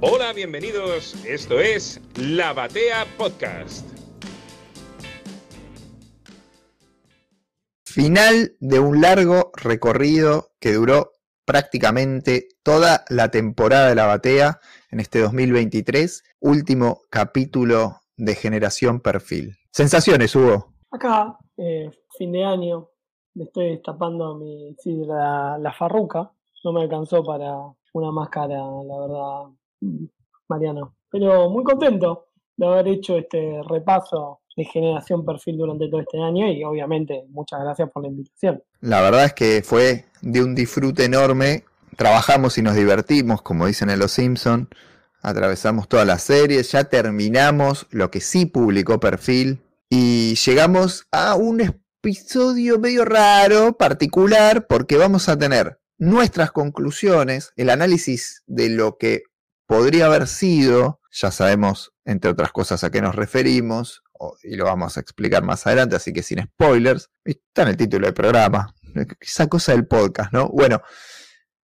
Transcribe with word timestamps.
Hola, 0.00 0.32
bienvenidos. 0.32 1.24
Esto 1.26 1.58
es 1.58 2.00
La 2.14 2.52
Batea 2.52 3.04
Podcast. 3.18 3.84
Final 7.84 8.52
de 8.60 8.78
un 8.78 9.00
largo 9.00 9.50
recorrido 9.56 10.50
que 10.60 10.74
duró 10.74 11.10
prácticamente 11.44 12.46
toda 12.62 13.04
la 13.08 13.32
temporada 13.32 13.88
de 13.88 13.96
la 13.96 14.06
batea 14.06 14.60
en 14.92 15.00
este 15.00 15.18
2023, 15.18 16.22
último 16.42 17.00
capítulo 17.10 17.96
de 18.16 18.36
Generación 18.36 19.00
Perfil. 19.00 19.56
Sensaciones, 19.72 20.36
Hugo. 20.36 20.74
Acá, 20.92 21.36
eh, 21.56 21.90
fin 22.16 22.30
de 22.30 22.44
año, 22.44 22.88
me 23.34 23.46
estoy 23.46 23.70
destapando 23.70 24.36
mi, 24.36 24.76
sí, 24.78 24.94
la, 25.04 25.58
la 25.58 25.72
farruca. 25.72 26.30
No 26.62 26.72
me 26.72 26.82
alcanzó 26.82 27.24
para 27.24 27.52
una 27.94 28.12
máscara, 28.12 28.58
la 28.58 29.00
verdad, 29.00 29.58
Mariano. 30.48 30.94
Pero 31.10 31.50
muy 31.50 31.64
contento 31.64 32.26
de 32.56 32.66
haber 32.66 32.88
hecho 32.88 33.16
este 33.16 33.60
repaso 33.68 34.40
de 34.56 34.64
generación 34.64 35.24
perfil 35.24 35.56
durante 35.56 35.88
todo 35.88 36.00
este 36.00 36.20
año 36.20 36.50
y 36.50 36.64
obviamente 36.64 37.24
muchas 37.30 37.60
gracias 37.60 37.90
por 37.90 38.02
la 38.02 38.08
invitación. 38.08 38.62
La 38.80 39.00
verdad 39.00 39.26
es 39.26 39.32
que 39.32 39.62
fue 39.64 40.06
de 40.20 40.42
un 40.42 40.54
disfrute 40.54 41.04
enorme. 41.04 41.64
Trabajamos 41.96 42.58
y 42.58 42.62
nos 42.62 42.74
divertimos, 42.74 43.42
como 43.42 43.66
dicen 43.66 43.90
en 43.90 44.00
Los 44.00 44.12
Simpson. 44.12 44.68
Atravesamos 45.22 45.88
todas 45.88 46.06
las 46.06 46.22
series, 46.22 46.72
ya 46.72 46.84
terminamos 46.84 47.86
lo 47.90 48.10
que 48.10 48.20
sí 48.20 48.46
publicó 48.46 49.00
perfil 49.00 49.60
y 49.88 50.34
llegamos 50.34 51.06
a 51.10 51.34
un 51.34 51.60
episodio 51.60 52.78
medio 52.78 53.04
raro, 53.04 53.76
particular, 53.76 54.66
porque 54.66 54.96
vamos 54.96 55.28
a 55.28 55.38
tener 55.38 55.80
nuestras 55.98 56.52
conclusiones, 56.52 57.52
el 57.56 57.70
análisis 57.70 58.42
de 58.46 58.68
lo 58.70 58.96
que 58.98 59.22
podría 59.68 60.06
haber 60.06 60.26
sido, 60.26 61.00
ya 61.12 61.30
sabemos 61.30 61.92
entre 62.06 62.30
otras 62.30 62.52
cosas 62.52 62.82
a 62.82 62.90
qué 62.90 63.02
nos 63.02 63.14
referimos, 63.14 64.02
y 64.42 64.56
lo 64.56 64.64
vamos 64.64 64.96
a 64.96 65.00
explicar 65.00 65.44
más 65.44 65.66
adelante, 65.66 65.94
así 65.94 66.12
que 66.12 66.22
sin 66.22 66.42
spoilers, 66.42 67.10
está 67.22 67.62
en 67.62 67.68
el 67.68 67.76
título 67.76 68.06
del 68.06 68.14
programa, 68.14 68.74
esa 69.20 69.46
cosa 69.46 69.72
del 69.72 69.86
podcast, 69.86 70.32
¿no? 70.32 70.48
Bueno, 70.48 70.80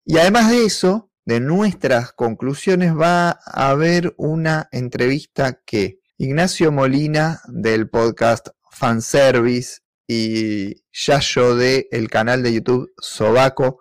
y 0.05 0.19
además 0.19 0.50
de 0.50 0.64
eso, 0.64 1.11
de 1.25 1.39
nuestras 1.39 2.12
conclusiones 2.12 2.92
va 2.92 3.39
a 3.47 3.70
haber 3.70 4.12
una 4.19 4.69
entrevista 4.73 5.62
que 5.64 6.00
Ignacio 6.19 6.73
Molina 6.73 7.41
del 7.47 7.89
podcast 7.89 8.48
Fanservice 8.69 9.78
y 10.08 10.83
Yayo 10.91 11.55
de 11.55 11.86
el 11.92 12.11
canal 12.11 12.42
de 12.42 12.55
YouTube 12.55 12.92
Sobaco 12.98 13.78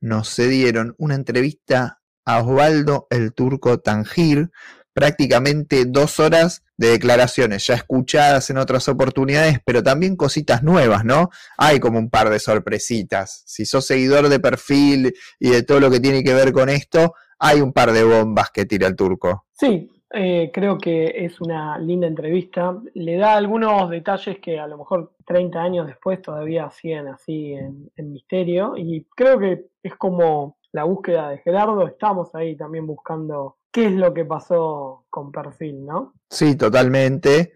nos 0.00 0.34
cedieron 0.34 0.96
una 0.98 1.14
entrevista 1.14 1.99
Osvaldo 2.38 3.06
el 3.10 3.32
Turco 3.34 3.78
Tangir, 3.80 4.50
prácticamente 4.92 5.84
dos 5.86 6.20
horas 6.20 6.62
de 6.76 6.88
declaraciones 6.88 7.66
ya 7.66 7.74
escuchadas 7.74 8.50
en 8.50 8.58
otras 8.58 8.88
oportunidades, 8.88 9.58
pero 9.64 9.82
también 9.82 10.16
cositas 10.16 10.62
nuevas, 10.62 11.04
¿no? 11.04 11.30
Hay 11.58 11.78
como 11.78 11.98
un 11.98 12.10
par 12.10 12.30
de 12.30 12.38
sorpresitas. 12.38 13.42
Si 13.46 13.66
sos 13.66 13.86
seguidor 13.86 14.28
de 14.28 14.40
perfil 14.40 15.12
y 15.38 15.50
de 15.50 15.62
todo 15.62 15.80
lo 15.80 15.90
que 15.90 16.00
tiene 16.00 16.24
que 16.24 16.34
ver 16.34 16.52
con 16.52 16.68
esto, 16.68 17.14
hay 17.38 17.60
un 17.60 17.72
par 17.72 17.92
de 17.92 18.04
bombas 18.04 18.50
que 18.50 18.64
tira 18.64 18.86
el 18.86 18.96
turco. 18.96 19.46
Sí, 19.52 19.90
eh, 20.12 20.50
creo 20.52 20.78
que 20.78 21.24
es 21.24 21.40
una 21.40 21.78
linda 21.78 22.06
entrevista. 22.06 22.76
Le 22.94 23.16
da 23.16 23.34
algunos 23.34 23.90
detalles 23.90 24.38
que 24.38 24.58
a 24.58 24.66
lo 24.66 24.78
mejor 24.78 25.12
30 25.26 25.62
años 25.62 25.86
después 25.86 26.20
todavía 26.22 26.70
siguen 26.70 27.08
así 27.08 27.52
en 27.52 28.12
misterio 28.12 28.74
y 28.76 29.06
creo 29.14 29.38
que 29.38 29.66
es 29.82 29.94
como 29.96 30.56
la 30.72 30.84
búsqueda 30.84 31.30
de 31.30 31.38
Gerardo, 31.38 31.86
estamos 31.86 32.34
ahí 32.34 32.56
también 32.56 32.86
buscando 32.86 33.56
qué 33.70 33.86
es 33.86 33.92
lo 33.92 34.14
que 34.14 34.24
pasó 34.24 35.04
con 35.10 35.32
Perfil, 35.32 35.84
¿no? 35.84 36.14
Sí, 36.28 36.56
totalmente. 36.56 37.52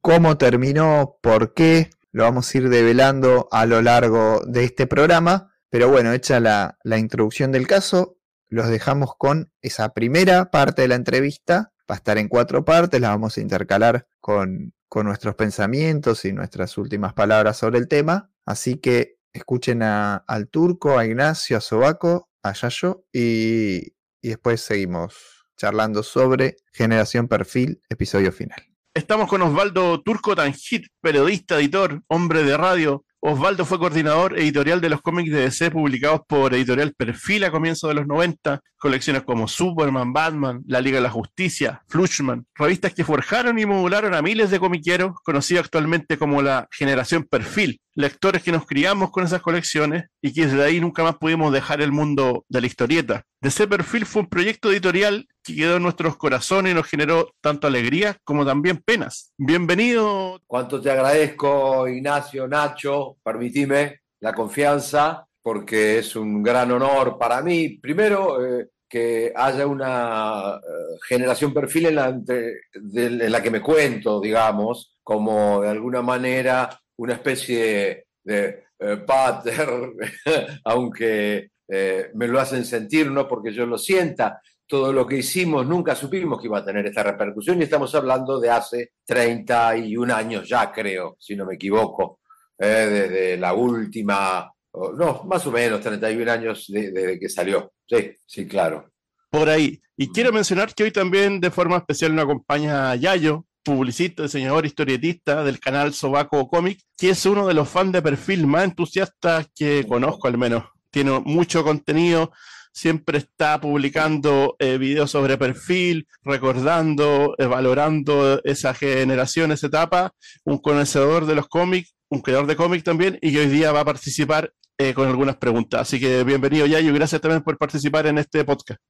¿Cómo 0.00 0.36
terminó? 0.36 1.16
¿Por 1.20 1.54
qué? 1.54 1.90
Lo 2.12 2.24
vamos 2.24 2.54
a 2.54 2.58
ir 2.58 2.68
develando 2.68 3.48
a 3.50 3.66
lo 3.66 3.82
largo 3.82 4.40
de 4.46 4.64
este 4.64 4.86
programa. 4.86 5.54
Pero 5.70 5.88
bueno, 5.88 6.12
hecha 6.12 6.38
la, 6.38 6.76
introducción 6.98 7.50
del 7.50 7.66
caso, 7.66 8.18
los 8.48 8.68
dejamos 8.68 9.16
con 9.16 9.50
esa 9.60 9.92
primera 9.92 10.50
parte 10.50 10.82
de 10.82 10.88
la 10.88 10.94
entrevista. 10.94 11.72
Va 11.90 11.94
a 11.94 11.96
estar 11.96 12.16
en 12.18 12.28
cuatro 12.28 12.64
partes, 12.64 13.00
la 13.00 13.08
vamos 13.08 13.36
a 13.36 13.40
intercalar 13.40 14.06
con, 14.20 14.72
nuestros 14.94 15.34
pensamientos 15.34 16.24
y 16.24 16.32
nuestras 16.32 16.78
últimas 16.78 17.14
palabras 17.14 17.56
sobre 17.56 17.78
el 17.78 17.88
tema. 17.88 18.30
Así 18.46 18.76
que 18.76 19.16
escuchen 19.32 19.82
al 19.82 20.48
turco, 20.48 20.96
a 20.96 21.04
Ignacio, 21.04 21.56
a 21.56 21.60
Sobaco, 21.60 22.28
a 22.44 22.52
Yayo 22.52 23.04
y, 23.12 23.94
y 24.22 24.28
después 24.28 24.60
seguimos 24.60 25.14
charlando 25.56 26.02
sobre 26.02 26.56
Generación 26.72 27.26
Perfil, 27.26 27.80
episodio 27.88 28.30
final. 28.30 28.62
Estamos 28.92 29.28
con 29.28 29.42
Osvaldo 29.42 30.02
Turco 30.02 30.36
Tangit, 30.36 30.86
periodista, 31.00 31.58
editor, 31.58 32.02
hombre 32.06 32.44
de 32.44 32.56
radio. 32.56 33.04
Osvaldo 33.18 33.64
fue 33.64 33.78
coordinador 33.78 34.38
editorial 34.38 34.80
de 34.80 34.90
los 34.90 35.00
cómics 35.00 35.32
de 35.32 35.40
DC 35.40 35.70
publicados 35.70 36.20
por 36.28 36.54
Editorial 36.54 36.94
Perfil 36.94 37.44
a 37.44 37.50
comienzos 37.50 37.88
de 37.88 37.94
los 37.94 38.06
90, 38.06 38.60
colecciones 38.76 39.22
como 39.22 39.48
Superman, 39.48 40.12
Batman, 40.12 40.62
La 40.66 40.80
Liga 40.80 40.98
de 40.98 41.02
la 41.04 41.10
Justicia, 41.10 41.82
Flushman, 41.88 42.46
revistas 42.54 42.92
que 42.92 43.02
forjaron 43.02 43.58
y 43.58 43.64
modularon 43.64 44.14
a 44.14 44.22
miles 44.22 44.50
de 44.50 44.60
comiqueros, 44.60 45.14
conocidos 45.24 45.64
actualmente 45.64 46.18
como 46.18 46.42
la 46.42 46.68
Generación 46.70 47.24
Perfil, 47.24 47.80
lectores 47.94 48.42
que 48.42 48.52
nos 48.52 48.66
criamos 48.66 49.10
con 49.10 49.24
esas 49.24 49.42
colecciones 49.42 50.06
y 50.20 50.32
que 50.32 50.46
desde 50.46 50.62
ahí 50.62 50.80
nunca 50.80 51.02
más 51.02 51.16
pudimos 51.16 51.52
dejar 51.52 51.80
el 51.80 51.92
mundo 51.92 52.44
de 52.48 52.60
la 52.60 52.66
historieta. 52.66 53.22
DC 53.40 53.66
Perfil 53.68 54.06
fue 54.06 54.22
un 54.22 54.28
proyecto 54.28 54.70
editorial 54.70 55.26
que 55.42 55.54
quedó 55.54 55.76
en 55.76 55.82
nuestros 55.82 56.16
corazones 56.16 56.72
y 56.72 56.74
nos 56.74 56.86
generó 56.86 57.30
tanto 57.40 57.66
alegría 57.66 58.16
como 58.24 58.44
también 58.44 58.78
penas. 58.84 59.32
Bienvenido. 59.36 60.40
Cuánto 60.46 60.80
te 60.80 60.90
agradezco, 60.90 61.86
Ignacio, 61.88 62.48
Nacho, 62.48 63.16
permitime 63.22 64.00
la 64.20 64.32
confianza, 64.32 65.26
porque 65.42 65.98
es 65.98 66.16
un 66.16 66.42
gran 66.42 66.72
honor 66.72 67.18
para 67.18 67.42
mí, 67.42 67.68
primero, 67.78 68.44
eh, 68.44 68.70
que 68.88 69.32
haya 69.34 69.66
una 69.66 70.56
eh, 70.56 70.96
generación 71.06 71.52
perfil 71.52 71.86
en 71.88 73.32
la 73.32 73.42
que 73.42 73.50
me 73.50 73.60
cuento, 73.60 74.20
digamos, 74.20 74.96
como 75.02 75.60
de 75.60 75.68
alguna 75.68 76.00
manera 76.00 76.80
una 76.96 77.14
especie 77.14 78.06
de 78.22 78.64
eh, 78.78 78.96
pater, 79.06 79.68
aunque 80.64 81.50
eh, 81.68 82.10
me 82.14 82.28
lo 82.28 82.40
hacen 82.40 82.64
sentir, 82.64 83.10
no 83.10 83.28
porque 83.28 83.52
yo 83.52 83.66
lo 83.66 83.78
sienta. 83.78 84.40
Todo 84.66 84.92
lo 84.92 85.06
que 85.06 85.18
hicimos 85.18 85.66
nunca 85.66 85.94
supimos 85.94 86.40
que 86.40 86.46
iba 86.46 86.58
a 86.58 86.64
tener 86.64 86.86
esta 86.86 87.02
repercusión 87.02 87.60
y 87.60 87.64
estamos 87.64 87.94
hablando 87.94 88.40
de 88.40 88.50
hace 88.50 88.92
31 89.04 90.14
años 90.14 90.48
ya, 90.48 90.72
creo, 90.72 91.16
si 91.18 91.36
no 91.36 91.44
me 91.44 91.54
equivoco, 91.54 92.20
eh, 92.58 92.66
desde 92.66 93.36
la 93.36 93.52
última, 93.52 94.50
no, 94.72 95.22
más 95.24 95.46
o 95.46 95.52
menos 95.52 95.80
31 95.80 96.32
años 96.32 96.66
desde 96.68 97.18
que 97.18 97.28
salió. 97.28 97.72
Sí, 97.86 98.12
sí, 98.26 98.46
claro. 98.46 98.90
Por 99.30 99.48
ahí. 99.48 99.80
Y 99.96 100.08
quiero 100.10 100.32
mencionar 100.32 100.74
que 100.74 100.84
hoy 100.84 100.90
también 100.90 101.40
de 101.40 101.50
forma 101.50 101.76
especial 101.76 102.14
nos 102.14 102.24
acompaña 102.24 102.94
Yayo, 102.96 103.44
publicista, 103.64 104.22
diseñador, 104.22 104.66
historietista 104.66 105.42
del 105.42 105.58
canal 105.58 105.94
Sobaco 105.94 106.48
Comic, 106.48 106.80
que 106.96 107.10
es 107.10 107.26
uno 107.26 107.46
de 107.46 107.54
los 107.54 107.68
fans 107.68 107.92
de 107.92 108.02
perfil 108.02 108.46
más 108.46 108.64
entusiastas 108.64 109.48
que 109.56 109.84
conozco 109.88 110.28
al 110.28 110.38
menos. 110.38 110.64
Tiene 110.90 111.18
mucho 111.24 111.64
contenido, 111.64 112.30
siempre 112.72 113.18
está 113.18 113.60
publicando 113.60 114.56
eh, 114.58 114.78
videos 114.78 115.10
sobre 115.10 115.38
perfil, 115.38 116.06
recordando, 116.22 117.34
eh, 117.38 117.46
valorando 117.46 118.40
esa 118.44 118.74
generación, 118.74 119.52
esa 119.52 119.68
etapa, 119.68 120.12
un 120.44 120.58
conocedor 120.58 121.26
de 121.26 121.34
los 121.34 121.48
cómics, 121.48 121.94
un 122.10 122.20
creador 122.20 122.46
de 122.46 122.56
cómics 122.56 122.84
también, 122.84 123.18
y 123.22 123.36
hoy 123.36 123.46
día 123.46 123.72
va 123.72 123.80
a 123.80 123.84
participar 123.84 124.52
eh, 124.76 124.92
con 124.92 125.08
algunas 125.08 125.36
preguntas. 125.36 125.82
Así 125.82 125.98
que 125.98 126.22
bienvenido, 126.24 126.66
Yayo, 126.66 126.90
y 126.90 126.94
gracias 126.94 127.20
también 127.20 127.42
por 127.42 127.56
participar 127.56 128.06
en 128.06 128.18
este 128.18 128.44
podcast. 128.44 128.80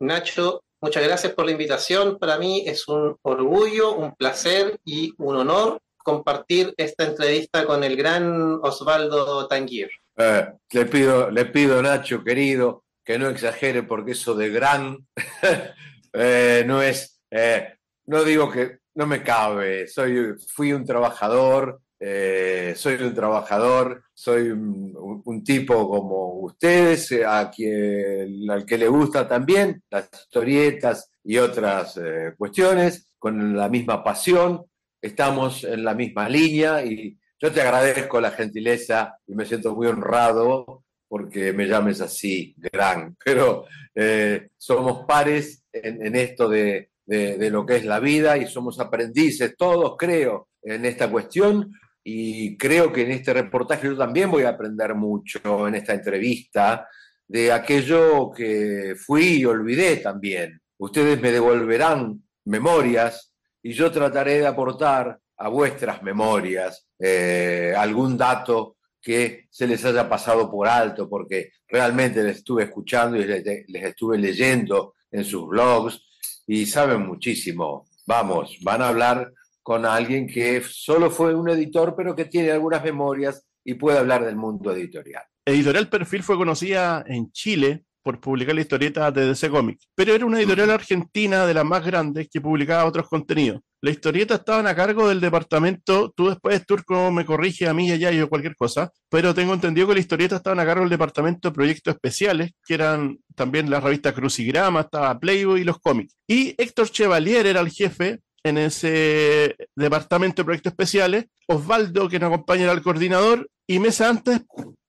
Nacho, 0.00 0.62
Muchas 0.82 1.04
gracias 1.04 1.32
por 1.34 1.46
la 1.46 1.52
invitación. 1.52 2.18
Para 2.18 2.38
mí 2.38 2.64
es 2.66 2.88
un 2.88 3.16
orgullo, 3.22 3.94
un 3.94 4.16
placer 4.16 4.80
y 4.84 5.14
un 5.16 5.36
honor 5.36 5.80
compartir 5.96 6.74
esta 6.76 7.04
entrevista 7.04 7.64
con 7.66 7.84
el 7.84 7.96
gran 7.96 8.58
Osvaldo 8.60 9.46
Tanguir. 9.46 9.90
Eh, 10.16 10.48
le, 10.72 10.86
pido, 10.86 11.30
le 11.30 11.44
pido, 11.44 11.80
Nacho, 11.80 12.24
querido, 12.24 12.82
que 13.04 13.16
no 13.16 13.28
exagere 13.28 13.84
porque 13.84 14.10
eso 14.10 14.34
de 14.34 14.50
gran 14.50 15.06
eh, 16.14 16.64
no 16.66 16.82
es, 16.82 17.20
eh, 17.30 17.74
no 18.06 18.24
digo 18.24 18.50
que 18.50 18.80
no 18.96 19.06
me 19.06 19.22
cabe, 19.22 19.86
soy, 19.86 20.34
fui 20.48 20.72
un 20.72 20.84
trabajador, 20.84 21.80
eh, 22.04 22.74
soy 22.74 22.94
un 22.94 23.14
trabajador, 23.14 24.02
soy 24.12 24.48
un, 24.50 25.44
tipo 25.44 25.88
como 25.88 26.40
ustedes, 26.40 27.12
eh, 27.12 27.24
a 27.24 27.48
quien, 27.48 28.50
al 28.50 28.66
que 28.66 28.76
le 28.76 28.88
gusta 28.88 29.28
también 29.28 29.84
las 29.88 30.08
historietas 30.12 31.12
y 31.22 31.38
otras 31.38 31.96
eh, 31.98 32.34
cuestiones, 32.36 33.12
con 33.20 33.56
la 33.56 33.68
misma 33.68 34.02
pasión, 34.02 34.64
estamos 35.00 35.62
en 35.62 35.84
la 35.84 35.94
misma 35.94 36.28
línea 36.28 36.84
y 36.84 37.16
yo 37.40 37.52
te 37.52 37.60
agradezco 37.60 38.20
la 38.20 38.32
gentileza 38.32 39.16
y 39.24 39.36
me 39.36 39.44
siento 39.44 39.72
muy 39.76 39.86
honrado 39.86 40.82
porque 41.06 41.52
me 41.52 41.68
llames 41.68 42.00
así, 42.00 42.52
gran, 42.56 43.16
pero 43.24 43.66
eh, 43.94 44.48
somos 44.56 45.06
pares 45.06 45.64
en, 45.72 46.04
en 46.04 46.16
esto 46.16 46.48
de, 46.48 46.90
de, 47.06 47.38
de, 47.38 47.50
lo 47.50 47.64
que 47.64 47.76
es 47.76 47.84
la 47.84 48.00
vida 48.00 48.36
y 48.38 48.48
somos 48.48 48.80
aprendices, 48.80 49.54
todos 49.56 49.94
creo, 49.96 50.48
en 50.62 50.84
esta 50.84 51.08
cuestión. 51.08 51.72
Y 52.04 52.56
creo 52.56 52.92
que 52.92 53.02
en 53.02 53.12
este 53.12 53.32
reportaje 53.32 53.86
yo 53.86 53.96
también 53.96 54.30
voy 54.30 54.42
a 54.42 54.50
aprender 54.50 54.94
mucho 54.94 55.68
en 55.68 55.76
esta 55.76 55.94
entrevista 55.94 56.88
de 57.28 57.52
aquello 57.52 58.30
que 58.30 58.94
fui 58.98 59.40
y 59.40 59.44
olvidé 59.44 59.98
también. 59.98 60.60
Ustedes 60.78 61.20
me 61.20 61.30
devolverán 61.30 62.22
memorias 62.44 63.32
y 63.62 63.72
yo 63.72 63.90
trataré 63.92 64.40
de 64.40 64.46
aportar 64.46 65.18
a 65.36 65.48
vuestras 65.48 66.02
memorias 66.02 66.86
eh, 66.98 67.72
algún 67.76 68.16
dato 68.16 68.76
que 69.00 69.46
se 69.50 69.66
les 69.66 69.84
haya 69.84 70.08
pasado 70.08 70.50
por 70.50 70.68
alto, 70.68 71.08
porque 71.08 71.50
realmente 71.68 72.22
les 72.22 72.38
estuve 72.38 72.64
escuchando 72.64 73.16
y 73.16 73.24
les, 73.24 73.44
les 73.44 73.84
estuve 73.84 74.18
leyendo 74.18 74.94
en 75.10 75.24
sus 75.24 75.46
blogs 75.48 76.00
y 76.46 76.66
saben 76.66 77.06
muchísimo. 77.06 77.86
Vamos, 78.06 78.58
van 78.62 78.82
a 78.82 78.88
hablar 78.88 79.32
con 79.62 79.86
alguien 79.86 80.26
que 80.26 80.62
solo 80.66 81.10
fue 81.10 81.34
un 81.34 81.48
editor, 81.48 81.94
pero 81.96 82.14
que 82.14 82.24
tiene 82.24 82.50
algunas 82.50 82.82
memorias 82.82 83.46
y 83.64 83.74
puede 83.74 83.98
hablar 83.98 84.24
del 84.24 84.36
mundo 84.36 84.72
editorial. 84.72 85.22
Editorial 85.44 85.88
Perfil 85.88 86.22
fue 86.22 86.36
conocida 86.36 87.04
en 87.06 87.30
Chile 87.32 87.84
por 88.02 88.20
publicar 88.20 88.54
la 88.54 88.60
historieta 88.60 89.10
de 89.10 89.26
DC 89.26 89.48
Comics, 89.48 89.88
pero 89.94 90.14
era 90.14 90.26
una 90.26 90.38
editorial 90.38 90.70
argentina 90.70 91.46
de 91.46 91.54
las 91.54 91.64
más 91.64 91.84
grandes 91.84 92.28
que 92.28 92.40
publicaba 92.40 92.84
otros 92.84 93.08
contenidos. 93.08 93.60
La 93.80 93.90
historieta 93.90 94.36
estaban 94.36 94.66
a 94.66 94.74
cargo 94.74 95.08
del 95.08 95.20
departamento, 95.20 96.12
tú 96.16 96.28
después, 96.28 96.64
Turco, 96.66 97.10
me 97.10 97.24
corrige 97.24 97.66
a 97.66 97.74
mí 97.74 97.88
y 97.88 97.92
allá 97.92 98.12
yo 98.12 98.28
cualquier 98.28 98.54
cosa, 98.54 98.92
pero 99.08 99.34
tengo 99.34 99.54
entendido 99.54 99.88
que 99.88 99.94
la 99.94 100.00
historieta 100.00 100.36
estaban 100.36 100.60
a 100.60 100.64
cargo 100.64 100.82
del 100.82 100.90
departamento 100.90 101.48
de 101.48 101.54
proyectos 101.54 101.94
especiales, 101.94 102.52
que 102.64 102.74
eran 102.74 103.18
también 103.34 103.70
la 103.70 103.80
revista 103.80 104.12
Crucigrama, 104.12 104.82
estaba 104.82 105.18
Playboy 105.18 105.60
y 105.60 105.64
los 105.64 105.78
cómics. 105.78 106.16
Y 106.28 106.54
Héctor 106.58 106.90
Chevalier 106.90 107.46
era 107.46 107.60
el 107.60 107.70
jefe 107.70 108.20
en 108.44 108.58
ese 108.58 109.56
departamento 109.76 110.42
de 110.42 110.44
proyectos 110.44 110.72
especiales, 110.72 111.26
Osvaldo, 111.46 112.08
que 112.08 112.18
nos 112.18 112.28
acompaña, 112.28 112.64
era 112.64 112.72
el 112.72 112.82
coordinador, 112.82 113.48
y 113.66 113.78
meses 113.78 114.02
antes, 114.02 114.40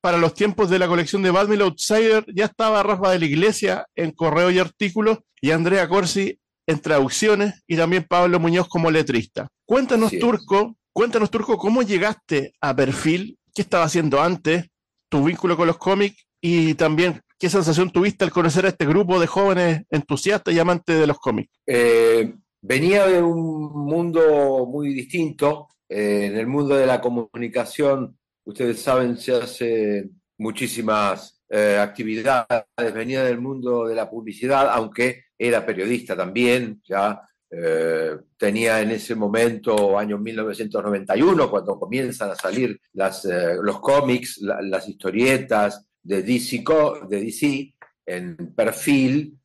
para 0.01 0.17
los 0.17 0.33
tiempos 0.33 0.69
de 0.69 0.79
la 0.79 0.87
colección 0.87 1.21
de 1.21 1.31
Batman 1.31 1.61
Outsider, 1.61 2.25
ya 2.35 2.45
estaba 2.45 2.83
Rafa 2.83 3.11
de 3.11 3.19
la 3.19 3.25
Iglesia 3.25 3.85
en 3.95 4.11
correo 4.11 4.51
y 4.51 4.59
artículos, 4.59 5.19
y 5.41 5.51
Andrea 5.51 5.87
Corsi 5.87 6.39
en 6.67 6.79
traducciones, 6.79 7.61
y 7.67 7.77
también 7.77 8.05
Pablo 8.07 8.39
Muñoz 8.39 8.67
como 8.67 8.89
letrista. 8.89 9.47
Cuéntanos, 9.65 10.09
sí. 10.09 10.19
Turco, 10.19 10.75
cuéntanos, 10.91 11.29
Turco, 11.29 11.57
cómo 11.57 11.83
llegaste 11.83 12.53
a 12.61 12.75
Perfil, 12.75 13.37
qué 13.53 13.61
estaba 13.61 13.85
haciendo 13.85 14.21
antes, 14.21 14.65
tu 15.09 15.23
vínculo 15.23 15.55
con 15.55 15.67
los 15.67 15.77
cómics, 15.77 16.25
y 16.41 16.73
también 16.73 17.21
qué 17.39 17.49
sensación 17.49 17.89
tuviste 17.89 18.25
al 18.25 18.31
conocer 18.31 18.65
a 18.65 18.69
este 18.69 18.85
grupo 18.85 19.19
de 19.19 19.27
jóvenes 19.27 19.83
entusiastas 19.89 20.53
y 20.53 20.59
amantes 20.59 20.99
de 20.99 21.07
los 21.07 21.17
cómics. 21.19 21.51
Eh, 21.67 22.33
venía 22.63 23.05
de 23.07 23.21
un 23.21 23.71
mundo 23.85 24.65
muy 24.65 24.93
distinto. 24.93 25.67
Eh, 25.87 26.25
en 26.25 26.37
el 26.37 26.47
mundo 26.47 26.75
de 26.75 26.87
la 26.87 26.99
comunicación, 26.99 28.17
ustedes 28.45 28.81
saben, 28.81 29.17
se 29.17 29.35
hace 29.35 30.09
muchísimas 30.37 31.41
eh, 31.49 31.77
actividades. 31.79 32.63
Venía 32.93 33.23
del 33.23 33.39
mundo 33.39 33.85
de 33.85 33.95
la 33.95 34.09
publicidad, 34.09 34.69
aunque 34.71 35.25
era 35.37 35.65
periodista 35.65 36.15
también. 36.15 36.81
Ya 36.85 37.21
eh, 37.51 38.17
tenía 38.37 38.81
en 38.81 38.91
ese 38.91 39.13
momento, 39.13 39.99
año 39.99 40.17
1991, 40.17 41.49
cuando 41.49 41.77
comienzan 41.77 42.31
a 42.31 42.35
salir 42.35 42.79
los 42.93 43.79
cómics, 43.81 44.39
la, 44.41 44.61
las 44.61 44.87
historietas 44.87 45.85
de 46.01 46.23
DC, 46.23 46.63
de 47.09 47.21
DC 47.21 47.73
en 48.05 48.53
perfil, 48.55 49.37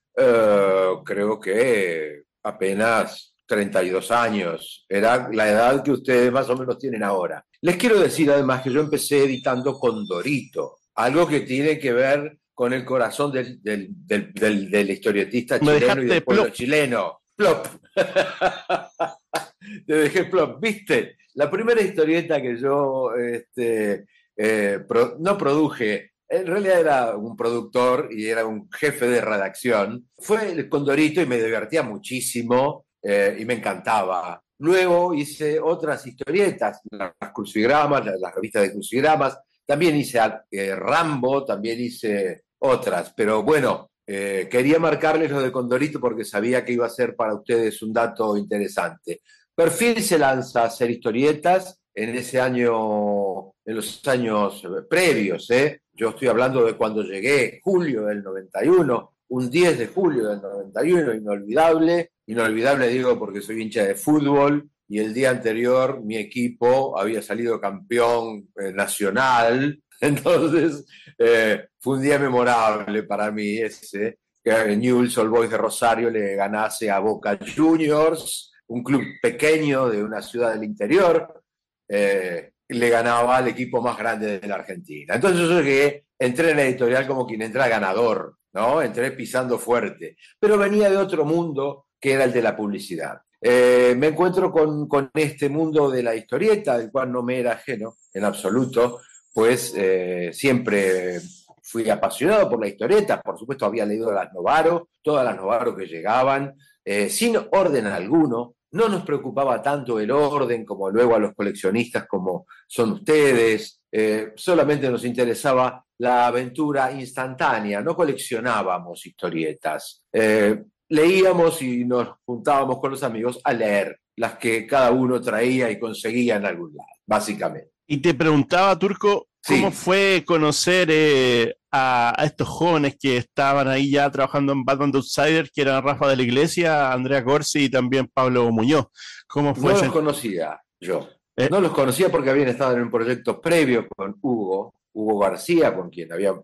creo 1.05 1.39
que 1.39 2.28
apenas 2.43 3.35
32 3.47 4.11
años, 4.11 4.85
era 4.89 5.29
la 5.33 5.49
edad 5.49 5.83
que 5.83 5.91
ustedes 5.91 6.31
más 6.31 6.49
o 6.51 6.57
menos 6.57 6.79
tienen 6.79 7.03
ahora. 7.03 7.45
Les 7.63 7.77
quiero 7.77 7.99
decir 7.99 8.31
además 8.31 8.63
que 8.63 8.71
yo 8.71 8.81
empecé 8.81 9.25
editando 9.25 9.79
Condorito, 9.79 10.79
algo 10.95 11.27
que 11.27 11.41
tiene 11.41 11.79
que 11.79 11.93
ver 11.93 12.39
con 12.55 12.73
el 12.73 12.85
corazón 12.85 13.33
del, 13.33 13.63
del, 13.63 13.89
del, 13.91 14.33
del, 14.35 14.71
del 14.71 14.91
historietista 14.91 15.59
chileno 15.61 16.03
y 16.03 16.07
del 16.07 16.23
pueblo 16.23 16.43
plop. 16.45 16.55
chileno. 16.55 17.21
Plop. 17.35 17.67
Te 19.87 19.95
dejé 19.95 20.25
plop. 20.25 20.61
¿Viste? 20.61 21.19
La 21.35 21.49
primera 21.49 21.81
historieta 21.81 22.43
que 22.43 22.57
yo 22.57 23.15
este, 23.15 24.07
eh, 24.37 24.81
pro, 24.89 25.17
no 25.21 25.39
produje 25.39 26.13
en 26.29 26.47
realidad 26.47 26.81
era 26.81 27.17
un 27.17 27.37
productor 27.37 28.09
y 28.11 28.27
era 28.27 28.45
un 28.45 28.71
jefe 28.71 29.07
de 29.09 29.21
redacción. 29.21 30.09
Fue 30.19 30.53
el 30.53 30.69
Condorito 30.69 31.23
y 31.23 31.27
me 31.27 31.43
divertía 31.43 31.83
muchísimo 31.83 32.87
eh, 33.03 33.37
y 33.39 33.45
me 33.45 33.55
encantaba. 33.55 34.43
Luego 34.59 35.15
hice 35.15 35.59
otras 35.61 36.07
historietas, 36.07 36.81
las 36.91 37.15
crucigramas, 37.33 38.05
las, 38.05 38.35
revistas 38.35 38.63
de 38.63 38.73
crucigramas. 38.73 39.39
También 39.65 39.97
hice 39.97 40.21
eh, 40.51 40.75
Rambo, 40.75 41.45
también 41.45 41.81
hice 41.81 42.43
otras. 42.59 43.13
Pero 43.17 43.43
bueno, 43.43 43.91
eh, 44.07 44.49
quería 44.51 44.79
marcarles 44.79 45.31
lo 45.31 45.41
de 45.41 45.53
Condorito 45.53 46.01
porque 46.01 46.25
sabía 46.25 46.65
que 46.65 46.73
iba 46.73 46.87
a 46.87 46.91
ser 46.91 47.15
para 47.15 47.35
ustedes 47.35 47.81
un 47.83 47.93
dato 47.93 48.37
interesante. 48.37 49.21
Perfil 49.55 50.03
se 50.03 50.19
lanza 50.19 50.63
a 50.63 50.67
hacer 50.67 50.91
historietas 50.91 51.81
en 51.95 52.15
ese 52.15 52.41
año, 52.41 53.53
en 53.65 53.75
los 53.75 54.07
años 54.07 54.63
previos, 54.89 55.51
¿eh? 55.51 55.81
Yo 55.99 56.11
estoy 56.11 56.29
hablando 56.29 56.65
de 56.65 56.75
cuando 56.75 57.03
llegué, 57.03 57.59
julio 57.61 58.05
del 58.05 58.23
91, 58.23 59.15
un 59.31 59.51
10 59.51 59.79
de 59.81 59.87
julio 59.89 60.29
del 60.29 60.41
91, 60.41 61.13
inolvidable. 61.13 62.13
Inolvidable 62.27 62.87
digo 62.87 63.19
porque 63.19 63.41
soy 63.41 63.61
hincha 63.61 63.83
de 63.83 63.97
fútbol 63.97 64.71
y 64.87 65.01
el 65.01 65.13
día 65.13 65.31
anterior 65.31 66.01
mi 66.05 66.17
equipo 66.17 66.97
había 66.97 67.21
salido 67.21 67.61
campeón 67.61 68.49
eh, 68.61 68.73
nacional. 68.73 69.83
Entonces 70.01 70.87
eh, 71.19 71.67
fue 71.81 71.97
un 71.97 72.03
día 72.03 72.21
memorable 72.21 73.03
para 73.03 73.33
mí 73.33 73.59
ese, 73.59 74.21
que 74.41 74.77
Newell's 74.77 75.19
Old 75.19 75.31
Boys 75.31 75.51
de 75.51 75.59
Rosario 75.59 76.11
le 76.11 76.37
ganase 76.37 76.93
a 76.93 77.01
Boca 77.01 77.37
Juniors, 77.57 78.53
un 78.69 78.85
club 78.85 79.03
pequeño 79.21 79.89
de 79.89 80.05
una 80.05 80.23
ciudad 80.23 80.53
del 80.53 80.63
interior. 80.63 81.43
Eh, 81.89 82.53
le 82.69 82.89
ganaba 82.91 83.39
al 83.39 83.49
equipo 83.49 83.81
más 83.81 83.97
grande 83.97 84.39
de 84.41 84.47
la 84.49 84.57
Argentina. 84.57 85.15
Entonces 85.15 85.41
yo 85.41 85.61
llegué, 85.61 86.05
entré 86.19 86.51
en 86.51 86.57
la 86.57 86.65
editorial 86.65 87.07
como 87.07 87.27
quien 87.27 87.43
entra 87.43 87.69
ganador, 87.69 88.37
¿no? 88.53 88.83
Entré 88.83 89.13
pisando 89.13 89.59
fuerte, 89.59 90.17
pero 90.39 90.59
venía 90.59 90.91
de 90.91 90.97
otro 90.97 91.25
mundo 91.25 91.87
que 92.01 92.13
era 92.13 92.25
el 92.25 92.33
de 92.33 92.43
la 92.43 92.57
publicidad. 92.57 93.21
Eh, 93.41 93.95
me 93.97 94.09
encuentro 94.09 94.51
con, 94.51 94.89
con, 94.89 95.11
este 95.15 95.49
mundo 95.49 95.91
de 95.91 96.03
la 96.03 96.15
historieta, 96.15 96.77
del 96.77 96.91
cual 96.91 97.13
no 97.13 97.23
me 97.23 97.39
era 97.39 97.53
ajeno 97.53 97.95
en 98.13 98.25
absoluto, 98.25 99.01
pues 99.33 99.73
eh, 99.77 100.31
siempre 100.33 101.21
fui 101.63 101.89
apasionado 101.89 102.49
por 102.49 102.61
la 102.61 102.69
historieta, 102.69 103.21
por 103.21 103.39
supuesto 103.39 103.67
había 103.67 103.87
leído 103.87 104.11
las 104.11 104.33
Novaro, 104.33 104.89
todas 105.03 105.25
las 105.25 105.37
Novaro 105.37 105.77
que 105.77 105.87
llegaban, 105.87 106.55
eh, 106.85 107.09
sin 107.09 107.37
orden 107.53 107.87
alguno, 107.87 108.55
no 108.73 108.89
nos 108.89 109.03
preocupaba 109.05 109.63
tanto 109.63 109.99
el 109.99 110.11
orden 110.11 110.65
como 110.65 110.91
luego 110.91 111.15
a 111.15 111.19
los 111.19 111.35
coleccionistas 111.35 112.07
como 112.07 112.47
son 112.67 112.93
ustedes, 112.93 113.81
eh, 113.91 114.33
solamente 114.37 114.91
nos 114.91 115.05
interesaba 115.05 115.85
la 115.99 116.27
aventura 116.27 116.93
instantánea, 116.93 117.81
no 117.81 117.97
coleccionábamos 117.97 119.05
historietas. 119.07 120.05
Eh, 120.13 120.63
leíamos 120.89 121.61
y 121.63 121.85
nos 121.85 122.09
juntábamos 122.25 122.79
con 122.79 122.91
los 122.91 123.03
amigos 123.03 123.41
a 123.43 123.53
leer 123.53 124.01
las 124.17 124.37
que 124.37 124.67
cada 124.67 124.91
uno 124.91 125.21
traía 125.21 125.71
y 125.71 125.79
conseguía 125.79 126.37
en 126.37 126.47
algún 126.47 126.75
lado, 126.75 126.89
básicamente. 127.07 127.71
Y 127.87 127.99
te 127.99 128.15
preguntaba, 128.15 128.79
Turco, 128.79 129.29
¿cómo 129.49 129.71
sí. 129.71 129.77
fue 129.77 130.25
conocer 130.27 130.89
eh, 130.91 131.57
a, 131.71 132.15
a, 132.21 132.25
estos 132.25 132.47
jóvenes 132.47 132.97
que 133.01 133.17
estaban 133.17 133.67
ahí 133.69 133.91
ya 133.91 134.11
trabajando 134.11 134.53
en 134.53 134.65
Batman 134.65 134.93
The 134.93 134.99
Outsider, 134.99 135.51
que 135.51 135.63
eran 135.63 135.83
Rafa 135.83 136.09
de 136.09 136.17
la 136.17 136.23
Iglesia, 136.23 136.93
Andrea 136.93 137.25
Corsi 137.25 137.65
y 137.65 137.69
también 137.71 138.11
Pablo 138.13 138.51
Muñoz? 138.51 138.87
¿Cómo 139.27 139.55
fue? 139.55 139.73
No 139.73 139.83
los 139.83 139.93
conocía 139.93 140.61
yo. 140.81 141.09
¿Eh? 141.37 141.49
No 141.51 141.61
los 141.61 141.73
conocía 141.73 142.11
porque 142.11 142.31
habían 142.31 142.49
estado 142.49 142.75
en 142.75 142.83
un 142.83 142.91
proyecto 142.91 143.41
previo 143.41 143.87
con 143.89 144.17
Hugo, 144.21 144.75
Hugo 144.93 145.19
García, 145.21 145.75
con 145.75 145.89
quien 145.89 146.13
había, 146.13 146.35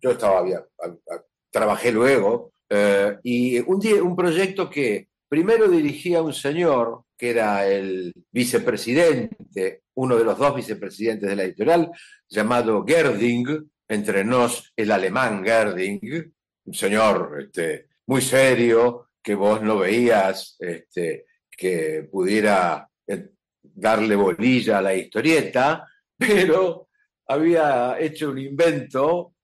yo 0.00 0.10
estaba, 0.10 0.40
había, 0.40 0.62
trabajé 1.50 1.90
luego, 1.90 2.52
eh, 2.68 3.18
y 3.22 3.60
un, 3.60 3.78
día, 3.78 4.02
un 4.02 4.14
proyecto 4.14 4.68
que 4.68 5.08
primero 5.28 5.68
dirigía 5.68 6.20
un 6.20 6.34
señor 6.34 7.04
que 7.22 7.30
era 7.30 7.68
el 7.68 8.12
vicepresidente, 8.32 9.82
uno 9.94 10.16
de 10.16 10.24
los 10.24 10.36
dos 10.36 10.56
vicepresidentes 10.56 11.30
de 11.30 11.36
la 11.36 11.44
editorial, 11.44 11.88
llamado 12.28 12.84
Gerding, 12.84 13.70
entre 13.86 14.24
nos 14.24 14.72
el 14.74 14.90
alemán 14.90 15.44
Gerding, 15.44 16.00
un 16.64 16.74
señor 16.74 17.38
este, 17.40 17.86
muy 18.08 18.22
serio, 18.22 19.10
que 19.22 19.36
vos 19.36 19.62
no 19.62 19.78
veías 19.78 20.56
este, 20.58 21.26
que 21.48 22.08
pudiera 22.10 22.88
eh, 23.06 23.28
darle 23.62 24.16
bolilla 24.16 24.78
a 24.78 24.82
la 24.82 24.92
historieta, 24.92 25.86
pero 26.18 26.88
había 27.28 28.00
hecho 28.00 28.30
un 28.30 28.38
invento 28.38 29.36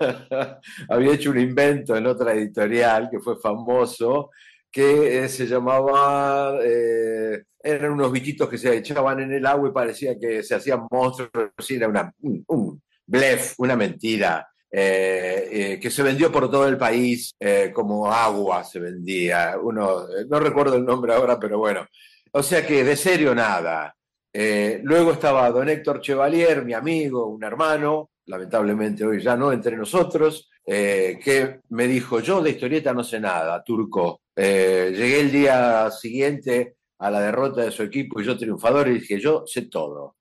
había 0.88 1.14
hecho 1.14 1.30
un 1.30 1.38
invento 1.38 1.94
en 1.94 2.04
otra 2.06 2.32
editorial 2.32 3.08
que 3.08 3.20
fue 3.20 3.38
famoso, 3.38 4.30
que 4.72 5.24
eh, 5.24 5.28
se 5.28 5.46
llamaba, 5.46 6.58
eh, 6.64 7.44
eran 7.62 7.92
unos 7.92 8.10
bichitos 8.10 8.48
que 8.48 8.56
se 8.56 8.74
echaban 8.74 9.20
en 9.20 9.32
el 9.34 9.44
agua 9.44 9.68
y 9.68 9.72
parecía 9.72 10.18
que 10.18 10.42
se 10.42 10.54
hacían 10.54 10.86
monstruos, 10.90 11.30
era 11.68 11.88
una, 11.88 12.12
un, 12.20 12.82
blef, 13.06 13.54
una 13.58 13.76
mentira. 13.76 14.48
Eh, 14.74 15.78
que 15.82 15.90
se 15.90 16.02
vendió 16.02 16.32
por 16.32 16.50
todo 16.50 16.66
el 16.66 16.78
país 16.78 17.34
como 17.74 18.10
agua 18.10 18.64
se 18.64 18.80
vendía. 18.80 19.56
Uno, 19.62 20.06
no 20.26 20.40
recuerdo 20.40 20.76
el 20.76 20.86
nombre 20.86 21.12
ahora, 21.12 21.38
pero 21.38 21.58
bueno. 21.58 21.86
O 22.32 22.42
sea 22.42 22.66
que 22.66 22.82
de 22.82 22.96
serio 22.96 23.34
nada. 23.34 23.94
luego 24.82 25.12
estaba 25.12 25.50
don 25.50 25.68
Héctor 25.68 26.00
Chevalier, 26.00 26.64
mi 26.64 26.72
amigo, 26.72 27.26
un 27.26 27.44
hermano, 27.44 28.12
lamentablemente 28.24 29.04
hoy 29.04 29.20
ya 29.20 29.36
no 29.36 29.52
entre 29.52 29.76
nosotros, 29.76 30.50
que 30.64 31.60
me 31.68 31.86
dijo, 31.86 32.20
yo 32.20 32.42
de 32.42 32.50
historieta 32.52 32.94
no 32.94 33.04
sé 33.04 33.20
nada, 33.20 33.62
turco, 33.62 34.21
eh, 34.36 34.92
llegué 34.94 35.20
el 35.20 35.32
día 35.32 35.90
siguiente 35.90 36.76
a 36.98 37.10
la 37.10 37.20
derrota 37.20 37.62
de 37.62 37.70
su 37.70 37.82
equipo 37.82 38.20
y 38.20 38.24
yo 38.24 38.36
triunfador 38.36 38.88
y 38.88 38.94
dije, 38.94 39.20
yo 39.20 39.44
sé 39.46 39.62
todo. 39.62 40.16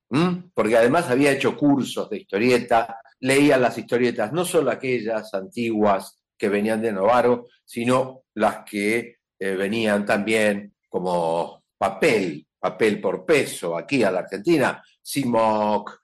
Porque 0.53 0.75
además 0.75 1.09
había 1.09 1.31
hecho 1.31 1.55
cursos 1.55 2.09
de 2.09 2.17
historieta, 2.17 2.97
leía 3.21 3.57
las 3.57 3.77
historietas, 3.77 4.33
no 4.33 4.43
solo 4.43 4.69
aquellas 4.69 5.33
antiguas 5.33 6.21
que 6.37 6.49
venían 6.49 6.81
de 6.81 6.91
Novaro, 6.91 7.47
sino 7.63 8.23
las 8.33 8.65
que 8.69 9.15
eh, 9.39 9.55
venían 9.55 10.05
también 10.05 10.73
como 10.89 11.63
papel, 11.77 12.45
papel 12.59 12.99
por 12.99 13.25
peso, 13.25 13.77
aquí 13.77 14.03
a 14.03 14.11
la 14.11 14.19
Argentina, 14.19 14.83
Simoc, 15.01 16.01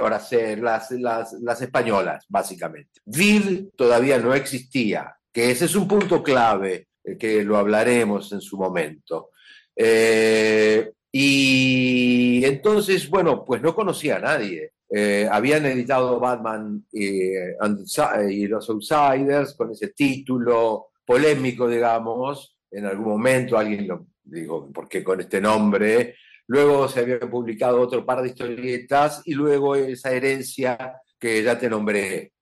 ahora 0.00 0.20
las, 0.56 0.90
las, 0.90 1.32
las 1.34 1.62
españolas, 1.62 2.24
básicamente. 2.28 3.00
Vid 3.04 3.68
todavía 3.76 4.18
no 4.18 4.34
existía, 4.34 5.16
que 5.32 5.50
ese 5.50 5.66
es 5.66 5.74
un 5.74 5.86
punto 5.86 6.22
clave 6.22 6.88
que 7.18 7.44
lo 7.44 7.58
hablaremos 7.58 8.32
en 8.32 8.40
su 8.40 8.56
momento. 8.56 9.30
Eh, 9.76 10.92
y 11.12 12.44
entonces, 12.44 13.08
bueno, 13.08 13.44
pues 13.44 13.62
no 13.62 13.74
conocía 13.74 14.16
a 14.16 14.20
nadie. 14.20 14.72
Eh, 14.90 15.28
habían 15.30 15.66
editado 15.66 16.18
Batman 16.18 16.84
y, 16.92 18.46
los 18.46 18.68
Outsiders 18.68 19.54
con 19.54 19.70
ese 19.72 19.88
título 19.88 20.88
polémico, 21.04 21.68
digamos. 21.68 22.56
En 22.70 22.86
algún 22.86 23.08
momento 23.08 23.56
alguien 23.56 23.86
lo 23.86 24.06
dijo, 24.22 24.70
¿por 24.72 24.88
qué 24.88 25.04
con 25.04 25.20
este 25.20 25.40
nombre? 25.40 26.16
Luego 26.46 26.88
se 26.88 27.00
había 27.00 27.20
publicado 27.20 27.80
otro 27.80 28.04
par 28.04 28.22
de 28.22 28.28
historietas 28.28 29.22
y 29.24 29.34
luego 29.34 29.76
esa 29.76 30.12
herencia 30.12 31.00
que 31.18 31.42
ya 31.42 31.58
te 31.58 31.70
nombré, 31.70 32.32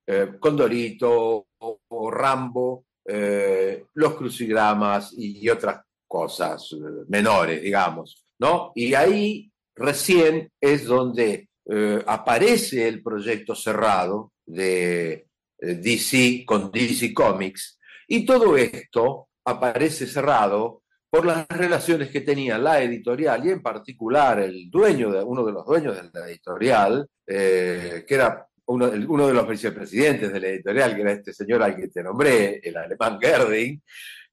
Condorito 0.41 1.47
o 1.59 2.11
Rambo, 2.11 2.87
eh, 3.05 3.85
los 3.95 4.15
crucigramas 4.15 5.13
y, 5.17 5.49
otras 5.49 5.81
cosas 6.07 6.73
eh, 6.73 7.05
menores, 7.09 7.61
digamos, 7.61 8.25
¿no? 8.39 8.71
Y 8.75 8.95
ahí 8.95 9.51
recién 9.75 10.51
es 10.61 10.85
donde 10.85 11.49
eh, 11.67 12.03
aparece 12.07 12.87
el 12.87 13.03
proyecto 13.03 13.55
cerrado 13.55 14.33
de 14.47 15.27
DC 15.59 16.45
con 16.47 16.71
DC 16.71 17.13
Comics 17.15 17.79
y 18.07 18.25
todo 18.25 18.57
esto 18.57 19.29
aparece 19.45 20.07
cerrado 20.07 20.83
por 21.09 21.27
las 21.27 21.47
relaciones 21.49 22.11
que 22.11 22.21
tenía 22.21 22.59
la 22.59 22.83
editorial 22.83 23.47
y 23.47 23.51
en 23.51 23.63
particular 23.63 24.41
el 24.41 24.71
dueño 24.71 25.11
de 25.11 25.23
uno 25.23 25.45
de 25.45 25.53
los 25.53 25.67
dueños 25.67 25.97
de 25.97 26.21
la 26.21 26.27
editorial, 26.27 27.09
que 27.27 28.05
era 28.09 28.49
uno, 28.67 29.27
de 29.27 29.35
los 29.35 29.49
vicepresidentes 29.49 30.33
de 30.33 30.41
la 30.41 30.49
editorial, 30.49 30.95
que 30.95 31.03
era 31.03 31.13
este 31.13 31.33
señor 31.33 31.63
al 31.63 31.77
que 31.77 31.89
te 31.89 32.03
nombré, 32.03 32.61
el 32.63 32.77
alemán 32.77 33.19
Gerding, 33.21 33.83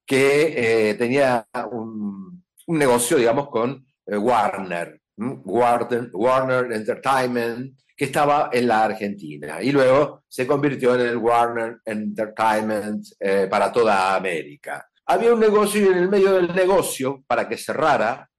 que 0.06 0.90
eh, 0.90 0.94
tenía 0.96 1.48
un, 1.72 2.44
negocio, 2.68 3.18
digamos, 3.18 3.50
con 3.50 3.86
eh, 4.06 4.18
Warner, 4.18 5.02
Warner, 5.18 6.10
Warner 6.14 6.72
Entertainment, 6.72 7.78
que 7.96 8.06
estaba 8.06 8.50
en 8.54 8.68
la 8.68 8.86
Argentina 8.86 9.62
y 9.62 9.72
luego 9.72 10.24
se 10.28 10.48
convirtió 10.48 10.96
en 10.96 11.02
el 11.02 11.18
Warner 11.18 11.80
Entertainment 11.84 13.06
eh, 13.20 13.48
para 13.50 13.72
toda 13.72 14.16
América. 14.16 14.88
Había 15.06 15.34
un 15.34 15.40
negocio 15.40 15.82
y 15.82 15.88
en 15.88 15.98
el 15.98 16.10
medio 16.10 16.34
del 16.34 16.56
negocio, 16.56 17.24
para 17.28 17.50
que 17.50 17.58
cerrara, 17.58 18.30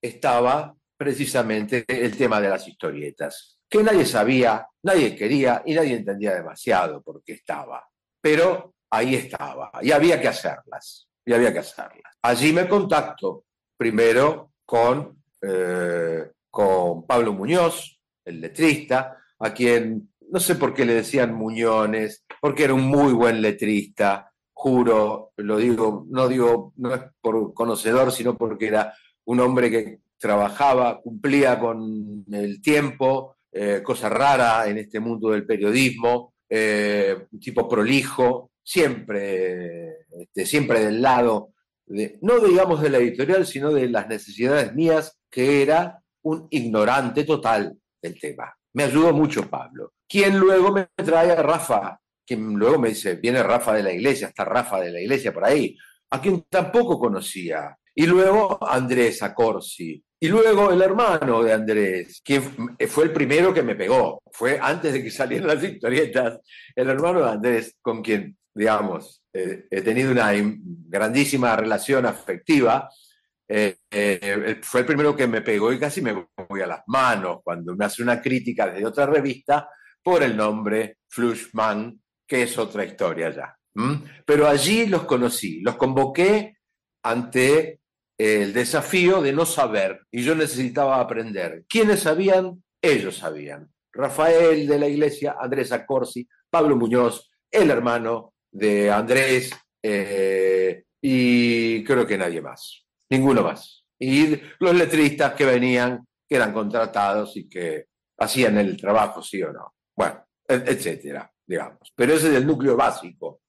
estaba 0.00 0.74
precisamente 0.96 1.84
el 1.88 2.16
tema 2.16 2.40
de 2.40 2.48
las 2.48 2.68
historietas 2.68 3.51
que 3.72 3.82
nadie 3.82 4.04
sabía, 4.04 4.66
nadie 4.82 5.16
quería 5.16 5.62
y 5.64 5.72
nadie 5.72 5.96
entendía 5.96 6.34
demasiado 6.34 7.00
por 7.00 7.22
qué 7.24 7.32
estaba. 7.32 7.88
Pero 8.20 8.74
ahí 8.90 9.14
estaba 9.14 9.70
y 9.80 9.90
había 9.90 10.20
que 10.20 10.28
hacerlas, 10.28 11.08
y 11.24 11.32
había 11.32 11.54
que 11.54 11.60
hacerlas. 11.60 12.18
Allí 12.20 12.52
me 12.52 12.68
contacto 12.68 13.44
primero 13.74 14.52
con, 14.66 15.24
eh, 15.40 16.30
con 16.50 17.06
Pablo 17.06 17.32
Muñoz, 17.32 17.98
el 18.26 18.42
letrista, 18.42 19.16
a 19.38 19.54
quien 19.54 20.12
no 20.30 20.38
sé 20.38 20.56
por 20.56 20.74
qué 20.74 20.84
le 20.84 20.92
decían 20.92 21.34
Muñones, 21.34 22.26
porque 22.42 22.64
era 22.64 22.74
un 22.74 22.84
muy 22.84 23.14
buen 23.14 23.40
letrista, 23.40 24.30
juro, 24.52 25.32
lo 25.36 25.56
digo, 25.56 26.06
no 26.10 26.28
digo, 26.28 26.74
no 26.76 26.94
es 26.94 27.02
por 27.22 27.54
conocedor, 27.54 28.12
sino 28.12 28.36
porque 28.36 28.66
era 28.66 28.94
un 29.24 29.40
hombre 29.40 29.70
que 29.70 30.00
trabajaba, 30.18 31.00
cumplía 31.00 31.58
con 31.58 32.24
el 32.30 32.60
tiempo, 32.60 33.36
eh, 33.52 33.82
cosa 33.82 34.08
rara 34.08 34.66
en 34.66 34.78
este 34.78 34.98
mundo 34.98 35.30
del 35.30 35.46
periodismo, 35.46 36.34
eh, 36.48 37.26
un 37.30 37.40
tipo 37.40 37.68
prolijo, 37.68 38.52
siempre, 38.62 40.06
este, 40.10 40.46
siempre 40.46 40.84
del 40.84 41.02
lado, 41.02 41.52
de, 41.86 42.18
no 42.22 42.40
digamos 42.40 42.80
de 42.80 42.90
la 42.90 42.98
editorial, 42.98 43.46
sino 43.46 43.72
de 43.72 43.88
las 43.88 44.08
necesidades 44.08 44.74
mías, 44.74 45.18
que 45.30 45.62
era 45.62 46.02
un 46.22 46.46
ignorante 46.50 47.24
total 47.24 47.76
del 48.00 48.18
tema. 48.18 48.54
Me 48.74 48.84
ayudó 48.84 49.12
mucho 49.12 49.48
Pablo, 49.50 49.92
quien 50.08 50.38
luego 50.38 50.72
me 50.72 50.88
trae 50.96 51.32
a 51.32 51.42
Rafa, 51.42 52.00
quien 52.26 52.54
luego 52.54 52.78
me 52.78 52.90
dice, 52.90 53.16
viene 53.16 53.42
Rafa 53.42 53.74
de 53.74 53.82
la 53.82 53.92
iglesia, 53.92 54.28
está 54.28 54.44
Rafa 54.44 54.80
de 54.80 54.92
la 54.92 55.00
iglesia 55.00 55.32
por 55.32 55.44
ahí, 55.44 55.76
a 56.10 56.20
quien 56.20 56.44
tampoco 56.48 56.98
conocía. 56.98 57.76
Y 57.94 58.06
luego 58.06 58.58
Andrés 58.66 59.22
Acorsi, 59.22 60.02
y 60.22 60.28
luego 60.28 60.70
el 60.70 60.80
hermano 60.80 61.42
de 61.42 61.52
Andrés, 61.52 62.22
que 62.24 62.40
fue 62.40 63.04
el 63.04 63.12
primero 63.12 63.52
que 63.52 63.64
me 63.64 63.74
pegó, 63.74 64.22
fue 64.32 64.58
antes 64.60 64.92
de 64.92 65.02
que 65.02 65.10
salieran 65.10 65.48
las 65.48 65.64
historietas, 65.64 66.38
el 66.76 66.88
hermano 66.88 67.22
de 67.24 67.30
Andrés, 67.30 67.76
con 67.82 68.02
quien, 68.02 68.36
digamos, 68.54 69.20
eh, 69.32 69.66
he 69.68 69.82
tenido 69.82 70.12
una 70.12 70.30
grandísima 70.32 71.56
relación 71.56 72.06
afectiva, 72.06 72.88
eh, 73.48 73.76
eh, 73.90 74.60
fue 74.62 74.80
el 74.80 74.86
primero 74.86 75.14
que 75.14 75.26
me 75.26 75.42
pegó 75.42 75.72
y 75.72 75.78
casi 75.78 76.00
me 76.00 76.26
voy 76.48 76.60
a 76.62 76.66
las 76.66 76.82
manos 76.86 77.40
cuando 77.42 77.74
me 77.74 77.84
hace 77.84 78.02
una 78.02 78.22
crítica 78.22 78.70
desde 78.70 78.86
otra 78.86 79.06
revista 79.06 79.68
por 80.02 80.22
el 80.22 80.36
nombre 80.36 80.98
Flushman, 81.08 82.00
que 82.26 82.44
es 82.44 82.56
otra 82.56 82.84
historia 82.84 83.30
ya. 83.30 83.56
Pero 84.24 84.46
allí 84.46 84.86
los 84.86 85.02
conocí, 85.02 85.60
los 85.60 85.76
convoqué 85.76 86.58
ante 87.02 87.80
el 88.22 88.52
desafío 88.52 89.20
de 89.20 89.32
no 89.32 89.44
saber 89.44 90.00
y 90.10 90.22
yo 90.22 90.34
necesitaba 90.34 91.00
aprender. 91.00 91.64
¿Quiénes 91.68 92.00
sabían? 92.00 92.62
Ellos 92.80 93.16
sabían. 93.16 93.68
Rafael 93.92 94.66
de 94.66 94.78
la 94.78 94.88
Iglesia, 94.88 95.36
Andrés 95.38 95.72
Acorsi, 95.72 96.26
Pablo 96.48 96.76
Muñoz, 96.76 97.30
el 97.50 97.70
hermano 97.70 98.34
de 98.50 98.90
Andrés 98.90 99.50
eh, 99.82 100.84
y 101.00 101.82
creo 101.84 102.06
que 102.06 102.16
nadie 102.16 102.40
más, 102.40 102.84
ninguno 103.10 103.42
más. 103.42 103.84
Y 103.98 104.38
los 104.60 104.74
letristas 104.74 105.34
que 105.34 105.44
venían, 105.44 106.06
que 106.28 106.36
eran 106.36 106.52
contratados 106.52 107.36
y 107.36 107.48
que 107.48 107.86
hacían 108.18 108.58
el 108.58 108.76
trabajo, 108.76 109.22
sí 109.22 109.42
o 109.42 109.52
no. 109.52 109.74
Bueno, 109.96 110.24
etcétera, 110.46 111.30
digamos. 111.46 111.92
Pero 111.94 112.14
ese 112.14 112.28
es 112.28 112.34
el 112.36 112.46
núcleo 112.46 112.76
básico. 112.76 113.40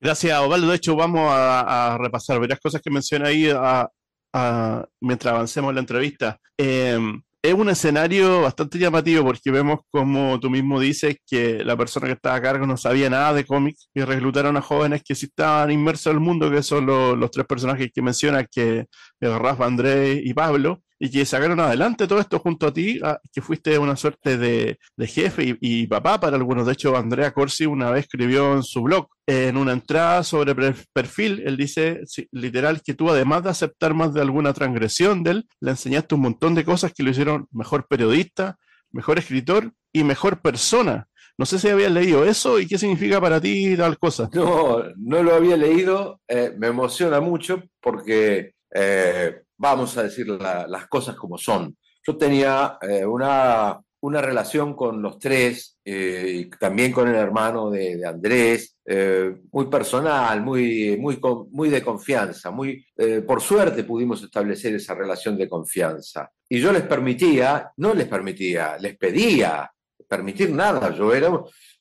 Gracias, 0.00 0.38
Ovaldo. 0.38 0.68
De 0.68 0.76
hecho, 0.76 0.96
vamos 0.96 1.30
a, 1.30 1.98
repasar 2.00 2.40
varias 2.40 2.60
cosas 2.60 2.80
que 2.80 2.90
menciona 2.90 3.28
ahí 3.28 3.50
mientras 5.00 5.34
avancemos 5.34 5.74
la 5.74 5.80
entrevista. 5.80 6.38
Em, 6.56 7.22
es 7.42 7.54
un 7.54 7.70
escenario 7.70 8.42
bastante 8.42 8.78
llamativo 8.78 9.24
porque 9.24 9.50
vemos 9.50 9.80
como 9.90 10.38
tú 10.40 10.50
mismo 10.50 10.78
dices 10.78 11.16
que 11.26 11.64
la 11.64 11.76
persona 11.76 12.06
que 12.06 12.12
estaba 12.12 12.36
a 12.36 12.42
cargo 12.42 12.66
no 12.66 12.76
sabía 12.76 13.08
nada 13.08 13.32
de 13.32 13.46
cómics 13.46 13.88
y 13.94 14.02
reclutaron 14.02 14.56
a 14.58 14.60
jóvenes 14.60 15.02
que 15.02 15.14
sí 15.14 15.26
estaban 15.26 15.70
inmersos 15.70 16.10
en 16.10 16.18
el 16.18 16.20
mundo, 16.20 16.50
que 16.50 16.62
son 16.62 16.84
los, 16.86 17.30
tres 17.30 17.46
personajes 17.46 17.90
que 17.94 18.02
mencionas, 18.02 18.46
que 18.50 18.86
Rafa, 19.20 19.64
Andrés 19.64 20.20
y 20.22 20.34
Pablo, 20.34 20.82
y 21.02 21.10
que 21.10 21.24
sacaron 21.24 21.58
adelante 21.60 22.06
todo 22.06 22.20
esto 22.20 22.38
junto 22.38 22.66
a 22.66 22.74
ti, 22.74 23.00
que 23.32 23.40
fuiste 23.40 23.78
una 23.78 23.96
suerte 23.96 24.36
de, 24.36 24.78
jefe 25.06 25.56
y, 25.58 25.86
papá 25.86 26.20
para 26.20 26.36
algunos. 26.36 26.66
De 26.66 26.74
hecho, 26.74 26.94
Andrea 26.94 27.32
Corsi 27.32 27.64
una 27.64 27.90
vez 27.90 28.04
escribió 28.04 28.52
en 28.52 28.62
su 28.62 28.82
blog, 28.82 29.08
en 29.26 29.56
una 29.56 29.72
entrada 29.72 30.22
sobre 30.22 30.54
perfil, 30.92 31.42
él 31.46 31.56
dice 31.56 32.02
literal 32.32 32.82
que 32.82 32.92
tú 32.92 33.08
además 33.08 33.44
de 33.44 33.50
aceptar 33.50 33.94
más 33.94 34.12
de 34.12 34.20
alguna 34.20 34.52
transgresión 34.52 35.22
de 35.22 35.30
él, 35.30 35.48
le 35.60 35.70
enseñaste 35.70 36.14
un 36.14 36.20
montón 36.20 36.54
de 36.54 36.66
cosas 36.66 36.92
que 36.92 37.02
lo 37.02 37.10
hicieron 37.10 37.48
mejor 37.50 37.86
periodista, 37.88 38.58
mejor 38.90 39.18
escritor 39.18 39.72
y 39.92 40.04
mejor 40.04 40.42
persona. 40.42 41.08
No 41.38 41.46
sé 41.46 41.58
si 41.58 41.70
habías 41.70 41.92
leído 41.92 42.26
eso 42.26 42.60
y 42.60 42.66
qué 42.66 42.76
significa 42.76 43.18
para 43.18 43.40
ti 43.40 43.74
tal 43.74 43.98
cosa. 43.98 44.28
No, 44.34 44.82
no 44.98 45.22
lo 45.22 45.34
había 45.34 45.56
leído. 45.56 46.20
Eh, 46.28 46.52
me 46.58 46.66
emociona 46.66 47.20
mucho 47.20 47.62
porque 47.80 48.52
eh, 48.74 49.40
vamos 49.60 49.96
a 49.96 50.04
decir 50.04 50.26
las 50.26 50.86
cosas 50.88 51.14
como 51.14 51.36
son. 51.36 51.76
Yo 52.06 52.16
tenía 52.16 52.78
eh, 52.80 53.04
una, 53.04 53.78
una, 54.00 54.22
relación 54.22 54.74
con 54.74 55.02
los 55.02 55.18
tres 55.18 55.78
y 55.84 56.46
también 56.46 56.92
con 56.92 57.08
el 57.08 57.14
hermano 57.14 57.70
de, 57.70 58.06
Andrés, 58.06 58.78
muy 59.52 59.66
personal, 59.66 60.40
muy, 60.42 60.96
muy, 60.98 61.20
muy 61.50 61.68
de 61.68 61.82
confianza. 61.82 62.50
Muy, 62.50 62.86
por 63.26 63.40
suerte 63.42 63.84
pudimos 63.84 64.22
establecer 64.22 64.74
esa 64.74 64.94
relación 64.94 65.36
de 65.36 65.48
confianza. 65.48 66.30
Y 66.48 66.58
yo 66.60 66.72
les 66.72 66.82
permitía, 66.82 67.70
no 67.76 67.92
les 67.92 68.08
permitía, 68.08 68.78
les 68.78 68.96
pedía 68.96 69.70
permitir 70.10 70.50
nada. 70.50 70.92
Yo 70.94 71.14
era 71.14 71.30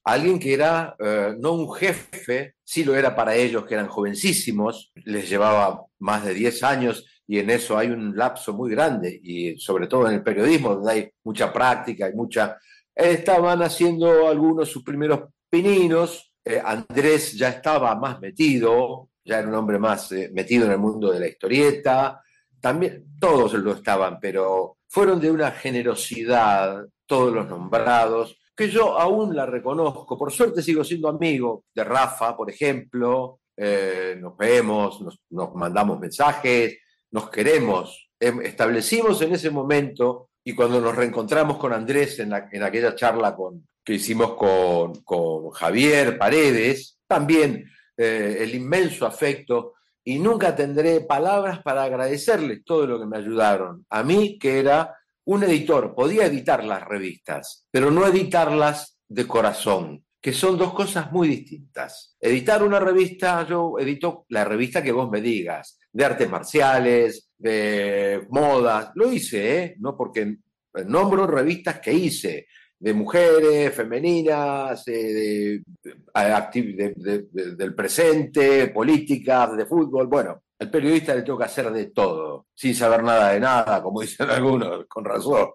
alguien 0.03 0.39
que 0.39 0.53
era 0.53 0.95
eh, 0.99 1.35
no 1.39 1.53
un 1.53 1.73
jefe, 1.73 2.55
sí 2.63 2.83
lo 2.83 2.95
era 2.95 3.15
para 3.15 3.35
ellos 3.35 3.65
que 3.65 3.73
eran 3.73 3.87
jovencísimos, 3.87 4.91
les 4.95 5.27
llevaba 5.27 5.83
más 5.97 6.23
de 6.23 6.33
10 6.33 6.63
años 6.63 7.05
y 7.29 7.37
en 7.37 7.51
eso 7.51 7.77
hay 7.77 7.91
un 7.91 8.17
lapso 8.17 8.53
muy 8.53 8.71
grande 8.71 9.19
y 9.21 9.55
sobre 9.59 9.85
todo 9.85 10.07
en 10.07 10.15
el 10.15 10.23
periodismo 10.23 10.73
donde 10.73 10.91
hay 10.91 11.09
mucha 11.23 11.53
práctica 11.53 12.09
y 12.09 12.15
mucha... 12.15 12.57
Estaban 12.95 13.61
haciendo 13.61 14.27
algunos 14.27 14.67
sus 14.67 14.83
primeros 14.83 15.29
pininos, 15.47 16.33
eh, 16.43 16.59
Andrés 16.65 17.33
ya 17.37 17.49
estaba 17.49 17.93
más 17.93 18.19
metido, 18.19 19.09
ya 19.23 19.37
era 19.37 19.47
un 19.47 19.53
hombre 19.53 19.77
más 19.77 20.11
eh, 20.11 20.31
metido 20.33 20.65
en 20.65 20.71
el 20.71 20.79
mundo 20.79 21.11
de 21.11 21.19
la 21.19 21.27
historieta, 21.27 22.19
también 22.59 23.05
todos 23.19 23.53
lo 23.53 23.73
estaban, 23.73 24.19
pero 24.19 24.77
fueron 24.87 25.21
de 25.21 25.29
una 25.29 25.51
generosidad 25.51 26.83
todos 27.05 27.31
los 27.31 27.47
nombrados, 27.47 28.39
que 28.55 28.69
yo 28.69 28.97
aún 28.97 29.35
la 29.35 29.45
reconozco. 29.45 30.17
Por 30.17 30.31
suerte 30.31 30.63
sigo 30.63 30.83
siendo 30.83 31.07
amigo 31.07 31.65
de 31.75 31.83
Rafa, 31.83 32.35
por 32.35 32.49
ejemplo. 32.49 33.41
Eh, 33.55 34.17
nos 34.19 34.35
vemos, 34.35 35.01
nos, 35.01 35.53
mandamos 35.53 35.99
mensajes, 35.99 36.79
nos 37.11 37.29
queremos. 37.29 38.09
Em, 38.19 38.41
establecimos 38.41 39.21
en 39.21 39.33
ese 39.33 39.49
momento 39.49 40.29
y 40.43 40.53
cuando 40.53 40.81
nos 40.81 40.95
reencontramos 40.95 41.57
con 41.57 41.73
Andrés 41.73 42.19
en, 42.19 42.33
aquella 42.33 42.95
charla 42.95 43.35
con, 43.35 43.67
que 43.83 43.93
hicimos 43.93 44.35
con, 44.35 45.51
Javier 45.51 46.17
Paredes, 46.17 46.99
también 47.07 47.69
eh, 47.97 48.37
el 48.41 48.55
inmenso 48.55 49.05
afecto 49.05 49.73
y 50.03 50.19
nunca 50.19 50.55
tendré 50.55 51.01
palabras 51.01 51.61
para 51.61 51.83
agradecerles 51.83 52.63
todo 52.63 52.87
lo 52.87 52.99
que 52.99 53.05
me 53.05 53.17
ayudaron. 53.17 53.85
A 53.89 54.03
mí, 54.03 54.37
que 54.39 54.59
era 54.59 54.95
un 55.25 55.43
editor 55.43 55.93
podía 55.93 56.25
editar 56.25 56.63
las 56.63 56.83
revistas, 56.83 57.65
pero 57.69 57.91
no 57.91 58.07
editarlas 58.07 58.97
de 59.07 59.27
corazón, 59.27 60.03
que 60.21 60.33
son 60.33 60.57
dos 60.57 60.73
cosas 60.73 61.11
muy 61.11 61.27
distintas. 61.27 62.15
Editar 62.19 62.63
una 62.63 62.79
revista, 62.79 63.45
yo 63.47 63.75
edito 63.79 64.25
la 64.29 64.43
revista 64.43 64.81
que 64.81 64.91
vos 64.91 65.09
me 65.09 65.21
digas, 65.21 65.78
de 65.91 66.05
artes 66.05 66.29
marciales, 66.29 67.29
de 67.37 68.25
modas, 68.29 68.91
lo 68.95 69.11
hice, 69.11 69.63
¿eh? 69.63 69.75
No 69.79 69.95
porque 69.97 70.37
nombro 70.85 71.25
revistas 71.25 71.79
que 71.79 71.93
hice, 71.93 72.47
de 72.79 72.93
mujeres, 72.93 73.73
femeninas, 73.73 74.87
eh, 74.87 75.61
del 75.83 77.75
presente, 77.75 78.67
políticas, 78.67 79.55
de 79.57 79.65
fútbol, 79.65 80.07
bueno, 80.07 80.43
el 80.57 80.69
periodista 80.69 81.15
le 81.15 81.23
toca 81.23 81.45
hacer 81.45 81.71
de 81.71 81.87
todo, 81.87 82.47
sin 82.53 82.75
saber 82.75 83.03
nada 83.03 83.31
de 83.31 83.39
nada, 83.39 83.81
como 83.81 84.01
dicen 84.01 84.29
algunos, 84.29 84.85
con 84.87 85.05
razón. 85.05 85.49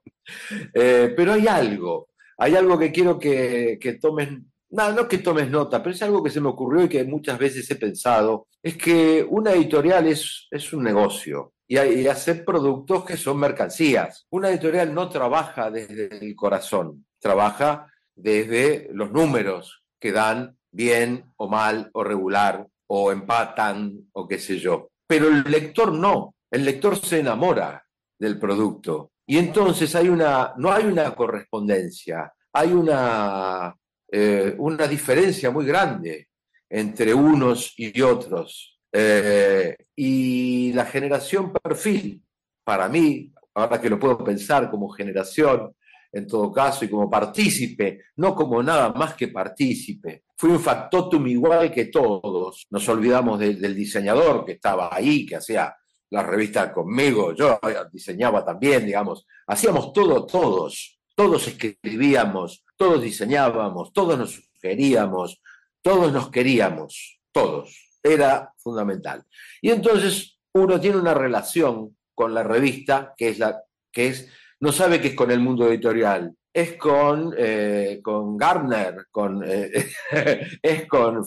Eh, 0.72 1.12
pero 1.16 1.32
hay 1.32 1.46
algo, 1.46 2.08
hay 2.38 2.56
algo 2.56 2.78
que 2.78 2.92
quiero 2.92 3.18
que, 3.18 3.78
que 3.80 3.94
tomen, 3.94 4.52
no, 4.74 4.92
no 4.92 5.08
que 5.08 5.18
tomes 5.18 5.48
nota, 5.50 5.82
pero 5.82 5.94
es 5.94 6.02
algo 6.02 6.22
que 6.22 6.30
se 6.30 6.40
me 6.40 6.48
ocurrió 6.48 6.84
y 6.84 6.88
que 6.88 7.04
muchas 7.04 7.38
veces 7.38 7.70
he 7.70 7.76
pensado, 7.76 8.48
es 8.62 8.76
que 8.76 9.24
una 9.28 9.52
editorial 9.52 10.06
es, 10.08 10.48
es 10.50 10.72
un 10.72 10.82
negocio 10.82 11.54
y, 11.66 11.78
y 11.78 12.08
hacer 12.08 12.44
productos 12.44 13.04
que 13.04 13.16
son 13.16 13.38
mercancías. 13.38 14.26
Una 14.30 14.50
editorial 14.50 14.92
no 14.92 15.08
trabaja 15.08 15.70
desde 15.70 16.16
el 16.16 16.34
corazón, 16.34 17.06
trabaja 17.20 17.86
desde 18.16 18.88
los 18.92 19.12
números 19.12 19.84
que 20.00 20.12
dan 20.12 20.56
bien 20.72 21.32
o 21.36 21.48
mal 21.48 21.90
o 21.92 22.02
regular 22.02 22.66
o 22.88 23.12
empatan 23.12 24.08
o 24.12 24.26
qué 24.26 24.38
sé 24.38 24.58
yo. 24.58 24.90
Pero 25.06 25.28
el 25.28 25.44
lector 25.44 25.92
no, 25.92 26.34
el 26.50 26.64
lector 26.64 26.96
se 26.96 27.20
enamora 27.20 27.86
del 28.18 28.38
producto. 28.38 29.12
Y 29.26 29.38
entonces 29.38 29.94
hay 29.94 30.08
una, 30.08 30.52
no 30.56 30.72
hay 30.72 30.84
una 30.84 31.14
correspondencia, 31.14 32.32
hay 32.52 32.72
una, 32.72 33.74
eh, 34.16 34.54
una 34.58 34.86
diferencia 34.86 35.50
muy 35.50 35.66
grande 35.66 36.28
entre 36.70 37.12
unos 37.12 37.74
y 37.76 38.00
otros. 38.00 38.78
Eh, 38.92 39.76
y 39.96 40.72
la 40.72 40.84
generación 40.84 41.52
perfil, 41.52 42.22
para 42.62 42.88
mí, 42.88 43.32
ahora 43.54 43.80
que 43.80 43.90
lo 43.90 43.98
puedo 43.98 44.18
pensar 44.18 44.70
como 44.70 44.88
generación, 44.88 45.74
en 46.12 46.28
todo 46.28 46.52
caso, 46.52 46.84
y 46.84 46.88
como 46.88 47.10
partícipe, 47.10 48.04
no 48.14 48.36
como 48.36 48.62
nada 48.62 48.92
más 48.92 49.14
que 49.14 49.26
partícipe. 49.26 50.22
Fui 50.36 50.50
un 50.50 50.60
factotum 50.60 51.26
igual 51.26 51.72
que 51.72 51.86
todos. 51.86 52.68
Nos 52.70 52.88
olvidamos 52.88 53.40
del 53.40 53.74
diseñador 53.74 54.44
que 54.44 54.52
estaba 54.52 54.94
ahí, 54.94 55.26
que 55.26 55.34
hacía 55.34 55.74
la 56.10 56.22
revista 56.22 56.72
conmigo, 56.72 57.34
yo 57.34 57.58
diseñaba 57.90 58.44
también, 58.44 58.86
digamos. 58.86 59.26
Hacíamos 59.48 59.92
todo, 59.92 60.24
todos. 60.24 61.00
Todos 61.16 61.48
escribíamos, 61.48 62.63
todos 62.76 63.02
diseñábamos, 63.02 63.92
todos 63.92 64.18
nos 64.18 64.32
sugeríamos, 64.32 65.40
todos 65.82 66.12
nos 66.12 66.30
queríamos, 66.30 67.20
todos. 67.32 67.98
Era 68.02 68.52
fundamental. 68.58 69.24
Y 69.62 69.70
entonces 69.70 70.38
uno 70.52 70.80
tiene 70.80 70.98
una 70.98 71.14
relación 71.14 71.96
con 72.14 72.34
la 72.34 72.42
revista 72.42 73.14
que 73.16 73.28
es 73.28 73.38
la 73.38 73.62
que 73.90 74.08
es 74.08 74.28
no 74.60 74.72
sabe 74.72 75.00
que 75.00 75.08
es 75.08 75.14
con 75.14 75.30
el 75.30 75.40
mundo 75.40 75.68
editorial, 75.68 76.34
es 76.52 76.76
con, 76.76 77.34
eh, 77.36 78.00
con 78.02 78.36
Gardner, 78.36 79.06
con, 79.10 79.42
eh, 79.44 79.90
es 80.62 80.86
con 80.86 81.22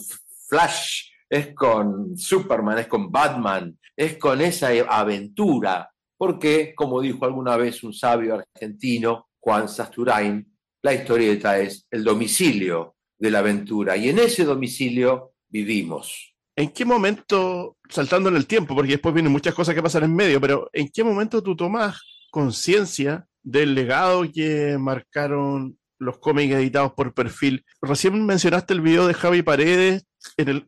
Flash, 0.48 1.10
es 1.28 1.54
con 1.54 2.16
Superman, 2.16 2.78
es 2.78 2.86
con 2.88 3.12
Batman, 3.12 3.78
es 3.94 4.16
con 4.16 4.40
esa 4.40 4.70
aventura, 4.88 5.88
porque, 6.16 6.74
como 6.74 7.00
dijo 7.00 7.24
alguna 7.26 7.56
vez 7.56 7.84
un 7.84 7.92
sabio 7.92 8.34
argentino, 8.34 9.28
Juan 9.38 9.68
Sasturain, 9.68 10.57
la 10.82 10.94
historieta 10.94 11.58
es 11.58 11.86
el 11.90 12.04
domicilio 12.04 12.96
de 13.18 13.30
la 13.30 13.40
aventura, 13.40 13.96
y 13.96 14.08
en 14.08 14.18
ese 14.18 14.44
domicilio 14.44 15.32
vivimos. 15.48 16.34
¿En 16.56 16.70
qué 16.70 16.84
momento, 16.84 17.76
saltando 17.88 18.28
en 18.28 18.36
el 18.36 18.46
tiempo, 18.46 18.74
porque 18.74 18.92
después 18.92 19.14
vienen 19.14 19.32
muchas 19.32 19.54
cosas 19.54 19.74
que 19.74 19.82
pasan 19.82 20.04
en 20.04 20.14
medio, 20.14 20.40
pero 20.40 20.68
¿en 20.72 20.88
qué 20.88 21.04
momento 21.04 21.42
tú 21.42 21.56
tomas 21.56 22.00
conciencia 22.30 23.26
del 23.42 23.74
legado 23.74 24.24
que 24.30 24.76
marcaron 24.78 25.78
los 25.98 26.18
cómics 26.18 26.54
editados 26.54 26.92
por 26.92 27.14
perfil. 27.14 27.64
Recién 27.82 28.24
mencionaste 28.24 28.74
el 28.74 28.80
video 28.80 29.06
de 29.06 29.14
Javi 29.14 29.42
Paredes 29.42 30.06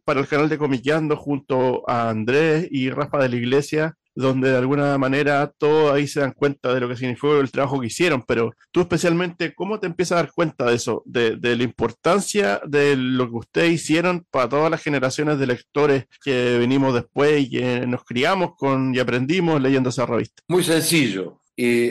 para 0.04 0.20
el 0.20 0.28
canal 0.28 0.48
de 0.48 0.58
Comiqueando 0.58 1.16
junto 1.16 1.88
a 1.88 2.08
Andrés 2.08 2.66
y 2.70 2.90
Rafa 2.90 3.18
de 3.18 3.28
la 3.28 3.36
Iglesia, 3.36 3.96
donde 4.20 4.50
de 4.50 4.58
alguna 4.58 4.96
manera 4.98 5.52
todos 5.58 5.92
ahí 5.92 6.06
se 6.06 6.20
dan 6.20 6.32
cuenta 6.32 6.72
de 6.72 6.80
lo 6.80 6.88
que 6.88 6.96
significó 6.96 7.38
el 7.40 7.50
trabajo 7.50 7.80
que 7.80 7.88
hicieron, 7.88 8.22
pero 8.26 8.52
tú 8.70 8.80
especialmente, 8.80 9.54
¿cómo 9.54 9.80
te 9.80 9.86
empiezas 9.86 10.12
a 10.12 10.22
dar 10.22 10.32
cuenta 10.32 10.66
de 10.66 10.76
eso, 10.76 11.02
de, 11.06 11.36
la 11.40 11.62
importancia 11.62 12.60
de 12.66 12.96
lo 12.96 13.28
que 13.28 13.36
ustedes 13.36 13.72
hicieron 13.72 14.26
para 14.30 14.48
todas 14.48 14.70
las 14.70 14.82
generaciones 14.82 15.38
de 15.38 15.46
lectores 15.46 16.04
que 16.24 16.58
venimos 16.58 16.94
después 16.94 17.42
y 17.42 17.50
que 17.50 17.86
nos 17.86 18.04
criamos 18.04 18.54
con 18.56 18.94
y 18.94 18.98
aprendimos 18.98 19.60
leyendo 19.60 19.90
esa 19.90 20.06
revista? 20.06 20.42
Muy 20.48 20.64
sencillo, 20.64 21.40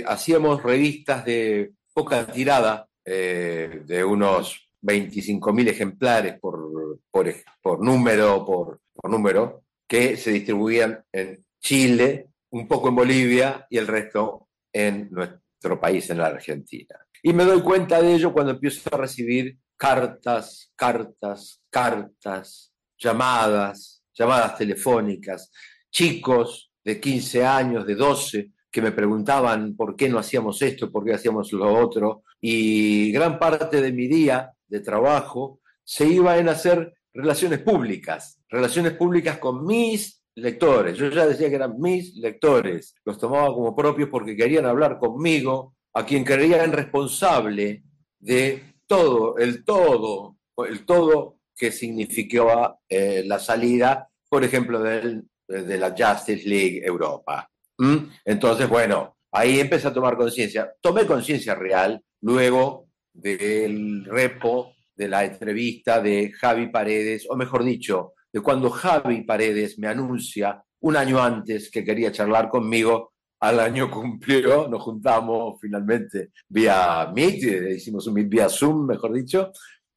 hacíamos 0.08 0.64
revistas 0.64 1.26
de 1.26 1.74
poca 1.94 2.26
tirada, 2.28 2.88
eh, 3.06 3.82
de 3.86 4.04
unos 4.04 4.70
25.000 4.82 5.68
ejemplares 5.68 6.40
por, 6.40 7.00
por, 7.12 7.84
número, 7.84 8.46
por, 8.46 8.80
número, 9.04 9.64
que 9.88 10.16
se 10.16 10.32
distribuían 10.32 11.04
en 11.12 11.44
Chile, 11.60 12.30
un 12.52 12.68
poco 12.68 12.90
en 12.90 12.96
Bolivia 12.96 13.68
y 13.70 13.78
el 13.78 13.88
resto 13.88 14.50
en 14.72 15.10
nuestro 15.12 15.80
país, 15.80 16.10
en 16.10 16.20
la 16.20 16.28
Argentina. 16.28 16.96
Y 17.22 17.34
me 17.34 17.44
doy 17.44 17.62
cuenta 17.62 18.02
de 18.02 18.14
ello 18.14 18.32
cuando 18.32 18.54
empiezo 18.54 18.90
a 18.94 18.98
recibir 18.98 19.58
cartas, 19.76 20.72
cartas, 20.76 21.62
cartas, 21.70 22.74
llamadas, 22.98 24.04
llamadas 24.14 24.58
telefónicas, 24.58 25.52
chicos 25.92 26.72
de 26.84 27.00
15 27.00 27.46
años, 27.46 27.86
de 27.86 27.96
12, 27.96 28.52
que 28.72 28.82
me 28.82 28.92
preguntaban 28.92 29.76
por 29.76 29.96
qué 29.96 30.10
no 30.10 30.20
hacíamos 30.20 30.62
esto, 30.62 30.92
por 30.92 31.06
qué 31.06 31.14
hacíamos 31.14 31.52
lo 31.54 31.74
otro, 31.74 32.24
y 32.40 33.12
gran 33.12 33.40
parte 33.40 33.82
de 33.82 33.92
mi 33.92 34.08
día 34.08 34.52
de 34.68 34.80
trabajo 34.80 35.62
se 35.84 36.08
iba 36.08 36.38
en 36.38 36.50
hacer 36.50 36.94
relaciones 37.14 37.60
públicas, 37.60 38.40
relaciones 38.50 38.94
públicas 38.94 39.40
con 39.40 39.66
mis 39.66 40.19
lectores. 40.40 40.98
Yo 40.98 41.10
ya 41.10 41.26
decía 41.26 41.50
que 41.50 41.56
eran 41.56 41.80
mis 41.80 42.16
lectores, 42.16 42.96
los 43.06 43.18
tomaba 43.18 43.48
como 43.48 43.76
propios 43.76 44.10
porque 44.10 44.36
querían 44.36 44.66
hablar 44.66 44.98
conmigo, 44.98 45.76
a 45.94 46.06
quien 46.06 46.24
creían 46.24 46.72
responsable 46.72 47.84
de 48.20 48.76
todo, 48.86 49.38
el 49.38 49.64
todo, 49.64 50.38
el 50.68 50.86
todo 50.86 51.40
que 51.56 51.72
significó 51.72 52.80
eh, 52.88 53.24
la 53.26 53.40
salida, 53.40 54.10
por 54.30 54.44
ejemplo, 54.44 54.82
de 54.82 55.78
la 55.78 55.96
Justice 55.98 56.48
League 56.48 56.82
Europa. 56.86 57.50
¿Mm? 57.78 57.98
Entonces, 58.26 58.70
bueno, 58.70 59.18
ahí 59.32 59.60
empecé 59.60 59.88
a 59.88 59.94
tomar 59.94 60.16
conciencia. 60.16 60.72
Tomé 60.82 61.06
conciencia 61.06 61.56
real 61.56 62.02
luego 62.22 62.90
del 63.14 64.06
repo 64.06 64.74
de 64.96 65.08
la 65.08 65.24
entrevista 65.24 66.02
de 66.02 66.32
Javi 66.32 66.68
Paredes, 66.68 67.26
o 67.30 67.36
mejor 67.36 67.64
dicho, 67.64 68.14
de 68.32 68.42
cuando 68.42 68.70
Javi 68.70 69.22
Paredes 69.22 69.78
me 69.80 69.88
anuncia 69.88 70.64
un 70.82 70.96
año 70.96 71.22
antes 71.22 71.70
que 71.70 71.84
quería 71.84 72.12
charlar 72.12 72.50
conmigo, 72.50 73.14
al 73.42 73.60
año 73.60 73.90
cumplió, 73.90 74.68
nos 74.68 74.82
juntamos 74.82 75.60
finalmente 75.62 76.32
vía 76.48 77.10
Meet, 77.14 77.44
eh, 77.44 77.74
hicimos 77.76 78.06
un 78.08 78.16
Meet 78.16 78.30
vía 78.30 78.50
Zoom, 78.50 78.86
mejor 78.86 79.14
dicho, 79.14 79.52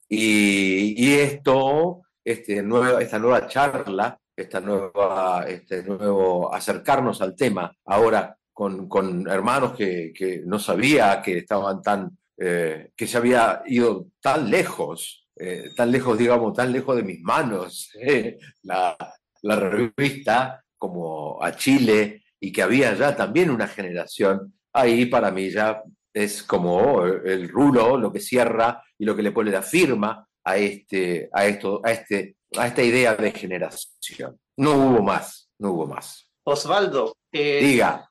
y, 0.09 1.15
esto, 1.15 2.03
este 2.23 2.63
esta 3.01 3.19
nueva 3.19 3.47
charla, 3.49 4.19
esta 4.37 4.61
nueva, 4.61 5.45
este 5.49 5.83
nuevo 5.83 6.55
acercarnos 6.55 7.23
al 7.23 7.35
tema 7.35 7.75
ahora 7.87 8.37
con, 8.53 9.27
hermanos 9.29 9.73
que, 9.73 10.13
que, 10.15 10.43
no 10.45 10.59
sabía 10.59 11.23
que 11.23 11.39
estaban 11.39 11.81
tan 11.81 12.17
eh, 12.45 12.91
que 12.97 13.07
se 13.07 13.19
había 13.19 13.63
ido 13.67 14.09
tan 14.21 14.51
lejos, 14.51 15.22
eh, 15.37 15.71
tan 15.77 15.91
lejos, 15.91 16.19
digamos, 16.19 16.55
tan 16.55 16.73
lejos 16.73 16.97
de 16.97 17.03
mis 17.03 17.21
manos, 17.21 17.91
eh, 18.01 18.39
la, 18.63 18.97
la, 19.43 19.57
revista, 19.57 20.63
como 20.79 21.43
a 21.43 21.55
Chile, 21.57 22.23
y 22.41 22.53
que 22.53 22.63
había 22.63 22.95
ya 22.95 23.15
también 23.17 23.51
una 23.51 23.69
generación, 23.69 24.55
ahí 24.73 25.07
para 25.07 25.31
mí 25.31 25.51
ya 25.51 25.83
es 26.13 26.43
como 26.43 27.05
el 27.05 27.49
rulo, 27.49 27.97
lo 27.97 28.13
que 28.13 28.21
cierra 28.21 28.83
y 28.99 29.05
lo 29.05 29.17
que 29.17 29.23
le 29.23 29.33
pone 29.33 29.51
la 29.51 29.63
firma 29.63 30.27
a, 30.45 30.57
este, 30.57 31.31
a, 31.33 31.47
esto, 31.47 31.81
a, 31.85 31.93
este, 31.93 32.37
a 32.57 32.67
esta 32.67 32.83
idea 32.83 33.15
de 33.15 33.31
generación. 33.31 34.39
No 34.57 34.73
hubo 34.75 35.03
más, 35.03 35.49
no 35.59 35.73
hubo 35.73 35.87
más. 35.87 36.29
Osvaldo, 36.45 37.17
diga 37.33 38.11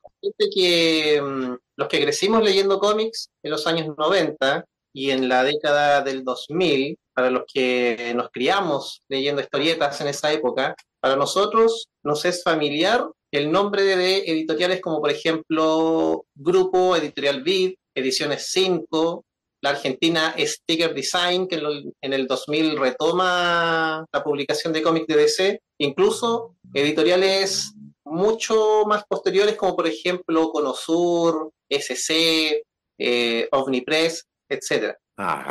que 0.54 1.20
mm, 1.20 1.54
los 1.76 1.88
que 1.88 2.02
crecimos 2.02 2.42
leyendo 2.42 2.78
cómics 2.78 3.30
en 3.42 3.50
los 3.50 3.66
años 3.66 3.94
90 3.96 4.64
y 4.94 5.10
en 5.10 5.28
la 5.28 5.42
década 5.42 6.02
del 6.02 6.24
2000, 6.24 6.98
para 7.14 7.30
los 7.30 7.44
que 7.52 8.12
nos 8.14 8.30
criamos 8.30 9.02
leyendo 9.08 9.42
historietas 9.42 10.00
en 10.00 10.08
esa 10.08 10.32
época, 10.32 10.74
para 11.00 11.16
nosotros 11.16 11.88
nos 12.02 12.24
es 12.24 12.42
familiar 12.42 13.06
el 13.32 13.50
nombre 13.50 13.82
de 13.82 14.18
editoriales 14.18 14.80
como 14.80 15.00
por 15.00 15.10
ejemplo 15.10 16.24
Grupo 16.34 16.96
Editorial 16.96 17.42
Vid, 17.42 17.74
Ediciones 17.94 18.48
5, 18.50 19.24
la 19.62 19.70
argentina 19.70 20.34
Sticker 20.38 20.92
Design, 20.94 21.46
que 21.46 21.62
en 22.00 22.12
el 22.12 22.26
2000 22.26 22.78
retoma 22.78 24.04
la 24.12 24.24
publicación 24.24 24.72
de 24.72 24.82
cómics 24.82 25.06
de 25.06 25.16
DC, 25.16 25.60
incluso 25.78 26.56
editoriales 26.74 27.72
mucho 28.04 28.84
más 28.86 29.04
posteriores, 29.08 29.56
como 29.56 29.76
por 29.76 29.86
ejemplo 29.86 30.50
Conosur, 30.50 31.50
SC, 31.68 32.62
eh, 32.98 33.48
Omnipress, 33.52 34.26
etc. 34.48 34.96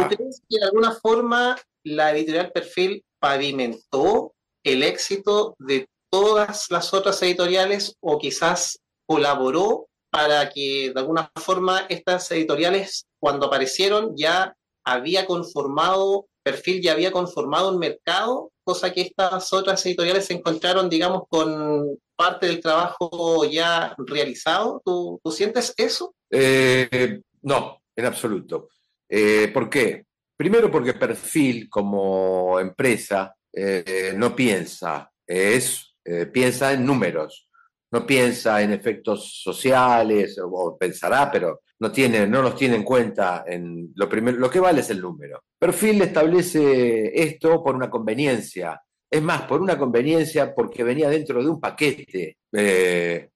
crees 0.09 0.41
que 0.49 0.59
de 0.59 0.65
alguna 0.65 0.91
forma 0.93 1.57
la 1.83 2.11
editorial 2.11 2.51
Perfil 2.51 3.03
pavimentó 3.19 4.33
el 4.63 4.83
éxito 4.83 5.55
de 5.59 5.87
todas 6.09 6.69
las 6.69 6.93
otras 6.93 7.21
editoriales 7.23 7.95
o 8.01 8.17
quizás 8.17 8.79
colaboró 9.07 9.87
para 10.11 10.49
que 10.49 10.91
de 10.93 10.99
alguna 10.99 11.31
forma 11.35 11.85
estas 11.89 12.29
editoriales, 12.31 13.05
cuando 13.19 13.47
aparecieron, 13.47 14.13
ya 14.15 14.55
había 14.83 15.25
conformado, 15.25 16.27
Perfil 16.43 16.81
ya 16.81 16.91
había 16.91 17.11
conformado 17.11 17.69
un 17.69 17.79
mercado, 17.79 18.51
cosa 18.63 18.91
que 18.91 19.01
estas 19.01 19.53
otras 19.53 19.85
editoriales 19.85 20.25
se 20.25 20.33
encontraron, 20.33 20.89
digamos, 20.89 21.23
con 21.29 21.97
parte 22.15 22.47
del 22.47 22.59
trabajo 22.59 23.45
ya 23.45 23.95
realizado? 23.97 24.81
¿Tú, 24.83 25.19
sientes 25.31 25.73
eso? 25.77 26.13
Eh, 26.29 27.21
no, 27.41 27.81
en 27.95 28.05
absoluto. 28.05 28.69
Eh, 29.11 29.49
¿Por 29.53 29.69
qué? 29.69 30.05
Primero 30.35 30.71
porque 30.71 30.93
Perfil 30.93 31.69
como 31.69 32.59
empresa 32.59 33.35
eh, 33.53 34.13
no 34.15 34.35
piensa, 34.35 35.11
es, 35.27 35.95
piensa 36.33 36.73
en 36.73 36.85
números, 36.85 37.47
no 37.91 38.07
piensa 38.07 38.61
en 38.61 38.71
efectos 38.71 39.41
sociales, 39.43 40.39
o, 40.41 40.77
pensará, 40.79 41.29
pero 41.29 41.61
no, 41.79 41.91
tiene, 41.91 42.25
no 42.25 42.41
los 42.41 42.55
tiene 42.55 42.75
en 42.77 42.83
cuenta. 42.83 43.43
En 43.45 43.91
lo, 43.95 44.09
primero, 44.09 44.37
lo 44.37 44.49
que 44.49 44.59
vale 44.59 44.79
es 44.79 44.89
el 44.89 45.01
número. 45.01 45.43
Perfil 45.59 46.01
establece 46.01 47.11
esto 47.21 47.63
por 47.63 47.75
una 47.75 47.89
conveniencia 47.89 48.81
es 49.11 49.21
más, 49.21 49.41
por 49.41 49.61
una 49.61 49.77
conveniencia, 49.77 50.55
porque 50.55 50.85
venía 50.85 51.09
dentro 51.09 51.43
de 51.43 51.49
un 51.49 51.59
paquete. 51.59 52.37
Eh, 52.53 53.29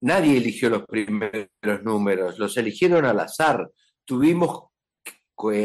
nadie 0.00 0.36
eligió 0.36 0.70
los 0.70 0.86
primeros 0.86 1.82
números, 1.82 2.38
los 2.38 2.56
eligieron 2.56 3.04
al 3.04 3.18
azar. 3.18 3.68
Tuvimos 4.04 4.66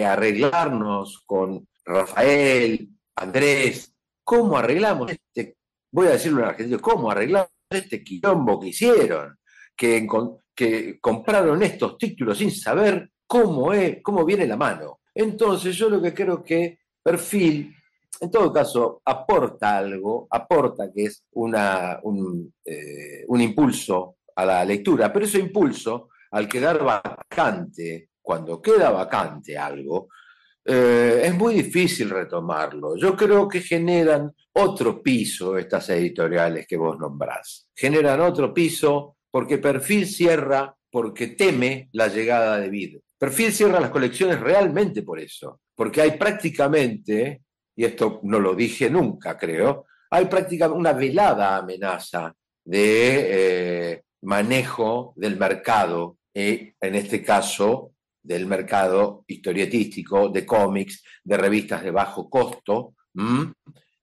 arreglarnos 0.06 1.24
con 1.26 1.68
Rafael, 1.86 2.90
Andrés. 3.16 3.94
¿Cómo 4.24 4.58
arreglamos 4.58 5.12
este, 5.12 5.58
voy 5.92 6.08
a 6.08 6.12
decirlo 6.12 6.42
en 6.42 6.48
argentino, 6.48 6.80
cómo 6.80 7.12
arreglamos 7.12 7.50
este 7.70 8.04
quilombo 8.04 8.60
que 8.60 8.68
hicieron? 8.68 9.38
Que, 9.76 10.08
compraron 11.02 11.64
estos 11.64 11.98
títulos 11.98 12.38
sin 12.38 12.52
saber 12.52 13.10
cómo, 13.26 13.74
es, 13.74 13.98
cómo 14.04 14.24
viene 14.24 14.46
la 14.46 14.58
mano. 14.58 15.00
Entonces 15.14 15.76
yo 15.76 15.90
lo 15.90 16.02
que 16.02 16.14
creo 16.14 16.44
que 16.44 16.80
Perfil 17.02 17.76
en 18.22 18.30
todo 18.30 18.54
caso, 18.54 19.02
aporta 19.04 19.78
algo, 19.78 20.28
aporta 20.30 20.92
que 20.94 21.06
es 21.06 21.26
una, 21.32 22.00
eh, 22.66 23.26
un, 23.28 23.42
impulso 23.42 24.18
a 24.36 24.46
la 24.46 24.64
lectura, 24.64 25.12
pero 25.12 25.26
ese 25.26 25.40
impulso, 25.40 26.10
al 26.30 26.48
quedar 26.48 26.84
vacante, 26.84 28.11
cuando 28.22 28.62
queda 28.62 28.92
vacante 28.92 29.58
algo, 29.58 30.10
eh, 30.64 31.22
es 31.26 31.34
muy 31.34 31.56
difícil 31.56 32.10
retomarlo. 32.10 32.96
Yo 32.96 33.16
creo 33.16 33.48
que 33.48 33.62
generan 33.62 34.32
otro 34.54 35.02
piso 35.02 35.58
estas 35.58 35.90
editoriales 35.90 36.68
que 36.68 36.78
vos 36.78 36.98
nombrás. 37.00 37.68
Generan 37.76 38.22
otro 38.22 38.54
piso 38.54 39.18
porque 39.30 39.58
Perfil 39.58 40.06
cierra 40.06 40.76
porque 40.90 41.28
teme 41.28 41.90
la 41.94 42.08
llegada 42.08 42.60
de 42.60 42.70
Vid. 42.70 42.98
Perfil 43.18 43.54
cierra 43.54 43.80
las 43.80 43.92
colecciones 43.92 44.40
realmente 44.40 45.04
por 45.04 45.20
eso, 45.20 45.62
porque 45.76 46.02
hay 46.02 46.12
prácticamente 46.18 47.42
y 47.76 47.86
esto 47.86 48.20
no 48.24 48.40
lo 48.40 48.54
dije 48.54 48.90
nunca, 48.90 49.38
creo, 49.38 49.86
hay 50.10 50.26
prácticamente 50.26 50.78
una 50.78 50.94
velada 50.94 51.58
amenaza 51.58 52.34
de 52.64 53.92
eh, 53.94 54.04
manejo 54.22 55.14
del 55.16 55.38
mercado, 55.38 56.18
y 56.34 56.74
en 56.80 56.96
este 56.96 57.24
caso 57.24 57.91
del 58.22 58.46
mercado 58.46 59.24
historietístico, 59.28 60.30
de 60.30 60.46
cómics, 60.46 61.04
de 61.24 61.38
revistas 61.38 61.84
de 61.84 61.92
bajo 61.92 62.30
costo, 62.30 62.96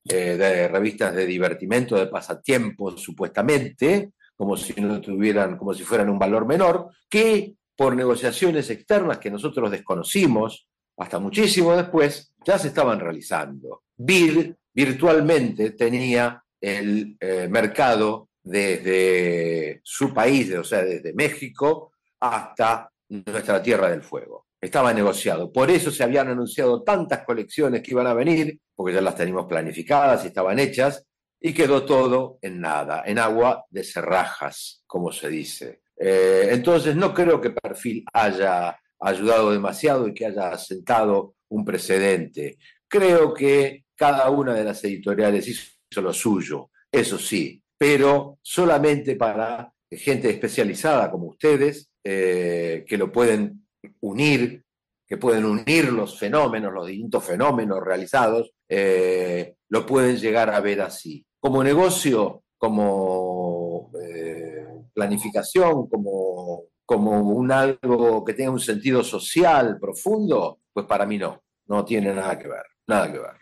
eh, 0.05 0.37
de 0.37 0.69
revistas 0.69 1.15
de 1.15 1.27
divertimento, 1.27 1.97
de 1.97 2.07
pasatiempo, 2.07 2.97
supuestamente, 2.97 4.13
como 4.37 4.57
si 4.57 4.81
no 4.81 5.01
tuvieran, 5.01 5.57
como 5.57 5.75
si 5.75 5.83
fueran 5.83 6.11
un 6.11 6.19
valor 6.19 6.47
menor, 6.47 6.91
que 7.09 7.55
por 7.77 7.95
negociaciones 7.95 8.71
externas 8.71 9.19
que 9.19 9.31
nosotros 9.31 9.71
desconocimos, 9.71 10.69
hasta 10.97 11.19
muchísimo 11.19 11.77
después, 11.77 12.33
ya 12.45 12.59
se 12.59 12.69
estaban 12.69 12.99
realizando. 12.99 13.83
BID 13.97 14.53
virtualmente 14.75 15.71
tenía 15.71 16.43
el 16.61 17.17
eh, 17.21 17.47
mercado 17.49 18.31
desde 18.43 19.81
su 19.85 20.13
país, 20.13 20.53
o 20.55 20.65
sea, 20.65 20.83
desde 20.83 21.13
México 21.13 21.93
hasta 22.21 22.91
nuestra 23.09 23.63
Tierra 23.63 23.91
del 23.91 24.03
Fuego. 24.03 24.47
Estaba 24.61 24.93
negociado. 24.93 25.53
Por 25.53 25.71
eso 25.71 25.91
se 25.91 26.03
habían 26.03 26.29
anunciado 26.29 26.83
tantas 26.83 27.25
colecciones 27.25 27.83
que 27.83 27.93
iban 27.93 28.07
a 28.07 28.15
venir, 28.15 28.59
porque 28.75 28.95
ya 28.95 29.01
las 29.01 29.17
teníamos 29.17 29.47
planificadas 29.47 30.25
y 30.25 30.29
estaban 30.29 30.59
hechas, 30.59 31.05
y 31.41 31.53
quedó 31.53 31.85
todo 31.85 32.39
en 32.43 32.61
nada, 32.61 33.05
en 33.07 33.19
agua 33.19 33.65
de 33.71 33.85
cerrajas, 33.85 34.83
como 34.87 35.13
se 35.13 35.29
dice. 35.29 35.83
Eh, 35.97 36.49
entonces, 36.51 36.97
no 36.97 37.15
creo 37.15 37.41
que 37.41 37.51
Perfil 37.51 38.05
haya 38.13 38.79
ayudado 39.01 39.53
demasiado 39.53 40.09
y 40.09 40.15
que 40.15 40.27
haya 40.27 40.57
sentado 40.59 41.35
un 41.49 41.65
precedente. 41.65 42.59
Creo 42.89 43.33
que 43.33 43.85
cada 43.95 44.29
una 44.31 44.55
de 44.55 44.65
las 44.65 44.83
editoriales 44.85 45.49
hizo 45.49 46.03
lo 46.03 46.13
suyo, 46.13 46.71
eso 46.91 47.19
sí, 47.19 47.63
pero 47.77 48.39
solamente 48.43 49.17
para 49.17 49.73
gente 49.91 50.31
especializada 50.31 51.11
como 51.11 51.29
ustedes, 51.29 51.91
eh, 52.11 52.87
que 52.89 52.97
lo 52.97 53.13
pueden 53.13 53.67
unir, 54.01 54.65
que 55.07 55.19
pueden 55.19 55.45
unir 55.45 55.93
los 55.93 56.19
fenómenos, 56.19 56.73
los 56.73 56.87
distintos 56.87 57.23
fenómenos 57.23 57.85
realizados, 57.85 58.51
eh, 58.67 59.57
lo 59.69 59.85
pueden 59.85 60.17
llegar 60.17 60.49
a 60.49 60.61
ver 60.61 60.81
así. 60.81 61.27
Como 61.39 61.63
negocio, 61.63 62.45
como 62.57 63.91
eh, 64.03 64.67
planificación, 64.95 65.87
como 65.89 66.65
como 66.87 67.21
un 67.21 67.53
algo 67.53 68.25
que 68.25 68.33
tenga 68.33 68.51
un 68.51 68.61
sentido 68.61 69.05
social 69.05 69.77
profundo, 69.79 70.61
pues 70.73 70.87
para 70.87 71.05
mí 71.05 71.19
no, 71.19 71.43
no 71.67 71.85
tiene 71.85 72.15
nada 72.15 72.39
que 72.39 72.49
ver, 72.49 72.65
nada 72.87 73.13
que 73.13 73.19
ver. 73.19 73.37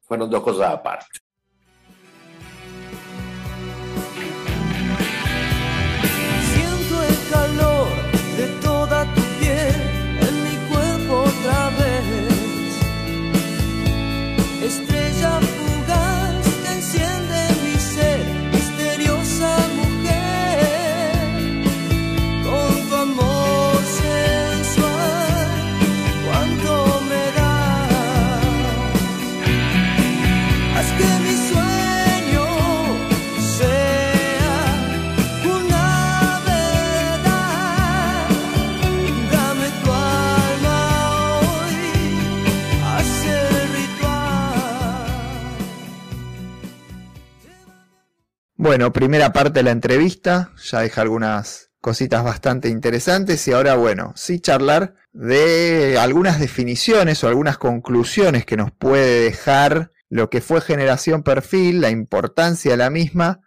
Fueron 0.00 0.28
dos 0.28 0.42
cosas 0.42 0.72
aparte. 0.72 1.20
Bueno, 48.60 48.92
primera 48.92 49.32
parte 49.32 49.60
de 49.60 49.62
la 49.62 49.70
entrevista, 49.70 50.50
ya 50.60 50.80
deja 50.80 51.02
algunas 51.02 51.70
cositas 51.80 52.24
bastante 52.24 52.68
interesantes 52.68 53.46
y 53.46 53.52
ahora, 53.52 53.76
bueno, 53.76 54.12
sí 54.16 54.40
charlar 54.40 54.94
de 55.12 55.96
algunas 55.96 56.40
definiciones 56.40 57.22
o 57.22 57.28
algunas 57.28 57.56
conclusiones 57.56 58.44
que 58.44 58.56
nos 58.56 58.72
puede 58.72 59.20
dejar 59.20 59.92
lo 60.08 60.28
que 60.28 60.40
fue 60.40 60.60
generación 60.60 61.22
perfil, 61.22 61.80
la 61.80 61.90
importancia 61.90 62.72
de 62.72 62.78
la 62.78 62.90
misma 62.90 63.42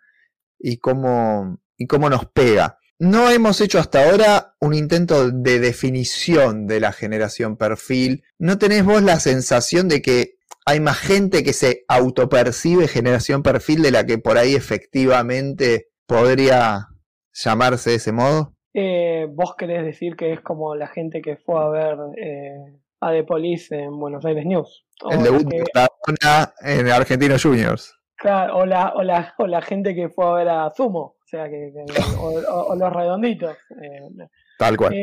y 0.57 0.77
cómo, 0.77 1.59
y 1.75 1.87
cómo 1.87 2.09
nos 2.09 2.25
pega. 2.27 2.79
No 2.97 3.29
hemos 3.29 3.59
hecho 3.59 3.79
hasta 3.79 4.09
ahora 4.09 4.55
un 4.61 4.73
intento 4.73 5.29
de 5.29 5.59
definición 5.59 6.67
de 6.67 6.79
la 6.79 6.93
generación 6.93 7.57
perfil. 7.57 8.23
¿No 8.39 8.57
tenés 8.57 8.85
vos 8.85 9.03
la 9.03 9.19
sensación 9.19 9.89
de 9.89 10.01
que 10.01 10.37
hay 10.65 10.79
más 10.79 10.97
gente 10.99 11.43
que 11.43 11.53
se 11.53 11.83
autopercibe 11.87 12.87
generación 12.87 13.43
perfil 13.43 13.81
de 13.81 13.91
la 13.91 14.05
que 14.05 14.17
por 14.17 14.37
ahí 14.37 14.55
efectivamente 14.55 15.87
podría 16.07 16.87
llamarse 17.33 17.91
de 17.91 17.95
ese 17.97 18.11
modo? 18.11 18.53
Eh, 18.73 19.27
¿Vos 19.31 19.55
querés 19.57 19.83
decir 19.83 20.15
que 20.15 20.33
es 20.33 20.41
como 20.41 20.75
la 20.75 20.87
gente 20.87 21.21
que 21.21 21.35
fue 21.37 21.61
a 21.61 21.67
ver 21.69 21.97
eh, 22.17 22.55
a 23.01 23.11
The 23.11 23.23
Police 23.23 23.75
en 23.77 23.97
Buenos 23.99 24.23
Aires 24.25 24.45
News? 24.45 24.85
O 25.03 25.11
El 25.11 25.23
debut 25.23 25.49
que- 25.49 25.57
de 25.57 25.63
Maradona 25.73 26.53
en 26.63 26.87
Argentinos 26.89 27.43
Juniors. 27.43 27.93
claro, 28.15 28.57
o, 28.59 28.65
la, 28.65 28.93
o, 28.95 29.03
la, 29.03 29.33
o 29.39 29.47
la 29.47 29.61
gente 29.61 29.95
que 29.95 30.09
fue 30.09 30.25
a 30.25 30.31
ver 30.33 30.49
a 30.49 30.69
Sumo, 30.69 30.99
o 30.99 31.25
sea, 31.25 31.45
que, 31.49 31.71
que- 31.73 32.01
o, 32.19 32.27
o- 32.39 32.65
o 32.71 32.75
los 32.75 32.93
redonditos. 32.93 33.57
eh, 33.81 34.25
Tal 34.59 34.77
cual. 34.77 34.93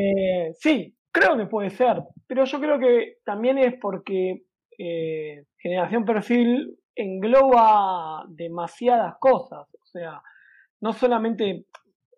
Sí, 0.61 0.97
creo 1.11 1.37
que 1.37 1.47
puede 1.47 1.71
ser, 1.71 2.03
pero 2.29 2.45
yo 2.45 2.61
creo 2.61 2.79
que 2.79 3.17
también 3.25 3.59
es 3.59 3.75
porque 3.81 4.43
eh, 4.79 5.45
generación 5.59 6.05
perfil 6.05 6.79
engloba 6.95 8.25
demasiadas 8.29 9.17
cosas, 9.21 9.67
o 9.75 9.87
sea, 9.87 10.23
no 10.81 10.93
solamente 10.93 11.67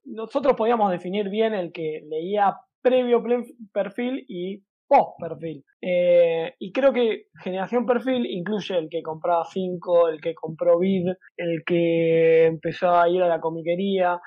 nosotros 0.05 0.55
podíamos 0.57 0.91
definir 0.91 1.29
bien 1.29 1.55
el 1.55 1.73
que 1.73 2.03
leía 2.09 2.57
previo 2.83 3.23
perfil 3.73 4.25
y 4.29 4.63
post 4.87 5.21
perfil. 5.21 5.65
Eh, 5.83 6.55
y 6.59 6.73
creo 6.73 6.93
que 6.93 7.27
generación 7.43 7.87
perfil 7.87 8.27
incluye 8.27 8.77
el 8.77 8.89
que 8.89 9.03
compraba 9.03 9.45
5, 9.45 10.09
el 10.09 10.21
que 10.21 10.35
compró 10.35 10.79
vid, 10.79 11.09
el 11.37 11.63
que 11.65 12.47
empezó 12.47 12.91
a 12.91 13.09
ir 13.09 13.23
a 13.23 13.29
la 13.29 13.41
comiquería, 13.41 14.21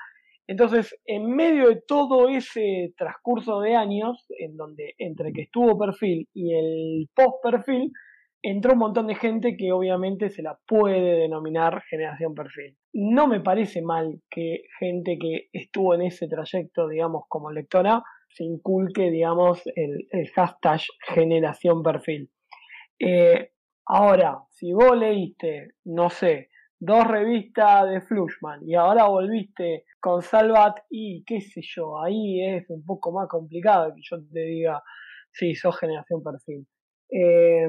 entonces, 0.46 0.94
en 1.06 1.34
medio 1.34 1.68
de 1.68 1.82
todo 1.86 2.28
ese 2.28 2.92
transcurso 2.98 3.60
de 3.60 3.76
años, 3.76 4.26
en 4.38 4.56
donde 4.56 4.94
entre 4.98 5.32
que 5.32 5.42
estuvo 5.42 5.78
perfil 5.78 6.28
y 6.34 6.54
el 6.54 7.08
post 7.14 7.42
perfil, 7.42 7.90
entró 8.44 8.74
un 8.74 8.78
montón 8.78 9.06
de 9.06 9.14
gente 9.14 9.56
que 9.56 9.72
obviamente 9.72 10.28
se 10.28 10.42
la 10.42 10.58
puede 10.66 11.18
denominar 11.18 11.82
generación 11.88 12.34
perfil. 12.34 12.76
No 12.92 13.26
me 13.26 13.40
parece 13.40 13.80
mal 13.80 14.20
que 14.30 14.64
gente 14.78 15.18
que 15.18 15.48
estuvo 15.50 15.94
en 15.94 16.02
ese 16.02 16.28
trayecto, 16.28 16.86
digamos, 16.88 17.24
como 17.28 17.50
lectora, 17.50 18.02
se 18.28 18.44
inculque, 18.44 19.10
digamos, 19.10 19.62
el, 19.74 20.06
el 20.10 20.28
hashtag 20.32 20.80
generación 21.08 21.82
perfil. 21.82 22.30
Eh, 22.98 23.52
ahora, 23.86 24.40
si 24.50 24.74
vos 24.74 24.94
leíste, 24.94 25.70
no 25.84 26.10
sé, 26.10 26.50
dos 26.78 27.06
revistas 27.06 27.88
de 27.88 28.02
Flushman 28.02 28.60
y 28.68 28.74
ahora 28.74 29.06
volviste 29.06 29.86
con 30.00 30.20
Salvat 30.20 30.80
y 30.90 31.24
qué 31.24 31.40
sé 31.40 31.62
yo, 31.62 31.98
ahí 31.98 32.44
es 32.44 32.68
un 32.68 32.84
poco 32.84 33.10
más 33.10 33.26
complicado 33.26 33.94
que 33.94 34.02
yo 34.02 34.18
te 34.30 34.40
diga, 34.40 34.82
sí, 35.32 35.54
sos 35.54 35.78
generación 35.78 36.22
perfil. 36.22 36.66
Eh, 37.10 37.68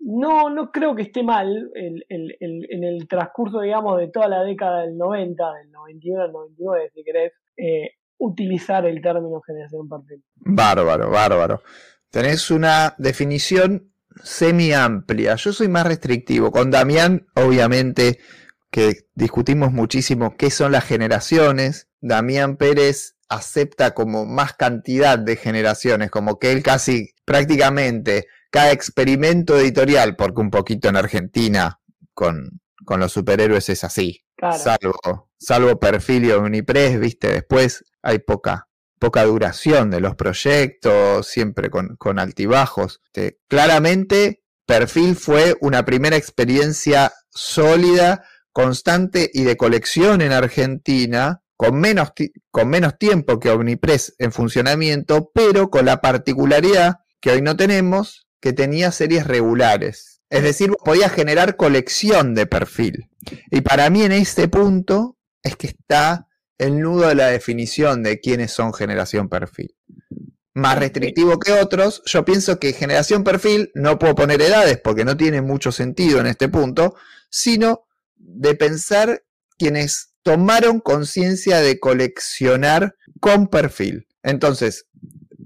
no, 0.00 0.50
no 0.50 0.70
creo 0.70 0.94
que 0.94 1.02
esté 1.02 1.22
mal 1.22 1.70
el, 1.74 2.04
el- 2.08 2.36
en 2.40 2.84
el 2.84 3.08
transcurso, 3.08 3.60
digamos, 3.60 3.98
de 3.98 4.08
toda 4.08 4.28
la 4.28 4.42
década 4.42 4.82
del 4.82 4.96
90, 4.96 5.52
del 5.54 5.70
91 5.72 6.22
al 6.22 6.32
99, 6.32 6.90
si 6.94 7.04
querés, 7.04 7.32
eh, 7.56 7.90
utilizar 8.18 8.86
el 8.86 9.00
término 9.00 9.40
generación 9.40 9.88
perfil. 9.88 10.22
Bárbaro, 10.36 11.10
bárbaro. 11.10 11.62
Tenés 12.10 12.50
una 12.50 12.94
definición 12.98 13.92
semi 14.22 14.72
amplia. 14.72 15.34
Yo 15.36 15.52
soy 15.52 15.68
más 15.68 15.86
restrictivo. 15.86 16.50
Con 16.50 16.70
Damián, 16.70 17.26
obviamente, 17.36 18.18
que 18.70 18.92
discutimos 19.14 19.72
muchísimo 19.72 20.36
qué 20.36 20.50
son 20.50 20.72
las 20.72 20.84
generaciones. 20.84 21.88
Damián 22.00 22.56
Pérez 22.56 23.16
acepta 23.28 23.92
como 23.94 24.24
más 24.24 24.54
cantidad 24.54 25.18
de 25.18 25.36
generaciones, 25.36 26.10
como 26.10 26.38
que 26.38 26.50
él 26.52 26.62
casi 26.62 27.10
prácticamente 27.24 28.26
cada 28.50 28.72
experimento 28.72 29.58
editorial, 29.58 30.16
porque 30.16 30.40
un 30.40 30.50
poquito 30.50 30.88
en 30.88 30.96
Argentina 30.96 31.80
con, 32.14 32.60
con 32.84 33.00
los 33.00 33.12
superhéroes 33.12 33.68
es 33.68 33.84
así. 33.84 34.24
Claro. 34.36 34.58
Salvo, 34.58 35.30
salvo 35.38 35.78
perfil 35.78 36.24
y 36.24 36.30
Omnipress, 36.30 37.00
viste, 37.00 37.28
después 37.32 37.84
hay 38.02 38.20
poca, 38.20 38.68
poca 38.98 39.24
duración 39.24 39.90
de 39.90 40.00
los 40.00 40.14
proyectos, 40.14 41.26
siempre 41.26 41.70
con, 41.70 41.96
con 41.96 42.18
altibajos. 42.18 43.00
Este, 43.06 43.40
claramente, 43.48 44.42
perfil 44.66 45.16
fue 45.16 45.56
una 45.60 45.84
primera 45.84 46.16
experiencia 46.16 47.12
sólida, 47.30 48.24
constante 48.52 49.30
y 49.32 49.44
de 49.44 49.56
colección 49.56 50.20
en 50.20 50.32
Argentina, 50.32 51.42
con 51.56 51.80
menos, 51.80 52.12
con 52.50 52.68
menos 52.68 52.98
tiempo 52.98 53.40
que 53.40 53.50
Omnipress 53.50 54.14
en 54.18 54.32
funcionamiento, 54.32 55.30
pero 55.34 55.70
con 55.70 55.84
la 55.84 56.00
particularidad 56.00 56.98
que 57.20 57.30
hoy 57.30 57.42
no 57.42 57.56
tenemos, 57.56 58.27
que 58.40 58.52
tenía 58.52 58.92
series 58.92 59.26
regulares. 59.26 60.22
Es 60.30 60.42
decir, 60.42 60.72
podía 60.84 61.08
generar 61.08 61.56
colección 61.56 62.34
de 62.34 62.46
perfil. 62.46 63.08
Y 63.50 63.62
para 63.62 63.88
mí 63.90 64.02
en 64.02 64.12
este 64.12 64.48
punto 64.48 65.16
es 65.42 65.56
que 65.56 65.68
está 65.68 66.28
el 66.58 66.80
nudo 66.80 67.08
de 67.08 67.14
la 67.14 67.28
definición 67.28 68.02
de 68.02 68.20
quiénes 68.20 68.52
son 68.52 68.74
generación 68.74 69.28
perfil. 69.28 69.74
Más 70.54 70.78
restrictivo 70.78 71.38
que 71.38 71.52
otros, 71.52 72.02
yo 72.04 72.24
pienso 72.24 72.58
que 72.58 72.72
generación 72.72 73.22
perfil 73.22 73.70
no 73.74 73.98
puedo 73.98 74.16
poner 74.16 74.42
edades 74.42 74.78
porque 74.82 75.04
no 75.04 75.16
tiene 75.16 75.40
mucho 75.40 75.70
sentido 75.70 76.18
en 76.20 76.26
este 76.26 76.48
punto, 76.48 76.96
sino 77.30 77.84
de 78.16 78.54
pensar 78.54 79.22
quienes 79.56 80.14
tomaron 80.22 80.80
conciencia 80.80 81.60
de 81.60 81.78
coleccionar 81.78 82.96
con 83.20 83.46
perfil. 83.46 84.08
Entonces, 84.22 84.87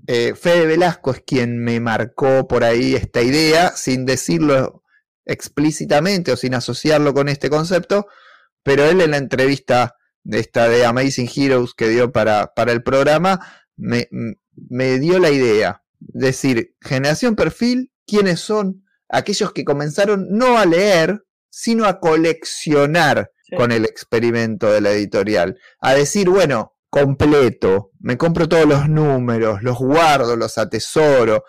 eh, 0.07 0.35
Fede 0.35 0.67
Velasco 0.67 1.13
es 1.13 1.23
quien 1.27 1.59
me 1.59 1.81
marcó 1.81 2.49
por 2.49 2.65
ahí 2.65 2.95
esta 2.95 3.23
idea, 3.23 3.71
sin 3.71 4.05
decirlo 4.05 4.83
explícitamente 5.25 6.33
o 6.33 6.37
sin 6.37 6.55
asociarlo 6.55 7.15
con 7.15 7.29
este 7.29 7.49
concepto, 7.49 8.07
pero 8.63 8.85
él 8.85 9.01
en 9.01 9.13
la 9.13 9.17
entrevista 9.19 9.97
de 10.25 10.41
esta 10.41 10.69
de 10.69 10.85
Amazing 10.85 11.31
Heroes 11.35 11.75
que 11.75 11.89
dio 11.89 12.13
para, 12.13 12.53
para 12.55 12.73
el 12.73 12.83
programa, 12.83 13.41
me, 13.77 14.09
dio 14.99 15.19
la 15.19 15.31
idea. 15.31 15.83
Decir, 15.99 16.75
generación 16.81 17.37
perfil, 17.37 17.93
¿quiénes 18.07 18.41
son? 18.41 18.85
Aquellos 19.09 19.53
que 19.53 19.65
comenzaron 19.65 20.27
no 20.31 20.59
a 20.59 20.67
leer, 20.67 21.25
sino 21.51 21.87
a 21.87 22.01
coleccionar 22.01 23.31
Sí. 23.45 23.57
con 23.57 23.71
el 23.71 23.85
experimento 23.85 24.73
de 24.73 24.81
la 24.81 24.93
editorial. 24.93 25.59
A 25.81 25.95
decir, 25.95 26.31
bueno, 26.31 26.75
completo, 26.93 27.93
me 28.01 28.19
compro 28.19 28.47
todos 28.47 28.67
los 28.67 28.87
números, 28.87 29.63
los 29.63 29.79
guardo, 29.79 30.37
los 30.37 30.59
atesoro. 30.59 31.43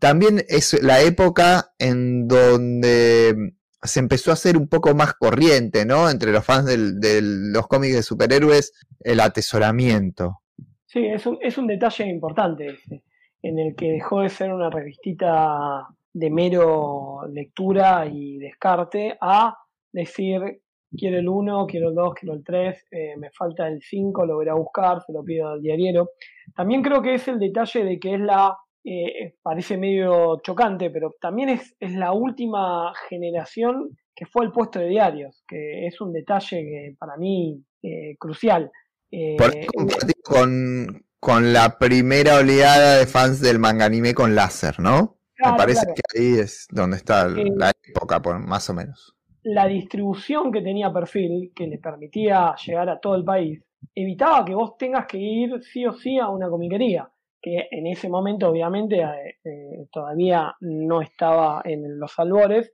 También 0.00 0.44
es 0.48 0.82
la 0.82 1.00
época 1.02 1.70
en 1.78 2.26
donde 2.26 3.52
se 3.80 4.00
empezó 4.00 4.32
a 4.32 4.34
hacer 4.34 4.56
un 4.56 4.66
poco 4.66 4.92
más 4.92 5.14
corriente, 5.14 5.86
¿no? 5.86 6.10
Entre 6.10 6.32
los 6.32 6.44
fans 6.44 6.66
de 6.66 7.20
los 7.22 7.68
cómics 7.68 7.94
de 7.94 8.02
superhéroes, 8.02 8.72
el 8.98 9.20
atesoramiento. 9.20 10.40
Sí, 10.84 11.06
es 11.06 11.24
un, 11.26 11.38
es 11.40 11.56
un 11.56 11.68
detalle 11.68 12.06
importante 12.06 12.70
ese. 12.70 13.04
en 13.42 13.60
el 13.60 13.76
que 13.76 13.92
dejó 13.92 14.22
de 14.22 14.30
ser 14.30 14.52
una 14.52 14.68
revistita 14.68 15.86
de 16.12 16.28
mero 16.28 17.20
lectura 17.32 18.04
y 18.04 18.38
descarte 18.38 19.16
a 19.20 19.56
decir 19.92 20.60
quiero 20.96 21.18
el 21.18 21.28
1, 21.28 21.66
quiero 21.66 21.90
el 21.90 21.94
2, 21.94 22.14
quiero 22.14 22.34
el 22.34 22.44
3, 22.44 22.86
eh, 22.90 23.16
me 23.18 23.30
falta 23.30 23.68
el 23.68 23.80
5, 23.82 24.26
lo 24.26 24.36
voy 24.36 24.48
a 24.48 24.54
buscar, 24.54 25.02
se 25.02 25.12
lo 25.12 25.22
pido 25.22 25.48
al 25.48 25.62
diariero. 25.62 26.10
También 26.54 26.82
creo 26.82 27.02
que 27.02 27.14
es 27.14 27.28
el 27.28 27.38
detalle 27.38 27.84
de 27.84 27.98
que 27.98 28.14
es 28.14 28.20
la, 28.20 28.56
eh, 28.84 29.34
parece 29.42 29.76
medio 29.76 30.40
chocante, 30.42 30.90
pero 30.90 31.14
también 31.20 31.50
es, 31.50 31.76
es 31.80 31.92
la 31.92 32.12
última 32.12 32.92
generación 33.08 33.90
que 34.14 34.26
fue 34.26 34.44
el 34.44 34.52
puesto 34.52 34.78
de 34.78 34.88
diarios, 34.88 35.42
que 35.46 35.86
es 35.86 36.00
un 36.00 36.12
detalle 36.12 36.62
que 36.62 36.96
para 36.98 37.16
mí 37.16 37.62
eh, 37.82 38.16
crucial. 38.18 38.70
Eh, 39.10 39.36
Por 39.36 39.52
con, 40.22 41.04
con 41.18 41.52
la 41.52 41.78
primera 41.78 42.36
oleada 42.36 42.98
de 42.98 43.06
fans 43.06 43.40
del 43.40 43.58
manga 43.58 43.84
anime 43.84 44.14
con 44.14 44.34
láser, 44.34 44.78
¿no? 44.78 45.18
Claro, 45.34 45.54
Me 45.54 45.58
parece 45.58 45.86
claro. 45.86 45.94
que 45.94 46.18
ahí 46.18 46.38
es 46.38 46.66
donde 46.70 46.96
está 46.96 47.28
la 47.28 47.72
época, 47.82 48.20
por, 48.20 48.38
más 48.38 48.68
o 48.70 48.74
menos. 48.74 49.16
La 49.42 49.66
distribución 49.66 50.52
que 50.52 50.62
tenía 50.62 50.92
Perfil, 50.92 51.52
que 51.54 51.66
le 51.66 51.78
permitía 51.78 52.54
llegar 52.56 52.88
a 52.90 53.00
todo 53.00 53.14
el 53.14 53.24
país, 53.24 53.62
evitaba 53.94 54.44
que 54.44 54.54
vos 54.54 54.76
tengas 54.76 55.06
que 55.06 55.18
ir 55.18 55.62
sí 55.62 55.86
o 55.86 55.92
sí 55.92 56.18
a 56.18 56.28
una 56.28 56.48
comiquería, 56.48 57.08
que 57.40 57.68
en 57.70 57.86
ese 57.86 58.08
momento 58.08 58.50
obviamente 58.50 59.00
eh, 59.00 59.38
eh, 59.44 59.86
todavía 59.90 60.54
no 60.60 61.00
estaba 61.00 61.62
en 61.64 61.98
los 61.98 62.18
albores, 62.18 62.72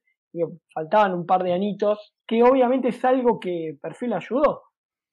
faltaban 0.74 1.14
un 1.14 1.24
par 1.24 1.42
de 1.42 1.54
anitos, 1.54 2.14
que 2.26 2.42
obviamente 2.42 2.88
es 2.88 3.04
algo 3.04 3.38
que 3.40 3.76
Perfil 3.80 4.12
ayudó. 4.12 4.62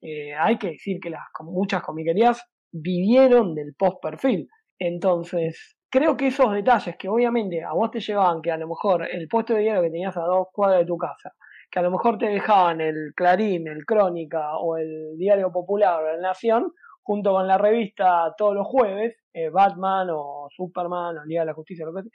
Eh, 0.01 0.33
hay 0.33 0.57
que 0.57 0.71
decir 0.71 0.99
que 0.99 1.09
las, 1.09 1.21
muchas 1.41 1.81
comiquerías 1.81 2.43
vivieron 2.71 3.55
del 3.55 3.73
post-perfil. 3.75 4.49
Entonces, 4.77 5.77
creo 5.89 6.17
que 6.17 6.27
esos 6.27 6.51
detalles 6.51 6.97
que 6.97 7.07
obviamente 7.07 7.63
a 7.63 7.71
vos 7.73 7.91
te 7.91 8.01
llevaban, 8.01 8.41
que 8.41 8.51
a 8.51 8.57
lo 8.57 8.67
mejor 8.67 9.07
el 9.09 9.27
puesto 9.27 9.53
de 9.53 9.61
diario 9.61 9.83
que 9.83 9.91
tenías 9.91 10.17
a 10.17 10.21
dos 10.21 10.47
cuadras 10.51 10.79
de 10.79 10.87
tu 10.87 10.97
casa, 10.97 11.33
que 11.73 11.79
a 11.79 11.81
lo 11.81 11.89
mejor 11.89 12.19
te 12.19 12.27
dejaban 12.27 12.81
el 12.81 13.13
Clarín, 13.15 13.67
el 13.67 13.83
Crónica 13.83 14.57
o 14.57 14.77
el 14.77 15.17
Diario 15.17 15.51
Popular 15.51 16.03
o 16.03 16.09
el 16.09 16.21
Nación, 16.21 16.71
junto 17.01 17.31
con 17.31 17.47
la 17.47 17.57
revista 17.57 18.31
todos 18.37 18.53
los 18.53 18.67
jueves, 18.67 19.15
eh, 19.33 19.49
Batman 19.49 20.09
o 20.11 20.47
Superman 20.55 21.17
o 21.17 21.25
Liga 21.25 21.41
de 21.41 21.47
la 21.47 21.53
Justicia, 21.55 21.83
lo 21.83 21.93
que 21.95 22.03
sea, 22.03 22.11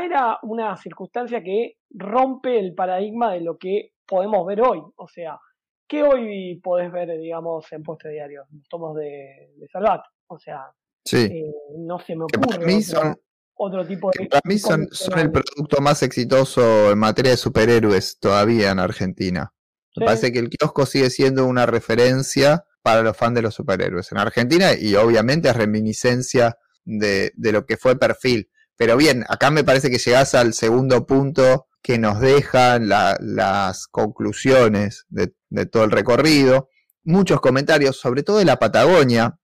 ya 0.00 0.04
era 0.04 0.38
una 0.42 0.76
circunstancia 0.76 1.44
que 1.44 1.74
rompe 1.90 2.58
el 2.58 2.74
paradigma 2.74 3.32
de 3.34 3.40
lo 3.42 3.56
que 3.56 3.92
podemos 4.04 4.44
ver 4.44 4.62
hoy. 4.62 4.82
O 4.96 5.06
sea, 5.06 5.38
¿qué 5.86 6.02
hoy 6.02 6.58
podés 6.60 6.90
ver, 6.90 7.16
digamos, 7.20 7.70
en 7.72 7.84
puesto 7.84 8.08
de 8.08 8.14
diario? 8.14 8.46
Los 8.50 8.68
tomos 8.68 8.96
de, 8.96 9.52
de 9.56 9.68
Salvat. 9.68 10.02
O 10.26 10.38
sea, 10.40 10.72
Sí. 11.04 11.18
eh, 11.30 11.52
no 11.76 12.00
se 12.00 12.16
me 12.16 12.26
Que 12.26 12.38
para 12.40 12.56
ocurre 12.56 12.66
mí 12.66 12.80
otro, 12.82 13.00
son- 13.00 13.16
otro 13.58 13.86
tipo 13.86 14.10
de... 14.16 14.26
para 14.26 14.40
mí 14.44 14.58
son, 14.58 14.88
el 15.16 15.30
producto 15.30 15.80
más 15.80 16.02
exitoso 16.02 16.90
en 16.92 16.98
materia 16.98 17.32
de 17.32 17.36
superhéroes 17.36 18.18
todavía 18.18 18.70
en 18.70 18.78
Argentina. 18.78 19.52
Me 19.96 20.02
Sí. 20.02 20.06
parece 20.06 20.32
que 20.32 20.38
el 20.38 20.48
kiosco 20.48 20.86
sigue 20.86 21.10
siendo 21.10 21.44
una 21.46 21.66
referencia 21.66 22.64
para 22.82 23.02
los 23.02 23.16
fans 23.16 23.34
de 23.34 23.42
los 23.42 23.54
superhéroes 23.54 24.10
en 24.12 24.18
Argentina 24.18 24.72
y 24.74 24.94
obviamente 24.94 25.48
es 25.48 25.56
reminiscencia 25.56 26.56
de, 26.84 27.32
de 27.34 27.52
lo 27.52 27.66
que 27.66 27.76
fue 27.76 27.98
perfil. 27.98 28.48
Pero 28.76 28.96
bien, 28.96 29.24
acá 29.28 29.50
me 29.50 29.64
parece 29.64 29.90
que 29.90 29.98
llegás 29.98 30.34
al 30.36 30.54
segundo 30.54 31.04
punto 31.04 31.66
que 31.82 31.98
nos 31.98 32.20
dejan 32.20 32.88
la- 32.88 33.16
las 33.20 33.88
conclusiones 33.88 35.04
de, 35.08 35.32
de 35.50 35.66
todo 35.66 35.84
el 35.84 35.90
recorrido. 35.90 36.68
Muchos 37.02 37.40
comentarios, 37.40 37.98
sobre 37.98 38.22
todo 38.22 38.38
de 38.38 38.44
la 38.44 38.58
Patagonia, 38.58 39.38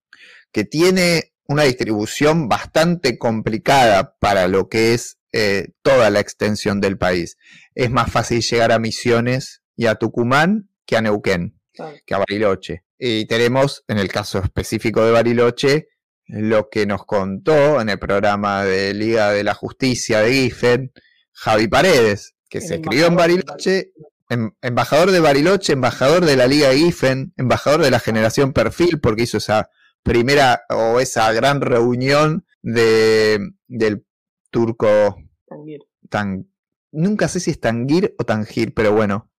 que 0.53 0.64
tiene 0.64 1.34
una 1.46 1.64
distribución 1.64 2.48
bastante 2.48 3.18
complicada 3.18 4.16
para 4.18 4.48
lo 4.48 4.68
que 4.68 4.94
es 4.94 5.18
eh, 5.33 5.68
toda 5.83 6.11
la 6.11 6.20
extensión 6.20 6.80
del 6.80 6.96
país. 6.96 7.37
Es 7.74 7.90
más 7.90 8.11
fácil 8.11 8.40
llegar 8.40 8.72
a 8.72 8.78
Misiones 8.78 9.62
y 9.76 9.87
a 9.87 9.96
Tucumán 9.96 10.68
que 10.87 10.96
a 10.96 11.02
Neuquén, 11.02 11.59
Claro. 11.72 11.96
que 12.07 12.14
a 12.14 12.18
Bariloche. 12.18 12.85
Y 12.98 13.26
tenemos, 13.26 13.85
en 13.88 13.98
el 13.98 14.09
caso 14.09 14.38
específico 14.38 15.04
de 15.04 15.11
Bariloche, 15.11 15.88
lo 16.26 16.68
que 16.70 16.87
nos 16.87 17.04
contó 17.04 17.80
en 17.80 17.88
el 17.90 17.98
programa 17.98 18.64
de 18.64 18.94
Liga 18.94 19.30
de 19.33 19.44
la 19.44 19.54
Justicia 19.54 20.20
de 20.20 20.33
Giffen, 20.33 20.92
Javi 21.33 21.66
Paredes, 21.68 22.35
que 22.48 22.59
El 22.59 22.64
se 22.68 22.80
crió 22.80 23.07
en 23.07 23.16
Bariloche, 23.16 23.92
em- 24.30 24.52
embajador 24.62 25.11
de 25.11 25.20
Bariloche, 25.20 25.72
embajador 25.72 26.24
de 26.24 26.37
la 26.37 26.46
Liga 26.46 26.68
de 26.68 26.78
Giffen, 26.78 27.35
embajador 27.37 27.83
de 27.83 27.90
la 27.90 27.98
generación 27.98 28.52
Perfil, 28.52 29.00
porque 29.00 29.24
hizo 29.24 29.38
esa 29.38 29.68
primera 30.04 30.62
o 30.68 31.00
esa 31.00 31.32
gran 31.32 31.60
reunión 31.60 32.46
de, 32.62 33.40
del 33.66 34.06
turco 34.50 35.16
Tanguir. 35.48 35.80
tan 36.08 36.46
nunca 36.92 37.26
sé 37.26 37.40
si 37.40 37.50
es 37.50 37.60
Tangir 37.60 38.14
o 38.18 38.24
Tangir, 38.24 38.72
pero 38.72 38.92
bueno, 38.92 39.30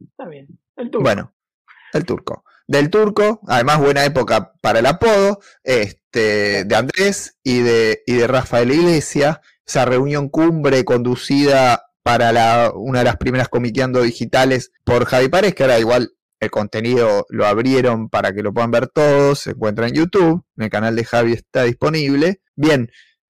Está 0.00 0.26
bien. 0.28 0.46
El 0.76 0.90
turco. 0.90 1.04
bueno, 1.04 1.34
el 1.92 2.04
turco. 2.04 2.44
Del 2.66 2.90
turco, 2.90 3.40
además 3.46 3.78
buena 3.78 4.04
época 4.04 4.52
para 4.60 4.80
el 4.80 4.86
apodo, 4.86 5.40
este, 5.62 6.64
de 6.64 6.76
Andrés 6.76 7.38
y 7.42 7.60
de, 7.60 8.02
y 8.06 8.14
de 8.14 8.26
Rafael 8.26 8.72
Iglesia, 8.72 9.40
esa 9.64 9.84
reunión 9.84 10.28
cumbre 10.28 10.84
conducida 10.84 11.86
para 12.02 12.32
la, 12.32 12.72
una 12.74 13.00
de 13.00 13.04
las 13.04 13.16
primeras 13.16 13.48
comiqueando 13.48 14.02
digitales 14.02 14.72
por 14.84 15.06
Javi 15.06 15.28
Párez, 15.28 15.54
que 15.54 15.62
ahora 15.62 15.78
igual 15.78 16.12
el 16.40 16.50
contenido 16.50 17.26
lo 17.28 17.46
abrieron 17.46 18.08
para 18.08 18.32
que 18.32 18.42
lo 18.42 18.52
puedan 18.52 18.70
ver 18.70 18.88
todos, 18.88 19.40
se 19.40 19.50
encuentra 19.50 19.86
en 19.86 19.94
YouTube, 19.94 20.44
el 20.56 20.70
canal 20.70 20.94
de 20.96 21.04
Javi 21.04 21.32
está 21.32 21.62
disponible. 21.64 22.40
Bien, 22.54 22.90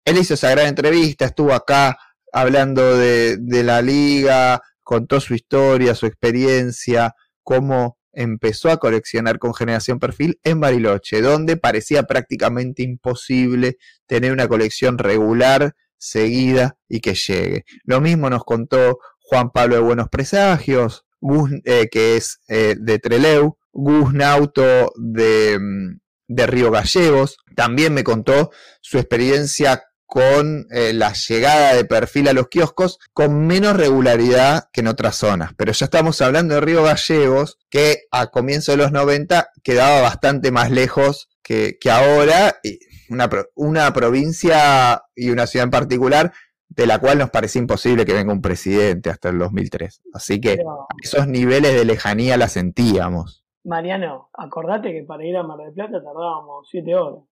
él 0.06 0.18
hizo 0.18 0.36
esa 0.36 0.52
gran 0.52 0.68
entrevista, 0.68 1.26
estuvo 1.26 1.54
acá 1.54 1.98
hablando 2.32 2.98
de, 2.98 3.38
de 3.38 3.64
la 3.64 3.82
liga, 3.82 4.62
contó 4.84 5.20
su 5.20 5.34
historia, 5.34 5.96
su 5.96 6.06
experiencia, 6.06 7.16
cómo 7.44 7.98
empezó 8.14 8.70
a 8.70 8.78
coleccionar 8.78 9.40
con 9.40 9.54
Generación 9.54 10.00
Perfil 10.00 10.40
en 10.44 10.60
Bariloche, 10.60 11.22
donde 11.22 11.58
parecía 11.58 12.04
prácticamente 12.04 12.84
imposible 12.84 13.78
tener 14.06 14.32
una 14.32 14.48
colección 14.48 14.98
regular, 14.98 15.74
seguida 15.98 16.78
y 16.90 17.00
que 17.00 17.14
llegue. 17.14 17.64
Lo 17.84 18.02
mismo 18.02 18.30
nos 18.30 18.44
contó 18.44 19.00
Juan 19.20 19.52
Pablo 19.52 19.76
de 19.76 19.82
Buenos 19.82 20.10
Presagios, 20.10 21.06
Gus, 21.22 21.52
eh, 21.64 21.88
que 21.90 22.18
es 22.18 22.42
eh, 22.48 22.76
de 22.78 23.00
Treleu, 23.00 23.58
Gus 23.72 24.14
Nauto 24.14 24.92
de, 24.98 25.58
mm, 25.60 26.00
de 26.28 26.48
Río 26.48 26.72
Gallegos. 26.72 27.38
También 27.56 27.94
me 27.94 28.04
contó 28.04 28.52
su 28.82 28.98
experiencia 28.98 29.84
con 30.06 30.68
eh, 30.72 30.92
la 30.92 31.14
llegada 31.14 31.74
de 31.74 31.86
perfil 31.86 32.28
a 32.28 32.34
los 32.34 32.50
kioscos 32.50 33.00
con 33.14 33.48
menos 33.48 33.78
regularidad 33.78 34.66
que 34.74 34.82
en 34.82 34.88
otras 34.88 35.16
zonas. 35.16 35.52
Pero 35.56 35.72
ya 35.72 35.86
estamos 35.86 36.22
hablando 36.22 36.56
de 36.56 36.62
Río 36.62 36.84
Gallegos, 36.84 37.58
que 37.70 38.08
a 38.12 38.28
comienzos 38.28 38.76
de 38.76 38.84
los 38.84 38.92
90 38.92 39.52
quedaba 39.64 40.02
bastante 40.02 40.52
más 40.52 40.70
lejos 40.70 41.30
que, 41.42 41.78
que 41.80 41.90
ahora. 41.90 42.60
Y 42.62 42.80
una, 43.10 43.30
una 43.56 43.94
provincia 43.94 45.02
y 45.16 45.30
una 45.30 45.48
ciudad 45.48 45.66
en 45.66 45.72
particular 45.72 46.34
de 46.76 46.88
la 46.88 47.00
cual 47.00 47.18
nos 47.18 47.30
parecía 47.30 47.62
imposible 47.62 48.06
que 48.06 48.14
venga 48.14 48.32
un 48.32 48.42
presidente 48.42 49.10
hasta 49.10 49.30
el 49.30 49.40
2003. 49.40 50.04
Así 50.14 50.40
que 50.40 50.58
Pero, 50.58 50.88
esos 51.04 51.28
niveles 51.28 51.74
de 51.74 51.86
lejanía 51.86 52.38
la 52.38 52.48
sentíamos. 52.48 53.46
Mariano, 53.64 54.30
acordate 54.34 54.92
que 54.94 55.04
para 55.04 55.26
ir 55.26 55.36
a 55.36 55.44
Mar 55.44 55.60
del 55.60 55.74
Plata 55.74 56.02
tardábamos 56.02 56.68
7 56.72 56.96
horas, 56.96 57.24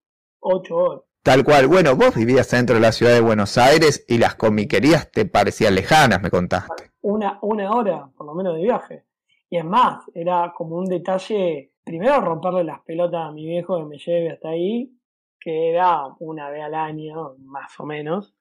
8 0.42 0.76
horas. 0.76 1.02
Tal 1.24 1.44
cual. 1.44 1.68
Bueno, 1.68 1.96
vos 1.96 2.16
vivías 2.16 2.50
dentro 2.52 2.76
de 2.76 2.82
la 2.82 2.92
ciudad 2.92 3.14
de 3.14 3.22
Buenos 3.22 3.58
Aires 3.58 4.06
y 4.08 4.18
las 4.18 4.36
comiquerías 4.36 5.10
te 5.12 5.26
parecían 5.26 5.76
lejanas, 5.76 6.22
me 6.22 6.30
contaste. 6.30 6.92
Una, 7.02 7.40
una 7.42 7.72
hora, 7.72 8.10
por 8.16 8.26
lo 8.26 8.36
menos, 8.36 8.56
de 8.56 8.64
viaje. 8.64 9.06
Y 9.50 9.58
es 9.58 9.66
más, 9.66 10.04
era 10.14 10.54
como 10.56 10.76
un 10.76 10.86
detalle, 10.86 11.72
primero 11.84 12.20
romperle 12.22 12.64
las 12.64 12.82
pelotas 12.82 13.28
a 13.28 13.32
mi 13.32 13.46
viejo 13.46 13.78
que 13.78 13.86
me 13.86 13.98
lleve 13.98 14.32
hasta 14.32 14.50
ahí, 14.50 14.94
que 15.40 15.70
era 15.72 16.04
una 16.20 16.50
vez 16.50 16.64
al 16.64 16.76
año, 16.76 17.36
más 17.40 17.80
o 17.80 17.86
menos. 17.86 18.36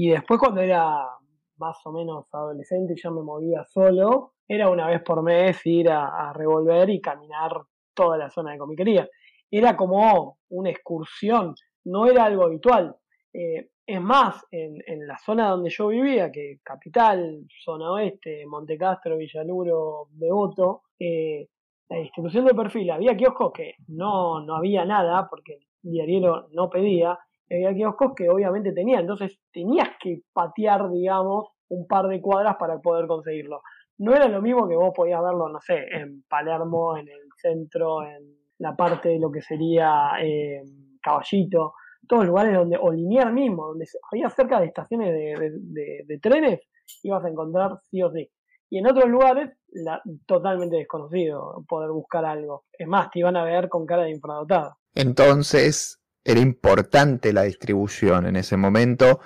Y 0.00 0.10
después 0.10 0.38
cuando 0.38 0.60
era 0.60 1.08
más 1.56 1.76
o 1.84 1.90
menos 1.90 2.32
adolescente 2.32 2.94
ya 2.94 3.10
me 3.10 3.20
movía 3.20 3.64
solo, 3.64 4.34
era 4.46 4.70
una 4.70 4.86
vez 4.86 5.02
por 5.02 5.24
mes 5.24 5.60
ir 5.66 5.90
a, 5.90 6.32
revolver 6.32 6.88
y 6.88 7.00
caminar 7.00 7.50
toda 7.94 8.16
la 8.16 8.30
zona 8.30 8.52
de 8.52 8.58
comiquería. 8.58 9.08
Era 9.50 9.76
como 9.76 10.38
una 10.50 10.70
excursión, 10.70 11.52
no 11.86 12.06
era 12.06 12.26
algo 12.26 12.44
habitual. 12.44 12.94
Eh, 13.32 13.70
es 13.84 14.00
más, 14.00 14.46
en, 14.52 15.04
la 15.04 15.18
zona 15.18 15.50
donde 15.50 15.70
yo 15.70 15.88
vivía, 15.88 16.30
que 16.30 16.60
capital, 16.62 17.44
zona 17.64 17.90
oeste, 17.90 18.46
Montecastro, 18.46 19.16
Villaluro, 19.16 20.10
Devoto, 20.12 20.82
eh, 20.96 21.48
la 21.88 21.96
distribución 21.96 22.44
de 22.44 22.54
perfil, 22.54 22.92
había 22.92 23.16
kioscos 23.16 23.50
que 23.52 23.74
no, 23.88 24.42
no 24.42 24.54
había 24.54 24.84
nada, 24.84 25.26
porque 25.28 25.54
el 25.54 25.90
diariero 25.90 26.46
no 26.52 26.70
pedía, 26.70 27.18
había 27.50 27.74
kioscos 27.74 28.12
que 28.14 28.28
obviamente 28.28 28.72
tenía, 28.72 29.00
entonces 29.00 29.38
tenías 29.52 29.88
que 30.00 30.22
patear, 30.32 30.90
digamos, 30.90 31.48
un 31.68 31.86
par 31.86 32.06
de 32.08 32.20
cuadras 32.20 32.56
para 32.56 32.78
poder 32.78 33.06
conseguirlo. 33.06 33.62
No 33.98 34.14
era 34.14 34.28
lo 34.28 34.40
mismo 34.40 34.68
que 34.68 34.76
vos 34.76 34.92
podías 34.94 35.22
verlo, 35.22 35.48
no 35.48 35.60
sé, 35.60 35.84
en 35.90 36.22
Palermo, 36.28 36.96
en 36.96 37.08
el 37.08 37.20
centro, 37.36 38.02
en 38.02 38.36
la 38.58 38.74
parte 38.76 39.08
de 39.10 39.18
lo 39.18 39.30
que 39.30 39.42
sería 39.42 40.12
eh, 40.20 40.62
Caballito, 41.02 41.74
todos 42.06 42.26
lugares 42.26 42.54
donde, 42.54 42.76
o 42.80 42.90
linear 42.92 43.32
mismo, 43.32 43.68
donde 43.68 43.86
había 44.12 44.30
cerca 44.30 44.60
de 44.60 44.66
estaciones 44.66 45.12
de- 45.12 46.04
de 46.06 46.18
trenes, 46.20 46.60
ibas 47.02 47.24
a 47.24 47.28
encontrar 47.28 47.78
sí 47.90 48.02
o 48.02 48.10
sí. 48.10 48.30
Y 48.70 48.78
en 48.78 48.86
otros 48.86 49.08
lugares, 49.08 49.50
la- 49.72 50.02
totalmente 50.26 50.76
desconocido 50.76 51.64
poder 51.68 51.90
buscar 51.90 52.24
algo. 52.24 52.64
Es 52.72 52.86
más, 52.86 53.10
te 53.10 53.18
iban 53.20 53.36
a 53.36 53.44
ver 53.44 53.68
con 53.68 53.84
cara 53.86 54.04
de 54.04 54.10
infradotado. 54.10 54.76
Entonces 54.94 55.97
era 56.28 56.40
importante 56.40 57.32
la 57.32 57.44
distribución 57.44 58.26
en 58.26 58.36
ese 58.36 58.58
momento. 58.58 59.20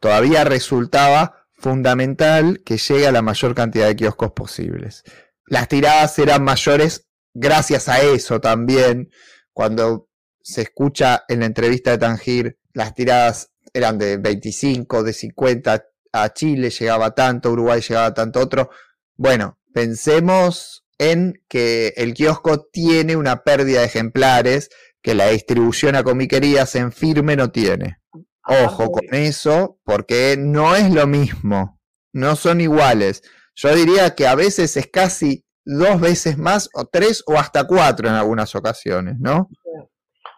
Todavía 0.00 0.42
resultaba 0.42 1.46
fundamental 1.52 2.62
que 2.64 2.78
llegue 2.78 3.06
a 3.06 3.12
la 3.12 3.20
mayor 3.20 3.54
cantidad 3.54 3.86
de 3.86 3.94
kioscos 3.94 4.32
posibles. 4.32 5.04
Las 5.46 5.68
tiradas 5.68 6.18
eran 6.18 6.42
mayores 6.42 7.08
gracias 7.34 7.90
a 7.90 8.00
eso 8.00 8.40
también. 8.40 9.10
Cuando 9.52 10.08
se 10.40 10.62
escucha 10.62 11.24
en 11.28 11.40
la 11.40 11.46
entrevista 11.46 11.90
de 11.90 11.98
Tangir, 11.98 12.58
las 12.72 12.94
tiradas 12.94 13.52
eran 13.74 13.98
de 13.98 14.16
25, 14.16 15.02
de 15.02 15.12
50 15.12 15.84
a 16.12 16.32
Chile, 16.32 16.70
llegaba 16.70 17.14
tanto, 17.14 17.52
Uruguay 17.52 17.82
llegaba 17.82 18.14
tanto 18.14 18.40
otro. 18.40 18.70
Bueno, 19.14 19.58
pensemos 19.74 20.86
en 20.96 21.42
que 21.48 21.92
el 21.98 22.14
kiosco 22.14 22.64
tiene 22.64 23.14
una 23.16 23.42
pérdida 23.42 23.80
de 23.80 23.86
ejemplares 23.86 24.70
que 25.06 25.14
la 25.14 25.28
distribución 25.28 25.94
a 25.94 26.02
comiquerías 26.02 26.74
en 26.74 26.90
firme 26.90 27.36
no 27.36 27.52
tiene. 27.52 27.98
Ojo 28.44 28.82
Aparte, 28.82 29.06
con 29.06 29.14
eso, 29.14 29.78
porque 29.84 30.34
no 30.36 30.74
es 30.74 30.92
lo 30.92 31.06
mismo, 31.06 31.78
no 32.12 32.34
son 32.34 32.60
iguales. 32.60 33.22
Yo 33.54 33.72
diría 33.72 34.16
que 34.16 34.26
a 34.26 34.34
veces 34.34 34.76
es 34.76 34.88
casi 34.88 35.44
dos 35.64 36.00
veces 36.00 36.38
más, 36.38 36.68
o 36.74 36.86
tres, 36.86 37.22
o 37.28 37.34
hasta 37.34 37.68
cuatro 37.68 38.08
en 38.08 38.14
algunas 38.14 38.52
ocasiones, 38.56 39.14
¿no? 39.20 39.48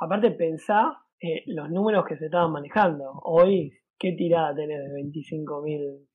Aparte, 0.01 0.33
pensá 0.33 0.99
eh, 1.19 1.45
los 1.47 1.71
números 1.71 2.05
que 2.07 2.19
se 2.19 2.27
estaban 2.27 2.53
manejando. 2.53 3.11
Hoy, 3.25 3.73
¿qué 3.99 4.13
tirada 4.13 4.55
tenés 4.55 4.81
de 4.81 5.01
25.000? 5.01 6.07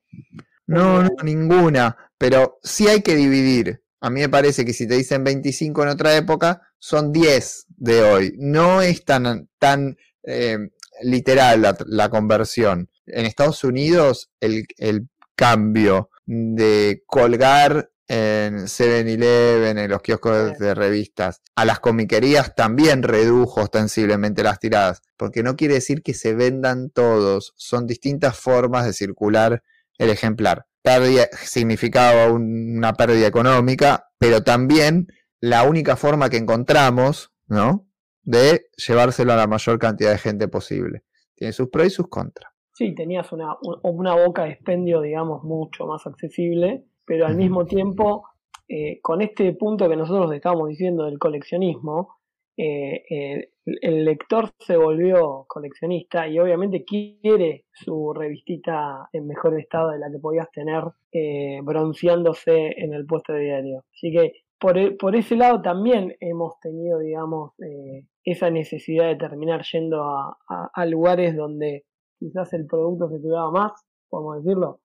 No, 0.68 1.02
no, 1.02 1.10
ninguna, 1.24 1.98
pero 2.20 2.60
sí 2.62 2.88
hay 2.88 3.02
que 3.02 3.16
dividir. 3.16 3.83
A 4.04 4.10
mí 4.10 4.20
me 4.20 4.28
parece 4.28 4.66
que 4.66 4.74
si 4.74 4.86
te 4.86 4.96
dicen 4.96 5.24
25 5.24 5.82
en 5.84 5.88
otra 5.88 6.18
época, 6.18 6.62
son 6.78 7.14
10 7.14 7.68
de 7.70 8.04
hoy. 8.04 8.34
No 8.38 8.82
es 8.82 9.06
tan, 9.06 9.50
tan 9.58 9.96
eh, 10.24 10.58
literal 11.04 11.62
la, 11.62 11.78
la 11.86 12.10
conversión. 12.10 12.90
En 13.06 13.26
Estados 13.26 13.64
Unidos, 13.64 14.30
el, 14.42 14.66
el 14.76 15.08
cambio 15.38 16.10
de 16.26 17.02
colgar 17.06 17.92
en 18.10 18.66
7-Eleven, 18.66 19.78
en 19.78 19.90
los 19.90 20.02
kioscos 20.02 20.60
de 20.60 20.76
revistas, 20.76 21.42
a 21.56 21.64
las 21.64 21.80
comiquerías 21.80 22.56
también 22.56 23.04
redujo 23.04 23.62
ostensiblemente 23.62 24.44
las 24.44 24.60
tiradas, 24.60 25.02
porque 25.16 25.44
no 25.44 25.56
quiere 25.56 25.76
decir 25.76 26.04
que 26.04 26.14
se 26.14 26.34
vendan 26.34 26.90
todos, 26.90 27.54
son 27.56 27.88
distintas 27.88 28.38
formas 28.38 28.86
de 28.86 28.92
circular 28.92 29.64
el 29.98 30.10
ejemplar. 30.10 30.66
Pérdida, 30.84 31.28
significaba 31.34 32.32
un- 32.32 32.78
una 32.78 32.94
pérdida 32.94 33.26
económica, 33.26 34.10
pero 34.20 34.44
también 34.44 35.08
la 35.40 35.64
única 35.64 35.96
forma 35.96 36.30
que 36.30 36.38
encontramos, 36.38 37.32
¿no? 37.48 37.88
De 38.22 38.68
llevárselo 38.76 39.34
a 39.34 39.38
la 39.38 39.48
mayor 39.48 39.80
cantidad 39.80 40.12
de 40.12 40.18
gente 40.18 40.48
posible. 40.48 41.04
Tiene 41.36 41.54
sus 41.54 41.70
pros 41.70 41.88
y 41.88 41.90
sus 41.90 42.08
contras. 42.10 42.52
Sí, 42.74 42.94
tenías 42.96 43.32
una, 43.32 43.56
un- 43.62 43.80
una 43.84 44.16
boca 44.16 44.44
de 44.44 44.52
expendio, 44.52 45.02
digamos, 45.02 45.44
mucho 45.44 45.86
más 45.88 46.06
accesible, 46.06 46.86
pero 47.06 47.26
al 47.28 47.36
mismo 47.38 47.66
tiempo, 47.66 48.26
eh, 48.68 49.00
con 49.02 49.22
este 49.22 49.54
punto 49.54 49.88
que 49.90 49.96
nosotros 49.96 50.32
estábamos 50.34 50.70
diciendo 50.70 51.06
del 51.06 51.20
coleccionismo, 51.20 52.18
eh, 52.58 53.50
el 53.66 54.06
lector 54.06 54.52
se 54.60 54.76
volvió 54.78 55.46
coleccionista 55.48 56.28
y 56.28 56.38
obviamente 56.40 56.84
quiere 56.86 57.66
su 57.72 58.14
revistita 58.14 59.10
en 59.14 59.28
mejor 59.28 59.60
estado 59.60 59.92
de 59.92 60.00
la 60.00 60.12
que 60.12 60.20
podías 60.20 60.52
tener 60.52 60.84
eh, 61.12 61.60
bronceándose 61.64 62.74
en 62.78 62.94
el 62.94 63.06
puesto 63.06 63.34
de 63.34 63.40
diario. 63.42 63.84
Así 63.94 64.12
que 64.12 64.34
por, 64.60 64.78
e- 64.78 64.92
por 64.92 65.16
ese 65.16 65.36
lado 65.36 65.62
también 65.62 66.16
hemos 66.20 66.60
tenido, 66.60 67.00
digamos, 67.00 67.52
eh, 67.60 68.06
esa 68.26 68.50
necesidad 68.50 69.08
de 69.08 69.16
terminar 69.16 69.64
yendo 69.72 70.04
a, 70.04 70.38
a- 70.74 70.86
lugares 70.86 71.36
donde 71.36 71.86
quizás 72.20 72.54
el 72.54 72.66
producto 72.68 73.10
se 73.10 73.20
cuidaba 73.22 73.52
más, 73.52 73.72
podemos 74.10 74.44
decirlo. 74.44 74.80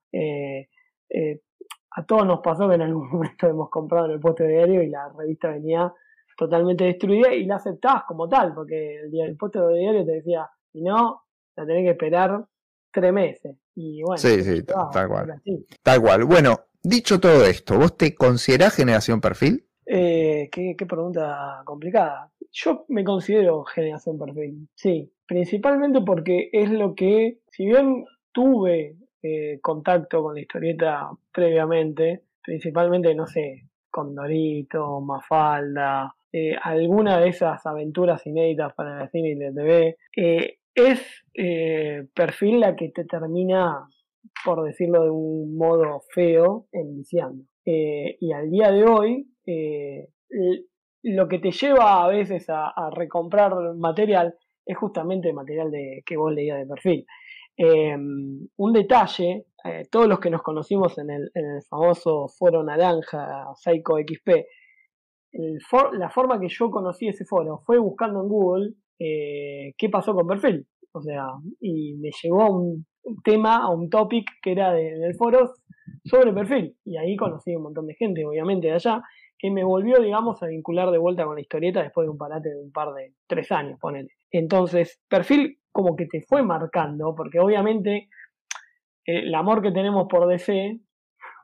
A 1.96 2.04
todos 2.04 2.26
nos 2.26 2.40
pasó 2.40 2.68
que 2.68 2.74
en 2.76 2.82
algún 2.82 3.08
momento 3.12 3.46
hemos 3.48 3.70
comprado 3.70 4.06
en 4.06 4.12
el 4.12 4.20
puesto 4.20 4.44
de 4.44 4.50
diario 4.50 4.82
y 4.82 4.88
la 4.88 5.08
revista 5.16 5.50
venía 5.50 5.92
totalmente 6.38 6.84
destruida 6.84 7.34
y 7.34 7.44
la 7.44 7.56
aceptabas 7.56 8.04
como 8.06 8.28
tal, 8.28 8.54
porque 8.54 9.00
el, 9.00 9.10
día- 9.10 9.26
el 9.26 9.36
puesto 9.36 9.66
de 9.68 9.80
diario 9.80 10.06
te 10.06 10.12
decía, 10.12 10.48
si 10.72 10.80
no, 10.80 11.24
la 11.56 11.66
tenés 11.66 11.82
que 11.84 11.90
esperar 11.90 12.46
tres 12.92 13.12
meses. 13.12 13.56
Y 13.74 14.02
bueno, 14.02 14.18
Sí, 14.18 14.42
sí, 14.42 14.62
tal 14.62 15.08
cual. 15.08 15.42
Tal 15.82 16.00
cual. 16.00 16.24
Bueno, 16.24 16.56
dicho 16.82 17.18
todo 17.18 17.44
esto, 17.44 17.76
¿vos 17.76 17.96
te 17.96 18.14
considerás 18.14 18.76
generación 18.76 19.20
perfil? 19.20 19.66
Eh, 19.84 20.48
qué, 20.52 20.76
qué 20.78 20.86
pregunta 20.86 21.62
complicada. 21.64 22.30
Yo 22.52 22.84
me 22.88 23.02
considero 23.02 23.64
generación 23.64 24.16
perfil, 24.18 24.68
sí, 24.74 25.12
principalmente 25.26 26.00
porque 26.02 26.50
es 26.52 26.70
lo 26.70 26.94
que, 26.94 27.40
si 27.50 27.66
bien 27.66 28.04
tuve 28.32 28.96
eh, 29.22 29.58
contacto 29.60 30.22
con 30.22 30.34
la 30.34 30.40
historieta 30.40 31.10
previamente, 31.32 32.22
principalmente, 32.42 33.14
no 33.14 33.26
sé, 33.26 33.66
con 33.90 34.14
Dorito, 34.14 35.00
Mafalda, 35.00 36.14
eh, 36.30 36.54
alguna 36.62 37.18
de 37.20 37.30
esas 37.30 37.64
aventuras 37.64 38.26
inéditas 38.26 38.74
para 38.74 39.02
el 39.02 39.10
cine 39.10 39.30
y 39.30 39.34
la 39.36 39.52
TV, 39.52 39.96
eh, 40.16 40.58
es 40.74 41.00
eh, 41.34 42.06
perfil 42.14 42.60
la 42.60 42.76
que 42.76 42.90
te 42.90 43.04
termina, 43.04 43.88
por 44.44 44.64
decirlo 44.64 45.04
de 45.04 45.10
un 45.10 45.56
modo 45.56 46.02
feo, 46.14 46.66
enviciando. 46.72 47.44
Y 47.64 48.32
al 48.32 48.50
día 48.50 48.70
de 48.72 48.84
hoy, 48.84 49.26
lo 51.02 51.28
que 51.28 51.38
te 51.38 51.50
lleva 51.50 52.02
a 52.02 52.08
veces 52.08 52.46
a, 52.48 52.90
recomprar 52.90 53.52
material 53.74 54.34
es 54.64 54.76
justamente 54.78 55.34
material 55.34 55.70
de, 55.70 56.02
que 56.06 56.16
vos 56.16 56.32
leías 56.32 56.58
de 56.58 56.66
perfil. 56.66 57.06
Eh, 57.58 57.94
un 57.94 58.72
detalle, 58.72 59.46
todos 59.90 60.08
los 60.08 60.18
que 60.18 60.30
nos 60.30 60.42
conocimos 60.42 60.96
en 60.96 61.10
el, 61.10 61.30
en 61.34 61.44
el 61.56 61.62
famoso 61.68 62.28
foro 62.28 62.62
naranja, 62.62 63.48
Psycho 63.54 63.96
XP, 63.98 64.46
la 65.92 66.08
forma 66.10 66.40
que 66.40 66.48
yo 66.48 66.70
conocí 66.70 67.08
ese 67.08 67.24
foro 67.24 67.58
fue 67.58 67.78
buscando 67.78 68.22
en 68.22 68.28
Google 68.28 68.72
eh, 68.98 69.74
qué 69.76 69.88
pasó 69.88 70.14
con 70.14 70.26
perfil. 70.26 70.66
O 70.92 71.00
sea, 71.02 71.26
y 71.60 71.94
me 71.94 72.10
llegó 72.22 72.42
a 72.42 72.50
un 72.50 72.86
tema, 73.22 73.58
a 73.58 73.70
un 73.70 73.88
topic 73.88 74.26
que 74.42 74.52
era 74.52 74.72
de- 74.72 74.98
del 74.98 75.14
foro 75.14 75.52
sobre 76.04 76.32
perfil. 76.32 76.76
Y 76.84 76.96
ahí 76.96 77.14
conocí 77.16 77.54
un 77.54 77.62
montón 77.64 77.86
de 77.86 77.94
gente, 77.94 78.24
obviamente, 78.24 78.68
de 78.68 78.74
allá, 78.74 79.02
que 79.38 79.50
me 79.50 79.62
volvió, 79.62 80.00
digamos, 80.00 80.42
a 80.42 80.46
vincular 80.46 80.90
de 80.90 80.98
vuelta 80.98 81.24
con 81.24 81.36
la 81.36 81.40
historieta 81.40 81.82
después 81.82 82.06
de 82.06 82.10
un 82.10 82.18
parate 82.18 82.48
de 82.48 82.60
un 82.60 82.72
par 82.72 82.92
de 82.94 83.12
tres 83.28 83.52
años, 83.52 83.78
ponele. 83.80 84.08
Entonces, 84.32 85.00
perfil 85.08 85.58
como 85.70 85.94
que 85.94 86.06
te 86.06 86.22
fue 86.22 86.42
marcando, 86.42 87.14
porque 87.14 87.38
obviamente 87.38 88.08
el 89.04 89.34
amor 89.34 89.62
que 89.62 89.70
tenemos 89.72 90.06
por 90.08 90.26
DC, 90.26 90.80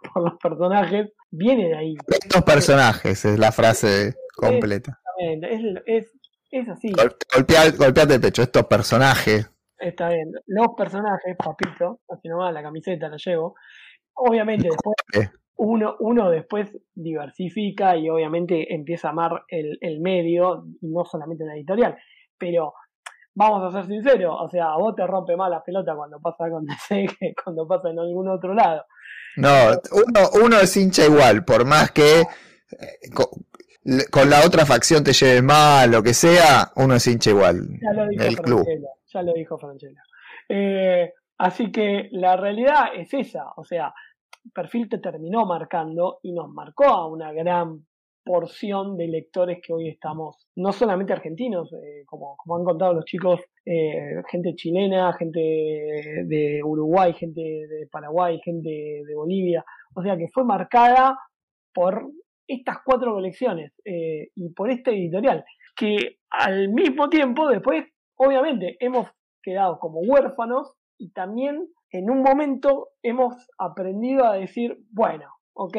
por 0.12 0.22
los 0.22 0.38
personajes, 0.42 1.12
viene 1.30 1.68
de 1.68 1.76
ahí. 1.76 1.94
Estos 2.08 2.42
personajes 2.42 3.24
es 3.24 3.38
la 3.38 3.52
frase 3.52 4.14
completa. 4.36 5.00
Es, 5.18 5.62
es, 5.86 6.12
es 6.50 6.68
así. 6.68 6.90
Gol- 6.92 7.16
golpea- 7.34 7.76
golpeate 7.76 8.14
el 8.14 8.20
pecho, 8.20 8.42
estos 8.42 8.64
personajes. 8.66 9.50
Está 9.78 10.08
bien. 10.08 10.32
Los 10.46 10.68
personajes, 10.76 11.36
papito, 11.36 12.00
así 12.08 12.28
nomás 12.28 12.52
la 12.54 12.62
camiseta 12.62 13.08
la 13.08 13.16
llevo. 13.16 13.54
Obviamente 14.14 14.68
después 14.68 14.94
Eh. 15.14 15.28
uno, 15.56 15.96
uno 16.00 16.30
después 16.30 16.70
diversifica 16.94 17.96
y 17.96 18.08
obviamente 18.08 18.72
empieza 18.74 19.08
a 19.08 19.10
amar 19.12 19.44
el, 19.48 19.78
el 19.80 20.00
medio 20.00 20.64
y 20.80 20.88
no 20.88 21.04
solamente 21.04 21.44
la 21.44 21.54
editorial. 21.54 21.96
Pero 22.38 22.74
vamos 23.34 23.62
a 23.64 23.76
ser 23.76 23.86
sinceros, 23.88 24.36
o 24.40 24.48
sea, 24.48 24.76
vos 24.76 24.94
te 24.94 25.06
rompe 25.06 25.36
más 25.36 25.50
la 25.50 25.62
pelota 25.62 25.94
cuando 25.96 26.20
pasa 26.20 26.48
con 26.50 26.64
DC 26.66 27.06
que 27.18 27.34
cuando 27.42 27.66
pasa 27.66 27.90
en 27.90 27.98
algún 27.98 28.28
otro 28.28 28.54
lado. 28.54 28.84
No, 29.36 29.50
uno, 29.92 30.30
uno 30.44 30.60
es 30.60 30.76
hincha 30.76 31.04
igual, 31.04 31.44
por 31.44 31.64
más 31.64 31.90
que 31.90 32.20
eh, 32.20 33.10
con 34.10 34.30
la 34.30 34.46
otra 34.46 34.64
facción 34.64 35.04
te 35.04 35.12
lleves 35.12 35.42
mal, 35.42 35.90
lo 35.90 36.02
que 36.02 36.14
sea, 36.14 36.72
uno 36.76 36.94
es 36.94 37.06
hincha 37.06 37.30
igual. 37.30 37.68
Ya 37.80 37.92
lo 37.92 38.08
dijo 38.08 38.24
El 38.24 38.36
club. 38.36 38.66
Ya 39.12 39.22
lo 39.22 39.32
dijo 39.34 39.58
Franchella. 39.58 40.02
Eh, 40.48 41.12
así 41.38 41.70
que 41.70 42.08
la 42.12 42.36
realidad 42.36 42.86
es 42.96 43.12
esa, 43.12 43.52
o 43.56 43.64
sea, 43.64 43.92
perfil 44.52 44.88
te 44.88 44.98
terminó 44.98 45.46
marcando 45.46 46.18
y 46.22 46.32
nos 46.32 46.48
marcó 46.48 46.84
a 46.84 47.06
una 47.06 47.32
gran 47.32 47.86
porción 48.24 48.96
de 48.96 49.08
lectores 49.08 49.58
que 49.62 49.72
hoy 49.72 49.88
estamos, 49.88 50.48
no 50.56 50.72
solamente 50.72 51.12
argentinos, 51.12 51.72
eh, 51.74 52.04
como, 52.06 52.36
como 52.36 52.56
han 52.56 52.64
contado 52.64 52.94
los 52.94 53.04
chicos, 53.04 53.40
eh, 53.66 54.22
gente 54.30 54.54
chilena, 54.54 55.12
gente 55.12 55.40
de 55.40 56.60
Uruguay, 56.64 57.12
gente 57.12 57.40
de 57.40 57.86
Paraguay, 57.90 58.40
gente 58.42 58.70
de 59.06 59.14
Bolivia, 59.14 59.64
o 59.94 60.02
sea 60.02 60.16
que 60.16 60.28
fue 60.32 60.44
marcada 60.44 61.18
por 61.72 62.10
estas 62.46 62.78
cuatro 62.84 63.12
colecciones 63.12 63.72
eh, 63.84 64.28
y 64.34 64.52
por 64.54 64.70
este 64.70 64.92
editorial, 64.92 65.44
que 65.76 66.18
al 66.30 66.68
mismo 66.68 67.08
tiempo 67.08 67.48
después, 67.48 67.84
obviamente, 68.16 68.76
hemos 68.80 69.08
quedado 69.42 69.78
como 69.78 70.00
huérfanos 70.00 70.74
y 70.98 71.10
también 71.12 71.68
en 71.90 72.10
un 72.10 72.22
momento 72.22 72.88
hemos 73.02 73.34
aprendido 73.58 74.24
a 74.24 74.34
decir, 74.34 74.78
bueno, 74.90 75.26
ok, 75.54 75.76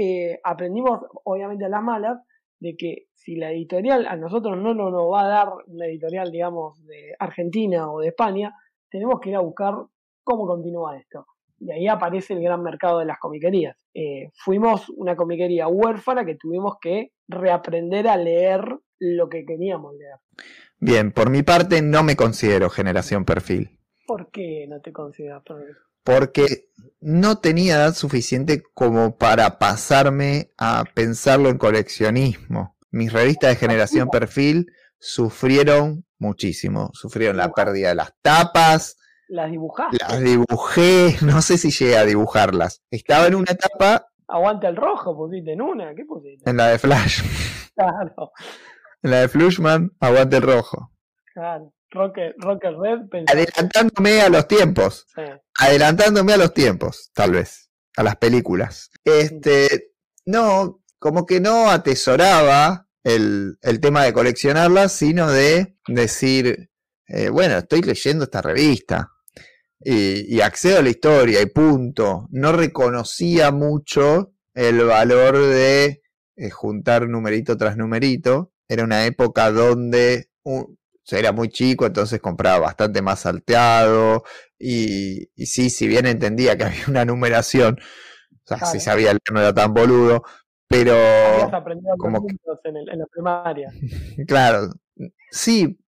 eh, 0.00 0.38
aprendimos 0.44 1.00
obviamente 1.24 1.64
a 1.64 1.68
las 1.68 1.82
malas 1.82 2.20
de 2.60 2.76
que 2.76 3.06
si 3.14 3.34
la 3.34 3.50
editorial 3.50 4.06
a 4.06 4.14
nosotros 4.14 4.56
no 4.56 4.72
nos 4.72 4.92
no 4.92 5.08
va 5.08 5.22
a 5.22 5.28
dar 5.28 5.48
una 5.66 5.86
editorial, 5.86 6.30
digamos, 6.30 6.86
de 6.86 7.16
Argentina 7.18 7.90
o 7.90 7.98
de 7.98 8.08
España, 8.08 8.54
tenemos 8.88 9.18
que 9.20 9.30
ir 9.30 9.36
a 9.36 9.40
buscar 9.40 9.74
cómo 10.22 10.46
continúa 10.46 10.96
esto. 10.96 11.26
Y 11.58 11.72
ahí 11.72 11.88
aparece 11.88 12.34
el 12.34 12.42
gran 12.42 12.62
mercado 12.62 13.00
de 13.00 13.06
las 13.06 13.18
comiquerías. 13.18 13.76
Eh, 13.92 14.30
fuimos 14.34 14.88
una 14.90 15.16
comiquería 15.16 15.66
huérfana 15.66 16.24
que 16.24 16.36
tuvimos 16.36 16.76
que 16.80 17.10
reaprender 17.26 18.06
a 18.06 18.16
leer 18.16 18.78
lo 19.00 19.28
que 19.28 19.44
queríamos 19.44 19.96
leer. 19.96 20.18
Bien, 20.78 21.10
por 21.10 21.28
mi 21.28 21.42
parte 21.42 21.82
no 21.82 22.04
me 22.04 22.14
considero 22.14 22.70
generación 22.70 23.24
perfil. 23.24 23.80
¿Por 24.06 24.30
qué 24.30 24.66
no 24.68 24.80
te 24.80 24.92
consideras 24.92 25.42
eso? 25.44 25.87
Porque 26.08 26.70
no 27.02 27.36
tenía 27.36 27.76
edad 27.76 27.94
suficiente 27.94 28.62
como 28.72 29.18
para 29.18 29.58
pasarme 29.58 30.52
a 30.56 30.84
pensarlo 30.94 31.50
en 31.50 31.58
coleccionismo. 31.58 32.78
Mis 32.90 33.12
revistas 33.12 33.50
de 33.50 33.56
generación 33.56 34.08
perfil 34.08 34.72
sufrieron 34.98 36.06
muchísimo. 36.18 36.88
Sufrieron 36.94 37.36
la 37.36 37.52
pérdida 37.52 37.90
de 37.90 37.94
las 37.96 38.14
tapas. 38.22 38.96
¿Las 39.28 39.50
dibujaste? 39.50 39.98
Las 40.00 40.20
dibujé, 40.20 41.16
no 41.22 41.42
sé 41.42 41.58
si 41.58 41.70
llegué 41.70 41.98
a 41.98 42.06
dibujarlas. 42.06 42.82
Estaba 42.90 43.26
en 43.26 43.34
una 43.34 43.52
etapa. 43.52 44.06
Aguanta 44.28 44.68
el 44.68 44.76
rojo, 44.76 45.14
pusiste 45.14 45.52
en 45.52 45.60
una. 45.60 45.94
¿Qué 45.94 46.06
pusiste? 46.06 46.48
En 46.48 46.56
la 46.56 46.68
de 46.68 46.78
Flash. 46.78 47.22
Claro. 47.78 48.32
En 49.04 49.12
la 49.12 49.20
de 49.20 49.28
Flushman, 49.28 49.92
aguante 50.00 50.38
el 50.38 50.42
rojo. 50.42 50.90
Claro. 51.32 51.72
Rocker, 51.90 52.34
Rocker 52.38 52.74
Red. 52.76 53.24
Adelantándome 53.28 54.20
a 54.20 54.28
los 54.28 54.46
tiempos. 54.48 55.06
Sí. 55.14 55.22
adelantándome 55.58 56.32
a 56.34 56.36
los 56.36 56.54
tiempos, 56.54 57.10
tal 57.14 57.32
vez, 57.32 57.70
a 57.96 58.02
las 58.02 58.16
películas. 58.16 58.90
Este, 59.04 59.92
no, 60.26 60.82
como 60.98 61.24
que 61.26 61.40
no 61.40 61.70
atesoraba 61.70 62.86
el, 63.04 63.58
el 63.62 63.80
tema 63.80 64.04
de 64.04 64.12
coleccionarlas, 64.12 64.92
sino 64.92 65.30
de 65.30 65.76
decir, 65.86 66.70
eh, 67.06 67.28
bueno, 67.30 67.58
estoy 67.58 67.82
leyendo 67.82 68.24
esta 68.24 68.42
revista 68.42 69.10
y, 69.80 70.36
y 70.36 70.40
accedo 70.42 70.78
a 70.78 70.82
la 70.82 70.90
historia 70.90 71.40
y 71.40 71.46
punto. 71.46 72.28
No 72.30 72.52
reconocía 72.52 73.50
mucho 73.50 74.32
el 74.54 74.84
valor 74.84 75.38
de 75.38 76.02
eh, 76.36 76.50
juntar 76.50 77.08
numerito 77.08 77.56
tras 77.56 77.76
numerito. 77.76 78.52
Era 78.68 78.84
una 78.84 79.06
época 79.06 79.50
donde 79.50 80.28
un- 80.42 80.77
era 81.16 81.32
muy 81.32 81.48
chico, 81.48 81.86
entonces 81.86 82.20
compraba 82.20 82.58
bastante 82.60 83.02
más 83.02 83.20
salteado, 83.20 84.24
y, 84.58 85.30
y 85.34 85.46
sí, 85.46 85.70
si 85.70 85.86
bien 85.88 86.06
entendía 86.06 86.56
que 86.56 86.64
había 86.66 86.84
una 86.88 87.04
numeración, 87.04 87.78
o 88.44 88.46
sea, 88.46 88.64
si 88.66 88.80
sabía 88.80 89.08
leer 89.12 89.20
no 89.32 89.40
era 89.40 89.54
tan 89.54 89.74
boludo, 89.74 90.22
pero 90.68 90.92
Habías 90.94 91.52
aprendido 91.54 91.96
como 91.98 92.26
que- 92.26 92.36
en, 92.64 92.76
el- 92.76 92.88
en 92.90 92.98
la 92.98 93.06
primaria. 93.06 93.70
claro, 94.26 94.70
sí, 95.30 95.78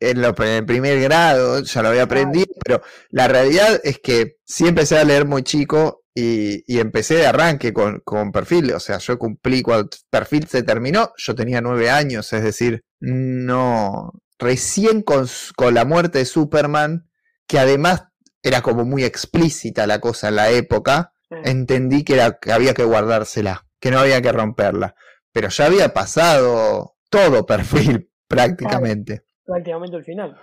en, 0.00 0.22
lo- 0.22 0.34
en 0.38 0.48
el 0.48 0.66
primer 0.66 1.00
grado 1.00 1.60
ya 1.62 1.82
lo 1.82 1.88
había 1.88 2.04
aprendido, 2.04 2.46
pero 2.64 2.82
la 3.10 3.28
realidad 3.28 3.80
es 3.84 3.98
que 4.00 4.36
sí 4.44 4.66
empecé 4.66 4.98
a 4.98 5.04
leer 5.04 5.26
muy 5.26 5.42
chico 5.42 6.04
y, 6.14 6.62
y 6.72 6.80
empecé 6.80 7.16
de 7.16 7.26
arranque 7.26 7.72
con, 7.72 8.00
con 8.00 8.32
perfil, 8.32 8.72
o 8.72 8.80
sea, 8.80 8.98
yo 8.98 9.18
cumplí 9.18 9.62
cuando 9.62 9.88
perfil 10.10 10.46
se 10.48 10.62
terminó, 10.62 11.12
yo 11.16 11.34
tenía 11.34 11.60
nueve 11.60 11.90
años, 11.90 12.32
es 12.32 12.42
decir, 12.42 12.82
no, 13.00 14.12
recién 14.40 15.02
con, 15.02 15.28
la 15.72 15.84
muerte 15.84 16.18
de 16.18 16.24
Superman, 16.24 17.08
que 17.46 17.58
además 17.58 18.06
era 18.42 18.62
como 18.62 18.84
muy 18.84 19.04
explícita 19.04 19.86
la 19.86 20.00
cosa 20.00 20.28
en 20.28 20.36
la 20.36 20.50
época, 20.50 21.12
entendí 21.44 22.02
que, 22.02 22.14
era, 22.14 22.38
que 22.38 22.52
había 22.52 22.74
que 22.74 22.82
guardársela, 22.82 23.66
que 23.78 23.90
no 23.90 24.00
había 24.00 24.20
que 24.20 24.32
romperla. 24.32 24.96
Pero 25.32 25.48
ya 25.48 25.66
había 25.66 25.92
pasado 25.92 26.96
todo 27.08 27.46
perfil 27.46 28.10
prácticamente. 28.28 29.24
Prácticamente 29.44 29.96
el 29.98 30.04
final. 30.04 30.40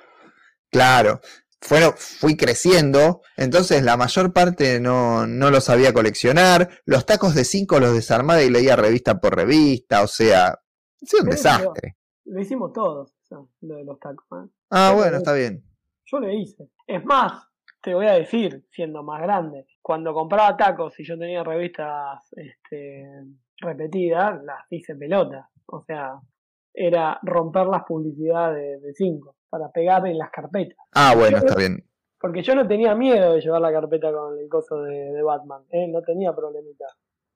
Claro. 0.72 1.20
Fueron, 1.60 1.96
fui 1.98 2.38
creciendo, 2.38 3.22
entonces 3.36 3.82
la 3.82 3.98
mayor 3.98 4.32
parte 4.32 4.80
no, 4.80 5.26
no 5.26 5.50
lo 5.50 5.60
sabía 5.60 5.92
coleccionar. 5.92 6.82
Los 6.86 7.08
tacos 7.08 7.34
de 7.34 7.46
5 7.46 7.80
los 7.80 7.94
desarmaba 7.94 8.44
y 8.44 8.52
leía 8.52 8.76
revista 8.76 9.20
por 9.20 9.36
revista, 9.36 10.04
o 10.04 10.08
sea, 10.08 10.50
ha 10.50 10.60
sido 11.06 11.24
un 11.24 11.30
desastre. 11.32 11.98
Lo 12.28 12.40
hicimos 12.42 12.74
todos, 12.74 13.14
lo 13.62 13.76
de 13.76 13.84
los 13.84 14.00
tacos. 14.00 14.26
¿eh? 14.46 14.50
Ah, 14.70 14.90
pero- 14.92 14.98
bueno, 15.02 15.18
está 15.18 15.34
bien. 15.34 15.64
Yo 16.06 16.20
lo 16.20 16.32
hice. 16.32 16.70
Es 16.86 17.04
más, 17.06 17.48
te 17.82 17.94
voy 17.94 18.06
a 18.08 18.14
decir, 18.14 18.66
siendo 18.72 19.04
más 19.04 19.22
grande, 19.22 19.66
cuando 19.82 20.14
compraba 20.14 20.56
tacos 20.56 21.00
y 21.00 21.04
yo 21.06 21.18
tenía 21.18 21.44
revistas 21.44 22.32
este, 22.34 23.06
repetidas, 23.60 24.44
las 24.44 24.60
hice 24.70 24.96
pelota. 24.96 25.50
O 25.68 25.84
sea, 25.84 26.20
era 26.74 27.20
romper 27.24 27.68
las 27.68 27.84
publicidades 27.84 28.82
de 28.82 28.94
5 28.94 29.36
para 29.50 29.70
pegar 29.72 30.06
en 30.08 30.18
las 30.18 30.30
carpetas. 30.32 30.78
Ah, 30.94 31.14
bueno, 31.16 31.40
Yo- 31.40 31.46
está 31.46 31.56
bien. 31.56 31.84
Porque 32.20 32.42
yo 32.42 32.56
no 32.56 32.68
tenía 32.68 32.96
miedo 32.96 33.34
de 33.34 33.42
llevar 33.42 33.62
la 33.62 33.72
carpeta 33.72 34.12
con 34.12 34.40
el 34.40 34.50
coso 34.50 34.82
de, 34.82 35.12
de 35.14 35.22
Batman, 35.22 35.62
¿eh? 35.70 35.88
no 35.88 36.02
tenía 36.02 36.34
problemita. 36.34 36.86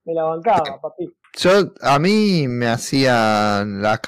Me 0.05 0.13
la 0.15 0.23
bancaba, 0.23 0.81
papi. 0.81 1.13
Yo, 1.37 1.51
a 1.81 1.99
mí 1.99 2.47
me 2.47 2.65
hacía 2.67 3.63
las 3.63 3.99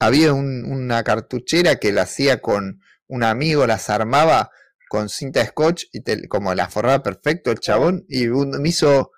había 0.00 0.32
un- 0.32 0.64
una 0.70 1.02
cartuchera 1.04 1.76
que 1.76 1.92
la 1.92 2.02
hacía 2.02 2.40
con 2.40 2.80
un 3.08 3.22
amigo, 3.24 3.66
las 3.66 3.88
armaba 3.90 4.50
con 4.88 5.08
cinta 5.08 5.44
scotch 5.44 5.84
y 5.92 6.00
te- 6.02 6.28
como 6.28 6.54
la 6.54 6.68
forraba 6.68 7.02
perfecto 7.02 7.50
el 7.50 7.58
chabón 7.60 8.04
y 8.08 8.28
un- 8.28 8.60
me 8.60 8.68
hizo 8.68 9.10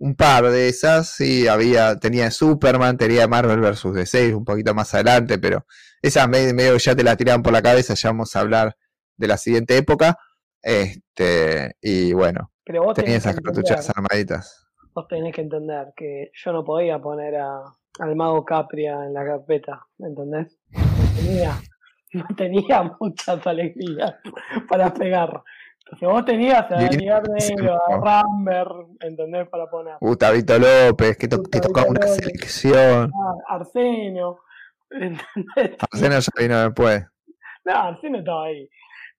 un 0.00 0.14
par 0.14 0.44
de 0.50 0.68
esas, 0.68 1.08
sí, 1.10 1.48
había, 1.48 1.96
tenía 1.98 2.24
de 2.24 2.30
Superman, 2.30 2.96
tenía 2.96 3.22
de 3.22 3.28
Marvel 3.28 3.60
vs. 3.60 3.92
DC 3.94 4.34
un 4.34 4.44
poquito 4.44 4.72
más 4.74 4.94
adelante, 4.94 5.38
pero 5.38 5.66
esas 6.02 6.28
me- 6.28 6.52
medio 6.52 6.74
que 6.74 6.78
ya 6.78 6.94
te 6.94 7.02
la 7.02 7.16
tiraban 7.16 7.42
por 7.42 7.52
la 7.52 7.62
cabeza, 7.62 7.94
ya 7.94 8.10
vamos 8.10 8.34
a 8.36 8.40
hablar 8.40 8.76
de 9.16 9.26
la 9.26 9.36
siguiente 9.36 9.76
época, 9.76 10.16
este, 10.62 11.76
y 11.80 12.12
bueno, 12.12 12.52
Pero 12.64 12.84
vos 12.84 12.94
tenía 12.94 13.16
esas 13.16 13.34
cartucheras 13.40 13.90
armaditas. 13.90 14.66
vos 14.94 15.06
tenés 15.08 15.34
que 15.34 15.40
entender 15.42 15.92
que 15.96 16.30
yo 16.32 16.52
no 16.52 16.64
podía 16.64 16.98
poner 17.00 17.36
a, 17.36 17.60
al 17.98 18.16
mago 18.16 18.44
Capria 18.44 19.04
en 19.04 19.14
la 19.14 19.24
carpeta, 19.24 19.86
¿entendés? 19.98 20.58
No 20.72 21.14
tenía, 21.16 21.52
no 22.12 22.26
tenía 22.36 22.82
muchas 23.00 23.46
alegrías 23.46 24.14
para 24.68 24.92
pegar. 24.92 25.42
Entonces 25.84 26.08
vos 26.08 26.24
tenías 26.26 26.70
a 26.70 26.76
Bien, 26.78 27.06
Dani 27.08 27.40
sí, 27.40 27.54
Negro, 27.54 27.80
a 27.86 27.96
no. 27.96 28.04
Ramber, 28.04 28.68
¿entendés? 29.00 29.48
Para 29.48 29.66
poner. 29.70 29.94
Gustavito 30.00 30.58
López, 30.58 31.16
que, 31.16 31.28
to- 31.28 31.42
que 31.42 31.60
tocaba 31.60 31.88
una 31.88 32.06
selección. 32.06 33.10
Ah, 33.14 33.54
Arseno, 33.56 34.40
¿entendés? 34.90 35.76
Arseno 35.90 36.18
ya 36.18 36.30
vino 36.42 36.60
después. 36.62 37.06
No, 37.64 37.72
Arseno 37.74 38.18
estaba 38.18 38.44
ahí. 38.44 38.68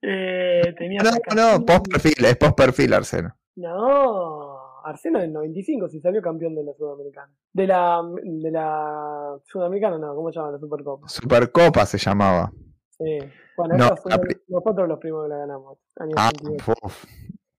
Eh, 0.02 0.74
tenías 0.78 1.04
No, 1.04 1.12
no, 1.12 1.20
Castillo. 1.22 1.66
post 1.66 1.88
perfil, 1.92 2.26
es 2.26 2.38
post 2.38 2.56
perfil 2.56 2.94
Arseno. 2.94 3.36
No, 3.56 4.59
Arseno 4.84 5.20
del 5.20 5.32
95 5.34 5.88
si 5.90 6.00
salió 6.00 6.22
campeón 6.22 6.56
de 6.56 6.64
la 6.64 6.74
Sudamericana. 6.74 7.32
De 7.54 7.68
la, 7.68 8.02
de 8.24 8.52
la 8.52 9.38
Sudamericana, 9.46 9.98
no, 9.98 10.16
¿cómo 10.16 10.32
se 10.32 10.40
llama 10.40 10.52
la 10.52 10.60
Supercopa? 10.60 11.08
Supercopa 11.08 11.86
se 11.86 11.98
llamaba. 11.98 12.52
Sí. 12.98 13.18
Bueno, 13.58 13.78
No, 13.78 13.96
fue 13.98 14.12
nosotros 14.48 14.88
los 14.88 15.00
primos 15.00 15.24
que 15.26 15.30
la 15.30 15.38
ganamos. 15.38 15.78
Año 15.98 16.12
Ah, 16.18 16.30
88. 16.34 16.74
uf, 16.84 17.06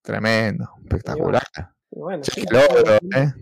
tremendo, 0.02 0.64
espectacular. 0.82 1.42
Y 1.90 1.98
bueno, 1.98 2.22
Che, 2.22 2.30
sí, 2.32 2.46
qué 2.46 2.54
logro, 2.54 2.94
¿eh? 3.16 3.32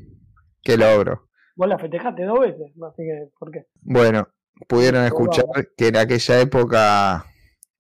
Qué 0.62 0.76
logro. 0.76 1.28
Vos 1.56 1.68
la 1.68 1.78
festejaste 1.78 2.24
dos 2.24 2.40
veces, 2.40 2.72
así 2.82 3.02
que, 3.02 3.30
¿por 3.38 3.50
qué? 3.50 3.66
Bueno, 3.82 4.28
pudieron 4.68 5.04
escuchar 5.04 5.44
que 5.76 5.88
en 5.88 5.96
aquella 5.96 6.40
época 6.40 7.24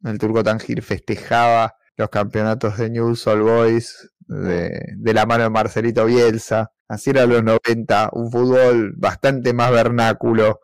el 0.04 0.18
Turco 0.18 0.42
Tangir 0.42 0.82
festejaba 0.82 1.74
los 1.96 2.08
campeonatos 2.08 2.76
de 2.78 2.90
News 2.90 3.26
All 3.26 3.42
Boys 3.42 4.14
de, 4.28 4.80
de 4.96 5.14
la 5.14 5.26
mano 5.26 5.44
de 5.44 5.50
Marcelito 5.50 6.04
Bielsa. 6.06 6.72
Así 6.88 7.10
eran 7.10 7.28
los 7.30 7.42
90, 7.44 8.10
un 8.12 8.30
fútbol 8.30 8.94
bastante 8.96 9.52
más 9.52 9.70
vernáculo 9.72 10.60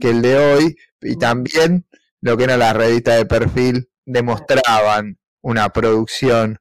que 0.00 0.10
el 0.10 0.22
de 0.22 0.36
hoy. 0.36 0.76
Y 1.00 1.16
también 1.16 1.86
lo 2.20 2.36
que 2.36 2.44
eran 2.44 2.58
las 2.60 2.76
revistas 2.76 3.16
de 3.16 3.26
perfil 3.26 3.88
demostraban 4.06 5.18
una 5.42 5.68
producción 5.70 6.58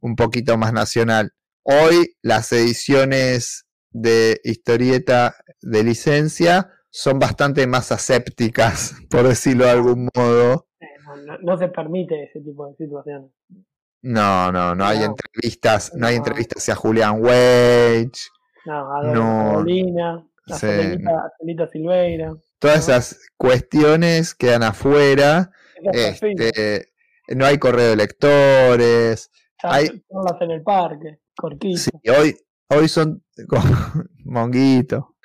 un 0.00 0.16
poquito 0.16 0.56
más 0.58 0.72
nacional. 0.72 1.32
Hoy 1.62 2.16
las 2.22 2.52
ediciones 2.52 3.66
de 3.90 4.40
historieta 4.44 5.36
de 5.62 5.82
licencia 5.82 6.70
son 6.90 7.18
bastante 7.18 7.66
más 7.66 7.92
asépticas, 7.92 8.94
por 9.10 9.26
decirlo 9.26 9.64
de 9.64 9.70
algún 9.70 10.08
modo. 10.14 10.68
Eh, 10.80 10.86
no, 11.04 11.16
no- 11.16 11.38
no 11.42 11.58
se 11.58 11.68
permite 11.68 12.24
ese 12.24 12.40
tipo 12.40 12.66
de 12.68 12.76
situaciones. 12.76 13.30
No, 14.08 14.52
no, 14.52 14.74
no 14.76 14.84
hay 14.86 15.00
No. 15.00 15.06
entrevistas, 15.06 15.92
no 15.96 16.06
hay 16.06 16.14
entrevistas 16.14 16.62
hacia 16.62 16.76
Julian 16.76 17.20
Wage, 17.20 18.12
No, 18.64 18.92
a 19.58 20.22
Sí, 20.46 20.54
Celita, 20.58 21.10
a 21.10 21.32
Celita 21.40 21.66
Silveira. 21.66 22.32
todas 22.60 22.88
esas 22.88 23.18
cuestiones 23.36 24.32
quedan 24.36 24.62
afuera. 24.62 25.50
Este, 25.92 26.92
no 27.34 27.44
hay 27.46 27.58
correo 27.58 27.88
de 27.90 27.96
lectores. 27.96 29.28
Hay- 29.64 30.04
en 30.40 30.50
el 30.52 30.62
parque, 30.62 31.18
corquito. 31.36 31.78
Sí, 31.80 31.90
hoy, 32.08 32.36
hoy 32.68 32.88
son 32.88 33.24
Monguito. 34.24 35.16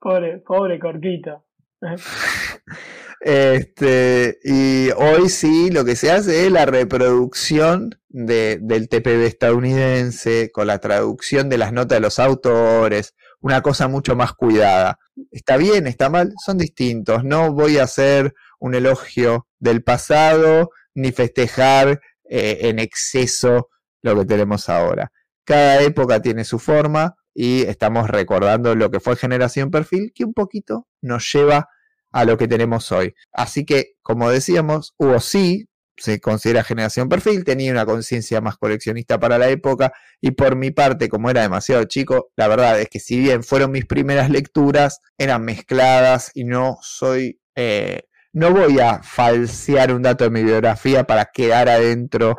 Pobre, 0.00 0.38
pobre 0.38 0.80
corquito. 0.80 1.44
Este, 3.26 4.38
y 4.44 4.90
hoy 4.98 5.30
sí 5.30 5.70
lo 5.70 5.86
que 5.86 5.96
se 5.96 6.10
hace 6.10 6.44
es 6.44 6.52
la 6.52 6.66
reproducción 6.66 7.98
de- 8.10 8.58
del 8.60 8.90
TPB 8.90 9.24
estadounidense 9.24 10.50
con 10.52 10.66
la 10.66 10.78
traducción 10.78 11.48
de 11.48 11.56
las 11.56 11.72
notas 11.72 11.96
de 11.96 12.00
los 12.00 12.18
autores, 12.18 13.14
una 13.40 13.62
cosa 13.62 13.88
mucho 13.88 14.14
más 14.14 14.34
cuidada. 14.34 14.98
Está 15.30 15.56
bien, 15.56 15.86
está 15.86 16.10
mal, 16.10 16.34
son 16.44 16.58
distintos. 16.58 17.24
No 17.24 17.50
voy 17.54 17.78
a 17.78 17.84
hacer 17.84 18.34
un 18.60 18.74
elogio 18.74 19.46
del 19.58 19.82
pasado 19.82 20.70
ni 20.94 21.10
festejar 21.10 22.02
eh, 22.28 22.58
en 22.68 22.78
exceso 22.78 23.70
lo 24.02 24.18
que 24.18 24.26
tenemos 24.26 24.68
ahora. 24.68 25.12
Cada 25.44 25.80
época 25.80 26.20
tiene 26.20 26.44
su 26.44 26.58
forma 26.58 27.16
y 27.32 27.62
estamos 27.62 28.10
recordando 28.10 28.74
lo 28.74 28.90
que 28.90 29.00
fue 29.00 29.16
Generación 29.16 29.70
Perfil, 29.70 30.12
que 30.14 30.24
un 30.26 30.34
poquito 30.34 30.86
nos 31.00 31.30
lleva 31.32 31.70
a 32.14 32.24
lo 32.24 32.38
que 32.38 32.46
tenemos 32.46 32.92
hoy. 32.92 33.14
Así 33.32 33.66
que, 33.66 33.96
como 34.00 34.30
decíamos, 34.30 34.94
Hugo 34.98 35.18
sí 35.18 35.66
se 35.96 36.20
considera 36.20 36.62
generación 36.62 37.08
perfil, 37.08 37.44
tenía 37.44 37.72
una 37.72 37.84
conciencia 37.84 38.40
más 38.40 38.56
coleccionista 38.56 39.18
para 39.18 39.36
la 39.36 39.48
época 39.48 39.92
y 40.20 40.30
por 40.30 40.54
mi 40.56 40.70
parte, 40.70 41.08
como 41.08 41.28
era 41.28 41.42
demasiado 41.42 41.84
chico, 41.84 42.30
la 42.36 42.46
verdad 42.48 42.80
es 42.80 42.88
que 42.88 43.00
si 43.00 43.18
bien 43.18 43.42
fueron 43.42 43.72
mis 43.72 43.84
primeras 43.86 44.30
lecturas, 44.30 45.00
eran 45.18 45.44
mezcladas 45.44 46.30
y 46.34 46.44
no 46.44 46.78
soy... 46.82 47.40
eh, 47.56 48.02
no 48.32 48.52
voy 48.52 48.80
a 48.80 49.00
falsear 49.02 49.92
un 49.92 50.02
dato 50.02 50.24
de 50.24 50.30
mi 50.30 50.42
biografía 50.42 51.04
para 51.04 51.26
quedar 51.26 51.68
adentro 51.68 52.36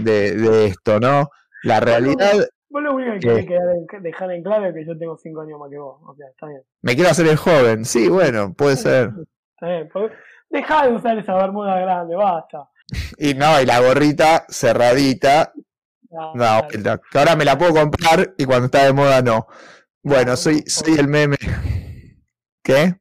de, 0.00 0.34
de 0.34 0.66
esto, 0.66 0.98
¿no? 0.98 1.28
La 1.62 1.78
realidad, 1.78 2.48
Vos 2.72 2.82
lo 2.82 2.94
único 2.94 3.12
que 3.20 3.46
querés 3.46 3.62
en- 3.92 4.02
dejar 4.02 4.30
en 4.32 4.42
claro 4.42 4.66
es 4.66 4.74
que 4.74 4.86
yo 4.86 4.96
tengo 4.98 5.16
5 5.16 5.42
años 5.42 5.58
más 5.60 5.70
que 5.70 5.78
vos. 5.78 6.00
O 6.06 6.14
sea, 6.14 6.26
está 6.28 6.46
bien. 6.46 6.62
me 6.80 6.94
quiero 6.94 7.10
hacer 7.10 7.26
el 7.26 7.36
joven, 7.36 7.84
sí, 7.84 8.08
bueno, 8.08 8.54
puede 8.54 8.76
ser. 8.76 9.10
Está 9.54 9.66
bien. 9.68 9.88
Dejá 10.48 10.86
de 10.86 10.92
usar 10.94 11.18
esa 11.18 11.34
bermuda 11.34 11.78
grande, 11.80 12.16
basta. 12.16 12.68
Y 13.18 13.34
no, 13.34 13.60
y 13.60 13.66
la 13.66 13.80
gorrita 13.80 14.44
cerradita, 14.48 15.52
Ya, 16.10 16.18
No, 16.34 16.42
dale. 16.44 16.66
vuelta, 16.68 17.00
que 17.10 17.18
ahora 17.18 17.36
me 17.36 17.44
la 17.44 17.56
puedo 17.56 17.72
comprar 17.74 18.34
y 18.36 18.44
cuando 18.44 18.66
está 18.66 18.84
de 18.84 18.92
moda 18.92 19.22
no. 19.22 19.46
Bueno, 20.02 20.36
soy, 20.36 20.62
soy 20.66 20.94
el 20.98 21.08
meme. 21.08 21.36
¿Qué? 22.62 22.96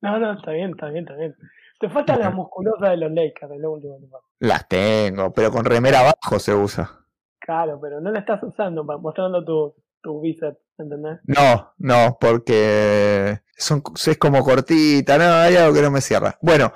No, 0.00 0.18
no, 0.18 0.32
está 0.34 0.52
bien, 0.52 0.70
está 0.70 0.88
bien, 0.88 1.04
está 1.04 1.16
bien. 1.16 1.34
Te 1.80 1.88
falta 1.90 2.16
la 2.16 2.30
musculosa 2.30 2.90
de 2.90 2.96
los 2.98 3.12
Lakers, 3.12 3.52
es 3.52 3.60
lo 3.60 3.72
último 3.72 3.98
que. 3.98 4.06
Las 4.46 4.68
tengo, 4.68 5.32
pero 5.32 5.50
con 5.50 5.64
remera 5.64 6.00
abajo 6.00 6.38
se 6.38 6.54
usa. 6.54 7.03
Claro, 7.44 7.78
pero 7.78 8.00
no 8.00 8.10
la 8.10 8.20
estás 8.20 8.42
usando 8.42 8.86
para 8.86 8.98
mostrando 8.98 9.44
tu, 9.44 9.74
tu 10.02 10.22
bíceps, 10.22 10.56
¿entendés? 10.78 11.18
No, 11.24 11.74
no, 11.76 12.16
porque 12.18 13.40
son, 13.54 13.82
es 13.94 14.16
como 14.16 14.42
cortita, 14.42 15.18
no, 15.18 15.24
hay 15.24 15.56
algo 15.56 15.74
que 15.74 15.82
no 15.82 15.90
me 15.90 16.00
cierra. 16.00 16.38
Bueno, 16.40 16.72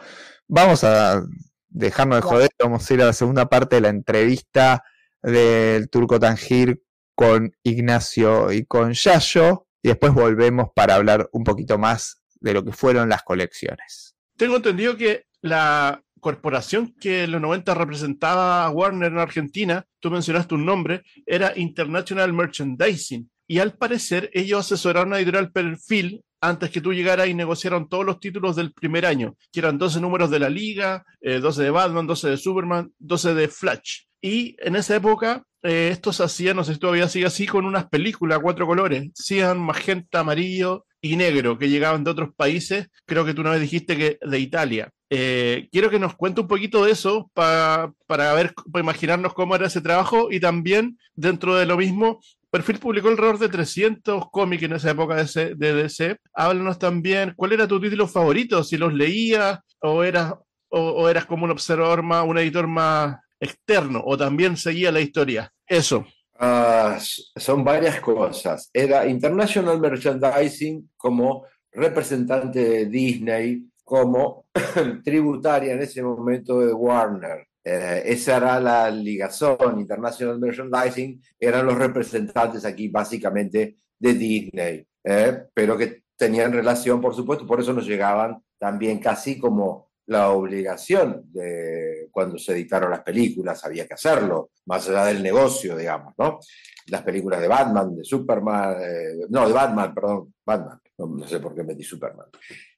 vamos 0.46 0.84
a 0.84 1.22
dejarnos 1.70 2.18
de 2.18 2.22
joder, 2.22 2.50
vamos 2.62 2.90
a 2.90 2.94
ir 2.94 3.00
a 3.00 3.06
la 3.06 3.12
segunda 3.14 3.46
parte 3.46 3.76
de 3.76 3.80
la 3.80 3.88
entrevista 3.88 4.84
del 5.22 5.88
Turco 5.88 6.20
Tangir 6.20 6.82
con 7.14 7.50
Ignacio 7.62 8.52
y 8.52 8.66
con 8.66 8.92
Yayo, 8.92 9.68
y 9.82 9.88
después 9.88 10.12
volvemos 10.12 10.68
para 10.74 10.96
hablar 10.96 11.30
un 11.32 11.44
poquito 11.44 11.78
más 11.78 12.22
de 12.40 12.52
lo 12.52 12.62
que 12.62 12.72
fueron 12.72 13.08
las 13.08 13.22
colecciones. 13.22 14.16
Tengo 14.36 14.56
entendido 14.56 14.98
que 14.98 15.24
la 15.40 16.04
corporación 16.20 16.94
que 17.00 17.24
en 17.24 17.32
los 17.32 17.40
90 17.40 17.74
representaba 17.74 18.64
a 18.64 18.70
Warner 18.70 19.12
en 19.12 19.18
Argentina, 19.18 19.84
tú 20.00 20.10
mencionaste 20.10 20.54
un 20.54 20.64
nombre, 20.64 21.02
era 21.26 21.52
International 21.56 22.32
Merchandising. 22.32 23.30
Y 23.46 23.58
al 23.60 23.74
parecer 23.74 24.30
ellos 24.34 24.60
asesoraron 24.60 25.12
a 25.12 25.18
Editorial 25.18 25.50
Perfil 25.50 26.22
antes 26.40 26.70
que 26.70 26.80
tú 26.80 26.92
llegaras 26.92 27.28
y 27.28 27.34
negociaron 27.34 27.88
todos 27.88 28.04
los 28.04 28.20
títulos 28.20 28.56
del 28.56 28.72
primer 28.72 29.06
año, 29.06 29.36
que 29.52 29.60
eran 29.60 29.78
12 29.78 30.00
números 30.00 30.30
de 30.30 30.38
la 30.38 30.48
Liga, 30.48 31.04
eh, 31.20 31.40
12 31.40 31.64
de 31.64 31.70
Batman, 31.70 32.06
12 32.06 32.30
de 32.30 32.36
Superman, 32.36 32.92
12 32.98 33.34
de 33.34 33.48
Flash. 33.48 34.02
Y 34.20 34.56
en 34.58 34.76
esa 34.76 34.96
época 34.96 35.44
eh, 35.62 35.88
esto 35.92 36.12
se 36.12 36.22
hacía, 36.22 36.54
no 36.54 36.62
sé 36.62 36.74
si 36.74 36.80
todavía 36.80 37.08
sigue 37.08 37.26
así, 37.26 37.46
con 37.46 37.64
unas 37.64 37.88
películas, 37.88 38.38
cuatro 38.40 38.66
colores, 38.66 39.10
cian, 39.14 39.58
magenta, 39.58 40.20
amarillo 40.20 40.84
y 41.00 41.16
negro, 41.16 41.58
que 41.58 41.68
llegaban 41.68 42.04
de 42.04 42.10
otros 42.10 42.30
países, 42.36 42.88
creo 43.06 43.24
que 43.24 43.34
tú 43.34 43.40
una 43.42 43.50
vez 43.50 43.60
dijiste 43.60 43.96
que 43.96 44.18
de 44.20 44.38
Italia. 44.38 44.90
Eh, 45.10 45.68
quiero 45.72 45.88
que 45.90 45.98
nos 45.98 46.14
cuente 46.16 46.40
un 46.42 46.48
poquito 46.48 46.84
de 46.84 46.92
eso 46.92 47.30
pa- 47.32 47.92
para 48.06 48.32
ver, 48.34 48.52
imaginarnos 48.74 49.32
cómo 49.32 49.54
era 49.54 49.66
ese 49.68 49.80
trabajo 49.80 50.28
y 50.30 50.40
también 50.40 50.98
dentro 51.14 51.54
de 51.56 51.66
lo 51.66 51.76
mismo, 51.76 52.20
Perfil 52.50 52.78
publicó 52.78 53.08
alrededor 53.08 53.38
de 53.38 53.48
300 53.48 54.30
cómics 54.30 54.62
en 54.62 54.72
esa 54.72 54.90
época 54.90 55.16
de, 55.22 55.54
DC. 55.74 56.16
Háblanos 56.34 56.78
también, 56.78 57.32
¿cuál 57.36 57.52
era 57.52 57.68
tu 57.68 57.80
título 57.80 58.08
favorito? 58.08 58.64
Si 58.64 58.76
los 58.78 58.92
leías 58.94 59.58
o 59.80 60.02
eras, 60.02 60.34
o 60.70 61.08
eras 61.08 61.26
como 61.26 61.44
un 61.44 61.50
observador 61.50 62.02
más, 62.02 62.24
un 62.26 62.38
editor 62.38 62.66
más 62.66 63.16
externo 63.40 64.02
o 64.04 64.16
también 64.16 64.56
seguía 64.56 64.90
la 64.92 65.00
historia. 65.00 65.50
Eso. 65.66 66.06
S- 66.40 67.24
son 67.36 67.64
varias 67.64 68.00
cosas. 68.00 68.70
Era 68.72 69.06
International 69.06 69.80
Merchandising 69.80 70.90
como 70.96 71.44
representante 71.72 72.60
de 72.60 72.86
Disney, 72.86 73.64
como 73.84 74.46
tributaria 75.04 75.72
en 75.72 75.82
ese 75.82 76.02
momento 76.02 76.60
de 76.60 76.72
Warner. 76.72 77.46
Eh, 77.64 78.02
esa 78.06 78.36
era 78.36 78.60
la 78.60 78.90
ligazón. 78.90 79.80
International 79.80 80.38
Merchandising 80.38 81.20
eran 81.38 81.66
los 81.66 81.76
representantes 81.76 82.64
aquí 82.64 82.88
básicamente 82.88 83.76
de 83.98 84.14
Disney, 84.14 84.86
eh, 85.04 85.42
pero 85.52 85.76
que 85.76 86.04
tenían 86.16 86.52
relación, 86.52 87.00
por 87.00 87.14
supuesto, 87.14 87.46
por 87.46 87.60
eso 87.60 87.72
nos 87.72 87.86
llegaban 87.86 88.38
también 88.58 88.98
casi 88.98 89.38
como 89.38 89.87
la 90.08 90.30
obligación 90.30 91.24
de 91.32 92.08
cuando 92.10 92.38
se 92.38 92.52
editaron 92.52 92.90
las 92.90 93.02
películas, 93.02 93.64
había 93.64 93.86
que 93.86 93.94
hacerlo, 93.94 94.50
más 94.66 94.88
allá 94.88 95.06
del 95.06 95.22
negocio, 95.22 95.76
digamos, 95.76 96.14
¿no? 96.18 96.38
Las 96.86 97.02
películas 97.02 97.40
de 97.40 97.48
Batman, 97.48 97.94
de 97.94 98.04
Superman, 98.04 98.76
eh, 98.82 99.26
no, 99.28 99.46
de 99.46 99.52
Batman, 99.52 99.94
perdón, 99.94 100.34
Batman, 100.44 100.80
no, 100.98 101.28
sé 101.28 101.40
por 101.40 101.54
qué 101.54 101.62
metí 101.62 101.82
Superman. 101.82 102.26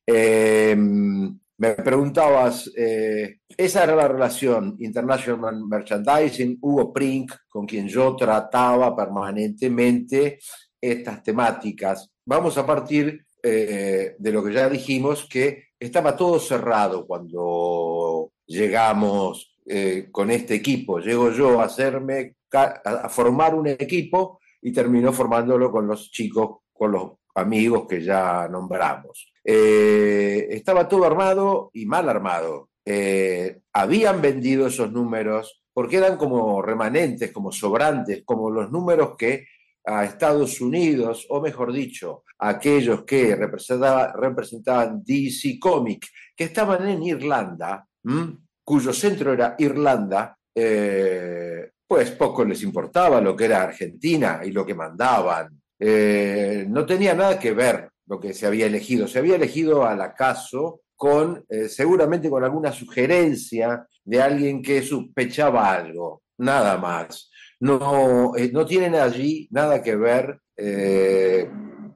Eh, 0.06 0.76
me 1.60 1.74
preguntabas, 1.74 2.70
eh, 2.74 3.40
esa 3.54 3.84
era 3.84 3.94
la 3.94 4.08
relación 4.08 4.76
International 4.80 5.62
Merchandising, 5.68 6.56
Hugo 6.60 6.90
Prink, 6.90 7.32
con 7.48 7.66
quien 7.66 7.86
yo 7.86 8.16
trataba 8.16 8.96
permanentemente 8.96 10.38
estas 10.80 11.22
temáticas. 11.22 12.10
Vamos 12.24 12.56
a 12.56 12.64
partir 12.66 13.26
eh, 13.42 14.16
de 14.18 14.32
lo 14.32 14.42
que 14.42 14.54
ya 14.54 14.70
dijimos, 14.70 15.28
que 15.28 15.69
estaba 15.80 16.14
todo 16.14 16.38
cerrado 16.38 17.06
cuando 17.06 18.32
llegamos 18.46 19.56
eh, 19.66 20.08
con 20.12 20.30
este 20.30 20.54
equipo. 20.54 20.98
Llego 21.00 21.30
yo 21.30 21.60
a 21.60 21.64
hacerme, 21.64 22.36
a, 22.52 23.08
formar 23.08 23.54
un 23.54 23.66
equipo 23.66 24.40
y 24.60 24.72
terminó 24.72 25.12
formándolo 25.12 25.72
con 25.72 25.86
los 25.86 26.10
chicos, 26.10 26.58
con 26.72 26.92
los 26.92 27.12
amigos 27.34 27.86
que 27.88 28.04
ya 28.04 28.46
nombramos. 28.48 29.32
Eh, 29.42 30.48
estaba 30.50 30.86
todo 30.86 31.06
armado 31.06 31.70
y 31.72 31.86
mal 31.86 32.08
armado. 32.08 32.68
Eh, 32.84 33.60
habían 33.72 34.20
vendido 34.20 34.66
esos 34.66 34.92
números 34.92 35.62
porque 35.72 35.96
eran 35.96 36.18
como 36.18 36.60
remanentes, 36.60 37.32
como 37.32 37.52
sobrantes, 37.52 38.22
como 38.24 38.50
los 38.50 38.70
números 38.70 39.14
que 39.16 39.46
a 39.86 40.04
Estados 40.04 40.60
Unidos, 40.60 41.26
o 41.30 41.40
mejor 41.40 41.72
dicho, 41.72 42.24
aquellos 42.40 43.04
que 43.04 43.36
representaba- 43.36 44.12
representaban 44.12 45.02
DC 45.04 45.58
Comic, 45.60 46.06
que 46.34 46.44
estaban 46.44 46.88
en 46.88 47.02
Irlanda, 47.02 47.86
cuyo 48.64 48.92
centro 48.92 49.32
era 49.32 49.54
Irlanda, 49.58 50.36
eh, 50.54 51.70
pues 51.86 52.12
poco 52.12 52.44
les 52.44 52.62
importaba 52.62 53.20
lo 53.20 53.34
que 53.36 53.44
era 53.44 53.62
Argentina 53.62 54.40
y 54.44 54.52
lo 54.52 54.64
que 54.64 54.74
mandaban. 54.74 55.60
Eh, 55.78 56.66
no 56.68 56.86
tenía 56.86 57.14
nada 57.14 57.38
que 57.38 57.52
ver 57.52 57.90
lo 58.06 58.18
que 58.18 58.32
se 58.32 58.46
había 58.46 58.66
elegido. 58.66 59.06
Se 59.08 59.18
había 59.18 59.36
elegido 59.36 59.84
al 59.84 60.00
acaso 60.00 60.82
con, 60.96 61.44
eh, 61.48 61.68
seguramente 61.68 62.30
con 62.30 62.44
alguna 62.44 62.72
sugerencia 62.72 63.86
de 64.04 64.22
alguien 64.22 64.62
que 64.62 64.82
sospechaba 64.82 65.70
algo, 65.72 66.22
nada 66.38 66.76
más. 66.76 67.30
No, 67.60 68.32
no 68.52 68.66
tienen 68.66 68.94
allí 68.94 69.48
nada 69.50 69.82
que 69.82 69.96
ver 69.96 70.40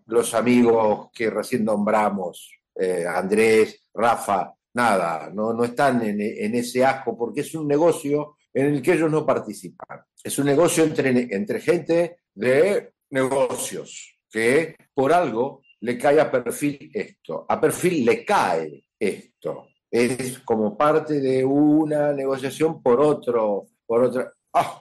los 0.06 0.34
amigos 0.34 1.08
que 1.12 1.30
recién 1.30 1.64
nombramos, 1.64 2.50
eh, 2.74 3.04
Andrés, 3.06 3.88
Rafa, 3.94 4.52
nada, 4.74 5.30
no, 5.32 5.52
no 5.52 5.64
están 5.64 6.02
en, 6.02 6.20
en 6.20 6.54
ese 6.54 6.84
asco 6.84 7.16
porque 7.16 7.40
es 7.40 7.54
un 7.54 7.68
negocio 7.68 8.36
en 8.52 8.66
el 8.66 8.82
que 8.82 8.92
ellos 8.92 9.10
no 9.10 9.26
participan. 9.26 10.00
Es 10.22 10.38
un 10.38 10.46
negocio 10.46 10.84
entre, 10.84 11.34
entre 11.34 11.60
gente 11.60 12.18
de 12.34 12.92
negocios, 13.10 14.18
que 14.30 14.76
por 14.94 15.12
algo 15.12 15.62
le 15.80 15.98
cae 15.98 16.20
a 16.20 16.30
perfil 16.30 16.90
esto, 16.92 17.44
a 17.48 17.60
perfil 17.60 18.04
le 18.04 18.24
cae 18.24 18.84
esto. 18.98 19.68
es 19.90 20.38
como 20.40 20.76
parte 20.76 21.20
de 21.20 21.44
una 21.44 22.12
negociación 22.12 22.82
por 22.82 23.00
otro, 23.00 23.66
por 23.86 24.04
otra. 24.04 24.32
¡Ah! 24.52 24.80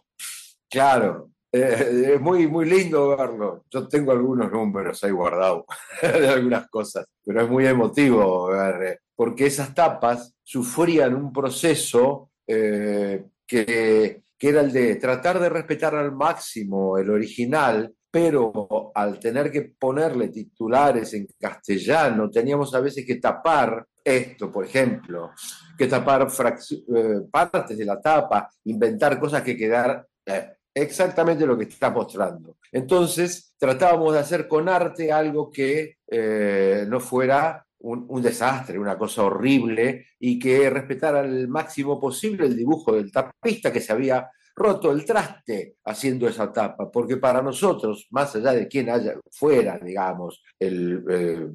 Claro, 0.69 1.32
eh, 1.53 2.13
es 2.15 2.21
muy, 2.21 2.47
muy 2.47 2.65
lindo 2.65 3.15
verlo. 3.15 3.63
Yo 3.69 3.87
tengo 3.87 4.11
algunos 4.11 4.51
números 4.51 5.03
ahí 5.03 5.11
guardados 5.11 5.65
de 6.01 6.27
algunas 6.27 6.67
cosas, 6.69 7.05
pero 7.23 7.41
es 7.43 7.49
muy 7.49 7.67
emotivo 7.67 8.47
ver, 8.47 8.83
eh, 8.83 8.99
porque 9.15 9.45
esas 9.45 9.73
tapas 9.73 10.33
sufrían 10.43 11.13
un 11.13 11.31
proceso 11.31 12.31
eh, 12.47 13.23
que, 13.45 14.23
que 14.37 14.49
era 14.49 14.61
el 14.61 14.71
de 14.71 14.95
tratar 14.95 15.39
de 15.39 15.49
respetar 15.49 15.95
al 15.95 16.11
máximo 16.11 16.97
el 16.97 17.09
original, 17.09 17.93
pero 18.09 18.91
al 18.93 19.19
tener 19.19 19.51
que 19.51 19.73
ponerle 19.77 20.29
titulares 20.29 21.13
en 21.13 21.27
castellano, 21.39 22.29
teníamos 22.29 22.73
a 22.75 22.79
veces 22.79 23.05
que 23.05 23.15
tapar 23.15 23.87
esto, 24.03 24.51
por 24.51 24.65
ejemplo, 24.65 25.31
que 25.77 25.87
tapar 25.87 26.27
eh, 26.27 27.21
partes 27.31 27.77
de 27.77 27.85
la 27.85 28.01
tapa, 28.01 28.49
inventar 28.65 29.19
cosas 29.19 29.41
que 29.41 29.55
quedar 29.55 30.05
eh, 30.25 30.49
exactamente 30.73 31.45
lo 31.45 31.57
que 31.57 31.65
está 31.65 31.89
mostrando. 31.89 32.57
Entonces, 32.71 33.53
tratábamos 33.57 34.13
de 34.13 34.19
hacer 34.19 34.47
con 34.47 34.67
arte 34.69 35.11
algo 35.11 35.51
que 35.51 35.97
eh, 36.07 36.85
no 36.87 36.99
fuera 36.99 37.65
un, 37.79 38.05
un, 38.07 38.21
desastre, 38.21 38.79
una 38.79 38.97
cosa 38.97 39.23
horrible, 39.23 40.07
y 40.19 40.39
que 40.39 40.69
respetara 40.69 41.19
al 41.19 41.47
máximo 41.47 41.99
posible 41.99 42.47
el 42.47 42.55
dibujo 42.55 42.93
del 42.93 43.11
tapista 43.11 43.71
que 43.71 43.81
se 43.81 43.91
había 43.91 44.29
roto 44.55 44.91
el 44.91 45.05
traste 45.05 45.77
haciendo 45.85 46.27
esa 46.27 46.51
tapa, 46.51 46.91
porque 46.91 47.17
para 47.17 47.41
nosotros, 47.41 48.07
más 48.11 48.35
allá 48.35 48.53
de 48.53 48.67
quién 48.67 48.89
haya 48.89 49.15
fuera, 49.31 49.79
digamos, 49.79 50.43
el, 50.59 51.03
eh, 51.09 51.47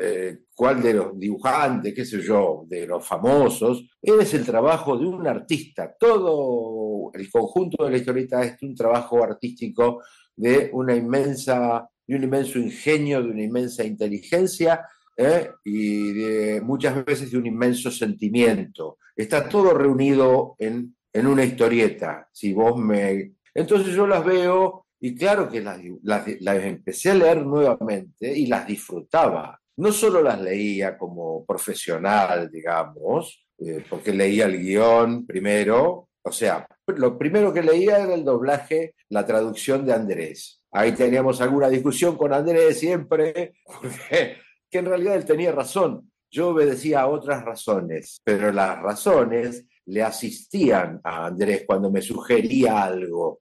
eh, 0.00 0.38
cuál 0.54 0.82
de 0.82 0.94
los 0.94 1.18
dibujantes, 1.18 1.94
qué 1.94 2.04
sé 2.04 2.20
yo, 2.20 2.64
de 2.66 2.86
los 2.86 3.06
famosos, 3.06 3.88
es 4.00 4.34
el 4.34 4.44
trabajo 4.44 4.96
de 4.96 5.06
un 5.06 5.26
artista. 5.26 5.94
Todo 5.98 7.10
el 7.14 7.30
conjunto 7.30 7.84
de 7.84 7.90
la 7.90 7.96
historieta 7.98 8.42
es 8.42 8.60
un 8.62 8.74
trabajo 8.74 9.22
artístico 9.22 10.02
de 10.34 10.70
una 10.72 10.94
inmensa, 10.94 11.88
de 12.06 12.16
un 12.16 12.24
inmenso 12.24 12.58
ingenio, 12.58 13.22
de 13.22 13.30
una 13.30 13.42
inmensa 13.42 13.84
inteligencia 13.84 14.86
¿eh? 15.16 15.50
y 15.64 16.12
de, 16.12 16.60
muchas 16.60 17.04
veces 17.04 17.30
de 17.30 17.38
un 17.38 17.46
inmenso 17.46 17.90
sentimiento. 17.90 18.98
Está 19.16 19.48
todo 19.48 19.72
reunido 19.72 20.56
en 20.58 20.96
en 21.16 21.26
una 21.26 21.44
historieta. 21.44 22.28
Si 22.30 22.52
vos 22.52 22.78
me... 22.78 23.32
Entonces 23.54 23.94
yo 23.94 24.06
las 24.06 24.24
veo 24.24 24.86
y 25.00 25.14
claro 25.14 25.48
que 25.48 25.62
las, 25.62 25.80
las, 26.02 26.26
las, 26.40 26.62
empecé 26.62 27.10
a 27.10 27.14
leer 27.14 27.46
nuevamente 27.46 28.36
y 28.36 28.46
las 28.46 28.66
disfrutaba. 28.66 29.58
No 29.76 29.92
solo 29.92 30.22
las 30.22 30.40
leía 30.40 30.96
como 30.96 31.44
profesional, 31.44 32.50
digamos, 32.50 33.46
eh, 33.58 33.84
porque 33.88 34.12
leía 34.12 34.46
el 34.46 34.58
guion 34.58 35.26
primero, 35.26 36.08
o 36.22 36.32
sea, 36.32 36.66
lo 36.86 37.16
primero 37.16 37.52
que 37.52 37.62
leía 37.62 37.98
era 37.98 38.14
el 38.14 38.24
doblaje, 38.24 38.94
la 39.10 39.24
traducción 39.24 39.86
de 39.86 39.92
Andrés. 39.92 40.62
Ahí 40.72 40.92
teníamos 40.92 41.40
alguna 41.40 41.68
discusión 41.68 42.16
con 42.16 42.32
Andrés 42.32 42.78
siempre, 42.78 43.54
porque 43.64 44.36
que 44.70 44.78
en 44.78 44.86
realidad 44.86 45.16
él 45.16 45.24
tenía 45.24 45.52
razón. 45.52 46.10
Yo 46.30 46.48
obedecía 46.48 47.02
a 47.02 47.06
otras 47.06 47.44
razones, 47.44 48.20
pero 48.24 48.52
las 48.52 48.80
razones 48.80 49.64
le 49.86 50.02
asistían 50.02 51.00
a 51.04 51.26
Andrés 51.26 51.64
cuando 51.66 51.90
me 51.90 52.02
sugería 52.02 52.82
algo. 52.82 53.40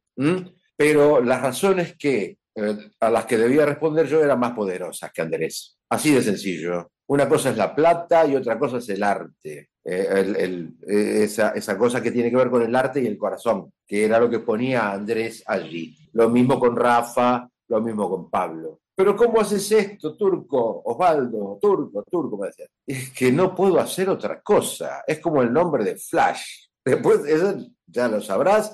Pero 0.78 1.22
las 1.22 1.42
razones 1.42 1.96
que, 1.98 2.38
eh, 2.56 2.78
a 3.00 3.10
las 3.10 3.26
que 3.26 3.38
debía 3.38 3.66
responder 3.66 4.08
yo 4.08 4.24
eran 4.24 4.40
más 4.40 4.54
poderosas 4.54 5.12
que 5.12 5.22
Andrés. 5.22 5.78
Así 5.90 6.14
de 6.14 6.22
sencillo. 6.22 6.92
Una 7.08 7.30
cosa 7.30 7.52
es 7.52 7.58
la 7.58 7.76
plata 7.76 8.26
y 8.26 8.36
otra 8.36 8.58
cosa 8.58 8.78
es 8.78 8.90
el 8.90 9.04
arte. 9.04 9.70
Eh, 9.84 10.08
el, 10.38 10.76
esa, 10.88 11.50
esa, 11.50 11.78
cosa 11.78 12.02
que 12.02 12.12
tiene 12.12 12.32
que 12.32 12.38
ver 12.38 12.50
con 12.50 12.64
el 12.64 12.76
arte 12.76 13.02
y 13.02 13.06
el 13.06 13.18
corazón, 13.18 13.72
que 13.86 14.06
era 14.06 14.20
lo 14.20 14.30
que 14.30 14.40
ponía 14.40 14.92
Andrés 14.92 15.44
allí. 15.46 15.96
Lo 16.14 16.30
mismo 16.30 16.60
con 16.60 16.76
Rafa, 16.76 17.48
lo 17.68 17.82
mismo 17.82 18.10
con 18.10 18.30
Pablo. 18.30 18.80
Pero 18.96 19.16
¿cómo 19.16 19.42
haces 19.42 19.70
esto, 19.74 20.16
Turco? 20.16 20.82
Osvaldo, 20.86 21.60
Turco, 21.62 22.04
Turco, 22.10 22.38
me 22.38 22.48
decía. 22.48 22.66
Es 22.88 23.12
que 23.12 23.32
no 23.32 23.54
puedo 23.54 23.80
hacer 23.80 24.10
otra 24.10 24.42
cosa. 24.42 25.04
Es 25.06 25.20
como 25.20 25.42
el 25.42 25.52
nombre 25.52 25.84
de 25.84 25.98
Flash. 25.98 26.68
Después, 26.84 27.26
eso 27.26 27.58
ya 27.86 28.08
lo 28.08 28.22
sabrás, 28.22 28.74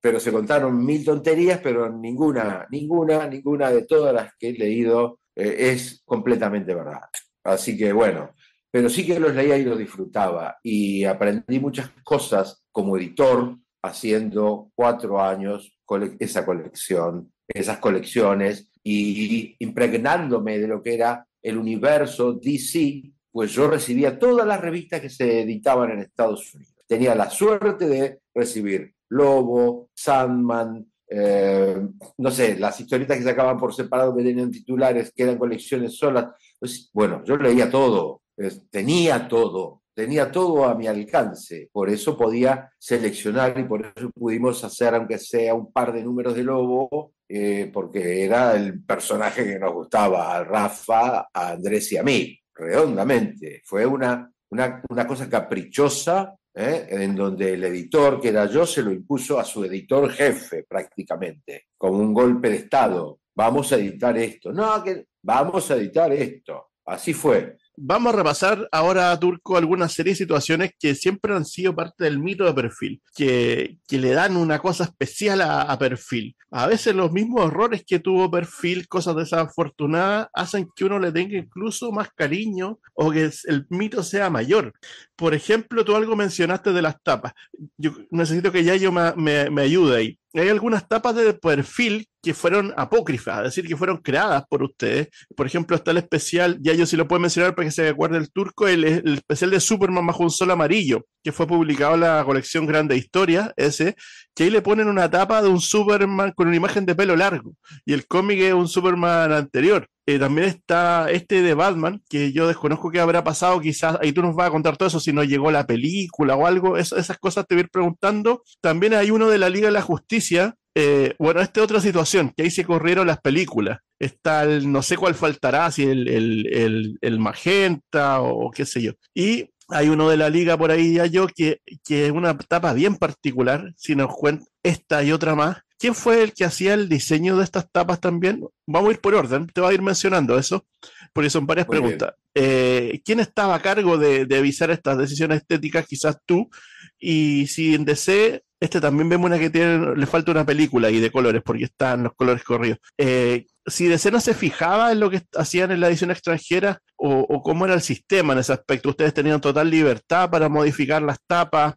pero 0.00 0.18
se 0.18 0.32
contaron 0.32 0.84
mil 0.84 1.04
tonterías, 1.04 1.60
pero 1.62 1.90
ninguna, 1.90 2.66
ninguna, 2.70 3.26
ninguna 3.26 3.70
de 3.70 3.84
todas 3.84 4.14
las 4.14 4.34
que 4.38 4.48
he 4.48 4.52
leído 4.52 5.20
eh, 5.36 5.72
es 5.72 6.02
completamente 6.04 6.74
verdad. 6.74 7.02
Así 7.44 7.76
que 7.76 7.92
bueno, 7.92 8.30
pero 8.70 8.88
sí 8.88 9.04
que 9.04 9.18
los 9.18 9.34
leía 9.34 9.58
y 9.58 9.64
los 9.64 9.78
disfrutaba. 9.78 10.58
Y 10.62 11.04
aprendí 11.04 11.58
muchas 11.58 11.90
cosas 12.04 12.64
como 12.70 12.96
editor, 12.96 13.56
haciendo 13.82 14.70
cuatro 14.74 15.20
años 15.20 15.74
cole 15.84 16.16
esa 16.20 16.44
colección, 16.44 17.32
esas 17.48 17.78
colecciones 17.78 18.70
y 18.84 19.56
impregnándome 19.58 20.58
de 20.58 20.68
lo 20.68 20.82
que 20.82 20.94
era 20.94 21.26
el 21.42 21.56
universo 21.56 22.34
DC, 22.34 23.02
pues 23.32 23.52
yo 23.52 23.68
recibía 23.68 24.18
todas 24.18 24.46
las 24.46 24.60
revistas 24.60 25.00
que 25.00 25.10
se 25.10 25.42
editaban 25.42 25.90
en 25.90 26.00
Estados 26.00 26.54
Unidos. 26.54 26.74
Tenía 26.86 27.14
la 27.14 27.30
suerte 27.30 27.86
de 27.86 28.20
recibir 28.34 28.94
Lobo, 29.10 29.90
Sandman, 29.94 30.86
eh, 31.12 31.76
no 32.18 32.30
sé, 32.30 32.56
las 32.56 32.78
historietas 32.80 33.18
que 33.18 33.24
sacaban 33.24 33.58
por 33.58 33.74
separado 33.74 34.14
que 34.14 34.22
tenían 34.22 34.50
titulares, 34.50 35.12
que 35.14 35.24
eran 35.24 35.38
colecciones 35.38 35.96
solas. 35.96 36.26
Pues, 36.58 36.90
bueno, 36.92 37.22
yo 37.24 37.36
leía 37.36 37.68
todo, 37.68 38.22
tenía 38.70 39.26
todo, 39.26 39.82
tenía 39.92 40.30
todo 40.30 40.64
a 40.64 40.74
mi 40.76 40.86
alcance. 40.86 41.68
Por 41.72 41.90
eso 41.90 42.16
podía 42.16 42.70
seleccionar 42.78 43.58
y 43.58 43.64
por 43.64 43.84
eso 43.84 44.10
pudimos 44.10 44.62
hacer, 44.62 44.94
aunque 44.94 45.18
sea 45.18 45.54
un 45.54 45.72
par 45.72 45.92
de 45.92 46.04
números 46.04 46.34
de 46.36 46.44
Lobo, 46.44 47.12
eh, 47.28 47.70
porque 47.72 48.24
era 48.24 48.54
el 48.54 48.82
personaje 48.84 49.44
que 49.44 49.58
nos 49.58 49.72
gustaba, 49.72 50.36
a 50.36 50.44
Rafa, 50.44 51.28
a 51.32 51.50
Andrés 51.50 51.90
y 51.92 51.96
a 51.96 52.04
mí, 52.04 52.38
redondamente. 52.54 53.62
Fue 53.64 53.84
una, 53.84 54.30
una, 54.50 54.82
una 54.88 55.06
cosa 55.06 55.28
caprichosa, 55.28 56.36
¿eh? 56.54 56.86
en 56.90 57.14
donde 57.14 57.54
el 57.54 57.64
editor, 57.64 58.20
que 58.20 58.28
era 58.28 58.46
yo, 58.46 58.66
se 58.66 58.82
lo 58.82 58.92
impuso 58.92 59.38
a 59.38 59.44
su 59.44 59.64
editor 59.64 60.10
jefe 60.10 60.64
prácticamente, 60.64 61.68
como 61.76 61.98
un 61.98 62.12
golpe 62.12 62.50
de 62.50 62.56
Estado. 62.56 63.20
Vamos 63.34 63.72
a 63.72 63.76
editar 63.76 64.16
esto. 64.18 64.52
No, 64.52 64.82
vamos 65.22 65.70
a 65.70 65.76
editar 65.76 66.12
esto. 66.12 66.70
Así 66.84 67.14
fue. 67.14 67.56
Vamos 67.82 68.12
a 68.12 68.16
repasar 68.18 68.68
ahora, 68.72 69.18
Turco, 69.18 69.56
algunas 69.56 69.94
series 69.94 70.18
y 70.18 70.24
situaciones 70.24 70.72
que 70.78 70.94
siempre 70.94 71.34
han 71.34 71.46
sido 71.46 71.74
parte 71.74 72.04
del 72.04 72.18
mito 72.18 72.44
de 72.44 72.52
perfil, 72.52 73.00
que, 73.16 73.78
que 73.88 73.98
le 73.98 74.10
dan 74.10 74.36
una 74.36 74.58
cosa 74.58 74.84
especial 74.84 75.40
a, 75.40 75.62
a, 75.62 75.78
perfil. 75.78 76.36
A 76.50 76.66
veces 76.66 76.94
los 76.94 77.10
mismos 77.10 77.46
errores 77.46 77.82
que 77.86 77.98
tuvo 77.98 78.30
perfil, 78.30 78.86
cosas 78.86 79.16
desafortunadas, 79.16 80.28
hacen 80.34 80.68
que 80.76 80.84
uno 80.84 80.98
le 80.98 81.10
tenga 81.10 81.38
incluso 81.38 81.90
más 81.90 82.10
cariño 82.14 82.78
o 82.92 83.10
que 83.10 83.30
el 83.44 83.66
mito 83.70 84.02
sea 84.02 84.28
mayor. 84.28 84.74
Por 85.16 85.32
ejemplo, 85.32 85.82
tú 85.82 85.96
algo 85.96 86.14
mencionaste 86.16 86.74
de 86.74 86.82
las 86.82 87.02
tapas. 87.02 87.32
Yo 87.78 87.92
necesito 88.10 88.52
que 88.52 88.62
ya 88.62 88.76
yo 88.76 88.92
me, 88.92 89.14
me, 89.16 89.48
me 89.48 89.62
ayude 89.62 89.96
ahí 89.96 90.20
hay 90.34 90.48
algunas 90.48 90.86
tapas 90.86 91.16
de 91.16 91.34
perfil 91.34 92.06
que 92.22 92.34
fueron 92.34 92.74
apócrifas, 92.76 93.38
es 93.38 93.44
decir, 93.44 93.66
que 93.66 93.76
fueron 93.76 93.98
creadas 93.98 94.44
por 94.48 94.62
ustedes. 94.62 95.08
Por 95.34 95.46
ejemplo, 95.46 95.76
está 95.76 95.90
el 95.90 95.98
especial, 95.98 96.58
ya 96.60 96.74
yo 96.74 96.86
sí 96.86 96.96
lo 96.96 97.08
puedo 97.08 97.20
mencionar 97.20 97.54
para 97.54 97.66
que 97.66 97.72
se 97.72 97.88
acuerde 97.88 98.18
el 98.18 98.30
turco, 98.30 98.68
el, 98.68 98.84
especial 98.84 99.50
de 99.50 99.60
Superman 99.60 100.06
bajo 100.06 100.22
un 100.22 100.30
sol 100.30 100.50
amarillo, 100.50 101.06
que 101.22 101.32
fue 101.32 101.46
publicado 101.46 101.94
en 101.94 102.00
la 102.00 102.22
colección 102.24 102.66
Grande 102.66 102.96
Historia, 102.96 103.52
ese, 103.56 103.96
que 104.34 104.44
ahí 104.44 104.50
le 104.50 104.62
ponen 104.62 104.88
una 104.88 105.10
tapa 105.10 105.42
de 105.42 105.48
un 105.48 105.60
Superman 105.60 106.32
con 106.32 106.48
una 106.48 106.56
imagen 106.56 106.86
de 106.86 106.94
pelo 106.94 107.16
largo, 107.16 107.54
y 107.84 107.92
el 107.92 108.06
cómic 108.06 108.40
es 108.40 108.54
un 108.54 108.68
Superman 108.68 109.32
anterior. 109.32 109.86
Eh, 110.06 110.18
también 110.18 110.48
está 110.48 111.08
este 111.10 111.40
de 111.40 111.54
Batman, 111.54 112.02
que 112.08 112.32
yo 112.32 112.48
desconozco 112.48 112.90
qué 112.90 112.98
habrá 113.00 113.22
pasado, 113.22 113.60
quizás 113.60 113.96
ahí 114.00 114.12
tú 114.12 114.22
nos 114.22 114.34
vas 114.34 114.48
a 114.48 114.50
contar 114.50 114.76
todo 114.76 114.88
eso, 114.88 114.98
si 114.98 115.12
no 115.12 115.22
llegó 115.22 115.52
la 115.52 115.66
película 115.66 116.34
o 116.34 116.46
algo, 116.46 116.76
eso, 116.76 116.96
esas 116.96 117.18
cosas 117.18 117.46
te 117.46 117.54
voy 117.54 117.60
a 117.60 117.64
ir 117.64 117.70
preguntando. 117.70 118.42
También 118.60 118.94
hay 118.94 119.10
uno 119.12 119.28
de 119.28 119.38
la 119.38 119.48
Liga 119.48 119.66
de 119.66 119.72
la 119.72 119.82
Justicia, 119.82 120.56
eh, 120.74 121.14
bueno, 121.18 121.40
esta 121.40 121.60
es 121.60 121.64
otra 121.64 121.80
situación, 121.80 122.32
que 122.36 122.44
ahí 122.44 122.50
se 122.50 122.64
corrieron 122.64 123.06
las 123.06 123.20
películas. 123.20 123.80
Está 123.98 124.44
el, 124.44 124.70
no 124.70 124.82
sé 124.82 124.96
cuál 124.96 125.14
faltará, 125.14 125.70
si 125.70 125.84
el, 125.84 126.08
el, 126.08 126.46
el, 126.52 126.98
el 127.00 127.18
magenta 127.18 128.20
o 128.20 128.50
qué 128.50 128.64
sé 128.64 128.82
yo. 128.82 128.92
Y 129.14 129.50
hay 129.68 129.88
uno 129.88 130.08
de 130.08 130.16
la 130.16 130.30
liga 130.30 130.56
por 130.56 130.70
ahí 130.70 130.94
ya 130.94 131.06
yo 131.06 131.26
que, 131.28 131.60
que 131.84 132.06
es 132.06 132.12
una 132.12 132.30
etapa 132.30 132.72
bien 132.72 132.96
particular, 132.96 133.72
si 133.76 133.94
nos 133.94 134.14
cuenta 134.14 134.44
esta 134.62 135.02
y 135.02 135.12
otra 135.12 135.34
más. 135.34 135.58
¿Quién 135.78 135.94
fue 135.94 136.22
el 136.22 136.34
que 136.34 136.44
hacía 136.44 136.74
el 136.74 136.90
diseño 136.90 137.38
de 137.38 137.44
estas 137.44 137.70
tapas 137.70 138.00
también? 138.00 138.44
Vamos 138.66 138.90
a 138.90 138.92
ir 138.92 139.00
por 139.00 139.14
orden, 139.14 139.46
te 139.46 139.62
voy 139.62 139.70
a 139.70 139.74
ir 139.74 139.80
mencionando 139.80 140.38
eso, 140.38 140.66
porque 141.14 141.30
son 141.30 141.46
varias 141.46 141.66
Muy 141.66 141.78
preguntas. 141.78 142.12
Eh, 142.34 143.00
¿Quién 143.02 143.18
estaba 143.20 143.54
a 143.54 143.62
cargo 143.62 143.96
de, 143.96 144.26
de, 144.26 144.36
avisar 144.36 144.70
estas 144.70 144.98
decisiones 144.98 145.38
estéticas? 145.38 145.86
Quizás 145.86 146.18
tú. 146.26 146.50
Y 146.98 147.46
si 147.46 147.74
en 147.74 147.86
DC 147.86 148.42
este 148.60 148.80
también 148.80 149.08
vemos 149.08 149.26
una 149.26 149.38
que 149.38 149.50
tiene, 149.50 149.96
le 149.96 150.06
falta 150.06 150.30
una 150.32 150.44
película 150.44 150.90
y 150.90 151.00
de 151.00 151.10
colores, 151.10 151.42
porque 151.42 151.64
están 151.64 152.02
los 152.04 152.14
colores 152.14 152.44
corridos. 152.44 152.78
Eh, 152.98 153.46
si 153.66 153.86
DC 153.86 154.10
no 154.10 154.20
se 154.20 154.34
fijaba 154.34 154.92
en 154.92 155.00
lo 155.00 155.10
que 155.10 155.22
hacían 155.36 155.70
en 155.70 155.80
la 155.80 155.88
edición 155.88 156.10
extranjera 156.10 156.80
o, 156.96 157.42
cómo 157.42 157.64
era 157.64 157.74
el 157.74 157.80
sistema 157.80 158.34
en 158.34 158.40
ese 158.40 158.52
aspecto, 158.52 158.90
ustedes 158.90 159.14
tenían 159.14 159.40
total 159.40 159.70
libertad 159.70 160.28
para 160.28 160.50
modificar 160.50 161.00
las 161.00 161.18
tapas, 161.26 161.74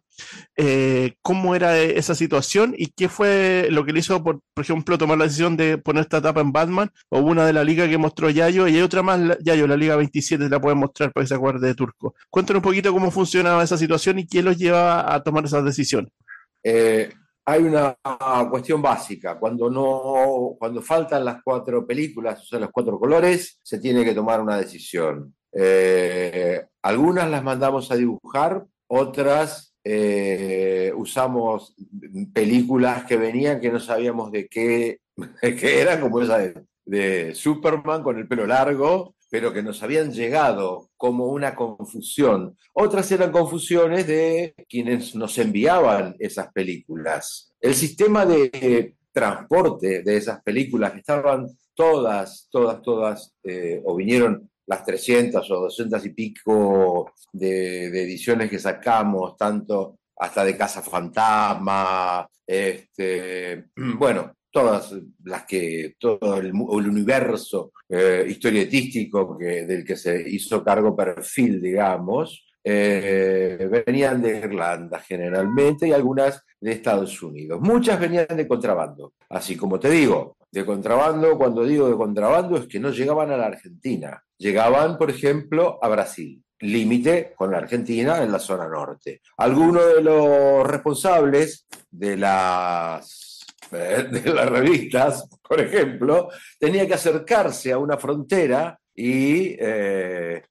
eh, 0.56 1.14
cómo 1.22 1.54
era 1.54 1.78
esa 1.78 2.14
situación 2.14 2.74
y 2.76 2.88
qué 2.88 3.08
fue 3.08 3.68
lo 3.70 3.86
que 3.86 3.92
le 3.94 4.00
hizo, 4.00 4.22
por, 4.22 4.40
por, 4.52 4.64
ejemplo, 4.64 4.98
tomar 4.98 5.16
la 5.16 5.24
decisión 5.24 5.56
de 5.56 5.78
poner 5.78 6.02
esta 6.02 6.20
tapa 6.20 6.42
en 6.42 6.52
Batman 6.52 6.90
o 7.08 7.20
una 7.20 7.46
de 7.46 7.54
la 7.54 7.64
liga 7.64 7.88
que 7.88 7.96
mostró 7.96 8.28
Yayo 8.28 8.68
y 8.68 8.76
hay 8.76 8.82
otra 8.82 9.02
más, 9.02 9.38
Yayo, 9.42 9.66
la 9.66 9.76
Liga 9.76 9.96
27, 9.96 10.48
la 10.50 10.60
pueden 10.60 10.78
mostrar 10.78 11.12
para 11.12 11.24
que 11.24 11.28
se 11.28 11.34
acuerde 11.34 11.68
de 11.68 11.74
Turco. 11.74 12.14
Cuéntanos 12.28 12.58
un 12.58 12.64
poquito 12.64 12.92
cómo 12.92 13.10
funcionaba 13.10 13.62
esa 13.62 13.78
situación 13.78 14.18
y 14.18 14.26
quién 14.26 14.44
los 14.44 14.58
llevaba 14.58 15.14
a 15.14 15.22
tomar 15.22 15.44
esas 15.46 15.64
decisiones. 15.64 16.12
Eh, 16.64 17.10
hay 17.46 17.62
una 17.62 17.96
cuestión 18.50 18.80
básica. 18.80 19.38
Cuando, 19.38 19.68
no, 19.68 20.56
cuando 20.58 20.80
faltan 20.80 21.24
las 21.24 21.42
cuatro 21.44 21.86
películas, 21.86 22.40
o 22.40 22.44
sea, 22.44 22.58
los 22.58 22.70
cuatro 22.70 22.98
colores, 22.98 23.60
se 23.62 23.78
tiene 23.78 24.04
que 24.04 24.14
tomar 24.14 24.40
una 24.40 24.56
decisión. 24.56 25.34
Eh, 25.52 26.64
algunas 26.82 27.30
las 27.30 27.44
mandamos 27.44 27.90
a 27.90 27.96
dibujar, 27.96 28.64
otras 28.86 29.76
eh, 29.84 30.92
usamos 30.96 31.76
películas 32.32 33.04
que 33.04 33.18
venían 33.18 33.60
que 33.60 33.70
no 33.70 33.78
sabíamos 33.78 34.32
de 34.32 34.48
qué, 34.48 35.00
de 35.42 35.80
eran, 35.80 36.00
como 36.00 36.22
esa 36.22 36.38
de, 36.38 36.64
de 36.86 37.34
Superman 37.34 38.02
con 38.02 38.18
el 38.18 38.26
pelo 38.26 38.46
largo, 38.46 39.14
pero 39.34 39.52
que 39.52 39.64
nos 39.64 39.82
habían 39.82 40.12
llegado 40.12 40.90
como 40.96 41.26
una 41.26 41.56
confusión. 41.56 42.56
Otras 42.72 43.10
eran 43.10 43.32
confusiones 43.32 44.06
de 44.06 44.54
quienes 44.68 45.16
nos 45.16 45.36
enviaban 45.38 46.14
esas 46.20 46.52
películas. 46.52 47.52
El 47.60 47.74
sistema 47.74 48.24
de 48.24 48.94
transporte 49.10 50.04
de 50.04 50.16
esas 50.16 50.40
películas, 50.40 50.94
estaban 50.94 51.48
todas, 51.74 52.46
todas, 52.48 52.80
todas, 52.80 53.34
eh, 53.42 53.82
o 53.84 53.96
vinieron 53.96 54.48
las 54.66 54.84
300 54.84 55.50
o 55.50 55.54
200 55.62 56.06
y 56.06 56.10
pico 56.10 57.12
de, 57.32 57.90
de 57.90 58.02
ediciones 58.04 58.48
que 58.48 58.60
sacamos, 58.60 59.36
tanto 59.36 59.98
hasta 60.16 60.44
de 60.44 60.56
Casa 60.56 60.80
Fantasma, 60.80 62.24
este, 62.46 63.64
bueno, 63.98 64.32
todas 64.54 64.94
las 65.24 65.44
que, 65.46 65.96
todo 65.98 66.36
el, 66.36 66.54
universo 66.54 67.72
eh, 67.88 68.24
historietístico 68.28 69.36
que, 69.36 69.66
del 69.66 69.84
que 69.84 69.96
se 69.96 70.30
hizo 70.30 70.62
cargo 70.62 70.94
perfil, 70.94 71.60
digamos, 71.60 72.46
eh, 72.62 73.68
venían 73.84 74.22
de 74.22 74.38
Irlanda 74.38 75.00
generalmente 75.00 75.88
y 75.88 75.92
algunas 75.92 76.40
de 76.60 76.70
Estados 76.70 77.20
Unidos. 77.20 77.60
Muchas 77.60 77.98
venían 77.98 78.28
de 78.28 78.46
contrabando. 78.46 79.14
Así 79.28 79.56
como 79.56 79.80
te 79.80 79.90
digo, 79.90 80.36
de 80.52 80.64
contrabando, 80.64 81.36
cuando 81.36 81.64
digo 81.64 81.88
de 81.88 81.96
contrabando 81.96 82.56
es 82.56 82.68
que 82.68 82.78
no 82.78 82.90
llegaban 82.90 83.32
a 83.32 83.36
la 83.36 83.46
Argentina, 83.46 84.22
llegaban, 84.38 84.96
por 84.96 85.10
ejemplo, 85.10 85.80
a 85.82 85.88
Brasil 85.88 86.40
límite 86.60 87.34
con 87.36 87.50
la 87.50 87.58
Argentina 87.58 88.22
en 88.22 88.32
la 88.32 88.38
zona 88.38 88.68
norte. 88.68 89.20
Algunos 89.36 89.96
de 89.96 90.02
los 90.02 90.66
responsables 90.66 91.66
de 91.90 92.16
las 92.16 93.33
de 94.10 94.32
las 94.32 94.48
revistas, 94.48 95.28
por 95.46 95.60
ejemplo, 95.60 96.28
tenía 96.58 96.86
que 96.86 96.94
acercarse 96.94 97.72
a 97.72 97.78
una 97.78 97.98
frontera 97.98 98.78
y 98.94 99.56
eh, 99.58 100.42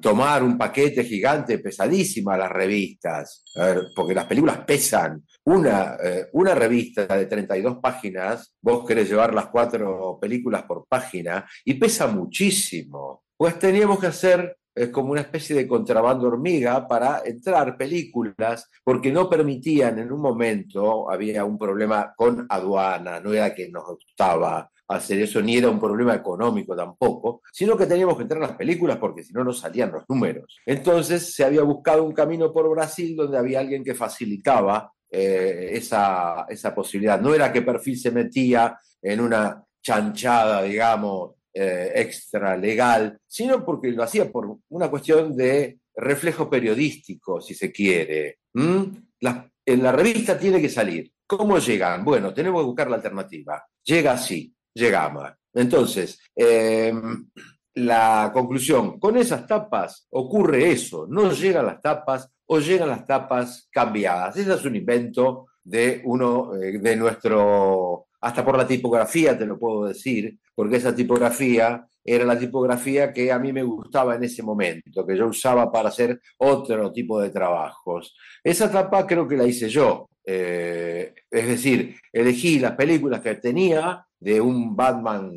tomar 0.00 0.42
un 0.42 0.56
paquete 0.56 1.02
gigante, 1.04 1.58
pesadísima 1.58 2.36
las 2.36 2.50
revistas, 2.50 3.42
porque 3.94 4.14
las 4.14 4.26
películas 4.26 4.58
pesan. 4.58 5.24
Una, 5.44 5.96
eh, 6.02 6.26
una 6.32 6.54
revista 6.54 7.06
de 7.06 7.26
32 7.26 7.78
páginas, 7.78 8.54
vos 8.60 8.86
querés 8.86 9.08
llevar 9.08 9.34
las 9.34 9.46
cuatro 9.46 10.18
películas 10.20 10.64
por 10.64 10.86
página 10.86 11.46
y 11.64 11.74
pesa 11.74 12.06
muchísimo. 12.06 13.24
Pues 13.36 13.58
teníamos 13.58 13.98
que 13.98 14.06
hacer 14.08 14.56
es 14.76 14.90
como 14.90 15.12
una 15.12 15.22
especie 15.22 15.56
de 15.56 15.66
contrabando 15.66 16.28
hormiga 16.28 16.86
para 16.86 17.22
entrar 17.24 17.78
películas, 17.78 18.70
porque 18.84 19.10
no 19.10 19.28
permitían 19.28 19.98
en 19.98 20.12
un 20.12 20.20
momento, 20.20 21.10
había 21.10 21.44
un 21.46 21.56
problema 21.56 22.12
con 22.14 22.46
aduana, 22.48 23.18
no 23.18 23.32
era 23.32 23.54
que 23.54 23.70
nos 23.70 23.86
gustaba 23.86 24.70
hacer 24.88 25.20
eso, 25.20 25.40
ni 25.40 25.56
era 25.56 25.70
un 25.70 25.80
problema 25.80 26.14
económico 26.14 26.76
tampoco, 26.76 27.40
sino 27.50 27.76
que 27.76 27.86
teníamos 27.86 28.16
que 28.16 28.22
entrar 28.22 28.40
las 28.40 28.52
películas 28.52 28.98
porque 28.98 29.22
si 29.22 29.32
no 29.32 29.42
nos 29.42 29.58
salían 29.58 29.90
los 29.90 30.04
números. 30.08 30.58
Entonces 30.66 31.34
se 31.34 31.42
había 31.42 31.62
buscado 31.62 32.04
un 32.04 32.12
camino 32.12 32.52
por 32.52 32.68
Brasil 32.68 33.16
donde 33.16 33.38
había 33.38 33.60
alguien 33.60 33.82
que 33.82 33.94
facilitaba 33.94 34.92
eh, 35.10 35.70
esa, 35.72 36.44
esa 36.48 36.74
posibilidad. 36.74 37.18
No 37.18 37.34
era 37.34 37.50
que 37.50 37.62
Perfil 37.62 37.98
se 37.98 38.10
metía 38.10 38.78
en 39.00 39.20
una 39.20 39.64
chanchada, 39.82 40.62
digamos, 40.62 41.35
eh, 41.58 41.92
extra 41.94 42.54
legal, 42.54 43.18
sino 43.26 43.64
porque 43.64 43.90
lo 43.90 44.02
hacía 44.02 44.30
por 44.30 44.58
una 44.68 44.90
cuestión 44.90 45.34
de 45.34 45.78
reflejo 45.94 46.50
periodístico, 46.50 47.40
si 47.40 47.54
se 47.54 47.72
quiere. 47.72 48.40
La, 49.20 49.50
en 49.64 49.82
la 49.82 49.92
revista 49.92 50.38
tiene 50.38 50.60
que 50.60 50.68
salir. 50.68 51.10
¿Cómo 51.26 51.58
llegan? 51.58 52.04
Bueno, 52.04 52.34
tenemos 52.34 52.60
que 52.60 52.66
buscar 52.66 52.90
la 52.90 52.96
alternativa. 52.96 53.64
Llega 53.82 54.12
así, 54.12 54.54
llegamos. 54.74 55.32
Entonces, 55.54 56.20
eh, 56.36 56.92
la 57.76 58.30
conclusión, 58.34 59.00
con 59.00 59.16
esas 59.16 59.46
tapas 59.46 60.06
ocurre 60.10 60.70
eso, 60.70 61.06
no 61.08 61.32
llegan 61.32 61.64
las 61.64 61.80
tapas 61.80 62.30
o 62.46 62.58
llegan 62.58 62.90
las 62.90 63.06
tapas 63.06 63.66
cambiadas. 63.72 64.36
Ese 64.36 64.52
es 64.52 64.64
un 64.66 64.76
invento 64.76 65.46
de 65.64 66.02
uno 66.04 66.54
eh, 66.54 66.78
de 66.78 66.96
nuestro 66.96 68.05
hasta 68.26 68.44
por 68.44 68.58
la 68.58 68.66
tipografía 68.66 69.38
te 69.38 69.46
lo 69.46 69.56
puedo 69.56 69.86
decir, 69.86 70.36
porque 70.52 70.78
esa 70.78 70.92
tipografía 70.92 71.86
era 72.04 72.24
la 72.24 72.36
tipografía 72.36 73.12
que 73.12 73.30
a 73.30 73.38
mí 73.38 73.52
me 73.52 73.62
gustaba 73.62 74.16
en 74.16 74.24
ese 74.24 74.42
momento, 74.42 75.06
que 75.06 75.16
yo 75.16 75.28
usaba 75.28 75.70
para 75.70 75.90
hacer 75.90 76.20
otro 76.38 76.90
tipo 76.90 77.20
de 77.20 77.30
trabajos. 77.30 78.16
Esa 78.42 78.68
tapa 78.68 79.06
creo 79.06 79.28
que 79.28 79.36
la 79.36 79.46
hice 79.46 79.68
yo, 79.68 80.08
eh, 80.24 81.14
es 81.30 81.46
decir, 81.46 81.94
elegí 82.12 82.58
las 82.58 82.72
películas 82.72 83.20
que 83.20 83.36
tenía 83.36 84.04
de 84.18 84.40
un 84.40 84.74
Batman, 84.74 85.30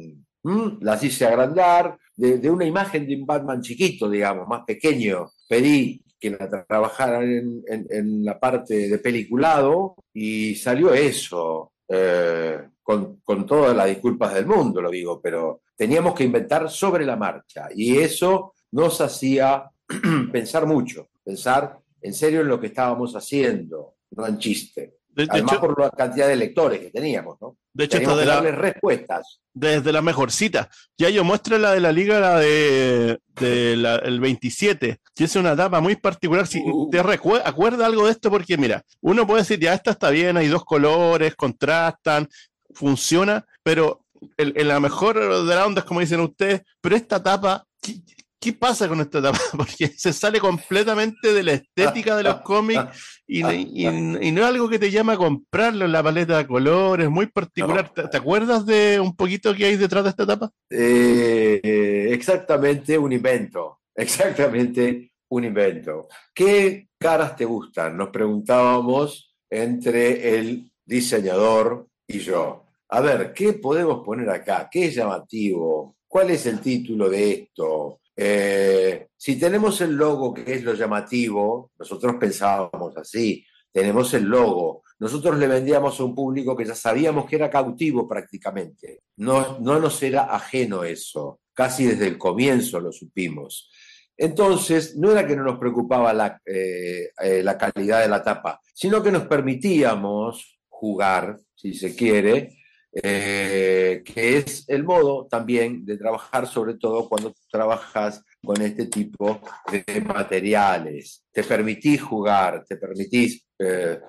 las 0.81 1.03
hice 1.03 1.27
agrandar, 1.27 1.95
de, 2.15 2.49
una 2.49 2.65
imagen 2.65 3.05
de 3.05 3.17
un 3.17 3.25
Batman 3.27 3.61
chiquito, 3.61 4.09
digamos, 4.09 4.47
más 4.47 4.63
pequeño, 4.65 5.29
pedí 5.47 6.01
que 6.19 6.31
la 6.31 6.65
trabajaran 6.67 7.61
en 7.67 8.25
la 8.25 8.39
parte 8.39 8.89
de 8.89 8.97
peliculado 8.97 9.95
y 10.11 10.55
salió 10.55 10.91
eso. 10.91 11.71
Eh, 11.91 12.69
con, 12.89 13.17
con, 13.23 13.45
todas 13.45 13.77
las 13.77 13.85
disculpas 13.85 14.33
del 14.33 14.47
mundo, 14.47 14.81
lo 14.81 14.89
digo, 14.89 15.21
pero 15.21 15.61
teníamos 15.75 16.15
que 16.15 16.23
inventar 16.23 16.71
sobre 16.71 17.05
la 17.05 17.15
marcha 17.15 17.67
y 17.75 17.99
eso 17.99 18.55
nos 18.71 18.99
hacía 18.99 19.69
pensar 20.31 20.65
mucho, 20.65 21.09
pensar 21.23 21.77
en 22.01 22.15
serio 22.15 22.41
en 22.41 22.47
lo 22.47 22.59
que 22.59 22.65
estábamos 22.65 23.15
haciendo, 23.15 23.97
no 24.09 24.25
en 24.25 24.39
chiste. 24.39 24.95
De, 25.07 25.25
de 25.25 25.29
Además, 25.31 25.53
hecho, 25.53 25.61
por 25.61 25.79
la 25.79 25.91
cantidad 25.91 26.27
de 26.27 26.35
lectores 26.35 26.79
que 26.79 26.89
teníamos, 26.89 27.37
¿no? 27.39 27.57
De 27.73 27.85
hecho, 27.85 27.97
esto 27.97 28.17
de 28.17 28.25
la, 28.25 28.35
darles 28.35 28.55
respuestas. 28.55 29.39
Desde 29.53 29.91
la 29.91 30.01
mejorcita. 30.01 30.69
Ya 30.97 31.09
yo 31.09 31.23
muestra 31.23 31.57
la 31.57 31.73
de 31.73 31.79
la 31.79 31.91
liga, 31.91 32.19
la 32.19 32.39
de, 32.39 33.19
de 33.39 33.75
la, 33.75 33.97
el 33.97 34.19
27, 34.19 34.99
que 35.15 35.23
es 35.23 35.35
una 35.35 35.53
etapa 35.53 35.79
muy 35.79 35.95
particular. 35.95 36.47
Si 36.47 36.61
uh. 36.61 36.89
te 36.89 36.99
acuerdas 36.99 37.87
algo 37.87 38.05
de 38.05 38.11
esto, 38.11 38.29
porque 38.29 38.57
mira, 38.57 38.83
uno 39.01 39.27
puede 39.27 39.41
decir, 39.41 39.59
ya 39.59 39.73
esta 39.73 39.91
está 39.91 40.09
bien, 40.09 40.37
hay 40.37 40.47
dos 40.47 40.65
colores, 40.65 41.35
contrastan, 41.35 42.27
funciona, 42.74 43.45
pero 43.63 44.05
en, 44.38 44.53
en 44.55 44.67
la 44.67 44.80
mejor 44.80 45.17
de 45.17 45.55
la 45.55 45.65
onda, 45.65 45.84
como 45.84 45.99
dicen 45.99 46.20
ustedes, 46.20 46.61
pero 46.82 46.95
esta 46.95 47.17
etapa, 47.17 47.65
¿qué, 47.82 48.01
¿qué 48.39 48.53
pasa 48.53 48.88
con 48.88 49.01
esta 49.01 49.20
etapa? 49.20 49.39
Porque 49.57 49.88
se 49.88 50.13
sale 50.13 50.39
completamente 50.39 51.34
de 51.34 51.43
la 51.43 51.53
estética 51.53 52.15
de 52.15 52.24
los 52.24 52.41
cómics 52.41 53.22
y, 53.28 53.45
y, 53.45 53.88
y, 53.88 54.32
no 54.32 54.41
es 54.41 54.47
algo 54.47 54.70
que 54.70 54.80
te 54.80 54.91
llama 54.91 55.13
a 55.13 55.17
comprarlo 55.17 55.86
en 55.86 55.91
la 55.91 56.01
paleta 56.01 56.38
de 56.38 56.47
colores, 56.47 57.09
muy 57.09 57.28
particular. 57.28 57.93
¿Te, 57.93 58.07
¿Te, 58.07 58.17
acuerdas 58.17 58.65
de 58.65 58.99
un 58.99 59.15
poquito 59.15 59.53
que 59.53 59.65
hay 59.65 59.76
detrás 59.76 60.03
de 60.03 60.09
esta 60.11 60.24
etapa? 60.24 60.49
Eh, 60.70 62.09
exactamente 62.11 62.97
un 62.97 63.11
invento, 63.11 63.82
exactamente 63.95 65.11
un 65.30 65.43
invento. 65.43 66.07
¿Qué 66.34 66.88
caras 66.97 67.36
te 67.36 67.45
gustan? 67.45 67.95
Nos 67.97 68.09
preguntábamos 68.09 69.36
entre 69.49 70.38
el 70.38 70.72
diseñador 70.86 71.88
y 72.10 72.20
yo. 72.20 72.66
A 72.89 73.01
ver, 73.01 73.34
¿qué 73.34 73.53
podemos 73.53 74.03
poner 74.03 74.30
acá? 74.30 74.68
¿Qué 74.70 74.86
es 74.86 74.95
llamativo? 74.95 75.95
¿Cuál 76.07 76.32
es 76.32 76.45
el 76.47 76.60
título 76.60 77.07
de 77.07 77.32
esto? 77.32 78.01
Eh, 78.16 79.07
si 79.16 79.39
tenemos 79.39 79.80
el 79.82 79.95
logo, 79.95 80.34
que 80.34 80.55
es 80.55 80.64
lo 80.64 80.74
llamativo, 80.74 81.72
nosotros 81.78 82.16
pensábamos 82.20 82.97
así, 82.97 83.45
tenemos 83.72 84.14
el 84.16 84.24
logo, 84.24 84.82
nosotros 84.97 85.38
le 85.38 85.47
vendíamos 85.47 85.99
a 85.99 86.03
un 86.03 86.16
público 86.16 86.57
que 86.57 86.66
ya 86.66 86.76
sabíamos 86.76 87.30
que 87.30 87.36
era 87.36 87.49
cautivo 87.49 88.07
prácticamente, 88.07 89.03
no, 89.18 89.60
no 89.60 89.80
nos 89.80 90.01
era 90.01 90.24
ajeno 90.36 90.84
eso, 90.84 91.39
casi 91.53 91.86
desde 91.86 92.07
el 92.07 92.18
comienzo 92.18 92.80
lo 92.80 92.91
supimos. 92.91 93.70
Entonces, 94.18 94.97
no 94.97 95.12
era 95.12 95.26
que 95.26 95.36
no 95.36 95.43
nos 95.43 95.60
preocupaba 95.60 96.12
la, 96.12 96.41
eh, 96.43 97.12
eh, 97.22 97.41
la 97.41 97.57
calidad 97.57 98.01
de 98.01 98.10
la 98.10 98.22
tapa, 98.22 98.60
sino 98.74 99.01
que 99.01 99.12
nos 99.12 99.28
permitíamos 99.28 100.59
jugar, 100.80 101.38
si 101.55 101.73
se 101.73 101.93
quiere, 101.95 102.57
eh, 102.91 104.01
que 104.05 104.38
es 104.38 104.63
el 104.67 104.84
modo 104.84 105.27
también 105.30 105.86
de 105.86 105.97
trabajar, 105.97 106.47
sobre 106.47 106.75
todo 106.75 107.07
cuando 107.07 107.34
trabajas 107.51 108.23
con 108.43 108.59
este 108.61 108.86
tipo 108.88 109.41
de 109.71 110.01
materiales. 110.01 111.23
Te 111.32 111.43
permitís 111.43 112.01
jugar, 112.01 112.63
te 112.67 112.77
permitís 112.77 113.45
eh, 113.59 113.99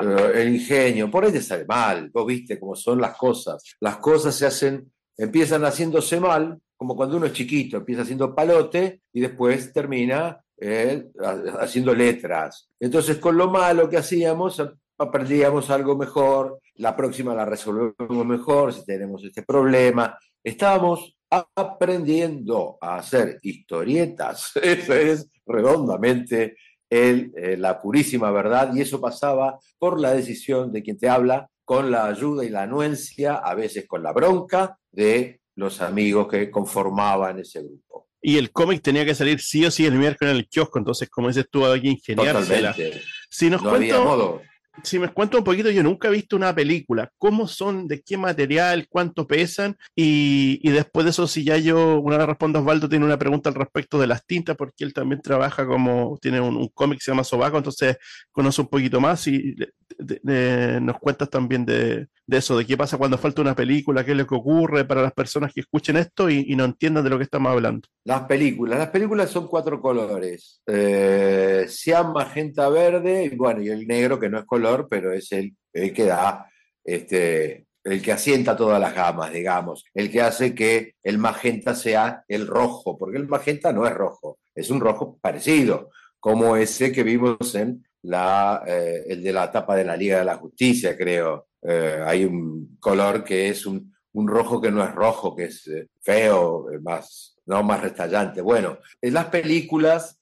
eh, 0.00 0.32
el 0.34 0.54
ingenio, 0.54 1.10
por 1.10 1.24
ahí 1.24 1.32
te 1.32 1.42
sale 1.42 1.64
mal, 1.66 2.10
vos 2.14 2.26
viste 2.26 2.58
cómo 2.60 2.74
son 2.76 3.00
las 3.00 3.16
cosas. 3.16 3.62
Las 3.80 3.96
cosas 3.98 4.34
se 4.34 4.46
hacen, 4.46 4.90
empiezan 5.16 5.64
haciéndose 5.64 6.20
mal, 6.20 6.58
como 6.76 6.94
cuando 6.96 7.16
uno 7.16 7.26
es 7.26 7.32
chiquito, 7.32 7.78
empieza 7.78 8.02
haciendo 8.02 8.34
palote 8.34 9.02
y 9.12 9.20
después 9.20 9.72
termina 9.72 10.40
ha- 10.62 11.62
haciendo 11.62 11.94
letras. 11.94 12.68
Entonces, 12.78 13.16
con 13.18 13.36
lo 13.36 13.50
malo 13.50 13.88
que 13.88 13.96
hacíamos, 13.98 14.62
aprendíamos 15.00 15.70
algo 15.70 15.96
mejor, 15.96 16.60
la 16.76 16.94
próxima 16.94 17.34
la 17.34 17.44
resolvemos 17.44 18.26
mejor 18.26 18.72
si 18.72 18.84
tenemos 18.84 19.24
este 19.24 19.42
problema. 19.42 20.18
Estábamos 20.42 21.16
aprendiendo 21.54 22.76
a 22.80 22.96
hacer 22.96 23.38
historietas, 23.42 24.52
eso 24.62 24.94
es 24.94 25.30
redondamente 25.46 26.56
el, 26.88 27.32
eh, 27.36 27.56
la 27.56 27.80
purísima 27.80 28.30
verdad, 28.30 28.74
y 28.74 28.80
eso 28.80 29.00
pasaba 29.00 29.58
por 29.78 30.00
la 30.00 30.12
decisión 30.12 30.72
de 30.72 30.82
quien 30.82 30.98
te 30.98 31.08
habla, 31.08 31.48
con 31.64 31.90
la 31.90 32.06
ayuda 32.06 32.44
y 32.44 32.48
la 32.48 32.62
anuencia, 32.62 33.36
a 33.36 33.54
veces 33.54 33.86
con 33.86 34.02
la 34.02 34.12
bronca 34.12 34.76
de 34.90 35.40
los 35.54 35.80
amigos 35.80 36.26
que 36.26 36.50
conformaban 36.50 37.38
ese 37.38 37.62
grupo. 37.62 38.08
Y 38.20 38.36
el 38.36 38.50
cómic 38.50 38.82
tenía 38.82 39.04
que 39.04 39.14
salir 39.14 39.40
sí 39.40 39.64
o 39.64 39.70
sí 39.70 39.86
el 39.86 39.94
miércoles 39.94 40.32
en 40.32 40.38
el 40.38 40.48
kiosco, 40.48 40.78
entonces 40.78 41.08
como 41.08 41.28
dices 41.28 41.46
tú, 41.48 41.64
hay 41.64 41.80
que 41.80 41.88
ingeniársela. 41.88 42.72
Totalmente. 42.72 43.02
Si 43.30 43.48
nos 43.48 43.62
No 43.62 43.70
había 43.70 43.94
cuenta, 43.94 44.04
modo. 44.04 44.42
Si 44.82 44.98
me 44.98 45.08
cuenta 45.08 45.38
un 45.38 45.44
poquito, 45.44 45.70
yo 45.70 45.82
nunca 45.82 46.08
he 46.08 46.12
visto 46.12 46.36
una 46.36 46.54
película, 46.54 47.10
cómo 47.18 47.46
son, 47.48 47.86
de 47.88 48.02
qué 48.02 48.16
material, 48.16 48.86
cuánto 48.88 49.26
pesan, 49.26 49.76
y, 49.94 50.60
y 50.62 50.70
después 50.70 51.04
de 51.04 51.10
eso, 51.10 51.26
si 51.26 51.44
ya 51.44 51.56
yo, 51.56 52.00
una 52.00 52.16
vez 52.16 52.26
respondo 52.26 52.60
Osvaldo, 52.60 52.88
tiene 52.88 53.04
una 53.04 53.18
pregunta 53.18 53.50
al 53.50 53.56
respecto 53.56 53.98
de 53.98 54.06
las 54.06 54.24
tintas, 54.26 54.56
porque 54.56 54.84
él 54.84 54.94
también 54.94 55.20
trabaja 55.20 55.66
como, 55.66 56.18
tiene 56.20 56.40
un, 56.40 56.56
un 56.56 56.68
cómic 56.68 56.98
que 56.98 57.04
se 57.04 57.10
llama 57.10 57.24
Sobaco, 57.24 57.58
entonces 57.58 57.96
conoce 58.32 58.60
un 58.62 58.68
poquito 58.68 59.00
más 59.00 59.26
y 59.26 59.54
nos 60.00 60.98
cuentas 60.98 61.30
también 61.30 61.64
de, 61.64 62.08
eso, 62.28 62.56
de 62.58 62.66
qué 62.66 62.76
pasa 62.76 62.98
cuando 62.98 63.18
falta 63.18 63.42
una 63.42 63.54
película, 63.54 64.04
qué 64.04 64.12
es 64.12 64.16
lo 64.16 64.26
que 64.26 64.34
ocurre 64.34 64.84
para 64.84 65.02
las 65.02 65.12
personas 65.12 65.52
que 65.52 65.60
escuchen 65.60 65.96
esto 65.96 66.30
y, 66.30 66.54
no 66.56 66.64
entiendan 66.64 67.04
de 67.04 67.10
lo 67.10 67.18
que 67.18 67.24
estamos 67.24 67.52
hablando. 67.52 67.88
Las 68.04 68.22
películas. 68.22 68.78
Las 68.78 68.90
películas 68.90 69.30
son 69.30 69.48
cuatro 69.48 69.80
colores. 69.80 70.60
Eh, 70.66 71.66
cian, 71.68 72.12
magenta, 72.12 72.68
verde, 72.68 73.24
y 73.24 73.36
bueno, 73.36 73.62
y 73.62 73.68
el 73.68 73.86
negro 73.86 74.18
que 74.18 74.28
no 74.28 74.38
es 74.38 74.44
color, 74.44 74.88
pero 74.90 75.12
es 75.12 75.30
el, 75.32 75.56
el 75.72 75.92
que 75.92 76.04
da, 76.04 76.46
este, 76.84 77.66
el 77.84 78.02
que 78.02 78.12
asienta 78.12 78.56
todas 78.56 78.80
las 78.80 78.94
gamas, 78.94 79.32
digamos. 79.32 79.84
El 79.94 80.10
que 80.10 80.20
hace 80.20 80.54
que 80.54 80.94
el 81.02 81.18
magenta 81.18 81.74
sea 81.74 82.24
el 82.28 82.46
rojo, 82.46 82.98
porque 82.98 83.18
el 83.18 83.28
magenta 83.28 83.72
no 83.72 83.86
es 83.86 83.94
rojo, 83.94 84.38
es 84.54 84.70
un 84.70 84.80
rojo 84.80 85.18
parecido, 85.20 85.90
como 86.18 86.56
ese 86.56 86.92
que 86.92 87.02
vimos 87.02 87.54
en 87.54 87.84
la, 88.02 88.62
eh, 88.66 89.04
el 89.08 89.22
de 89.22 89.32
la 89.32 89.50
tapa 89.50 89.76
de 89.76 89.84
la 89.84 89.96
Liga 89.96 90.18
de 90.18 90.24
la 90.24 90.36
Justicia, 90.36 90.96
creo. 90.96 91.48
Eh, 91.62 92.02
hay 92.04 92.24
un 92.24 92.76
color 92.80 93.22
que 93.22 93.48
es 93.48 93.66
un, 93.66 93.94
un 94.12 94.28
rojo 94.28 94.60
que 94.60 94.70
no 94.70 94.82
es 94.82 94.94
rojo, 94.94 95.36
que 95.36 95.44
es 95.44 95.66
eh, 95.68 95.88
feo, 96.00 96.66
más, 96.82 97.36
no 97.46 97.62
más 97.62 97.80
restallante. 97.82 98.40
Bueno, 98.40 98.78
en 99.00 99.14
las 99.14 99.26
películas 99.26 100.18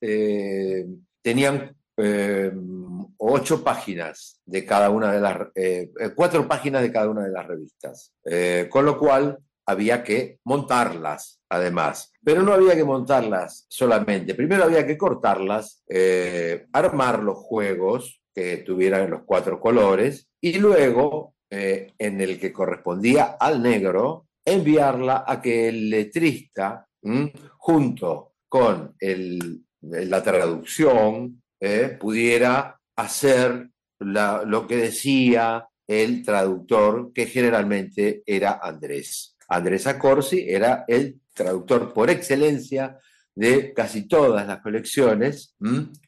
tenían 1.22 1.74
ocho 3.16 3.64
páginas 3.64 4.40
de 4.44 4.64
cada 4.64 4.90
una 4.90 5.12
de 5.12 5.20
las, 5.20 5.36
cuatro 6.14 6.46
páginas 6.46 6.82
de 6.82 6.92
cada 6.92 7.08
una 7.08 7.24
de 7.24 7.32
las 7.32 7.46
revistas, 7.46 8.12
con 8.70 8.84
lo 8.84 8.98
cual 8.98 9.38
había 9.68 10.02
que 10.02 10.40
montarlas, 10.44 11.42
además. 11.50 12.10
Pero 12.24 12.42
no 12.42 12.54
había 12.54 12.74
que 12.74 12.84
montarlas 12.84 13.66
solamente. 13.68 14.34
Primero 14.34 14.64
había 14.64 14.86
que 14.86 14.96
cortarlas, 14.96 15.82
eh, 15.86 16.66
armar 16.72 17.22
los 17.22 17.36
juegos 17.36 18.22
que 18.34 18.58
tuvieran 18.58 19.10
los 19.10 19.22
cuatro 19.26 19.60
colores 19.60 20.30
y 20.40 20.58
luego, 20.58 21.34
eh, 21.50 21.92
en 21.98 22.20
el 22.22 22.40
que 22.40 22.50
correspondía 22.50 23.36
al 23.38 23.62
negro, 23.62 24.28
enviarla 24.42 25.24
a 25.26 25.42
que 25.42 25.68
el 25.68 25.90
letrista, 25.90 26.86
junto 27.58 28.32
con 28.48 28.96
la 29.82 30.22
traducción, 30.22 31.42
eh, 31.60 31.96
pudiera 32.00 32.80
hacer 32.96 33.68
lo 34.00 34.66
que 34.66 34.76
decía 34.76 35.68
el 35.86 36.24
traductor, 36.24 37.12
que 37.12 37.26
generalmente 37.26 38.22
era 38.24 38.60
Andrés. 38.62 39.37
Andrés 39.48 39.86
Acorsi 39.86 40.44
era 40.46 40.84
el 40.86 41.20
traductor 41.34 41.92
por 41.92 42.10
excelencia 42.10 42.98
de 43.34 43.72
casi 43.72 44.08
todas 44.08 44.46
las 44.46 44.60
colecciones, 44.60 45.54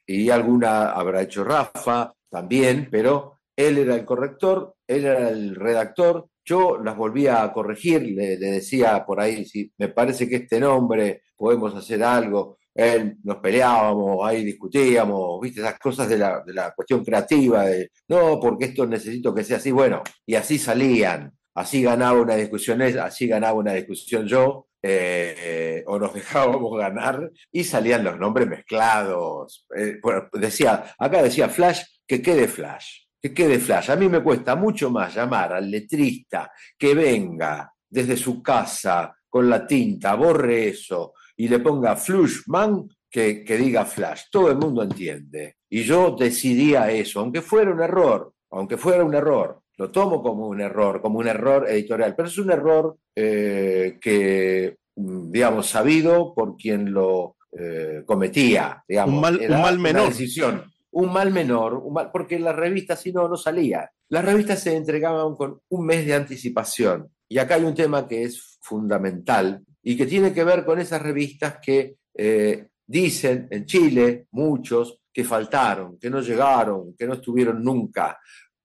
y 0.04 0.30
alguna 0.30 0.90
habrá 0.90 1.22
hecho 1.22 1.44
Rafa 1.44 2.12
también, 2.28 2.88
pero 2.90 3.40
él 3.56 3.78
era 3.78 3.94
el 3.94 4.04
corrector, 4.04 4.74
él 4.86 5.04
era 5.04 5.28
el 5.28 5.54
redactor, 5.54 6.26
yo 6.44 6.78
las 6.82 6.96
volvía 6.96 7.42
a 7.42 7.52
corregir, 7.52 8.02
le, 8.02 8.36
decía 8.36 9.04
por 9.06 9.20
ahí, 9.20 9.44
si 9.44 9.72
me 9.78 9.88
parece 9.88 10.28
que 10.28 10.36
este 10.36 10.58
nombre 10.58 11.22
podemos 11.36 11.72
hacer 11.76 12.02
algo, 12.02 12.58
él, 12.74 13.16
nos 13.22 13.36
peleábamos, 13.36 14.26
ahí 14.26 14.44
discutíamos, 14.44 15.40
viste, 15.40 15.60
esas 15.60 15.78
cosas 15.78 16.08
de 16.08 16.18
la, 16.18 16.42
de 16.44 16.52
la 16.52 16.72
cuestión 16.72 17.04
creativa, 17.04 17.64
no, 18.08 18.40
porque 18.40 18.66
esto 18.66 18.86
necesito 18.86 19.32
que 19.32 19.44
sea 19.44 19.58
así, 19.58 19.70
bueno, 19.70 20.02
y 20.26 20.34
así 20.34 20.58
salían, 20.58 21.32
así 21.54 21.82
ganaba 21.82 22.20
una 22.20 22.36
discusión 22.36 22.80
así 22.82 23.26
ganaba 23.26 23.54
una 23.54 23.72
discusión 23.72 24.26
yo, 24.26 24.68
eh, 24.82 25.84
o 25.86 25.98
nos 25.98 26.14
dejábamos 26.14 26.76
ganar, 26.78 27.30
y 27.52 27.64
salían 27.64 28.04
los 28.04 28.18
nombres 28.18 28.48
mezclados. 28.48 29.66
Eh, 29.76 30.00
decía, 30.34 30.94
acá 30.98 31.22
decía 31.22 31.48
Flash, 31.48 31.82
que 32.06 32.22
quede 32.22 32.48
Flash, 32.48 33.04
que 33.20 33.34
quede 33.34 33.58
Flash. 33.58 33.90
A 33.90 33.96
mí 33.96 34.08
me 34.08 34.22
cuesta 34.22 34.56
mucho 34.56 34.90
más 34.90 35.14
llamar 35.14 35.52
al 35.52 35.70
letrista 35.70 36.50
que 36.78 36.94
venga 36.94 37.72
desde 37.88 38.16
su 38.16 38.42
casa 38.42 39.14
con 39.28 39.48
la 39.48 39.66
tinta, 39.66 40.14
borre 40.14 40.68
eso 40.68 41.14
y 41.40 41.48
le 41.48 41.58
ponga 41.60 41.96
Flushman 41.96 42.86
que, 43.10 43.42
que 43.42 43.56
diga 43.56 43.86
Flash. 43.86 44.24
Todo 44.30 44.50
el 44.50 44.58
mundo 44.58 44.82
entiende. 44.82 45.56
Y 45.70 45.84
yo 45.84 46.14
decidía 46.18 46.90
eso, 46.90 47.20
aunque 47.20 47.40
fuera 47.40 47.70
un 47.70 47.80
error, 47.80 48.34
aunque 48.50 48.76
fuera 48.76 49.04
un 49.04 49.14
error. 49.14 49.59
Lo 49.80 49.90
tomo 49.90 50.22
como 50.22 50.46
un 50.46 50.60
error, 50.60 51.00
como 51.00 51.20
un 51.20 51.26
error 51.26 51.66
editorial, 51.66 52.14
pero 52.14 52.28
es 52.28 52.36
un 52.36 52.50
error 52.50 52.98
eh, 53.16 53.96
que, 53.98 54.76
mm, 54.96 55.30
digamos, 55.30 55.68
sabido 55.70 56.34
por 56.34 56.54
quien 56.56 56.92
lo 56.92 57.36
eh, 57.58 58.02
cometía, 58.04 58.84
digamos. 58.86 59.14
Un 59.14 59.20
mal- 59.22 59.40
un 59.40 59.48
mal 59.62 59.74
una 59.74 59.82
menor. 59.82 60.08
decisión. 60.08 60.62
Un 60.92 61.10
mal 61.10 61.32
menor, 61.32 61.74
un 61.74 61.94
mal- 61.94 62.10
porque 62.12 62.38
la 62.38 62.52
revista 62.52 62.94
si 62.94 63.10
no, 63.10 63.26
no 63.26 63.36
salía. 63.38 63.90
Las 64.10 64.22
revistas 64.24 64.60
se 64.62 64.76
entregaban 64.76 65.34
con 65.34 65.60
un 65.70 65.86
mes 65.86 66.04
de 66.04 66.12
anticipación. 66.14 67.08
Y 67.26 67.38
acá 67.38 67.54
hay 67.54 67.64
un 67.64 67.74
tema 67.74 68.06
que 68.06 68.24
es 68.24 68.58
fundamental 68.60 69.62
y 69.82 69.96
que 69.96 70.04
tiene 70.04 70.34
que 70.34 70.44
ver 70.44 70.64
con 70.66 70.78
esas 70.78 71.00
revistas 71.00 71.56
que 71.64 71.94
eh, 72.14 72.66
dicen 72.86 73.48
en 73.50 73.64
Chile, 73.64 74.26
muchos, 74.32 74.98
que 75.12 75.24
faltaron, 75.24 75.98
que 75.98 76.10
no 76.10 76.20
llegaron, 76.20 76.94
que 76.98 77.06
no 77.06 77.14
estuvieron 77.14 77.64
nunca. 77.64 78.18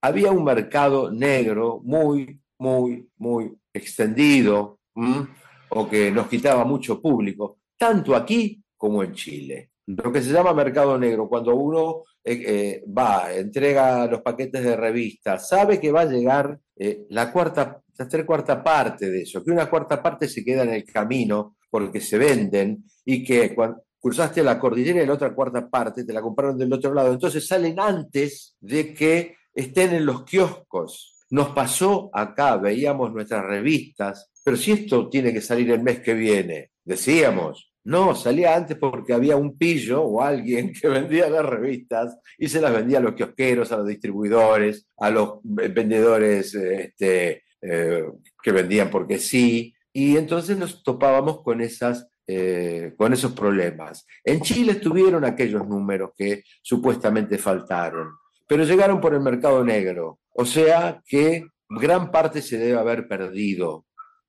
Había 0.05 0.31
un 0.31 0.43
mercado 0.43 1.09
negro 1.09 1.81
muy, 1.83 2.39
muy, 2.59 3.09
muy 3.17 3.51
extendido, 3.73 4.77
¿m? 4.95 5.25
o 5.69 5.89
que 5.89 6.11
nos 6.11 6.27
quitaba 6.27 6.63
mucho 6.63 7.01
público, 7.01 7.57
tanto 7.75 8.15
aquí 8.15 8.63
como 8.77 9.01
en 9.01 9.13
Chile. 9.13 9.71
Lo 9.87 10.11
que 10.11 10.21
se 10.21 10.31
llama 10.31 10.53
mercado 10.53 10.95
negro, 10.99 11.27
cuando 11.27 11.55
uno 11.55 12.03
eh, 12.23 12.43
eh, 12.45 12.83
va, 12.87 13.33
entrega 13.33 14.05
los 14.05 14.21
paquetes 14.21 14.63
de 14.63 14.75
revistas, 14.75 15.49
sabe 15.49 15.79
que 15.79 15.91
va 15.91 16.01
a 16.01 16.05
llegar 16.05 16.59
eh, 16.75 17.07
la 17.09 17.31
cuarta, 17.31 17.81
la 17.97 18.07
tres 18.07 18.25
cuarta 18.25 18.63
parte 18.63 19.09
de 19.09 19.23
eso, 19.23 19.43
que 19.43 19.49
una 19.49 19.67
cuarta 19.67 20.03
parte 20.03 20.27
se 20.27 20.45
queda 20.45 20.61
en 20.61 20.73
el 20.75 20.85
camino 20.85 21.57
porque 21.67 21.99
se 21.99 22.19
venden 22.19 22.83
y 23.03 23.23
que 23.23 23.55
cuando 23.55 23.81
cruzaste 23.99 24.43
la 24.43 24.59
cordillera 24.59 25.01
y 25.01 25.07
la 25.07 25.13
otra 25.13 25.33
cuarta 25.33 25.67
parte 25.67 26.03
te 26.03 26.13
la 26.13 26.21
compraron 26.21 26.59
del 26.59 26.71
otro 26.71 26.93
lado, 26.93 27.11
entonces 27.11 27.47
salen 27.47 27.79
antes 27.79 28.55
de 28.59 28.93
que 28.93 29.35
estén 29.55 29.93
en 29.93 30.05
los 30.05 30.23
kioscos. 30.23 31.25
Nos 31.31 31.49
pasó 31.49 32.11
acá, 32.13 32.57
veíamos 32.57 33.11
nuestras 33.11 33.43
revistas, 33.43 34.31
pero 34.43 34.57
si 34.57 34.73
esto 34.73 35.09
tiene 35.09 35.33
que 35.33 35.41
salir 35.41 35.71
el 35.71 35.81
mes 35.81 36.01
que 36.01 36.13
viene, 36.13 36.71
decíamos, 36.83 37.71
no, 37.85 38.15
salía 38.15 38.55
antes 38.55 38.77
porque 38.77 39.13
había 39.13 39.35
un 39.35 39.57
pillo 39.57 40.03
o 40.03 40.21
alguien 40.21 40.73
que 40.73 40.87
vendía 40.89 41.29
las 41.29 41.45
revistas 41.45 42.17
y 42.37 42.47
se 42.47 42.61
las 42.61 42.73
vendía 42.73 42.99
a 42.99 43.01
los 43.01 43.15
kiosqueros, 43.15 43.71
a 43.71 43.77
los 43.77 43.87
distribuidores, 43.87 44.87
a 44.97 45.09
los 45.09 45.39
vendedores 45.43 46.53
este, 46.53 47.43
eh, 47.61 48.03
que 48.43 48.51
vendían 48.51 48.89
porque 48.89 49.17
sí. 49.17 49.73
Y 49.93 50.17
entonces 50.17 50.57
nos 50.57 50.83
topábamos 50.83 51.41
con 51.41 51.61
esas 51.61 52.07
eh, 52.27 52.95
con 52.97 53.13
esos 53.13 53.33
problemas. 53.33 54.07
En 54.23 54.41
Chile 54.41 54.71
estuvieron 54.71 55.23
aquellos 55.23 55.67
números 55.67 56.09
que 56.17 56.43
supuestamente 56.63 57.37
faltaron, 57.37 58.15
pero 58.47 58.63
llegaron 58.63 59.01
por 59.01 59.13
el 59.13 59.21
mercado 59.21 59.63
negro. 59.63 60.19
O 60.33 60.45
sea 60.45 61.01
que 61.05 61.45
gran 61.69 62.11
parte 62.11 62.41
se 62.41 62.57
debe 62.57 62.79
haber 62.79 63.07
perdido, 63.07 63.85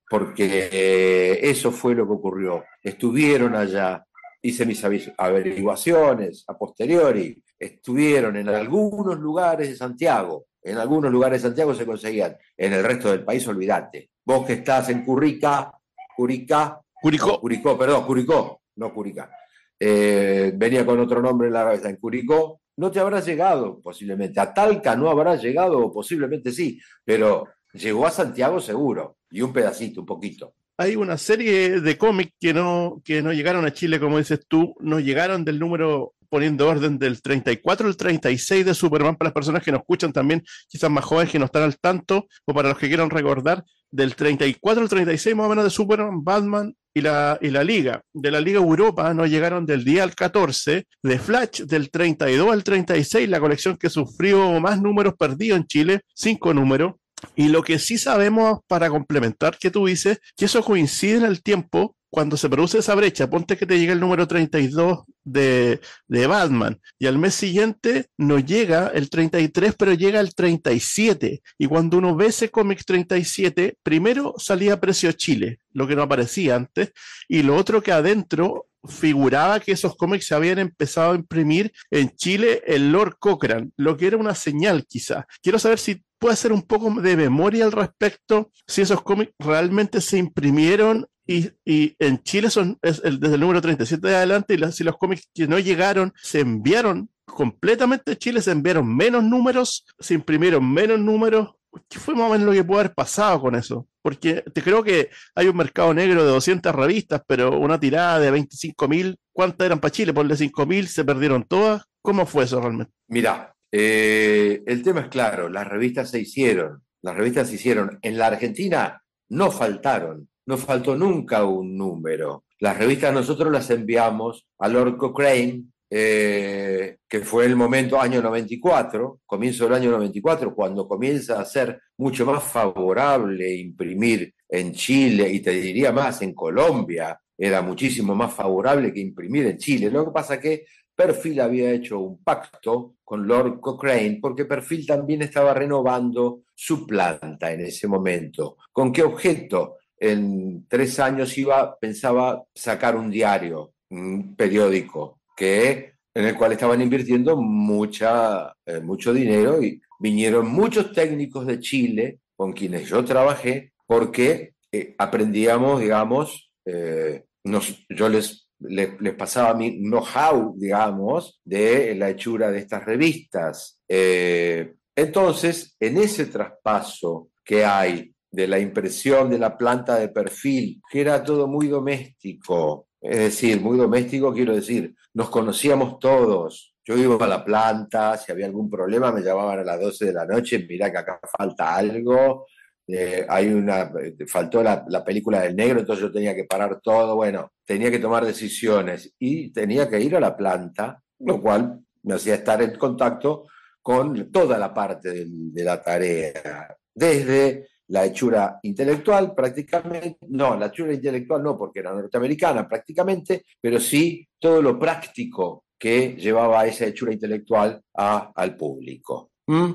porque 0.08 0.68
eh, 0.72 1.40
eso 1.42 1.70
fue 1.72 1.94
lo 1.94 2.06
que 2.06 2.12
ocurrió. 2.12 2.64
Estuvieron 2.82 3.54
allá, 3.54 4.04
hice 4.42 4.64
mis 4.64 4.82
averiguaciones 5.16 6.44
a 6.46 6.56
posteriori, 6.56 7.42
estuvieron 7.58 8.36
en 8.36 8.48
algunos 8.48 9.18
lugares 9.18 9.68
de 9.68 9.76
Santiago, 9.76 10.46
en 10.62 10.78
algunos 10.78 11.10
lugares 11.12 11.42
de 11.42 11.48
Santiago 11.48 11.74
se 11.74 11.86
conseguían, 11.86 12.36
en 12.56 12.72
el 12.72 12.84
resto 12.84 13.10
del 13.10 13.24
país 13.24 13.46
olvídate. 13.48 14.10
Vos 14.24 14.46
que 14.46 14.54
estás 14.54 14.88
en 14.88 15.04
Currica, 15.04 15.72
Curicá, 16.16 16.80
Curicó. 17.00 17.26
no, 17.26 17.40
Curicó, 17.40 17.78
perdón, 17.78 18.04
Curicó, 18.04 18.60
no 18.76 18.92
Curicá. 18.92 19.30
Eh, 19.78 20.52
venía 20.54 20.84
con 20.86 20.98
otro 20.98 21.20
nombre 21.20 21.48
en 21.48 21.54
la 21.54 21.64
cabeza, 21.64 21.88
en 21.90 21.96
Curicó, 21.96 22.60
no 22.77 22.91
te 22.91 23.01
habrá 23.01 23.20
llegado 23.20 23.81
posiblemente. 23.81 24.41
A 24.41 24.53
Talca 24.53 24.95
no 24.97 25.09
habrá 25.11 25.37
llegado, 25.37 25.79
o 25.79 25.93
posiblemente 25.93 26.53
sí, 26.53 26.81
pero 27.05 27.49
llegó 27.72 28.07
a 28.07 28.11
Santiago 28.11 28.61
seguro, 28.61 29.18
y 29.31 29.41
un 29.41 29.53
pedacito, 29.53 30.01
un 30.01 30.07
poquito. 30.07 30.55
Hay 30.79 30.95
una 30.95 31.16
serie 31.16 31.81
de 31.81 31.97
cómics 31.97 32.35
que 32.39 32.53
no, 32.53 33.01
que 33.03 33.22
no 33.22 33.33
llegaron 33.33 33.64
a 33.64 33.72
Chile, 33.72 33.99
como 33.99 34.18
dices 34.18 34.41
tú, 34.47 34.74
no 34.81 35.01
llegaron 35.01 35.45
del 35.45 35.59
número, 35.59 36.14
poniendo 36.29 36.68
orden 36.68 36.99
del 36.99 37.22
34 37.22 37.87
al 37.87 37.97
36 37.97 38.66
de 38.66 38.74
Superman, 38.74 39.16
para 39.16 39.29
las 39.29 39.35
personas 39.35 39.62
que 39.62 39.72
nos 39.72 39.81
escuchan 39.81 40.12
también, 40.12 40.43
quizás 40.68 40.91
más 40.91 41.05
jóvenes 41.05 41.33
que 41.33 41.39
no 41.39 41.47
están 41.47 41.62
al 41.62 41.79
tanto, 41.79 42.27
o 42.45 42.53
para 42.53 42.68
los 42.68 42.79
que 42.79 42.89
quieran 42.89 43.09
recordar, 43.09 43.64
del 43.91 44.14
34 44.14 44.83
al 44.83 44.89
36 44.89 45.35
más 45.35 45.47
o 45.47 45.49
menos 45.49 45.64
de 45.64 45.70
Superman, 45.70 46.22
Batman 46.22 46.74
y 46.97 47.03
la, 47.03 47.38
y 47.42 47.51
la 47.51 47.62
Liga. 47.62 48.01
De 48.14 48.30
la 48.30 48.40
Liga 48.40 48.59
Europa 48.59 49.12
no 49.12 49.26
llegaron 49.26 49.66
del 49.66 49.84
día 49.84 50.03
al 50.03 50.14
14, 50.14 50.86
de 51.03 51.18
Flash 51.18 51.64
del 51.64 51.90
32 51.90 52.51
al 52.51 52.64
36, 52.64 53.28
la 53.28 53.38
colección 53.38 53.76
que 53.76 53.90
sufrió 53.90 54.59
más 54.61 54.80
números 54.80 55.12
perdidos 55.18 55.59
en 55.59 55.66
Chile, 55.66 56.01
cinco 56.14 56.55
números. 56.55 56.94
Y 57.34 57.48
lo 57.48 57.62
que 57.62 57.78
sí 57.78 57.98
sabemos 57.98 58.60
para 58.66 58.90
complementar 58.90 59.58
que 59.58 59.70
tú 59.70 59.86
dices, 59.86 60.18
que 60.36 60.46
eso 60.46 60.62
coincide 60.62 61.16
en 61.16 61.24
el 61.24 61.42
tiempo 61.42 61.96
cuando 62.10 62.36
se 62.36 62.48
produce 62.48 62.78
esa 62.78 62.94
brecha. 62.94 63.28
Ponte 63.28 63.56
que 63.56 63.66
te 63.66 63.78
llega 63.78 63.92
el 63.92 64.00
número 64.00 64.26
32 64.26 65.04
de, 65.24 65.80
de 66.08 66.26
Batman 66.26 66.80
y 66.98 67.06
al 67.06 67.18
mes 67.18 67.34
siguiente 67.34 68.06
no 68.16 68.38
llega 68.38 68.88
el 68.88 69.10
33, 69.10 69.74
pero 69.78 69.92
llega 69.92 70.20
el 70.20 70.34
37. 70.34 71.42
Y 71.58 71.66
cuando 71.66 71.98
uno 71.98 72.16
ve 72.16 72.26
ese 72.26 72.50
cómic 72.50 72.82
37, 72.86 73.76
primero 73.82 74.34
salía 74.38 74.74
a 74.74 74.80
precio 74.80 75.12
Chile, 75.12 75.60
lo 75.72 75.86
que 75.86 75.96
no 75.96 76.02
aparecía 76.02 76.56
antes, 76.56 76.92
y 77.28 77.42
lo 77.42 77.56
otro 77.56 77.82
que 77.82 77.92
adentro 77.92 78.66
figuraba 78.88 79.60
que 79.60 79.72
esos 79.72 79.96
cómics 79.96 80.26
se 80.26 80.34
habían 80.34 80.58
empezado 80.58 81.12
a 81.12 81.16
imprimir 81.16 81.72
en 81.90 82.10
Chile 82.10 82.62
el 82.66 82.92
Lord 82.92 83.16
Cochrane, 83.18 83.70
lo 83.76 83.96
que 83.96 84.06
era 84.06 84.16
una 84.16 84.34
señal 84.34 84.86
quizá. 84.86 85.26
Quiero 85.42 85.58
saber 85.58 85.78
si 85.78 86.02
puede 86.18 86.34
hacer 86.34 86.52
un 86.52 86.62
poco 86.62 87.00
de 87.00 87.16
memoria 87.16 87.64
al 87.64 87.72
respecto, 87.72 88.50
si 88.66 88.82
esos 88.82 89.02
cómics 89.02 89.32
realmente 89.38 90.00
se 90.00 90.18
imprimieron 90.18 91.06
y, 91.26 91.50
y 91.64 91.96
en 91.98 92.22
Chile 92.22 92.50
son 92.50 92.78
es 92.82 93.02
desde 93.02 93.34
el 93.34 93.40
número 93.40 93.60
37 93.60 94.06
de 94.06 94.16
adelante, 94.16 94.54
y 94.54 94.72
si 94.72 94.84
los 94.84 94.96
cómics 94.96 95.28
que 95.34 95.46
no 95.46 95.58
llegaron 95.58 96.12
se 96.22 96.40
enviaron 96.40 97.10
completamente 97.24 98.12
a 98.12 98.16
Chile, 98.16 98.40
se 98.40 98.52
enviaron 98.52 98.96
menos 98.96 99.22
números, 99.24 99.84
se 99.98 100.14
imprimieron 100.14 100.72
menos 100.72 100.98
números. 100.98 101.50
¿Qué 101.88 101.98
fue 101.98 102.14
más 102.14 102.30
o 102.30 102.32
menos 102.32 102.46
lo 102.46 102.52
que 102.52 102.64
puede 102.64 102.80
haber 102.80 102.94
pasado 102.94 103.40
con 103.40 103.54
eso? 103.54 103.86
Porque 104.00 104.42
te 104.54 104.62
creo 104.62 104.82
que 104.82 105.10
hay 105.34 105.48
un 105.48 105.56
mercado 105.56 105.92
negro 105.92 106.24
de 106.24 106.30
200 106.30 106.74
revistas, 106.74 107.20
pero 107.26 107.58
una 107.58 107.78
tirada 107.78 108.18
de 108.18 108.30
25 108.30 108.88
mil, 108.88 109.18
¿cuántas 109.32 109.66
eran 109.66 109.80
para 109.80 109.92
Chile? 109.92 110.14
Por 110.14 110.26
de 110.26 110.36
5 110.36 110.64
mil, 110.64 110.88
se 110.88 111.04
perdieron 111.04 111.44
todas. 111.44 111.82
¿Cómo 112.00 112.24
fue 112.24 112.44
eso 112.44 112.60
realmente? 112.60 112.92
Mirá, 113.08 113.55
eh, 113.72 114.62
el 114.66 114.82
tema 114.82 115.02
es 115.02 115.08
claro, 115.08 115.48
las 115.48 115.66
revistas 115.66 116.10
se 116.10 116.20
hicieron, 116.20 116.82
las 117.02 117.16
revistas 117.16 117.48
se 117.48 117.56
hicieron. 117.56 117.98
En 118.02 118.18
la 118.18 118.28
Argentina 118.28 119.02
no 119.28 119.50
faltaron, 119.50 120.28
no 120.46 120.56
faltó 120.56 120.96
nunca 120.96 121.44
un 121.44 121.76
número. 121.76 122.44
Las 122.58 122.78
revistas 122.78 123.12
nosotros 123.12 123.52
las 123.52 123.70
enviamos 123.70 124.46
a 124.58 124.68
Lord 124.68 124.96
Cochrane, 124.96 125.64
eh, 125.90 126.96
que 127.08 127.20
fue 127.20 127.44
el 127.46 127.54
momento 127.54 128.00
año 128.00 128.20
94, 128.22 129.20
comienzo 129.24 129.64
del 129.64 129.74
año 129.74 129.90
94, 129.90 130.54
cuando 130.54 130.88
comienza 130.88 131.38
a 131.38 131.44
ser 131.44 131.80
mucho 131.98 132.26
más 132.26 132.42
favorable 132.42 133.54
imprimir 133.54 134.34
en 134.48 134.72
Chile 134.72 135.30
y 135.30 135.40
te 135.40 135.52
diría 135.52 135.92
más 135.92 136.22
en 136.22 136.34
Colombia, 136.34 137.20
era 137.38 137.62
muchísimo 137.62 138.14
más 138.14 138.32
favorable 138.32 138.92
que 138.92 139.00
imprimir 139.00 139.46
en 139.46 139.58
Chile. 139.58 139.90
Lo 139.90 140.06
que 140.06 140.12
pasa 140.12 140.40
que 140.40 140.64
Perfil 140.94 141.40
había 141.40 141.70
hecho 141.70 142.00
un 142.00 142.22
pacto 142.22 142.95
con 143.07 143.26
Lord 143.26 143.61
Cochrane 143.61 144.18
porque 144.20 144.44
Perfil 144.46 144.84
también 144.84 145.22
estaba 145.22 145.54
renovando 145.54 146.42
su 146.54 146.84
planta 146.86 147.52
en 147.52 147.61
ese 147.61 147.86
momento. 147.86 148.57
¿Con 148.72 148.92
qué 148.92 149.04
objeto? 149.04 149.76
En 149.98 150.66
tres 150.68 150.98
años 150.98 151.38
iba, 151.38 151.78
pensaba 151.78 152.42
sacar 152.52 152.96
un 152.96 153.09
diario, 153.11 153.72
un 153.90 154.34
periódico, 154.34 155.20
que, 155.36 155.92
en 156.12 156.24
el 156.24 156.36
cual 156.36 156.52
estaban 156.52 156.82
invirtiendo 156.82 157.36
mucha, 157.36 158.52
eh, 158.66 158.80
mucho 158.80 159.14
dinero 159.14 159.62
y 159.62 159.80
vinieron 160.00 160.48
muchos 160.48 160.92
técnicos 160.92 161.46
de 161.46 161.61
Chile 161.61 162.18
con 162.34 162.52
quienes 162.52 162.88
yo 162.88 163.04
trabajé 163.04 163.72
porque 163.86 164.54
eh, 164.72 164.96
aprendíamos, 164.98 165.80
digamos, 165.80 166.50
eh, 166.64 167.24
nos- 167.44 167.86
yo 167.88 168.09
les, 168.09 168.45
les, 168.61 169.00
les 169.00 169.14
pasaba 169.14 169.54
mi 169.54 169.78
know-how, 169.78 170.54
digamos, 170.57 171.40
de 171.44 171.94
la 171.94 172.11
hechura 172.11 172.50
de 172.50 172.59
estas 172.59 172.84
revistas. 172.84 173.80
Eh, 173.88 174.74
entonces, 174.94 175.76
en 175.78 175.98
ese 175.98 176.26
traspaso 176.26 177.28
que 177.44 177.64
hay 177.64 178.12
de 178.30 178.46
la 178.48 178.59
impresión 178.59 179.30
de 179.30 179.38
la 179.38 179.57
planta 179.57 179.96
de 179.98 180.09
perfil, 180.09 180.80
que 180.90 181.00
era 181.00 181.22
todo 181.22 181.46
muy 181.46 181.68
doméstico, 181.68 182.88
es 183.00 183.18
decir, 183.18 183.61
muy 183.61 183.78
doméstico 183.78 184.32
quiero 184.32 184.54
decir, 184.54 184.94
nos 185.14 185.30
conocíamos 185.30 185.98
todos. 185.98 186.74
Yo 186.84 186.96
iba 186.96 187.24
a 187.24 187.28
la 187.28 187.44
planta, 187.44 188.16
si 188.16 188.30
había 188.30 188.46
algún 188.46 188.70
problema 188.70 189.12
me 189.12 189.22
llamaban 189.22 189.61
a 189.61 189.64
las 189.64 189.80
12 189.80 190.07
de 190.07 190.12
la 190.12 190.26
noche, 190.26 190.66
mira 190.68 190.90
que 190.90 190.98
acá 190.98 191.20
falta 191.36 191.74
algo, 191.74 192.46
eh, 192.89 193.26
hay 193.28 193.49
una, 193.49 193.91
faltó 194.28 194.62
la, 194.62 194.84
la 194.89 195.05
película 195.05 195.41
del 195.41 195.57
negro, 195.57 195.80
entonces 195.80 196.03
yo 196.03 196.12
tenía 196.12 196.34
que 196.34 196.45
parar 196.45 196.80
todo, 196.82 197.16
bueno, 197.16 197.53
tenía 197.64 197.91
que 197.91 197.99
tomar 197.99 198.24
decisiones 198.24 199.12
y 199.18 199.53
tenía 199.53 199.89
que 199.89 200.01
ir 200.01 200.16
a 200.16 200.20
la 200.20 200.37
planta, 200.37 201.03
lo 201.20 201.41
cual 201.41 201.80
me 202.03 202.14
hacía 202.14 202.34
estar 202.37 202.62
en 202.62 202.76
contacto 202.76 203.47
con 203.82 204.30
toda 204.30 204.59
la 204.59 204.72
parte 204.72 205.26
de 205.26 205.64
la 205.64 205.80
tarea, 205.80 206.76
desde 206.95 207.68
la 207.89 208.05
hechura 208.05 208.59
intelectual 208.62 209.34
prácticamente, 209.34 210.18
no, 210.28 210.57
la 210.57 210.66
hechura 210.66 210.93
intelectual 210.93 211.43
no, 211.43 211.57
porque 211.57 211.80
era 211.80 211.93
norteamericana 211.93 212.69
prácticamente, 212.69 213.44
pero 213.60 213.78
sí 213.78 214.27
todo 214.39 214.60
lo 214.60 214.78
práctico 214.78 215.66
que 215.78 216.16
llevaba 216.16 216.66
esa 216.66 216.86
hechura 216.86 217.12
intelectual 217.12 217.81
al 217.94 218.56
público. 218.56 219.31
¿Mm? 219.47 219.73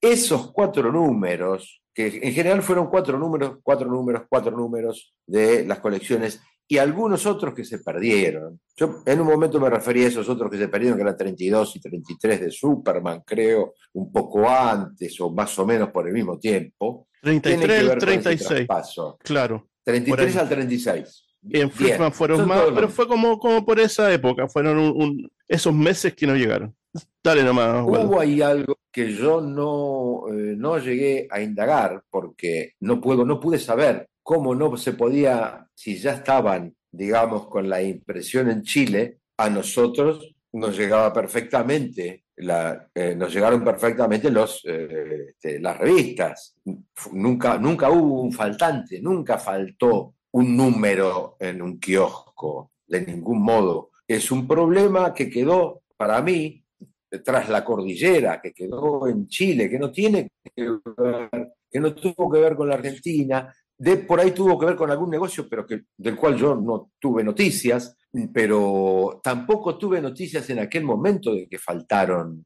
Esos 0.00 0.52
cuatro 0.52 0.92
números, 0.92 1.82
que 1.98 2.20
en 2.22 2.32
general 2.32 2.62
fueron 2.62 2.86
cuatro 2.88 3.18
números, 3.18 3.56
cuatro 3.60 3.88
números, 3.90 4.22
cuatro 4.30 4.56
números 4.56 5.12
de 5.26 5.64
las 5.66 5.80
colecciones 5.80 6.40
y 6.68 6.78
algunos 6.78 7.26
otros 7.26 7.52
que 7.54 7.64
se 7.64 7.80
perdieron. 7.80 8.60
Yo 8.76 9.02
en 9.04 9.20
un 9.20 9.26
momento 9.26 9.58
me 9.58 9.68
refería 9.68 10.04
a 10.04 10.08
esos 10.08 10.28
otros 10.28 10.48
que 10.48 10.58
se 10.58 10.68
perdieron, 10.68 10.96
que 10.96 11.02
eran 11.02 11.16
32 11.16 11.74
y 11.74 11.80
33 11.80 12.40
de 12.42 12.50
Superman, 12.52 13.22
creo, 13.26 13.74
un 13.94 14.12
poco 14.12 14.48
antes 14.48 15.20
o 15.20 15.30
más 15.32 15.58
o 15.58 15.66
menos 15.66 15.90
por 15.90 16.06
el 16.06 16.14
mismo 16.14 16.38
tiempo. 16.38 17.08
Tiene 17.20 17.40
que 17.40 17.48
33 17.50 17.68
ver 17.82 17.92
al 17.92 17.98
con 17.98 18.08
ese 18.10 18.22
36. 18.22 18.48
traspaso. 18.68 19.18
Claro. 19.24 19.68
33 19.82 20.36
ahí. 20.36 20.40
al 20.40 20.48
36. 20.48 21.24
Y 21.50 21.60
en. 21.60 21.70
Flickman 21.72 22.12
fueron 22.12 22.38
Son 22.38 22.48
más, 22.48 22.64
los- 22.64 22.74
pero 22.74 22.88
fue 22.90 23.08
como, 23.08 23.40
como 23.40 23.64
por 23.66 23.80
esa 23.80 24.12
época, 24.12 24.46
fueron 24.48 24.78
un- 24.78 25.02
un- 25.02 25.30
esos 25.48 25.74
meses 25.74 26.14
que 26.14 26.28
no 26.28 26.36
llegaron. 26.36 26.72
Dale 27.24 27.42
nomás. 27.42 27.82
Hubo 27.84 28.20
ahí 28.20 28.40
algo 28.40 28.77
que 28.90 29.12
yo 29.12 29.40
no, 29.40 30.24
eh, 30.32 30.54
no 30.56 30.78
llegué 30.78 31.28
a 31.30 31.40
indagar 31.40 32.02
porque 32.10 32.74
no 32.80 33.00
puedo, 33.00 33.24
no 33.24 33.38
pude 33.40 33.58
saber 33.58 34.08
cómo 34.22 34.54
no 34.54 34.76
se 34.76 34.92
podía, 34.92 35.66
si 35.74 35.96
ya 35.96 36.12
estaban, 36.12 36.74
digamos, 36.90 37.46
con 37.48 37.68
la 37.68 37.82
impresión 37.82 38.50
en 38.50 38.62
Chile, 38.62 39.18
a 39.36 39.48
nosotros 39.48 40.34
nos 40.52 40.76
llegaba 40.76 41.12
perfectamente, 41.12 42.24
la, 42.36 42.88
eh, 42.94 43.14
nos 43.14 43.32
llegaron 43.32 43.64
perfectamente 43.64 44.30
los, 44.30 44.62
eh, 44.64 45.26
este, 45.28 45.60
las 45.60 45.78
revistas. 45.78 46.56
Nunca, 47.12 47.58
nunca 47.58 47.90
hubo 47.90 48.22
un 48.22 48.32
faltante, 48.32 49.00
nunca 49.00 49.38
faltó 49.38 50.14
un 50.32 50.56
número 50.56 51.36
en 51.40 51.62
un 51.62 51.78
kiosco, 51.78 52.72
de 52.86 53.02
ningún 53.02 53.42
modo. 53.42 53.90
Es 54.06 54.30
un 54.30 54.46
problema 54.46 55.12
que 55.12 55.28
quedó 55.28 55.82
para 55.96 56.22
mí 56.22 56.62
tras 57.24 57.48
la 57.48 57.64
cordillera, 57.64 58.40
que 58.40 58.52
quedó 58.52 59.06
en 59.08 59.26
Chile, 59.28 59.68
que 59.68 59.78
no 59.78 59.90
tiene 59.90 60.30
que 60.54 60.68
ver, 60.96 61.52
que 61.70 61.80
no 61.80 61.94
tuvo 61.94 62.30
que 62.30 62.40
ver 62.40 62.54
con 62.54 62.68
la 62.68 62.74
Argentina, 62.74 63.52
de 63.78 63.96
por 63.98 64.18
ahí 64.18 64.32
tuvo 64.32 64.58
que 64.58 64.66
ver 64.66 64.76
con 64.76 64.90
algún 64.90 65.10
negocio, 65.10 65.46
pero 65.48 65.64
del 65.96 66.16
cual 66.16 66.36
yo 66.36 66.56
no 66.56 66.90
tuve 66.98 67.22
noticias, 67.22 67.96
pero 68.32 69.20
tampoco 69.22 69.78
tuve 69.78 70.00
noticias 70.00 70.50
en 70.50 70.58
aquel 70.58 70.82
momento 70.82 71.32
de 71.32 71.48
que 71.48 71.58
faltaron 71.58 72.44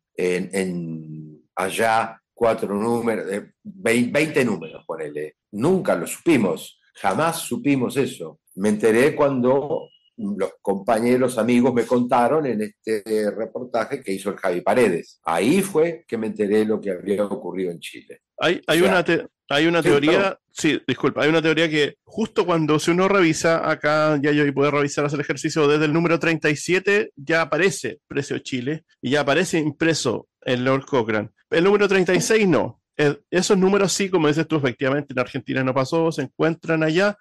allá 1.54 2.20
cuatro 2.34 2.74
números, 2.74 3.32
eh, 3.32 3.52
20 3.62 4.44
números, 4.44 4.84
ponele. 4.86 5.36
Nunca 5.52 5.94
lo 5.94 6.06
supimos, 6.06 6.80
jamás 6.94 7.38
supimos 7.38 7.96
eso. 7.96 8.40
Me 8.56 8.68
enteré 8.68 9.14
cuando 9.14 9.88
los 10.16 10.52
compañeros, 10.60 11.38
amigos 11.38 11.72
me 11.74 11.84
contaron 11.86 12.46
en 12.46 12.62
este 12.62 13.30
reportaje 13.30 14.02
que 14.02 14.12
hizo 14.12 14.30
el 14.30 14.36
Javi 14.36 14.60
Paredes. 14.60 15.20
Ahí 15.24 15.62
fue 15.62 16.04
que 16.06 16.18
me 16.18 16.28
enteré 16.28 16.64
lo 16.64 16.80
que 16.80 16.90
había 16.90 17.24
ocurrido 17.24 17.70
en 17.70 17.80
Chile. 17.80 18.20
Hay, 18.38 18.60
hay 18.66 18.78
O 18.80 18.82
sea, 18.84 18.92
una, 18.92 19.04
te- 19.04 19.26
hay 19.48 19.66
una 19.66 19.82
teoría, 19.82 20.38
sí, 20.50 20.80
disculpa, 20.86 21.22
hay 21.22 21.28
una 21.28 21.42
teoría 21.42 21.68
que 21.68 21.96
justo 22.04 22.44
cuando 22.46 22.78
si 22.78 22.90
uno 22.90 23.06
revisa 23.08 23.68
acá, 23.70 24.18
ya 24.22 24.32
yo 24.32 24.52
puede 24.54 24.70
revisar 24.70 25.04
hacer 25.04 25.16
el 25.18 25.22
ejercicio 25.24 25.66
desde 25.68 25.84
el 25.86 25.92
número 25.92 26.18
37, 26.18 27.12
ya 27.16 27.42
aparece 27.42 28.00
precio 28.06 28.38
Chile 28.38 28.84
y 29.00 29.10
ya 29.10 29.20
aparece 29.20 29.58
impreso 29.58 30.28
en 30.42 30.64
Lord 30.64 30.86
Cochrane. 30.86 31.30
El 31.50 31.64
número 31.64 31.86
36 31.88 32.48
no. 32.48 32.80
Eh, 32.96 33.16
Esos 33.30 33.56
números 33.58 33.92
sí, 33.92 34.08
como 34.10 34.28
dices 34.28 34.46
tú, 34.46 34.56
efectivamente 34.56 35.12
en 35.12 35.18
Argentina 35.18 35.62
no 35.62 35.74
pasó, 35.74 36.10
se 36.12 36.22
encuentran 36.22 36.82
allá. 36.82 37.16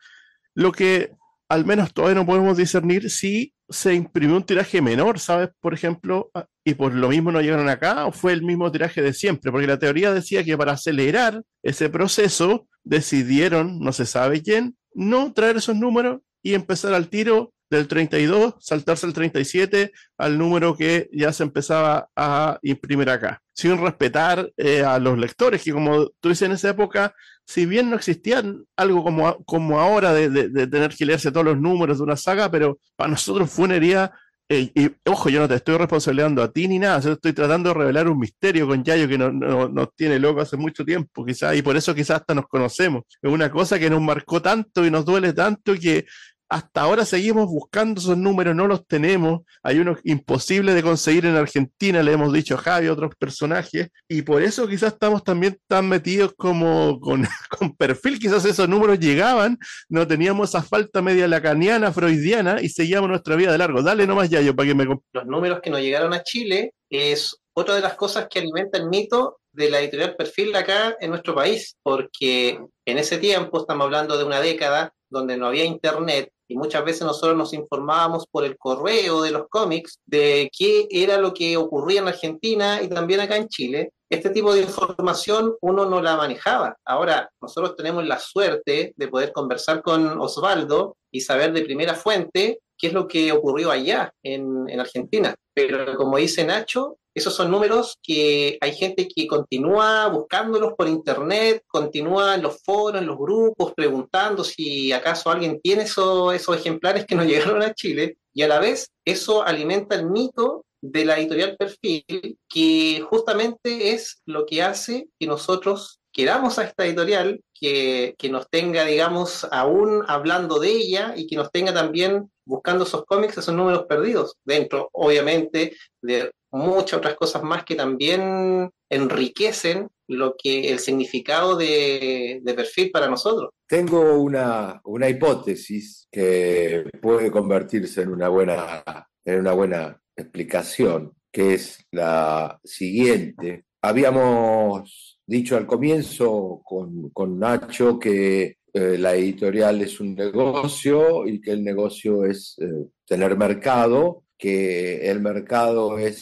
Lo 0.53 0.72
que 0.72 1.11
al 1.52 1.65
menos 1.65 1.94
todavía 1.94 2.15
no 2.15 2.26
podemos 2.26 2.56
discernir 2.56 3.10
si 3.10 3.53
se 3.68 3.94
imprimió 3.94 4.38
un 4.38 4.45
tiraje 4.45 4.82
menor, 4.82 5.19
¿sabes? 5.19 5.49
Por 5.60 5.73
ejemplo, 5.73 6.32
ah, 6.34 6.48
y 6.64 6.76
por 6.76 6.94
lo 6.94 7.10
mismo 7.10 7.30
no 7.30 7.41
llegaron 7.41 7.68
acá, 7.68 8.06
o 8.06 8.14
fue 8.14 8.32
el 8.32 8.41
mismo 8.41 8.72
tiraje 8.72 9.02
de 9.02 9.14
siempre, 9.14 9.52
porque 9.52 9.68
la 9.68 9.78
teoría 9.78 10.14
decía 10.14 10.45
que 10.45 10.57
para 10.57 10.72
acelerar 10.72 11.44
ese 11.61 11.90
proceso 11.90 12.69
decidieron, 12.86 13.80
no 13.82 13.91
se 13.91 14.06
sabe 14.06 14.41
quién, 14.41 14.78
no 14.94 15.34
traer 15.34 15.57
esos 15.57 15.76
números 15.76 16.22
y 16.41 16.53
empezar 16.53 16.94
al 16.94 17.10
tiro 17.10 17.53
del 17.77 17.88
32, 17.88 18.56
saltarse 18.60 19.06
al 19.07 19.14
37, 19.14 19.91
al 20.18 20.38
número 20.38 20.76
que 20.76 21.10
ya 21.11 21.34
se 21.34 21.43
empezaba 21.43 22.10
a 22.15 22.60
imprimir 22.61 23.10
acá, 23.10 23.41
sin 23.53 23.77
respetar 23.81 24.52
eh, 24.57 24.84
a 24.84 24.99
los 24.99 25.18
lectores, 25.18 25.64
que 25.64 25.72
como 25.73 26.07
tú 26.19 26.30
dices 26.30 26.43
en 26.48 26.52
esa 26.52 26.69
época, 26.69 27.14
si 27.45 27.65
bien 27.65 27.89
no 27.89 27.95
existían 27.95 28.64
algo 28.77 29.03
como, 29.03 29.43
como 29.45 29.80
ahora 29.80 30.14
de, 30.14 30.30
de- 30.30 30.68
tener 30.68 30.95
que 30.95 31.06
leerse 31.06 31.31
todos 31.31 31.45
los 31.45 31.57
números 31.60 31.98
de 31.98 32.03
una 32.03 32.15
saga, 32.18 32.52
pero 32.52 32.77
para 32.95 33.10
nosotros 33.10 33.49
fue 33.49 33.65
una 33.65 33.76
herida. 33.76 34.11
eh, 34.49 34.69
y 34.76 34.91
ojo, 35.10 35.30
yo 35.30 35.39
no 35.39 35.48
te 35.48 35.56
estoy 35.56 35.77
responsabilizando 35.77 36.43
a 36.43 36.52
ti 36.52 36.68
ni 36.68 36.77
nada, 36.77 36.99
yo 36.99 37.14
estoy 37.14 37.31
tratando 37.34 37.69
de 37.69 37.76
revelar 37.76 38.10
un 38.10 38.19
misterio 38.19 38.68
con 38.68 38.84
Yayo 38.84 39.07
que 39.07 39.18
no- 39.18 39.31
no- 39.31 39.69
nos 39.69 39.95
tiene 39.95 40.19
loco 40.19 40.41
hace 40.41 40.57
mucho 40.57 40.84
tiempo, 40.85 41.26
quizás, 41.26 41.56
y 41.56 41.61
por 41.61 41.77
eso 41.77 41.95
quizás 41.95 42.19
hasta 42.22 42.35
nos 42.35 42.48
conocemos. 42.48 43.03
Es 43.22 43.31
una 43.31 43.49
cosa 43.49 43.80
que 43.80 43.89
nos 43.89 44.02
marcó 44.02 44.41
tanto 44.41 44.85
y 44.85 44.91
nos 44.91 45.06
duele 45.06 45.31
tanto 45.34 45.73
que 45.76 46.06
hasta 46.52 46.82
ahora 46.82 47.06
seguimos 47.06 47.48
buscando 47.48 48.02
esos 48.02 48.18
números, 48.18 48.53
no 48.53 48.68
los 48.68 48.86
tenemos. 48.86 49.44
Hay 49.64 49.80
unos 49.80 49.99
imposibles 50.03 50.76
de 50.76 50.84
conseguir 50.84 51.26
en 51.26 51.38
Argentina, 51.38 52.03
le 52.03 52.11
hemos 52.11 52.34
dicho 52.34 52.56
a 52.56 52.57
Javi, 52.57 52.88
a 52.88 52.94
otros 52.94 53.15
personajes, 53.15 53.88
y 54.10 54.22
por 54.23 54.44
eso 54.44 54.68
quizás 54.68 54.91
estamos 54.91 55.23
también 55.23 55.57
tan 55.68 55.88
metidos 55.88 56.34
como 56.36 56.99
con, 56.99 57.26
perfil. 57.78 58.19
Quizás 58.19 58.44
esos 58.44 58.68
números 58.68 58.99
llegaban, 58.99 59.57
no 59.88 60.06
teníamos 60.06 60.49
esa 60.49 60.61
falta 60.61 61.02
media 61.02 61.26
lacaniana, 61.26 61.94
freudiana, 61.94 62.61
y 62.61 62.68
seguíamos 62.68 63.10
nuestra 63.10 63.38
vida 63.38 63.53
de 63.53 63.57
largo. 63.57 63.82
Dale 63.82 64.06
nomás, 64.06 64.30
Yayo, 64.30 64.53
para 64.53 64.68
que 64.68 64.76
me. 64.76 64.84
los 64.84 65.26
números 65.26 65.61
que 65.64 65.69
nos 65.69 65.80
llegaron 65.80 66.14
a 66.14 66.22
Chile 66.22 66.73
es 66.90 67.34
otra 67.53 67.76
de 67.76 67.82
las 67.82 67.94
cosas 67.94 68.28
que 68.30 68.40
alimenta 68.40 68.78
el 68.78 68.90
mito 68.90 69.40
de 69.53 69.69
la 69.69 69.80
editorial 69.80 70.18
Perfil 70.18 70.53
acá 70.53 70.98
en 70.99 71.11
nuestro 71.11 71.34
país, 71.34 71.78
porque 71.82 72.60
en 72.86 72.98
ese 72.98 73.19
tiempo, 73.19 73.61
estamos 73.61 73.86
hablando 73.86 74.18
de 74.18 74.26
una 74.26 74.41
década 74.41 74.94
donde 75.12 75.38
no 75.38 75.48
había 75.48 75.66
internet 75.66 76.32
y 76.52 76.58
muchas 76.58 76.84
veces 76.84 77.04
nosotros 77.04 77.38
nos 77.38 77.54
informábamos 77.54 78.28
por 78.28 78.44
el 78.44 78.58
correo 78.58 79.22
de 79.22 79.32
los 79.32 79.48
cómics 79.48 80.00
de 80.06 80.50
qué 80.58 80.86
era 80.92 81.18
lo 81.18 81.34
que 81.34 81.56
ocurría 81.56 82.02
en 82.02 82.10
Argentina 82.10 82.82
y 82.82 82.90
también 82.90 83.22
acá 83.22 83.38
en 83.38 83.48
Chile. 83.48 83.94
Este 84.10 84.32
tipo 84.32 84.54
de 84.54 84.64
información 84.64 85.56
uno 85.62 85.86
no 85.86 86.02
la 86.02 86.18
manejaba. 86.18 86.76
Ahora, 86.84 87.30
nosotros 87.42 87.78
tenemos 87.78 88.06
la 88.06 88.20
suerte 88.20 88.94
de 88.98 89.08
poder 89.08 89.32
conversar 89.32 89.82
con 89.82 90.20
Osvaldo 90.20 90.98
y 91.10 91.22
saber 91.22 91.54
de 91.54 91.62
primera 91.62 91.96
fuente 91.96 92.60
qué 92.78 92.88
es 92.88 92.94
lo 92.94 93.08
que 93.08 93.32
ocurrió 93.32 93.72
allá 93.72 94.12
en, 94.22 94.68
en 94.68 94.80
Argentina. 94.82 95.34
Pero 95.54 95.96
como 95.96 96.18
dice 96.18 96.44
Nacho, 96.44 96.98
esos 97.14 97.34
son 97.34 97.52
números 97.52 97.98
que 98.02 98.58
hay 98.62 98.74
gente 98.74 99.08
que 99.08 99.28
continúa 99.28 100.08
buscándolos 100.08 100.74
por 100.78 100.88
internet, 100.88 101.64
continúa 101.68 102.36
en 102.36 102.42
los 102.42 102.62
foros, 102.64 103.02
en 103.02 103.08
los 103.08 103.18
grupos, 103.18 103.74
preguntando 103.76 104.44
si 104.44 104.92
acaso 104.92 105.30
alguien 105.30 105.60
tiene 105.62 105.84
eso- 105.84 106.32
esos 106.32 106.56
ejemplares 106.56 107.06
que 107.06 107.16
nos 107.16 107.26
llegaron 107.56 107.62
a 107.64 107.74
Chile, 107.74 108.18
y 108.34 108.44
a 108.44 108.48
la 108.48 108.60
vez 108.60 108.92
eso 109.06 109.44
alimenta 109.44 109.96
el 109.96 110.10
mito 110.10 110.66
de 110.82 111.06
la 111.06 111.20
editorial 111.20 111.58
Perfil, 111.58 112.38
que 112.50 113.06
justamente 113.10 113.92
es 113.94 114.22
lo 114.26 114.46
que 114.46 114.64
hace 114.64 115.08
que 115.20 115.28
nosotros 115.28 116.00
queramos 116.14 116.58
a 116.60 116.64
esta 116.64 116.86
editorial, 116.86 117.40
que, 117.54 118.16
que 118.18 118.30
nos 118.30 118.50
tenga, 118.50 118.84
digamos, 118.86 119.48
aún 119.52 120.04
hablando 120.08 120.60
de 120.60 120.70
ella 120.72 121.14
y 121.16 121.28
que 121.28 121.36
nos 121.36 121.52
tenga 121.52 121.74
también 121.74 122.32
buscando 122.46 122.84
esos 122.84 123.06
cómics, 123.06 123.38
esos 123.38 123.54
números 123.54 123.86
perdidos, 123.88 124.36
dentro, 124.44 124.90
obviamente, 124.94 125.78
de 126.02 126.32
muchas 126.52 126.99
otras 126.99 127.15
cosas 127.15 127.44
más 127.44 127.64
que 127.64 127.76
también 127.76 128.69
enriquecen 128.90 129.88
lo 130.07 130.36
que 130.38 130.69
el 130.72 130.80
significado 130.80 131.56
de, 131.56 132.41
perfil 132.56 132.91
para 132.91 133.07
nosotros. 133.07 133.52
Tengo 133.68 134.19
una, 134.22 134.82
una 134.84 135.10
hipótesis 135.10 136.07
que 136.11 136.84
puede 137.02 137.32
convertirse 137.32 138.02
en 138.02 138.10
una 138.10 138.28
buena, 138.28 138.84
en 139.26 139.40
una 139.40 139.53
buena 139.53 140.02
explicación, 140.15 141.14
que 141.32 141.53
es 141.53 141.86
la 141.91 142.60
siguiente. 142.64 143.65
Habíamos 143.82 145.19
dicho 145.26 145.56
al 145.56 145.65
comienzo 145.65 146.61
con, 146.64 147.10
con 147.11 147.40
Nacho 147.40 147.98
que 147.98 148.57
eh, 148.73 148.98
la 148.98 149.15
editorial 149.15 149.82
es 149.82 149.99
un 149.99 150.15
negocio 150.15 151.28
y 151.28 151.41
que 151.41 151.52
el 151.52 151.64
negocio 151.64 152.26
es 152.26 152.57
eh, 152.60 152.88
tener 153.06 153.38
mercado, 153.38 154.23
que 154.41 155.07
el 155.07 155.22
mercado 155.22 155.99
eh, 155.99 156.13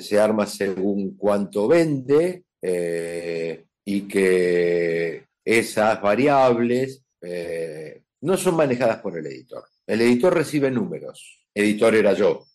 se 0.00 0.18
arma 0.18 0.46
según 0.46 1.16
cuánto 1.16 1.68
vende 1.68 2.42
eh, 2.60 3.66
y 3.84 4.00
que 4.00 5.26
esas 5.44 6.02
variables 6.02 7.04
eh, 7.22 8.02
no 8.22 8.36
son 8.36 8.56
manejadas 8.56 8.98
por 9.00 9.16
el 9.16 9.24
editor. 9.26 9.62
El 9.86 10.00
editor 10.00 10.34
recibe 10.34 10.72
números. 10.72 11.46
Editor 11.54 11.94
era 11.94 12.14
yo. 12.14 12.46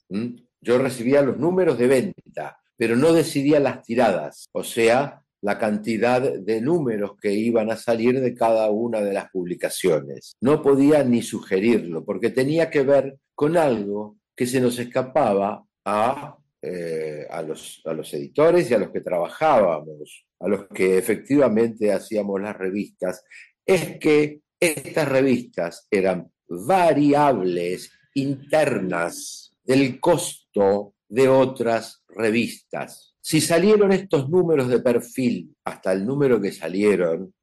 Yo 0.60 0.78
recibía 0.78 1.22
los 1.22 1.38
números 1.38 1.78
de 1.78 1.88
venta, 1.88 2.60
pero 2.76 2.98
no 2.98 3.14
decidía 3.14 3.62
las 3.62 3.82
tiradas, 3.82 4.50
o 4.52 4.64
sea, 4.66 5.22
la 5.42 5.58
cantidad 5.58 6.22
de 6.22 6.60
números 6.60 7.14
que 7.22 7.32
iban 7.32 7.72
a 7.72 7.78
salir 7.78 8.20
de 8.20 8.36
cada 8.36 8.70
una 8.72 9.00
de 9.00 9.14
las 9.14 9.30
publicaciones. 9.30 10.36
No 10.42 10.62
podía 10.62 11.02
ni 11.06 11.22
sugerirlo, 11.22 12.04
porque 12.04 12.30
tenía 12.30 12.70
que 12.70 12.84
ver 12.84 13.18
con 13.36 13.56
algo 13.56 14.18
que 14.36 14.46
se 14.46 14.60
nos 14.60 14.78
escapaba 14.80 15.64
a, 15.86 16.38
eh, 16.62 17.28
a, 17.30 17.42
los, 17.42 17.82
a 17.86 17.94
los 17.94 18.14
editores 18.14 18.70
y 18.70 18.74
a 18.74 18.80
los 18.80 18.92
que 18.92 19.02
trabajábamos, 19.02 20.26
a 20.40 20.48
los 20.48 20.68
que 20.68 20.98
efectivamente 20.98 21.92
hacíamos 21.92 22.42
las 22.42 22.58
revistas, 22.58 23.24
es 23.66 23.98
que 23.98 24.42
estas 24.60 25.08
revistas 25.08 25.88
eran 25.92 26.32
variables 26.48 27.92
internas 28.16 29.56
del 29.64 30.00
costo 30.00 30.96
de 31.08 31.28
otras 31.28 32.04
revistas. 32.08 33.16
Si 33.22 33.40
salieron 33.40 33.92
estos 33.92 34.30
números 34.30 34.68
de 34.68 34.80
perfil 34.80 35.56
hasta 35.64 35.94
el 35.94 36.06
número 36.06 36.42
que 36.42 36.52
salieron, 36.52 37.34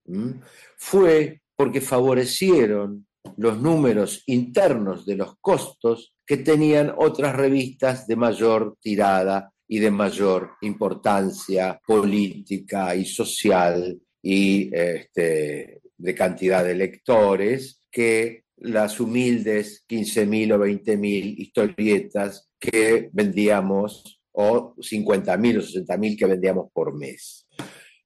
fue 0.77 1.41
porque 1.57 1.81
favorecieron 1.81 3.07
los 3.37 3.61
números 3.61 4.23
internos 4.27 5.07
de 5.07 5.17
los 5.17 5.37
costos 5.41 6.15
que 6.31 6.37
tenían 6.37 6.95
otras 6.97 7.35
revistas 7.35 8.07
de 8.07 8.15
mayor 8.15 8.77
tirada 8.81 9.53
y 9.67 9.81
de 9.81 9.91
mayor 9.91 10.53
importancia 10.61 11.81
política 11.85 12.95
y 12.95 13.05
social 13.05 14.01
y 14.23 14.71
este, 14.73 15.81
de 15.99 16.15
cantidad 16.15 16.65
de 16.65 16.77
lectores 16.77 17.83
que 17.91 18.45
las 18.59 19.01
humildes 19.01 19.85
15.000 19.89 20.55
o 20.55 20.59
20.000 20.61 21.35
historietas 21.37 22.49
que 22.61 23.11
vendíamos 23.13 24.21
o 24.31 24.77
50.000 24.77 25.59
o 25.59 25.63
60.000 25.63 26.17
que 26.17 26.27
vendíamos 26.27 26.71
por 26.73 26.97
mes. 26.97 27.45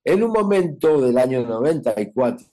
En 0.02 0.22
un 0.22 0.30
momento 0.30 0.98
del 0.98 1.18
año 1.18 1.46
94, 1.46 2.46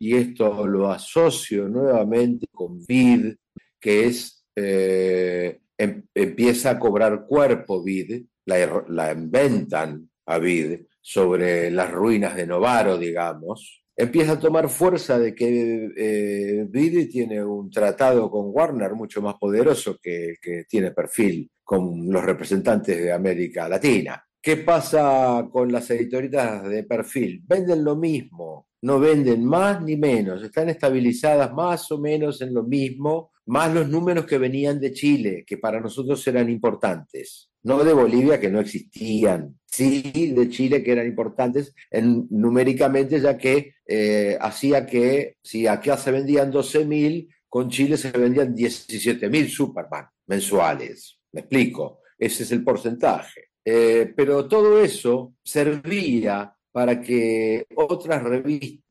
y 0.00 0.16
esto 0.16 0.66
lo 0.66 0.90
asocio 0.90 1.68
nuevamente 1.68 2.48
con 2.50 2.80
VID, 2.84 3.36
que 3.80 4.06
es, 4.06 4.43
eh, 4.56 5.60
em, 5.76 6.02
empieza 6.14 6.70
a 6.70 6.78
cobrar 6.78 7.26
cuerpo 7.26 7.82
VID, 7.82 8.24
la, 8.46 8.84
la 8.88 9.12
inventan 9.12 10.08
a 10.26 10.38
VID 10.38 10.80
sobre 11.00 11.70
las 11.70 11.90
ruinas 11.90 12.36
de 12.36 12.46
Novaro, 12.46 12.98
digamos, 12.98 13.84
empieza 13.96 14.32
a 14.32 14.40
tomar 14.40 14.68
fuerza 14.68 15.18
de 15.18 15.34
que 15.34 15.90
eh, 15.96 17.08
tiene 17.10 17.44
un 17.44 17.70
tratado 17.70 18.30
con 18.30 18.46
Warner 18.52 18.94
mucho 18.94 19.22
más 19.22 19.34
poderoso 19.34 19.98
que 20.02 20.34
que 20.40 20.64
tiene 20.68 20.90
perfil 20.90 21.50
con 21.62 22.10
los 22.10 22.24
representantes 22.24 22.98
de 22.98 23.12
América 23.12 23.68
Latina. 23.68 24.22
¿Qué 24.40 24.58
pasa 24.58 25.48
con 25.50 25.72
las 25.72 25.88
editoritas 25.90 26.68
de 26.68 26.84
perfil? 26.84 27.42
Venden 27.46 27.82
lo 27.82 27.96
mismo, 27.96 28.68
no 28.82 29.00
venden 29.00 29.42
más 29.42 29.80
ni 29.82 29.96
menos, 29.96 30.42
están 30.42 30.68
estabilizadas 30.68 31.52
más 31.54 31.90
o 31.90 31.98
menos 31.98 32.42
en 32.42 32.52
lo 32.52 32.62
mismo, 32.62 33.32
más 33.46 33.72
los 33.74 33.88
números 33.88 34.26
que 34.26 34.38
venían 34.38 34.80
de 34.80 34.92
Chile, 34.92 35.44
que 35.46 35.58
para 35.58 35.80
nosotros 35.80 36.26
eran 36.26 36.48
importantes, 36.50 37.50
no 37.62 37.82
de 37.82 37.92
Bolivia, 37.92 38.40
que 38.40 38.50
no 38.50 38.60
existían, 38.60 39.58
sí 39.66 40.32
de 40.34 40.48
Chile, 40.48 40.82
que 40.82 40.92
eran 40.92 41.06
importantes 41.06 41.74
en, 41.90 42.26
numéricamente, 42.30 43.20
ya 43.20 43.36
que 43.36 43.74
eh, 43.86 44.36
hacía 44.40 44.86
que 44.86 45.36
si 45.42 45.66
acá 45.66 45.96
se 45.96 46.10
vendían 46.10 46.52
12.000, 46.52 47.28
con 47.48 47.70
Chile 47.70 47.96
se 47.96 48.10
vendían 48.10 48.54
17.000 48.54 49.48
Superman 49.48 50.06
mensuales. 50.26 51.18
Me 51.32 51.40
explico, 51.40 52.00
ese 52.18 52.42
es 52.42 52.52
el 52.52 52.64
porcentaje. 52.64 53.48
Eh, 53.64 54.12
pero 54.14 54.46
todo 54.46 54.80
eso 54.80 55.34
servía 55.42 56.54
para 56.70 57.00
que 57.00 57.66
otras 57.76 58.22
revistas 58.22 58.83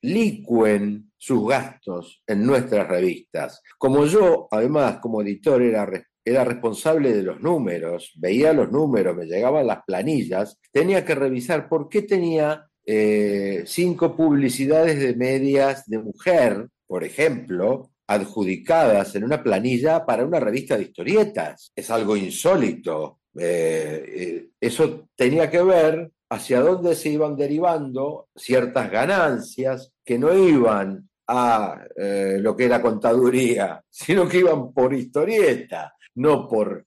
licuen 0.00 1.12
sus 1.16 1.48
gastos 1.48 2.22
en 2.26 2.44
nuestras 2.44 2.88
revistas. 2.88 3.62
Como 3.78 4.06
yo, 4.06 4.48
además, 4.50 4.98
como 5.00 5.22
editor, 5.22 5.62
era, 5.62 5.88
era 6.24 6.44
responsable 6.44 7.12
de 7.12 7.22
los 7.22 7.40
números, 7.40 8.12
veía 8.16 8.52
los 8.52 8.70
números, 8.70 9.16
me 9.16 9.26
llegaban 9.26 9.66
las 9.66 9.84
planillas, 9.84 10.58
tenía 10.72 11.04
que 11.04 11.14
revisar 11.14 11.68
por 11.68 11.88
qué 11.88 12.02
tenía 12.02 12.66
eh, 12.84 13.62
cinco 13.66 14.16
publicidades 14.16 14.98
de 14.98 15.14
medias 15.14 15.86
de 15.86 15.98
mujer, 15.98 16.68
por 16.86 17.04
ejemplo, 17.04 17.92
adjudicadas 18.06 19.14
en 19.14 19.24
una 19.24 19.42
planilla 19.42 20.04
para 20.04 20.26
una 20.26 20.40
revista 20.40 20.76
de 20.76 20.84
historietas. 20.84 21.72
Es 21.74 21.90
algo 21.90 22.16
insólito. 22.16 23.20
Eh, 23.38 24.04
eh, 24.08 24.48
eso 24.60 25.08
tenía 25.16 25.48
que 25.50 25.62
ver 25.62 26.10
hacia 26.32 26.60
dónde 26.60 26.94
se 26.94 27.10
iban 27.10 27.36
derivando 27.36 28.28
ciertas 28.34 28.90
ganancias 28.90 29.92
que 30.04 30.18
no 30.18 30.32
iban 30.32 31.08
a 31.28 31.84
eh, 31.96 32.38
lo 32.40 32.56
que 32.56 32.64
era 32.64 32.80
contaduría, 32.80 33.82
sino 33.90 34.26
que 34.28 34.38
iban 34.38 34.72
por 34.72 34.94
historieta, 34.94 35.94
no 36.14 36.48
por 36.48 36.86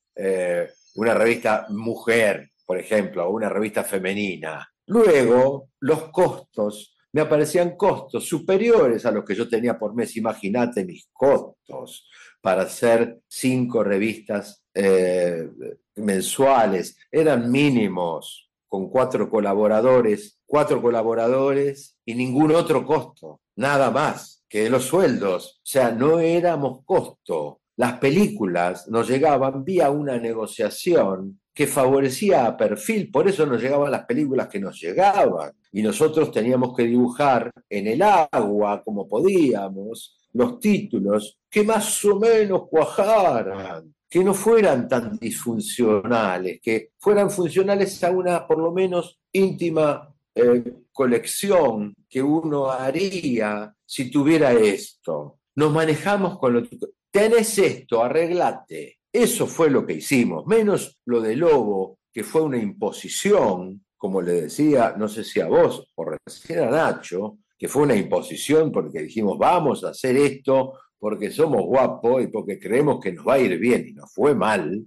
una 0.95 1.13
revista 1.13 1.65
mujer, 1.69 2.51
por 2.65 2.79
ejemplo, 2.79 3.27
o 3.27 3.31
una 3.31 3.49
revista 3.49 3.83
femenina. 3.83 4.65
Luego, 4.87 5.71
los 5.81 6.09
costos 6.09 6.95
me 7.15 7.21
aparecían 7.21 7.77
costos 7.77 8.27
superiores 8.27 9.05
a 9.05 9.11
los 9.11 9.23
que 9.23 9.35
yo 9.35 9.47
tenía 9.47 9.79
por 9.79 9.95
mes. 9.95 10.17
Imagínate 10.17 10.83
mis 10.83 11.07
costos 11.13 12.09
para 12.41 12.63
hacer 12.63 13.19
cinco 13.25 13.85
revistas 13.85 14.65
eh, 14.73 15.49
mensuales. 15.95 16.97
Eran 17.09 17.49
mínimos, 17.49 18.44
con 18.75 18.89
cuatro 18.89 19.29
colaboradores, 19.29 20.37
cuatro 20.45 20.81
colaboradores 20.81 21.95
y 22.03 22.13
ningún 22.13 22.51
otro 22.51 22.85
costo, 22.85 23.39
nada 23.55 23.89
más 23.89 24.43
que 24.49 24.69
los 24.69 24.83
sueldos. 24.83 25.61
O 25.63 25.65
sea, 25.65 25.91
no 25.91 26.19
éramos 26.19 26.83
costo. 26.83 27.61
Las 27.77 27.99
películas 27.99 28.89
nos 28.89 29.07
llegaban 29.07 29.63
vía 29.63 29.89
una 29.91 30.17
negociación 30.17 31.39
que 31.53 31.67
favorecía 31.67 32.47
a 32.47 32.57
perfil, 32.57 33.09
por 33.09 33.29
eso 33.29 33.45
nos 33.45 33.61
llegaban 33.61 33.91
las 33.91 34.03
películas 34.03 34.49
que 34.49 34.59
nos 34.59 34.77
llegaban 34.77 35.53
y 35.71 35.81
nosotros 35.81 36.29
teníamos 36.29 36.75
que 36.75 36.83
dibujar 36.83 37.53
en 37.69 37.87
el 37.87 38.01
agua 38.01 38.83
como 38.83 39.07
podíamos 39.07 40.17
los 40.33 40.59
títulos 40.59 41.37
que 41.49 41.63
más 41.63 42.03
o 42.03 42.19
menos 42.19 42.67
cuajaran, 42.69 43.95
que 44.15 44.23
no 44.23 44.33
fueran 44.33 44.87
tan 44.87 45.17
disfuncionales, 45.17 46.61
que 46.61 46.91
fueran 46.97 47.29
funcionales 47.29 48.01
a 48.01 48.11
una 48.11 48.47
por 48.47 48.59
lo 48.59 48.71
menos 48.71 49.19
íntima 49.33 50.09
eh, 50.33 50.73
colección 50.93 51.93
que 52.07 52.23
uno 52.23 52.71
haría 52.71 53.75
si 53.85 54.09
tuviera 54.09 54.53
esto. 54.53 55.39
Nos 55.55 55.73
manejamos 55.73 56.39
con 56.39 56.53
lo 56.53 56.63
que... 56.63 56.77
Tenés 57.11 57.57
esto, 57.57 58.01
arreglate. 58.01 58.99
Eso 59.11 59.47
fue 59.47 59.69
lo 59.69 59.85
que 59.85 59.95
hicimos, 59.95 60.47
menos 60.47 60.97
lo 61.03 61.19
de 61.19 61.35
Lobo, 61.35 61.97
que 62.13 62.23
fue 62.23 62.41
una 62.41 62.57
imposición, 62.57 63.83
como 63.97 64.21
le 64.21 64.43
decía, 64.43 64.95
no 64.97 65.09
sé 65.09 65.25
si 65.25 65.41
a 65.41 65.47
vos 65.47 65.91
o 65.93 66.05
recién 66.05 66.59
a 66.59 66.69
Nacho, 66.71 67.39
que 67.57 67.67
fue 67.67 67.83
una 67.83 67.97
imposición 67.97 68.71
porque 68.71 69.01
dijimos, 69.01 69.37
vamos 69.37 69.83
a 69.83 69.89
hacer 69.89 70.15
esto 70.15 70.79
porque 70.99 71.31
somos 71.31 71.63
guapos 71.63 72.23
y 72.23 72.27
porque 72.27 72.59
creemos 72.59 72.99
que 72.99 73.13
nos 73.13 73.27
va 73.27 73.35
a 73.35 73.39
ir 73.39 73.57
bien 73.57 73.87
y 73.87 73.93
nos 73.93 74.11
fue 74.13 74.33
mal. 74.35 74.85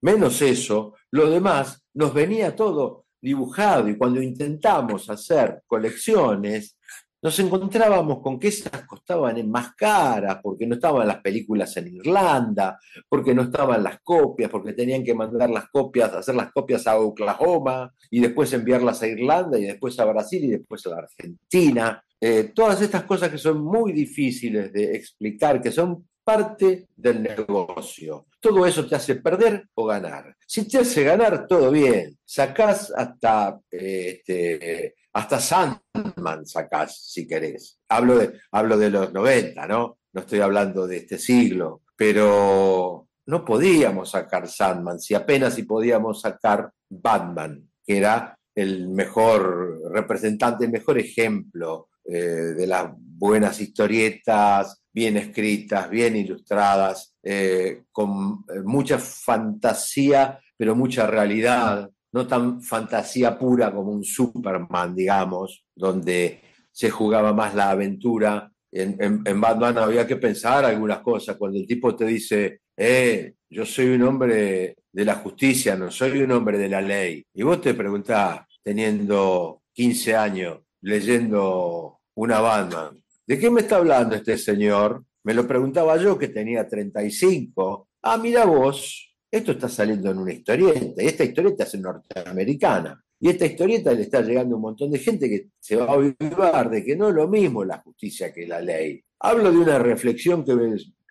Menos 0.00 0.42
eso, 0.42 0.94
lo 1.10 1.30
demás 1.30 1.82
nos 1.94 2.12
venía 2.12 2.54
todo 2.54 3.06
dibujado 3.20 3.88
y 3.88 3.96
cuando 3.96 4.22
intentamos 4.22 5.10
hacer 5.10 5.62
colecciones, 5.66 6.78
nos 7.22 7.38
encontrábamos 7.38 8.20
con 8.20 8.38
que 8.38 8.48
esas 8.48 8.86
costaban 8.86 9.48
más 9.50 9.74
caras, 9.74 10.38
porque 10.42 10.66
no 10.66 10.74
estaban 10.74 11.08
las 11.08 11.20
películas 11.20 11.76
en 11.76 11.88
Irlanda, 11.88 12.78
porque 13.08 13.34
no 13.34 13.42
estaban 13.42 13.82
las 13.82 14.00
copias, 14.02 14.50
porque 14.50 14.72
tenían 14.72 15.02
que 15.02 15.14
mandar 15.14 15.50
las 15.50 15.68
copias, 15.70 16.12
hacer 16.12 16.34
las 16.34 16.52
copias 16.52 16.86
a 16.86 16.98
Oklahoma 16.98 17.92
y 18.10 18.20
después 18.20 18.52
enviarlas 18.52 19.02
a 19.02 19.08
Irlanda 19.08 19.58
y 19.58 19.64
después 19.64 19.98
a 19.98 20.04
Brasil 20.04 20.44
y 20.44 20.50
después 20.50 20.86
a 20.86 20.98
Argentina. 20.98 22.02
Eh, 22.20 22.52
todas 22.54 22.80
estas 22.80 23.04
cosas 23.04 23.30
que 23.30 23.38
son 23.38 23.62
muy 23.62 23.92
difíciles 23.92 24.72
de 24.72 24.94
explicar, 24.96 25.60
que 25.60 25.72
son 25.72 26.06
parte 26.26 26.88
del 26.96 27.22
negocio. 27.22 28.26
Todo 28.40 28.66
eso 28.66 28.84
te 28.86 28.96
hace 28.96 29.14
perder 29.16 29.68
o 29.74 29.86
ganar. 29.86 30.36
Si 30.44 30.66
te 30.66 30.78
hace 30.78 31.04
ganar, 31.04 31.46
todo 31.46 31.70
bien. 31.70 32.18
Sacás 32.24 32.92
hasta, 32.96 33.60
este, 33.70 34.94
hasta 35.16 35.40
Sandman, 35.40 36.44
sacás, 36.44 37.10
si 37.10 37.26
querés. 37.26 37.80
Hablo 37.88 38.18
de, 38.18 38.34
hablo 38.52 38.76
de 38.76 38.90
los 38.90 39.14
90, 39.14 39.66
¿no? 39.66 39.98
No 40.12 40.20
estoy 40.20 40.40
hablando 40.40 40.86
de 40.86 40.98
este 40.98 41.18
siglo. 41.18 41.80
Pero 41.96 43.08
no 43.24 43.42
podíamos 43.42 44.10
sacar 44.10 44.46
Sandman, 44.46 45.00
si 45.00 45.14
apenas 45.14 45.54
si 45.54 45.62
podíamos 45.62 46.20
sacar 46.20 46.70
Batman, 46.90 47.66
que 47.86 47.96
era 47.96 48.38
el 48.54 48.90
mejor 48.90 49.90
representante, 49.90 50.66
el 50.66 50.72
mejor 50.72 50.98
ejemplo 50.98 51.88
eh, 52.04 52.52
de 52.54 52.66
las 52.66 52.90
buenas 52.94 53.58
historietas, 53.58 54.82
bien 54.92 55.16
escritas, 55.16 55.88
bien 55.88 56.14
ilustradas, 56.16 57.14
eh, 57.22 57.84
con 57.90 58.44
eh, 58.54 58.60
mucha 58.62 58.98
fantasía, 58.98 60.38
pero 60.58 60.76
mucha 60.76 61.06
realidad, 61.06 61.90
no 62.16 62.26
tan 62.26 62.62
fantasía 62.62 63.38
pura 63.38 63.70
como 63.70 63.92
un 63.92 64.02
Superman, 64.02 64.94
digamos, 64.94 65.66
donde 65.74 66.40
se 66.72 66.88
jugaba 66.88 67.34
más 67.34 67.54
la 67.54 67.68
aventura. 67.68 68.50
En, 68.72 69.38
Batman 69.38 69.76
había 69.76 70.06
que 70.06 70.16
pensar 70.16 70.64
algunas 70.64 71.00
cosas. 71.00 71.36
Cuando 71.36 71.58
el 71.58 71.66
tipo 71.66 71.94
te 71.94 72.06
dice, 72.06 72.60
eh, 72.74 73.34
yo 73.50 73.66
soy 73.66 73.88
un 73.88 74.02
hombre 74.04 74.76
de 74.90 75.04
la 75.04 75.16
justicia, 75.16 75.76
no 75.76 75.90
soy 75.90 76.22
un 76.22 76.32
hombre 76.32 76.56
de 76.56 76.70
la 76.70 76.80
ley. 76.80 77.22
Y 77.34 77.42
vos 77.42 77.60
te 77.60 77.74
preguntás, 77.74 78.40
teniendo 78.62 79.60
15 79.74 80.16
años, 80.16 80.60
leyendo 80.80 82.00
una 82.14 82.40
Batman, 82.40 82.96
¿De 83.26 83.40
qué 83.40 83.50
me 83.50 83.62
está 83.62 83.76
hablando 83.78 84.14
este 84.14 84.38
señor? 84.38 85.04
Me 85.24 85.34
lo 85.34 85.48
preguntaba 85.48 85.96
yo 85.96 86.16
que 86.16 86.28
tenía 86.28 86.68
35. 86.68 87.88
Ah, 88.02 88.16
mira 88.16 88.44
vos, 88.44 89.15
esto 89.36 89.52
está 89.52 89.68
saliendo 89.68 90.10
en 90.10 90.18
una 90.18 90.32
historieta, 90.32 91.02
y 91.02 91.06
esta 91.06 91.24
historieta 91.24 91.64
es 91.64 91.80
norteamericana. 91.80 93.02
Y 93.18 93.30
esta 93.30 93.46
historieta 93.46 93.92
le 93.92 94.02
está 94.02 94.20
llegando 94.20 94.54
a 94.54 94.56
un 94.56 94.62
montón 94.62 94.90
de 94.90 94.98
gente 94.98 95.28
que 95.28 95.48
se 95.58 95.76
va 95.76 95.86
a 95.86 95.94
olvidar 95.94 96.68
de 96.68 96.84
que 96.84 96.96
no 96.96 97.08
es 97.08 97.14
lo 97.14 97.28
mismo 97.28 97.64
la 97.64 97.78
justicia 97.78 98.32
que 98.32 98.46
la 98.46 98.60
ley. 98.60 99.02
Hablo 99.20 99.50
de 99.50 99.58
una 99.58 99.78
reflexión 99.78 100.44
que 100.44 100.54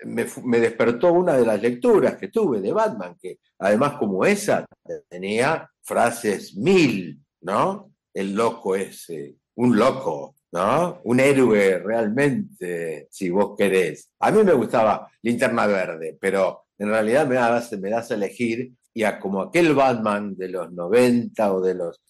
me, 0.05 0.59
despertó 0.59 1.13
una 1.13 1.35
de 1.37 1.45
las 1.45 1.61
lecturas 1.61 2.15
que 2.17 2.27
tuve 2.27 2.61
de 2.61 2.71
Batman, 2.71 3.15
que 3.19 3.39
además 3.59 3.93
como 3.93 4.23
esa 4.23 4.65
tenía 5.09 5.67
frases 5.81 6.55
mil, 6.55 7.19
¿no? 7.41 7.91
El 8.13 8.35
loco 8.35 8.75
ese, 8.75 9.37
un 9.55 9.75
loco, 9.75 10.35
¿no? 10.51 11.01
Un 11.05 11.19
héroe 11.19 11.79
realmente, 11.79 13.07
si 13.09 13.31
vos 13.31 13.55
querés. 13.57 14.11
A 14.19 14.31
mí 14.31 14.43
me 14.43 14.53
gustaba 14.53 15.09
Linterna 15.23 15.65
Verde, 15.65 16.17
pero 16.19 16.64
en 16.77 16.89
realidad 16.89 17.27
me 17.27 17.35
das, 17.35 17.71
me 17.73 17.89
das 17.89 18.11
a 18.11 18.15
elegir 18.15 18.71
y 18.93 19.03
a 19.03 19.19
como 19.19 19.41
aquel 19.41 19.73
Batman 19.73 20.35
de 20.35 20.49
los 20.49 20.71
90 20.71 21.53
o 21.53 21.61
de 21.61 21.75
los 21.75 22.01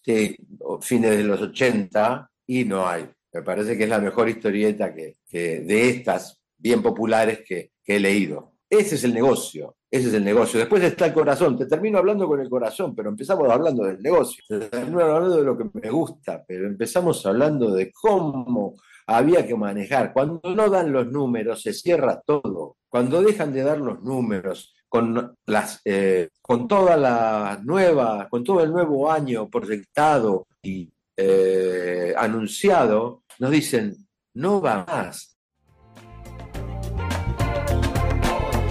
fines 0.82 1.18
de 1.18 1.24
los 1.24 1.42
80, 1.42 2.30
y 2.48 2.64
no 2.64 2.88
hay. 2.88 3.10
Me 3.34 3.42
parece 3.42 3.78
que 3.78 3.84
es 3.84 3.90
la 3.90 4.00
mejor 4.00 4.30
historieta 4.30 4.94
que, 4.94 5.18
de 5.32 5.90
estas 5.90 6.40
bien 6.58 6.82
populares 6.82 7.42
que, 7.46 7.72
he 7.88 8.00
leído. 8.00 8.54
Ese 8.68 8.96
es 8.96 9.04
el 9.04 9.14
negocio, 9.14 9.76
ese 9.92 10.08
es 10.08 10.14
el 10.16 10.24
negocio. 10.24 10.60
Después 10.60 10.82
está 10.84 11.06
el 11.06 11.14
corazón, 11.14 11.58
te 11.58 11.68
termino 11.68 12.00
hablando 12.00 12.28
con 12.28 12.40
el 12.40 12.50
corazón, 12.50 12.96
pero 12.96 13.10
empezamos 13.10 13.48
hablando 13.50 13.84
del 13.84 14.02
negocio, 14.02 14.44
te 14.48 14.70
termino 14.70 15.02
hablando 15.02 15.38
de 15.38 15.44
lo 15.44 15.58
que 15.58 15.70
me 15.74 15.90
gusta, 15.92 16.44
pero 16.48 16.66
empezamos 16.66 17.24
hablando 17.26 17.72
de 17.72 17.92
cómo 17.92 18.76
había 19.08 19.46
que 19.46 19.56
manejar. 19.56 20.14
Cuando 20.14 20.42
no 20.56 20.70
dan 20.70 20.92
los 20.92 21.08
números, 21.08 21.62
se 21.62 21.74
cierra 21.74 22.22
todo. 22.26 22.78
Cuando 22.90 23.22
dejan 23.22 23.54
de 23.54 23.64
dar 23.64 23.80
los 23.80 24.02
números, 24.02 24.74
con, 24.90 25.36
las, 25.46 25.82
eh, 25.84 26.30
con 26.42 26.68
toda 26.68 26.96
la 26.96 27.60
nueva, 27.64 28.28
con 28.30 28.44
todo 28.44 28.64
el 28.64 28.72
nuevo 28.72 29.12
año 29.12 29.50
proyectado 29.50 30.48
y 30.62 30.90
eh, 31.18 32.14
anunciado, 32.18 33.24
nos 33.40 33.52
dicen, 33.52 33.96
no 34.36 34.62
va 34.62 34.86
más. 34.86 35.38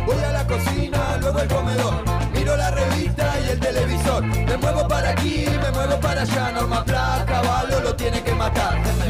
Voy 0.07 0.17
a 0.17 0.33
la 0.33 0.47
cocina, 0.47 1.19
luego 1.21 1.39
al 1.39 1.49
comedor. 1.49 1.95
Miro 2.33 2.57
la 2.57 2.71
revista 2.71 3.41
y 3.41 3.51
el 3.51 3.61
televisor. 3.61 4.25
Me 4.25 4.57
muevo 4.57 4.89
para 4.89 5.11
aquí, 5.11 5.45
me 5.63 5.71
muevo 5.73 6.01
para 6.01 6.23
allá. 6.23 6.53
Norma 6.53 6.85
Pla, 6.85 7.25
caballo 7.27 7.81
lo 7.81 7.95
tiene. 7.97 8.24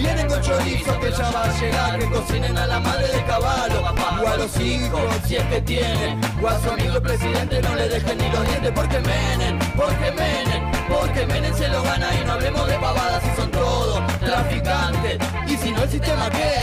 Vienen 0.04 0.28
con 0.28 0.40
chorizo 0.42 1.00
que 1.00 1.10
ya 1.10 1.30
va 1.30 1.44
a 1.44 1.58
llegar. 1.58 1.98
Que 1.98 2.06
cocinen 2.10 2.58
a 2.58 2.66
la 2.66 2.80
madre 2.80 3.08
de 3.08 3.24
caballo. 3.24 3.80
O 4.22 4.28
a 4.28 4.36
los 4.36 4.60
hijos, 4.60 5.00
si 5.26 5.36
es 5.36 5.44
que 5.44 5.60
tienen. 5.62 6.20
O 6.42 6.48
a 6.48 6.60
su 6.60 6.70
amigo 6.70 6.96
el 6.96 7.02
presidente 7.02 7.62
no 7.62 7.74
le 7.74 7.88
dejen 7.88 8.18
ni 8.18 8.28
los 8.30 8.46
dientes. 8.48 8.72
Porque 8.74 9.00
menen, 9.00 9.58
porque 9.76 10.12
menen. 10.12 10.74
Porque 10.88 11.26
Menem 11.26 11.54
se 11.54 11.68
lo 11.68 11.82
gana 11.82 12.08
y 12.20 12.24
no 12.26 12.32
hablemos 12.32 12.66
de 12.68 12.74
pavadas 12.74 13.22
si 13.22 13.40
son 13.40 13.50
todos 13.50 14.00
traficantes. 14.20 15.18
Y 15.46 15.56
si 15.56 15.72
no 15.72 15.82
el 15.82 15.88
sistema 15.88 16.28
qué? 16.30 16.54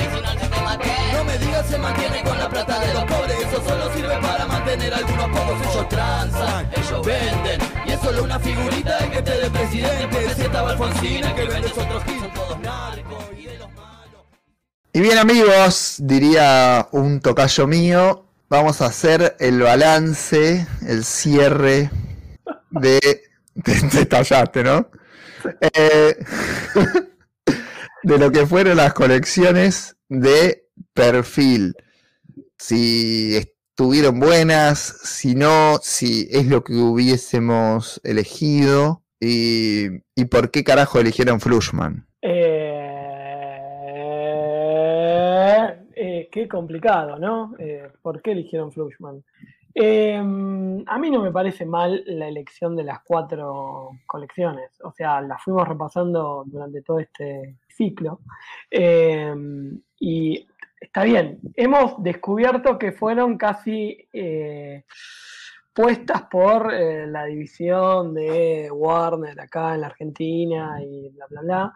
No 1.14 1.24
me 1.24 1.38
digas 1.38 1.66
se 1.68 1.78
mantiene 1.78 2.24
con 2.24 2.38
la 2.38 2.48
plata 2.48 2.80
de 2.80 2.94
los 2.94 3.04
pobres, 3.06 3.38
eso 3.40 3.64
solo 3.68 3.94
sirve 3.94 4.18
para 4.20 4.46
mantener 4.46 4.94
a 4.94 4.98
algunos 4.98 5.28
pocos. 5.30 5.62
Ellos 5.72 5.90
transan, 5.90 6.72
ellos 6.76 7.06
venden, 7.06 7.60
solo 8.02 8.24
una 8.24 8.40
figurita 8.40 8.98
de 9.00 9.10
que 9.10 9.18
esté 9.20 9.32
de 9.40 9.50
presidente. 9.50 10.36
Si 10.36 10.42
estaba 10.42 10.72
Alfonsina, 10.72 11.36
que 11.36 11.46
vende 11.46 11.68
otros 11.68 12.04
son 12.04 12.34
todos 12.34 12.60
narcos 12.60 13.26
y 13.38 13.46
de 13.46 13.58
los 13.58 13.72
malos. 13.74 14.22
Y 14.94 15.02
bien 15.02 15.18
amigos, 15.18 15.96
diría 16.00 16.88
un 16.92 17.20
tocayo 17.20 17.68
mío, 17.68 18.26
vamos 18.50 18.82
a 18.82 18.88
hacer 18.88 19.36
el 19.40 19.62
balance, 19.62 20.68
el 20.88 21.04
cierre 21.04 21.92
de... 22.72 23.00
Te, 23.64 24.06
te 24.06 24.64
¿no? 24.64 24.90
Eh, 25.60 26.16
de 28.04 28.18
lo 28.18 28.32
que 28.32 28.48
fueron 28.48 28.78
las 28.78 28.94
colecciones 28.94 29.98
de 30.08 30.70
perfil. 30.94 31.76
Si 32.58 33.38
estuvieron 33.82 34.20
buenas, 34.20 34.78
si 34.80 35.34
no, 35.34 35.78
si 35.82 36.28
es 36.30 36.46
lo 36.46 36.64
que 36.64 36.74
hubiésemos 36.74 38.00
elegido 38.04 39.02
y, 39.20 39.88
y 40.16 40.26
por 40.26 40.52
qué 40.52 40.64
carajo 40.64 41.00
eligieron 41.00 41.40
Flushman. 41.40 42.06
Eh, 42.22 42.78
eh, 45.96 46.30
qué 46.32 46.48
complicado, 46.48 47.18
¿no? 47.18 47.56
Eh, 47.58 47.90
¿Por 48.04 48.22
qué 48.22 48.34
eligieron 48.34 48.72
Flushman? 48.72 49.24
Eh, 49.74 50.16
a 50.16 51.00
mí 51.00 51.10
no 51.10 51.24
me 51.24 51.32
parece 51.32 51.66
mal 51.66 52.04
la 52.06 52.28
elección 52.28 52.76
de 52.76 52.84
las 52.84 53.00
cuatro 53.04 53.94
colecciones. 54.06 54.80
O 54.84 54.92
sea, 54.92 55.22
las 55.22 55.42
fuimos 55.44 55.68
repasando 55.68 56.44
durante 56.46 56.84
todo 56.84 57.00
este 57.00 57.56
ciclo. 57.68 58.20
Eh, 58.70 59.34
y 60.00 60.48
está 60.82 61.04
bien. 61.04 61.40
Hemos 61.56 62.04
descubierto 62.04 62.78
que 62.78 62.92
fueron 62.92 63.38
casi 63.38 64.06
eh, 64.12 64.84
puestas 65.74 66.24
por 66.24 66.74
eh, 66.74 67.08
la 67.08 67.26
división 67.26 68.14
de 68.14 68.70
Warner 68.72 69.40
acá 69.40 69.76
en 69.76 69.82
la 69.82 69.88
Argentina 69.88 70.80
y 70.84 71.10
bla, 71.10 71.28
bla, 71.30 71.42
bla. 71.42 71.74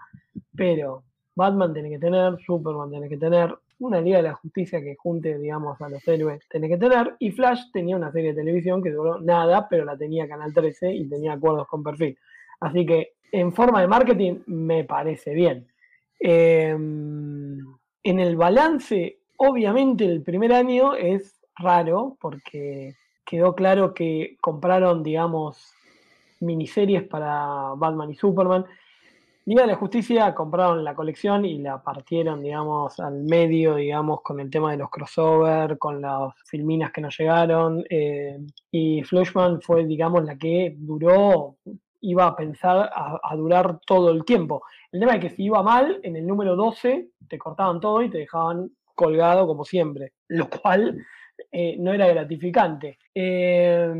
Pero 0.56 1.04
Batman 1.36 1.74
tiene 1.74 1.92
que 1.92 2.00
tener, 2.00 2.38
Superman 2.46 2.90
tiene 2.90 3.08
que 3.08 3.18
tener, 3.18 3.56
una 3.78 4.00
Liga 4.00 4.18
de 4.18 4.24
la 4.24 4.34
Justicia 4.34 4.82
que 4.82 4.96
junte, 4.96 5.38
digamos, 5.38 5.80
a 5.82 5.90
los 5.90 6.08
héroes 6.08 6.48
tiene 6.50 6.70
que 6.70 6.78
tener, 6.78 7.16
y 7.20 7.32
Flash 7.32 7.72
tenía 7.74 7.98
una 7.98 8.10
serie 8.10 8.30
de 8.30 8.42
televisión 8.42 8.82
que 8.82 8.90
duró 8.90 9.20
nada, 9.20 9.68
pero 9.70 9.84
la 9.84 9.98
tenía 9.98 10.30
Canal 10.30 10.54
13 10.54 10.94
y 10.94 11.10
tenía 11.10 11.34
acuerdos 11.34 11.68
con 11.68 11.84
perfil. 11.84 12.18
Así 12.62 12.86
que 12.86 13.16
en 13.34 13.52
forma 13.52 13.82
de 13.82 13.88
marketing 13.88 14.40
me 14.48 14.86
parece 14.86 15.34
bien. 15.34 15.68
Eh, 16.18 16.74
en 18.06 18.20
el 18.20 18.38
balance, 18.38 19.18
obviamente 19.38 20.06
el 20.06 20.22
primer 20.22 20.54
año 20.54 20.94
es 20.94 21.42
raro 21.58 22.16
porque 22.22 22.94
quedó 23.26 23.56
claro 23.56 23.96
que 23.96 24.38
compraron, 24.40 25.02
digamos, 25.02 25.74
miniseries 26.40 27.04
para 27.04 27.74
Batman 27.76 28.12
y 28.12 28.16
Superman. 28.16 28.64
Liga 29.46 29.64
de 29.64 29.70
la 29.70 29.76
Justicia 29.76 30.36
compraron 30.36 30.84
la 30.84 30.94
colección 30.94 31.46
y 31.46 31.58
la 31.58 31.82
partieron, 31.82 32.44
digamos, 32.44 33.00
al 33.00 33.24
medio, 33.24 33.76
digamos, 33.76 34.22
con 34.22 34.40
el 34.40 34.52
tema 34.52 34.72
de 34.72 34.78
los 34.78 34.92
crossover, 34.92 35.80
con 35.80 36.00
las 36.00 36.32
filminas 36.46 36.92
que 36.92 37.02
nos 37.02 37.18
llegaron. 37.18 37.84
eh, 37.90 38.38
y 38.72 39.02
Flushman 39.02 39.62
fue, 39.62 39.84
digamos, 39.86 40.24
la 40.24 40.38
que 40.38 40.76
duró, 40.78 41.58
iba 42.02 42.28
a 42.28 42.36
pensar 42.36 42.92
a 42.94 43.36
durar 43.36 43.80
todo 43.84 44.12
el 44.12 44.24
tiempo. 44.26 44.62
El 44.96 45.02
tema 45.02 45.16
es 45.16 45.20
que 45.20 45.30
si 45.30 45.44
iba 45.44 45.62
mal, 45.62 46.00
en 46.04 46.16
el 46.16 46.26
número 46.26 46.56
12 46.56 47.10
te 47.28 47.38
cortaban 47.38 47.82
todo 47.82 48.02
y 48.02 48.10
te 48.10 48.20
dejaban 48.20 48.72
colgado 48.96 49.46
como 49.46 49.66
siempre, 49.66 50.14
lo 50.30 50.50
cual 50.50 51.06
eh, 51.52 51.76
no 51.78 51.92
era 51.92 52.08
gratificante. 52.08 52.98
Eh, 53.14 53.94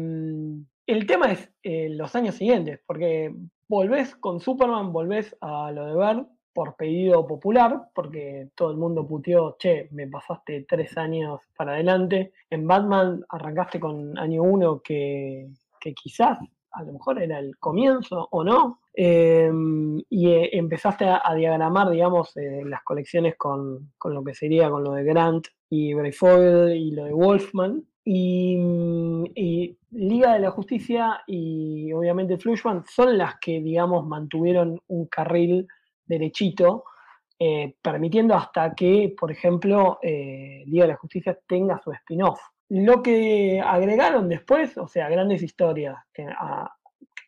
el 0.88 1.06
tema 1.06 1.34
es 1.34 1.52
eh, 1.64 1.90
los 1.90 2.16
años 2.16 2.36
siguientes, 2.36 2.80
porque 2.88 3.36
volvés 3.68 4.16
con 4.16 4.40
Superman, 4.40 4.94
volvés 4.94 5.36
a 5.42 5.70
lo 5.74 5.86
de 5.86 5.96
ver 5.98 6.26
por 6.54 6.78
pedido 6.78 7.28
popular, 7.28 7.90
porque 7.94 8.52
todo 8.56 8.72
el 8.72 8.78
mundo 8.78 9.06
puteó, 9.06 9.58
che, 9.60 9.90
me 9.92 10.08
pasaste 10.08 10.66
tres 10.66 10.98
años 10.98 11.42
para 11.58 11.74
adelante. 11.74 12.32
En 12.50 12.66
Batman 12.66 13.22
arrancaste 13.28 13.82
con 13.82 14.18
año 14.18 14.44
uno 14.44 14.82
que 14.82 15.50
quizás 16.02 16.40
a 16.72 16.84
lo 16.84 16.94
mejor 16.94 17.22
era 17.22 17.40
el 17.40 17.58
comienzo 17.58 18.30
o 18.32 18.46
no, 18.46 18.80
eh, 18.96 19.52
y 20.10 20.30
eh, 20.32 20.50
empezaste 20.54 21.06
a, 21.06 21.34
diagramar, 21.36 21.90
digamos, 21.90 22.36
eh, 22.38 22.62
las 22.66 22.84
colecciones 22.84 23.36
con, 23.38 23.92
con 23.98 24.14
lo 24.14 24.24
que 24.24 24.34
sería 24.34 24.70
con 24.70 24.84
lo 24.84 24.94
de 24.94 25.04
Grant 25.04 25.48
y 25.70 25.94
Brayfoyle 25.94 26.76
y 26.76 26.92
lo 26.92 27.06
de 27.06 27.14
Wolfman. 27.14 27.84
Y, 28.06 28.56
mm, 28.58 29.26
y 29.36 29.78
Liga 29.92 30.34
de 30.34 30.40
la 30.40 30.52
Justicia 30.52 31.22
y 31.28 31.92
obviamente 31.92 32.38
Flushman 32.38 32.84
son 32.86 33.18
las 33.18 33.36
que, 33.40 33.60
digamos, 33.62 34.06
mantuvieron 34.06 34.80
un 34.88 35.08
carril 35.08 35.68
derechito, 36.06 36.86
eh, 37.40 37.76
permitiendo 37.82 38.36
hasta 38.36 38.74
que, 38.76 39.14
por 39.18 39.32
ejemplo, 39.32 40.00
Liga 40.02 40.86
de 40.86 40.92
la 40.92 40.98
Justicia 40.98 41.38
tenga 41.48 41.82
su 41.84 41.92
spin-off. 41.92 42.40
Lo 42.70 43.02
que 43.02 43.62
agregaron 43.64 44.30
después, 44.30 44.78
o 44.78 44.88
sea, 44.88 45.10
grandes 45.10 45.42
historias, 45.44 45.98
a- 46.40 46.72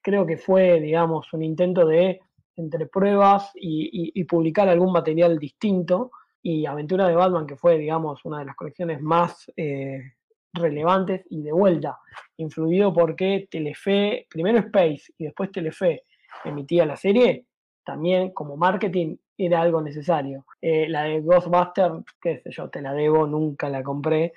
creo 0.02 0.26
que 0.26 0.38
fue, 0.38 0.80
digamos, 0.80 1.32
un 1.34 1.44
intento 1.44 1.86
de, 1.86 2.20
entre 2.56 2.88
pruebas 2.88 3.52
y, 3.56 4.24
publicar 4.26 4.68
algún 4.68 4.92
material 4.92 5.38
distinto, 5.38 6.12
y 6.42 6.66
Aventura 6.66 7.08
de 7.08 7.16
Batman, 7.16 7.46
que 7.46 7.56
fue, 7.56 7.78
digamos, 7.78 8.24
una 8.26 8.40
de 8.40 8.46
las 8.46 8.56
colecciones 8.56 9.02
más 9.02 9.52
eh, 9.58 10.14
relevantes, 10.54 11.26
y 11.30 11.42
de 11.42 11.52
vuelta, 11.52 11.98
influido 12.38 12.94
porque 12.94 13.48
Telefe, 13.50 14.28
primero 14.30 14.60
Space 14.60 15.14
y 15.18 15.26
después 15.26 15.52
Telefe 15.52 16.04
emitía 16.46 16.86
la 16.86 16.96
serie, 16.96 17.46
también 17.84 18.32
como 18.32 18.58
marketing 18.58 19.18
era 19.38 19.62
algo 19.62 19.82
necesario. 19.82 20.46
Eh, 20.62 20.88
la 20.90 21.04
de 21.04 21.22
Ghostbuster, 21.22 21.92
qué 22.22 22.40
sé 22.40 22.52
yo, 22.52 22.70
te 22.70 22.82
la 22.82 22.94
debo, 22.94 23.28
nunca 23.28 23.70
la 23.70 23.84
compré, 23.84 24.34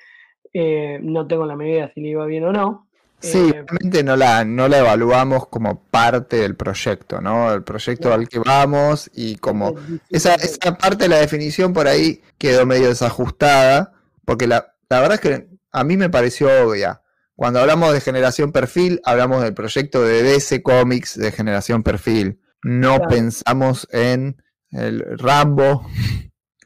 eh, 0.52 0.98
no 1.02 1.26
tengo 1.26 1.46
la 1.46 1.56
medida 1.56 1.90
si 1.92 2.00
le 2.00 2.08
iba 2.08 2.26
bien 2.26 2.44
o 2.44 2.52
no. 2.52 2.88
Sí, 3.20 3.50
Eh, 3.54 3.64
realmente 3.66 4.02
no 4.02 4.16
la, 4.16 4.44
no 4.44 4.66
la 4.68 4.78
evaluamos 4.78 5.46
como 5.48 5.82
parte 5.84 6.36
del 6.38 6.56
proyecto, 6.56 7.20
¿no? 7.20 7.52
El 7.52 7.62
proyecto 7.62 8.12
al 8.14 8.28
que 8.28 8.38
vamos 8.38 9.10
y 9.14 9.36
como 9.36 9.74
esa, 10.08 10.34
esa 10.36 10.76
parte 10.78 11.04
de 11.04 11.08
la 11.10 11.18
definición 11.18 11.72
por 11.72 11.86
ahí 11.86 12.22
quedó 12.38 12.64
medio 12.66 12.88
desajustada, 12.88 13.92
porque 14.24 14.46
la, 14.46 14.74
la 14.88 15.00
verdad 15.00 15.14
es 15.14 15.20
que 15.20 15.48
a 15.72 15.84
mí 15.84 15.96
me 15.96 16.08
pareció 16.10 16.48
obvia. 16.66 17.02
Cuando 17.36 17.60
hablamos 17.60 17.92
de 17.92 18.00
generación 18.00 18.52
perfil, 18.52 19.00
hablamos 19.04 19.42
del 19.42 19.54
proyecto 19.54 20.02
de 20.02 20.22
DC 20.22 20.62
Comics 20.62 21.16
de 21.18 21.32
generación 21.32 21.82
perfil. 21.82 22.40
No 22.62 22.96
Claro. 22.96 23.08
pensamos 23.08 23.88
en 23.92 24.42
el 24.70 25.04
Rambo, 25.18 25.86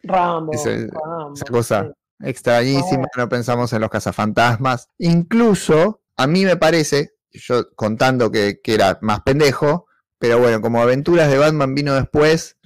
Rambo, 0.03 0.53
ese- 0.53 0.89
Rambo, 0.89 1.35
esa 1.35 1.45
cosa 1.47 1.85
sí. 2.21 2.27
extrañísima, 2.29 3.07
no 3.17 3.29
pensamos 3.29 3.73
en 3.73 3.81
los 3.81 3.91
cazafantasmas. 3.91 4.89
Incluso, 4.99 6.01
a 6.17 6.27
mí 6.27 6.45
me 6.45 6.57
parece, 6.57 7.15
yo 7.33 7.71
contando 7.75 8.31
que, 8.31 8.61
que 8.63 8.75
era 8.75 8.99
más 9.03 9.21
pendejo, 9.23 9.87
pero 10.19 10.39
bueno, 10.39 10.61
como 10.61 10.81
Aventuras 10.81 11.31
de 11.31 11.39
Batman 11.39 11.75
vino 11.75 11.95
después, 11.95 12.57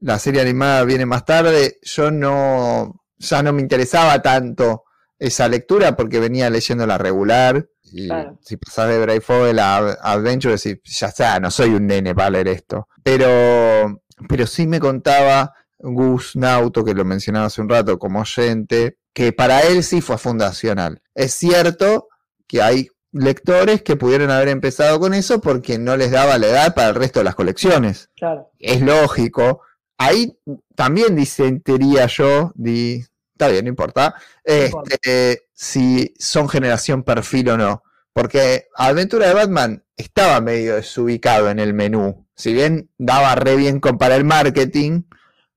la 0.00 0.18
serie 0.18 0.40
animada 0.40 0.84
viene 0.84 1.06
más 1.06 1.24
tarde, 1.24 1.78
yo 1.82 2.10
no, 2.10 3.02
ya 3.16 3.42
no 3.42 3.52
me 3.52 3.62
interesaba 3.62 4.20
tanto 4.22 4.84
esa 5.18 5.48
lectura 5.48 5.96
porque 5.96 6.20
venía 6.20 6.50
leyendo 6.50 6.86
la 6.86 6.98
regular. 6.98 7.68
Y 7.82 8.08
Claro. 8.08 8.38
si 8.42 8.56
pasás 8.56 8.88
de 8.88 8.98
Brave 8.98 9.20
Fogel 9.20 9.58
a 9.60 9.76
Adventure, 10.02 10.56
decís, 10.56 10.80
ya 10.84 11.06
está, 11.08 11.38
no 11.40 11.50
soy 11.50 11.70
un 11.70 11.86
nene 11.86 12.14
para 12.14 12.30
leer 12.30 12.48
esto. 12.48 12.88
Pero, 13.02 14.02
pero 14.28 14.46
sí 14.46 14.66
me 14.66 14.80
contaba 14.80 15.54
Gus 15.78 16.34
Nauto, 16.34 16.84
que 16.84 16.94
lo 16.94 17.04
mencionaba 17.04 17.46
hace 17.46 17.60
un 17.60 17.68
rato 17.68 17.98
como 17.98 18.20
oyente, 18.20 18.98
que 19.12 19.32
para 19.32 19.60
él 19.60 19.84
sí 19.84 20.00
fue 20.00 20.18
fundacional. 20.18 21.00
Es 21.14 21.34
cierto 21.34 22.08
que 22.48 22.60
hay 22.62 22.88
lectores 23.14 23.82
que 23.82 23.96
pudieron 23.96 24.30
haber 24.30 24.48
empezado 24.48 24.98
con 25.00 25.14
eso 25.14 25.40
porque 25.40 25.78
no 25.78 25.96
les 25.96 26.10
daba 26.10 26.36
la 26.38 26.48
edad 26.48 26.74
para 26.74 26.88
el 26.88 26.94
resto 26.96 27.20
de 27.20 27.24
las 27.24 27.34
colecciones 27.34 28.10
Claro. 28.16 28.50
es 28.58 28.80
lógico. 28.82 29.62
Ahí 29.96 30.36
también 30.74 31.14
disentiría 31.14 32.06
yo, 32.06 32.52
di, 32.56 33.04
está 33.32 33.48
bien, 33.48 33.64
no 33.64 33.68
importa, 33.70 34.14
importa. 34.44 34.90
este, 34.94 35.46
si 35.52 36.12
son 36.18 36.48
generación 36.48 37.04
perfil 37.04 37.50
o 37.50 37.56
no. 37.56 37.82
Porque 38.12 38.66
Aventura 38.76 39.28
de 39.28 39.34
Batman 39.34 39.84
estaba 39.96 40.40
medio 40.40 40.74
desubicado 40.76 41.48
en 41.50 41.58
el 41.60 41.74
menú. 41.74 42.26
Si 42.36 42.52
bien 42.52 42.90
daba 42.98 43.34
re 43.36 43.54
bien 43.56 43.78
con 43.80 43.96
para 43.98 44.16
el 44.16 44.24
marketing, 44.24 45.02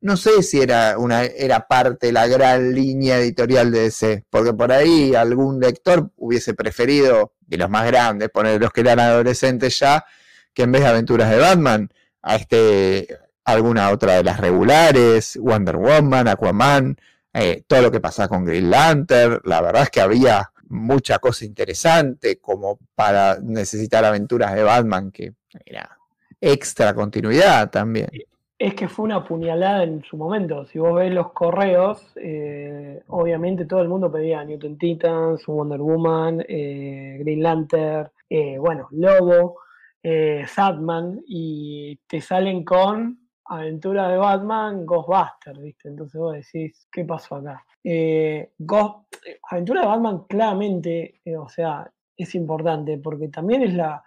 no 0.02 0.16
sé 0.18 0.44
si 0.44 0.62
era, 0.62 0.98
una, 1.00 1.24
era 1.24 1.68
parte 1.68 2.08
de 2.08 2.14
la 2.14 2.28
gran 2.28 2.74
línea 2.74 3.18
editorial 3.20 3.72
de 3.72 3.82
DC. 3.82 4.26
Porque 4.30 4.54
por 4.54 4.72
ahí 4.72 5.16
algún 5.16 5.60
lector 5.60 6.12
hubiese 6.16 6.54
preferido, 6.54 7.34
de 7.48 7.58
los 7.58 7.70
más 7.70 7.88
grandes, 7.88 8.30
poner 8.30 8.62
los 8.62 8.72
que 8.72 8.82
eran 8.82 9.00
adolescentes 9.00 9.80
ya, 9.80 10.06
que 10.54 10.64
en 10.64 10.72
vez 10.72 10.84
de 10.84 10.90
Aventuras 10.90 11.30
de 11.30 11.38
Batman, 11.38 11.90
a 12.22 12.36
este 12.36 13.08
alguna 13.46 13.92
otra 13.92 14.16
de 14.16 14.24
las 14.24 14.40
regulares, 14.40 15.38
Wonder 15.42 15.78
Woman, 15.78 16.28
Aquaman, 16.28 16.98
eh, 17.34 17.64
todo 17.66 17.84
lo 17.84 17.92
que 17.92 18.02
pasaba 18.02 18.28
con 18.28 18.44
Green 18.44 18.70
Lantern, 18.70 19.40
la 19.46 19.62
verdad 19.62 19.84
es 19.84 19.90
que 19.90 20.02
había 20.02 20.52
mucha 20.70 21.20
cosa 21.20 21.46
interesante 21.46 22.40
como 22.40 22.78
para 22.94 23.38
necesitar 23.42 24.04
aventuras 24.04 24.54
de 24.54 24.64
Batman 24.64 25.12
que 25.12 25.34
era 25.66 25.98
extra 26.42 26.94
continuidad 26.94 27.70
también. 27.70 28.10
Es 28.60 28.74
que 28.74 28.88
fue 28.88 29.06
una 29.06 29.24
puñalada 29.24 29.84
en 29.84 30.04
su 30.04 30.18
momento. 30.18 30.66
Si 30.66 30.80
vos 30.80 30.96
ves 30.96 31.14
los 31.14 31.32
correos, 31.32 32.12
eh, 32.16 33.04
obviamente 33.08 33.66
todo 33.66 33.82
el 33.82 33.88
mundo 33.88 34.12
pedía 34.12 34.44
Newton 34.44 34.80
Titans, 34.80 35.46
Wonder 35.46 35.80
Woman, 35.80 36.44
eh, 36.48 37.18
Green 37.20 37.44
Lantern, 37.44 38.10
eh, 38.30 38.58
bueno, 38.58 38.88
Lobo, 38.92 39.60
Satman, 40.48 41.22
y 41.28 41.98
te 42.08 42.22
salen 42.22 42.64
con 42.64 43.20
Aventura 43.46 44.08
de 44.08 44.18
Batman, 44.18 44.86
Ghostbusters, 44.86 45.62
¿viste? 45.62 45.90
Entonces 45.90 46.20
vos 46.20 46.34
decís, 46.34 46.88
¿qué 46.92 47.04
pasó 47.04 47.36
acá? 47.36 47.64
Aventura 49.52 49.82
de 49.82 49.88
Batman 49.88 50.24
claramente, 50.30 51.22
o 51.38 51.50
sea, 51.50 51.92
es 52.16 52.34
importante 52.36 52.98
porque 52.98 53.28
también 53.28 53.64
es 53.64 53.74
la, 53.74 54.02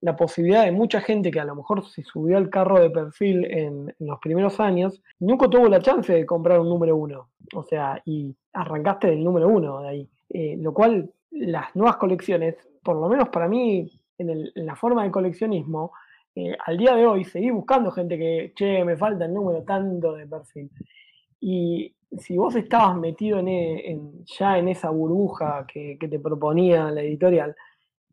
la 0.00 0.16
posibilidad 0.16 0.64
de 0.64 0.72
mucha 0.72 1.00
gente 1.00 1.30
que 1.30 1.40
a 1.40 1.44
lo 1.44 1.56
mejor 1.56 1.86
se 1.88 2.02
subió 2.02 2.36
al 2.36 2.50
carro 2.50 2.80
de 2.80 2.90
perfil 2.90 3.44
en, 3.46 3.94
los 3.98 4.18
primeros 4.20 4.60
años, 4.60 5.02
nunca 5.18 5.48
tuvo 5.48 5.68
la 5.68 5.80
chance 5.80 6.12
de 6.12 6.26
comprar 6.26 6.60
un 6.60 6.68
número 6.68 6.96
uno. 6.96 7.30
O 7.54 7.62
sea, 7.64 8.00
y 8.04 8.34
arrancaste 8.52 9.08
del 9.08 9.24
número 9.24 9.48
uno 9.48 9.80
de 9.80 9.88
ahí. 9.88 10.08
Eh, 10.28 10.56
lo 10.58 10.74
cual, 10.74 11.10
las 11.30 11.74
nuevas 11.74 11.96
colecciones, 11.96 12.56
por 12.82 12.96
lo 12.96 13.08
menos 13.08 13.28
para 13.30 13.48
mí, 13.48 13.90
en, 14.18 14.50
la 14.54 14.76
forma 14.76 15.04
de 15.04 15.10
coleccionismo, 15.10 15.92
eh, 16.34 16.56
al 16.66 16.76
día 16.76 16.94
de 16.94 17.06
hoy 17.06 17.24
seguí 17.24 17.50
buscando 17.50 17.90
gente 17.90 18.18
que, 18.18 18.52
che, 18.54 18.84
me 18.84 18.96
falta 18.96 19.24
el 19.24 19.32
número 19.32 19.62
tanto 19.62 20.12
de 20.12 20.26
perfil. 20.26 20.70
Y 21.40 21.94
si 22.18 22.36
vos 22.36 22.54
estabas 22.54 22.96
metido 22.96 23.38
en, 23.38 23.48
en- 23.48 24.24
ya 24.26 24.58
en 24.58 24.68
esa 24.68 24.90
burbuja 24.90 25.66
que 25.66 25.98
te 25.98 26.18
proponía 26.18 26.90
la 26.90 27.02
editorial, 27.02 27.54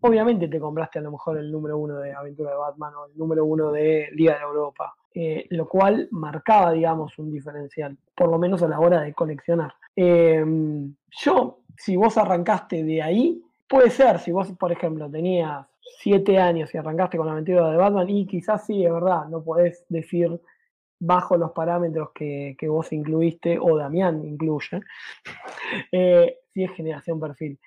obviamente 0.03 0.49
te 0.49 0.59
compraste 0.59 0.99
a 0.99 1.01
lo 1.01 1.11
mejor 1.11 1.37
el 1.37 1.51
número 1.51 1.77
uno 1.77 1.97
de 1.97 2.13
Aventura 2.13 2.51
de 2.51 2.57
Batman 2.57 2.93
o 2.95 3.05
el 3.05 3.17
número 3.17 3.45
uno 3.45 3.71
de 3.71 4.09
Liga 4.11 4.37
de 4.37 4.43
Europa, 4.43 4.93
eh, 5.13 5.47
lo 5.51 5.67
cual 5.67 6.09
marcaba, 6.11 6.71
digamos, 6.73 7.17
un 7.19 7.31
diferencial, 7.31 7.97
por 8.13 8.29
lo 8.29 8.37
menos 8.37 8.61
a 8.63 8.67
la 8.67 8.79
hora 8.79 9.01
de 9.01 9.13
coleccionar. 9.13 9.73
Eh, 9.95 10.43
yo, 11.09 11.59
si 11.77 11.95
vos 11.95 12.17
arrancaste 12.17 12.83
de 12.83 13.01
ahí, 13.01 13.41
puede 13.67 13.89
ser, 13.89 14.19
si 14.19 14.31
vos, 14.33 14.51
por 14.51 14.73
ejemplo, 14.73 15.09
tenías 15.09 15.65
siete 15.99 16.37
años 16.37 16.73
y 16.73 16.77
arrancaste 16.77 17.17
con 17.17 17.27
la 17.27 17.33
aventura 17.33 17.71
de 17.71 17.77
Batman, 17.77 18.09
y 18.09 18.27
quizás 18.27 18.65
sí, 18.65 18.85
es 18.85 18.91
verdad, 18.91 19.27
no 19.29 19.41
podés 19.41 19.85
decir 19.87 20.37
bajo 20.99 21.37
los 21.37 21.51
parámetros 21.51 22.09
que, 22.13 22.57
que 22.59 22.67
vos 22.67 22.91
incluiste, 22.91 23.57
o 23.57 23.77
Damián 23.77 24.21
incluye, 24.25 24.81
eh, 25.93 26.39
si 26.53 26.63
es 26.65 26.71
generación 26.71 27.21
perfil. 27.21 27.57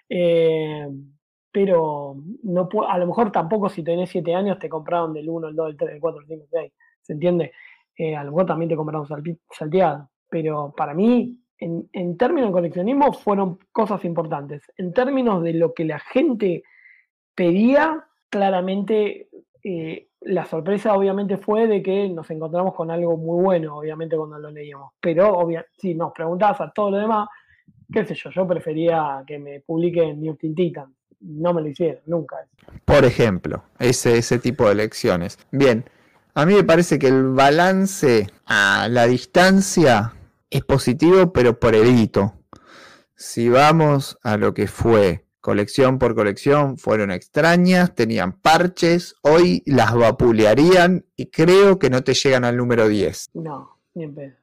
Pero 1.57 2.17
no 2.43 2.69
a 2.87 2.99
lo 2.99 3.07
mejor 3.07 3.33
tampoco 3.33 3.71
si 3.71 3.83
tenés 3.83 4.11
7 4.11 4.35
años 4.35 4.59
te 4.59 4.69
compraron 4.69 5.15
del 5.15 5.27
1, 5.27 5.49
el 5.49 5.57
2, 5.57 5.71
el 5.71 5.77
3, 5.79 5.91
el 5.95 6.01
4, 6.01 6.21
el 6.21 6.27
5, 6.27 6.43
el 6.43 6.51
6. 6.51 6.73
¿Se 7.01 7.13
entiende? 7.15 7.53
Eh, 7.97 8.15
a 8.15 8.23
lo 8.25 8.33
mejor 8.33 8.45
también 8.45 8.69
te 8.69 8.77
compraron 8.77 9.09
salteado. 9.51 10.11
Pero 10.29 10.75
para 10.77 10.93
mí, 10.93 11.41
en, 11.57 11.89
en 11.95 12.19
términos 12.19 12.51
de 12.51 12.53
coleccionismo, 12.53 13.11
fueron 13.15 13.59
cosas 13.73 14.05
importantes. 14.05 14.71
En 14.77 14.93
términos 14.93 15.43
de 15.43 15.55
lo 15.55 15.73
que 15.73 15.87
la 15.87 15.99
gente 15.99 16.63
pedía, 17.35 18.05
claramente 18.29 19.31
eh, 19.65 20.09
la 20.21 20.45
sorpresa 20.45 20.95
obviamente 20.95 21.39
fue 21.39 21.67
de 21.67 21.83
que 21.83 22.07
nos 22.11 22.31
encontramos 22.31 22.75
con 22.75 22.91
algo 22.91 23.17
muy 23.17 23.43
bueno, 23.43 23.79
obviamente 23.79 24.15
cuando 24.15 24.39
lo 24.39 24.51
leíamos. 24.51 24.93
Pero 25.01 25.49
si 25.79 25.95
nos 25.95 26.13
preguntabas 26.13 26.61
a 26.61 26.71
todo 26.71 26.91
lo 26.91 26.99
demás, 26.99 27.31
qué 27.91 28.05
sé 28.05 28.15
yo, 28.15 28.29
yo 28.29 28.47
prefería 28.47 29.25
que 29.27 29.39
me 29.39 29.61
publiquen 29.61 30.21
New 30.21 30.37
Teen 30.37 30.55
Titan. 30.55 30.95
No 31.21 31.55
me 31.55 31.63
lo 31.63 31.69
hicieron, 31.69 32.01
nunca. 32.07 32.37
Por 32.85 33.05
ejemplo, 33.05 33.65
ese, 33.79 34.19
ese 34.19 34.39
tipo 34.39 34.69
de 34.69 34.75
lecciones. 34.75 35.39
Bien, 35.51 35.89
a 36.35 36.45
mí 36.45 36.55
me 36.55 36.65
parece 36.65 36.99
que 36.99 37.09
el 37.09 37.29
balance 37.29 38.29
a 38.45 38.89
la 38.91 39.07
distancia 39.07 40.13
es 40.51 40.65
positivo, 40.65 41.33
pero 41.33 41.59
por 41.59 41.75
el 41.75 41.99
hito. 41.99 42.35
Si 43.15 43.49
vamos 43.49 44.19
a 44.23 44.37
lo 44.37 44.53
que 44.53 44.67
fue 44.67 45.25
colección 45.41 45.99
por 45.99 46.15
colección, 46.15 46.77
fueron 46.77 47.11
extrañas, 47.11 47.95
tenían 47.95 48.33
parches, 48.33 49.15
hoy 49.23 49.63
las 49.65 49.95
vapulearían 49.95 51.07
y 51.15 51.27
creo 51.27 51.79
que 51.79 51.89
no 51.89 52.03
te 52.03 52.15
llegan 52.15 52.45
al 52.45 52.57
número 52.57 52.89
10. 52.89 53.31
No, 53.35 53.79
ni 53.95 54.05
en 54.05 54.15
pedo. 54.15 54.35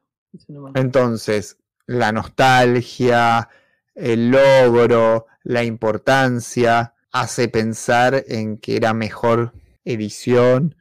Entonces, 0.76 1.58
la 1.86 2.12
nostalgia, 2.12 3.50
el 3.96 4.32
logro, 4.32 5.28
la 5.44 5.64
importancia, 5.64 6.94
hace 7.12 7.48
pensar 7.48 8.24
en 8.28 8.58
que 8.58 8.76
era 8.76 8.94
mejor 8.94 9.54
edición 9.86 10.76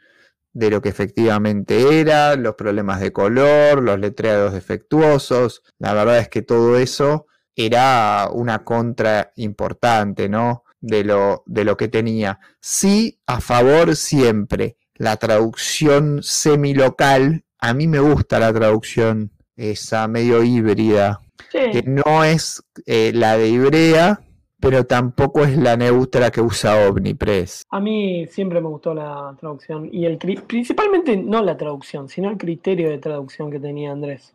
de 0.55 0.71
lo 0.71 0.83
que 0.83 0.91
efectivamente 0.91 2.01
era, 2.01 2.37
los 2.37 2.55
problemas 2.55 3.01
de 3.01 3.13
color, 3.13 3.83
los 3.83 3.99
letreados 3.99 4.53
defectuosos. 4.53 5.63
La 5.79 5.95
verdad 5.95 6.19
es 6.19 6.29
que 6.29 6.43
todo 6.43 6.79
eso 6.79 7.27
era 7.57 8.29
una 8.33 8.65
contra 8.65 9.33
importante, 9.37 10.29
¿no? 10.29 10.65
De 10.81 11.05
lo, 11.05 11.43
de 11.47 11.65
lo 11.65 11.77
que 11.77 11.89
tenía. 11.89 12.41
Sí, 12.61 13.21
a 13.27 13.41
favor 13.41 13.97
siempre. 13.97 14.77
La 14.95 15.17
traducción 15.17 16.23
semilocal, 16.23 17.45
a 17.59 17.73
mí 17.73 17.87
me 17.87 18.01
gusta 18.01 18.39
la 18.39 18.53
traducción 18.53 19.33
esa 19.57 20.09
medio 20.09 20.43
híbrida, 20.43 21.21
que 21.51 21.83
no 21.87 22.25
es 22.25 22.63
eh, 22.87 23.13
la 23.15 23.37
de 23.37 23.49
Ibrea, 23.49 24.21
pero 24.61 24.85
tampoco 24.87 25.45
es 25.45 25.57
la 25.57 25.77
neutra 25.77 26.31
que 26.31 26.41
usa 26.41 26.89
Omnipress. 26.89 27.65
a 27.69 27.81
mí 27.81 28.27
siempre 28.29 28.61
me 28.61 28.69
gustó 28.69 28.95
la 28.95 29.35
traducción 29.39 29.89
y 29.93 30.07
el 30.07 30.19
principalmente 30.19 31.17
no 31.17 31.43
la 31.43 31.57
traducción, 31.57 32.09
sino 32.09 32.31
el 32.31 32.39
criterio 32.39 32.89
de 32.89 32.99
traducción 32.99 33.51
que 33.51 33.59
tenía 33.59 33.91
Andrés. 33.91 34.35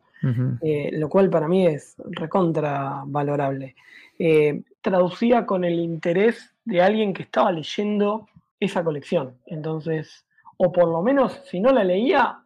Eh, 0.62 0.90
lo 0.94 1.10
cual 1.10 1.30
para 1.30 1.48
mí 1.48 1.68
es 1.68 1.96
recontra 2.10 3.04
valorable. 3.06 3.76
Eh, 4.20 4.64
traducía 4.82 5.46
con 5.46 5.64
el 5.64 5.80
interés 5.80 6.54
de 6.66 6.82
alguien 6.82 7.14
que 7.14 7.24
estaba 7.24 7.52
leyendo 7.52 8.28
esa 8.60 8.84
colección. 8.84 9.36
Entonces, 9.46 10.26
o 10.58 10.72
por 10.72 10.88
lo 10.88 11.02
menos, 11.02 11.40
si 11.46 11.60
no 11.60 11.72
la 11.72 11.84
leía, 11.84 12.40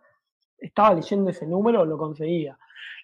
estaba 0.59 0.93
leyendo 0.93 1.29
ese 1.29 1.47
número, 1.47 1.85
lo 1.85 1.97
conseguía. 1.97 2.57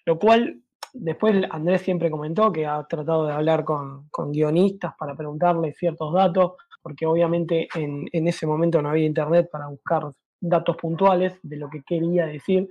Lo 0.08 0.18
cual, 0.18 0.62
después 0.94 1.36
Andrés 1.50 1.82
siempre 1.82 2.10
comentó 2.10 2.50
que 2.50 2.64
ha 2.64 2.82
tratado 2.84 3.26
de 3.26 3.34
hablar 3.34 3.62
con, 3.62 4.08
con 4.08 4.32
guionistas 4.32 4.94
para 4.98 5.14
preguntarle 5.14 5.74
ciertos 5.74 6.14
datos, 6.14 6.52
porque 6.80 7.04
obviamente 7.04 7.68
en, 7.74 8.08
en 8.10 8.26
ese 8.26 8.46
momento 8.46 8.80
no 8.80 8.88
había 8.88 9.04
internet 9.04 9.50
para 9.52 9.66
buscar 9.66 10.04
datos 10.40 10.76
puntuales 10.78 11.38
de 11.42 11.56
lo 11.58 11.68
que 11.68 11.82
quería 11.82 12.24
decir 12.24 12.70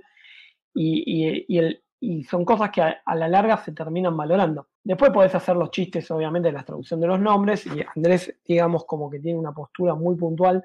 y, 0.74 1.44
y- 1.46 1.58
el- 1.58 1.80
y 2.00 2.24
son 2.24 2.44
cosas 2.44 2.70
que 2.70 2.82
a, 2.82 3.02
a 3.04 3.14
la 3.14 3.28
larga 3.28 3.56
se 3.58 3.70
terminan 3.72 4.16
valorando. 4.16 4.66
Después 4.82 5.12
podés 5.12 5.34
hacer 5.36 5.54
los 5.54 5.70
chistes, 5.70 6.10
obviamente, 6.10 6.48
de 6.48 6.54
la 6.54 6.64
traducción 6.64 6.98
de 7.00 7.06
los 7.06 7.20
nombres, 7.20 7.66
y 7.66 7.82
Andrés, 7.96 8.34
digamos, 8.44 8.84
como 8.84 9.08
que 9.10 9.20
tiene 9.20 9.38
una 9.38 9.52
postura 9.52 9.94
muy 9.94 10.16
puntual 10.16 10.60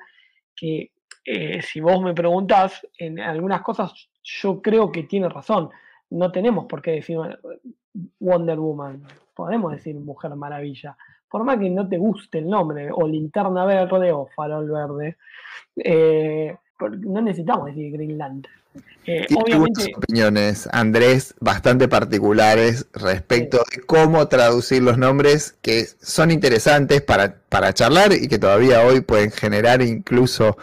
que 0.56 0.92
eh, 1.26 1.62
si 1.62 1.82
vos 1.82 2.02
me 2.02 2.14
preguntás, 2.16 2.88
en 2.98 3.20
algunas 3.20 3.62
cosas 3.62 4.10
yo 4.24 4.60
creo 4.62 4.92
que 4.92 5.04
tiene 5.04 5.30
razón. 5.30 5.70
No 6.14 6.32
tenemos 6.32 6.66
por 6.66 6.82
qué 6.82 6.92
decir 6.92 7.18
Wonder 8.20 8.60
Woman. 8.60 9.04
podemos 9.34 9.72
decir 9.72 9.96
Mujer 9.96 10.36
Maravilla. 10.36 10.96
Por 11.28 11.44
más 11.44 11.58
que 11.58 11.70
no 11.70 11.90
te 11.90 11.98
guste 11.98 12.38
el 12.38 12.48
nombre, 12.48 12.90
o 12.92 13.08
Linterna 13.08 13.66
Verde 13.66 14.12
o 14.12 14.30
Farol 14.36 14.70
Verde, 14.70 15.18
eh, 15.76 16.56
no 17.00 17.22
necesitamos 17.22 17.66
decir 17.68 17.92
Green 17.92 18.18
Lantern. 18.18 18.54
Eh, 19.06 19.26
obviamente, 19.36 19.92
opiniones, 19.96 20.70
Andrés, 20.72 21.34
bastante 21.40 21.88
particulares 21.88 22.88
respecto 22.94 23.64
de 23.72 23.82
cómo 23.82 24.28
traducir 24.28 24.84
los 24.84 24.98
nombres 25.00 25.58
que 25.62 25.86
son 26.00 26.30
interesantes 26.30 27.02
para, 27.02 27.36
para 27.50 27.74
charlar 27.74 28.14
y 28.14 28.28
que 28.28 28.38
todavía 28.38 28.86
hoy 28.86 29.02
pueden 29.02 29.32
generar 29.32 29.82
incluso 29.82 30.58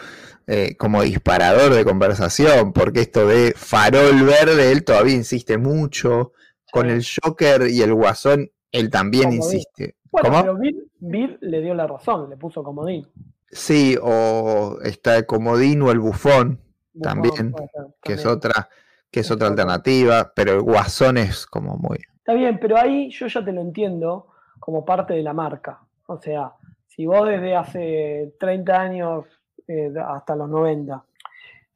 eh, 0.52 0.74
como 0.76 1.02
disparador 1.02 1.72
de 1.72 1.84
conversación, 1.84 2.72
porque 2.72 3.02
esto 3.02 3.24
de 3.24 3.52
farol 3.56 4.24
verde, 4.24 4.72
él 4.72 4.82
todavía 4.82 5.14
insiste 5.14 5.58
mucho, 5.58 6.32
con 6.72 6.90
el 6.90 7.04
Joker 7.04 7.68
y 7.68 7.82
el 7.82 7.94
Guasón, 7.94 8.50
él 8.72 8.90
también 8.90 9.32
insiste. 9.32 9.94
Bueno, 10.10 10.40
pero 10.40 10.58
Bill, 10.98 11.38
le 11.40 11.60
dio 11.60 11.72
la 11.72 11.86
razón, 11.86 12.28
le 12.28 12.36
puso 12.36 12.64
comodín. 12.64 13.06
Sí, 13.48 13.96
o 14.02 14.78
está 14.82 15.18
el 15.18 15.26
comodín 15.26 15.82
o 15.82 15.92
el 15.92 16.00
bufón, 16.00 16.58
también, 17.00 17.54
que 18.02 18.14
es 18.14 18.26
otra, 18.26 18.68
que 19.08 19.20
es 19.20 19.30
otra 19.30 19.46
alternativa, 19.46 20.32
pero 20.34 20.54
el 20.54 20.62
Guasón 20.62 21.16
es 21.18 21.46
como 21.46 21.76
muy. 21.76 21.98
Está 22.16 22.34
bien, 22.34 22.58
pero 22.60 22.76
ahí 22.76 23.08
yo 23.10 23.28
ya 23.28 23.44
te 23.44 23.52
lo 23.52 23.60
entiendo 23.60 24.26
como 24.58 24.84
parte 24.84 25.14
de 25.14 25.22
la 25.22 25.32
marca. 25.32 25.78
O 26.06 26.18
sea, 26.18 26.54
si 26.88 27.06
vos 27.06 27.28
desde 27.28 27.54
hace 27.54 28.34
30 28.40 28.80
años 28.80 29.39
eh, 29.70 29.92
hasta 29.98 30.36
los 30.36 30.48
90 30.48 31.04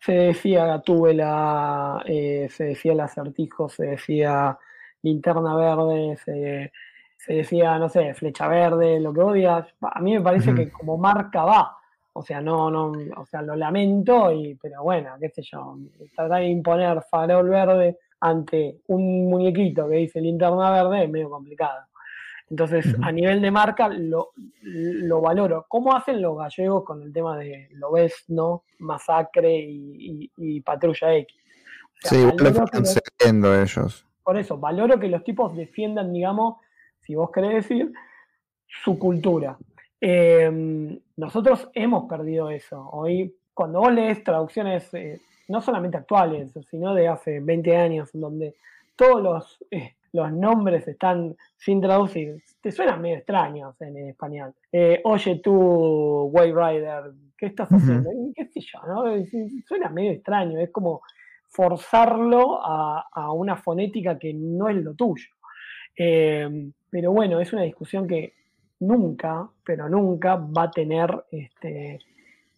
se 0.04 0.12
decía 0.12 0.66
Gatúbela, 0.66 2.02
eh, 2.04 2.46
se 2.50 2.64
decía 2.64 2.92
el 2.92 3.00
acertijo, 3.00 3.70
se 3.70 3.86
decía 3.86 4.58
linterna 5.00 5.56
verde, 5.56 6.16
se, 6.22 6.72
decía, 7.26 7.78
no 7.78 7.88
sé, 7.88 8.12
flecha 8.12 8.46
verde, 8.46 9.00
lo 9.00 9.14
que 9.14 9.20
odias. 9.20 9.66
A 9.80 10.00
mí 10.00 10.12
me 10.12 10.20
parece 10.20 10.54
que 10.54 10.70
como 10.70 10.98
marca 10.98 11.44
va. 11.44 11.78
O 12.12 12.22
sea, 12.22 12.42
no, 12.42 12.70
no, 12.70 12.92
o 13.16 13.24
sea, 13.24 13.40
lo 13.40 13.56
lamento, 13.56 14.30
y, 14.30 14.54
pero 14.56 14.82
bueno, 14.82 15.16
qué 15.18 15.30
sé 15.30 15.42
yo, 15.42 15.78
tratar 16.14 16.40
de 16.42 16.48
imponer 16.48 17.02
farol 17.10 17.48
verde 17.48 17.98
ante 18.20 18.80
un 18.88 19.30
muñequito 19.30 19.88
que 19.88 19.96
dice 19.96 20.20
linterna 20.20 20.70
verde 20.70 21.04
es 21.04 21.10
medio 21.10 21.30
complicado. 21.30 21.86
Entonces, 22.50 22.94
a 23.02 23.10
nivel 23.10 23.40
de 23.40 23.50
marca, 23.50 23.88
lo, 23.88 24.32
valoro. 25.20 25.66
¿Cómo 25.68 25.94
hacen 25.94 26.20
los 26.20 26.36
gallegos 26.36 26.84
con 26.84 27.02
el 27.02 27.12
tema 27.12 27.38
de 27.38 27.68
lo 27.72 27.92
ves, 27.92 28.24
no? 28.28 28.64
Masacre 28.78 29.64
y, 29.66 30.60
Patrulla 30.60 31.14
X? 31.16 31.36
sí, 32.02 32.22
lo 32.22 32.48
están 32.48 33.44
ellos. 33.62 34.06
Por 34.22 34.38
eso, 34.38 34.58
valoro 34.58 34.98
que 34.98 35.08
los 35.08 35.24
tipos 35.24 35.56
defiendan, 35.56 36.12
digamos, 36.12 36.56
si 37.00 37.14
vos 37.14 37.30
querés 37.30 37.54
decir, 37.54 37.92
su 38.66 38.98
cultura. 38.98 39.56
Em, 40.00 40.98
nosotros 41.16 41.70
hemos 41.74 42.08
perdido 42.08 42.50
eso. 42.50 42.88
Hoy, 42.92 43.36
cuando 43.52 43.80
vos 43.80 43.92
lees 43.92 44.22
traducciones, 44.22 44.92
eh, 44.94 45.20
no 45.48 45.60
solamente 45.60 45.96
actuales, 45.96 46.52
sino 46.70 46.94
de 46.94 47.08
hace 47.08 47.40
20 47.40 47.76
años, 47.76 48.10
donde 48.12 48.54
todos 48.96 49.22
los, 49.22 49.64
eh, 49.70 49.94
los 50.14 50.32
nombres 50.32 50.86
están 50.86 51.36
sin 51.56 51.80
traducir, 51.80 52.40
te 52.60 52.70
suenan 52.70 53.02
medio 53.02 53.16
extraños 53.16 53.74
en, 53.80 53.96
español. 54.08 54.54
Eh, 54.70 55.00
oye 55.02 55.40
tú, 55.40 56.30
Way 56.32 56.52
Rider, 56.52 57.12
¿qué 57.36 57.46
estás 57.46 57.68
haciendo? 57.68 58.10
¿Qué 58.32 58.46
sé 58.46 58.60
yo? 58.60 58.78
¿no? 58.86 59.04
Suena 59.66 59.90
medio 59.90 60.12
extraño, 60.12 60.60
es 60.60 60.70
como 60.70 61.02
forzarlo 61.48 62.60
a, 62.62 63.32
una 63.32 63.56
fonética 63.56 64.16
que 64.16 64.32
no 64.32 64.68
es 64.68 64.76
lo 64.76 64.94
tuyo. 64.94 65.30
Eh, 65.96 66.70
pero 66.88 67.10
bueno, 67.10 67.40
es 67.40 67.52
una 67.52 67.62
discusión 67.62 68.06
que 68.06 68.34
nunca, 68.78 69.48
pero 69.64 69.88
nunca 69.88 70.36
va 70.36 70.64
a 70.64 70.70
tener 70.70 71.24
este 71.32 71.98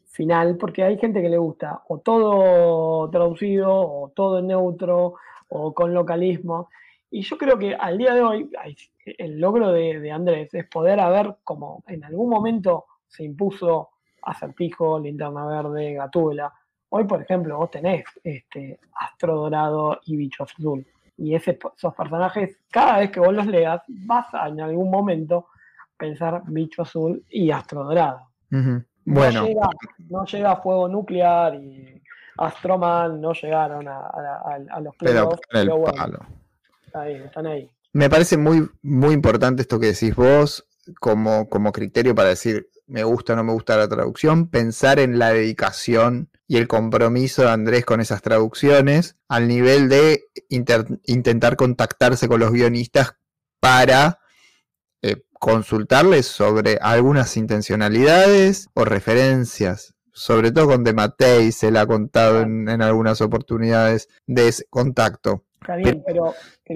final, 0.04 0.58
porque 0.58 0.82
hay 0.82 0.98
gente 0.98 1.22
que 1.22 1.30
le 1.30 1.38
gusta 1.38 1.82
o 1.88 2.00
todo 2.00 3.08
traducido, 3.08 3.70
o 3.70 4.12
todo 4.14 4.42
neutro, 4.42 5.14
o 5.48 5.72
con 5.72 5.94
localismo. 5.94 6.68
Y 7.10 7.22
yo 7.22 7.38
creo 7.38 7.58
que 7.58 7.74
al 7.74 7.98
día 7.98 8.14
de 8.14 8.22
hoy, 8.22 8.50
el 9.04 9.38
logro 9.38 9.72
de, 9.72 10.10
Andrés 10.10 10.52
es 10.52 10.66
poder 10.68 11.00
haber, 11.00 11.36
como 11.44 11.82
en 11.86 12.04
algún 12.04 12.28
momento 12.28 12.86
se 13.06 13.24
impuso 13.24 13.90
Acertijo, 14.22 14.98
Linterna 14.98 15.46
Verde, 15.46 15.94
Gatúbela, 15.94 16.52
Hoy, 16.88 17.04
por 17.04 17.20
ejemplo, 17.20 17.58
vos 17.58 17.70
tenés 17.70 18.04
este, 18.22 18.78
Astro 18.94 19.36
Dorado 19.36 20.00
y 20.06 20.16
Bicho 20.16 20.44
Azul. 20.44 20.86
Y 21.18 21.34
ese, 21.34 21.58
esos 21.76 21.94
personajes, 21.94 22.58
cada 22.70 22.98
vez 22.98 23.10
que 23.10 23.20
vos 23.20 23.34
los 23.34 23.46
leas, 23.46 23.82
vas 23.88 24.32
a 24.32 24.48
en 24.48 24.60
algún 24.60 24.90
momento 24.90 25.48
pensar 25.96 26.42
Bicho 26.46 26.82
Azul 26.82 27.24
y 27.30 27.50
Astro 27.50 27.84
Dorado. 27.84 28.28
Bueno. 29.04 29.46
No 30.08 30.24
llega, 30.24 30.52
a 30.52 30.56
Fuego 30.56 30.88
Nuclear 30.88 31.54
y 31.56 32.02
Astroman 32.38 33.20
no 33.20 33.32
llegaron 33.32 33.86
a, 33.88 34.80
los 34.80 34.94
playoffs. 34.96 35.40
Pero, 35.50 35.78
bueno, 35.78 36.18
ahí, 36.96 37.14
están 37.14 37.46
ahí. 37.46 37.70
Me 37.92 38.10
parece 38.10 38.36
muy, 38.36 38.68
muy 38.82 39.14
importante 39.14 39.62
esto 39.62 39.80
que 39.80 39.86
decís 39.88 40.14
vos 40.14 40.66
como, 41.00 41.48
como 41.48 41.72
criterio 41.72 42.14
para 42.14 42.30
decir 42.30 42.68
me 42.86 43.04
gusta 43.04 43.32
o 43.32 43.36
no 43.36 43.44
me 43.44 43.52
gusta 43.52 43.76
la 43.76 43.88
traducción, 43.88 44.48
pensar 44.48 44.98
en 45.00 45.18
la 45.18 45.32
dedicación 45.32 46.30
y 46.46 46.56
el 46.56 46.68
compromiso 46.68 47.42
de 47.42 47.50
Andrés 47.50 47.84
con 47.84 48.00
esas 48.00 48.22
traducciones 48.22 49.16
al 49.28 49.48
nivel 49.48 49.88
de 49.88 50.24
intentar 50.48 51.56
contactarse 51.56 52.28
con 52.28 52.40
los 52.40 52.52
guionistas 52.52 53.16
para 53.60 54.20
eh, 55.02 55.24
consultarles 55.32 56.26
sobre 56.26 56.78
algunas 56.80 57.36
intencionalidades 57.36 58.68
o 58.74 58.84
referencias. 58.84 59.94
Sobre 60.12 60.50
todo 60.50 60.68
con 60.68 60.84
De 60.84 61.52
se 61.52 61.70
le 61.70 61.78
ha 61.78 61.86
contado 61.86 62.40
en, 62.40 62.68
algunas 62.80 63.20
oportunidades 63.20 64.08
de 64.26 64.48
ese 64.48 64.66
contacto. 64.70 65.44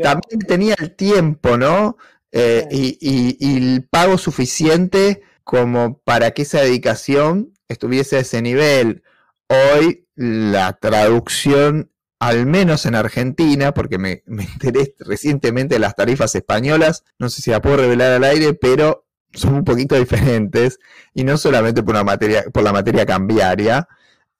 También 0.02 0.40
tenía 0.46 0.74
el 0.78 0.94
tiempo, 0.94 1.56
¿no? 1.56 1.96
Eh, 2.32 2.66
y 2.70 3.56
el 3.56 3.88
pago 3.90 4.18
suficiente 4.18 5.22
como 5.50 5.98
para 6.04 6.30
que 6.30 6.42
esa 6.42 6.60
dedicación 6.60 7.54
estuviese 7.68 8.16
a 8.16 8.20
ese 8.20 8.42
nivel. 8.42 9.02
Hoy 9.48 10.06
la 10.14 10.74
traducción, 10.74 11.90
al 12.20 12.46
menos 12.46 12.86
en 12.86 12.94
Argentina, 12.94 13.72
porque 13.72 13.98
me, 13.98 14.22
enteré 14.26 14.94
recientemente 14.98 15.76
de 15.76 15.80
las 15.80 15.96
tarifas 15.96 16.34
españolas, 16.34 17.04
no 17.18 17.30
sé 17.30 17.42
si 17.42 17.50
la 17.50 17.62
puedo 17.62 17.78
revelar 17.78 18.12
al 18.12 18.24
aire, 18.24 18.54
pero 18.54 19.06
son 19.32 19.54
un 19.54 19.64
poquito 19.64 19.94
diferentes, 19.94 20.78
y 21.14 21.24
no 21.24 21.38
solamente 21.38 21.82
por, 21.82 21.94
una 21.94 22.04
materia, 22.04 22.44
por 22.52 22.62
la 22.62 22.72
materia 22.72 23.06
cambiaria. 23.06 23.88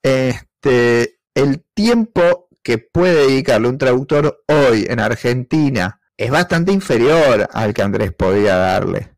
Este, 0.03 1.19
el 1.35 1.65
tiempo 1.75 2.50
que 2.63 2.79
puede 2.79 3.29
dedicarle 3.29 3.69
un 3.69 3.79
traductor 3.79 4.43
hoy 4.47 4.87
en 4.89 5.01
Argentina 5.01 6.01
es 6.17 6.31
bastante 6.31 6.73
inferior 6.73 7.49
al 7.53 7.73
que 7.73 7.83
Andrés 7.83 8.13
podía 8.13 8.57
darle. 8.57 9.15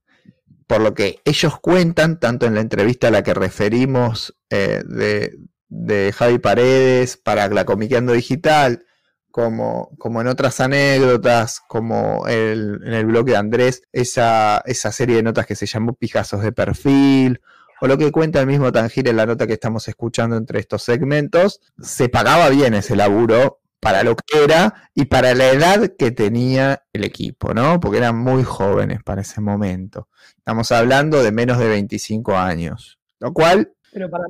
Por 0.69 0.81
lo 0.81 0.95
que 0.95 1.21
ellos 1.25 1.59
cuentan, 1.61 2.21
tanto 2.21 2.47
en 2.47 2.55
la 2.55 2.61
entrevista 2.61 3.09
a 3.09 3.11
la 3.11 3.25
que 3.25 3.35
referimos 3.35 4.37
eh, 4.51 4.83
de, 4.87 6.13
Javi 6.15 6.39
Paredes 6.39 7.17
para 7.17 7.49
la 7.49 7.65
Comiqueando 7.65 8.13
Digital, 8.13 8.85
como, 9.33 9.91
como 9.99 10.21
en 10.21 10.29
otras 10.29 10.61
anécdotas, 10.61 11.61
como 11.67 12.29
en 12.29 12.85
el 12.85 13.07
blog 13.07 13.27
de 13.27 13.37
Andrés, 13.37 13.83
esa, 13.91 14.63
esa 14.65 14.93
serie 14.93 15.17
de 15.17 15.23
notas 15.25 15.47
que 15.47 15.57
se 15.57 15.67
llamó 15.67 15.95
Pijazos 15.95 16.43
de 16.43 16.53
Perfil, 16.53 17.41
o 17.83 17.87
lo 17.89 17.99
que 17.99 18.13
cuenta 18.13 18.41
el 18.41 18.47
mismo 18.47 18.71
Tangir 18.71 19.09
en 19.09 19.17
la 19.17 19.27
nota 19.27 19.45
que 19.45 19.55
estamos 19.55 19.89
escuchando 19.89 20.37
entre 20.37 20.61
estos 20.61 20.85
segmentos, 20.85 21.61
se 21.81 22.09
pagaba 22.09 22.49
bien 22.49 22.75
ese 22.75 22.95
laburo 22.95 23.59
para 23.81 24.05
lo 24.05 24.15
que 24.15 24.45
era 24.45 24.89
y 24.95 25.07
para 25.07 25.35
la 25.35 25.51
edad 25.51 25.91
que 25.99 26.13
tenía 26.13 26.85
el 26.93 27.03
equipo, 27.03 27.53
¿no? 27.53 27.81
Porque 27.81 27.99
eran 27.99 28.17
muy 28.17 28.45
jóvenes 28.45 29.03
para 29.03 29.23
ese 29.23 29.41
momento. 29.41 30.07
Estamos 30.37 30.71
hablando 30.71 31.25
de 31.25 31.33
menos 31.33 31.59
de 31.59 31.67
25 31.67 32.37
años, 32.37 33.01
lo 33.19 33.33
cual... 33.33 33.73
Pero 33.93 34.09
para, 34.09 34.29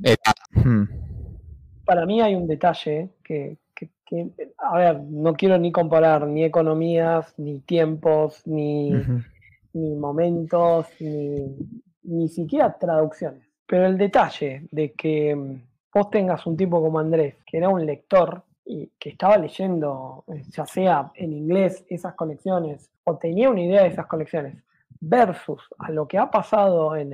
mí, 2.07 2.23
hay 2.23 2.35
un 2.35 2.47
detalle 2.47 3.11
que, 3.23 3.59
a 4.57 4.79
ver, 4.79 4.99
no 4.99 5.35
quiero 5.35 5.59
ni 5.59 5.73
comparar 5.73 6.27
ni 6.27 6.43
economías, 6.43 7.35
ni 7.37 7.61
tiempos, 7.61 8.47
ni, 8.47 8.93
ni 9.74 9.95
momentos, 9.95 10.87
ni, 11.01 11.55
ni 12.05 12.29
siquiera 12.29 12.77
traducciones. 12.79 13.49
Pero 13.66 13.87
el 13.87 13.97
detalle 13.97 14.66
de 14.70 14.93
que 14.93 15.35
mm, 15.35 15.62
vos 15.95 16.11
tengas 16.11 16.47
un 16.47 16.57
tipo 16.57 16.81
como 16.81 16.99
Andrés, 16.99 17.37
que 17.47 17.59
era 17.59 17.69
un 17.69 17.85
lector, 17.85 18.43
y 18.65 18.91
que 18.99 19.11
estaba 19.11 19.37
leyendo, 19.39 20.24
eh, 20.29 20.43
ya 20.51 20.66
sea 20.66 21.11
en 21.15 21.33
inglés, 21.33 21.85
esas 21.89 22.15
colecciones, 22.15 22.91
o 23.05 23.16
tenía 23.16 23.51
una 23.51 23.62
idea 23.62 23.83
de 23.83 23.89
esas 23.89 24.07
colecciones, 24.07 24.57
versus 25.01 25.62
a 25.79 25.91
lo 25.91 26.07
que 26.07 26.19
ha 26.19 26.31
pasado 26.31 26.95
en, 26.97 27.11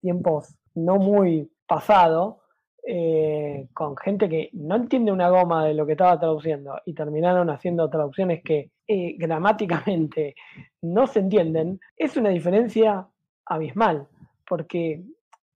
tiempos 0.00 0.54
no 0.74 0.96
muy 0.96 1.50
pasados, 1.66 2.36
eh, 2.84 3.68
con 3.72 3.96
gente 3.96 4.28
que 4.28 4.50
no 4.52 4.74
entiende 4.74 5.12
una 5.12 5.30
goma 5.30 5.64
de 5.64 5.74
lo 5.74 5.86
que 5.86 5.92
estaba 5.92 6.18
traduciendo 6.18 6.80
y 6.84 6.94
terminaron 6.94 7.48
haciendo 7.48 7.88
traducciones 7.88 8.42
que 8.42 8.72
eh, 8.88 9.14
gramáticamente 9.16 10.34
no 10.82 11.06
se 11.06 11.20
entienden, 11.20 11.78
es 11.96 12.16
una 12.16 12.30
diferencia 12.30 13.06
abismal, 13.46 14.06
porque 14.46 15.02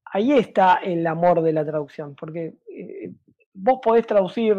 ahí 0.04 0.32
está 0.32 0.76
el 0.76 1.06
amor 1.06 1.42
de 1.42 1.52
la 1.52 1.64
traducción, 1.64 2.14
porque 2.14 2.54
eh, 2.70 3.12
vos 3.54 3.80
podés 3.82 4.06
traducir 4.06 4.56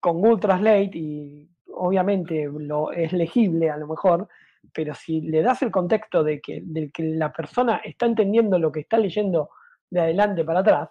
con 0.00 0.20
Google 0.20 0.40
Translate 0.40 0.90
y 0.94 1.48
obviamente 1.72 2.48
lo, 2.52 2.92
es 2.92 3.12
legible 3.12 3.70
a 3.70 3.76
lo 3.76 3.86
mejor, 3.86 4.28
pero 4.72 4.94
si 4.94 5.20
le 5.20 5.42
das 5.42 5.62
el 5.62 5.70
contexto 5.70 6.22
de 6.22 6.40
que, 6.40 6.62
de 6.64 6.90
que 6.90 7.02
la 7.02 7.32
persona 7.32 7.80
está 7.84 8.06
entendiendo 8.06 8.58
lo 8.58 8.72
que 8.72 8.80
está 8.80 8.98
leyendo 8.98 9.50
de 9.90 10.00
adelante 10.00 10.44
para 10.44 10.60
atrás, 10.60 10.90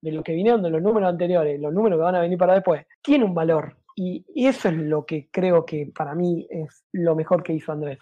de 0.00 0.12
lo 0.12 0.22
que 0.22 0.32
vinieron 0.32 0.62
de 0.62 0.70
los 0.70 0.82
números 0.82 1.08
anteriores, 1.08 1.60
los 1.60 1.72
números 1.72 1.98
que 1.98 2.04
van 2.04 2.14
a 2.14 2.20
venir 2.20 2.38
para 2.38 2.54
después, 2.54 2.86
tiene 3.02 3.24
un 3.24 3.34
valor. 3.34 3.76
Y 3.96 4.24
eso 4.36 4.68
es 4.68 4.76
lo 4.76 5.04
que 5.04 5.28
creo 5.28 5.66
que 5.66 5.90
para 5.92 6.14
mí 6.14 6.46
es 6.48 6.84
lo 6.92 7.16
mejor 7.16 7.42
que 7.42 7.52
hizo 7.52 7.72
Andrés. 7.72 7.98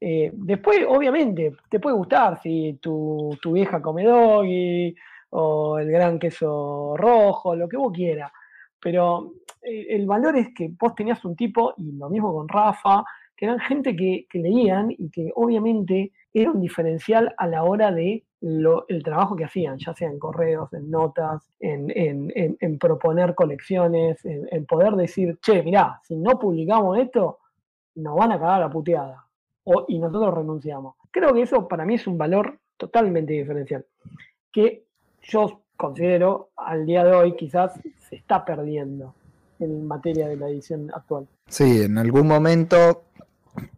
Eh, 0.00 0.30
después, 0.32 0.78
obviamente, 0.88 1.54
te 1.68 1.78
puede 1.78 1.96
gustar 1.96 2.40
si 2.40 2.78
tu, 2.80 3.36
tu 3.42 3.52
vieja 3.52 3.82
come 3.82 4.04
doggy 4.04 4.94
o 5.30 5.78
el 5.78 5.90
gran 5.90 6.18
queso 6.18 6.96
rojo, 6.96 7.54
lo 7.54 7.68
que 7.68 7.76
vos 7.76 7.92
quieras. 7.92 8.32
Pero 8.80 9.34
eh, 9.62 9.86
el 9.90 10.06
valor 10.06 10.36
es 10.36 10.48
que 10.54 10.70
vos 10.78 10.94
tenías 10.94 11.24
un 11.24 11.36
tipo, 11.36 11.74
y 11.76 11.92
lo 11.92 12.08
mismo 12.08 12.32
con 12.32 12.48
Rafa, 12.48 13.04
que 13.36 13.44
eran 13.46 13.60
gente 13.60 13.94
que, 13.94 14.26
que 14.28 14.38
leían 14.38 14.90
y 14.90 15.10
que 15.10 15.30
obviamente 15.34 16.12
era 16.32 16.50
un 16.50 16.60
diferencial 16.60 17.34
a 17.36 17.46
la 17.46 17.64
hora 17.64 17.90
de 17.90 18.24
lo, 18.42 18.86
el 18.88 19.02
trabajo 19.02 19.36
que 19.36 19.44
hacían, 19.44 19.78
ya 19.78 19.92
sea 19.94 20.08
en 20.08 20.18
correos, 20.18 20.72
en 20.72 20.90
notas, 20.90 21.50
en, 21.58 21.90
en, 21.94 22.32
en, 22.34 22.56
en 22.58 22.78
proponer 22.78 23.34
colecciones, 23.34 24.24
en, 24.24 24.66
poder 24.66 24.94
decir, 24.94 25.38
che, 25.42 25.62
mirá, 25.62 26.00
si 26.02 26.16
no 26.16 26.38
publicamos 26.38 26.98
esto, 26.98 27.38
nos 27.96 28.16
van 28.16 28.32
a 28.32 28.38
cagar 28.38 28.60
la 28.60 28.70
puteada. 28.70 29.26
O, 29.64 29.84
y 29.88 29.98
nosotros 29.98 30.34
renunciamos. 30.34 30.94
Creo 31.10 31.34
que 31.34 31.42
eso 31.42 31.68
para 31.68 31.84
mí 31.84 31.94
es 31.94 32.06
un 32.06 32.18
valor 32.18 32.58
totalmente 32.76 33.32
diferencial. 33.32 33.84
Que 34.52 34.84
yo 35.22 35.62
considero 35.76 36.50
al 36.56 36.86
día 36.86 37.04
de 37.04 37.12
hoy 37.12 37.36
quizás 37.36 37.72
se 38.08 38.16
está 38.16 38.44
perdiendo 38.44 39.14
en 39.58 39.86
materia 39.86 40.28
de 40.28 40.36
la 40.36 40.48
edición 40.48 40.90
actual. 40.94 41.26
Sí, 41.48 41.82
en 41.82 41.98
algún 41.98 42.26
momento 42.26 43.04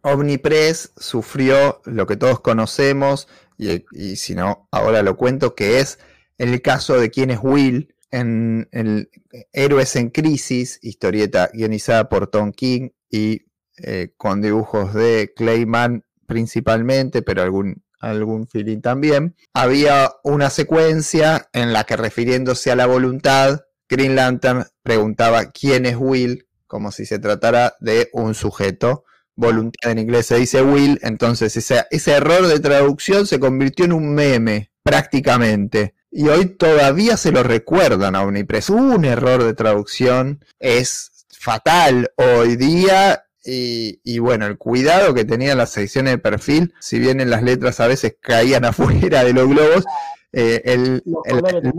Omnipress 0.02 0.92
sufrió 0.96 1.80
lo 1.84 2.06
que 2.06 2.16
todos 2.16 2.40
conocemos, 2.40 3.28
y, 3.58 3.84
y, 3.92 4.16
si 4.16 4.34
no, 4.34 4.68
ahora 4.70 5.02
lo 5.02 5.16
cuento, 5.16 5.54
que 5.54 5.80
es 5.80 5.98
el 6.38 6.60
caso 6.62 6.98
de 6.98 7.10
quién 7.10 7.30
es 7.30 7.38
Will 7.42 7.94
en 8.10 8.68
el 8.72 9.10
Héroes 9.52 9.96
en 9.96 10.10
Crisis, 10.10 10.78
historieta 10.82 11.50
guionizada 11.52 12.08
por 12.08 12.26
Tom 12.26 12.52
King 12.52 12.90
y 13.10 13.42
eh, 13.82 14.12
con 14.16 14.40
dibujos 14.40 14.94
de 14.94 15.32
Clayman 15.36 16.04
principalmente, 16.26 17.22
pero 17.22 17.42
algún, 17.42 17.82
algún 18.00 18.46
feeling 18.48 18.80
también. 18.80 19.36
Había 19.54 20.12
una 20.24 20.50
secuencia 20.50 21.48
en 21.52 21.72
la 21.72 21.84
que 21.84 21.96
refiriéndose 21.96 22.70
a 22.70 22.76
la 22.76 22.86
voluntad, 22.86 23.60
Green 23.88 24.16
Lantern 24.16 24.64
preguntaba 24.82 25.50
quién 25.50 25.84
es 25.86 25.96
Will, 25.98 26.46
como 26.66 26.90
si 26.90 27.04
se 27.04 27.18
tratara 27.18 27.74
de 27.80 28.08
un 28.12 28.34
sujeto 28.34 29.04
voluntad 29.34 29.92
en 29.92 29.98
inglés 29.98 30.26
se 30.26 30.36
dice 30.36 30.62
will, 30.62 30.98
entonces 31.02 31.56
ese, 31.56 31.84
ese 31.90 32.12
error 32.12 32.46
de 32.46 32.60
traducción 32.60 33.26
se 33.26 33.40
convirtió 33.40 33.84
en 33.84 33.92
un 33.92 34.14
meme 34.14 34.70
prácticamente. 34.82 35.94
Y 36.10 36.28
hoy 36.28 36.46
todavía 36.46 37.16
se 37.16 37.32
lo 37.32 37.42
recuerdan 37.42 38.14
a 38.14 38.22
Unipress. 38.22 38.68
Un 38.68 39.04
error 39.04 39.42
de 39.42 39.54
traducción 39.54 40.44
es 40.58 41.26
fatal 41.30 42.12
hoy 42.16 42.56
día. 42.56 43.24
Y, 43.44 44.00
y, 44.04 44.18
bueno, 44.18 44.46
el 44.46 44.56
cuidado 44.56 45.14
que 45.14 45.24
tenían 45.24 45.58
las 45.58 45.70
secciones 45.70 46.12
de 46.12 46.18
perfil, 46.18 46.74
si 46.80 46.98
bien 46.98 47.20
en 47.20 47.30
las 47.30 47.42
letras 47.42 47.80
a 47.80 47.86
veces 47.86 48.16
caían 48.20 48.64
afuera 48.66 49.24
de 49.24 49.32
los 49.32 49.48
globos, 49.48 49.84
eh, 50.32 50.62
el, 50.64 51.02
el, 51.24 51.44
el, 51.46 51.72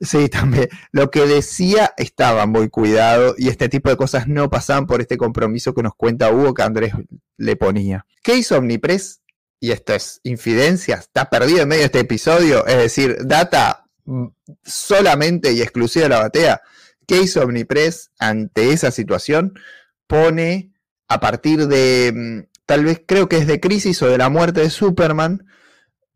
Sí, 0.00 0.28
también. 0.28 0.68
Lo 0.92 1.10
que 1.10 1.26
decía 1.26 1.94
estaba 1.96 2.46
muy 2.46 2.68
cuidado 2.68 3.34
y 3.38 3.48
este 3.48 3.68
tipo 3.68 3.88
de 3.88 3.96
cosas 3.96 4.28
no 4.28 4.50
pasaban 4.50 4.86
por 4.86 5.00
este 5.00 5.16
compromiso 5.16 5.74
que 5.74 5.82
nos 5.82 5.94
cuenta 5.94 6.30
Hugo 6.30 6.54
que 6.54 6.62
Andrés 6.62 6.92
le 7.38 7.56
ponía. 7.56 8.06
¿Qué 8.22 8.36
hizo 8.36 8.58
Omnipress? 8.58 9.20
Y 9.58 9.70
esto 9.70 9.94
es 9.94 10.20
infidencia, 10.22 10.96
está 10.96 11.30
perdido 11.30 11.62
en 11.62 11.68
medio 11.68 11.80
de 11.80 11.86
este 11.86 12.00
episodio, 12.00 12.66
es 12.66 12.76
decir, 12.76 13.16
data 13.24 13.86
mm, 14.04 14.26
solamente 14.62 15.52
y 15.52 15.62
exclusiva 15.62 16.04
de 16.04 16.08
la 16.10 16.18
batea. 16.20 16.60
¿Qué 17.06 17.22
hizo 17.22 17.40
Omnipress 17.40 18.10
ante 18.18 18.72
esa 18.72 18.90
situación? 18.90 19.54
Pone 20.06 20.72
a 21.08 21.20
partir 21.20 21.66
de, 21.68 22.12
mm, 22.14 22.56
tal 22.66 22.84
vez 22.84 23.02
creo 23.06 23.28
que 23.28 23.38
es 23.38 23.46
de 23.46 23.60
Crisis 23.60 24.02
o 24.02 24.08
de 24.08 24.18
la 24.18 24.28
muerte 24.28 24.60
de 24.60 24.70
Superman, 24.70 25.46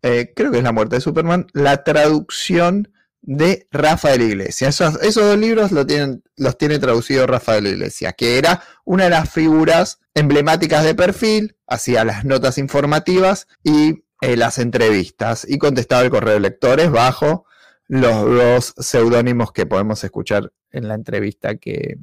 eh, 0.02 0.32
creo 0.34 0.50
que 0.50 0.58
es 0.58 0.64
la 0.64 0.72
muerte 0.72 0.96
de 0.96 1.00
Superman, 1.00 1.46
la 1.52 1.84
traducción 1.84 2.92
de 3.22 3.68
Rafa 3.70 4.10
de 4.10 4.18
la 4.18 4.24
Iglesia. 4.24 4.68
Esos, 4.68 5.00
esos 5.02 5.24
dos 5.24 5.38
libros 5.38 5.72
lo 5.72 5.86
tienen, 5.86 6.22
los 6.36 6.56
tiene 6.56 6.78
traducido 6.78 7.26
Rafa 7.26 7.54
de 7.54 7.62
la 7.62 7.68
Iglesia, 7.70 8.12
que 8.12 8.38
era 8.38 8.62
una 8.84 9.04
de 9.04 9.10
las 9.10 9.30
figuras 9.30 10.00
emblemáticas 10.14 10.84
de 10.84 10.94
perfil, 10.94 11.56
hacía 11.66 12.04
las 12.04 12.24
notas 12.24 12.58
informativas 12.58 13.46
y 13.62 14.04
eh, 14.22 14.36
las 14.36 14.58
entrevistas 14.58 15.46
y 15.48 15.58
contestaba 15.58 16.02
el 16.02 16.10
correo 16.10 16.34
de 16.34 16.40
lectores 16.40 16.90
bajo 16.90 17.44
los 17.86 18.24
dos 18.24 18.74
seudónimos 18.78 19.52
que 19.52 19.66
podemos 19.66 20.02
escuchar 20.04 20.52
en 20.70 20.88
la 20.88 20.94
entrevista 20.94 21.56
que, 21.56 21.98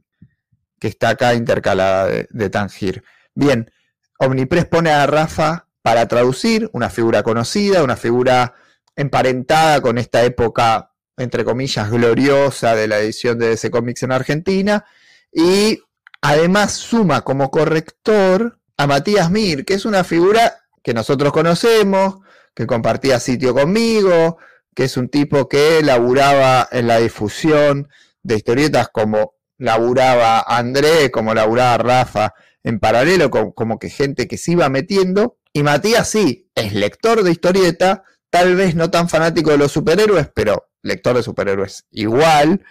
que 0.79 0.87
está 0.87 1.09
acá 1.09 1.33
intercalada 1.33 2.07
de, 2.29 2.49
Tangir. 2.49 3.03
Bien, 3.33 3.71
Omnipress 4.19 4.65
pone 4.65 4.91
a 4.91 5.05
Rafa 5.07 5.67
para 5.81 6.07
traducir, 6.07 6.69
una 6.73 6.89
figura 6.89 7.23
conocida, 7.23 7.83
una 7.83 7.95
figura 7.95 8.53
emparentada 8.95 9.81
con 9.81 9.97
esta 9.97 10.23
época 10.23 10.91
entre 11.17 11.43
comillas, 11.43 11.89
gloriosa 11.89 12.75
de 12.75 12.87
la 12.87 12.99
edición 12.99 13.39
de 13.39 13.49
DC 13.49 13.71
Comics 13.71 14.03
en 14.03 14.11
Argentina. 14.11 14.85
Y 15.33 15.79
además 16.21 16.73
suma 16.73 17.21
como 17.21 17.51
corrector 17.51 18.59
a 18.77 18.87
Matías 18.87 19.31
Mir, 19.31 19.65
que 19.65 19.73
es 19.73 19.85
una 19.85 20.03
figura 20.03 20.59
que 20.83 20.93
nosotros 20.93 21.33
conocemos, 21.33 22.19
que 22.53 22.67
compartía 22.67 23.19
sitio 23.19 23.53
conmigo, 23.53 24.37
que 24.75 24.85
es 24.85 24.95
un 24.95 25.09
tipo 25.09 25.49
que 25.49 25.81
laburaba 25.81 26.67
en 26.71 26.87
la 26.87 26.99
difusión 26.99 27.89
de 28.21 28.35
historietas 28.35 28.89
como 28.89 29.33
laburaba 29.57 30.41
André, 30.41 31.11
como 31.11 31.33
laburaba 31.33 31.77
Rafa 31.77 32.33
en 32.63 32.79
paralelo, 32.79 33.29
como, 33.29 33.53
como 33.53 33.79
que 33.79 33.89
gente 33.89 34.27
que 34.27 34.37
se 34.37 34.51
iba 34.51 34.69
metiendo. 34.69 35.37
Y 35.53 35.63
Matías 35.63 36.09
sí, 36.09 36.49
es 36.55 36.73
lector 36.73 37.23
de 37.23 37.31
historieta, 37.31 38.03
tal 38.29 38.55
vez 38.55 38.75
no 38.75 38.91
tan 38.91 39.09
fanático 39.09 39.51
de 39.51 39.57
los 39.57 39.71
superhéroes, 39.71 40.29
pero 40.33 40.69
lector 40.83 41.15
de 41.15 41.23
superhéroes 41.23 41.85
igual, 41.91 42.63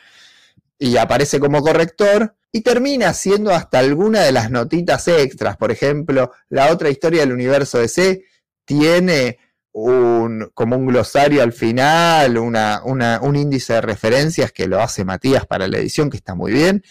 y 0.78 0.96
aparece 0.96 1.40
como 1.40 1.62
corrector, 1.62 2.36
y 2.52 2.62
termina 2.62 3.10
haciendo 3.10 3.52
hasta 3.52 3.78
alguna 3.78 4.22
de 4.22 4.32
las 4.32 4.50
notitas 4.50 5.08
extras. 5.08 5.56
Por 5.56 5.70
ejemplo, 5.70 6.32
la 6.48 6.72
otra 6.72 6.88
historia 6.88 7.20
del 7.20 7.32
universo 7.32 7.78
DC 7.78 8.24
tiene 8.64 9.38
un, 9.78 10.51
como 10.55 10.74
un 10.74 10.86
glosario 10.86 11.43
al 11.43 11.53
final, 11.53 12.39
una, 12.39 12.81
una, 12.82 13.20
un 13.20 13.36
índice 13.36 13.74
de 13.74 13.82
referencias 13.82 14.51
que 14.51 14.66
lo 14.66 14.81
hace 14.81 15.05
Matías 15.05 15.47
para 15.47 15.69
la 15.69 15.77
edición, 15.77 16.09
que 16.09 16.16
está 16.16 16.35
muy 16.35 16.51
bien. 16.51 16.82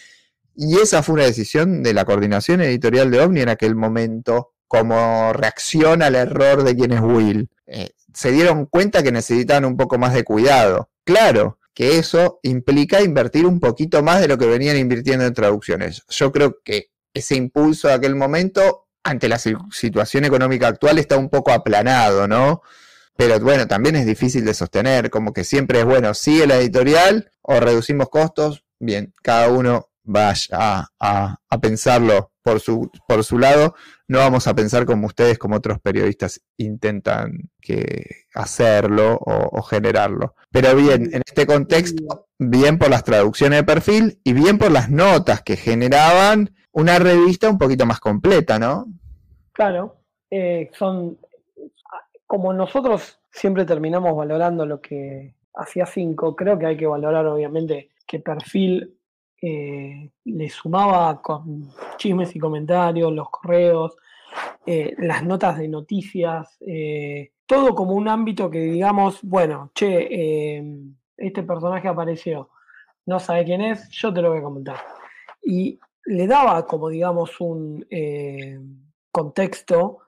Y 0.54 0.78
esa 0.78 1.02
fue 1.02 1.16
una 1.16 1.24
decisión 1.24 1.82
de 1.82 1.92
la 1.92 2.04
coordinación 2.04 2.60
editorial 2.60 3.10
de 3.10 3.20
OVNI 3.20 3.40
en 3.40 3.48
aquel 3.48 3.74
momento, 3.74 4.52
como 4.68 5.32
reacción 5.32 6.00
al 6.00 6.14
error 6.14 6.62
de 6.62 6.76
quien 6.76 6.92
es 6.92 7.00
Will. 7.00 7.50
Eh, 7.66 7.90
se 8.14 8.30
dieron 8.30 8.66
cuenta 8.66 9.02
que 9.02 9.10
necesitaban 9.10 9.64
un 9.64 9.76
poco 9.76 9.98
más 9.98 10.14
de 10.14 10.22
cuidado. 10.22 10.88
Claro 11.02 11.58
que 11.74 11.98
eso 11.98 12.38
implica 12.44 13.02
invertir 13.02 13.46
un 13.46 13.58
poquito 13.58 14.00
más 14.04 14.20
de 14.20 14.28
lo 14.28 14.38
que 14.38 14.46
venían 14.46 14.76
invirtiendo 14.76 15.26
en 15.26 15.34
traducciones. 15.34 16.04
Yo 16.08 16.30
creo 16.30 16.58
que 16.64 16.92
ese 17.12 17.34
impulso 17.34 17.88
de 17.88 17.94
aquel 17.94 18.14
momento, 18.14 18.85
ante 19.06 19.28
la 19.28 19.38
situación 19.38 20.24
económica 20.24 20.68
actual, 20.68 20.98
está 20.98 21.16
un 21.16 21.28
poco 21.28 21.52
aplanado, 21.52 22.26
¿no? 22.26 22.62
Pero 23.16 23.40
bueno, 23.40 23.66
también 23.66 23.96
es 23.96 24.04
difícil 24.04 24.44
de 24.44 24.52
sostener, 24.52 25.10
como 25.10 25.32
que 25.32 25.44
siempre 25.44 25.80
es 25.80 25.84
bueno, 25.84 26.12
sigue 26.12 26.46
la 26.46 26.56
editorial 26.56 27.30
o 27.40 27.60
reducimos 27.60 28.08
costos, 28.10 28.64
bien, 28.78 29.14
cada 29.22 29.48
uno 29.48 29.88
vaya 30.02 30.48
a, 30.52 30.88
a, 31.00 31.36
a 31.48 31.60
pensarlo 31.60 32.32
por 32.42 32.60
su, 32.60 32.90
por 33.08 33.24
su 33.24 33.38
lado, 33.38 33.74
no 34.06 34.18
vamos 34.18 34.46
a 34.46 34.54
pensar 34.54 34.86
como 34.86 35.06
ustedes, 35.06 35.38
como 35.38 35.56
otros 35.56 35.80
periodistas 35.80 36.40
intentan 36.56 37.50
que 37.60 38.26
hacerlo 38.34 39.14
o, 39.14 39.58
o, 39.58 39.62
generarlo. 39.62 40.36
Pero 40.52 40.76
bien, 40.76 41.10
en 41.12 41.22
este 41.26 41.46
contexto, 41.46 42.28
bien 42.38 42.78
por 42.78 42.90
las 42.90 43.02
traducciones 43.02 43.60
de 43.60 43.64
perfil 43.64 44.20
y 44.22 44.32
bien 44.32 44.58
por 44.58 44.70
las 44.70 44.90
notas 44.90 45.42
que 45.42 45.56
generaban 45.56 46.54
una 46.76 46.98
revista 46.98 47.48
un 47.48 47.56
poquito 47.56 47.86
más 47.86 48.00
completa, 48.00 48.58
¿no? 48.58 48.86
Claro, 49.52 49.96
eh, 50.30 50.70
son 50.74 51.18
como 52.26 52.52
nosotros 52.52 53.18
siempre 53.30 53.64
terminamos 53.64 54.14
valorando 54.14 54.66
lo 54.66 54.80
que 54.80 55.34
hacía 55.54 55.86
cinco, 55.86 56.36
creo 56.36 56.58
que 56.58 56.66
hay 56.66 56.76
que 56.76 56.86
valorar 56.86 57.26
obviamente 57.26 57.90
que 58.06 58.20
perfil 58.20 58.94
eh, 59.40 60.10
le 60.24 60.48
sumaba 60.50 61.22
con 61.22 61.70
chismes 61.96 62.36
y 62.36 62.38
comentarios, 62.38 63.10
los 63.10 63.30
correos, 63.30 63.96
eh, 64.66 64.94
las 64.98 65.24
notas 65.24 65.56
de 65.56 65.68
noticias, 65.68 66.58
todo 67.46 67.74
como 67.74 67.92
un 67.92 68.06
ámbito 68.08 68.50
que 68.50 68.60
digamos, 68.60 69.20
bueno, 69.22 69.70
che, 69.74 70.58
este 71.16 71.42
personaje 71.42 71.88
apareció, 71.88 72.50
no 73.06 73.18
sabe 73.18 73.46
quién 73.46 73.62
es, 73.62 73.88
yo 73.88 74.12
te 74.12 74.20
lo 74.20 74.30
voy 74.30 74.40
a 74.40 74.42
comentar. 74.42 74.76
Y 75.42 75.78
le 76.06 76.26
daba 76.26 76.66
como 76.66 76.88
digamos 76.88 77.40
un 77.40 77.86
contexto 79.10 79.98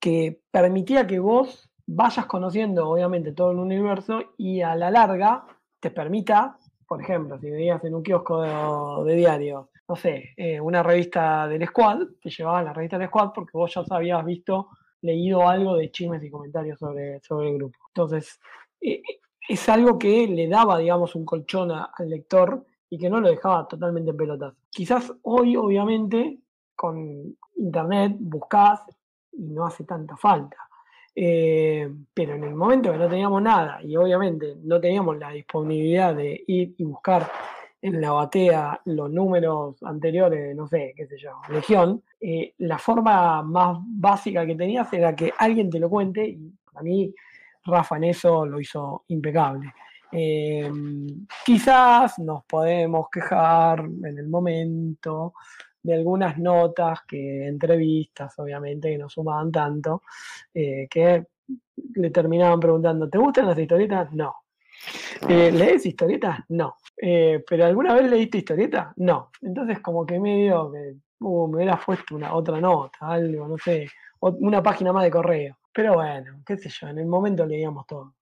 que 0.00 0.40
permitía 0.50 1.06
que 1.06 1.18
vos 1.18 1.70
vayas 1.86 2.26
conociendo 2.26 2.88
obviamente 2.88 3.32
todo 3.32 3.50
el 3.52 3.58
universo 3.58 4.34
y 4.36 4.60
a 4.60 4.74
la 4.76 4.90
larga 4.90 5.44
te 5.80 5.90
permita 5.90 6.58
por 6.88 7.02
ejemplo, 7.02 7.38
si 7.38 7.50
veías 7.50 7.84
en 7.84 7.94
un 7.94 8.02
kiosco 8.02 9.04
de, 9.04 9.14
diario, 9.14 9.68
no 9.86 9.94
sé, 9.94 10.32
eh, 10.38 10.58
una 10.58 10.82
revista 10.82 11.46
del 11.46 11.66
Squad, 11.66 11.98
te 12.22 12.30
llevaban 12.30 12.64
la 12.64 12.72
revista 12.72 12.96
del 12.96 13.08
Squad 13.08 13.32
porque 13.34 13.50
vos 13.52 13.72
ya 13.74 13.84
habías 13.90 14.24
visto, 14.24 14.70
leído 15.02 15.46
algo 15.46 15.76
de 15.76 15.90
chismes 15.90 16.24
y 16.24 16.30
comentarios 16.30 16.78
sobre, 16.78 17.20
sobre 17.20 17.50
el 17.50 17.58
grupo. 17.58 17.78
Entonces, 17.88 18.40
eh, 18.80 19.02
es 19.46 19.68
algo 19.68 19.98
que 19.98 20.26
le 20.26 20.48
daba, 20.48 20.78
digamos, 20.78 21.14
un 21.14 21.26
colchón 21.26 21.70
al 21.70 22.08
lector 22.08 22.64
y 22.90 22.98
que 22.98 23.10
no 23.10 23.20
lo 23.20 23.28
dejaba 23.28 23.66
totalmente 23.68 24.10
en 24.10 24.16
pelotas. 24.16 24.54
Quizás 24.70 25.12
hoy, 25.22 25.56
obviamente, 25.56 26.38
con 26.74 27.36
internet 27.56 28.16
buscás 28.18 28.80
y 29.32 29.50
no 29.50 29.66
hace 29.66 29.84
tanta 29.84 30.16
falta. 30.16 30.56
Eh, 31.14 31.90
pero 32.14 32.34
en 32.34 32.44
el 32.44 32.54
momento 32.54 32.92
que 32.92 32.98
no 32.98 33.08
teníamos 33.08 33.42
nada 33.42 33.82
y 33.82 33.96
obviamente 33.96 34.56
no 34.62 34.80
teníamos 34.80 35.18
la 35.18 35.30
disponibilidad 35.30 36.14
de 36.14 36.44
ir 36.46 36.74
y 36.78 36.84
buscar 36.84 37.28
en 37.82 38.00
la 38.00 38.12
batea 38.12 38.80
los 38.84 39.10
números 39.10 39.82
anteriores, 39.82 40.54
no 40.54 40.68
sé, 40.68 40.94
qué 40.96 41.06
sé 41.06 41.16
yo, 41.18 41.32
Legión, 41.48 42.02
eh, 42.20 42.54
la 42.58 42.78
forma 42.78 43.42
más 43.42 43.78
básica 43.80 44.46
que 44.46 44.54
tenías 44.54 44.92
era 44.92 45.14
que 45.14 45.32
alguien 45.38 45.70
te 45.70 45.80
lo 45.80 45.88
cuente 45.88 46.24
y 46.24 46.52
para 46.72 46.82
mí 46.82 47.12
Rafa 47.64 47.96
en 47.96 48.04
eso 48.04 48.46
lo 48.46 48.60
hizo 48.60 49.04
impecable. 49.08 49.72
Eh, 50.12 50.70
quizás 51.44 52.18
nos 52.18 52.44
podemos 52.44 53.08
quejar 53.10 53.80
en 53.80 54.18
el 54.18 54.28
momento, 54.28 55.34
de 55.82 55.94
algunas 55.94 56.38
notas, 56.38 57.00
que 57.06 57.46
entrevistas, 57.46 58.38
obviamente, 58.38 58.90
que 58.90 58.98
no 58.98 59.08
sumaban 59.08 59.50
tanto, 59.50 60.02
eh, 60.52 60.86
que 60.90 61.26
le 61.94 62.10
terminaban 62.10 62.60
preguntando, 62.60 63.08
¿te 63.08 63.18
gustan 63.18 63.46
las 63.46 63.58
historietas? 63.58 64.12
No. 64.12 64.34
Eh, 65.28 65.50
¿Lees 65.50 65.86
historietas? 65.86 66.40
No. 66.48 66.76
Eh, 66.96 67.42
¿Pero 67.48 67.66
alguna 67.66 67.94
vez 67.94 68.10
leíste 68.10 68.38
historietas? 68.38 68.88
No. 68.96 69.30
Entonces 69.42 69.80
como 69.80 70.06
que 70.06 70.20
medio 70.20 70.70
que 70.70 70.96
uh, 71.20 71.48
me 71.48 71.56
hubiera 71.56 71.78
puesto 71.78 72.14
una 72.14 72.34
otra 72.34 72.60
nota, 72.60 72.98
algo, 73.00 73.48
no 73.48 73.58
sé, 73.58 73.88
una 74.20 74.62
página 74.62 74.92
más 74.92 75.04
de 75.04 75.10
correo. 75.10 75.58
Pero 75.72 75.94
bueno, 75.94 76.42
qué 76.44 76.56
sé 76.56 76.68
yo, 76.68 76.88
en 76.88 76.98
el 76.98 77.06
momento 77.06 77.46
leíamos 77.46 77.86
todo. 77.86 78.14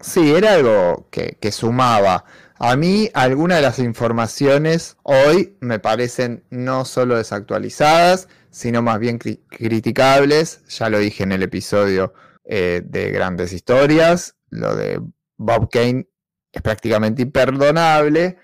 Sí, 0.00 0.32
era 0.34 0.54
algo 0.54 1.08
que, 1.10 1.52
sumaba. 1.52 2.24
A 2.58 2.76
mí 2.76 3.10
algunas 3.14 3.58
de 3.58 3.62
las 3.62 3.78
informaciones 3.78 4.96
hoy 5.02 5.56
me 5.60 5.78
parecen 5.78 6.44
no 6.50 6.84
solo 6.84 7.16
desactualizadas, 7.16 8.28
sino 8.50 8.82
más 8.82 8.98
bien 8.98 9.18
criticables. 9.18 10.64
Ya 10.68 10.88
lo 10.88 10.98
dije 10.98 11.22
en 11.22 11.32
el 11.32 11.42
episodio 11.42 12.14
eh, 12.44 12.82
de 12.84 13.10
Grandes 13.10 13.52
Historias. 13.52 14.36
Lo 14.48 14.74
de 14.74 15.00
Bob 15.36 15.70
Kane 15.70 16.08
es 16.52 16.62
prácticamente 16.62 17.22
imperdonable. 17.22 18.38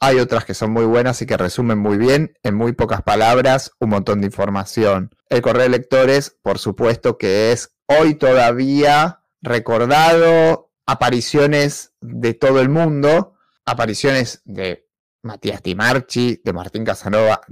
Hay 0.00 0.18
otras 0.18 0.44
que 0.44 0.54
son 0.54 0.72
muy 0.72 0.86
buenas 0.86 1.22
y 1.22 1.26
que 1.26 1.36
resumen 1.36 1.78
muy 1.78 1.98
bien, 1.98 2.36
en 2.42 2.54
muy 2.54 2.72
pocas 2.72 3.02
palabras, 3.02 3.72
un 3.78 3.90
montón 3.90 4.20
de 4.20 4.26
información. 4.26 5.14
El 5.28 5.42
correo 5.42 5.62
de 5.64 5.68
lectores, 5.68 6.36
por 6.42 6.58
supuesto 6.58 7.16
que 7.18 7.52
es 7.52 7.76
hoy 7.86 8.14
todavía 8.14 9.20
recordado 9.42 10.69
apariciones 10.90 11.94
de 12.00 12.34
todo 12.34 12.60
el 12.60 12.68
mundo, 12.68 13.34
apariciones 13.64 14.42
de 14.44 14.88
Matías 15.22 15.62
Timarchi, 15.62 16.40
de 16.44 16.52
Martín 16.52 16.84
Casanova, 16.84 17.42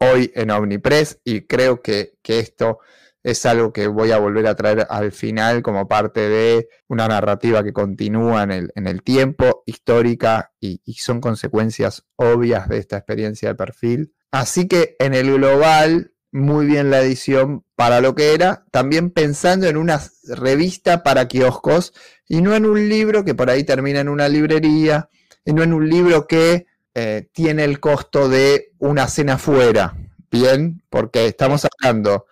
hoy 0.00 0.32
en 0.34 0.50
Omnipress, 0.50 1.20
y 1.22 1.42
creo 1.42 1.82
que, 1.82 2.14
esto 2.24 2.78
es 3.22 3.44
algo 3.44 3.74
que 3.74 3.88
voy 3.88 4.12
a 4.12 4.18
volver 4.18 4.46
a 4.46 4.54
traer 4.54 4.86
al 4.88 5.12
final 5.12 5.60
como 5.62 5.86
parte 5.86 6.30
de 6.30 6.68
una 6.88 7.08
narrativa 7.08 7.62
que 7.62 7.74
continúa 7.74 8.44
en 8.44 8.86
el, 8.86 9.02
tiempo, 9.02 9.64
histórica, 9.66 10.54
y 10.58 10.94
son 10.94 11.20
consecuencias 11.20 12.06
obvias 12.16 12.70
de 12.70 12.78
esta 12.78 12.96
experiencia 12.96 13.50
de 13.50 13.54
perfil. 13.54 14.14
Así 14.30 14.66
que 14.66 14.96
en 14.98 15.12
el 15.12 15.34
global, 15.34 16.14
muy 16.32 16.64
bien 16.64 16.90
la 16.90 17.00
edición 17.00 17.66
para 17.78 18.00
lo 18.00 18.16
que 18.16 18.34
era, 18.34 18.64
también 18.72 19.12
pensando 19.12 19.68
en 19.68 19.76
una 19.76 20.02
revista 20.24 21.04
para 21.04 21.28
kioscos 21.28 21.92
y 22.26 22.42
no 22.42 22.56
en 22.56 22.66
un 22.66 22.88
libro 22.88 23.24
que 23.24 23.36
por 23.36 23.50
ahí 23.50 23.62
termina 23.62 24.00
en 24.00 24.08
una 24.08 24.28
librería, 24.28 25.08
y 25.44 25.52
no 25.52 25.62
en 25.62 25.72
un 25.72 25.88
libro 25.88 26.26
que 26.26 26.66
eh, 26.94 27.28
tiene 27.32 27.62
el 27.62 27.78
costo 27.78 28.28
de 28.28 28.72
una 28.78 29.06
cena 29.06 29.38
fuera, 29.38 29.96
¿bien? 30.28 30.82
Porque 30.90 31.26
estamos 31.26 31.64
hablando, 31.70 32.26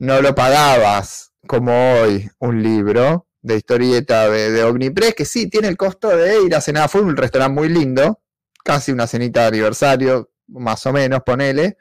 no 0.00 0.20
lo 0.20 0.34
pagabas 0.34 1.32
como 1.46 1.72
hoy 2.02 2.28
un 2.40 2.62
libro 2.62 3.26
de 3.40 3.56
historieta 3.56 4.28
de, 4.28 4.50
de 4.50 5.14
que 5.16 5.24
sí 5.24 5.48
tiene 5.48 5.68
el 5.68 5.78
costo 5.78 6.14
de 6.14 6.42
ir 6.42 6.54
a 6.54 6.60
cenar 6.60 6.90
fuera, 6.90 7.06
un 7.06 7.16
restaurante 7.16 7.58
muy 7.58 7.70
lindo, 7.70 8.20
casi 8.62 8.92
una 8.92 9.06
cenita 9.06 9.40
de 9.40 9.46
aniversario, 9.46 10.30
más 10.46 10.84
o 10.84 10.92
menos, 10.92 11.22
ponele. 11.24 11.78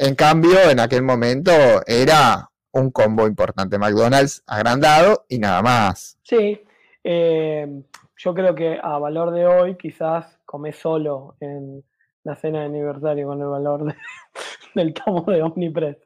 En 0.00 0.14
cambio, 0.14 0.58
en 0.70 0.80
aquel 0.80 1.02
momento 1.02 1.52
era 1.86 2.50
un 2.72 2.90
combo 2.90 3.26
importante. 3.26 3.78
McDonald's 3.78 4.42
agrandado 4.46 5.26
y 5.28 5.38
nada 5.38 5.60
más. 5.60 6.16
Sí, 6.22 6.58
eh, 7.04 7.82
yo 8.16 8.32
creo 8.32 8.54
que 8.54 8.78
a 8.82 8.96
valor 8.96 9.30
de 9.30 9.44
hoy 9.44 9.76
quizás 9.76 10.38
comés 10.46 10.76
solo 10.76 11.36
en 11.40 11.84
la 12.24 12.34
cena 12.34 12.60
de 12.60 12.64
aniversario 12.64 13.26
con 13.26 13.42
el 13.42 13.48
valor 13.48 13.94
del 14.74 14.94
tomo 14.94 15.30
de 15.30 15.42
Omnipress. 15.42 15.98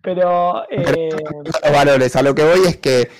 Pero... 0.00 0.62
Eh, 0.70 1.10
valores, 1.70 2.16
a 2.16 2.22
lo 2.22 2.34
que 2.34 2.44
voy 2.44 2.60
es 2.66 2.78
que 2.78 3.10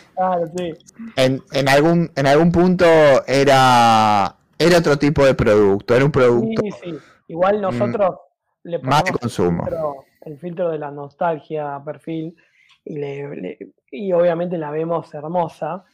en, 1.17 1.69
algún, 1.69 2.11
en 2.17 2.27
algún 2.27 2.51
punto 2.51 2.87
era, 3.27 4.35
era 4.59 4.79
otro 4.79 4.99
tipo 4.99 5.27
de 5.27 5.35
producto, 5.35 5.95
era 5.95 6.07
un 6.07 6.11
producto... 6.11 6.63
Sí, 6.63 6.71
sí. 6.83 6.99
Igual 7.29 7.59
mm, 7.59 7.61
nosotros 7.61 8.17
le 8.63 8.79
ponemos 8.79 8.97
más 8.97 9.05
de 9.05 9.13
consumo. 9.13 9.67
El 10.25 10.39
filtro 10.39 10.71
de 10.71 10.79
la 10.79 10.91
nostalgia 10.91 11.81
perfil 11.85 12.37
y, 12.85 14.13
obviamente 14.13 14.59
la 14.59 14.71
vemos 14.71 15.13
hermosa. 15.15 15.85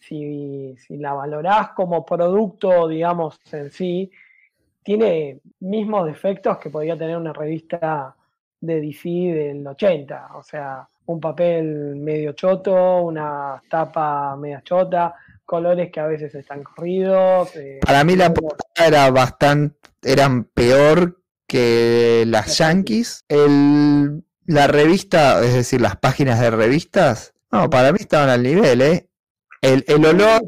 Si, 0.00 0.76
la 0.90 1.14
valorás 1.14 1.70
como 1.70 2.04
producto, 2.04 2.88
digamos, 2.88 3.40
en 3.52 3.70
sí, 3.70 4.10
tiene 4.82 5.40
mismos 5.60 6.06
defectos 6.06 6.58
que 6.58 6.68
podría 6.68 6.96
tener 6.96 7.16
una 7.16 7.32
revista 7.32 8.14
de 8.60 8.80
DC 8.82 9.08
del 9.08 9.66
80. 9.66 10.28
O 10.34 10.42
sea, 10.42 10.86
un 11.06 11.20
papel 11.20 11.96
medio 11.96 12.32
choto, 12.32 13.02
una 13.02 13.62
tapa 13.70 14.36
media 14.36 14.62
chota, 14.62 15.14
colores 15.44 15.90
que 15.90 16.00
a 16.00 16.06
veces 16.06 16.34
están 16.34 16.62
corridos. 16.62 17.56
Eh, 17.56 17.80
Para 17.84 18.04
mí 18.04 18.14
la 18.14 18.32
portada 18.32 18.86
era 18.86 19.10
bastante, 19.10 19.88
eran 20.02 20.44
peor 20.44 21.23
que 21.46 22.24
las 22.26 22.58
Yankees. 22.58 23.24
El 23.28 24.24
la 24.46 24.66
revista, 24.66 25.42
es 25.44 25.54
decir, 25.54 25.80
las 25.80 25.96
páginas 25.96 26.40
de 26.40 26.50
revistas, 26.50 27.34
no, 27.50 27.70
para 27.70 27.92
mí 27.92 27.98
estaban 28.00 28.28
al 28.28 28.42
nivel, 28.42 28.82
¿eh? 28.82 29.08
El, 29.62 30.04
olor 30.04 30.42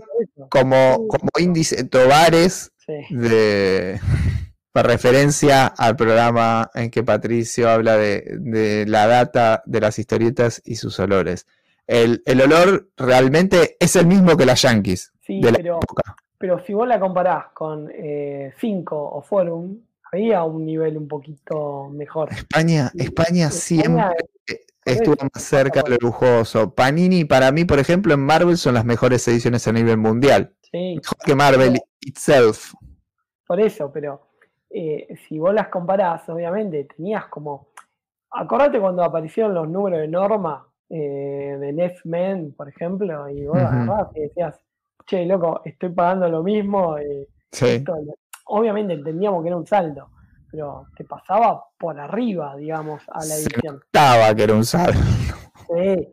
como, 0.51 1.09
como 1.09 1.31
índice 1.39 1.85
Tobares 1.85 2.73
de 3.09 3.98
referencia 4.74 5.66
al 5.66 5.97
programa 5.97 6.70
en 6.74 6.90
que 6.90 7.02
Patricio 7.02 7.70
habla 7.70 7.97
de, 7.97 8.85
la 8.86 9.06
data 9.06 9.62
de 9.64 9.81
las 9.81 9.98
historietas 9.98 10.60
y 10.66 10.77
sus 10.77 11.01
olores. 11.01 11.47
El, 11.86 12.23
olor 12.43 12.90
realmente 12.98 13.78
es 13.81 13.97
el 13.97 14.06
mismo 14.06 14.36
que 14.36 14.44
las 14.44 14.60
Yankees 14.60 15.12
de 15.27 15.51
la 15.51 15.56
pero, 15.56 15.77
época. 15.78 16.16
Pero 16.36 16.62
si 16.66 16.74
vos 16.74 16.86
la 16.86 17.01
comparás 17.01 17.47
con 17.55 17.90
eh, 17.94 18.52
Cinco 18.59 19.02
o 19.02 19.23
Forum, 19.23 19.78
a 20.33 20.45
un 20.45 20.65
nivel 20.65 20.97
un 20.97 21.09
poquito 21.09 21.89
mejor. 21.91 22.33
España, 22.33 22.91
España 22.95 23.51
siempre 23.51 24.17
estuvo 24.85 25.17
más 25.33 25.43
cerca 25.43 25.83
de 25.83 25.91
lo 25.91 25.97
lujoso. 26.01 26.75
Panini, 26.75 27.25
para 27.25 27.51
mí, 27.53 27.65
por 27.65 27.79
ejemplo, 27.79 28.15
en 28.15 28.21
Marvel 28.21 28.57
son 28.57 28.75
las 28.75 28.85
mejores 28.85 29.27
ediciones 29.29 29.67
a 29.69 29.73
nivel 29.73 29.97
mundial. 29.99 30.55
Mejor 30.73 31.19
que 31.25 31.35
Marvel 31.35 31.81
itself. 32.01 32.75
Por 33.47 33.61
eso, 33.61 33.91
pero 33.93 34.29
eh, 34.71 35.09
si 35.29 35.39
vos 35.39 35.55
las 35.55 35.69
comparás, 35.69 36.29
obviamente 36.29 36.85
tenías 36.97 37.27
como. 37.27 37.69
Acordate 38.31 38.79
cuando 38.81 39.03
aparecieron 39.03 39.55
los 39.55 39.69
números 39.69 40.01
de 40.01 40.09
norma 40.09 40.67
eh, 40.91 41.57
de 41.59 41.73
Next 41.73 42.05
Men, 42.05 42.53
por 42.55 42.69
ejemplo, 42.69 43.29
y 43.31 43.47
vos 43.47 43.57
agarrás 43.57 44.09
y 44.15 44.21
decías, 44.21 44.55
che, 45.07 45.25
loco, 45.25 45.63
estoy 45.65 45.91
pagando 45.91 46.29
lo 46.29 46.43
mismo. 46.43 46.99
y 47.01 47.27
Sí. 47.53 47.67
esto- 47.67 47.97
obviamente 48.47 48.94
entendíamos 48.94 49.43
que 49.43 49.48
era 49.48 49.56
un 49.56 49.66
saldo, 49.66 50.09
pero 50.51 50.86
te 50.97 51.05
pasaba 51.05 51.64
por 51.78 51.98
arriba, 51.98 52.56
digamos, 52.56 53.02
a 53.09 53.18
la 53.18 53.24
Se 53.24 53.43
edición. 53.43 53.77
notaba 53.77 54.35
que 54.35 54.43
era 54.43 54.55
un 54.55 54.64
saldo. 54.64 54.98
Sí, 55.68 56.09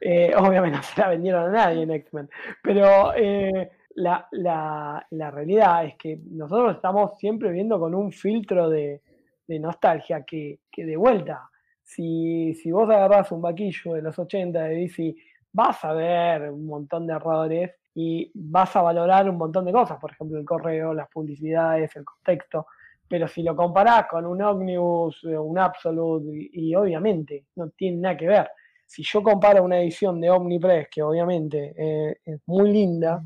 eh, 0.00 0.32
obviamente 0.36 0.76
no 0.76 0.82
se 0.82 1.00
la 1.00 1.08
vendieron 1.08 1.44
a 1.44 1.50
nadie 1.52 1.82
en 1.82 1.90
X-Men, 1.90 2.28
pero 2.62 3.12
eh, 3.16 3.70
la, 3.96 4.28
la- 4.32 5.04
la 5.10 5.30
realidad 5.30 5.84
es 5.86 5.96
que 5.96 6.20
nosotros 6.30 6.76
estamos 6.76 7.18
siempre 7.18 7.50
viendo 7.50 7.80
con 7.80 7.94
un 7.94 8.12
filtro 8.12 8.68
de, 8.70 9.02
de 9.46 9.58
nostalgia 9.58 10.24
que, 10.24 10.60
que 10.70 10.84
de 10.84 10.96
vuelta, 10.96 11.48
si, 11.82 12.54
si 12.54 12.70
vos 12.70 12.88
agarrás 12.90 13.32
un 13.32 13.40
vaquillo 13.42 13.94
de 13.94 14.02
los 14.02 14.18
80 14.18 14.62
de 14.64 14.74
DC, 14.74 15.14
vas 15.52 15.82
a 15.84 15.92
ver 15.94 16.50
un 16.50 16.66
montón 16.66 17.06
de 17.06 17.14
errores 17.14 17.70
y 18.00 18.30
vas 18.32 18.76
a 18.76 18.82
valorar 18.82 19.28
un 19.28 19.36
montón 19.36 19.64
de 19.64 19.72
cosas, 19.72 19.98
por 19.98 20.12
ejemplo 20.12 20.38
el 20.38 20.44
correo, 20.44 20.94
las 20.94 21.08
publicidades, 21.08 21.96
el 21.96 22.04
contexto, 22.04 22.68
pero 23.08 23.26
si 23.26 23.42
lo 23.42 23.56
comparás 23.56 24.06
con 24.06 24.24
un 24.24 24.40
Omnibus, 24.40 25.24
eh, 25.24 25.36
un 25.36 25.58
Absolute, 25.58 26.28
y, 26.32 26.70
y 26.70 26.74
obviamente 26.76 27.46
no 27.56 27.70
tiene 27.70 27.96
nada 27.96 28.16
que 28.16 28.28
ver 28.28 28.48
si 28.86 29.02
yo 29.02 29.20
comparo 29.20 29.64
una 29.64 29.80
edición 29.80 30.20
de 30.20 30.30
Omnipress, 30.30 30.86
que 30.88 31.02
obviamente 31.02 31.74
eh, 31.76 32.20
es 32.24 32.40
muy 32.46 32.70
linda, 32.70 33.20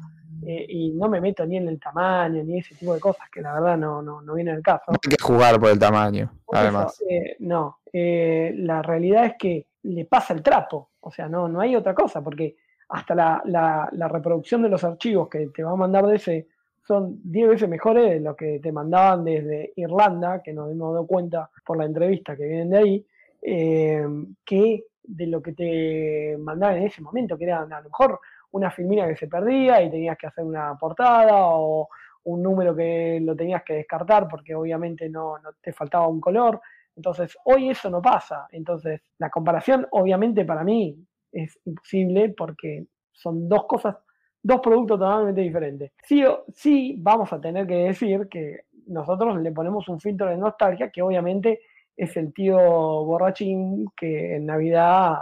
eh, 0.46 0.64
y 0.66 0.90
no 0.92 1.06
me 1.10 1.20
meto 1.20 1.44
ni 1.44 1.58
en 1.58 1.68
el 1.68 1.78
tamaño, 1.78 2.42
ni 2.42 2.58
ese 2.58 2.74
tipo 2.74 2.94
de 2.94 3.00
cosas, 3.00 3.28
que 3.30 3.42
la 3.42 3.52
verdad 3.52 3.76
no, 3.76 4.00
no, 4.00 4.22
no 4.22 4.34
viene 4.34 4.52
al 4.52 4.62
caso. 4.62 4.84
No 4.88 4.94
hay 5.04 5.16
que 5.16 5.22
jugar 5.22 5.60
por 5.60 5.68
el 5.68 5.78
tamaño, 5.78 6.32
Por 6.46 6.56
eso, 6.56 6.64
además. 6.64 7.02
eh, 7.10 7.36
no, 7.40 7.80
la 7.92 8.80
realidad 8.80 9.26
es 9.26 9.34
que 9.38 9.66
le 9.82 10.06
pasa 10.06 10.32
el 10.32 10.42
trapo, 10.42 10.92
o 11.00 11.12
sea, 11.12 11.28
no, 11.28 11.46
no 11.46 11.60
hay 11.60 11.76
otra 11.76 11.94
cosa, 11.94 12.22
porque 12.22 12.56
hasta 12.92 13.14
la, 13.14 14.08
reproducción 14.08 14.62
de 14.62 14.68
los 14.68 14.84
archivos 14.84 15.28
que 15.28 15.48
te 15.48 15.64
va 15.64 15.72
a 15.72 15.76
mandar 15.76 16.06
DC 16.06 16.46
son 16.82 17.20
10 17.24 17.48
veces 17.48 17.68
mejores 17.68 18.10
de 18.10 18.20
lo 18.20 18.36
que 18.36 18.60
te 18.60 18.70
mandaban 18.70 19.24
desde 19.24 19.72
Irlanda, 19.76 20.42
que 20.42 20.52
nos 20.52 20.70
hemos 20.70 20.92
dado 20.92 21.06
cuenta 21.06 21.50
por 21.64 21.78
la 21.78 21.86
entrevista 21.86 22.36
que 22.36 22.44
vienen 22.44 22.70
de 22.70 22.76
ahí, 22.76 23.06
eh, 23.40 24.06
que 24.44 24.84
de 25.04 25.26
lo 25.26 25.40
que 25.40 25.52
te 25.52 26.36
mandaban 26.38 26.78
en 26.78 26.82
ese 26.84 27.00
momento, 27.00 27.38
que 27.38 27.44
era 27.44 27.62
a 27.62 27.80
lo 27.80 27.84
mejor 27.84 28.20
una 28.50 28.70
filmina 28.70 29.08
que 29.08 29.16
se 29.16 29.26
perdía 29.26 29.80
y 29.80 29.90
tenías 29.90 30.18
que 30.18 30.26
hacer 30.26 30.44
una 30.44 30.76
portada 30.76 31.32
o 31.34 31.88
un 32.24 32.42
número 32.42 32.76
que 32.76 33.20
lo 33.22 33.34
tenías 33.34 33.62
que 33.62 33.74
descartar 33.74 34.28
porque 34.28 34.54
obviamente 34.54 35.08
no 35.08 35.36
te 35.62 35.72
faltaba 35.72 36.08
un 36.08 36.20
color. 36.20 36.60
Entonces, 36.94 37.38
hoy 37.44 37.70
eso 37.70 37.88
no 37.88 38.02
pasa. 38.02 38.48
Entonces, 38.50 39.00
la 39.16 39.30
comparación 39.30 39.86
obviamente 39.92 40.44
para 40.44 40.62
mí 40.62 40.94
es 41.32 41.58
imposible 41.64 42.28
porque 42.36 42.86
son 43.12 43.48
dos 43.48 43.64
cosas, 43.66 43.96
dos 44.42 44.60
productos 44.60 44.98
totalmente 44.98 45.40
diferentes. 45.40 45.92
Sí, 46.04 46.22
sí 46.54 46.96
vamos 46.98 47.32
a 47.32 47.40
tener 47.40 47.66
que 47.66 47.74
decir 47.74 48.28
que 48.28 48.64
nosotros 48.86 49.40
le 49.40 49.52
ponemos 49.52 49.88
un 49.88 50.00
filtro 50.00 50.28
de 50.28 50.36
nostalgia 50.36 50.90
que 50.90 51.02
obviamente 51.02 51.60
es 51.96 52.16
el 52.16 52.32
tío 52.32 52.58
borrachín 52.58 53.86
que 53.96 54.36
en 54.36 54.46
Navidad 54.46 55.16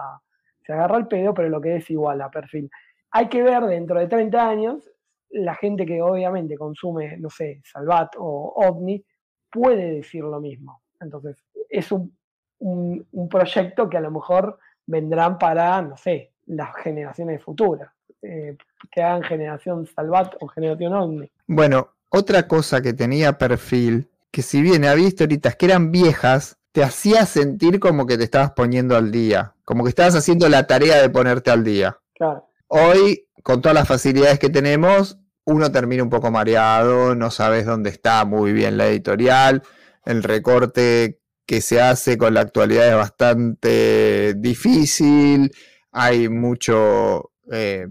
se 0.64 0.72
agarra 0.72 0.98
el 0.98 1.08
pedo, 1.08 1.34
pero 1.34 1.48
lo 1.48 1.60
que 1.60 1.76
es 1.76 1.90
igual 1.90 2.20
a 2.22 2.30
perfil. 2.30 2.70
Hay 3.10 3.28
que 3.28 3.42
ver 3.42 3.64
dentro 3.64 3.98
de 3.98 4.06
30 4.06 4.48
años 4.48 4.90
la 5.30 5.54
gente 5.54 5.86
que 5.86 6.02
obviamente 6.02 6.56
consume, 6.56 7.16
no 7.18 7.30
sé, 7.30 7.60
Salvat 7.64 8.14
o 8.18 8.52
OVNI, 8.56 9.04
puede 9.50 9.94
decir 9.94 10.24
lo 10.24 10.40
mismo. 10.40 10.82
Entonces, 11.00 11.44
es 11.68 11.90
un, 11.92 12.16
un 12.58 13.28
proyecto 13.28 13.88
que 13.88 13.96
a 13.96 14.00
lo 14.00 14.10
mejor 14.10 14.58
vendrán 14.90 15.38
para, 15.38 15.80
no 15.82 15.96
sé, 15.96 16.32
las 16.46 16.74
generaciones 16.82 17.42
futuras, 17.42 17.90
eh, 18.22 18.56
que 18.90 19.02
hagan 19.02 19.22
generación 19.22 19.86
Salvat 19.86 20.34
o 20.40 20.48
generación 20.48 20.92
OVNI. 20.92 21.30
Bueno, 21.46 21.90
otra 22.08 22.48
cosa 22.48 22.82
que 22.82 22.92
tenía 22.92 23.38
perfil, 23.38 24.10
que 24.32 24.42
si 24.42 24.60
bien 24.60 24.84
había 24.84 25.06
historitas 25.06 25.54
que 25.54 25.66
eran 25.66 25.92
viejas, 25.92 26.58
te 26.72 26.82
hacía 26.82 27.24
sentir 27.24 27.78
como 27.78 28.06
que 28.06 28.18
te 28.18 28.24
estabas 28.24 28.52
poniendo 28.52 28.96
al 28.96 29.10
día, 29.12 29.54
como 29.64 29.84
que 29.84 29.90
estabas 29.90 30.16
haciendo 30.16 30.48
la 30.48 30.66
tarea 30.66 31.00
de 31.00 31.08
ponerte 31.08 31.50
al 31.50 31.62
día. 31.62 31.98
Claro. 32.14 32.48
Hoy, 32.66 33.28
con 33.42 33.62
todas 33.62 33.74
las 33.74 33.88
facilidades 33.88 34.38
que 34.38 34.50
tenemos, 34.50 35.18
uno 35.44 35.70
termina 35.70 36.02
un 36.02 36.10
poco 36.10 36.30
mareado, 36.30 37.14
no 37.14 37.30
sabes 37.30 37.64
dónde 37.64 37.90
está 37.90 38.24
muy 38.24 38.52
bien 38.52 38.76
la 38.76 38.86
editorial, 38.86 39.62
el 40.04 40.22
recorte 40.22 41.19
que 41.50 41.62
se 41.62 41.80
hace 41.80 42.16
con 42.16 42.34
la 42.34 42.42
actualidad 42.42 42.88
es 42.90 42.94
bastante 42.94 44.34
difícil, 44.36 45.50
hay 45.90 46.28
mucho 46.28 47.32
eh, 47.50 47.88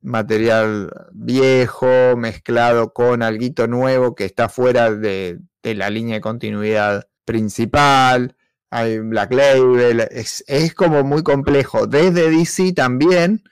material 0.00 0.90
viejo 1.12 2.16
mezclado 2.16 2.92
con 2.92 3.22
algo 3.22 3.68
nuevo 3.68 4.16
que 4.16 4.24
está 4.24 4.48
fuera 4.48 4.90
de, 4.90 5.38
la 5.62 5.88
línea 5.88 6.16
de 6.16 6.20
continuidad 6.20 7.06
principal, 7.24 8.34
hay 8.70 8.98
Black 8.98 9.32
Label, 9.32 10.00
es, 10.10 10.42
es 10.48 10.74
como 10.74 11.04
muy 11.04 11.22
complejo, 11.22 11.86
desde 11.86 12.28
DC 12.28 12.72
también, 12.72 13.44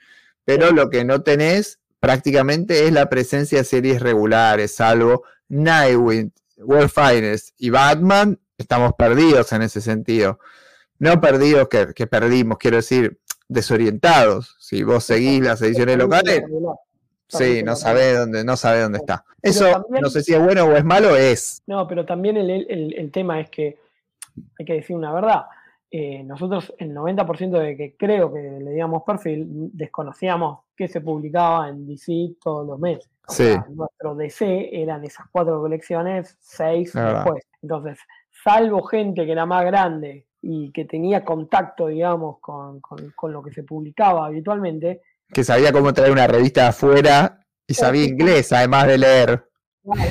pero 0.43 0.73
lo 0.73 0.89
que 0.89 1.05
no 1.05 1.21
tenés 1.21 1.79
prácticamente 2.01 2.87
es 2.87 2.91
la 2.91 3.07
presencia 3.07 3.59
de 3.59 3.63
series 3.63 4.01
regulares, 4.01 4.75
salvo 4.75 5.23
Nightwing, 5.47 6.33
World 6.57 6.89
Finest 6.89 7.55
y 7.57 7.69
Batman, 7.69 8.37
estamos 8.57 8.93
perdidos 8.93 9.51
en 9.53 9.61
ese 9.63 9.81
sentido. 9.81 10.39
No 10.99 11.19
perdidos 11.19 11.67
que, 11.67 11.93
que 11.93 12.07
perdimos, 12.07 12.57
quiero 12.57 12.77
decir, 12.77 13.19
desorientados. 13.47 14.55
Si 14.59 14.83
vos 14.83 15.03
seguís 15.03 15.41
las 15.41 15.61
ediciones 15.61 15.97
locales, 15.97 16.43
sí, 17.27 17.63
no 17.63 17.75
sabés 17.75 18.17
dónde, 18.19 18.43
no 18.43 18.55
sabés 18.55 18.83
dónde 18.83 18.99
está. 18.99 19.25
Eso 19.41 19.69
también- 19.71 20.01
no 20.01 20.09
sé 20.09 20.23
si 20.23 20.33
es 20.33 20.39
bueno 20.41 20.65
o 20.65 20.71
es 20.75 20.83
malo, 20.85 21.15
es. 21.15 21.61
No, 21.67 21.87
pero 21.87 22.05
también 22.05 22.37
el, 22.37 22.49
el- 22.49 22.93
el 22.97 23.11
tema 23.11 23.39
es 23.41 23.49
que 23.49 23.77
hay 24.59 24.65
que 24.65 24.73
decir 24.73 24.95
una 24.95 25.11
verdad. 25.13 25.43
Eh, 25.91 26.23
nosotros, 26.23 26.73
el 26.77 26.93
90% 26.93 27.51
de 27.59 27.77
que 27.77 27.95
creo 27.95 28.33
que 28.33 28.39
leíamos 28.61 29.03
perfil, 29.03 29.45
desconocíamos 29.73 30.59
que 30.75 30.87
se 30.87 30.99
publicaba 30.99 31.69
en 31.69 31.87
DC 31.87 32.35
todos 32.43 32.65
los 32.67 32.79
meses. 32.79 33.09
O 33.27 33.31
Sí. 33.33 33.43
sea, 33.45 33.65
nuestro 33.69 34.15
DC 34.15 34.69
eran 34.81 35.03
esas 35.05 35.27
cuatro 35.31 35.59
colecciones, 35.61 36.35
seis 36.39 36.91
después. 36.93 37.43
Entonces, 37.61 37.97
salvo 38.45 38.83
gente 38.83 39.25
que 39.25 39.31
era 39.31 39.45
más 39.47 39.65
grande 39.65 40.27
y 40.41 40.71
que 40.71 40.85
tenía 40.85 41.25
contacto, 41.25 41.87
digamos, 41.87 42.37
con, 42.39 42.79
con- 42.79 43.11
con 43.15 43.33
lo 43.33 43.41
que 43.41 43.51
se 43.51 43.63
publicaba 43.63 44.27
habitualmente, 44.27 45.01
Que 45.33 45.43
sabía 45.43 45.73
cómo 45.73 45.91
traer 45.91 46.11
una 46.11 46.27
revista 46.27 46.61
de 46.61 46.67
afuera 46.67 47.39
y 47.67 47.73
sabía 47.73 48.03
inglés, 48.05 48.53
además 48.53 48.85
de 48.87 48.97
leer. 48.99 49.49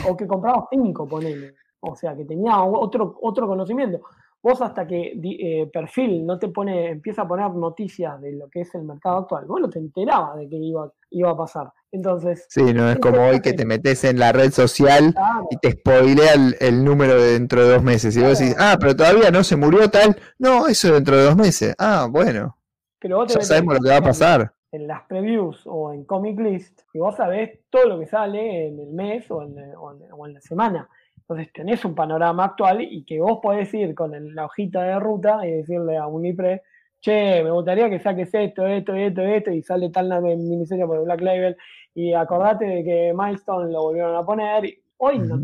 O 0.08 0.16
que 0.16 0.26
compraba 0.26 0.66
cinco, 0.70 1.06
ponele. 1.06 1.54
O 1.80 1.94
sea, 1.94 2.16
que 2.16 2.24
tenía 2.24 2.60
otro, 2.64 3.16
otro 3.22 3.46
conocimiento. 3.46 4.00
Vos 4.44 4.60
hasta 4.60 4.86
que 4.86 5.18
eh, 5.22 5.70
perfil 5.72 6.26
no 6.26 6.38
te 6.38 6.48
pone, 6.48 6.90
empieza 6.90 7.22
a 7.22 7.26
poner 7.26 7.50
noticias 7.52 8.20
de 8.20 8.32
lo 8.34 8.50
que 8.50 8.60
es 8.60 8.74
el 8.74 8.82
mercado 8.82 9.16
actual, 9.20 9.46
vos 9.46 9.58
no 9.58 9.70
te 9.70 9.78
enterabas 9.78 10.36
de 10.36 10.46
que 10.50 10.56
iba, 10.56 10.92
iba 11.10 11.30
a 11.30 11.36
pasar. 11.36 11.72
Entonces, 11.90 12.44
Sí, 12.50 12.74
no 12.74 12.90
es 12.90 12.98
como 12.98 13.22
hoy 13.26 13.40
que 13.40 13.54
te 13.54 13.64
metes 13.64 14.04
en 14.04 14.18
la 14.18 14.32
red 14.32 14.50
social 14.50 15.14
claro, 15.14 15.48
y 15.50 15.56
te 15.56 15.70
spoilea 15.70 16.34
el, 16.34 16.56
el 16.60 16.84
número 16.84 17.14
de 17.14 17.32
dentro 17.32 17.64
de 17.64 17.72
dos 17.72 17.82
meses. 17.82 18.14
Y 18.18 18.20
vos 18.22 18.38
decís, 18.38 18.54
ah, 18.58 18.76
pero 18.78 18.94
todavía 18.94 19.30
no 19.30 19.42
se 19.42 19.56
murió 19.56 19.88
tal. 19.90 20.14
No, 20.38 20.66
eso 20.66 20.92
dentro 20.92 21.16
de 21.16 21.22
dos 21.24 21.36
meses. 21.36 21.74
Ah, 21.78 22.06
bueno, 22.10 22.58
pero 22.98 23.16
vos 23.18 23.28
te 23.28 23.34
ya 23.40 23.40
sabemos 23.46 23.76
lo 23.76 23.80
que 23.80 23.88
va 23.90 23.96
a 23.96 24.02
pasar. 24.02 24.52
En 24.72 24.86
las 24.88 25.04
previews 25.04 25.62
o 25.66 25.92
en 25.94 26.04
Comic 26.04 26.38
List, 26.40 26.80
y 26.92 26.98
vos 26.98 27.16
sabés 27.16 27.60
todo 27.70 27.86
lo 27.86 27.98
que 27.98 28.06
sale 28.06 28.66
en 28.68 28.78
el 28.80 28.92
mes 28.92 29.30
o 29.30 29.42
en, 29.42 29.56
o 29.78 29.92
en- 29.92 30.12
o 30.12 30.26
en 30.26 30.34
la 30.34 30.40
semana. 30.42 30.88
Entonces 31.26 31.52
tenés 31.54 31.84
un 31.84 31.94
panorama 31.94 32.44
actual 32.44 32.82
y 32.82 33.02
que 33.04 33.18
vos 33.18 33.38
podés 33.42 33.72
ir 33.72 33.94
con 33.94 34.14
el- 34.14 34.34
la 34.34 34.44
hojita 34.44 34.82
de 34.82 35.00
ruta 35.00 35.46
y 35.46 35.52
decirle 35.52 35.96
a 35.96 36.06
Unipre, 36.06 36.62
che, 37.00 37.42
me 37.42 37.50
gustaría 37.50 37.88
que 37.88 37.98
saques 37.98 38.32
esto, 38.34 38.66
esto, 38.66 38.94
esto, 38.94 39.22
esto, 39.22 39.50
y 39.50 39.62
sale 39.62 39.90
tal 39.90 40.08
miniserie 40.22 40.86
por 40.86 40.98
el 40.98 41.04
Black 41.04 41.22
Label, 41.22 41.56
y 41.94 42.12
acordate 42.12 42.66
de 42.66 42.84
que 42.84 43.14
Milestone 43.16 43.72
lo 43.72 43.82
volvieron 43.82 44.16
a 44.16 44.24
poner. 44.24 44.64
Hoy, 44.98 45.18
no- 45.18 45.42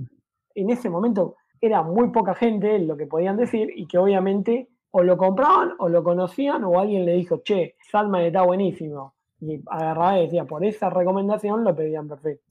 en 0.54 0.70
ese 0.70 0.90
momento, 0.90 1.36
era 1.60 1.82
muy 1.82 2.10
poca 2.10 2.34
gente 2.34 2.78
lo 2.80 2.96
que 2.96 3.06
podían 3.06 3.36
decir 3.36 3.70
y 3.74 3.86
que 3.86 3.98
obviamente 3.98 4.68
o 4.90 5.02
lo 5.02 5.16
compraban 5.16 5.72
o 5.78 5.88
lo 5.88 6.02
conocían 6.02 6.64
o 6.64 6.78
alguien 6.80 7.04
le 7.06 7.12
dijo, 7.12 7.42
che, 7.42 7.76
Salman 7.90 8.22
está 8.22 8.42
buenísimo. 8.42 9.14
Y 9.40 9.60
agarraba 9.70 10.18
y 10.18 10.24
decía, 10.24 10.44
por 10.44 10.64
esa 10.64 10.90
recomendación 10.90 11.64
lo 11.64 11.74
pedían 11.74 12.08
perfecto. 12.08 12.44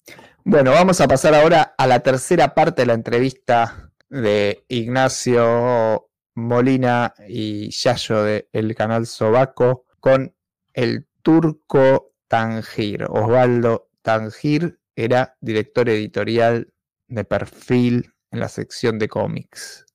Bueno, 0.44 0.72
vamos 0.72 1.00
a 1.02 1.08
pasar 1.08 1.36
ahora 1.36 1.76
a 1.78 1.88
la 1.88 2.00
tercera 2.00 2.56
parte 2.56 2.82
de 2.82 2.86
la 2.88 2.94
entrevista 2.94 3.92
de 4.10 4.66
Ignacio 4.68 6.10
Molina 6.36 7.14
y 7.28 7.70
Yayo 7.70 8.24
del 8.24 8.76
canal 8.76 9.06
Sobaco 9.06 9.86
con 10.00 10.34
el 10.74 11.06
turco 11.22 12.14
Tangir. 12.28 13.06
Osvaldo 13.10 13.90
Tangir 14.02 14.80
era 14.96 15.36
director 15.42 15.90
editorial 15.90 16.74
de 17.08 17.24
perfil 17.24 18.14
en 18.32 18.40
la 18.40 18.48
sección 18.48 19.00
de 19.00 19.08
cómics. 19.08 19.86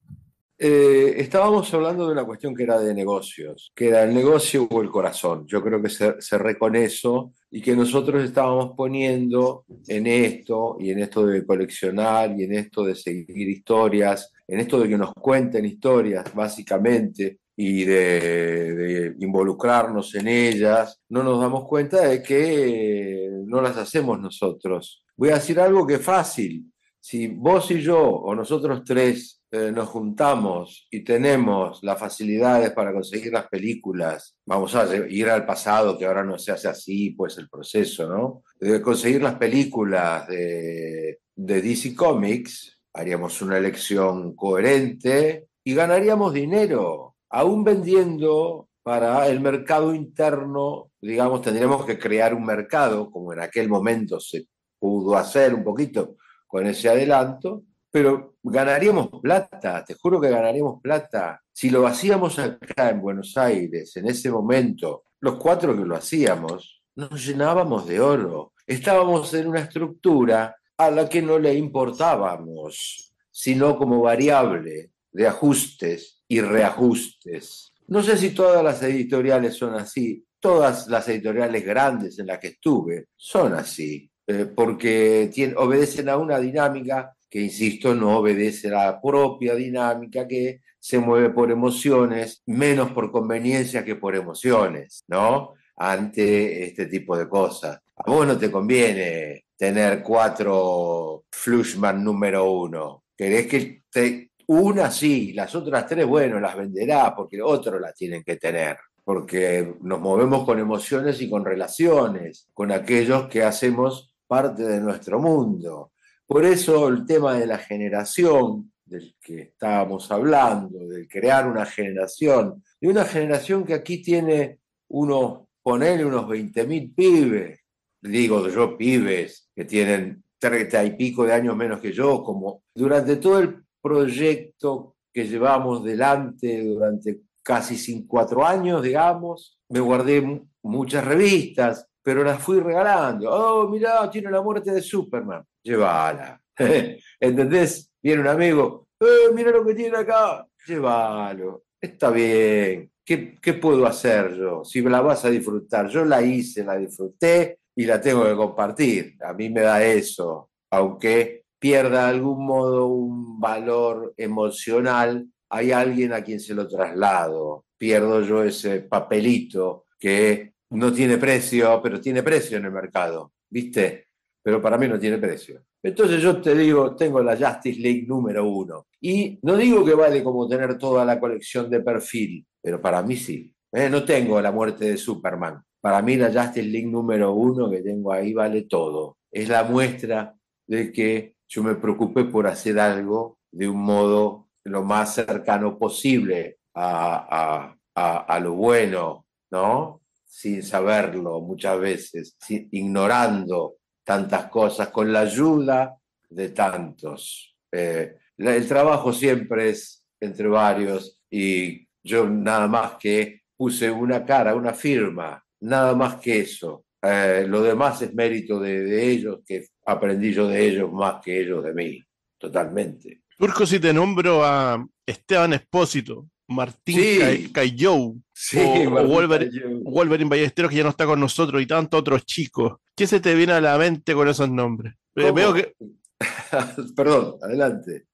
Eh, 0.67 1.21
estábamos 1.21 1.75
hablando 1.75 2.07
de 2.07 2.13
una 2.13 2.25
cuestión 2.25 2.55
que 2.55 2.63
era 2.63 2.79
de 2.81 2.95
negocios, 2.95 3.71
que 3.75 3.89
era 3.89 4.03
el 4.05 4.15
negocio 4.15 4.67
o 4.71 4.81
el 4.81 4.89
corazón. 4.89 5.45
Yo 5.47 5.63
creo 5.63 5.83
que 5.83 5.91
se- 5.91 6.15
cerré 6.23 6.57
con 6.57 6.75
eso 6.75 7.35
y 7.51 7.61
que 7.61 7.77
nosotros 7.77 8.25
estábamos 8.25 8.73
poniendo 8.75 9.67
en 9.89 10.07
esto 10.07 10.79
y 10.81 10.91
en 10.91 11.01
esto 11.01 11.27
de 11.27 11.45
coleccionar 11.45 12.35
y 12.41 12.45
en 12.45 12.55
esto 12.55 12.83
de 12.83 12.95
seguir 12.95 13.47
historias, 13.47 14.33
en 14.49 14.61
esto 14.61 14.81
de 14.81 14.89
que 14.89 14.97
nos 14.97 15.13
cuenten 15.13 15.67
historias 15.67 16.33
básicamente 16.35 17.41
y 17.55 17.85
de, 17.85 18.75
de 18.75 19.15
involucrarnos 19.21 20.15
en 20.15 20.29
ellas, 20.29 20.99
no 21.11 21.23
nos 21.23 21.41
damos 21.41 21.65
cuenta 21.69 22.09
de 22.09 22.23
que 22.23 23.29
no 23.47 23.61
las 23.61 23.77
hacemos 23.77 24.19
nosotros. 24.19 25.05
Voy 25.15 25.29
a 25.29 25.35
decir 25.35 25.61
algo 25.61 25.87
que 25.87 25.95
es 25.97 26.03
fácil. 26.03 26.71
Si 27.07 27.27
vos 27.27 27.71
y 27.71 27.83
yo 27.83 28.01
o 28.01 28.35
nosotros 28.35 28.83
tres 28.83 29.43
eh, 29.51 29.71
nos 29.71 29.91
juntamos 29.91 30.89
y 30.91 31.05
tenemos 31.05 31.81
las 31.83 32.01
facilidades 32.01 32.71
para 32.71 32.95
conseguir 32.95 33.31
las 33.31 33.47
películas, 33.47 34.39
vamos 34.47 34.75
a 34.75 34.87
ir 35.11 35.29
al 35.29 35.45
pasado, 35.45 35.99
que 35.99 36.07
ahora 36.07 36.25
no 36.25 36.39
se 36.39 36.53
hace 36.53 36.67
así, 36.67 37.11
pues 37.11 37.37
el 37.37 37.51
proceso, 37.51 38.09
¿no? 38.09 38.43
De 38.59 38.81
conseguir 38.81 39.21
las 39.21 39.35
películas 39.35 40.27
de, 40.29 41.19
de 41.37 41.61
DC 41.61 41.95
Comics, 41.95 42.81
haríamos 42.95 43.43
una 43.43 43.59
elección 43.59 44.35
coherente 44.35 45.49
y 45.63 45.75
ganaríamos 45.75 46.33
dinero, 46.33 47.17
aún 47.29 47.65
vendiendo 47.65 48.71
para 48.83 49.29
el 49.29 49.41
mercado 49.41 49.95
interno, 49.95 50.91
digamos, 51.03 51.43
tendríamos 51.43 51.85
que 51.85 51.99
crear 51.99 52.33
un 52.33 52.47
mercado, 52.47 53.11
como 53.11 53.35
en 53.35 53.41
aquel 53.41 53.69
momento 53.69 54.19
se 54.21 54.47
pudo 54.79 55.19
hacer 55.19 55.53
un 55.53 55.65
poquito 55.65 56.17
con 56.55 56.69
ese 56.69 56.89
adelanto, 56.89 57.65
pero 57.91 58.37
ganaríamos 58.41 59.09
plata, 59.21 59.85
te 59.85 59.95
juro 59.95 60.21
que 60.21 60.31
ganaríamos 60.31 60.81
plata. 60.81 61.43
Si 61.53 61.69
lo 61.69 61.85
hacíamos 61.85 62.39
acá 62.39 62.91
en 62.91 63.01
Buenos 63.01 63.37
Aires, 63.37 63.97
en 63.97 64.07
ese 64.07 64.31
momento, 64.31 65.03
los 65.19 65.35
cuatro 65.35 65.77
que 65.77 65.85
lo 65.85 65.97
hacíamos, 65.97 66.81
nos 66.95 67.27
llenábamos 67.27 67.89
de 67.89 67.99
oro. 67.99 68.53
Estábamos 68.69 69.35
en 69.35 69.49
una 69.49 69.63
estructura 69.63 70.55
a 70.79 70.91
la 70.93 71.09
que 71.09 71.21
no 71.23 71.41
le 71.41 71.55
importábamos, 71.55 73.13
sino 73.33 73.77
como 73.77 74.01
variable 74.01 74.93
de 75.11 75.27
ajustes 75.27 76.23
y 76.29 76.41
reajustes. 76.41 77.73
No 77.89 78.01
sé 78.01 78.17
si 78.17 78.31
todas 78.31 78.63
las 78.63 78.81
editoriales 78.85 79.57
son 79.57 79.75
así, 79.75 80.25
todas 80.39 80.87
las 80.87 81.09
editoriales 81.09 81.65
grandes 81.65 82.17
en 82.21 82.29
las 82.29 82.39
que 82.39 82.49
estuve 82.49 83.07
son 83.17 83.55
así, 83.55 84.09
eh, 84.27 84.47
porque 84.47 85.31
obedecen 85.57 86.09
a 86.09 86.17
una 86.17 86.39
dinámica 86.39 87.15
que, 87.29 87.41
insisto, 87.41 87.95
no 87.95 88.19
obedece 88.19 88.69
a 88.69 88.87
la 88.87 89.01
propia 89.01 89.55
dinámica 89.55 90.27
que 90.27 90.61
se 90.79 90.99
mueve 90.99 91.31
por 91.31 91.51
emociones, 91.51 92.43
menos 92.47 92.93
por 92.93 93.11
conveniencia 93.11 93.85
que 93.85 93.97
por 93.97 94.15
emociones, 94.15 95.03
¿no? 95.09 95.55
Ante 95.77 96.65
este 96.65 96.87
tipo 96.87 97.17
de 97.17 97.29
cosas. 97.29 97.81
A 97.97 98.11
vos 98.11 98.27
no 98.27 98.39
te 98.39 98.51
conviene 98.51 99.47
tener 99.57 100.03
cuatro 100.03 101.25
Flushman 101.31 102.05
número 102.05 102.51
uno. 102.51 103.05
Querés 103.17 103.47
que 103.47 103.83
te, 103.91 104.31
una 104.47 104.91
sí, 104.91 105.33
las 105.33 105.55
otras 105.55 105.87
tres, 105.87 106.07
bueno, 106.07 106.39
las 106.39 106.57
venderá 106.57 107.15
porque 107.15 107.41
otros 107.41 107.81
las 107.81 107.95
tienen 107.95 108.23
que 108.23 108.37
tener. 108.37 108.77
Porque 109.03 109.75
nos 109.83 110.01
movemos 110.01 110.45
con 110.45 110.59
emociones 110.59 111.21
y 111.21 111.29
con 111.29 111.45
relaciones, 111.45 112.49
con 112.55 112.73
aquellos 112.73 113.27
que 113.29 113.43
hacemos 113.43 114.14
parte 114.27 114.63
de 114.63 114.81
nuestro 114.81 115.21
mundo. 115.21 115.93
Por 116.27 116.45
eso 116.45 116.89
el 116.89 117.05
tema 117.05 117.35
de 117.35 117.47
la 117.47 117.59
generación 117.59 118.73
del 118.85 119.15
que 119.21 119.41
estábamos 119.43 120.11
hablando, 120.11 120.87
de 120.87 121.07
crear 121.09 121.49
una 121.49 121.65
generación, 121.65 122.63
de 122.81 122.89
una 122.89 123.05
generación 123.05 123.65
que 123.65 123.75
aquí 123.75 124.03
tiene 124.03 124.61
unos, 124.89 125.49
ponerle 125.63 126.05
unos 126.05 126.27
20.000 126.27 126.95
pibes, 126.95 127.61
digo 128.01 128.49
yo 128.49 128.77
pibes, 128.77 129.51
que 129.55 129.65
tienen 129.65 130.23
30 130.39 130.85
y 130.85 130.91
pico 130.97 131.25
de 131.25 131.33
años 131.33 131.57
menos 131.57 131.81
que 131.81 131.93
yo, 131.93 132.23
como 132.23 132.63
durante 132.75 133.17
todo 133.17 133.39
el 133.39 133.65
proyecto 133.81 134.97
que 135.13 135.27
llevamos 135.27 135.85
delante 135.85 136.63
durante 136.65 137.21
casi 137.43 138.07
cuatro 138.07 138.45
años, 138.45 138.83
digamos, 138.83 139.59
me 139.69 139.81
guardé 139.81 140.43
muchas 140.63 141.05
revistas, 141.05 141.87
pero 142.05 142.23
las 142.23 142.41
fui 142.41 142.61
regalando. 142.61 143.31
Oh, 143.31 143.69
mirá, 143.69 144.09
tiene 144.11 144.31
la 144.31 144.43
muerte 144.43 144.71
de 144.71 144.83
Superman. 144.83 145.43
Llévala. 145.63 146.39
¿Entendés? 147.19 147.91
Viene 148.03 148.21
un 148.21 148.29
amigo, 148.29 148.89
eh, 149.01 149.33
mira 149.35 149.51
lo 149.51 149.65
que 149.65 149.75
tiene 149.75 149.97
acá. 149.97 150.47
Llévalo. 150.67 151.65
Está 151.81 152.11
bien. 152.11 152.91
¿Qué, 153.05 153.35
¿Qué 153.41 153.55
puedo 153.55 153.87
hacer 153.87 154.37
yo? 154.37 154.63
Si 154.65 154.83
la 154.83 155.01
vas 155.01 155.25
a 155.25 155.31
disfrutar. 155.31 155.89
Yo 155.89 156.05
la 156.05 156.21
hice, 156.21 156.63
la 156.63 156.77
disfruté 156.77 157.61
y 157.75 157.87
la 157.87 158.01
tengo 158.01 158.25
que 158.25 158.37
compartir. 158.37 159.17
A 159.23 159.33
mí 159.33 159.49
me 159.49 159.63
da 159.63 159.83
eso. 159.83 160.51
Aunque 160.71 161.45
pierda 161.59 162.05
de 162.05 162.11
algún 162.11 162.45
modo 162.45 162.87
un 162.87 163.41
valor 163.41 164.13
emocional, 164.19 165.27
hay 165.49 165.73
alguien 165.73 166.13
a 166.13 166.23
quien 166.23 166.41
se 166.41 166.55
lo 166.55 166.69
traslado. 166.69 167.65
Pierdo 167.79 168.21
yo 168.23 168.43
ese 168.43 168.81
papelito 168.81 169.87
que 169.99 170.54
no 170.75 170.93
tiene 170.93 171.19
precio, 171.19 171.81
pero 171.83 172.01
tiene 172.01 172.23
precio 172.23 172.59
en 172.59 172.67
el 172.67 172.73
mercado, 172.73 173.33
¿viste? 173.49 174.09
Pero 174.43 174.61
para 174.61 174.77
mí 174.77 174.89
no 174.89 174.99
tiene 174.99 175.19
precio. 175.19 175.65
Entonces 175.83 176.21
yo 176.21 176.41
te 176.41 176.55
digo, 176.55 176.97
tengo 176.97 177.23
la 177.23 177.37
Justice 177.37 177.81
League 177.81 178.05
número 178.07 178.49
uno. 178.49 178.87
Y 179.01 179.39
no 179.43 179.57
digo 179.57 179.85
que 179.85 179.95
vale 179.95 180.25
como 180.25 180.49
tener 180.49 180.79
toda 180.79 181.05
la 181.05 181.21
colección 181.21 181.71
de 181.71 181.81
perfil, 181.81 182.47
pero 182.63 182.81
para 182.81 183.03
mí 183.03 183.17
sí. 183.17 183.55
¿eh? 183.73 183.89
No 183.91 184.05
tengo 184.05 184.41
la 184.41 184.51
muerte 184.51 184.87
de 184.87 184.97
Superman. 184.97 185.63
Para 185.81 186.01
mí 186.03 186.17
la 186.17 186.33
Justice 186.33 186.63
League 186.63 186.89
número 186.89 187.33
uno 187.33 187.71
que 187.71 187.83
tengo 187.83 188.13
ahí 188.13 188.33
vale 188.33 188.63
todo. 188.63 189.19
Es 189.31 189.49
la 189.49 189.65
muestra 189.65 190.35
de 190.67 190.91
que 190.91 191.35
yo 191.47 191.63
me 191.63 191.75
preocupé 191.75 192.25
por 192.25 192.47
hacer 192.47 192.79
algo 192.79 193.39
de 193.53 193.69
un 193.69 193.83
modo 193.83 194.49
lo 194.65 194.83
más 194.83 195.15
cercano 195.15 195.79
posible 195.79 196.59
a, 196.75 197.77
a, 197.95 198.19
a 198.19 198.41
lo 198.41 198.55
bueno, 198.55 199.27
¿no? 199.51 200.01
Sin 200.35 200.65
saberlo 200.65 201.41
muchas 201.41 201.79
veces, 201.79 202.37
ignorando 202.49 203.77
tantas 204.03 204.47
cosas, 204.47 204.89
con 204.89 205.13
la 205.13 205.21
ayuda 205.21 205.97
de 206.29 206.49
tantos. 206.49 207.55
Eh, 207.71 208.17
el 208.37 208.67
trabajo 208.67 209.13
siempre 209.13 209.69
es 209.69 210.05
entre 210.19 210.49
varios 210.49 211.21
y 211.31 211.87
yo 212.03 212.29
nada 212.29 212.67
más 212.67 212.97
que 212.99 213.43
puse 213.57 213.89
una 213.89 214.27
cara, 214.27 214.57
una 214.57 214.75
firma, 214.75 215.41
nada 215.61 215.95
más 215.95 216.17
que 216.17 216.41
eso. 216.41 216.85
Eh, 217.01 217.47
lo 217.47 217.63
demás 217.63 218.03
es 218.03 218.13
mérito 218.13 218.59
de, 218.59 219.09
ellos, 219.09 219.39
que 219.47 219.69
aprendí 219.87 220.33
yo 220.33 220.49
de 220.49 220.67
ellos 220.67 220.93
más 220.93 221.23
que 221.25 221.43
ellos 221.43 221.63
de 221.63 221.75
mí, 221.75 222.03
totalmente. 222.39 223.21
Turco, 223.39 223.65
si 223.65 223.79
te 223.79 223.93
nombro 223.93 224.45
a 224.45 224.85
Esteban 225.07 225.53
Espósito, 225.53 226.27
Martín 226.49 226.99
sí. 226.99 227.51
Cayou, 227.53 228.21
sí, 228.33 228.59
o, 228.59 229.07
Wolverine, 229.07 229.81
Wolverine, 229.85 230.29
Ballesteros, 230.29 230.71
que 230.71 230.79
ya 230.79 230.83
no 230.83 230.91
está 230.91 231.07
con 231.07 231.21
nosotros, 231.21 231.61
y 231.63 231.67
tantos 231.67 232.01
otros 232.01 232.25
chicos. 232.27 232.75
¿Qué 232.95 233.07
se 233.07 233.21
te 233.21 233.35
viene 233.35 233.55
a 233.55 233.61
la 233.61 233.79
mente 233.79 234.15
con 234.15 234.29
esos 234.29 234.51
nombres? 234.51 234.95
Eh, 235.17 235.33
veo 235.33 235.55
que. 235.55 235.75
Perdón, 236.97 237.37
adelante. 237.43 238.07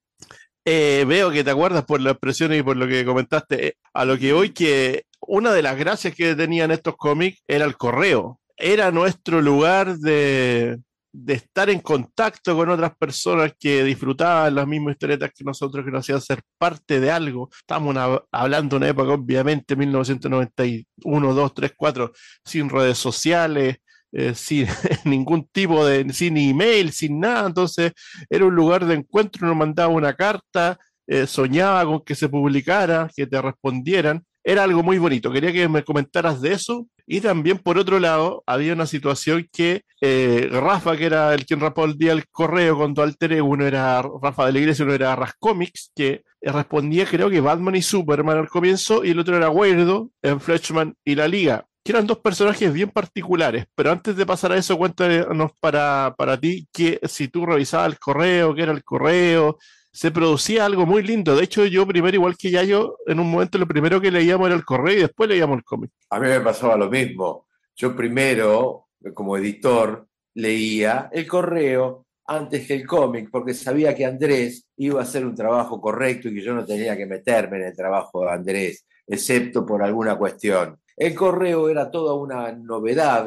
Eh, 0.64 1.04
veo 1.08 1.30
que 1.30 1.42
te 1.42 1.50
acuerdas 1.50 1.84
por 1.84 2.00
las 2.00 2.12
expresiones 2.12 2.60
y 2.60 2.62
por 2.62 2.76
lo 2.76 2.86
que 2.86 3.04
comentaste. 3.04 3.68
Eh, 3.68 3.74
a 3.92 4.04
lo 4.04 4.18
que 4.18 4.32
voy, 4.32 4.50
que 4.50 5.04
una 5.20 5.52
de 5.52 5.62
las 5.62 5.76
gracias 5.76 6.14
que 6.14 6.34
tenían 6.34 6.70
estos 6.70 6.96
cómics 6.96 7.42
era 7.48 7.64
el 7.64 7.76
correo. 7.76 8.40
Era 8.56 8.90
nuestro 8.90 9.40
lugar 9.40 9.96
de, 9.98 10.78
de 11.12 11.34
estar 11.34 11.68
en 11.70 11.80
contacto 11.80 12.54
con 12.56 12.68
otras 12.70 12.96
personas 12.96 13.52
que 13.58 13.82
disfrutaban 13.84 14.54
las 14.54 14.66
mismas 14.66 14.92
historietas 14.92 15.30
que 15.34 15.44
nosotros, 15.44 15.84
que 15.84 15.90
nos 15.90 16.00
hacían 16.00 16.20
ser 16.20 16.42
parte 16.58 17.00
de 17.00 17.10
algo. 17.10 17.48
Estamos 17.52 17.96
hablando 18.30 18.74
de 18.74 18.76
una 18.76 18.88
época, 18.88 19.12
obviamente, 19.12 19.76
1991, 19.76 21.34
2, 21.34 21.54
3, 21.54 21.72
4, 21.76 22.12
sin 22.44 22.68
redes 22.68 22.98
sociales, 22.98 23.78
eh, 24.12 24.34
sin 24.34 24.66
ningún 25.04 25.48
tipo 25.52 25.84
de, 25.84 26.12
sin 26.12 26.36
email, 26.36 26.92
sin 26.92 27.20
nada. 27.20 27.46
Entonces, 27.46 27.92
era 28.28 28.44
un 28.44 28.54
lugar 28.54 28.86
de 28.86 28.94
encuentro, 28.94 29.46
nos 29.46 29.56
mandaba 29.56 29.88
una 29.88 30.14
carta, 30.14 30.78
eh, 31.06 31.26
soñaba 31.26 31.84
con 31.84 32.04
que 32.04 32.14
se 32.14 32.28
publicara, 32.28 33.10
que 33.14 33.26
te 33.26 33.40
respondieran. 33.42 34.24
Era 34.44 34.62
algo 34.64 34.82
muy 34.82 34.98
bonito. 34.98 35.30
Quería 35.30 35.52
que 35.52 35.68
me 35.68 35.82
comentaras 35.84 36.40
de 36.40 36.52
eso 36.52 36.86
y 37.12 37.20
también, 37.20 37.58
por 37.58 37.76
otro 37.76 37.98
lado, 37.98 38.44
había 38.46 38.72
una 38.72 38.86
situación 38.86 39.48
que 39.52 39.82
eh, 40.00 40.48
Rafa, 40.48 40.96
que 40.96 41.06
era 41.06 41.34
el 41.34 41.44
quien 41.44 41.58
respondía 41.58 42.12
el 42.12 42.28
correo 42.28 42.78
con 42.78 42.94
tu 42.94 43.02
alter 43.02 43.42
uno 43.42 43.66
era 43.66 44.00
Rafa 44.22 44.46
de 44.46 44.52
la 44.52 44.58
Iglesia, 44.60 44.84
uno 44.84 44.94
era 44.94 45.16
Rascomics, 45.16 45.90
que 45.96 46.22
respondía 46.40 47.06
creo 47.06 47.28
que 47.28 47.40
Batman 47.40 47.74
y 47.74 47.82
Superman 47.82 48.38
al 48.38 48.48
comienzo, 48.48 49.04
y 49.04 49.10
el 49.10 49.18
otro 49.18 49.36
era 49.36 49.50
Weirdo, 49.50 50.12
en 50.22 50.40
Fletchman 50.40 50.94
y 51.04 51.16
la 51.16 51.26
Liga, 51.26 51.66
que 51.84 51.90
eran 51.90 52.06
dos 52.06 52.18
personajes 52.18 52.72
bien 52.72 52.90
particulares. 52.90 53.66
Pero 53.74 53.90
antes 53.90 54.14
de 54.14 54.24
pasar 54.24 54.52
a 54.52 54.56
eso, 54.56 54.78
cuéntanos 54.78 55.50
para, 55.58 56.14
para 56.16 56.38
ti 56.38 56.68
que 56.72 57.00
si 57.08 57.26
tú 57.26 57.44
revisabas 57.44 57.90
el 57.90 57.98
correo, 57.98 58.54
qué 58.54 58.62
era 58.62 58.72
el 58.72 58.84
correo, 58.84 59.58
se 59.92 60.10
producía 60.10 60.64
algo 60.64 60.86
muy 60.86 61.02
lindo. 61.02 61.36
De 61.36 61.44
hecho, 61.44 61.64
yo 61.66 61.86
primero, 61.86 62.16
igual 62.16 62.36
que 62.36 62.50
ya 62.50 62.62
yo, 62.62 62.96
en 63.06 63.20
un 63.20 63.30
momento 63.30 63.58
lo 63.58 63.66
primero 63.66 64.00
que 64.00 64.10
leíamos 64.10 64.46
era 64.46 64.56
el 64.56 64.64
correo 64.64 64.98
y 64.98 65.00
después 65.00 65.28
leíamos 65.28 65.58
el 65.58 65.64
cómic. 65.64 65.90
A 66.10 66.20
mí 66.20 66.28
me 66.28 66.40
pasaba 66.40 66.76
lo 66.76 66.88
mismo. 66.88 67.46
Yo 67.74 67.96
primero 67.96 68.88
como 69.14 69.36
editor, 69.36 70.06
leía 70.34 71.08
el 71.12 71.26
correo 71.26 72.06
antes 72.26 72.66
que 72.66 72.74
el 72.74 72.86
cómic, 72.86 73.28
porque 73.30 73.54
sabía 73.54 73.94
que 73.94 74.06
Andrés 74.06 74.68
iba 74.76 75.00
a 75.00 75.02
hacer 75.02 75.26
un 75.26 75.34
trabajo 75.34 75.80
correcto 75.80 76.28
y 76.28 76.34
que 76.34 76.42
yo 76.42 76.54
no 76.54 76.64
tenía 76.64 76.96
que 76.96 77.06
meterme 77.06 77.56
en 77.56 77.64
el 77.64 77.76
trabajo 77.76 78.24
de 78.24 78.30
Andrés, 78.30 78.86
excepto 79.06 79.66
por 79.66 79.82
alguna 79.82 80.16
cuestión. 80.16 80.78
El 80.96 81.14
correo 81.14 81.68
era 81.68 81.90
toda 81.90 82.14
una 82.14 82.52
novedad, 82.52 83.26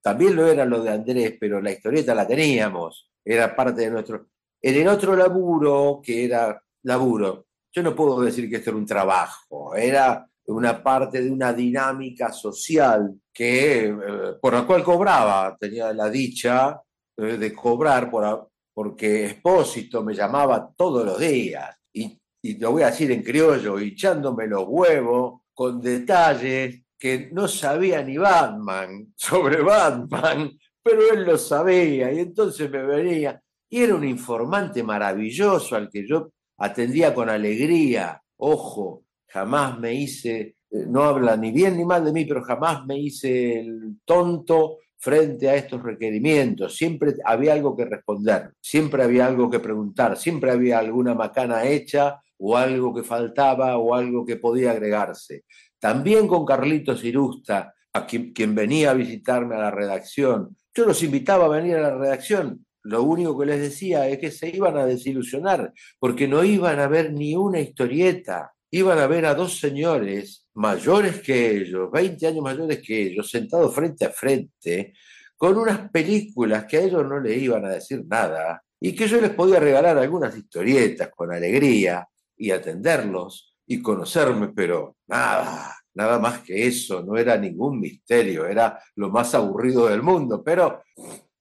también 0.00 0.36
lo 0.36 0.46
era 0.46 0.64
lo 0.64 0.82
de 0.82 0.90
Andrés, 0.90 1.34
pero 1.40 1.60
la 1.60 1.72
historieta 1.72 2.14
la 2.14 2.26
teníamos, 2.26 3.10
era 3.24 3.56
parte 3.56 3.82
de 3.82 3.90
nuestro... 3.90 4.26
En 4.66 4.76
el 4.76 4.88
otro 4.88 5.14
laburo, 5.14 6.00
que 6.02 6.24
era 6.24 6.58
laburo, 6.84 7.48
yo 7.70 7.82
no 7.82 7.94
puedo 7.94 8.22
decir 8.22 8.48
que 8.48 8.56
esto 8.56 8.70
era 8.70 8.78
un 8.78 8.86
trabajo, 8.86 9.74
era 9.74 10.26
una 10.46 10.82
parte 10.82 11.20
de 11.20 11.30
una 11.30 11.52
dinámica 11.52 12.32
social 12.32 13.14
que, 13.30 13.88
eh, 13.88 13.94
por 14.40 14.54
la 14.54 14.66
cual 14.66 14.82
cobraba, 14.82 15.54
tenía 15.60 15.92
la 15.92 16.08
dicha 16.08 16.80
eh, 17.14 17.36
de 17.36 17.52
cobrar 17.52 18.10
por, 18.10 18.52
porque 18.72 19.26
Expósito 19.26 20.02
me 20.02 20.14
llamaba 20.14 20.72
todos 20.74 21.04
los 21.04 21.18
días 21.18 21.76
y, 21.92 22.18
y 22.40 22.56
lo 22.56 22.72
voy 22.72 22.84
a 22.84 22.90
decir 22.90 23.12
en 23.12 23.22
criollo, 23.22 23.78
echándome 23.78 24.46
los 24.46 24.64
huevos 24.66 25.42
con 25.52 25.78
detalles 25.78 26.84
que 26.98 27.28
no 27.32 27.48
sabía 27.48 28.02
ni 28.02 28.16
Batman 28.16 29.12
sobre 29.14 29.60
Batman, 29.60 30.58
pero 30.82 31.02
él 31.12 31.24
lo 31.24 31.36
sabía 31.36 32.10
y 32.10 32.20
entonces 32.20 32.70
me 32.70 32.82
venía. 32.82 33.43
Y 33.74 33.82
era 33.82 33.96
un 33.96 34.04
informante 34.04 34.84
maravilloso 34.84 35.74
al 35.74 35.90
que 35.90 36.06
yo 36.06 36.30
atendía 36.58 37.12
con 37.12 37.28
alegría. 37.28 38.22
Ojo, 38.36 39.02
jamás 39.26 39.80
me 39.80 39.92
hice, 39.92 40.58
eh, 40.70 40.86
no 40.86 41.02
habla 41.02 41.36
ni 41.36 41.50
bien 41.50 41.76
ni 41.76 41.84
mal 41.84 42.04
de 42.04 42.12
mí, 42.12 42.24
pero 42.24 42.44
jamás 42.44 42.86
me 42.86 42.96
hice 42.96 43.58
el 43.58 43.96
tonto 44.04 44.76
frente 44.96 45.48
a 45.48 45.56
estos 45.56 45.82
requerimientos. 45.82 46.76
Siempre 46.76 47.14
había 47.24 47.52
algo 47.52 47.76
que 47.76 47.86
responder, 47.86 48.52
siempre 48.60 49.02
había 49.02 49.26
algo 49.26 49.50
que 49.50 49.58
preguntar, 49.58 50.16
siempre 50.16 50.52
había 50.52 50.78
alguna 50.78 51.16
macana 51.16 51.64
hecha 51.64 52.20
o 52.38 52.56
algo 52.56 52.94
que 52.94 53.02
faltaba 53.02 53.76
o 53.78 53.92
algo 53.92 54.24
que 54.24 54.36
podía 54.36 54.70
agregarse. 54.70 55.46
También 55.80 56.28
con 56.28 56.44
Carlitos 56.44 57.02
Irusta, 57.02 57.74
a 57.92 58.06
quien, 58.06 58.32
quien 58.32 58.54
venía 58.54 58.92
a 58.92 58.94
visitarme 58.94 59.56
a 59.56 59.62
la 59.62 59.72
redacción. 59.72 60.56
Yo 60.72 60.86
los 60.86 61.02
invitaba 61.02 61.46
a 61.46 61.48
venir 61.60 61.74
a 61.74 61.90
la 61.90 61.98
redacción. 61.98 62.64
Lo 62.84 63.02
único 63.02 63.38
que 63.38 63.46
les 63.46 63.60
decía 63.60 64.06
es 64.08 64.18
que 64.18 64.30
se 64.30 64.48
iban 64.48 64.76
a 64.76 64.84
desilusionar, 64.84 65.72
porque 65.98 66.28
no 66.28 66.44
iban 66.44 66.78
a 66.80 66.86
ver 66.86 67.12
ni 67.12 67.34
una 67.34 67.60
historieta. 67.60 68.52
Iban 68.70 68.98
a 68.98 69.06
ver 69.06 69.24
a 69.26 69.34
dos 69.34 69.58
señores 69.58 70.46
mayores 70.54 71.20
que 71.20 71.58
ellos, 71.58 71.90
20 71.90 72.26
años 72.26 72.42
mayores 72.42 72.82
que 72.82 73.02
ellos, 73.02 73.30
sentados 73.30 73.74
frente 73.74 74.04
a 74.04 74.10
frente, 74.10 74.92
con 75.36 75.56
unas 75.56 75.90
películas 75.90 76.64
que 76.66 76.76
a 76.76 76.82
ellos 76.82 77.06
no 77.06 77.20
les 77.20 77.40
iban 77.40 77.64
a 77.64 77.70
decir 77.70 78.04
nada 78.06 78.62
y 78.80 78.94
que 78.94 79.08
yo 79.08 79.20
les 79.20 79.30
podía 79.30 79.60
regalar 79.60 79.96
algunas 79.96 80.36
historietas 80.36 81.08
con 81.14 81.32
alegría 81.32 82.06
y 82.36 82.50
atenderlos 82.50 83.54
y 83.66 83.80
conocerme, 83.80 84.48
pero 84.48 84.96
nada, 85.06 85.74
nada 85.94 86.18
más 86.18 86.40
que 86.40 86.66
eso, 86.66 87.02
no 87.02 87.16
era 87.16 87.36
ningún 87.38 87.80
misterio, 87.80 88.46
era 88.46 88.78
lo 88.96 89.08
más 89.08 89.34
aburrido 89.34 89.88
del 89.88 90.02
mundo, 90.02 90.42
pero 90.44 90.82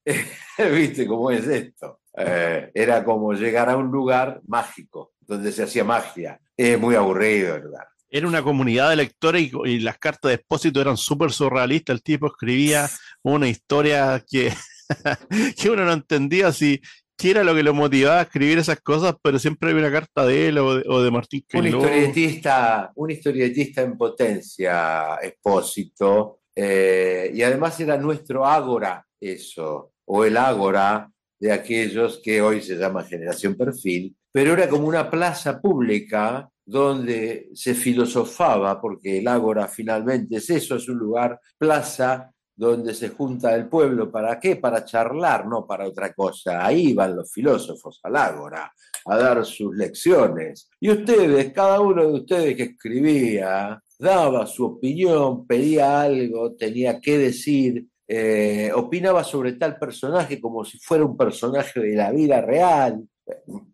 viste 0.73 1.07
cómo 1.07 1.31
es 1.31 1.47
esto. 1.47 1.99
Eh, 2.15 2.71
era 2.73 3.03
como 3.03 3.33
llegar 3.33 3.69
a 3.69 3.77
un 3.77 3.91
lugar 3.91 4.41
mágico, 4.45 5.13
donde 5.19 5.51
se 5.51 5.63
hacía 5.63 5.83
magia. 5.83 6.39
Es 6.55 6.79
muy 6.79 6.95
aburrido 6.95 7.55
el 7.55 7.63
lugar 7.63 7.87
era 8.15 8.27
una 8.27 8.43
comunidad 8.43 8.91
de 8.91 8.97
lectores 8.97 9.51
y, 9.65 9.79
las 9.79 9.97
cartas 9.97 10.29
de 10.29 10.35
expósito 10.35 10.79
eran 10.79 10.97
súper 10.97 11.31
surrealistas. 11.31 11.95
El 11.95 12.03
tipo 12.03 12.27
escribía 12.27 12.87
una 13.23 13.49
historia 13.49 14.23
que, 14.29 14.53
que 15.59 15.69
uno 15.71 15.83
no 15.83 15.93
entendía 15.93 16.51
si 16.51 16.79
qué 17.17 17.31
era 17.31 17.43
lo 17.43 17.55
que 17.55 17.63
lo 17.63 17.73
motivaba 17.73 18.19
a 18.19 18.23
escribir 18.23 18.59
esas 18.59 18.79
cosas, 18.81 19.15
pero 19.23 19.39
siempre 19.39 19.71
había 19.71 19.81
una 19.81 19.91
carta 19.91 20.27
de 20.27 20.47
él 20.47 20.59
o 20.59 21.01
de, 21.01 21.11
Martín 21.11 21.43
Un 21.55 21.65
historietista, 21.65 22.91
un 22.95 23.09
historietista 23.09 23.81
en 23.81 23.97
potencia, 23.97 25.17
expósito, 25.19 26.41
eh, 26.55 27.31
y 27.33 27.41
además 27.41 27.79
era 27.79 27.97
nuestro 27.97 28.45
ágora 28.45 29.03
eso, 29.19 29.92
o 30.05 30.25
el 30.25 30.37
ágora 30.37 31.09
de 31.39 31.51
aquellos 31.51 32.21
que 32.23 32.41
hoy 32.41 32.61
se 32.61 32.75
llama 32.75 33.03
Generación 33.03 33.55
Perfil, 33.55 34.15
pero 34.31 34.53
era 34.53 34.69
como 34.69 34.87
una 34.87 35.09
plaza 35.09 35.61
pública 35.61 36.49
donde 36.65 37.49
se 37.53 37.73
filosofaba, 37.73 38.79
porque 38.79 39.19
el 39.19 39.27
ágora 39.27 39.67
finalmente 39.67 40.37
es 40.37 40.49
eso, 40.49 40.75
es 40.75 40.87
un 40.87 40.97
lugar, 40.97 41.39
plaza, 41.57 42.33
donde 42.55 42.93
se 42.93 43.09
junta 43.09 43.55
el 43.55 43.67
pueblo. 43.67 44.11
¿Para 44.11 44.39
qué? 44.39 44.55
Para 44.55 44.85
charlar, 44.85 45.47
no 45.47 45.65
para 45.65 45.87
otra 45.87 46.13
cosa. 46.13 46.65
Ahí 46.65 46.93
van 46.93 47.15
los 47.15 47.31
filósofos 47.31 47.99
al 48.03 48.15
ágora 48.15 48.71
a 49.05 49.17
dar 49.17 49.45
sus 49.45 49.75
lecciones. 49.75 50.69
Y 50.79 50.91
ustedes, 50.91 51.51
cada 51.51 51.79
uno 51.79 52.03
de 52.07 52.13
ustedes 52.13 52.55
que 52.55 52.63
escribía, 52.63 53.81
daba 53.99 54.45
su 54.45 54.65
opinión, 54.65 55.45
pedía 55.47 56.01
algo, 56.01 56.53
tenía 56.55 56.99
que 56.99 57.17
decir, 57.17 57.87
eh, 58.07 58.71
opinaba 58.73 59.23
sobre 59.23 59.53
tal 59.53 59.77
personaje 59.77 60.39
como 60.41 60.65
si 60.65 60.77
fuera 60.79 61.05
un 61.05 61.15
personaje 61.15 61.79
de 61.79 61.95
la 61.95 62.11
vida 62.11 62.41
real, 62.41 63.07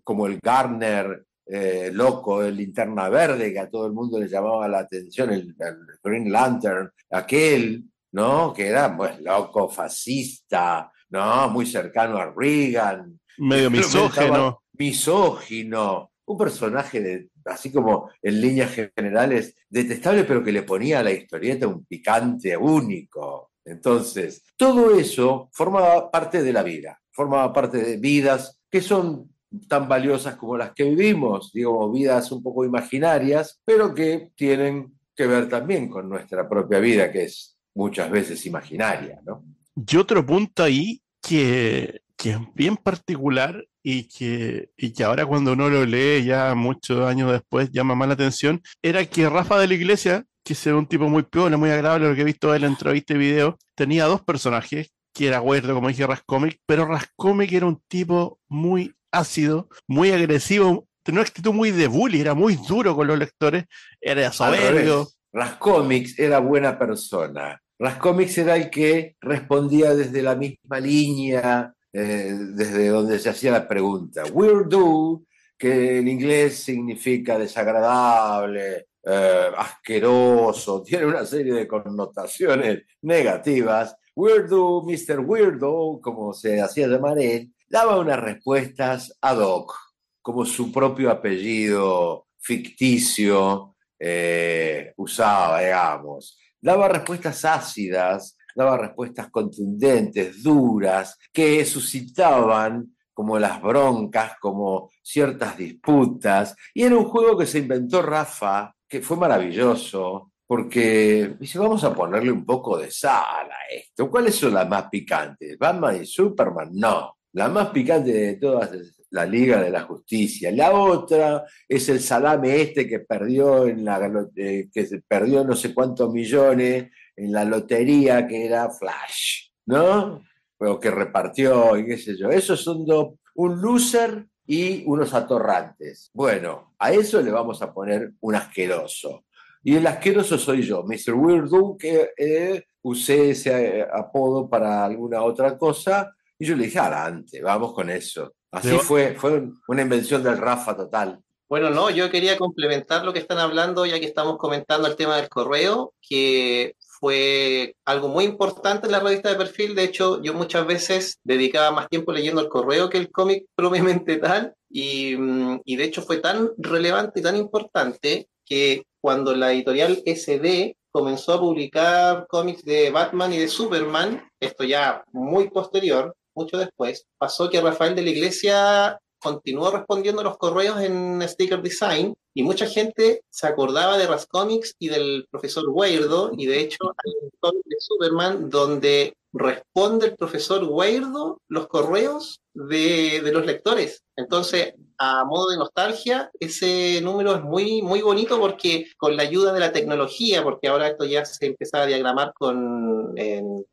como 0.04 0.28
el 0.28 0.40
Garner 0.40 1.26
eh, 1.52 1.90
loco, 1.92 2.44
el 2.44 2.56
linterna 2.56 3.10
verde, 3.10 3.52
que 3.52 3.60
a 3.60 3.70
todo 3.70 3.88
el 3.88 3.94
mundo 3.94 4.20
le 4.20 4.28
llamaba 4.28 4.68
la 4.68 4.80
atención, 4.80 5.32
el, 5.32 5.56
Green 6.04 6.32
Lantern, 6.32 6.92
aquel, 7.10 7.86
¿no? 8.12 8.54
Que 8.54 8.68
era, 8.68 8.96
pues, 8.96 9.20
loco, 9.20 9.68
fascista, 9.68 10.92
¿no? 11.10 11.50
Muy 11.50 11.66
cercano 11.66 12.18
a 12.18 12.32
Reagan. 12.36 13.20
Medio 13.40 13.72
misógino. 13.72 14.62
Misógino. 14.74 16.12
Un 16.26 16.38
personaje 16.38 17.02
de, 17.02 17.30
así 17.46 17.72
como 17.72 18.12
en 18.22 18.40
líneas 18.40 18.72
generales, 18.96 19.56
detestable, 19.68 20.26
pero 20.26 20.44
que 20.44 20.52
le 20.52 20.62
ponía 20.62 21.00
a 21.00 21.04
la 21.04 21.12
historieta 21.12 21.68
un 21.68 21.84
picante 21.86 22.56
único. 22.56 23.49
Entonces, 23.66 24.44
todo 24.56 24.98
eso 24.98 25.50
formaba 25.52 26.10
parte 26.10 26.42
de 26.42 26.54
la 26.54 26.64
vida, 26.64 27.00
formaba 27.12 27.54
parte 27.54 27.78
de 27.78 27.98
vidas 27.98 28.60
que 28.70 28.82
son 28.82 29.30
tan 29.68 29.88
valiosas 29.88 30.36
como 30.36 30.58
las 30.58 30.74
que 30.74 30.84
vivimos, 30.84 31.52
digo, 31.54 31.92
vidas 31.92 32.32
un 32.32 32.44
poco 32.44 32.66
imaginarias, 32.66 33.60
pero 33.66 33.94
que 33.94 34.32
tienen 34.36 34.94
que 35.16 35.28
ver 35.28 35.50
también 35.50 35.90
con 35.90 36.08
nuestra 36.08 36.48
propia 36.48 36.80
vida, 36.80 37.12
que 37.12 37.24
es 37.24 37.58
muchas 37.76 38.10
veces 38.10 38.46
imaginaria, 38.46 39.20
¿no? 39.26 39.44
Y 39.76 39.98
otro 39.98 40.26
punto 40.26 40.64
ahí 40.64 41.02
que, 41.22 42.02
que 42.16 42.32
es 42.32 42.38
bien 42.54 42.78
particular 42.78 43.66
y 43.82 44.04
que, 44.04 44.70
y 44.78 44.92
que 44.92 45.04
ahora 45.04 45.26
cuando 45.26 45.54
uno 45.54 45.70
lo 45.70 45.86
lee 45.86 46.24
ya 46.26 46.54
muchos 46.54 47.02
años 47.08 47.32
después 47.32 47.72
llama 47.72 47.96
más 47.96 48.10
la 48.10 48.14
atención, 48.14 48.62
era 48.82 49.06
que 49.06 49.30
Rafa 49.30 49.58
de 49.60 49.68
la 49.68 49.74
Iglesia, 49.74 50.26
que 50.50 50.54
es 50.54 50.66
un 50.66 50.88
tipo 50.88 51.08
muy 51.08 51.22
peor, 51.22 51.56
muy 51.58 51.70
agradable, 51.70 52.10
lo 52.10 52.16
que 52.16 52.22
he 52.22 52.26
visto 52.26 52.56
en 52.56 52.62
la 52.62 52.68
entrevista 52.68 53.14
y 53.14 53.18
video, 53.18 53.60
tenía 53.76 54.06
dos 54.06 54.24
personajes, 54.24 54.92
que 55.14 55.28
era 55.28 55.42
Weirdo, 55.42 55.76
como 55.76 55.90
dije, 55.90 56.08
Rascomic, 56.08 56.58
pero 56.66 56.88
Rascomic 56.88 57.52
era 57.52 57.68
un 57.68 57.80
tipo 57.88 58.40
muy 58.48 58.92
ácido, 59.12 59.70
muy 59.88 60.10
agresivo, 60.10 60.88
tenía 61.04 61.22
una 61.22 61.28
actitud 61.28 61.54
muy 61.54 61.70
de 61.70 61.86
bully, 61.86 62.22
era 62.22 62.34
muy 62.34 62.58
duro 62.68 62.96
con 62.96 63.06
los 63.06 63.20
lectores, 63.20 63.66
era 64.02 64.32
soberbio. 64.32 65.08
Rascomics 65.32 66.18
era 66.18 66.40
buena 66.40 66.80
persona. 66.80 67.62
Rascomics 67.78 68.40
era 68.40 68.56
el 68.56 68.72
que 68.72 69.18
respondía 69.22 69.94
desde 69.94 70.24
la 70.24 70.34
misma 70.34 70.80
línea, 70.80 71.72
eh, 71.94 72.36
desde 72.56 72.88
donde 72.88 73.20
se 73.20 73.30
hacía 73.30 73.52
la 73.52 73.68
pregunta. 73.68 74.24
Weirdo, 74.32 75.22
que 75.56 76.00
en 76.00 76.08
inglés 76.08 76.56
significa 76.64 77.38
desagradable, 77.38 78.88
eh, 79.04 79.50
asqueroso, 79.58 80.84
tiene 80.86 81.06
una 81.06 81.26
serie 81.26 81.54
de 81.54 81.68
connotaciones 81.68 82.84
negativas. 83.02 83.96
Weirdo, 84.16 84.84
Mr. 84.84 85.20
Weirdo, 85.20 86.00
como 86.02 86.34
se 86.34 86.62
hacía 86.62 86.88
llamar 86.88 87.20
él, 87.20 87.54
daba 87.70 88.00
unas 88.00 88.20
respuestas 88.20 89.18
ad 89.22 89.40
hoc, 89.40 89.74
como 90.22 90.46
su 90.46 90.72
propio 90.72 91.10
apellido 91.10 92.28
ficticio 92.40 93.76
eh, 93.98 94.94
usaba, 94.98 95.62
digamos. 95.62 96.38
Daba 96.62 96.90
respuestas 96.90 97.46
ácidas, 97.46 98.38
daba 98.56 98.78
respuestas 98.78 99.30
contundentes, 99.30 100.44
duras, 100.44 101.18
que 101.32 101.64
suscitaban 101.66 102.96
como 103.14 103.38
las 103.38 103.62
broncas, 103.62 104.34
como 104.40 104.92
ciertas 105.04 105.58
disputas. 105.58 106.56
Y 106.74 106.84
era 106.84 106.98
un 106.98 107.06
juego 107.06 107.38
que 107.38 107.46
se 107.46 107.60
inventó 107.60 108.02
Rafa, 108.02 108.76
que 108.90 109.02
fue 109.02 109.18
maravilloso, 109.18 110.32
porque 110.48 111.36
dice, 111.40 111.60
vamos 111.60 111.84
a 111.84 111.94
ponerle 111.94 112.32
un 112.32 112.44
poco 112.44 112.78
de 112.78 112.90
sal 112.90 113.50
a 113.52 113.74
esto. 113.74 114.10
¿Cuáles 114.10 114.36
son 114.36 114.56
las 114.56 114.68
más 114.68 114.90
picantes? 114.90 115.58
¿Batman 115.58 116.02
y 116.02 116.06
Superman? 116.06 116.70
No. 116.74 117.18
La 117.34 117.48
más 117.48 117.70
picante 117.70 118.12
de 118.12 118.36
todas 118.38 118.74
es 118.74 119.06
la 119.12 119.26
Liga 119.26 119.62
de 119.62 119.70
la 119.70 119.84
Justicia. 119.84 120.52
La 120.52 120.72
otra 120.72 121.46
es 121.68 121.88
el 121.90 122.00
salame 122.00 122.62
este 122.62 122.88
que 122.88 123.02
perdió 123.02 123.68
en 123.68 123.86
la 123.86 124.28
eh, 124.36 124.70
que 124.74 124.86
se 124.88 125.02
perdió 125.02 125.44
no 125.44 125.56
sé 125.56 125.74
cuántos 125.74 126.12
millones 126.12 126.90
en 127.16 127.32
la 127.32 127.46
lotería 127.46 128.26
que 128.26 128.46
era 128.46 128.72
Flash. 128.72 129.50
¿no? 129.70 130.24
O 130.58 130.80
que 130.80 130.92
repartió 130.92 131.78
y 131.78 131.86
qué 131.86 131.98
sé 131.98 132.18
yo. 132.18 132.30
Esos 132.30 132.62
son 132.62 132.86
dos, 132.86 133.14
un 133.36 133.62
loser 133.62 134.26
y 134.52 134.84
unos 134.88 135.14
atorrantes. 135.14 136.10
Bueno, 136.12 136.74
a 136.80 136.92
eso 136.92 137.22
le 137.22 137.30
vamos 137.30 137.62
a 137.62 137.72
poner 137.72 138.14
un 138.20 138.34
asqueroso. 138.34 139.26
Y 139.64 139.76
el 139.76 139.86
asqueroso 139.86 140.40
soy 140.40 140.64
yo, 140.64 140.84
Mr. 140.84 141.14
Weirdo, 141.14 141.78
que 141.78 142.10
eh, 142.18 142.64
usé 142.82 143.30
ese 143.30 143.82
eh, 143.82 143.88
apodo 143.94 144.50
para 144.50 144.86
alguna 144.86 145.22
otra 145.22 145.56
cosa. 145.56 146.16
Y 146.40 146.48
yo 146.48 146.56
le 146.56 146.64
dije, 146.64 146.80
adelante, 146.80 147.44
vamos 147.44 147.74
con 147.74 147.92
eso. 147.92 148.34
Así 148.50 148.76
fue, 148.80 149.14
fue 149.14 149.50
una 149.68 149.84
invención 149.84 150.24
del 150.24 150.40
Rafa 150.40 150.76
total. 150.76 151.20
Bueno, 151.48 151.70
no, 151.70 151.92
yo 151.92 152.10
quería 152.10 152.36
complementar 152.36 153.06
lo 153.06 153.14
que 153.14 153.20
están 153.20 153.38
hablando, 153.38 153.86
ya 153.86 154.00
que 154.00 154.08
estamos 154.08 154.38
comentando 154.38 154.88
el 154.88 154.96
tema 154.96 155.18
del 155.18 155.30
correo, 155.30 155.94
que 156.02 156.76
fue 157.00 157.76
algo 157.86 158.10
muy 158.10 158.26
importante 158.26 158.88
en 158.88 158.92
la 158.92 159.00
revista 159.00 159.30
de 159.30 159.36
perfil. 159.36 159.76
De 159.76 159.84
hecho, 159.84 160.22
yo 160.22 160.34
muchas 160.34 160.66
veces 160.68 161.20
dedicaba 161.24 161.72
más 161.72 161.90
tiempo 161.90 162.12
leyendo 162.12 162.42
el 162.42 162.50
correo 162.50 162.90
que 162.90 162.98
el 162.98 163.12
cómic 163.12 163.46
propiamente 163.56 164.18
tal. 164.18 164.54
Y, 164.70 165.16
mm, 165.16 165.62
y 165.66 165.76
de 165.76 165.84
hecho 165.84 166.02
fue 166.02 166.18
tan 166.18 166.50
relevante 166.58 167.20
y 167.20 167.24
tan 167.24 167.38
importante 167.38 168.28
que 168.46 168.84
cuando 169.02 169.36
la 169.36 169.54
editorial 169.54 170.02
SD 170.06 170.76
comenzó 170.92 171.34
a 171.34 171.40
publicar 171.40 172.26
cómics 172.28 172.64
de 172.64 172.90
Batman 172.90 173.34
y 173.34 173.38
de 173.38 173.48
Superman, 173.48 174.28
esto 174.40 174.64
ya 174.64 175.04
muy 175.12 175.50
posterior, 175.50 176.16
mucho 176.36 176.58
después, 176.58 177.06
pasó 177.18 177.50
que 177.50 177.62
Rafael 177.62 177.96
de 177.96 178.02
la 178.02 178.10
Iglesia 178.10 179.00
continuó 179.20 179.72
respondiendo 179.72 180.24
los 180.24 180.38
correos 180.38 180.82
en 180.82 181.22
Sticker 181.28 181.62
Design 181.62 182.16
y 182.34 182.44
mucha 182.44 182.66
gente 182.68 183.24
se 183.30 183.48
acordaba 183.48 183.98
de 183.98 184.08
Ras 184.08 184.26
Comics 184.26 184.76
y 184.80 184.90
del 184.90 185.28
profesor 185.30 185.66
Weirdo 185.68 186.32
y 186.38 186.46
de 186.46 186.62
hecho 186.62 186.78
hay 186.84 187.14
un 187.22 187.30
cómic 187.40 187.64
de 187.66 187.76
Superman 187.80 188.50
donde 188.50 189.14
responde 189.34 190.08
el 190.08 190.16
profesor 190.16 190.64
Weirdo 190.64 191.42
los 191.48 191.68
correos 191.68 192.42
de, 192.54 193.22
de 193.22 193.32
los 193.32 193.46
lectores. 193.46 194.04
Entonces, 194.16 194.74
a 194.98 195.24
modo 195.24 195.50
de 195.50 195.58
nostalgia, 195.58 196.32
ese 196.40 197.00
número 197.02 197.36
es 197.36 197.44
muy, 197.44 197.82
muy 197.82 198.02
bonito 198.02 198.40
porque 198.40 198.88
con 198.98 199.16
la 199.16 199.24
ayuda 199.24 199.54
de 199.54 199.60
la 199.60 199.72
tecnología, 199.72 200.44
porque 200.44 200.68
ahora 200.68 200.88
esto 200.88 201.06
ya 201.06 201.26
se 201.26 201.46
empezaba 201.46 201.84
a 201.84 201.88
diagramar 201.88 202.34
con, 202.34 203.16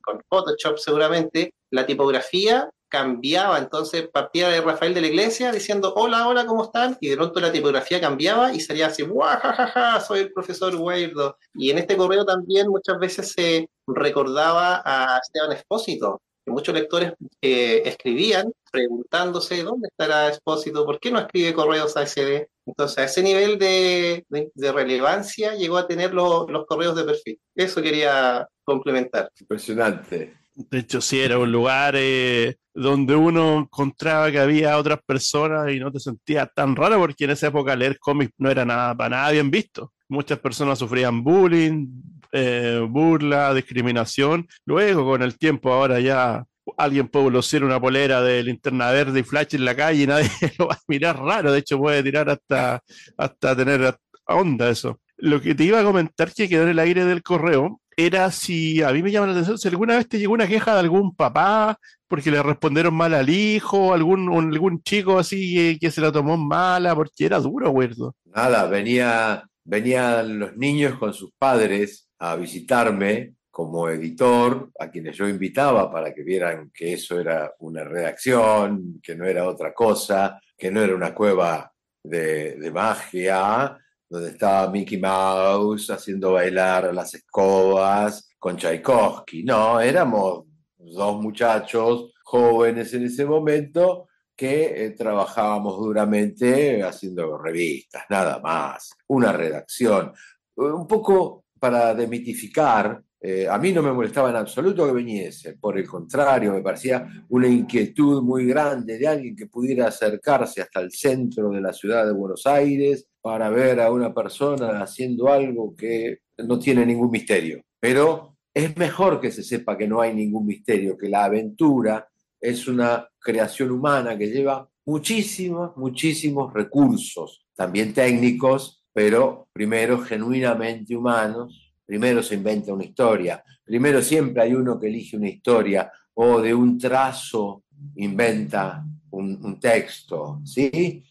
con 0.03 0.23
Photoshop 0.29 0.79
seguramente, 0.79 1.55
la 1.71 1.87
tipografía 1.87 2.71
cambiaba, 2.97 3.59
entonces 3.59 4.09
partía 4.09 4.49
de 4.49 4.61
Rafael 4.63 4.95
de 4.95 5.01
la 5.03 5.07
Iglesia 5.09 5.53
diciendo 5.53 5.93
hola, 5.97 6.27
hola, 6.29 6.47
¿cómo 6.47 6.65
están? 6.65 6.97
Y 7.01 7.09
de 7.11 7.17
pronto 7.17 7.41
la 7.41 7.53
tipografía 7.53 8.01
cambiaba 8.01 8.53
y 8.55 8.61
salía 8.61 8.87
así, 8.87 9.03
¡guajajaja! 9.03 10.01
Soy 10.01 10.21
el 10.21 10.33
profesor 10.33 10.75
Weirdo. 10.77 11.37
Y 11.55 11.71
en 11.71 11.79
este 11.79 11.97
correo 11.97 12.25
también 12.25 12.69
muchas 12.69 12.99
veces 12.99 13.33
se 13.33 13.69
recordaba 13.87 14.83
a 14.85 15.19
Esteban 15.19 15.53
Espósito, 15.53 16.23
que 16.45 16.53
muchos 16.53 16.75
lectores 16.75 17.13
eh, 17.43 17.83
escribían 17.85 18.51
preguntándose 18.73 19.63
dónde 19.63 19.89
estará 19.89 20.29
Espósito, 20.29 20.85
por 20.87 20.99
qué 21.01 21.11
no 21.11 21.19
escribe 21.19 21.53
correos 21.55 21.97
a 21.97 22.03
SD. 22.07 22.49
Entonces, 22.67 22.99
a 22.99 23.05
ese 23.05 23.23
nivel 23.23 23.59
de, 23.59 24.25
de- 24.29 24.51
de 24.55 24.73
relevancia 24.73 25.55
llegó 25.55 25.77
a 25.77 25.87
tener 25.87 26.13
lo- 26.15 26.47
los 26.49 26.67
correos 26.67 26.97
de 26.97 27.05
perfil. 27.05 27.39
Eso 27.55 27.81
quería 27.83 28.47
complementar. 28.65 29.31
Impresionante. 29.41 30.37
De 30.59 30.79
hecho, 30.79 31.03
sí, 31.03 31.21
era 31.21 31.39
un 31.39 31.53
lugar 31.53 31.95
eh, 31.99 32.57
donde 32.73 33.15
uno 33.15 33.59
encontraba 33.59 34.31
que 34.31 34.39
había 34.39 34.79
otras 34.79 35.01
personas 35.05 35.71
y 35.71 35.79
no 35.79 35.93
te 35.93 36.01
sentías 36.01 36.49
tan 36.55 36.75
raro 36.75 36.99
porque 36.99 37.25
en 37.25 37.31
esa 37.31 37.49
época 37.49 37.77
leer 37.77 37.99
cómics 37.99 38.33
no 38.39 38.51
era 38.51 38.65
nada 38.65 38.95
para 38.97 39.17
nada 39.17 39.31
bien 39.33 39.51
visto. 39.51 39.93
Muchas 40.09 40.39
personas 40.39 40.79
sufrían 40.79 41.23
bullying, 41.23 41.89
eh, 42.33 42.81
burla, 42.89 43.53
discriminación. 43.53 44.49
Luego, 44.65 45.05
con 45.05 45.23
el 45.23 45.37
tiempo, 45.37 45.73
ahora 45.75 46.01
ya 46.01 46.43
alguien 46.79 47.09
puede 47.09 47.31
lucir 47.31 47.63
una 47.63 47.79
polera 47.79 48.23
de 48.23 48.43
linterna 48.43 48.91
verde 48.91 49.21
y 49.21 49.25
flash 49.25 49.57
en 49.57 49.65
la 49.67 49.77
calle 49.77 50.05
y 50.05 50.07
nadie 50.07 50.31
lo 50.59 50.69
va 50.69 50.75
a 50.75 50.81
mirar 50.89 51.19
raro. 51.19 51.53
De 51.53 51.59
hecho, 51.59 51.79
puede 51.79 52.03
tirar 52.03 52.31
hasta, 52.31 52.83
hasta 53.19 53.55
tener 53.55 53.95
onda 54.27 54.71
eso. 54.71 55.01
Lo 55.19 55.41
que 55.43 55.55
te 55.55 55.65
iba 55.65 55.81
a 55.81 55.85
comentar 55.85 56.33
que 56.33 56.49
quedó 56.49 56.63
en 56.63 56.71
el 56.71 56.79
aire 56.79 57.05
del 57.05 57.23
correo 57.23 57.81
era 57.97 58.31
si 58.31 58.83
a 58.83 58.93
mí 58.93 59.03
me 59.03 59.11
llama 59.11 59.27
la 59.27 59.33
atención 59.33 59.59
si 59.59 59.69
alguna 59.69 59.97
vez 59.97 60.09
te 60.09 60.19
llegó 60.19 60.35
una 60.35 60.47
queja 60.47 60.75
de 60.75 60.81
algún 60.81 61.17
papá 61.17 61.79
porque 62.07 62.31
le 62.31 62.43
respondieron 62.43 62.95
mal 62.95 63.15
al 63.15 63.29
hijo, 63.31 63.95
algún, 63.95 64.33
algún 64.33 64.83
chico 64.83 65.19
así 65.19 65.55
que, 65.55 65.79
que 65.81 65.91
se 65.91 66.01
la 66.01 66.13
tomó 66.13 66.37
mala, 66.37 66.95
porque 66.95 67.27
era 67.27 67.41
duro, 67.41 67.71
güerdo. 67.71 68.15
Nada, 68.27 68.67
venía, 68.69 69.45
venían 69.65 70.39
los 70.39 70.57
niños 70.57 70.99
con 70.99 71.13
sus 71.13 71.33
padres 71.37 72.09
a 72.19 72.37
visitarme 72.37 73.35
como 73.51 73.89
editor, 73.89 74.71
a 74.79 74.91
quienes 74.91 75.17
yo 75.17 75.27
invitaba 75.27 75.91
para 75.91 76.13
que 76.13 76.23
vieran 76.23 76.71
que 76.75 76.93
eso 76.93 77.19
era 77.19 77.55
una 77.61 77.85
redacción, 77.85 79.01
que 79.03 79.17
no 79.17 79.25
era 79.25 79.49
otra 79.49 79.73
cosa, 79.73 80.39
que 80.57 80.71
no 80.71 80.83
era 80.83 80.95
una 80.95 81.15
cueva 81.15 81.73
de, 82.05 82.57
de 82.57 82.71
magia, 82.71 83.79
donde 84.09 84.31
estaba 84.31 84.71
Mickey 84.71 84.99
Mouse 84.99 85.91
haciendo 85.91 86.33
bailar 86.33 86.95
las 86.95 87.15
escobas 87.15 88.31
con 88.39 88.57
Tchaikovsky. 88.57 89.43
No, 89.43 89.81
éramos 89.81 90.45
dos 90.79 91.21
muchachos 91.21 92.13
jóvenes 92.23 92.93
en 92.95 93.05
ese 93.05 93.25
momento 93.25 94.09
que 94.37 94.85
eh, 94.85 94.91
trabajábamos 94.91 95.79
duramente 95.79 96.83
haciendo 96.83 97.39
revistas, 97.39 98.05
nada 98.11 98.39
más, 98.39 98.93
una 99.09 99.33
redacción. 99.33 100.13
Un 100.57 100.87
poco 100.87 101.47
para 101.59 101.95
demitificar, 101.95 103.03
eh, 103.21 103.49
a 103.49 103.59
mí 103.59 103.73
no 103.73 103.83
me 103.83 103.93
molestaba 103.93 104.31
en 104.31 104.37
absoluto 104.37 104.87
que 104.87 104.93
viniese, 104.93 105.55
por 105.55 105.79
el 105.79 105.87
contrario, 105.87 106.53
me 106.53 106.61
parecía 106.61 107.07
una 107.31 107.49
inquietud 107.49 108.23
muy 108.23 108.47
grande 108.47 108.99
de 108.99 109.09
alguien 109.09 109.35
que 109.35 109.47
pudiera 109.47 109.89
acercarse 109.89 110.61
hasta 110.61 110.81
el 110.81 110.91
centro 110.93 111.51
de 111.51 111.61
la 111.61 111.73
ciudad 111.73 112.07
de 112.07 112.13
Buenos 112.13 112.47
Aires 112.47 113.09
para 113.21 113.49
ver 113.51 113.81
a 113.81 113.91
una 113.91 114.15
persona 114.15 114.83
haciendo 114.83 115.29
algo 115.29 115.75
que 115.75 116.21
no 116.39 116.59
tiene 116.59 116.85
ningún 116.85 117.11
misterio. 117.11 117.63
Pero 117.81 118.37
es 118.53 118.77
mejor 118.77 119.21
que 119.21 119.31
se 119.31 119.43
sepa 119.43 119.77
que 119.77 119.89
no 119.89 120.01
hay 120.01 120.15
ningún 120.15 120.47
misterio, 120.47 120.97
que 120.97 121.09
la 121.09 121.25
aventura 121.25 122.09
es 122.41 122.69
una 122.69 123.09
creación 123.19 123.71
humana 123.71 124.17
que 124.17 124.29
lleva 124.29 124.69
muchísimos, 124.85 125.77
muchísimos 125.77 126.55
recursos, 126.55 127.45
también 127.55 127.93
técnicos, 127.93 128.85
pero 128.93 129.49
primero 129.53 129.99
genuinamente 130.01 130.97
humanos. 130.97 131.66
Primero 131.87 132.23
se 132.23 132.35
inventa 132.35 132.75
una 132.75 132.85
historia, 132.85 133.43
primero 133.65 134.03
siempre 134.03 134.43
hay 134.43 134.55
uno 134.55 134.79
que 134.79 134.89
elige 134.89 135.17
una 135.17 135.29
historia 135.29 135.91
o 136.15 136.41
de 136.41 136.53
un 136.53 136.79
trazo 136.79 137.63
inventa 137.97 138.85
un, 139.11 139.59
texto, 139.61 140.41
¿sí? 140.45 141.03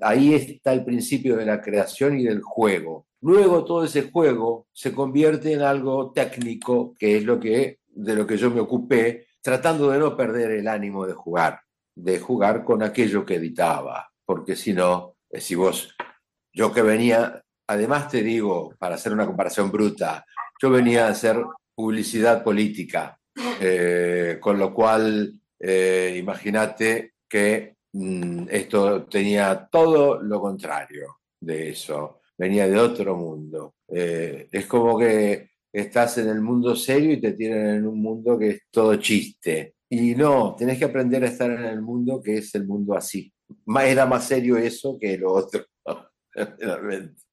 Ahí 0.00 0.34
está 0.34 0.72
el 0.72 0.84
principio 0.84 1.36
de 1.36 1.46
la 1.46 1.60
creación 1.60 2.18
y 2.18 2.24
del 2.24 2.42
juego. 2.42 3.06
Luego 3.20 3.64
todo 3.64 3.84
ese 3.84 4.10
juego 4.10 4.66
se 4.72 4.92
convierte 4.92 5.52
en 5.52 5.62
algo 5.62 6.12
técnico, 6.12 6.94
que 6.98 7.18
es 7.18 7.24
lo 7.24 7.38
que, 7.38 7.80
de 7.88 8.14
lo 8.14 8.26
que 8.26 8.36
yo 8.36 8.50
me 8.50 8.60
ocupé, 8.60 9.26
tratando 9.40 9.90
de 9.90 9.98
no 9.98 10.16
perder 10.16 10.52
el 10.52 10.68
ánimo 10.68 11.06
de 11.06 11.12
jugar, 11.12 11.60
de 11.94 12.18
jugar 12.18 12.64
con 12.64 12.82
aquello 12.82 13.24
que 13.24 13.36
editaba, 13.36 14.10
porque 14.24 14.56
si 14.56 14.72
no, 14.72 15.16
eh, 15.30 15.40
si 15.40 15.54
vos, 15.54 15.94
yo 16.52 16.72
que 16.72 16.82
venía, 16.82 17.43
además 17.66 18.08
te 18.08 18.22
digo, 18.22 18.74
para 18.78 18.96
hacer 18.96 19.12
una 19.12 19.26
comparación 19.26 19.70
bruta, 19.70 20.24
yo 20.60 20.70
venía 20.70 21.06
a 21.06 21.10
hacer 21.10 21.42
publicidad 21.74 22.42
política, 22.44 23.18
eh, 23.60 24.38
con 24.40 24.58
lo 24.58 24.72
cual, 24.72 25.32
eh, 25.58 26.16
imagínate 26.18 27.14
que 27.28 27.76
mm, 27.92 28.46
esto 28.50 29.04
tenía 29.04 29.68
todo 29.70 30.22
lo 30.22 30.40
contrario 30.40 31.18
de 31.40 31.70
eso, 31.70 32.20
venía 32.36 32.68
de 32.68 32.78
otro 32.78 33.16
mundo. 33.16 33.74
Eh, 33.88 34.48
es 34.50 34.66
como 34.66 34.98
que 34.98 35.50
estás 35.72 36.18
en 36.18 36.28
el 36.28 36.40
mundo 36.40 36.76
serio 36.76 37.12
y 37.12 37.20
te 37.20 37.32
tienen 37.32 37.66
en 37.76 37.86
un 37.86 38.00
mundo 38.00 38.38
que 38.38 38.50
es 38.50 38.62
todo 38.70 38.96
chiste. 38.96 39.74
Y 39.88 40.14
no, 40.14 40.54
tenés 40.56 40.78
que 40.78 40.86
aprender 40.86 41.22
a 41.24 41.28
estar 41.28 41.50
en 41.50 41.64
el 41.64 41.82
mundo 41.82 42.20
que 42.22 42.38
es 42.38 42.54
el 42.54 42.66
mundo 42.66 42.94
así. 42.96 43.32
Era 43.82 44.06
más 44.06 44.26
serio 44.26 44.56
eso 44.56 44.96
que 44.98 45.18
lo 45.18 45.32
otro. 45.32 45.64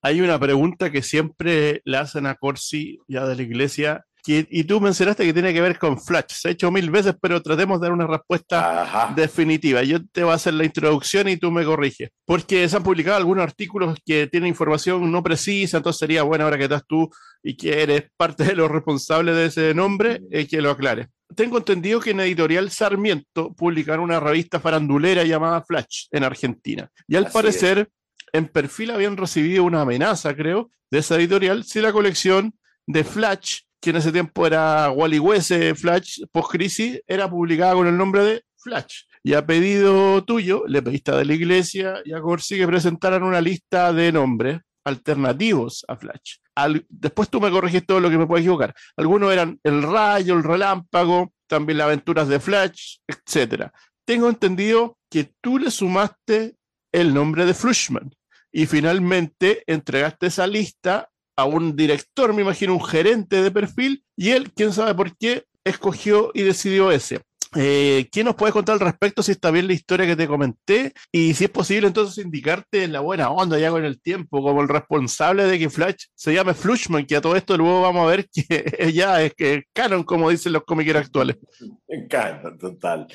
Hay 0.01 0.21
una 0.21 0.39
pregunta 0.39 0.91
que 0.91 1.01
siempre 1.01 1.81
le 1.85 1.97
hacen 1.97 2.25
a 2.25 2.35
Corsi, 2.35 2.99
ya 3.07 3.25
de 3.25 3.35
la 3.35 3.41
iglesia, 3.41 4.05
que- 4.23 4.47
y 4.51 4.63
tú 4.65 4.79
mencionaste 4.79 5.25
que 5.25 5.33
tiene 5.33 5.51
que 5.53 5.61
ver 5.61 5.79
con 5.79 5.99
Flash. 5.99 6.25
Se 6.29 6.47
ha 6.47 6.51
hecho 6.51 6.69
mil 6.71 6.91
veces, 6.91 7.15
pero 7.19 7.41
tratemos 7.41 7.79
de 7.81 7.85
dar 7.85 7.93
una 7.93 8.05
respuesta 8.05 8.83
Ajá. 8.83 9.13
definitiva. 9.15 9.81
Yo 9.83 9.97
te 10.11 10.23
voy 10.23 10.31
a 10.31 10.35
hacer 10.35 10.53
la 10.53 10.63
introducción 10.63 11.27
y 11.27 11.37
tú 11.37 11.51
me 11.51 11.65
corriges. 11.65 12.09
Porque 12.25 12.69
se 12.69 12.77
han 12.77 12.83
publicado 12.83 13.17
algunos 13.17 13.43
artículos 13.43 13.97
que 14.05 14.27
tienen 14.27 14.49
información 14.49 15.11
no 15.11 15.23
precisa, 15.23 15.77
entonces 15.77 15.99
sería 15.99 16.21
bueno 16.23 16.43
ahora 16.45 16.57
que 16.59 16.65
estás 16.65 16.83
tú 16.87 17.09
y 17.41 17.57
que 17.57 17.81
eres 17.81 18.03
parte 18.15 18.43
de 18.43 18.55
los 18.55 18.69
responsables 18.69 19.35
de 19.35 19.45
ese 19.45 19.73
nombre, 19.73 20.21
eh, 20.29 20.47
que 20.47 20.61
lo 20.61 20.69
aclares. 20.69 21.07
Tengo 21.35 21.57
entendido 21.57 21.99
que 21.99 22.11
en 22.11 22.19
Editorial 22.19 22.69
Sarmiento 22.69 23.53
publicaron 23.53 24.03
una 24.03 24.19
revista 24.19 24.59
farandulera 24.59 25.23
llamada 25.23 25.63
Flash 25.63 26.07
en 26.11 26.25
Argentina. 26.25 26.91
Y 27.07 27.15
al 27.15 27.25
Así 27.25 27.33
parecer, 27.33 27.89
en 28.33 28.47
perfil 28.47 28.91
habían 28.91 29.17
recibido 29.17 29.63
una 29.63 29.81
amenaza, 29.81 30.35
creo, 30.35 30.71
de 30.89 30.99
esa 30.99 31.15
editorial 31.15 31.63
si 31.63 31.81
la 31.81 31.91
colección 31.91 32.53
de 32.87 33.03
Flash 33.03 33.61
que 33.81 33.89
en 33.89 33.95
ese 33.95 34.11
tiempo 34.11 34.45
era 34.45 34.91
Wally 34.91 35.19
West, 35.19 35.51
Flash, 35.75 36.21
post-crisis, 36.31 37.01
era 37.07 37.29
publicada 37.29 37.73
con 37.73 37.87
el 37.87 37.97
nombre 37.97 38.23
de 38.23 38.43
Flash. 38.55 39.03
Y 39.23 39.33
a 39.33 39.45
pedido 39.45 40.23
tuyo, 40.23 40.63
le 40.67 40.81
pediste 40.81 41.11
a 41.11 41.23
la 41.23 41.33
iglesia 41.33 41.95
y 42.05 42.13
a 42.13 42.21
Corsi 42.21 42.57
que 42.57 42.67
presentaran 42.67 43.23
una 43.23 43.41
lista 43.41 43.91
de 43.91 44.11
nombres 44.11 44.59
alternativos 44.85 45.83
a 45.87 45.95
Flash. 45.95 46.37
después 46.89 47.29
tú 47.29 47.41
me 47.41 47.51
corregiste 47.51 47.87
todo 47.87 47.99
lo 47.99 48.09
que 48.09 48.17
me 48.17 48.27
puedo 48.27 48.39
equivocar. 48.39 48.73
Algunos 48.95 49.33
eran 49.33 49.59
el 49.63 49.81
rayo, 49.81 50.35
el 50.35 50.43
relámpago, 50.43 51.33
también 51.47 51.79
las 51.79 51.85
aventuras 51.85 52.27
de 52.27 52.39
Flash, 52.39 52.97
etc. 53.07 53.71
Tengo 54.05 54.29
entendido 54.29 54.97
que 55.09 55.31
tú 55.41 55.57
le 55.57 55.71
sumaste 55.71 56.55
el 56.91 57.13
nombre 57.13 57.45
de 57.45 57.53
Flushman 57.53 58.11
y 58.51 58.65
finalmente 58.65 59.63
entregaste 59.67 60.27
esa 60.27 60.47
lista 60.47 61.09
a 61.37 61.45
un 61.45 61.75
director, 61.75 62.33
me 62.33 62.41
imagino, 62.41 62.73
un 62.73 62.83
gerente 62.83 63.41
de 63.41 63.51
perfil, 63.51 64.03
y 64.15 64.29
él, 64.29 64.51
quién 64.53 64.73
sabe 64.73 64.93
por 64.93 65.17
qué, 65.17 65.45
escogió 65.63 66.31
y 66.33 66.43
decidió 66.43 66.91
ese. 66.91 67.21
Eh, 67.55 68.07
¿Quién 68.11 68.27
nos 68.27 68.35
puede 68.35 68.53
contar 68.53 68.75
al 68.75 68.79
respecto 68.79 69.21
si 69.21 69.33
está 69.33 69.51
bien 69.51 69.67
la 69.67 69.73
historia 69.73 70.05
que 70.05 70.15
te 70.15 70.27
comenté? 70.27 70.93
Y 71.11 71.33
si 71.33 71.45
es 71.45 71.49
posible, 71.49 71.87
entonces 71.87 72.23
indicarte 72.23 72.83
en 72.83 72.93
la 72.93 73.01
buena 73.01 73.29
onda 73.29 73.59
ya 73.59 73.69
con 73.69 73.83
el 73.83 74.01
tiempo, 74.01 74.41
como 74.41 74.61
el 74.61 74.69
responsable 74.69 75.43
de 75.43 75.59
que 75.59 75.69
Flash 75.69 76.05
se 76.15 76.33
llame 76.33 76.53
Flushman, 76.53 77.05
que 77.05 77.17
a 77.17 77.21
todo 77.21 77.35
esto 77.35 77.57
luego 77.57 77.81
vamos 77.81 78.03
a 78.03 78.11
ver 78.11 78.29
que 78.29 78.91
ya 78.93 79.21
es 79.21 79.33
que 79.33 79.63
canon, 79.73 80.03
como 80.03 80.29
dicen 80.29 80.53
los 80.53 80.63
comiqueros 80.63 81.05
actuales. 81.05 81.37
Canon, 82.09 82.57
total. 82.57 83.07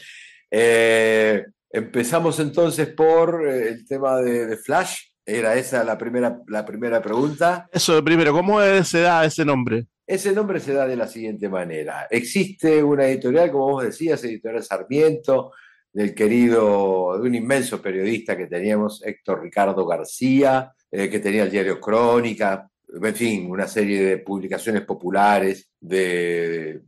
Eh, 0.50 1.42
empezamos 1.70 2.38
entonces 2.38 2.88
por 2.88 3.48
eh, 3.48 3.68
el 3.68 3.86
tema 3.86 4.18
de 4.18 4.56
Flash. 4.58 4.98
Era 5.28 5.57
esa 5.57 5.82
la 5.82 5.98
primera, 5.98 6.40
la 6.47 6.65
primera 6.65 7.03
pregunta. 7.03 7.69
Eso, 7.73 8.03
primero, 8.05 8.32
¿cómo 8.32 8.61
se 8.85 9.01
da 9.01 9.24
ese 9.24 9.44
nombre? 9.44 9.89
Ese 10.07 10.32
nombre 10.32 10.61
se 10.61 10.73
da 10.73 10.86
de 10.86 10.94
la 10.94 11.09
siguiente 11.09 11.48
manera. 11.48 12.07
Existe 12.09 12.81
una 12.81 13.09
editorial, 13.09 13.51
como 13.51 13.73
vos 13.73 13.82
decías, 13.82 14.23
editorial 14.23 14.62
Sarmiento, 14.62 15.51
del 15.93 16.15
querido, 16.15 17.19
de 17.20 17.28
un 17.28 17.35
inmenso 17.35 17.82
periodista 17.82 18.36
que 18.36 18.47
teníamos, 18.47 19.05
Héctor 19.05 19.43
Ricardo 19.43 19.85
García, 19.85 20.73
eh, 20.93 21.11
que 21.11 21.19
tenía 21.19 21.43
el 21.43 21.51
diario 21.51 21.81
Crónica, 21.81 22.70
en 22.89 23.15
fin, 23.16 23.51
una 23.51 23.66
serie 23.66 24.05
de 24.05 24.19
publicaciones 24.19 24.82
populares, 24.82 25.73
de, 25.81 26.82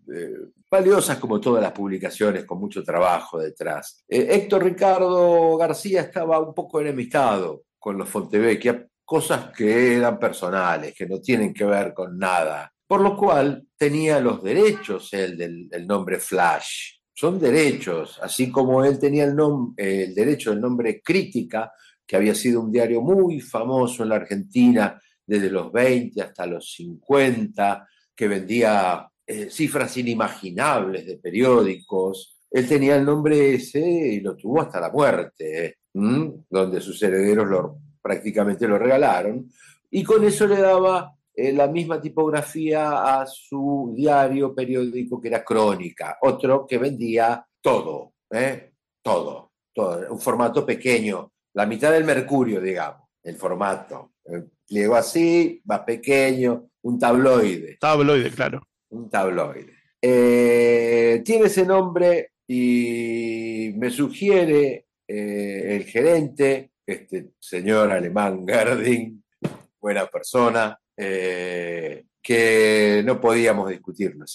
valiosas 0.71 1.19
como 1.19 1.41
todas 1.41 1.63
las 1.63 1.73
publicaciones, 1.73 2.45
con 2.45 2.61
mucho 2.61 2.85
trabajo 2.85 3.41
detrás. 3.41 4.05
Eh, 4.09 4.29
Héctor 4.31 4.63
Ricardo 4.63 5.57
García 5.57 6.03
estaba 6.03 6.39
un 6.39 6.55
poco 6.55 6.81
enemistado 6.81 7.65
con 7.89 7.97
los 7.97 8.11
Fontevecchia, 8.11 8.87
cosas 9.03 9.51
que 9.57 9.97
eran 9.97 10.19
personales, 10.19 10.93
que 10.95 11.07
no 11.07 11.23
tienen 11.23 11.55
que 11.55 11.65
ver 11.65 11.95
con 11.95 12.19
nada. 12.19 12.71
Por 12.87 13.01
lo 13.01 13.17
cual 13.17 13.67
tenía 13.79 14.21
los 14.21 14.43
derechos 14.43 15.11
él 15.15 15.39
del 15.39 15.87
nombre 15.87 16.19
Flash. 16.19 16.99
Son 17.15 17.41
derechos, 17.41 18.21
así 18.23 18.51
como 18.51 18.85
él 18.85 18.99
tenía 18.99 19.25
el, 19.25 19.35
el 19.79 20.15
derecho 20.15 20.51
del 20.51 20.61
nombre 20.61 21.01
Crítica, 21.03 21.73
que 22.07 22.17
había 22.17 22.35
sido 22.35 22.61
un 22.61 22.71
diario 22.71 23.01
muy 23.01 23.41
famoso 23.41 24.03
en 24.03 24.11
la 24.11 24.17
Argentina 24.17 25.01
desde 25.27 25.49
los 25.49 25.73
20 25.73 26.21
hasta 26.21 26.45
los 26.45 26.71
50, 26.75 27.89
que 28.15 28.29
vendía 28.29 29.09
eh, 29.27 29.49
cifras 29.49 29.97
inimaginables 29.97 31.07
de 31.07 31.17
periódicos. 31.17 32.39
Él 32.51 32.69
tenía 32.69 32.97
el 32.97 33.07
nombre 33.07 33.55
ese 33.55 33.81
y 33.81 34.21
lo 34.21 34.37
tuvo 34.37 34.61
hasta 34.61 34.79
la 34.79 34.91
muerte 34.91 35.79
donde 36.49 36.81
sus 36.81 37.03
herederos 37.03 37.49
lo, 37.49 37.79
prácticamente 38.01 38.67
lo 38.67 38.79
regalaron, 38.79 39.51
y 39.91 40.03
con 40.05 40.25
eso 40.25 40.47
le 40.47 40.61
daba 40.61 41.15
eh, 41.35 41.53
la 41.53 41.69
misma 41.69 42.01
tipografía 42.01 43.21
a 43.21 43.27
su 43.27 43.93
diario 43.97 44.55
periódico 44.55 45.21
que 45.21 45.29
era 45.29 45.45
Crónica, 45.45 46.19
otro 46.23 46.67
que 46.67 46.79
vendía 46.79 47.47
todo, 47.61 48.15
¿eh? 48.31 48.73
todo, 49.03 49.53
todo, 49.73 50.13
un 50.13 50.21
formato 50.21 50.67
pequeño, 50.67 51.33
la 51.55 51.65
mitad 51.67 51.93
del 51.93 52.05
Mercurio, 52.05 52.61
digamos, 52.61 53.09
el 53.23 53.37
formato. 53.37 54.13
Pliego 54.67 54.97
así, 54.97 55.63
más 55.65 55.81
pequeño, 55.81 56.69
un 56.83 56.99
tabloide. 56.99 57.79
Tabloide, 57.81 58.31
claro. 58.31 58.63
Un 58.91 59.09
tabloide. 59.09 59.73
Eh, 60.01 61.23
tiene 61.25 61.47
ese 61.47 61.65
nombre 61.65 62.33
y 62.47 63.73
me 63.77 63.91
sugiere 63.91 64.88
eh, 65.09 65.77
el 65.77 65.85
gerente, 65.85 66.73
este 66.85 67.31
señor 67.41 67.91
alemán 67.91 68.47
Gerding, 68.47 69.25
buena 69.81 70.07
persona, 70.07 70.79
eh, 70.95 72.05
que 72.23 73.03
no 73.07 73.19
podíamos 73.19 73.71
discutirlo 73.71 74.27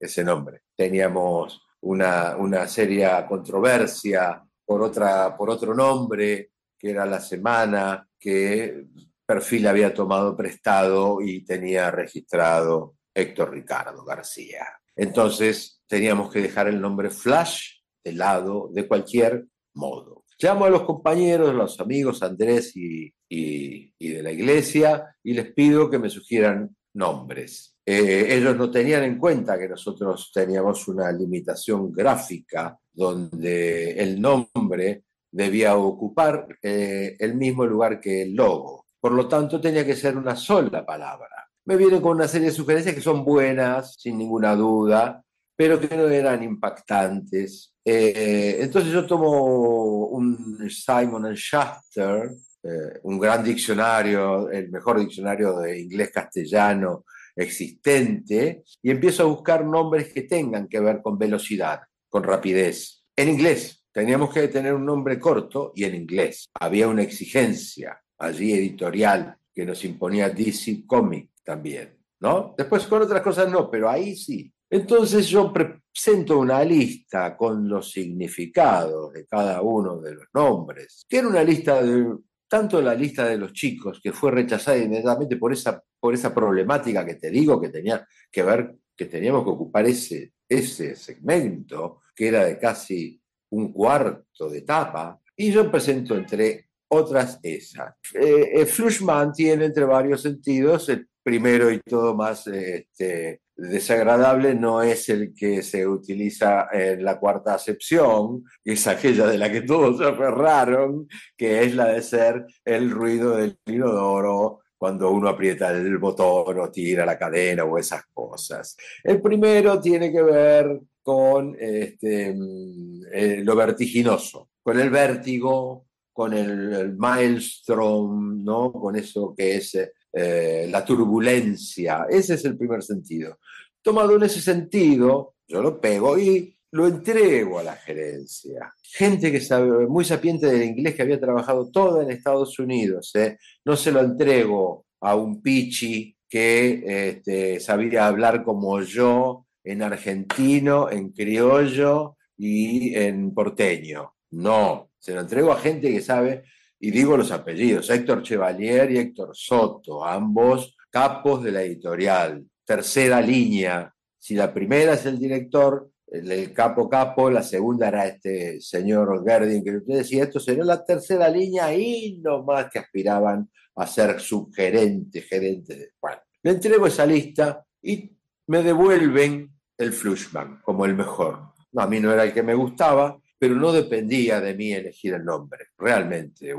ese, 0.00 0.24
nombre. 0.24 0.62
Teníamos 0.74 1.60
una, 1.82 2.34
una, 2.36 2.66
seria 2.66 3.26
controversia 3.26 4.42
por, 4.64 4.80
otra, 4.80 5.36
por 5.36 5.50
otro 5.50 5.74
nombre, 5.74 6.52
que 6.78 6.90
era 6.90 7.04
La 7.04 7.20
Semana, 7.20 8.08
que 8.18 8.86
Perfil 9.26 9.66
había 9.66 9.92
tomado 9.92 10.34
prestado 10.34 11.20
y 11.20 11.44
tenía 11.44 11.90
registrado 11.90 12.96
Héctor 13.12 13.52
Ricardo 13.52 14.02
García. 14.04 14.66
Entonces 14.94 15.82
teníamos 15.86 16.32
que 16.32 16.40
dejar 16.40 16.68
el 16.68 16.80
nombre 16.80 17.10
Flash 17.10 17.80
de 18.02 18.12
lado 18.12 18.70
de 18.72 18.86
cualquier 18.88 19.46
modo. 19.76 20.24
Llamo 20.38 20.66
a 20.66 20.70
los 20.70 20.82
compañeros, 20.82 21.54
los 21.54 21.80
amigos 21.80 22.22
Andrés 22.22 22.72
y, 22.76 23.12
de 23.28 24.22
la 24.22 24.30
iglesia 24.30 25.16
y 25.22 25.34
les 25.34 25.52
pido 25.52 25.90
que 25.90 25.98
me 25.98 26.10
sugieran 26.10 26.76
nombres. 26.94 27.76
Eh, 27.84 28.26
ellos 28.30 28.56
no 28.56 28.70
tenían 28.70 29.04
en 29.04 29.18
cuenta 29.18 29.58
que 29.58 29.68
nosotros 29.68 30.30
teníamos 30.34 30.88
una 30.88 31.10
limitación 31.12 31.92
gráfica 31.92 32.78
donde 32.92 33.92
el 33.92 34.20
nombre 34.20 35.04
debía 35.30 35.76
ocupar 35.76 36.46
eh, 36.62 37.16
el 37.18 37.34
mismo 37.34 37.64
lugar 37.64 38.00
que 38.00 38.22
el 38.22 38.34
logo. 38.34 38.86
Por 39.00 39.12
lo 39.12 39.28
tanto, 39.28 39.60
tenía 39.60 39.84
que 39.84 39.94
ser 39.94 40.16
una 40.16 40.34
sola 40.34 40.84
palabra. 40.84 41.48
Me 41.66 41.76
vienen 41.76 42.00
con 42.00 42.16
una 42.16 42.28
serie 42.28 42.48
de 42.48 42.54
sugerencias 42.54 42.94
que 42.94 43.00
son 43.00 43.24
buenas, 43.24 43.96
sin 43.98 44.18
ninguna 44.18 44.54
duda, 44.54 45.24
pero 45.56 45.80
que 45.80 45.96
no 45.96 46.08
eran 46.08 46.42
impactantes. 46.42 47.74
Eh, 47.84 48.58
entonces 48.60 48.92
yo 48.92 49.06
tomo 49.06 50.06
un 50.08 50.68
Simon 50.70 51.34
Schuster, 51.34 52.30
eh, 52.62 53.00
un 53.04 53.18
gran 53.18 53.42
diccionario, 53.42 54.50
el 54.50 54.70
mejor 54.70 55.00
diccionario 55.00 55.58
de 55.58 55.80
inglés-castellano 55.80 57.04
existente, 57.34 58.64
y 58.82 58.90
empiezo 58.90 59.22
a 59.22 59.26
buscar 59.26 59.64
nombres 59.64 60.12
que 60.12 60.22
tengan 60.22 60.68
que 60.68 60.80
ver 60.80 61.00
con 61.02 61.18
velocidad, 61.18 61.80
con 62.08 62.22
rapidez. 62.22 63.04
En 63.14 63.28
inglés, 63.28 63.84
teníamos 63.92 64.32
que 64.32 64.48
tener 64.48 64.74
un 64.74 64.84
nombre 64.84 65.18
corto 65.18 65.72
y 65.74 65.84
en 65.84 65.94
inglés. 65.94 66.48
Había 66.60 66.88
una 66.88 67.02
exigencia 67.02 67.98
allí 68.18 68.52
editorial 68.52 69.36
que 69.54 69.64
nos 69.64 69.84
imponía 69.84 70.28
DC 70.28 70.84
Comic 70.86 71.30
también, 71.42 71.96
¿no? 72.20 72.54
Después 72.58 72.86
con 72.86 73.02
otras 73.02 73.22
cosas 73.22 73.50
no, 73.50 73.70
pero 73.70 73.88
ahí 73.88 74.14
sí. 74.16 74.52
Entonces 74.76 75.28
yo 75.28 75.54
presento 75.54 76.38
una 76.38 76.62
lista 76.62 77.34
con 77.34 77.66
los 77.66 77.90
significados 77.92 79.10
de 79.14 79.24
cada 79.26 79.62
uno 79.62 80.02
de 80.02 80.16
los 80.16 80.26
nombres, 80.34 81.06
que 81.08 81.16
era 81.16 81.28
una 81.28 81.42
lista 81.42 81.82
de, 81.82 82.14
tanto 82.46 82.82
la 82.82 82.94
lista 82.94 83.26
de 83.26 83.38
los 83.38 83.54
chicos, 83.54 84.00
que 84.02 84.12
fue 84.12 84.30
rechazada 84.32 84.76
inmediatamente 84.76 85.38
por 85.38 85.50
esa, 85.50 85.82
por 85.98 86.12
esa 86.12 86.34
problemática 86.34 87.06
que 87.06 87.14
te 87.14 87.30
digo, 87.30 87.58
que 87.58 87.70
tenía 87.70 88.06
que 88.30 88.42
ver, 88.42 88.76
que 88.94 89.06
teníamos 89.06 89.44
que 89.44 89.50
ocupar 89.50 89.86
ese, 89.86 90.34
ese 90.46 90.94
segmento, 90.94 92.02
que 92.14 92.28
era 92.28 92.44
de 92.44 92.58
casi 92.58 93.18
un 93.52 93.72
cuarto 93.72 94.50
de 94.50 94.58
etapa, 94.58 95.18
y 95.34 95.52
yo 95.52 95.70
presento 95.70 96.14
entre 96.14 96.68
otras 96.88 97.40
esa. 97.42 97.96
Eh, 98.12 98.50
eh, 98.56 98.66
Flushman 98.66 99.32
tiene 99.32 99.64
entre 99.64 99.84
varios 99.84 100.20
sentidos, 100.20 100.90
el 100.90 101.08
primero 101.22 101.70
y 101.70 101.80
todo 101.80 102.14
más 102.14 102.46
este, 102.48 103.40
desagradable 103.56 104.54
no 104.54 104.82
es 104.82 105.08
el 105.08 105.34
que 105.34 105.62
se 105.62 105.86
utiliza 105.86 106.68
en 106.72 107.02
la 107.04 107.18
cuarta 107.18 107.54
acepción, 107.54 108.44
que 108.62 108.72
es 108.72 108.86
aquella 108.86 109.26
de 109.26 109.38
la 109.38 109.50
que 109.50 109.62
todos 109.62 109.98
se 109.98 110.04
aferraron, 110.08 111.08
que 111.36 111.62
es 111.62 111.74
la 111.74 111.86
de 111.86 112.02
ser 112.02 112.46
el 112.64 112.90
ruido 112.90 113.36
del 113.36 113.58
inodoro 113.66 114.60
cuando 114.78 115.10
uno 115.10 115.28
aprieta 115.28 115.70
el 115.70 115.96
botón 115.98 116.58
o 116.60 116.70
tira 116.70 117.06
la 117.06 117.18
cadena 117.18 117.64
o 117.64 117.78
esas 117.78 118.04
cosas. 118.12 118.76
El 119.02 119.22
primero 119.22 119.80
tiene 119.80 120.12
que 120.12 120.22
ver 120.22 120.80
con 121.02 121.56
este, 121.58 122.34
mm, 122.34 123.02
eh, 123.12 123.40
lo 123.42 123.56
vertiginoso, 123.56 124.50
con 124.62 124.78
el 124.78 124.90
vértigo, 124.90 125.86
con 126.12 126.34
el, 126.34 126.72
el 126.74 126.96
maelstrom, 126.96 128.44
¿no? 128.44 128.72
con 128.72 128.96
eso 128.96 129.34
que 129.36 129.56
es 129.56 129.76
eh, 130.18 130.66
la 130.70 130.82
turbulencia. 130.82 132.06
Ese 132.08 132.34
es 132.34 132.44
el 132.46 132.56
primer 132.56 132.82
sentido. 132.82 133.38
Tomado 133.86 134.16
en 134.16 134.24
ese 134.24 134.40
sentido, 134.40 135.36
yo 135.46 135.62
lo 135.62 135.80
pego 135.80 136.18
y 136.18 136.58
lo 136.72 136.88
entrego 136.88 137.60
a 137.60 137.62
la 137.62 137.76
gerencia. 137.76 138.74
Gente 138.82 139.30
que 139.30 139.40
sabe, 139.40 139.86
muy 139.86 140.04
sapiente 140.04 140.48
del 140.48 140.64
inglés 140.64 140.96
que 140.96 141.02
había 141.02 141.20
trabajado 141.20 141.70
toda 141.70 142.02
en 142.02 142.10
Estados 142.10 142.58
Unidos. 142.58 143.14
¿eh? 143.14 143.38
No 143.64 143.76
se 143.76 143.92
lo 143.92 144.00
entrego 144.00 144.86
a 145.00 145.14
un 145.14 145.40
pichi 145.40 146.16
que 146.28 147.10
este, 147.10 147.60
sabía 147.60 148.08
hablar 148.08 148.42
como 148.42 148.80
yo 148.82 149.46
en 149.62 149.82
argentino, 149.82 150.90
en 150.90 151.12
criollo 151.12 152.16
y 152.36 152.92
en 152.92 153.32
porteño. 153.32 154.14
No, 154.32 154.90
se 154.98 155.14
lo 155.14 155.20
entrego 155.20 155.52
a 155.52 155.60
gente 155.60 155.92
que 155.92 156.02
sabe, 156.02 156.42
y 156.80 156.90
digo 156.90 157.16
los 157.16 157.30
apellidos, 157.30 157.88
Héctor 157.88 158.24
Chevalier 158.24 158.90
y 158.90 158.98
Héctor 158.98 159.30
Soto, 159.32 160.04
ambos 160.04 160.76
capos 160.90 161.44
de 161.44 161.52
la 161.52 161.62
editorial, 161.62 162.44
tercera 162.66 163.20
línea. 163.20 163.94
Si 164.18 164.34
la 164.34 164.52
primera 164.52 164.94
es 164.94 165.06
el 165.06 165.18
director, 165.18 165.90
el, 166.08 166.52
capo 166.52 166.88
capo, 166.88 167.30
la 167.30 167.42
segunda 167.42 167.88
era 167.88 168.06
este 168.06 168.60
señor 168.60 169.24
Gerding 169.24 169.64
que 169.64 169.76
usted 169.76 169.94
decía, 169.94 170.24
esto 170.24 170.40
sería 170.40 170.64
la 170.64 170.84
tercera 170.84 171.28
línea 171.28 171.74
y 171.74 172.18
no 172.22 172.44
más 172.44 172.70
que 172.70 172.78
aspiraban 172.78 173.48
a 173.76 173.86
ser 173.86 174.20
subgerente, 174.20 175.22
gerente. 175.22 175.92
Bueno, 176.00 176.18
le 176.42 176.50
entrego 176.50 176.86
esa 176.86 177.06
lista 177.06 177.64
y 177.82 178.10
me 178.46 178.62
devuelven 178.62 179.50
el 179.78 179.92
Flushman 179.92 180.60
como 180.62 180.84
el 180.86 180.94
mejor. 180.94 181.52
No, 181.72 181.82
a 181.82 181.86
mí 181.86 182.00
no 182.00 182.12
era 182.12 182.24
el 182.24 182.32
que 182.32 182.42
me 182.42 182.54
gustaba, 182.54 183.20
pero 183.38 183.54
no 183.54 183.72
dependía 183.72 184.40
de 184.40 184.54
mí 184.54 184.72
elegir 184.72 185.14
el 185.14 185.24
nombre, 185.24 185.66
realmente. 185.76 186.54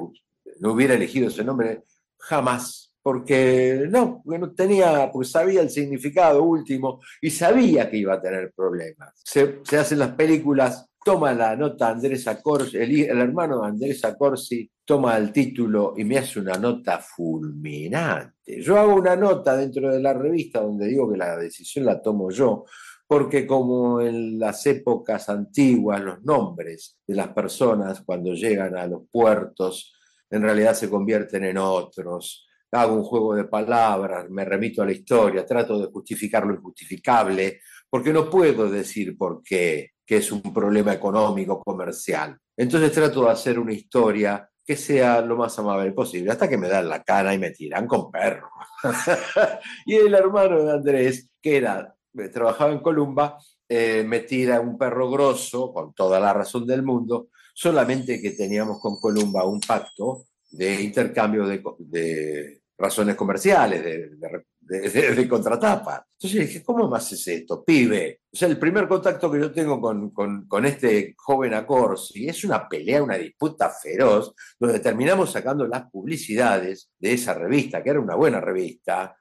No 0.60 0.72
hubiera 0.74 0.94
elegido 0.94 1.30
ese 1.30 1.44
nombre 1.44 1.84
jamás, 2.20 2.87
porque 3.08 3.88
no, 3.90 4.22
no 4.26 4.54
tenía, 4.54 5.10
porque 5.10 5.30
sabía 5.30 5.62
el 5.62 5.70
significado 5.70 6.44
último 6.44 7.00
y 7.22 7.30
sabía 7.30 7.90
que 7.90 7.96
iba 7.96 8.16
a 8.16 8.22
tener 8.22 8.52
problemas. 8.54 9.14
Se, 9.24 9.62
hacen 9.80 10.00
las 10.00 10.12
películas, 10.12 10.90
toma 11.06 11.32
la 11.34 11.56
nota 11.56 11.88
Andrés 11.88 12.28
Acorsi, 12.28 12.76
el, 12.76 13.06
el 13.06 13.22
hermano 13.22 13.62
de 13.62 13.68
Andrés 13.70 14.04
Acorsi 14.04 14.70
toma 14.84 15.16
el 15.16 15.32
título 15.32 15.94
y 15.96 16.04
me 16.04 16.18
hace 16.18 16.42
una 16.42 16.56
nota 16.56 17.00
fulminante. 17.00 18.62
Yo 18.62 18.78
hago 18.78 18.96
una 18.96 19.16
nota 19.16 19.56
dentro 19.56 19.90
de 19.90 20.02
la 20.02 20.12
revista 20.14 20.60
donde 20.60 20.88
digo 20.88 21.10
que 21.10 21.18
la 21.18 21.38
decisión 21.38 21.86
la 21.86 22.02
tomo 22.02 22.30
yo, 22.30 22.66
porque 23.08 23.48
como 23.48 24.02
en 24.02 24.38
las 24.38 24.66
épocas 24.66 25.30
antiguas 25.30 26.02
los 26.02 26.22
nombres 26.24 26.98
de 27.08 27.16
las 27.16 27.30
personas 27.30 28.02
cuando 28.02 28.34
llegan 28.34 28.76
a 28.76 28.86
los 28.86 29.04
puertos 29.10 29.94
en 30.30 30.42
realidad 30.42 30.74
se 30.74 30.90
convierten 30.90 31.46
en 31.46 31.58
otros. 31.58 32.47
Hago 32.72 32.96
un 32.96 33.04
juego 33.04 33.36
de 33.36 33.46
palabras, 33.46 34.30
me 34.30 34.44
remito 34.44 34.82
a 34.82 34.86
la 34.86 34.92
historia, 34.92 35.46
trato 35.46 35.80
de 35.80 35.88
justificar 35.88 36.46
lo 36.46 36.54
injustificable, 36.54 37.62
porque 37.90 38.12
no 38.12 38.30
puedo 38.30 38.70
decir 38.70 39.18
por 39.18 39.42
qué, 39.42 39.92
que 40.06 40.18
es 40.18 40.32
un 40.32 40.42
problema 40.42 40.94
económico, 40.94 41.62
comercial. 41.62 42.38
Entonces 42.56 42.92
trato 42.92 43.24
de 43.24 43.32
hacer 43.32 43.58
una 43.60 43.74
historia 43.74 44.50
que 44.66 44.76
sea 44.76 45.22
lo 45.22 45.38
más 45.38 45.58
amable 45.60 45.94
posible, 45.94 46.32
hasta 46.32 46.50
que 46.50 46.58
me 46.58 46.68
dan 46.68 46.90
la 46.90 47.02
cara 47.02 47.34
y 47.34 47.40
me 47.40 47.52
tiran 47.52 47.88
con 47.88 48.12
perro. 48.12 48.50
y 49.86 49.96
el 49.96 50.14
hermano 50.14 50.62
de 50.62 50.72
Andrés, 50.74 51.30
que 51.42 51.56
era 51.58 51.96
eh, 52.18 52.30
trabajaba 52.30 52.74
en 52.74 52.80
Columba, 52.80 53.38
eh, 53.70 54.04
me 54.06 54.22
tira 54.22 54.60
un 54.60 54.78
perro 54.78 55.10
grosso, 55.10 55.72
con 55.72 55.94
toda 55.94 56.20
la 56.20 56.34
razón 56.34 56.66
del 56.66 56.84
mundo, 56.84 57.30
solamente 57.54 58.22
que 58.22 58.32
teníamos 58.32 58.80
con 58.82 59.00
Columba 59.00 59.46
un 59.46 59.62
pacto 59.62 60.26
de 60.52 60.82
intercambio 60.82 61.46
de, 61.46 62.57
razones 62.78 63.16
comerciales, 63.16 63.84
de, 64.60 65.28
contratapa. 65.28 66.06
Entonces 66.14 66.48
dije, 66.48 66.64
¿cómo 66.64 66.88
más 66.88 67.12
es 67.12 67.28
esto, 67.28 67.64
pibe? 67.64 68.22
O 68.32 68.36
sea, 68.36 68.48
el 68.48 68.60
primer 68.60 68.88
contacto 68.88 69.32
que 69.32 69.40
yo 69.40 69.52
tengo 69.52 69.80
con, 69.80 70.12
con, 70.12 70.66
este 70.66 71.16
joven 71.18 71.54
Acorsi 71.54 72.28
es 72.28 72.44
una 72.44 72.68
pelea, 72.68 73.04
una 73.04 73.18
disputa 73.18 73.70
feroz, 73.70 74.34
donde 74.60 74.80
terminamos 74.80 75.32
sacando 75.32 75.66
las 75.68 75.90
publicidades 75.90 76.92
de 77.00 77.14
esa 77.14 77.34
revista, 77.34 77.82
que 77.82 77.90
era 77.90 78.00
una 78.00 78.16
buena 78.16 78.42
revista, 78.42 79.16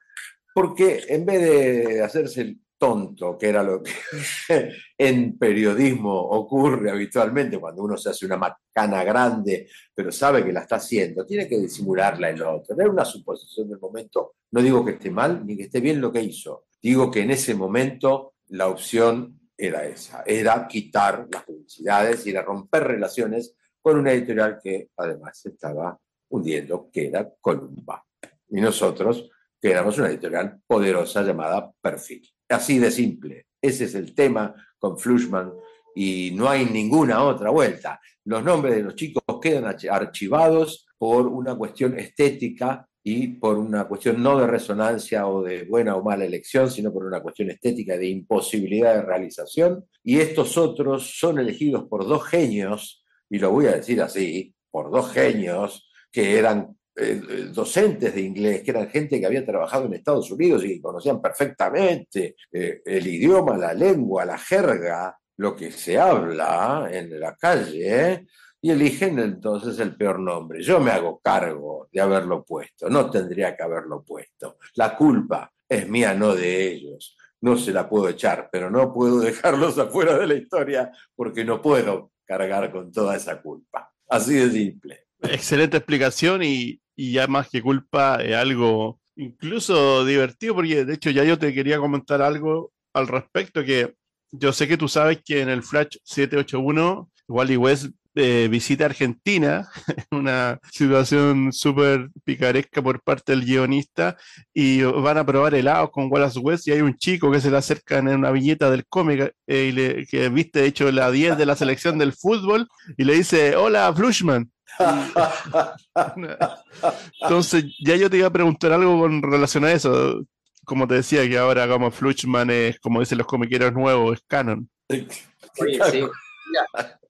porque 0.53 1.03
en 1.07 1.25
vez 1.25 1.41
de 1.41 2.03
hacerse 2.03 2.57
tonto, 2.77 3.37
que 3.37 3.49
era 3.49 3.63
lo 3.63 3.81
que 3.81 3.91
en 4.97 5.37
periodismo 5.37 6.13
ocurre 6.13 6.91
habitualmente 6.91 7.59
cuando 7.59 7.83
uno 7.83 7.97
se 7.97 8.09
hace 8.09 8.25
una 8.25 8.37
macana 8.37 9.03
grande, 9.03 9.67
pero 9.93 10.11
sabe 10.11 10.43
que 10.43 10.53
la 10.53 10.61
está 10.61 10.75
haciendo, 10.77 11.25
tiene 11.25 11.47
que 11.47 11.57
disimularla 11.57 12.29
el 12.29 12.41
otro. 12.41 12.75
Era 12.79 12.89
una 12.89 13.05
suposición 13.05 13.69
del 13.69 13.79
momento. 13.79 14.35
No 14.51 14.61
digo 14.61 14.85
que 14.85 14.91
esté 14.91 15.09
mal 15.09 15.45
ni 15.45 15.57
que 15.57 15.63
esté 15.63 15.79
bien 15.79 15.99
lo 15.99 16.11
que 16.11 16.21
hizo. 16.21 16.65
Digo 16.81 17.09
que 17.09 17.21
en 17.21 17.31
ese 17.31 17.55
momento 17.55 18.35
la 18.49 18.67
opción 18.67 19.39
era 19.57 19.85
esa, 19.85 20.23
era 20.25 20.67
quitar 20.67 21.27
las 21.31 21.43
publicidades 21.43 22.25
y 22.27 22.29
era 22.29 22.43
romper 22.43 22.83
relaciones 22.83 23.55
con 23.81 23.97
una 23.97 24.11
editorial 24.11 24.59
que 24.61 24.89
además 24.97 25.43
estaba 25.45 25.97
hundiendo, 26.29 26.89
que 26.91 27.07
era 27.07 27.27
Columba. 27.41 28.05
Y 28.49 28.61
nosotros, 28.61 29.29
que 29.59 29.71
éramos 29.71 29.97
una 29.97 30.09
editorial 30.09 30.61
poderosa 30.67 31.23
llamada 31.23 31.71
Perfil. 31.81 32.21
Así 32.49 32.79
de 32.79 32.91
simple. 32.91 33.47
Ese 33.61 33.85
es 33.85 33.95
el 33.95 34.13
tema 34.13 34.55
con 34.79 34.97
Flushman 34.97 35.51
y 35.95 36.31
no 36.33 36.49
hay 36.49 36.65
ninguna 36.65 37.23
otra 37.23 37.49
vuelta. 37.49 37.99
Los 38.25 38.43
nombres 38.43 38.75
de 38.75 38.83
los 38.83 38.95
chicos 38.95 39.23
quedan 39.41 39.75
archivados 39.89 40.87
por 40.97 41.27
una 41.27 41.55
cuestión 41.55 41.97
estética 41.97 42.87
y 43.03 43.29
por 43.29 43.57
una 43.57 43.85
cuestión 43.85 44.21
no 44.21 44.37
de 44.37 44.47
resonancia 44.47 45.27
o 45.27 45.41
de 45.41 45.63
buena 45.63 45.95
o 45.95 46.03
mala 46.03 46.25
elección, 46.25 46.69
sino 46.69 46.91
por 46.91 47.05
una 47.05 47.21
cuestión 47.21 47.49
estética 47.49 47.97
de 47.97 48.09
imposibilidad 48.09 48.95
de 48.95 49.01
realización. 49.01 49.85
Y 50.03 50.19
estos 50.19 50.57
otros 50.57 51.17
son 51.17 51.39
elegidos 51.39 51.85
por 51.85 52.05
dos 52.05 52.25
genios, 52.25 53.05
y 53.29 53.39
lo 53.39 53.51
voy 53.51 53.67
a 53.67 53.77
decir 53.77 54.01
así, 54.01 54.53
por 54.69 54.91
dos 54.91 55.11
genios 55.13 55.89
que 56.11 56.37
eran 56.37 56.76
eh, 56.99 57.21
eh, 57.29 57.49
docentes 57.53 58.15
de 58.15 58.21
inglés, 58.21 58.63
que 58.63 58.71
eran 58.71 58.89
gente 58.89 59.19
que 59.19 59.25
había 59.27 59.45
trabajado 59.45 59.85
en 59.85 59.93
Estados 59.93 60.31
Unidos 60.31 60.63
y 60.65 60.69
que 60.69 60.81
conocían 60.81 61.21
perfectamente 61.21 62.35
eh, 62.51 62.81
el 62.83 63.05
idioma, 63.05 63.55
la 63.55 63.71
lengua, 63.71 64.25
la 64.25 64.39
jerga, 64.39 65.15
lo 65.35 65.55
que 65.55 65.71
se 65.71 65.99
habla 65.99 66.89
en 66.91 67.19
la 67.19 67.35
calle, 67.35 68.25
y 68.59 68.71
eligen 68.71 69.19
entonces 69.19 69.77
el 69.77 69.95
peor 69.95 70.19
nombre. 70.19 70.63
Yo 70.63 70.79
me 70.79 70.89
hago 70.89 71.19
cargo 71.19 71.87
de 71.91 72.01
haberlo 72.01 72.43
puesto, 72.43 72.89
no 72.89 73.11
tendría 73.11 73.55
que 73.55 73.61
haberlo 73.61 74.03
puesto. 74.03 74.57
La 74.73 74.97
culpa 74.97 75.53
es 75.69 75.87
mía, 75.87 76.15
no 76.15 76.33
de 76.33 76.67
ellos. 76.67 77.15
No 77.41 77.57
se 77.57 77.73
la 77.73 77.87
puedo 77.87 78.09
echar, 78.09 78.49
pero 78.51 78.71
no 78.71 78.91
puedo 78.91 79.19
dejarlos 79.21 79.77
afuera 79.77 80.17
de 80.17 80.25
la 80.25 80.33
historia 80.33 80.91
porque 81.15 81.45
no 81.45 81.61
puedo 81.61 82.13
cargar 82.25 82.71
con 82.71 82.91
toda 82.91 83.15
esa 83.15 83.39
culpa. 83.39 83.93
Así 84.09 84.33
de 84.33 84.49
simple. 84.49 85.03
Excelente 85.21 85.77
explicación 85.77 86.41
y, 86.43 86.81
y 86.97 87.13
ya 87.13 87.27
más 87.27 87.49
que 87.49 87.61
culpa 87.61 88.17
es 88.21 88.35
algo 88.35 88.99
incluso 89.15 90.03
divertido, 90.03 90.55
porque 90.55 90.83
de 90.83 90.93
hecho 90.95 91.11
ya 91.11 91.23
yo 91.23 91.39
te 91.39 91.53
quería 91.53 91.77
comentar 91.77 92.21
algo 92.21 92.73
al 92.93 93.07
respecto, 93.07 93.63
que 93.63 93.93
yo 94.31 94.51
sé 94.51 94.67
que 94.67 94.77
tú 94.77 94.89
sabes 94.89 95.19
que 95.23 95.41
en 95.41 95.49
el 95.49 95.63
Flash 95.63 95.97
781 96.03 97.09
Wally 97.27 97.57
West 97.57 97.87
eh, 98.15 98.47
visita 98.49 98.85
Argentina, 98.85 99.69
una 100.11 100.59
situación 100.71 101.53
súper 101.53 102.09
picaresca 102.23 102.81
por 102.81 103.03
parte 103.03 103.31
del 103.31 103.45
guionista, 103.45 104.17
y 104.55 104.81
van 104.81 105.19
a 105.19 105.25
probar 105.25 105.53
helados 105.53 105.91
con 105.91 106.11
Wallace 106.11 106.39
West, 106.39 106.67
y 106.67 106.71
hay 106.71 106.81
un 106.81 106.97
chico 106.97 107.31
que 107.31 107.39
se 107.39 107.51
le 107.51 107.57
acerca 107.57 107.99
en 107.99 108.07
una 108.07 108.31
viñeta 108.31 108.71
del 108.71 108.87
cómic, 108.87 109.33
eh, 109.45 110.07
que 110.09 110.29
viste, 110.29 110.61
de 110.61 110.67
hecho, 110.67 110.91
la 110.91 111.11
10 111.11 111.37
de 111.37 111.45
la 111.45 111.55
selección 111.55 111.99
del 111.99 112.13
fútbol, 112.13 112.67
y 112.97 113.03
le 113.03 113.13
dice, 113.13 113.55
hola, 113.55 113.93
Flushman. 113.93 114.51
Entonces, 117.21 117.65
ya 117.83 117.95
yo 117.95 118.09
te 118.09 118.17
iba 118.17 118.27
a 118.27 118.33
preguntar 118.33 118.73
algo 118.73 118.99
con 118.99 119.21
relación 119.21 119.65
a 119.65 119.71
eso. 119.71 120.21
Como 120.65 120.87
te 120.87 120.95
decía, 120.95 121.27
que 121.27 121.37
ahora 121.37 121.67
como 121.67 121.91
Fluchman 121.91 122.49
es, 122.49 122.79
como 122.79 122.99
dicen 122.99 123.17
los 123.17 123.27
comiqueros 123.27 123.73
nuevos, 123.73 124.17
es 124.17 124.23
canon. 124.27 124.69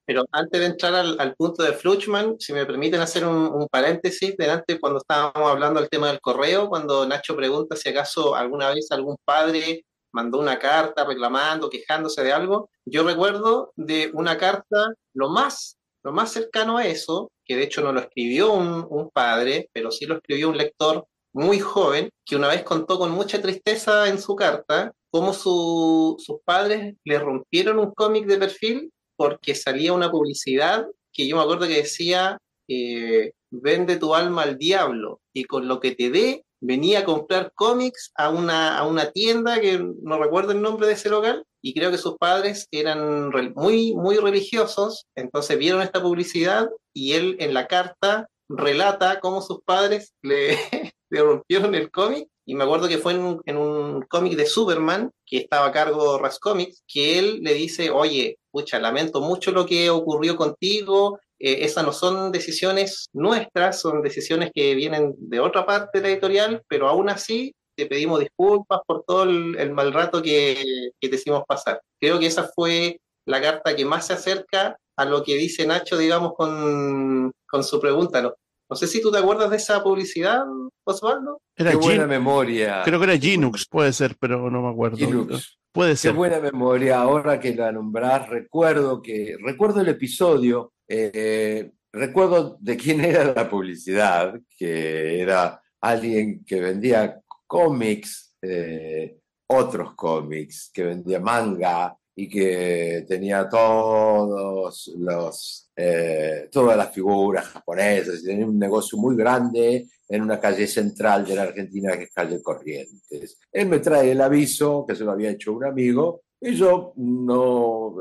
pero 0.05 0.23
antes 0.31 0.59
de 0.59 0.65
entrar 0.65 0.95
al, 0.95 1.35
punto 1.35 1.63
de 1.63 1.73
Fluchman, 1.73 2.39
si 2.39 2.53
me 2.53 2.65
permiten 2.65 3.01
hacer 3.01 3.25
un, 3.25 3.67
paréntesis, 3.67 4.37
delante 4.37 4.79
cuando 4.79 4.99
estábamos 4.99 5.51
hablando 5.51 5.81
del 5.81 5.89
tema 5.89 6.07
del 6.07 6.21
correo, 6.21 6.69
cuando 6.69 7.05
Nacho 7.05 7.35
pregunta 7.35 7.75
si 7.75 7.89
acaso 7.89 8.33
alguna 8.33 8.69
vez 8.69 8.89
algún 8.91 9.17
padre 9.25 9.85
mandó 10.13 10.39
una 10.39 10.57
carta 10.57 11.03
reclamando, 11.03 11.69
quejándose 11.69 12.23
de 12.23 12.31
algo, 12.31 12.69
yo 12.85 13.03
recuerdo 13.03 13.73
de 13.75 14.09
una 14.13 14.37
carta, 14.37 14.93
lo 15.13 15.29
más, 15.29 15.77
lo 16.03 16.13
más 16.13 16.31
cercano 16.31 16.77
a 16.77 16.85
eso, 16.85 17.29
que 17.47 17.55
de 17.55 17.63
hecho 17.63 17.81
no 17.81 17.91
lo 17.91 18.01
escribió 18.01 18.53
un, 18.53 19.09
padre, 19.11 19.69
pero 19.73 19.91
sí 19.91 20.05
lo 20.05 20.15
escribió 20.15 20.49
un 20.49 20.57
lector 20.57 21.07
muy 21.33 21.59
joven, 21.59 22.09
que 22.25 22.35
una 22.35 22.49
vez 22.49 22.63
contó 22.63 22.99
con 22.99 23.11
mucha 23.11 23.41
tristeza 23.41 24.09
en 24.09 24.19
su 24.19 24.35
carta 24.35 24.91
cómo 25.09 25.33
sus 25.33 26.41
padres 26.43 26.95
le 27.03 27.19
rompieron 27.19 27.79
un 27.79 27.93
cómic 27.93 28.25
de 28.25 28.37
perfil 28.37 28.91
porque 29.15 29.55
salía 29.55 29.93
una 29.93 30.11
publicidad 30.11 30.85
que 31.11 31.27
yo 31.27 31.37
me 31.37 31.41
acuerdo 31.41 31.67
que 31.67 31.77
decía, 31.77 32.37
eh, 32.67 33.31
vende 33.49 33.97
tu 33.97 34.13
alma 34.13 34.43
al 34.43 34.57
diablo 34.57 35.21
y 35.33 35.45
con 35.45 35.67
lo 35.67 35.79
que 35.79 35.91
te 35.95 36.11
dé 36.11 36.43
venía 36.59 36.99
a 36.99 37.05
comprar 37.05 37.51
cómics 37.53 38.11
a 38.15 38.29
una, 38.29 38.77
a 38.77 38.85
una 38.85 39.11
tienda 39.11 39.59
que 39.59 39.79
no 39.79 40.21
recuerdo 40.21 40.51
el 40.51 40.61
nombre 40.61 40.87
de 40.87 40.93
ese 40.93 41.09
local 41.09 41.45
y 41.67 41.73
creo 41.73 41.91
que 41.91 41.97
sus 41.97 42.15
padres 42.17 42.65
eran 42.71 43.29
muy, 43.53 43.93
muy 43.93 44.15
religiosos, 44.15 45.05
entonces 45.15 45.57
vieron 45.57 45.81
esta 45.81 46.01
publicidad 46.01 46.69
y 46.93 47.11
él 47.11 47.35
en 47.39 47.53
la 47.53 47.67
carta 47.67 48.29
relata 48.47 49.19
cómo 49.19 49.41
sus 49.41 49.59
padres 49.65 50.13
le, 50.21 50.57
le 51.09 51.21
rompieron 51.21 51.75
el 51.75 51.91
cómic 51.91 52.29
y 52.45 52.55
me 52.55 52.63
acuerdo 52.63 52.87
que 52.87 52.99
fue 52.99 53.11
en 53.11 53.19
un, 53.19 53.41
en 53.45 53.57
un 53.57 54.01
cómic 54.03 54.37
de 54.37 54.45
Superman, 54.45 55.11
que 55.25 55.39
estaba 55.39 55.65
a 55.65 55.71
cargo 55.73 56.17
Ras 56.17 56.39
Comics, 56.39 56.81
que 56.87 57.19
él 57.19 57.39
le 57.41 57.53
dice, 57.53 57.89
oye, 57.89 58.39
pucha, 58.49 58.79
lamento 58.79 59.19
mucho 59.19 59.51
lo 59.51 59.65
que 59.65 59.89
ocurrió 59.89 60.37
contigo, 60.37 61.19
eh, 61.39 61.65
esas 61.65 61.83
no 61.83 61.91
son 61.91 62.31
decisiones 62.31 63.09
nuestras, 63.11 63.81
son 63.81 64.01
decisiones 64.01 64.51
que 64.53 64.73
vienen 64.75 65.13
de 65.17 65.41
otra 65.41 65.65
parte 65.65 65.99
de 65.99 66.07
la 66.07 66.13
editorial, 66.13 66.63
pero 66.69 66.87
aún 66.87 67.09
así 67.09 67.53
te 67.77 67.85
pedimos 67.85 68.19
disculpas 68.19 68.79
por 68.87 69.03
todo 69.03 69.23
el, 69.23 69.55
el 69.57 69.71
mal 69.71 69.93
rato 69.93 70.21
que, 70.21 70.89
que, 70.99 71.09
te 71.09 71.15
hicimos 71.15 71.43
pasar. 71.47 71.79
Creo 71.99 72.19
que 72.19 72.25
esa 72.25 72.49
fue 72.55 72.99
la 73.25 73.39
carta 73.39 73.75
que 73.75 73.85
más 73.85 74.07
se 74.07 74.13
acerca 74.13 74.77
a 74.95 75.05
lo 75.05 75.23
que 75.23 75.35
dice 75.35 75.67
Nacho, 75.67 75.97
digamos, 75.97 76.33
con, 76.33 77.31
con 77.47 77.63
su 77.63 77.79
pregunta. 77.79 78.21
¿no? 78.21 78.33
no 78.67 78.75
sé 78.75 78.87
si 78.87 78.99
tú 78.99 79.11
te 79.11 79.19
acuerdas 79.19 79.51
de 79.51 79.57
esa 79.57 79.83
publicidad, 79.83 80.43
Osvaldo. 80.83 81.41
Era 81.55 81.71
Qué 81.71 81.77
buena 81.77 82.07
memoria. 82.07 82.81
Creo 82.83 82.99
que 82.99 83.05
era 83.05 83.15
Linux, 83.15 83.67
puede 83.69 83.93
ser, 83.93 84.15
pero 84.19 84.49
no 84.49 84.61
me 84.63 84.69
acuerdo. 84.69 84.97
Linux. 84.97 85.59
Puede 85.71 85.95
ser. 85.95 86.11
Qué 86.11 86.17
buena 86.17 86.39
memoria. 86.39 86.99
Ahora 86.99 87.39
que 87.39 87.53
la 87.53 87.71
nombrás, 87.71 88.27
recuerdo 88.27 89.01
que 89.03 89.37
recuerdo 89.39 89.81
el 89.81 89.89
episodio, 89.89 90.73
eh, 90.87 91.71
recuerdo 91.93 92.57
de 92.59 92.75
quién 92.75 93.01
era 93.01 93.23
la 93.23 93.47
publicidad, 93.47 94.39
que 94.57 95.21
era 95.21 95.61
alguien 95.79 96.43
que 96.43 96.59
vendía 96.59 97.21
cómics, 97.47 98.35
eh, 98.41 99.19
otros 99.47 99.95
cómics, 99.95 100.69
que 100.73 100.83
vendía 100.83 101.19
manga 101.19 101.97
y 102.15 102.27
que 102.27 103.05
tenía 103.07 103.47
todos 103.47 104.91
los, 104.97 105.71
eh, 105.75 106.49
todas 106.51 106.75
las 106.75 106.91
figuras 106.93 107.45
japonesas, 107.45 108.23
tenía 108.23 108.45
un 108.45 108.59
negocio 108.59 108.97
muy 108.97 109.15
grande 109.15 109.87
en 110.09 110.21
una 110.21 110.39
calle 110.39 110.67
central 110.67 111.25
de 111.25 111.35
la 111.35 111.43
Argentina 111.43 111.95
que 111.95 112.05
es 112.05 112.11
calle 112.13 112.41
Corrientes. 112.41 113.39
Él 113.51 113.67
me 113.67 113.79
trae 113.79 114.11
el 114.11 114.21
aviso, 114.21 114.85
que 114.87 114.95
se 114.95 115.03
lo 115.03 115.11
había 115.11 115.31
hecho 115.31 115.53
un 115.53 115.65
amigo, 115.65 116.21
y 116.41 116.55
yo 116.55 116.93
no, 116.97 117.95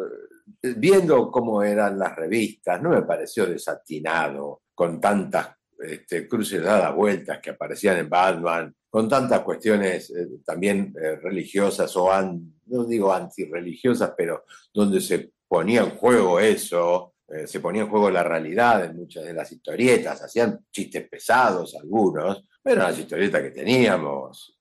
eh, 0.62 0.74
viendo 0.76 1.30
cómo 1.30 1.62
eran 1.62 1.98
las 1.98 2.14
revistas, 2.14 2.80
no 2.80 2.90
me 2.90 3.02
pareció 3.02 3.46
desatinado 3.46 4.62
con 4.74 5.00
tantas 5.00 5.55
este, 5.78 6.26
cruces 6.28 6.62
dadas 6.62 6.94
vueltas 6.94 7.38
que 7.40 7.50
aparecían 7.50 7.98
en 7.98 8.08
Batman, 8.08 8.74
con 8.88 9.08
tantas 9.08 9.40
cuestiones 9.40 10.10
eh, 10.10 10.26
también 10.44 10.94
eh, 11.00 11.16
religiosas 11.16 11.94
o, 11.96 12.10
no 12.66 12.84
digo 12.84 13.12
antirreligiosas, 13.12 14.14
pero 14.16 14.44
donde 14.72 15.00
se 15.00 15.32
ponía 15.46 15.82
en 15.82 15.90
juego 15.90 16.40
eso, 16.40 17.14
eh, 17.28 17.46
se 17.46 17.60
ponía 17.60 17.82
en 17.82 17.88
juego 17.88 18.10
la 18.10 18.22
realidad 18.22 18.84
en 18.84 18.96
muchas 18.96 19.24
de 19.24 19.34
las 19.34 19.50
historietas, 19.52 20.22
hacían 20.22 20.64
chistes 20.70 21.08
pesados 21.08 21.74
algunos, 21.74 22.44
pero 22.62 22.82
las 22.82 22.98
historietas 22.98 23.42
que 23.42 23.50
teníamos 23.50 24.58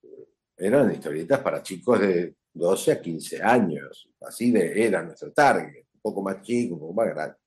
eran 0.58 0.92
historietas 0.92 1.40
para 1.40 1.62
chicos 1.62 2.00
de 2.00 2.36
12 2.54 2.92
a 2.92 3.02
15 3.02 3.44
años, 3.44 4.10
así 4.22 4.52
de, 4.52 4.86
era 4.86 5.04
nuestro 5.04 5.32
target, 5.32 5.86
un 5.94 6.02
poco 6.02 6.22
más 6.22 6.42
chico, 6.42 6.76
un 6.76 6.80
poco 6.80 6.94
más 6.94 7.08
grande. 7.08 7.38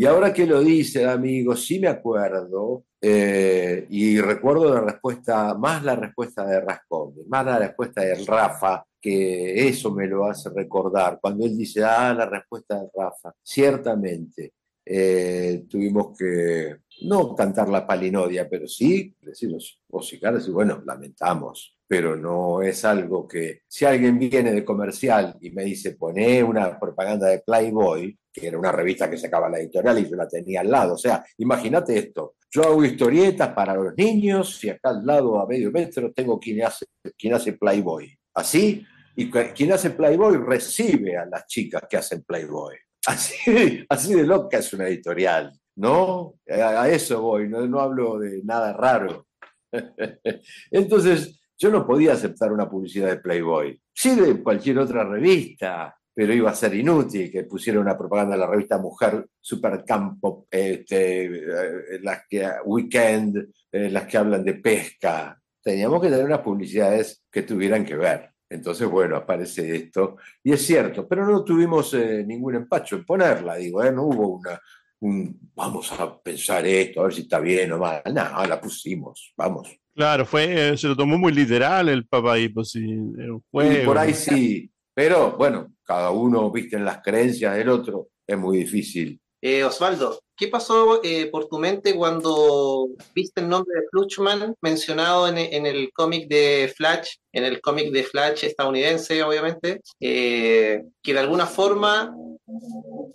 Y 0.00 0.06
ahora 0.06 0.32
que 0.32 0.46
lo 0.46 0.62
dice, 0.62 1.04
amigo, 1.04 1.54
sí 1.54 1.78
me 1.78 1.88
acuerdo, 1.88 2.86
eh, 3.02 3.86
y 3.90 4.18
recuerdo 4.18 4.72
la 4.72 4.80
respuesta, 4.80 5.52
más 5.52 5.84
la 5.84 5.94
respuesta 5.94 6.42
de 6.46 6.58
Rascón, 6.58 7.16
más 7.28 7.44
la 7.44 7.58
respuesta 7.58 8.00
de 8.00 8.14
Rafa, 8.24 8.82
que 8.98 9.68
eso 9.68 9.90
me 9.90 10.06
lo 10.06 10.24
hace 10.24 10.48
recordar, 10.48 11.18
cuando 11.20 11.44
él 11.44 11.54
dice, 11.54 11.84
ah, 11.84 12.14
la 12.14 12.24
respuesta 12.24 12.80
de 12.80 12.88
Rafa, 12.96 13.34
ciertamente 13.42 14.54
eh, 14.86 15.66
tuvimos 15.68 16.16
que 16.16 16.78
no 17.02 17.34
cantar 17.34 17.68
la 17.68 17.86
palinodia, 17.86 18.48
pero 18.48 18.66
sí 18.66 19.14
decirnos, 19.20 19.82
vocicales, 19.86 20.48
y 20.48 20.50
bueno, 20.50 20.82
lamentamos, 20.86 21.76
pero 21.86 22.16
no 22.16 22.62
es 22.62 22.86
algo 22.86 23.28
que, 23.28 23.64
si 23.68 23.84
alguien 23.84 24.18
viene 24.18 24.50
de 24.52 24.64
comercial 24.64 25.36
y 25.42 25.50
me 25.50 25.62
dice, 25.62 25.90
poné 25.92 26.42
una 26.42 26.80
propaganda 26.80 27.26
de 27.26 27.40
Playboy, 27.40 28.18
que 28.32 28.46
era 28.46 28.58
una 28.58 28.72
revista 28.72 29.10
que 29.10 29.16
sacaba 29.16 29.48
la 29.48 29.58
editorial 29.58 29.98
y 29.98 30.08
yo 30.08 30.16
la 30.16 30.28
tenía 30.28 30.60
al 30.60 30.70
lado. 30.70 30.94
O 30.94 30.98
sea, 30.98 31.24
imagínate 31.38 31.98
esto, 31.98 32.34
yo 32.50 32.62
hago 32.62 32.84
historietas 32.84 33.50
para 33.50 33.74
los 33.74 33.96
niños 33.96 34.62
y 34.64 34.70
acá 34.70 34.90
al 34.90 35.04
lado 35.04 35.40
a 35.40 35.46
medio 35.46 35.70
metro 35.70 36.12
tengo 36.12 36.38
quien 36.38 36.62
hace, 36.64 36.86
quien 37.16 37.34
hace 37.34 37.52
Playboy. 37.54 38.12
Así, 38.34 38.84
y 39.16 39.30
quien 39.30 39.72
hace 39.72 39.90
Playboy 39.90 40.36
recibe 40.38 41.16
a 41.16 41.26
las 41.26 41.46
chicas 41.46 41.82
que 41.88 41.96
hacen 41.96 42.22
Playboy. 42.22 42.76
Así, 43.06 43.84
así 43.88 44.14
de 44.14 44.24
loca 44.24 44.58
es 44.58 44.72
una 44.72 44.88
editorial, 44.88 45.52
¿no? 45.76 46.34
A, 46.48 46.88
eso 46.88 47.20
voy, 47.22 47.48
no, 47.48 47.66
no 47.66 47.80
hablo 47.80 48.18
de 48.18 48.42
nada 48.44 48.72
raro. 48.72 49.26
Entonces, 50.70 51.40
yo 51.58 51.70
no 51.70 51.86
podía 51.86 52.14
aceptar 52.14 52.52
una 52.52 52.68
publicidad 52.68 53.08
de 53.08 53.18
Playboy. 53.18 53.80
Sí 53.92 54.14
de 54.14 54.42
cualquier 54.42 54.78
otra 54.78 55.04
revista, 55.04 55.94
pero 56.20 56.34
iba 56.34 56.50
a 56.50 56.54
ser 56.54 56.74
inútil 56.74 57.32
que 57.32 57.44
pusiera 57.44 57.80
una 57.80 57.96
propaganda 57.96 58.34
de 58.34 58.40
la 58.40 58.46
revista 58.46 58.76
Mujer 58.76 59.26
Supercampo, 59.40 60.46
este, 60.50 61.24
eh, 61.24 61.98
las 62.02 62.24
que 62.28 62.46
Weekend, 62.66 63.48
eh, 63.72 63.88
las 63.88 64.04
que 64.06 64.18
hablan 64.18 64.44
de 64.44 64.52
pesca. 64.52 65.40
Teníamos 65.62 66.02
que 66.02 66.10
tener 66.10 66.26
unas 66.26 66.40
publicidades 66.40 67.24
que 67.32 67.40
tuvieran 67.40 67.86
que 67.86 67.96
ver. 67.96 68.32
Entonces, 68.50 68.86
bueno, 68.86 69.16
aparece 69.16 69.74
esto. 69.74 70.18
Y 70.44 70.52
es 70.52 70.60
cierto, 70.60 71.08
pero 71.08 71.24
no 71.24 71.42
tuvimos 71.42 71.94
eh, 71.94 72.22
ningún 72.26 72.56
empacho 72.56 72.96
en 72.96 73.06
ponerla, 73.06 73.56
digo, 73.56 73.82
no 73.90 74.02
hubo 74.02 74.28
una, 74.28 74.60
un, 75.00 75.50
vamos 75.54 75.90
a 75.92 76.20
pensar 76.20 76.66
esto, 76.66 77.00
a 77.00 77.04
ver 77.04 77.14
si 77.14 77.22
está 77.22 77.40
bien 77.40 77.72
o 77.72 77.78
mal. 77.78 78.02
No, 78.04 78.44
la 78.44 78.60
pusimos, 78.60 79.32
vamos. 79.38 79.74
Claro, 79.94 80.26
fue, 80.26 80.76
se 80.76 80.86
lo 80.86 80.94
tomó 80.94 81.16
muy 81.16 81.32
literal 81.32 81.88
el 81.88 82.06
papá 82.06 82.38
y 82.38 82.50
pues 82.50 82.72
sí, 82.72 82.94
fue, 83.50 83.84
y 83.84 83.86
por 83.86 83.96
ahí 83.96 84.12
sí, 84.12 84.70
pero 85.02 85.34
bueno, 85.34 85.72
cada 85.82 86.10
uno, 86.10 86.50
viste, 86.50 86.76
en 86.76 86.84
las 86.84 87.00
creencias 87.00 87.56
del 87.56 87.70
otro, 87.70 88.08
es 88.26 88.36
muy 88.36 88.58
difícil. 88.58 89.18
Eh, 89.40 89.64
Osvaldo, 89.64 90.20
¿qué 90.36 90.48
pasó 90.48 91.02
eh, 91.02 91.24
por 91.32 91.48
tu 91.48 91.58
mente 91.58 91.96
cuando 91.96 92.86
viste 93.14 93.40
el 93.40 93.48
nombre 93.48 93.80
de 93.80 93.86
Fluchman 93.90 94.54
mencionado 94.60 95.26
en, 95.26 95.38
en 95.38 95.64
el 95.64 95.90
cómic 95.94 96.28
de 96.28 96.70
Flash, 96.76 97.14
en 97.32 97.46
el 97.46 97.62
cómic 97.62 97.90
de 97.92 98.02
Flash 98.02 98.44
estadounidense, 98.44 99.22
obviamente, 99.22 99.80
eh, 100.00 100.82
que 101.02 101.14
de 101.14 101.18
alguna 101.18 101.46
forma 101.46 102.14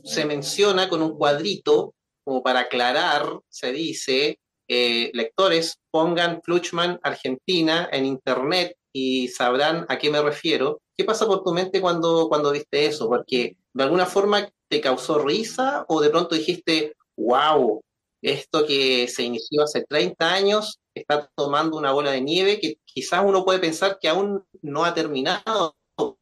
se 0.03 0.25
menciona 0.25 0.89
con 0.89 1.03
un 1.03 1.15
cuadrito, 1.15 1.93
como 2.23 2.41
para 2.41 2.61
aclarar, 2.61 3.27
se 3.47 3.71
dice, 3.71 4.39
lectores, 4.67 5.77
pongan 5.91 6.41
Fluchman 6.41 6.99
Argentina 7.03 7.87
en 7.91 8.07
internet 8.07 8.75
y 8.95 9.27
sabrán 9.27 9.85
a 9.89 9.97
qué 9.97 10.09
me 10.09 10.21
refiero. 10.21 10.81
¿Qué 10.95 11.03
pasa 11.03 11.27
por 11.27 11.43
tu 11.43 11.51
mente 11.51 11.81
cuando, 11.81 12.29
cuando 12.29 12.53
viste 12.53 12.85
eso? 12.85 13.09
Porque 13.09 13.57
de 13.73 13.83
alguna 13.83 14.05
forma 14.05 14.49
te 14.69 14.79
causó 14.79 15.19
risa 15.19 15.83
o 15.89 15.99
de 15.99 16.09
pronto 16.09 16.33
dijiste, 16.33 16.95
wow, 17.17 17.81
esto 18.21 18.65
que 18.65 19.09
se 19.09 19.23
inició 19.23 19.63
hace 19.63 19.83
30 19.83 20.33
años 20.33 20.79
está 20.95 21.29
tomando 21.35 21.77
una 21.77 21.91
bola 21.91 22.11
de 22.11 22.21
nieve 22.21 22.57
que 22.61 22.77
quizás 22.85 23.21
uno 23.25 23.43
puede 23.43 23.59
pensar 23.59 23.99
que 23.99 24.07
aún 24.07 24.45
no 24.61 24.85
ha 24.85 24.93
terminado, 24.93 25.75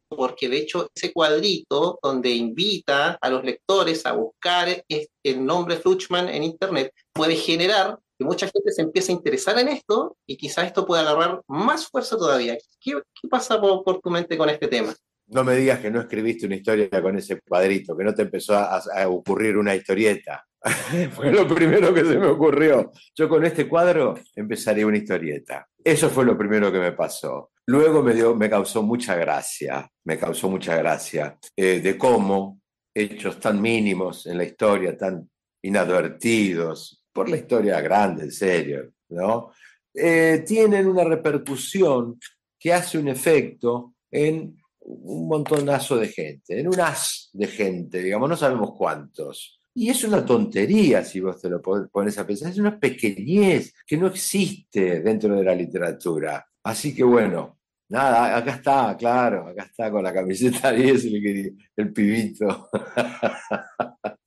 porque 0.08 0.48
de 0.48 0.58
hecho 0.58 0.88
ese 0.96 1.12
cuadrito 1.12 2.00
donde 2.02 2.30
invita 2.30 3.18
a 3.20 3.30
los 3.30 3.44
lectores 3.44 4.04
a 4.04 4.12
buscar 4.14 4.84
el 4.88 5.46
nombre 5.46 5.76
Fluchman 5.76 6.28
en 6.28 6.42
Internet 6.42 6.92
puede 7.12 7.36
generar 7.36 8.00
que 8.18 8.24
mucha 8.24 8.46
gente 8.46 8.72
se 8.72 8.82
empiece 8.82 9.12
a 9.12 9.14
interesar 9.14 9.58
en 9.58 9.68
esto 9.68 10.16
y 10.26 10.36
quizás 10.36 10.66
esto 10.66 10.86
pueda 10.86 11.02
agarrar 11.02 11.42
más 11.48 11.88
fuerza 11.88 12.16
todavía. 12.16 12.56
¿Qué, 12.80 12.94
pasa 13.28 13.60
por, 13.60 14.00
tu 14.00 14.10
mente 14.10 14.36
con 14.36 14.48
este 14.48 14.68
tema? 14.68 14.94
No 15.26 15.42
me 15.42 15.56
digas 15.56 15.80
que 15.80 15.90
no 15.90 16.00
escribiste 16.00 16.46
una 16.46 16.56
historia 16.56 16.88
con 17.02 17.16
ese 17.16 17.40
cuadrito, 17.40 17.96
que 17.96 18.04
no 18.04 18.14
te 18.14 18.22
empezó 18.22 18.56
a, 18.56 18.82
ocurrir 19.08 19.56
una 19.56 19.74
historieta. 19.74 20.44
fue 21.14 21.30
lo 21.30 21.46
primero 21.46 21.92
que 21.92 22.04
se 22.04 22.18
me 22.18 22.26
ocurrió. 22.26 22.92
Yo 23.14 23.28
con 23.28 23.44
este 23.44 23.68
cuadro 23.68 24.14
empezaré 24.34 24.84
una 24.84 24.98
historieta. 24.98 25.66
Eso 25.82 26.08
fue 26.08 26.24
lo 26.24 26.36
primero 26.36 26.70
que 26.70 26.78
me 26.78 26.92
pasó. 26.92 27.50
Luego 27.66 28.02
me, 28.02 28.14
dio, 28.14 28.34
me 28.34 28.50
causó 28.50 28.82
mucha 28.82 29.14
gracia, 29.14 29.90
me 30.04 30.18
causó 30.18 30.48
mucha 30.48 30.76
gracia 30.76 31.38
eh, 31.56 31.80
de 31.80 31.96
cómo 31.96 32.60
hechos 32.94 33.40
tan 33.40 33.60
mínimos 33.60 34.26
en 34.26 34.38
la 34.38 34.44
historia, 34.44 34.96
tan 34.96 35.28
inadvertidos, 35.62 37.03
por 37.14 37.28
la 37.30 37.36
historia 37.36 37.80
grande, 37.80 38.24
en 38.24 38.32
serio, 38.32 38.92
¿no? 39.10 39.52
Eh, 39.94 40.42
tienen 40.46 40.88
una 40.88 41.04
repercusión 41.04 42.18
que 42.58 42.72
hace 42.72 42.98
un 42.98 43.08
efecto 43.08 43.94
en 44.10 44.56
un 44.80 45.28
montonazo 45.28 45.96
de 45.96 46.08
gente, 46.08 46.58
en 46.58 46.66
un 46.68 46.80
as 46.80 47.30
de 47.32 47.46
gente, 47.46 48.02
digamos, 48.02 48.28
no 48.28 48.36
sabemos 48.36 48.72
cuántos. 48.76 49.58
Y 49.74 49.88
es 49.88 50.02
una 50.04 50.24
tontería 50.26 51.04
si 51.04 51.20
vos 51.20 51.40
te 51.40 51.48
lo 51.48 51.62
pones 51.62 52.18
a 52.18 52.26
pensar, 52.26 52.50
es 52.50 52.58
una 52.58 52.78
pequeñez 52.78 53.72
que 53.86 53.96
no 53.96 54.08
existe 54.08 55.00
dentro 55.00 55.36
de 55.36 55.44
la 55.44 55.54
literatura. 55.54 56.44
Así 56.64 56.94
que 56.94 57.04
bueno, 57.04 57.60
nada, 57.88 58.36
acá 58.36 58.54
está, 58.56 58.96
claro, 58.96 59.48
acá 59.48 59.64
está 59.64 59.90
con 59.90 60.02
la 60.02 60.12
camiseta 60.12 60.72
10 60.72 61.04
el, 61.04 61.56
el 61.76 61.92
pibito. 61.92 62.68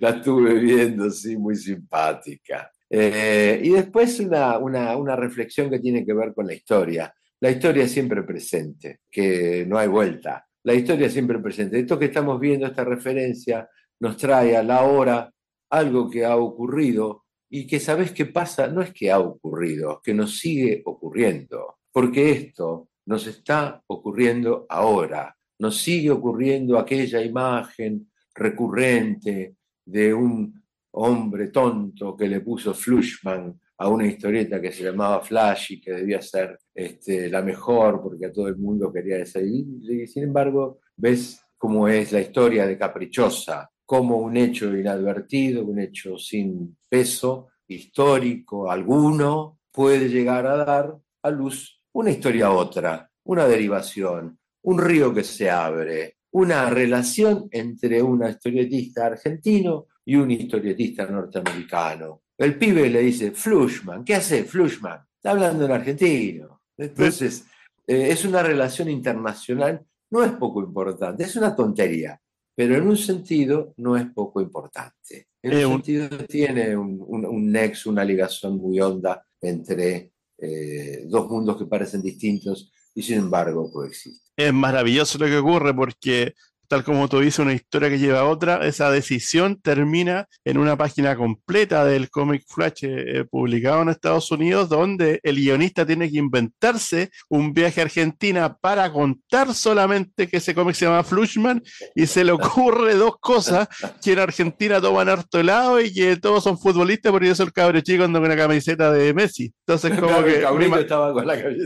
la 0.00 0.10
estuve 0.10 0.54
viendo, 0.54 1.10
sí, 1.10 1.36
muy 1.36 1.54
simpática. 1.54 2.70
Eh, 2.88 3.60
y 3.62 3.68
después 3.70 4.18
una, 4.18 4.58
una, 4.58 5.14
reflexión 5.14 5.70
que 5.70 5.78
tiene 5.78 6.04
que 6.04 6.14
ver 6.14 6.34
con 6.34 6.46
la 6.46 6.54
historia. 6.54 7.14
La 7.38 7.50
historia 7.50 7.86
siempre 7.86 8.22
presente, 8.22 9.00
que 9.10 9.64
no 9.68 9.78
hay 9.78 9.88
vuelta. 9.88 10.46
La 10.64 10.74
historia 10.74 11.08
siempre 11.08 11.38
presente. 11.38 11.78
Esto 11.78 11.98
que 11.98 12.06
estamos 12.06 12.40
viendo, 12.40 12.66
esta 12.66 12.82
referencia, 12.82 13.68
nos 14.00 14.16
trae 14.16 14.56
a 14.56 14.62
la 14.62 14.82
hora 14.84 15.30
algo 15.68 16.10
que 16.10 16.24
ha 16.24 16.36
ocurrido 16.36 17.24
y 17.50 17.66
que 17.66 17.78
sabes 17.78 18.12
qué 18.12 18.26
pasa, 18.26 18.68
no 18.68 18.80
es 18.80 18.92
que 18.92 19.10
ha 19.10 19.18
ocurrido, 19.18 20.00
que 20.02 20.14
nos 20.14 20.38
sigue 20.38 20.82
ocurriendo, 20.84 21.78
porque 21.92 22.30
esto 22.30 22.88
nos 23.06 23.26
está 23.26 23.82
ocurriendo 23.88 24.66
ahora, 24.68 25.36
nos 25.58 25.78
sigue 25.78 26.10
ocurriendo 26.10 26.78
aquella 26.78 27.20
imagen 27.20 28.10
recurrente 28.34 29.56
de 29.90 30.14
un 30.14 30.62
hombre 30.92 31.48
tonto 31.48 32.16
que 32.16 32.28
le 32.28 32.40
puso 32.40 32.74
Flushman 32.74 33.58
a 33.78 33.88
una 33.88 34.06
historieta 34.06 34.60
que 34.60 34.72
se 34.72 34.84
llamaba 34.84 35.20
Flash 35.20 35.72
y 35.72 35.80
que 35.80 35.92
debía 35.92 36.20
ser 36.20 36.58
este, 36.74 37.30
la 37.30 37.42
mejor 37.42 38.02
porque 38.02 38.26
a 38.26 38.32
todo 38.32 38.48
el 38.48 38.56
mundo 38.56 38.92
quería 38.92 39.18
esa. 39.18 39.40
Y, 39.40 40.06
sin 40.06 40.24
embargo, 40.24 40.80
ves 40.96 41.40
cómo 41.56 41.88
es 41.88 42.12
la 42.12 42.20
historia 42.20 42.66
de 42.66 42.76
Caprichosa, 42.76 43.70
como 43.86 44.18
un 44.18 44.36
hecho 44.36 44.76
inadvertido, 44.76 45.64
un 45.64 45.80
hecho 45.80 46.18
sin 46.18 46.76
peso 46.88 47.48
histórico 47.66 48.70
alguno, 48.70 49.60
puede 49.72 50.08
llegar 50.08 50.46
a 50.46 50.56
dar 50.56 50.96
a 51.22 51.30
luz 51.30 51.80
una 51.92 52.10
historia 52.10 52.50
otra, 52.50 53.10
una 53.24 53.46
derivación, 53.46 54.38
un 54.62 54.78
río 54.78 55.12
que 55.14 55.24
se 55.24 55.50
abre, 55.50 56.18
una 56.32 56.70
relación 56.70 57.48
entre 57.50 58.02
un 58.02 58.26
historietista 58.26 59.06
argentino 59.06 59.86
y 60.04 60.16
un 60.16 60.30
historietista 60.30 61.06
norteamericano. 61.06 62.22
El 62.38 62.56
pibe 62.56 62.88
le 62.88 63.00
dice, 63.00 63.32
Flushman, 63.32 64.04
¿qué 64.04 64.14
hace 64.14 64.44
Flushman? 64.44 65.00
Está 65.16 65.32
hablando 65.32 65.66
en 65.66 65.72
argentino. 65.72 66.62
Entonces, 66.76 67.44
eh, 67.86 68.08
es 68.10 68.24
una 68.24 68.42
relación 68.42 68.88
internacional, 68.88 69.84
no 70.10 70.24
es 70.24 70.32
poco 70.32 70.62
importante, 70.62 71.24
es 71.24 71.36
una 71.36 71.54
tontería, 71.54 72.20
pero 72.54 72.76
en 72.76 72.86
un 72.88 72.96
sentido 72.96 73.74
no 73.76 73.96
es 73.96 74.06
poco 74.12 74.40
importante. 74.40 75.28
En 75.42 75.66
un 75.66 75.82
sentido 75.82 76.08
tiene 76.26 76.76
un, 76.76 77.50
nexo, 77.50 77.90
una 77.90 78.04
ligación 78.04 78.56
muy 78.56 78.80
honda 78.80 79.24
entre 79.40 80.12
eh, 80.38 81.04
dos 81.06 81.28
mundos 81.30 81.56
que 81.56 81.66
parecen 81.66 82.02
distintos 82.02 82.72
y 82.94 83.02
sin 83.02 83.18
embargo 83.18 83.70
coexisten. 83.70 84.20
Es 84.36 84.52
maravilloso 84.52 85.18
lo 85.18 85.26
que 85.26 85.38
ocurre 85.38 85.74
porque 85.74 86.34
tal 86.70 86.84
como 86.84 87.08
tú 87.08 87.18
dices, 87.18 87.40
una 87.40 87.52
historia 87.52 87.88
que 87.90 87.98
lleva 87.98 88.20
a 88.20 88.26
otra, 88.26 88.64
esa 88.64 88.92
decisión 88.92 89.60
termina 89.60 90.28
en 90.44 90.56
una 90.56 90.76
página 90.76 91.16
completa 91.16 91.84
del 91.84 92.10
cómic 92.10 92.44
Flash 92.46 92.84
eh, 92.84 93.24
publicado 93.28 93.82
en 93.82 93.88
Estados 93.88 94.30
Unidos, 94.30 94.68
donde 94.68 95.18
el 95.24 95.34
guionista 95.34 95.84
tiene 95.84 96.08
que 96.08 96.18
inventarse 96.18 97.10
un 97.28 97.52
viaje 97.52 97.80
a 97.80 97.84
Argentina 97.84 98.56
para 98.56 98.92
contar 98.92 99.52
solamente 99.52 100.28
que 100.28 100.36
ese 100.36 100.54
cómic 100.54 100.76
se 100.76 100.84
llama 100.84 101.02
Flushman 101.02 101.60
y 101.96 102.06
se 102.06 102.22
le 102.22 102.30
ocurre 102.30 102.94
dos 102.94 103.16
cosas, 103.18 103.66
que 104.00 104.12
en 104.12 104.20
Argentina 104.20 104.80
toman 104.80 105.08
harto 105.08 105.40
helado 105.40 105.80
y 105.80 105.92
que 105.92 106.18
todos 106.18 106.44
son 106.44 106.56
futbolistas 106.56 107.10
porque 107.10 107.26
yo 107.26 107.34
soy 107.34 107.46
el 107.46 107.52
cabrón 107.52 107.82
chico 107.82 108.04
ando 108.04 108.20
con 108.20 108.26
una 108.26 108.36
camiseta 108.36 108.92
de 108.92 109.12
Messi. 109.12 109.52
Entonces 109.66 109.98
como 109.98 110.22
que 110.22 110.46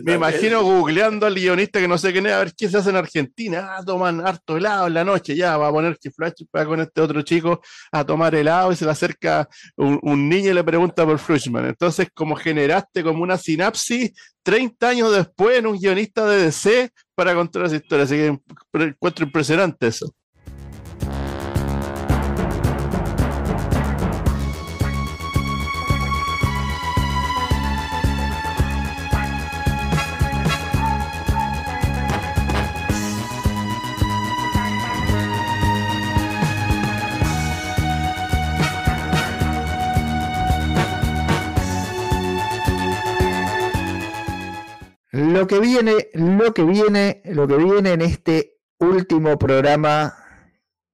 me, 0.03 0.15
imagino 0.15 0.63
googleando 0.63 1.27
al 1.27 1.35
guionista 1.35 1.79
que 1.79 1.89
no 1.89 1.99
sé 1.99 2.11
quién 2.11 2.27
es, 2.27 2.33
a 2.33 2.39
ver 2.39 2.55
qué 2.57 2.71
se 2.71 2.79
hace 2.79 2.89
en 2.89 2.97
Argentina, 2.97 3.77
ah, 3.77 3.85
toman 3.85 4.27
harto 4.27 4.57
helado 4.57 4.94
la 4.95 5.05
noche, 5.05 5.37
ya 5.37 5.57
va 5.57 5.69
a 5.69 5.73
poner 5.73 5.99
que 5.99 6.11
Flash 6.11 6.45
va 6.55 6.65
con 6.65 6.81
este 6.81 7.01
otro 7.01 7.23
chico 7.23 7.61
a 7.93 8.05
tomar 8.05 8.35
helado 8.35 8.73
y 8.73 8.77
se 8.77 8.85
le 8.85 8.91
acerca 8.93 9.49
un, 9.77 10.29
niño 10.29 10.51
y 10.51 10.55
le 10.55 10.65
pregunta 10.65 11.05
por 11.05 11.19
Flushman. 11.19 11.67
Entonces, 11.67 12.09
como 12.15 12.37
generaste 12.37 13.03
como 13.03 13.23
una 13.23 13.37
sinapsis 13.37 14.13
30 14.43 14.89
años 14.89 15.13
después 15.15 15.59
en 15.59 15.67
un 15.67 15.79
guionista 15.79 16.27
de 16.27 16.45
DC 16.45 16.91
para 17.15 17.35
contar 17.35 17.67
esa 17.67 17.77
historia. 17.77 18.05
Así 18.05 18.17
que 18.17 18.39
encuentro 18.73 19.25
impresionante 19.27 19.89
eso. 19.89 20.15
Que 45.47 45.61
viene, 45.61 46.09
lo 46.15 46.55
que 46.55 46.65
viene, 46.65 47.23
lo 47.27 47.47
que 47.47 47.57
viene 47.57 47.93
en 47.93 48.01
este 48.01 48.57
último 48.79 49.39
programa 49.39 50.15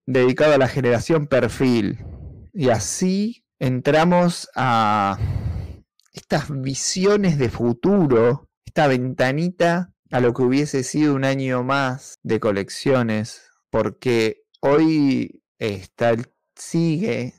dedicado 0.07 0.55
a 0.55 0.59
la 0.59 0.69
generación 0.69 1.27
perfil. 1.27 2.05
Y 2.53 2.71
así 2.71 3.45
entramos 3.59 4.49
a 4.57 5.19
estas 6.13 6.51
visiones 6.51 7.39
de 7.39 7.49
futuro, 7.49 8.49
esta 8.65 8.89
ventanita 8.89 9.93
a 10.11 10.21
lo 10.21 10.35
que 10.35 10.43
hubiese 10.43 10.83
sido 10.83 11.15
un 11.15 11.25
año 11.25 11.63
más 11.63 12.19
de 12.23 12.41
colecciones, 12.41 13.43
porque 13.71 14.43
hoy 14.61 15.43
está, 15.59 16.17
sigue, 16.57 17.35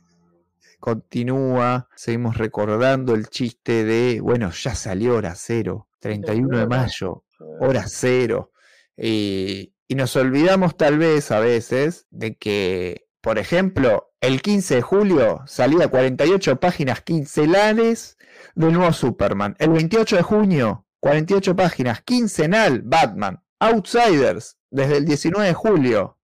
continúa, 0.79 1.89
seguimos 1.95 2.37
recordando 2.37 3.13
el 3.15 3.27
chiste 3.27 3.83
de, 3.83 4.21
bueno, 4.21 4.51
ya 4.51 4.75
salió 4.75 5.15
hora 5.15 5.35
cero, 5.35 5.89
31 6.01 6.57
de 6.57 6.67
mayo, 6.67 7.23
hora 7.59 7.85
cero. 7.87 8.51
Y, 8.97 9.73
nos 9.89 10.15
olvidamos 10.15 10.77
tal 10.77 10.97
vez 10.97 11.31
a 11.31 11.41
veces 11.41 12.07
de 12.11 12.37
que, 12.37 13.07
por 13.19 13.37
ejemplo, 13.37 14.13
el 14.21 14.41
15 14.41 14.75
de 14.75 14.81
julio 14.81 15.41
salía 15.47 15.89
48 15.89 16.61
páginas 16.61 17.01
quincenales 17.01 18.17
del 18.55 18.71
nuevo 18.71 18.93
Superman. 18.93 19.55
El 19.59 19.71
28 19.71 20.15
de 20.15 20.21
junio, 20.21 20.87
48 21.01 21.55
páginas 21.57 22.01
quincenal 22.03 22.81
Batman. 22.83 23.43
Outsiders, 23.59 24.57
desde 24.69 24.97
el 24.97 25.05
19 25.05 25.47
de 25.49 25.53
julio. 25.53 26.17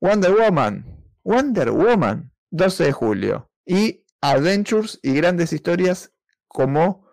Wonder 0.00 0.32
Woman. 0.32 1.04
Wonder 1.22 1.70
Woman, 1.70 2.32
12 2.50 2.84
de 2.84 2.92
julio. 2.92 3.50
Y 3.66 4.04
Adventures 4.22 4.98
y 5.02 5.12
grandes 5.14 5.52
historias 5.52 6.12
como 6.48 7.06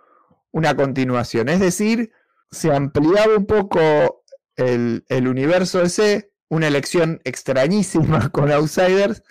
una 0.51 0.75
continuación. 0.75 1.49
Es 1.49 1.59
decir, 1.59 2.11
se 2.51 2.71
ampliaba 2.73 3.37
un 3.37 3.45
poco 3.45 4.23
el, 4.55 5.05
el 5.07 5.27
universo 5.27 5.81
ese, 5.81 6.31
una 6.49 6.67
elección 6.67 7.21
extrañísima 7.23 8.29
con 8.31 8.51
Outsiders 8.51 9.23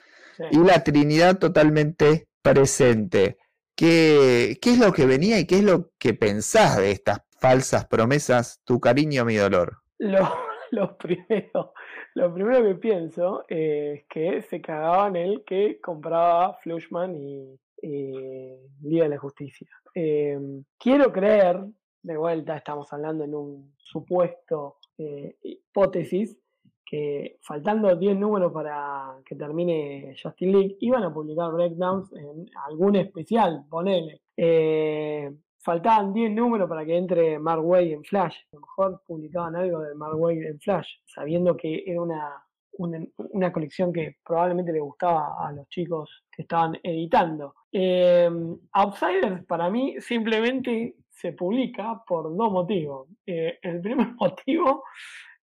y 0.51 0.59
la 0.59 0.85
Trinidad 0.85 1.39
totalmente 1.39 2.29
presente. 2.43 3.39
¿Qué, 3.75 4.59
¿Qué 4.61 4.71
es 4.71 4.79
lo 4.79 4.93
que 4.93 5.07
venía 5.07 5.39
y 5.39 5.47
qué 5.47 5.57
es 5.57 5.65
lo 5.65 5.91
que 5.99 6.15
pensás 6.15 6.79
de 6.79 6.91
estas 6.91 7.21
falsas 7.41 7.87
promesas? 7.87 8.61
Tu 8.65 8.81
cariño, 8.81 9.25
mi 9.25 9.37
dolor. 9.37 9.79
Lo, 9.99 10.29
lo 10.71 10.97
primero, 10.97 11.75
lo 12.15 12.35
primero 12.35 12.65
que 12.65 12.75
pienso 12.75 13.45
es 13.49 14.05
que 14.09 14.43
se 14.43 14.61
cagaban 14.61 15.17
el 15.17 15.45
que 15.45 15.81
compraba 15.81 16.55
Flushman 16.63 17.15
y, 17.17 17.59
de 17.83 19.09
la 19.09 19.19
Justicia. 19.19 19.69
Em, 19.95 20.65
quiero 20.79 21.13
creer, 21.13 21.65
de 22.03 22.17
vuelta 22.17 22.57
estamos 22.57 22.93
hablando 22.93 23.25
en 23.25 23.35
un 23.35 23.75
supuesto 23.79 24.79
eh, 24.97 25.37
hipótesis, 25.43 26.39
que 26.85 27.37
faltando 27.43 27.95
10 27.95 28.17
números 28.17 28.51
para 28.53 29.19
que 29.25 29.37
termine 29.37 30.15
Justin 30.21 30.53
League, 30.53 30.77
iban 30.81 31.03
a 31.03 31.13
publicar 31.13 31.53
breakdowns 31.53 32.11
en 32.15 32.47
algún 32.67 32.97
especial, 32.97 33.67
ponele. 33.69 34.23
Eh, 34.35 35.31
faltaban 35.59 36.15
10 36.15 36.33
números 36.33 36.69
para 36.69 36.87
que 36.87 36.97
entre 36.97 37.39
Mark 37.39 37.63
Way 37.63 37.93
en 37.93 38.05
Flash. 38.05 38.37
A 38.53 38.57
lo 38.57 38.61
mejor 38.61 39.03
publicaban 39.07 39.55
algo 39.55 39.81
de 39.81 39.95
Mark 39.95 40.19
Way 40.19 40.39
en 40.39 40.59
Flash, 40.61 40.89
sabiendo 41.05 41.57
que 41.57 41.85
era 41.87 42.01
una, 42.01 42.43
una, 42.79 43.53
colección 43.53 43.93
que 43.93 44.17
probablemente 44.25 44.73
le 44.73 44.81
gustaba 44.81 45.47
a 45.47 45.53
los 45.53 45.69
chicos 45.69 46.25
que 46.31 46.43
estaban 46.43 46.79
editando. 46.83 47.55
Eh, 47.73 48.31
Outsiders 48.73 49.45
para 49.45 49.69
mí 49.71 49.97
simplemente 50.01 50.97
se 51.11 51.33
publica 51.33 52.03
por 52.07 52.35
dos 52.37 52.53
motivos. 52.53 53.09
Eh, 53.27 53.59
el 53.63 53.81
primer 53.81 54.09
motivo 54.21 54.85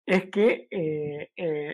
es 0.06 0.30
que 0.30 0.68
eh, 0.70 1.32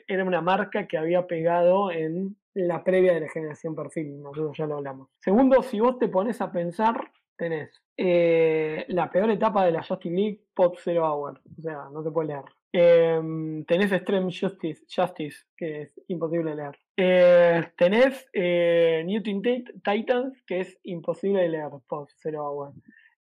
era 0.08 0.24
una 0.24 0.42
marca 0.42 0.88
que 0.88 0.98
había 0.98 1.26
pegado 1.26 1.92
en 1.92 2.36
la 2.54 2.84
previa 2.84 3.14
de 3.14 3.22
la 3.22 3.30
generación 3.30 3.76
perfil, 3.76 4.22
nosotros 4.22 4.58
ya 4.58 4.68
lo 4.68 4.78
hablamos. 4.78 5.10
Segundo, 5.20 5.62
si 5.64 5.80
vos 5.80 5.98
te 5.98 6.08
pones 6.10 6.42
a 6.42 6.52
pensar, 6.52 7.12
tenés 7.38 7.82
la 7.96 9.10
peor 9.12 9.30
etapa 9.32 9.66
de 9.66 9.72
la 9.72 9.84
Justin 9.84 10.16
League, 10.16 10.42
Pop 10.54 10.78
Zero 10.84 11.06
Hour, 11.06 11.42
o 11.58 11.62
sea, 11.62 11.90
no 11.92 12.04
te 12.04 12.12
puede 12.12 12.30
leer. 12.30 12.46
Em, 12.72 13.66
tenés 13.66 13.92
Extreme 13.92 14.32
Justice, 14.32 15.46
que 15.58 15.82
es 15.82 16.02
imposible 16.08 16.56
leer. 16.56 16.78
Eh, 16.96 17.72
tenés 17.76 18.30
eh, 18.32 19.04
New 19.06 19.24
Titans, 19.24 20.44
que 20.46 20.60
es 20.60 20.80
imposible 20.84 21.42
de 21.42 21.50
leer 21.50 21.70
post 21.88 22.12
Zero 22.22 22.46
Hour. 22.46 22.74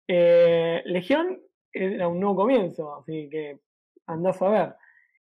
Eh, 0.08 0.82
Legión 0.86 1.40
era 1.72 2.08
un 2.08 2.20
nuevo 2.20 2.36
comienzo, 2.36 2.96
así 2.96 3.30
que 3.30 3.60
andás 4.08 4.42
a 4.42 4.50
ver. 4.50 4.76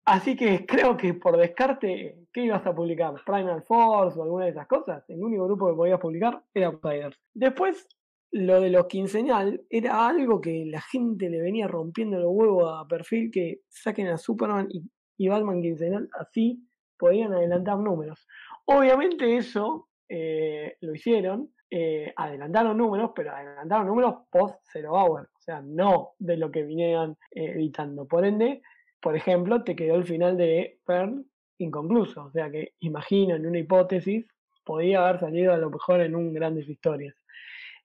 Así 0.04 0.36
que 0.36 0.64
creo 0.66 0.96
que 0.96 1.14
por 1.14 1.36
descarte, 1.36 2.26
¿qué 2.32 2.42
ibas 2.42 2.64
a 2.66 2.74
publicar? 2.74 3.14
Primal 3.24 3.62
Force 3.62 4.18
o 4.18 4.22
alguna 4.22 4.44
de 4.44 4.52
esas 4.52 4.66
cosas. 4.66 5.04
El 5.08 5.22
único 5.22 5.46
grupo 5.46 5.68
que 5.68 5.76
podías 5.76 6.00
publicar 6.00 6.42
era 6.54 6.68
Outsiders. 6.68 7.18
Después, 7.34 7.88
lo 8.36 8.60
de 8.60 8.68
los 8.68 8.86
quincenal 8.86 9.64
era 9.70 10.06
algo 10.06 10.42
que 10.42 10.66
la 10.66 10.82
gente 10.82 11.30
le 11.30 11.40
venía 11.40 11.66
rompiendo 11.66 12.18
los 12.18 12.30
huevos 12.30 12.70
a 12.78 12.86
perfil 12.86 13.30
que 13.32 13.60
saquen 13.68 14.08
a 14.08 14.18
Superman 14.18 14.68
y, 14.70 15.28
Batman 15.28 15.62
quincenal, 15.62 16.08
así 16.20 16.62
podían 16.98 17.32
adelantar 17.32 17.78
números. 17.78 18.26
Obviamente 18.66 19.36
eso 19.38 19.88
eh, 20.06 20.76
lo 20.82 20.94
hicieron, 20.94 21.50
eh, 21.70 22.12
adelantaron 22.14 22.76
números, 22.76 23.12
pero 23.14 23.32
adelantaron 23.32 23.86
números 23.86 24.14
post 24.30 24.56
Zero 24.70 24.92
Hour, 24.92 25.30
o 25.34 25.40
sea, 25.40 25.62
no 25.62 26.10
de 26.18 26.36
lo 26.36 26.50
que 26.50 26.62
vinieron 26.62 27.16
eh, 27.30 27.52
editando. 27.54 28.06
Por 28.06 28.26
ende, 28.26 28.60
por 29.00 29.16
ejemplo, 29.16 29.64
te 29.64 29.74
quedó 29.74 29.94
el 29.94 30.04
final 30.04 30.36
de 30.36 30.78
Pearl 30.84 31.24
inconcluso, 31.56 32.24
o 32.24 32.30
sea 32.30 32.50
que 32.50 32.74
imagino 32.80 33.34
en 33.34 33.46
una 33.46 33.58
hipótesis, 33.58 34.26
podía 34.62 35.08
haber 35.08 35.20
salido 35.20 35.54
a 35.54 35.56
lo 35.56 35.70
mejor 35.70 36.02
en 36.02 36.14
un 36.14 36.34
grandes 36.34 36.68
historias. 36.68 37.14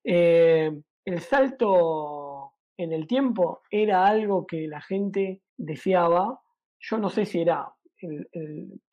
Eh, 0.03 0.71
el 1.05 1.19
salto 1.19 2.53
en 2.77 2.93
el 2.93 3.07
tiempo 3.07 3.61
era 3.69 4.05
algo 4.05 4.45
que 4.45 4.67
la 4.67 4.81
gente 4.81 5.41
deseaba. 5.57 6.39
Yo 6.80 6.97
no 6.97 7.09
sé 7.09 7.25
si 7.25 7.41
era 7.41 7.71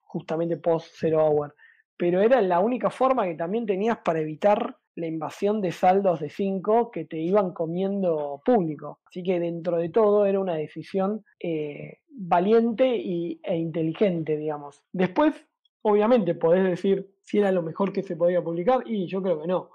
justamente 0.01 0.57
post 0.57 0.95
Zero 0.99 1.27
Hour, 1.27 1.55
pero 1.97 2.21
era 2.21 2.41
la 2.41 2.61
única 2.61 2.91
forma 2.91 3.27
que 3.27 3.35
también 3.35 3.67
tenías 3.67 3.99
para 3.99 4.21
evitar 4.21 4.77
la 4.99 5.07
invasión 5.07 5.61
de 5.61 5.71
saldos 5.71 6.19
de 6.21 6.29
5 6.29 6.91
que 6.91 7.05
te 7.05 7.19
iban 7.19 7.53
comiendo 7.53 8.43
público. 8.45 9.01
Así 9.07 9.23
que 9.23 9.39
dentro 9.39 9.77
de 9.77 9.91
todo 9.91 10.27
era 10.27 10.41
una 10.41 10.57
decisión 10.57 11.25
eh, 11.39 11.99
valiente 12.09 12.97
y, 12.97 13.41
e 13.45 13.57
inteligente, 13.57 14.37
digamos. 14.37 14.83
Después, 14.93 15.35
obviamente, 15.83 16.35
podés 16.35 16.65
decir 16.65 17.15
si 17.23 17.39
era 17.39 17.53
lo 17.53 17.63
mejor 17.63 17.93
que 17.93 18.03
se 18.03 18.17
podía 18.17 18.43
publicar, 18.43 18.83
y 18.87 19.07
yo 19.07 19.23
creo 19.23 19.41
que 19.41 19.47
no. 19.47 19.71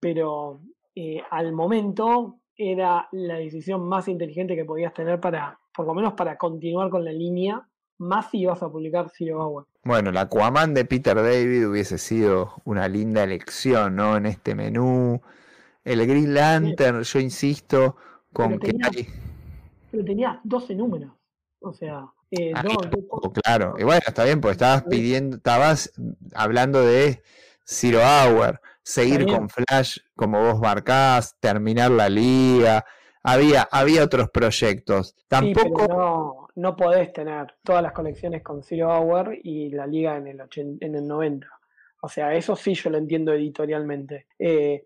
Pero 0.00 0.60
eh, 0.94 1.20
al 1.30 1.52
momento 1.52 2.36
era 2.56 3.08
la 3.12 3.34
decisión 3.36 3.88
más 3.88 4.08
inteligente 4.08 4.56
que 4.56 4.64
podías 4.64 4.92
tener 4.94 5.20
para, 5.20 5.58
por 5.74 5.86
lo 5.86 5.94
menos 5.94 6.14
para 6.14 6.36
continuar 6.36 6.90
con 6.90 7.04
la 7.04 7.12
línea, 7.12 7.66
más 7.98 8.30
si 8.30 8.38
ibas 8.40 8.62
a 8.62 8.68
publicar 8.70 9.10
Zero 9.16 9.44
Hour. 9.44 9.66
Bueno, 9.84 10.10
la 10.12 10.22
Aquaman 10.22 10.74
de 10.74 10.84
Peter 10.84 11.16
David 11.16 11.68
hubiese 11.68 11.98
sido 11.98 12.54
una 12.64 12.88
linda 12.88 13.24
elección, 13.24 13.96
¿no? 13.96 14.16
En 14.16 14.26
este 14.26 14.54
menú. 14.54 15.20
El 15.84 16.06
Green 16.06 16.34
Lantern, 16.34 17.02
yo 17.02 17.18
insisto, 17.20 17.96
con 18.32 18.48
Pero 18.50 18.60
que 18.60 18.66
tenía- 18.72 18.86
hay. 18.94 19.06
Pero 19.90 20.04
tenías 20.04 20.38
12 20.44 20.74
números. 20.74 21.10
O 21.60 21.72
sea, 21.72 22.06
eh, 22.30 22.52
Ah, 22.54 22.62
claro. 23.42 23.74
Y 23.78 23.84
bueno, 23.84 24.02
está 24.06 24.24
bien, 24.24 24.40
pues 24.40 24.52
estabas 24.52 24.82
pidiendo, 24.84 25.36
estabas 25.36 25.92
hablando 26.34 26.82
de 26.84 27.22
Zero 27.64 28.00
Hour, 28.00 28.60
seguir 28.88 29.26
con 29.26 29.50
Flash 29.50 29.98
como 30.16 30.40
vos 30.40 30.60
marcás, 30.60 31.36
terminar 31.40 31.90
la 31.90 32.08
liga. 32.08 32.84
Había, 33.22 33.68
había 33.70 34.02
otros 34.02 34.30
proyectos. 34.30 35.08
Sí, 35.08 35.24
Tampoco. 35.28 35.86
pero 35.86 35.98
no, 35.98 36.48
no 36.54 36.76
podés 36.76 37.12
tener 37.12 37.54
todas 37.62 37.82
las 37.82 37.92
colecciones 37.92 38.42
con 38.42 38.62
Zero 38.62 38.88
Hour 38.88 39.36
y 39.42 39.68
la 39.70 39.86
liga 39.86 40.16
en 40.16 40.28
el, 40.28 40.40
80 40.40 40.86
en 40.86 40.94
el 40.94 41.06
90. 41.06 41.46
O 42.00 42.08
sea, 42.08 42.32
eso 42.32 42.56
sí 42.56 42.72
yo 42.74 42.88
lo 42.88 42.96
entiendo 42.96 43.34
editorialmente. 43.34 44.28
Eh, 44.38 44.84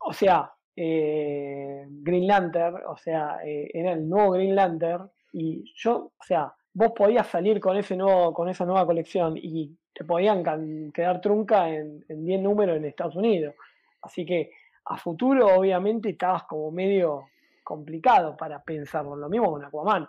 o 0.00 0.12
sea, 0.12 0.52
eh, 0.74 1.86
Green 1.88 2.26
Lantern, 2.26 2.82
o 2.86 2.98
sea, 2.98 3.38
eh, 3.46 3.70
era 3.72 3.92
el 3.92 4.06
nuevo 4.06 4.32
Green 4.32 4.54
Lantern 4.54 5.10
y 5.32 5.72
yo, 5.74 6.12
o 6.18 6.24
sea, 6.24 6.52
vos 6.74 6.92
podías 6.94 7.26
salir 7.28 7.60
con 7.60 7.78
ese 7.78 7.96
nuevo, 7.96 8.34
con 8.34 8.50
esa 8.50 8.66
nueva 8.66 8.84
colección 8.84 9.38
y 9.38 9.74
te 9.96 10.04
podían 10.04 10.92
quedar 10.92 11.22
trunca 11.22 11.70
en, 11.70 12.04
en 12.08 12.26
10 12.26 12.42
números 12.42 12.76
en 12.76 12.84
Estados 12.84 13.16
Unidos. 13.16 13.54
Así 14.02 14.26
que 14.26 14.50
a 14.84 14.98
futuro, 14.98 15.46
obviamente, 15.56 16.10
estabas 16.10 16.42
como 16.42 16.70
medio 16.70 17.28
complicado 17.64 18.36
para 18.36 18.62
pensarlo. 18.62 19.16
Lo 19.16 19.30
mismo 19.30 19.50
con 19.52 19.64
Aquaman. 19.64 20.06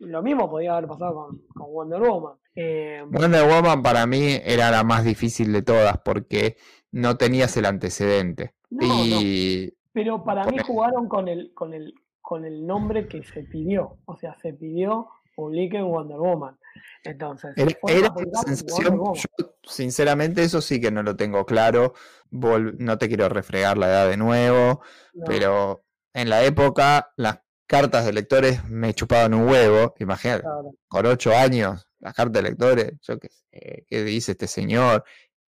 Lo 0.00 0.22
mismo 0.22 0.48
podía 0.48 0.76
haber 0.76 0.88
pasado 0.88 1.14
con, 1.14 1.42
con 1.54 1.72
Wonder 1.72 2.00
Woman. 2.00 2.36
Eh, 2.54 3.04
Wonder 3.06 3.46
Woman 3.46 3.82
para 3.82 4.06
mí 4.06 4.38
era 4.42 4.70
la 4.70 4.82
más 4.82 5.04
difícil 5.04 5.52
de 5.52 5.62
todas 5.62 5.98
porque 5.98 6.56
no 6.90 7.16
tenías 7.16 7.54
el 7.58 7.66
antecedente. 7.66 8.54
No, 8.70 8.86
no. 8.86 9.20
y 9.20 9.74
Pero 9.92 10.24
para 10.24 10.44
mí 10.46 10.56
jugaron 10.66 11.06
con 11.06 11.28
el, 11.28 11.52
con 11.52 11.74
el, 11.74 11.94
con 12.22 12.46
el 12.46 12.66
nombre 12.66 13.06
que 13.06 13.22
se 13.24 13.42
pidió. 13.42 13.98
O 14.06 14.16
sea, 14.16 14.34
se 14.40 14.54
pidió 14.54 15.08
publiquen 15.38 15.86
Wonder 15.86 16.18
Woman. 16.18 16.57
Entonces, 17.04 17.52
Era, 17.56 17.70
era 17.88 17.98
una 18.00 18.14
publicar 18.14 18.44
sensación, 18.44 19.00
yo, 19.14 19.56
sinceramente 19.64 20.42
eso 20.42 20.60
sí 20.60 20.80
que 20.80 20.90
no 20.90 21.02
lo 21.02 21.16
tengo 21.16 21.44
claro, 21.46 21.94
Vol- 22.30 22.76
no 22.78 22.98
te 22.98 23.08
quiero 23.08 23.28
refregar 23.28 23.78
la 23.78 23.88
edad 23.88 24.08
de 24.08 24.16
nuevo, 24.16 24.82
No, 25.14 25.24
pero 25.26 25.84
en 26.12 26.28
la 26.28 26.42
época 26.44 27.12
las 27.16 27.40
cartas 27.66 28.04
de 28.06 28.12
lectores 28.12 28.64
me 28.64 28.94
chupaban 28.94 29.34
un 29.34 29.48
huevo, 29.48 29.94
imagínate, 29.98 30.42
claro. 30.42 30.70
con 30.88 31.06
ocho 31.06 31.36
años, 31.36 31.86
las 32.00 32.14
cartas 32.14 32.42
de 32.42 32.48
lectores, 32.50 32.92
yo 33.02 33.18
qué 33.18 33.28
sé, 33.28 33.84
qué 33.88 34.04
dice 34.04 34.32
este 34.32 34.46
señor, 34.46 35.04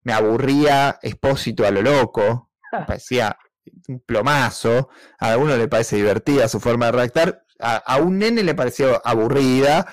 me 0.02 0.12
aburría 0.12 0.98
expósito 1.02 1.66
a 1.66 1.70
lo 1.70 1.82
loco, 1.82 2.50
me 2.72 2.84
parecía 2.86 3.36
un 3.88 4.00
plomazo, 4.00 4.88
a 5.18 5.32
alguno 5.32 5.56
le 5.56 5.68
parece 5.68 5.96
divertida 5.96 6.46
su 6.48 6.60
forma 6.60 6.86
de 6.86 6.92
redactar, 6.92 7.42
a, 7.58 7.76
a 7.76 7.96
un 7.98 8.18
nene 8.18 8.42
le 8.42 8.54
pareció 8.54 9.00
aburrida, 9.04 9.86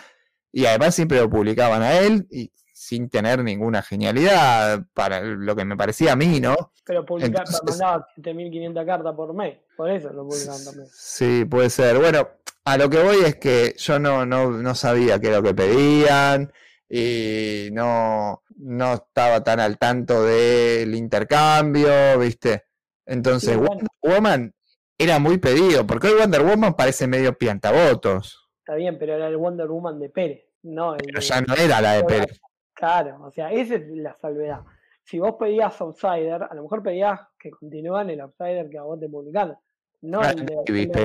y 0.53 0.65
además 0.67 0.95
siempre 0.95 1.19
lo 1.19 1.30
publicaban 1.30 1.82
a 1.82 1.99
él, 1.99 2.25
y 2.32 2.49
sin 2.73 3.09
tener 3.09 3.43
ninguna 3.43 3.82
genialidad, 3.82 4.85
para 4.93 5.19
lo 5.22 5.56
que 5.56 5.65
me 5.65 5.75
parecía 5.75 6.14
a 6.14 6.15
mí, 6.15 6.40
¿no? 6.40 6.72
Pero 6.85 7.06
Entonces- 7.19 7.61
mandaba 7.65 8.06
7.500 8.15 8.85
cartas 8.85 9.15
por 9.15 9.33
mes. 9.33 9.57
Por 9.75 9.90
eso 9.90 10.11
lo 10.14 10.23
publicaban 10.27 10.64
también. 10.64 10.88
Sí, 10.93 11.45
puede 11.45 11.69
ser. 11.69 11.98
Bueno, 11.98 12.30
a 12.65 12.77
lo 12.77 12.90
que 12.90 13.01
voy 13.01 13.17
es 13.25 13.35
que 13.38 13.75
yo 13.77 13.99
no, 13.99 14.25
no, 14.25 14.51
no 14.51 14.75
sabía 14.75 15.19
qué 15.19 15.27
era 15.27 15.38
lo 15.38 15.43
que 15.43 15.53
pedían 15.53 16.51
y 16.90 17.69
no, 17.72 18.43
no 18.57 18.93
estaba 18.93 19.43
tan 19.43 19.59
al 19.59 19.77
tanto 19.77 20.23
del 20.23 20.93
intercambio, 20.93 22.19
¿viste? 22.19 22.65
Entonces, 23.06 23.51
Sí, 23.51 23.56
bueno. 23.56 23.88
Wonder 24.01 24.17
Woman 24.17 24.56
era 24.98 25.19
muy 25.19 25.38
pedido, 25.38 25.88
porque 25.88 26.07
hoy 26.07 26.19
Wonder 26.19 26.43
Woman 26.43 26.73
parece 26.75 27.07
medio 27.07 27.38
piantavotos, 27.38 28.42
Está 28.64 28.75
bien, 28.75 28.98
pero 28.98 29.16
era 29.16 29.27
el 29.27 29.35
Wonder 29.35 29.67
Woman 29.67 30.00
de 30.00 30.08
Pérez. 30.09 30.45
No, 30.64 30.93
el 30.95 31.01
pero 31.06 31.19
de- 31.19 31.25
ya 31.25 31.42
no 31.42 31.53
era 31.53 31.82
la 31.82 31.93
de 31.95 32.03
Pérez. 32.06 32.40
Claro, 32.74 33.22
o 33.24 33.30
sea, 33.30 33.51
esa 33.51 33.75
es 33.75 33.88
la 33.90 34.16
salvedad. 34.16 34.61
Si 35.03 35.19
vos 35.19 35.35
pedías 35.38 35.80
Outsider, 35.82 36.43
a 36.50 36.53
lo 36.56 36.64
mejor 36.64 36.82
pedías 36.82 37.19
que 37.38 37.51
continúan 37.51 38.09
el 38.09 38.22
Outsider 38.22 38.69
que 38.69 38.77
a 38.77 38.83
vos 38.83 38.98
te 39.00 39.09
publicaron. 39.09 39.58
No 40.01 40.22
el 40.24 40.45
de, 40.45 40.58
el 40.66 40.88
de 40.92 41.03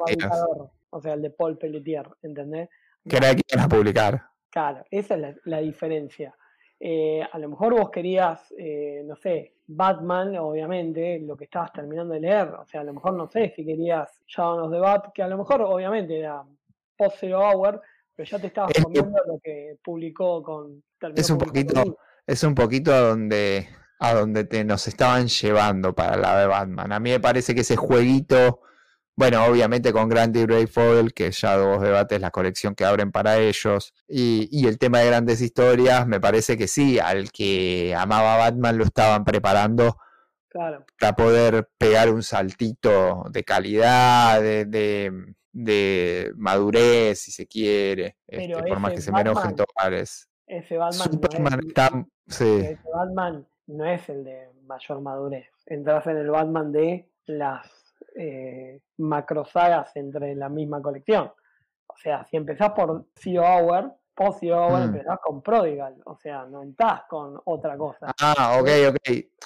o 0.90 1.00
sea, 1.00 1.14
el 1.14 1.22
de 1.22 1.30
Paul 1.30 1.58
Pelletier, 1.58 2.08
¿entendés? 2.22 2.68
Que 3.08 3.16
era 3.16 3.34
que 3.34 3.42
iban 3.52 3.64
a 3.64 3.68
publicar. 3.68 4.22
Claro, 4.50 4.84
esa 4.90 5.14
es 5.16 5.20
la, 5.20 5.34
la 5.44 5.58
diferencia. 5.58 6.34
Eh, 6.78 7.22
a 7.30 7.38
lo 7.40 7.48
mejor 7.48 7.74
vos 7.74 7.90
querías, 7.90 8.54
eh, 8.56 9.02
no 9.04 9.16
sé, 9.16 9.56
Batman, 9.66 10.36
obviamente, 10.36 11.18
lo 11.18 11.36
que 11.36 11.44
estabas 11.44 11.72
terminando 11.72 12.14
de 12.14 12.20
leer. 12.20 12.48
O 12.50 12.64
sea, 12.66 12.82
a 12.82 12.84
lo 12.84 12.94
mejor 12.94 13.14
no 13.14 13.26
sé 13.28 13.52
si 13.56 13.64
querías 13.66 14.22
Shadow 14.28 14.66
of 14.66 14.72
the 14.72 14.78
Bat, 14.78 15.12
que 15.12 15.22
a 15.24 15.28
lo 15.28 15.36
mejor 15.38 15.60
obviamente 15.62 16.18
era 16.18 16.42
post 16.98 17.16
Zero 17.20 17.40
Hour, 17.40 17.80
pero 18.14 18.28
ya 18.28 18.38
te 18.38 18.48
estabas 18.48 18.72
Es 18.74 18.84
comiendo 18.84 19.16
lo 19.26 19.38
que 19.42 19.76
publicó 19.82 20.42
con. 20.42 20.82
Es 21.14 21.30
un 21.30 21.38
poquito, 21.38 21.98
es 22.26 22.42
un 22.42 22.54
poquito 22.54 22.92
a 22.92 22.98
donde, 22.98 23.68
a 24.00 24.14
donde 24.14 24.44
te, 24.44 24.64
nos 24.64 24.88
estaban 24.88 25.28
llevando 25.28 25.94
para 25.94 26.16
la 26.16 26.40
de 26.40 26.46
Batman. 26.46 26.92
A 26.92 27.00
mí 27.00 27.10
me 27.10 27.20
parece 27.20 27.54
que 27.54 27.60
ese 27.60 27.76
jueguito, 27.76 28.60
bueno, 29.14 29.44
obviamente 29.44 29.92
con 29.92 30.08
Grant 30.08 30.36
y 30.36 30.66
Foyle, 30.66 31.12
que 31.12 31.30
ya 31.30 31.56
dos 31.56 31.80
debates 31.80 32.16
es 32.16 32.22
la 32.22 32.32
colección 32.32 32.74
que 32.74 32.84
abren 32.84 33.12
para 33.12 33.38
ellos, 33.38 33.94
y, 34.08 34.48
y 34.50 34.66
el 34.66 34.78
tema 34.78 34.98
de 34.98 35.06
grandes 35.06 35.40
historias, 35.40 36.06
me 36.06 36.20
parece 36.20 36.58
que 36.58 36.66
sí, 36.66 36.98
al 36.98 37.30
que 37.30 37.94
amaba 37.96 38.36
Batman 38.36 38.76
lo 38.76 38.84
estaban 38.84 39.24
preparando 39.24 39.96
Claro. 40.50 40.86
para 40.98 41.14
poder 41.14 41.68
pegar 41.76 42.08
un 42.10 42.22
saltito 42.22 43.24
de 43.30 43.44
calidad, 43.44 44.40
de, 44.40 44.64
de, 44.64 45.34
de 45.52 46.32
madurez, 46.36 47.20
si 47.20 47.30
se 47.30 47.46
quiere, 47.46 48.16
este, 48.26 48.62
por 48.62 48.80
más 48.80 48.92
que 48.92 49.00
se 49.00 49.12
me 49.12 49.20
enojen 49.20 49.54
todos. 49.56 50.28
Ese 50.46 50.76
Batman, 50.76 51.12
Superman 51.12 51.52
no 51.52 51.58
es, 51.58 51.66
está, 51.66 52.06
sí. 52.26 52.60
ese 52.62 52.88
Batman 52.94 53.46
no 53.66 53.84
es 53.84 54.08
el 54.08 54.24
de 54.24 54.48
mayor 54.66 55.00
madurez. 55.00 55.46
Entras 55.66 56.06
en 56.06 56.16
el 56.16 56.30
Batman 56.30 56.72
de 56.72 57.10
las 57.26 57.70
eh, 58.16 58.80
macrosagas 58.96 59.94
entre 59.96 60.34
la 60.34 60.48
misma 60.48 60.80
colección. 60.80 61.30
O 61.86 61.96
sea, 61.96 62.24
si 62.24 62.36
empezás 62.36 62.70
por 62.70 63.06
Zero 63.14 63.42
Hour, 63.42 63.94
Post 64.18 64.42
ahora 64.52 64.78
Mm. 64.80 64.88
empezás 64.88 65.18
con 65.22 65.40
Prodigal, 65.42 65.94
o 66.04 66.16
sea, 66.16 66.44
no 66.44 66.62
estás 66.64 67.02
con 67.08 67.40
otra 67.44 67.76
cosa. 67.78 68.12
Ah, 68.20 68.58
ok, 68.60 68.68
ok. 68.88 68.98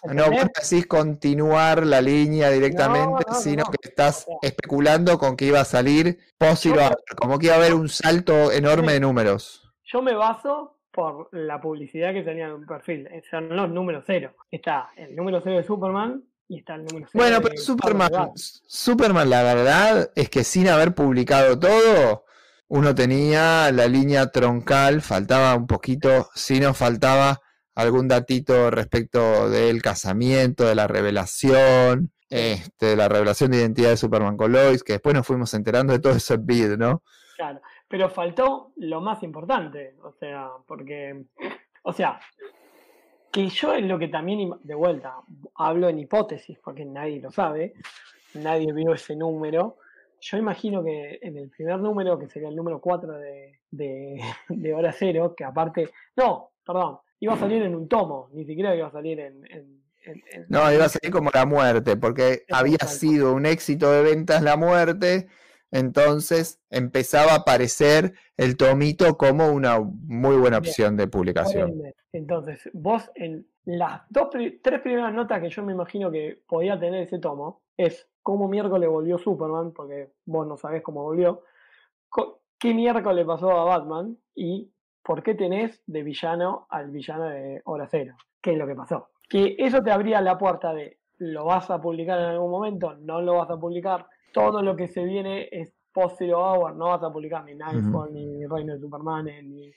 No, 0.07 0.25
¿Entendés? 0.25 0.31
vos 0.31 0.51
decís 0.71 0.87
continuar 0.87 1.87
la 1.87 2.01
línea 2.01 2.49
directamente, 2.49 3.23
No, 3.29 3.35
no, 3.35 3.35
sino 3.35 3.65
no. 3.65 3.71
que 3.71 3.89
estás 3.91 4.25
O 4.27 4.39
sea- 4.41 4.49
especulando 4.51 5.19
con 5.19 5.37
que 5.37 5.45
iba 5.45 5.61
a 5.61 5.65
salir 5.67 6.19
post 6.39 6.67
como 7.21 7.39
que 7.39 7.47
iba 7.47 7.55
a 7.57 7.59
haber 7.59 7.75
un 7.75 7.89
salto 7.91 8.51
enorme 8.51 8.95
de 8.95 9.01
números. 9.01 9.71
Yo 9.85 10.01
me 10.01 10.15
baso 10.15 10.79
por 10.91 11.29
la 11.33 11.61
publicidad 11.61 12.15
que 12.15 12.23
tenía 12.23 12.47
en 12.47 12.53
un 12.53 12.67
perfil, 12.67 13.07
eh, 13.09 13.23
son 13.31 13.55
los 13.55 13.69
números 13.69 14.05
cero. 14.07 14.35
Está 14.51 14.89
el 14.97 15.15
número 15.15 15.41
cero 15.45 15.57
de 15.57 15.65
Superman 15.65 16.23
y 16.49 16.61
está 16.61 16.75
el 16.77 16.85
número 16.87 17.09
Bueno, 17.13 17.41
pero 17.43 17.57
Superman. 17.59 18.11
Superman, 18.35 19.29
la 19.29 19.43
verdad 19.43 20.11
es 20.15 20.31
que 20.31 20.45
sin 20.45 20.69
haber 20.69 20.95
publicado 20.95 21.59
todo, 21.59 22.25
uno 22.75 22.95
tenía 22.95 23.71
la 23.71 23.87
línea 23.87 24.31
troncal, 24.31 25.03
faltaba 25.03 25.55
un 25.55 25.67
poquito, 25.67 26.31
si 26.35 26.59
nos 26.59 26.79
faltaba 26.79 27.39
algún 27.75 28.09
datito 28.09 28.71
respecto 28.71 29.51
del 29.51 29.83
casamiento, 29.83 30.65
de 30.65 30.75
la 30.75 30.87
revelación, 30.87 32.13
este, 32.31 32.87
de 32.87 32.97
la 32.97 33.11
revelación 33.11 33.51
de 33.51 33.59
identidad 33.59 33.91
de 33.91 33.99
Superman 33.99 34.39
con 34.39 34.53
Lois, 34.53 34.83
que 34.83 34.95
después 34.95 35.15
nos 35.15 35.27
fuimos 35.27 35.53
enterando 35.53 35.93
de 35.93 35.99
todo 35.99 36.15
eso 36.15 36.33
en 36.33 36.47
vid, 36.47 36.77
¿no? 36.79 37.03
Claro, 37.37 37.61
pero 37.89 38.09
faltó 38.09 38.73
lo 38.77 39.03
más 39.03 39.23
importante, 39.23 39.95
o 40.03 40.13
sea, 40.13 40.49
porque, 40.67 41.27
o 41.83 41.93
sea, 41.93 42.21
que 43.31 43.51
yo 43.51 43.75
es 43.75 43.85
lo 43.85 43.99
que 43.99 44.09
también, 44.09 44.51
de 44.63 44.75
vuelta, 44.75 45.17
hablo 45.57 45.91
en 45.91 45.99
hipótesis, 45.99 46.59
porque 46.65 46.87
nadie 46.87 47.21
lo 47.21 47.31
sabe, 47.31 47.75
nadie 48.33 48.73
vio 48.73 48.95
ese 48.95 49.15
número. 49.15 49.77
Yo 50.25 50.37
imagino 50.39 50.85
que 50.85 51.19
en 51.21 51.37
el 51.37 51.51
primer 51.51 51.81
número, 51.81 52.17
que 52.19 52.29
sería 52.29 52.49
el 52.49 52.55
número 52.57 52.81
4 52.81 53.13
de, 53.19 53.59
de, 53.71 54.21
de 54.49 54.73
Hora 54.75 54.93
Cero, 54.93 55.35
que 55.37 55.45
aparte, 55.45 55.91
no, 56.17 56.53
perdón, 56.65 56.99
iba 57.21 57.35
a 57.35 57.39
salir 57.39 57.63
en 57.63 57.75
un 57.75 57.89
tomo, 57.89 58.29
ni 58.33 58.45
siquiera 58.45 58.75
iba 58.75 58.87
a 58.87 58.93
salir 58.93 59.19
en... 59.21 59.45
en- 59.51 59.83
en- 60.05 60.23
en- 60.33 60.47
No, 60.49 60.73
iba 60.73 60.85
a 60.85 60.89
salir 60.89 61.13
como 61.13 61.31
la 61.35 61.45
muerte, 61.45 61.97
porque 61.97 62.45
había 62.51 62.79
sido 62.79 63.35
un 63.35 63.47
éxito 63.47 63.91
de 63.93 64.03
ventas 64.03 64.43
la 64.43 64.57
muerte, 64.57 65.27
entonces 65.73 66.61
empezaba 66.71 67.33
a 67.33 67.37
aparecer 67.37 68.13
el 68.37 68.57
tomito 68.57 69.17
como 69.17 69.49
una 69.51 69.81
muy 69.81 70.37
buena 70.37 70.61
Bien. 70.61 70.71
opción 70.71 70.97
de 70.97 71.07
publicación. 71.09 71.83
Entonces, 72.13 72.69
vos 72.75 73.11
en 73.15 73.47
las 73.65 74.03
dos, 74.11 74.29
tres 74.31 74.81
primeras 74.83 75.15
notas 75.15 75.41
que 75.41 75.49
yo 75.51 75.63
me 75.63 75.73
imagino 75.73 76.11
que 76.11 76.43
podía 76.47 76.79
tener 76.79 77.03
ese 77.05 77.19
tomo 77.19 77.63
es 77.77 78.07
cómo 78.23 78.49
miércoles 78.49 78.89
volvió 78.89 79.19
Superman, 79.19 79.73
porque 79.73 80.13
vos 80.27 80.47
no 80.47 80.57
sabés 80.57 80.83
cómo 80.83 81.03
volvió, 81.03 81.43
qué 82.59 82.75
miércoles 82.75 83.27
pasó 83.27 83.51
a 83.51 83.65
Batman 83.65 84.17
y 84.35 84.71
por 85.03 85.23
qué 85.23 85.35
tenés 85.35 85.83
de 85.87 86.03
villano 86.03 86.67
al 86.71 86.91
villano 86.91 87.25
de 87.25 87.61
Hora 87.65 87.89
Cero, 87.91 88.15
qué 88.41 88.53
es 88.53 88.59
lo 88.59 88.67
que 88.67 88.77
pasó. 88.77 89.09
Que 89.29 89.57
eso 89.59 89.83
te 89.83 89.91
abría 89.91 90.21
la 90.21 90.39
puerta 90.39 90.73
de 90.73 90.99
lo 91.19 91.45
vas 91.45 91.71
a 91.71 91.81
publicar 91.81 92.19
en 92.19 92.27
algún 92.27 92.51
momento, 92.51 92.95
no 92.95 93.21
lo 93.21 93.39
vas 93.39 93.51
a 93.51 93.59
publicar, 93.59 94.07
todo 94.33 94.63
lo 94.63 94.77
que 94.77 94.89
se 94.89 95.05
viene 95.05 95.49
es 95.51 95.75
post 95.93 96.19
Zero 96.19 96.39
Hour, 96.41 96.75
no 96.75 96.87
vas 96.87 97.03
a 97.03 97.13
publicar 97.13 97.45
ni 97.45 97.55
Nightfall, 97.55 98.13
ni 98.13 98.47
Reino 98.47 98.75
de 98.75 98.81
Superman, 98.81 99.27
ni 99.27 99.73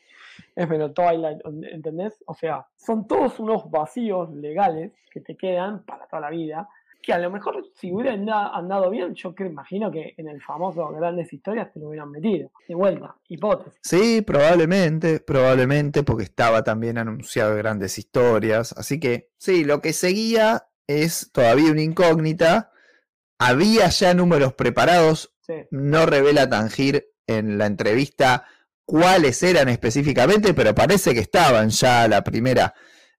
F 0.56 0.90
Twilight, 0.90 1.42
¿entendés? 1.72 2.24
O 2.28 2.34
sea, 2.34 2.66
son 2.76 3.08
todos 3.08 3.40
unos 3.40 3.70
vacíos 3.70 4.32
legales 4.32 4.94
que 5.12 5.22
te 5.22 5.36
quedan 5.36 5.84
para 5.86 6.08
toda 6.08 6.22
la 6.22 6.30
vida, 6.30 6.70
que 7.06 7.14
a 7.14 7.20
lo 7.20 7.30
mejor 7.30 7.64
si 7.76 7.92
hubiera 7.94 8.14
anda- 8.14 8.50
andado 8.56 8.90
bien, 8.90 9.14
yo 9.14 9.36
creo, 9.36 9.50
imagino 9.50 9.92
que 9.92 10.14
en 10.18 10.28
el 10.28 10.42
famoso 10.42 10.88
Grandes 10.90 11.32
Historias 11.32 11.72
te 11.72 11.80
lo 11.80 11.90
hubieran 11.90 12.10
metido. 12.12 12.52
De 12.68 12.74
vuelta, 12.76 13.16
hipótesis. 13.28 13.80
Sí, 13.84 14.22
probablemente, 14.22 15.20
probablemente, 15.20 16.04
porque 16.04 16.24
estaba 16.24 16.64
también 16.64 16.98
anunciado 16.98 17.56
grandes 17.56 17.98
historias. 18.00 18.74
Así 18.78 19.00
que 19.00 19.30
sí, 19.38 19.64
lo 19.64 19.82
que 19.82 19.94
seguía 19.94 20.68
es 20.88 21.32
todavía 21.32 21.72
una 21.72 21.82
incógnita. 21.82 22.72
Había 23.40 23.88
ya 23.90 24.14
números 24.14 24.54
preparados, 24.54 25.34
Sí. 25.42 25.54
no 25.70 26.06
revela 26.08 26.50
Tangir 26.50 27.08
en 27.28 27.58
la 27.60 27.68
entrevista 27.68 28.46
cuáles 28.86 29.42
eran 29.44 29.70
específicamente, 29.70 30.54
pero 30.54 30.74
parece 30.74 31.14
que 31.14 31.20
estaban 31.20 31.70
ya 31.70 32.08
la 32.08 32.24
primera, 32.24 32.74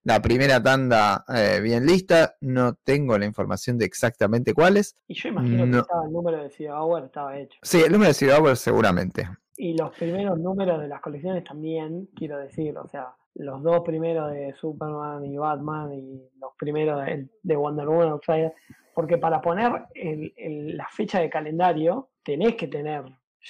la 0.06 0.22
primera 0.22 0.62
tanda 0.62 1.24
eh, 1.28 1.60
bien 1.60 1.84
lista. 1.84 2.36
No 2.40 2.74
tengo 2.74 3.18
la 3.18 3.26
información 3.26 3.76
de 3.76 3.86
exactamente 3.86 4.54
cuáles. 4.54 4.94
Y 5.08 5.14
yo 5.14 5.28
imagino 5.30 5.66
No. 5.66 5.72
que 5.72 5.78
estaba 5.80 6.04
el 6.06 6.12
número 6.12 6.48
de 6.48 6.70
Hour, 6.70 7.04
estaba 7.06 7.36
hecho. 7.38 7.58
Sí, 7.62 7.82
el 7.84 7.90
número 7.92 8.12
de 8.12 8.32
Hour 8.32 8.56
seguramente. 8.56 9.28
Y 9.56 9.76
los 9.76 9.90
primeros 9.96 10.38
números 10.38 10.80
de 10.80 10.86
las 10.88 11.00
colecciones 11.00 11.42
también, 11.42 12.08
quiero 12.14 12.38
decir, 12.38 12.76
o 12.78 12.86
sea, 12.86 13.08
los 13.34 13.62
dos 13.62 13.80
primeros 13.80 14.30
de 14.30 14.54
Superman 14.54 15.24
y 15.24 15.36
Batman 15.36 15.92
y 15.92 16.22
los 16.40 16.52
primeros 16.58 17.04
de, 17.04 17.28
de 17.42 17.56
Wonder 17.56 17.86
Woman 17.88 18.10
Outsider, 18.10 18.52
porque 18.94 19.18
para 19.18 19.40
poner 19.40 19.72
el- 19.94 20.32
el- 20.36 20.76
la 20.76 20.86
fecha 20.88 21.20
de 21.20 21.28
calendario 21.28 22.10
tenés 22.22 22.54
que 22.54 22.68
tener 22.68 23.02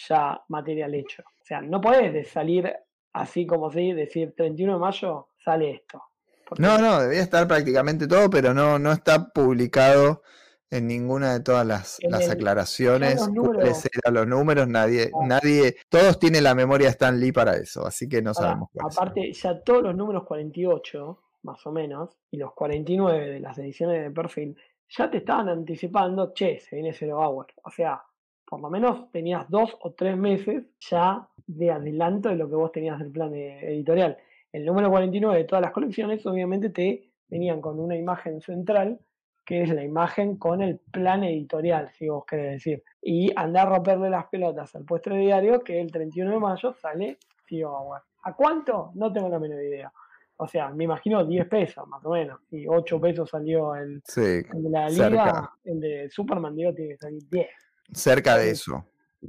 ya 0.09 0.41
material 0.49 0.95
hecho. 0.95 1.23
O 1.23 1.45
sea, 1.45 1.61
no 1.61 1.81
podés 1.81 2.29
salir 2.29 2.73
así 3.13 3.47
como 3.47 3.71
si, 3.71 3.93
decir 3.93 4.33
31 4.37 4.75
de 4.75 4.79
mayo 4.81 5.29
sale 5.39 5.71
esto. 5.71 6.03
Porque- 6.47 6.63
No, 6.63 6.79
no, 6.79 7.01
debía 7.01 7.23
estar 7.23 7.47
prácticamente 7.49 8.07
todo, 8.07 8.31
pero 8.31 8.55
no, 8.55 8.79
no 8.79 8.93
está 8.93 9.29
publicado 9.31 10.23
en 10.71 10.87
ninguna 10.89 11.33
de 11.35 11.41
todas 11.41 11.67
las, 11.67 11.99
las 12.09 12.25
el- 12.25 12.31
aclaraciones. 12.33 13.17
los 13.17 13.31
números- 13.33 13.89
los 14.13 14.27
números, 14.27 14.69
nadie, 14.69 15.11
Ah. 15.15 15.27
nadie, 15.27 15.77
todos 15.89 16.19
tienen 16.19 16.43
la 16.45 16.55
memoria 16.55 16.87
de 16.87 16.91
Stan 16.93 17.19
Lee 17.19 17.33
para 17.33 17.55
eso, 17.57 17.87
así 17.87 18.09
que 18.09 18.21
no 18.23 18.33
Pará, 18.33 18.49
sabemos 18.49 18.71
aparte, 18.81 19.33
ya 19.33 19.61
todos 19.63 19.83
los 19.83 19.95
números 19.97 20.25
48, 20.25 21.21
más 21.43 21.65
o 21.67 21.73
menos, 21.73 22.17
y 22.31 22.37
los 22.39 22.53
49 22.55 23.29
de 23.31 23.41
las 23.41 23.57
ediciones 23.59 24.03
de 24.03 24.11
perfil, 24.11 24.57
ya 24.89 25.11
te 25.11 25.19
estaban 25.19 25.49
anticipando, 25.49 26.33
che, 26.33 26.59
se 26.61 26.77
viene 26.77 26.93
Zero 26.93 27.19
Hour. 27.21 27.47
O 27.65 27.71
sea, 27.71 28.03
por 28.45 28.61
lo 28.61 28.71
menos 28.71 29.11
tenías 29.13 29.47
dos 29.49 29.77
o 29.81 29.93
tres 29.95 30.17
meses 30.17 30.65
ya 30.91 31.29
de 31.47 31.71
adelanto 31.71 32.29
de 32.29 32.37
lo 32.37 32.49
que 32.49 32.55
vos 32.57 32.71
tenías 32.73 32.99
del 32.99 33.11
plan 33.11 33.33
editorial. 33.35 34.17
El 34.57 34.65
número 34.65 34.89
49 34.89 35.37
de 35.37 35.45
todas 35.45 35.61
las 35.61 35.71
colecciones, 35.71 36.25
obviamente, 36.25 36.71
te 36.71 37.11
venían 37.29 37.61
con 37.61 37.79
una 37.79 37.95
imagen 37.95 38.41
central, 38.41 38.99
que 39.45 39.61
es 39.61 39.69
la 39.69 39.85
imagen 39.85 40.39
con 40.39 40.63
el 40.63 40.79
plan 40.79 41.25
editorial, 41.25 41.91
si 41.93 42.09
vos 42.09 42.25
querés 42.25 42.53
decir. 42.53 42.83
Y 43.03 43.31
andar 43.37 43.67
a 43.67 43.71
romperle 43.75 44.09
las 44.09 44.25
pelotas 44.29 44.75
al 44.75 44.87
puesto 44.87 45.11
de 45.11 45.19
diario, 45.19 45.61
que 45.61 45.79
el 45.79 45.93
31 45.93 46.31
de 46.31 46.39
mayo 46.39 46.73
sale 46.73 47.19
Hour. 47.53 48.01
¿A 48.23 48.35
cuánto? 48.35 48.93
No 48.95 49.13
tengo 49.13 49.29
la 49.29 49.39
menor 49.39 49.63
idea. 49.63 49.93
O 50.39 50.49
sea, 50.49 50.71
me 50.71 50.85
imagino 50.85 51.23
10 51.23 51.49
pesos, 51.49 51.87
más 51.87 52.03
o 52.07 52.13
menos. 52.13 52.41
Y 52.51 52.67
8 52.67 52.99
pesos 52.99 53.29
salió 53.29 53.75
el, 53.75 54.01
Sí, 54.07 54.23
el 54.55 54.63
de 54.63 54.71
la 54.71 54.89
cerca. 54.89 55.09
liga, 55.11 55.53
el 55.65 55.81
de 55.81 56.09
Superman, 56.11 56.57
digo, 56.57 56.73
tiene 56.73 56.93
que 56.93 56.97
salir 56.97 57.23
10. 57.31 57.47
cerca 57.93 58.39
de 58.39 58.51
eso. 58.53 58.87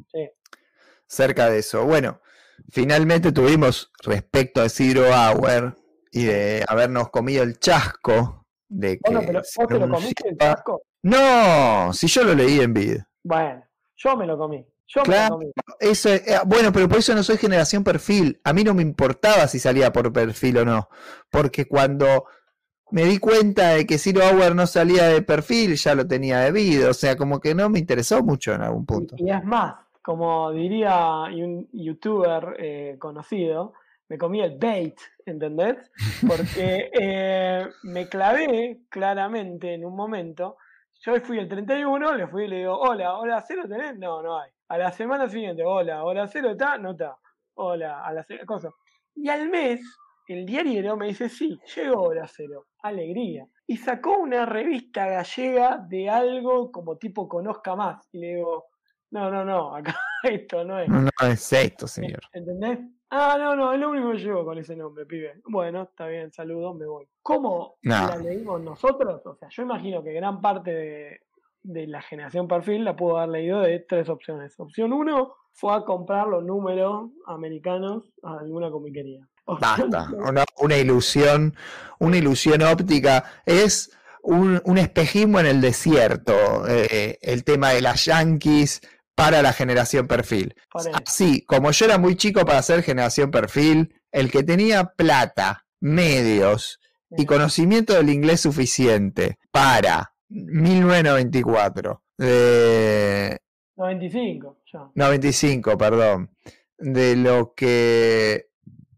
Sí. 0.08 0.30
Cerca 1.06 1.50
de 1.50 1.60
eso. 1.60 1.86
Bueno, 1.86 2.22
finalmente 2.72 3.32
tuvimos 3.32 3.92
respecto 4.04 4.62
a 4.62 4.70
Zero 4.70 5.04
Hour 5.10 5.76
y 6.12 6.26
de 6.26 6.66
habernos 6.68 7.10
comido 7.10 7.44
el 7.44 7.60
chasco 7.60 8.46
de 8.70 8.98
que 8.98 9.02
Bueno, 9.12 9.22
pero 9.26 9.44
se 9.44 9.62
vos 9.62 9.68
te 9.68 9.80
lo 9.80 9.90
comiste 9.90 10.30
el 10.30 10.38
chasco. 10.38 10.82
No, 11.04 11.94
si 11.94 12.08
yo 12.08 12.24
lo 12.24 12.34
leí 12.34 12.60
en 12.60 12.74
vid. 12.74 12.98
Bueno, 13.24 13.64
yo 13.96 14.18
me 14.18 14.26
lo 14.26 14.38
comí. 14.38 14.66
Yo 14.88 15.04
Claro. 15.04 15.38
me 15.38 15.46
lo 15.46 15.52
comí. 15.54 15.72
Eso, 15.80 16.10
es- 16.10 16.28
eh, 16.28 16.40
bueno, 16.46 16.72
pero 16.72 16.88
por 16.90 16.98
eso 17.00 17.14
no 17.14 17.24
soy 17.24 17.38
generación 17.38 17.84
perfil. 17.84 18.40
A 18.44 18.54
mí 18.54 18.64
no 18.64 18.74
me 18.74 18.82
importaba 18.82 19.48
si 19.48 19.60
salía 19.60 19.92
por 19.94 20.12
perfil 20.12 20.58
o 20.60 20.66
no. 20.66 20.90
Porque 21.30 21.66
cuando 21.66 22.26
me 22.92 23.04
di 23.04 23.18
cuenta 23.20 23.72
de 23.72 23.86
que 23.86 23.98
Zero 23.98 24.22
Hour 24.26 24.56
no 24.56 24.66
salía 24.66 25.08
de 25.10 25.22
perfil, 25.22 25.76
ya 25.76 25.94
lo 25.94 26.08
tenía 26.08 26.40
de 26.40 26.52
vid. 26.52 26.88
O 26.90 26.94
sea, 26.94 27.16
como 27.18 27.40
que 27.42 27.54
no 27.54 27.70
me 27.70 27.80
interesó 27.80 28.24
mucho 28.24 28.54
en 28.54 28.62
algún 28.62 28.86
punto. 28.86 29.16
Y, 29.18 29.28
y 29.28 29.32
es 29.32 29.44
más, 29.44 29.76
como 30.08 30.54
diría 30.54 31.24
un 31.26 31.68
youtuber 31.74 32.56
eh, 32.58 32.96
conocido, 32.98 33.74
me 34.08 34.18
comí 34.18 34.40
el 34.40 34.58
bait, 34.58 34.98
¿entendés? 35.26 35.92
Porque 36.26 36.90
eh, 36.98 37.68
me 37.84 38.08
clavé 38.08 38.84
claramente 38.88 39.74
en 39.74 39.84
un 39.84 39.98
momento. 39.98 40.56
Yo 41.02 41.20
fui 41.20 41.40
el 41.40 41.50
31, 41.50 42.16
le 42.16 42.28
fui 42.28 42.46
y 42.46 42.48
le 42.48 42.60
digo, 42.60 42.80
hola, 42.80 43.18
hola, 43.18 43.44
cero 43.46 43.64
tenés, 43.68 44.00
no, 44.00 44.24
no 44.24 44.40
hay. 44.40 44.50
A 44.70 44.78
la 44.78 44.94
semana 44.94 45.28
siguiente, 45.28 45.66
hola, 45.66 46.06
hola, 46.06 46.26
cero 46.30 46.52
está, 46.52 46.78
no 46.78 46.92
está. 46.92 47.18
Hola, 47.56 48.06
a 48.06 48.14
la 48.14 48.26
cosa. 48.46 48.70
Y 49.14 49.28
al 49.28 49.50
mes, 49.50 49.82
el 50.30 50.46
diario 50.46 50.96
me 50.96 51.08
dice, 51.08 51.28
sí, 51.28 51.60
llegó 51.76 52.04
hora 52.04 52.26
cero, 52.30 52.68
alegría. 52.82 53.46
Y 53.68 53.76
sacó 53.76 54.20
una 54.20 54.46
revista 54.46 55.06
gallega 55.06 55.86
de 55.86 56.10
algo 56.10 56.72
como 56.72 56.98
tipo 56.98 57.28
conozca 57.28 57.76
más. 57.76 58.08
Y 58.14 58.20
le 58.20 58.36
digo, 58.36 58.68
no, 59.12 59.32
no, 59.32 59.46
no, 59.46 59.76
acá 59.76 59.96
esto 60.24 60.64
no 60.64 60.80
es. 60.80 60.90
No, 60.90 61.02
no 61.02 61.28
es 61.28 61.54
esto, 61.54 61.88
señor. 61.88 62.22
¿Entendés? 62.34 62.80
Ah, 63.10 63.38
no, 63.40 63.56
no, 63.56 63.72
es 63.74 63.80
lo 63.80 63.90
único 63.92 64.12
que 64.12 64.18
llevo 64.18 64.44
con 64.44 64.58
ese 64.58 64.76
nombre, 64.76 65.06
pibe. 65.06 65.42
Bueno, 65.46 65.84
está 65.84 66.08
bien, 66.08 66.32
saludos, 66.34 66.76
me 66.76 66.86
voy. 66.86 67.08
¿Cómo 67.22 67.78
No. 67.84 68.08
la 68.08 68.18
leímos 68.18 68.62
nosotros? 68.62 69.22
O 69.26 69.36
sea, 69.36 69.48
yo 69.50 69.64
imagino 69.64 70.04
que 70.04 70.12
gran 70.12 70.42
parte 70.42 70.72
de, 70.74 71.22
de 71.64 71.88
la 71.88 72.02
generación 72.02 72.50
perfil 72.50 72.84
la 72.84 72.96
pudo 72.98 73.18
haber 73.18 73.30
leído 73.30 73.62
de 73.62 73.80
tres 73.80 74.10
opciones. 74.10 74.60
Opción 74.60 74.92
uno 74.92 75.36
fue 75.54 75.74
a 75.74 75.82
comprar 75.86 76.28
los 76.28 76.44
números 76.44 77.10
americanos 77.28 78.12
a 78.24 78.40
alguna 78.40 78.70
comiquería. 78.70 79.26
Basta, 79.46 80.10
una, 80.14 80.44
una 80.60 80.76
ilusión, 80.78 81.56
una 82.00 82.18
ilusión 82.18 82.62
óptica. 82.62 83.24
Es 83.46 83.98
un, 84.22 84.62
un 84.66 84.78
espejismo 84.78 85.40
en 85.40 85.46
el 85.46 85.62
desierto, 85.62 86.34
eh, 86.68 87.18
el 87.22 87.46
tema 87.46 87.70
de 87.70 87.82
las 87.82 88.04
yankees 88.04 88.82
para 89.18 89.42
la 89.42 89.52
generación 89.52 90.08
perfil. 90.08 90.54
Así, 91.04 91.44
como 91.46 91.72
yo 91.72 91.86
era 91.86 91.98
muy 91.98 92.16
chico 92.16 92.46
para 92.46 92.62
ser 92.62 92.84
generación 92.84 93.32
perfil, 93.32 93.96
el 94.12 94.30
que 94.30 94.44
tenía 94.44 94.94
plata, 94.96 95.66
medios 95.80 96.80
y 97.10 97.26
conocimiento 97.26 97.94
del 97.94 98.12
inglés 98.12 98.42
suficiente 98.42 99.40
para 99.50 100.14
1994, 100.30 102.04
de 102.16 103.40
95, 103.76 104.60
ya. 104.72 104.92
95, 104.94 105.78
perdón, 105.80 106.30
de 106.78 107.16
lo 107.16 107.56
que 107.56 108.50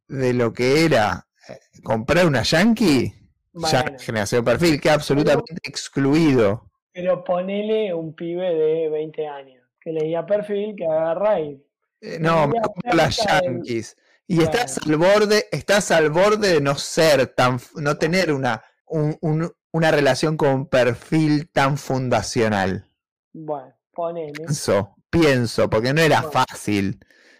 de 0.09 0.33
lo 0.33 0.51
que 0.51 0.83
era 0.83 1.27
eh, 1.47 1.59
comprar 1.81 2.25
una 2.25 2.41
Yankee, 2.41 3.13
ya 3.53 3.83
Bueno, 3.83 3.99
generación 3.99 4.43
perfil, 4.43 4.81
queda 4.81 4.95
absolutamente 4.95 5.61
excluido. 5.63 6.69
pero 6.91 7.23
ponele 7.23 7.93
un 7.93 8.13
pibe 8.13 8.53
de 8.53 8.89
20 8.89 9.27
años 9.27 9.58
que 9.81 9.91
leía 9.91 10.25
perfil, 10.25 10.75
que 10.77 10.85
agarra 10.85 11.39
y 11.39 11.63
Eh, 12.01 12.17
no, 12.19 12.47
me 12.47 12.59
compro 12.61 12.93
las 12.93 13.17
del- 13.17 13.27
Yankees. 13.61 13.95
Y 14.27 14.41
estás 14.43 14.77
al 14.85 14.95
borde, 14.95 15.47
estás 15.51 15.91
al 15.91 16.09
borde 16.11 16.53
de 16.53 16.61
no 16.61 16.75
ser 16.75 17.27
tan, 17.27 17.59
no 17.75 17.97
tener 17.97 18.31
una, 18.31 18.63
un- 18.85 19.17
un- 19.21 19.51
una 19.71 19.91
relación 19.91 20.37
con 20.37 20.67
perfil 20.67 21.49
tan 21.51 21.77
fundacional. 21.77 22.85
bueno, 23.33 23.73
ponele. 23.93 24.33
Pienso, 24.33 24.95
pienso, 25.09 25.69
porque 25.69 25.93
no 25.93 26.01
era 26.01 26.21
Bueno. 26.21 26.31
fácil 26.31 26.99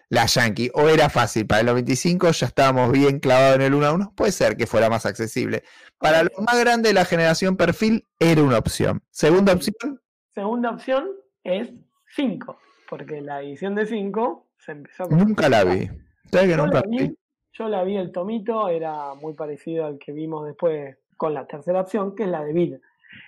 la 0.10 0.26
Yankee, 0.26 0.72
o 0.74 0.88
era 0.90 1.10
fácil, 1.10 1.46
para 1.48 1.62
el 1.62 1.68
95 1.68 2.32
ya 2.32 2.48
estábamos 2.48 2.92
bien 2.92 3.20
clavados 3.20 3.56
en 3.58 3.62
el 3.62 3.74
1 3.76 3.86
a 3.86 3.94
1, 3.94 4.14
puede 4.16 4.32
ser 4.32 4.58
que 4.58 4.66
fuera 4.68 4.90
más 4.90 5.06
accesible. 5.06 5.64
Para 6.00 6.24
los 6.24 6.32
más 6.40 6.60
grandes 6.60 6.90
de 6.90 6.94
la 6.96 7.06
generación 7.06 7.56
perfil 7.58 8.08
era 8.20 8.42
una 8.44 8.58
opción. 8.58 9.04
Segunda 9.12 9.54
opción, 9.54 10.02
Segunda 10.34 10.72
opción 10.72 11.08
es 11.44 11.70
5, 12.16 12.60
porque 12.90 13.22
la 13.22 13.42
edición 13.42 13.76
de 13.76 13.86
5 13.86 14.48
se 14.58 14.72
empezó 14.74 15.08
con 15.08 15.18
nunca 15.20 15.50
la 15.50 15.64
vi. 15.64 15.88
¿Sabes 16.32 16.48
que 16.48 16.56
Yo 16.56 16.58
nunca 16.58 16.82
la 16.82 16.88
vi? 16.90 16.98
vi, 17.10 17.18
yo 17.54 17.68
la 17.70 17.84
vi 17.84 17.98
el 17.98 18.12
tomito, 18.12 18.70
era 18.70 19.14
muy 19.16 19.34
parecido 19.34 19.86
al 19.86 19.98
que 20.00 20.12
vimos 20.12 20.46
después 20.46 20.98
con 21.18 21.34
la 21.34 21.46
tercera 21.48 21.82
opción, 21.82 22.16
que 22.16 22.24
es 22.24 22.30
la 22.30 22.44
de 22.44 22.54
Vid. 22.54 22.76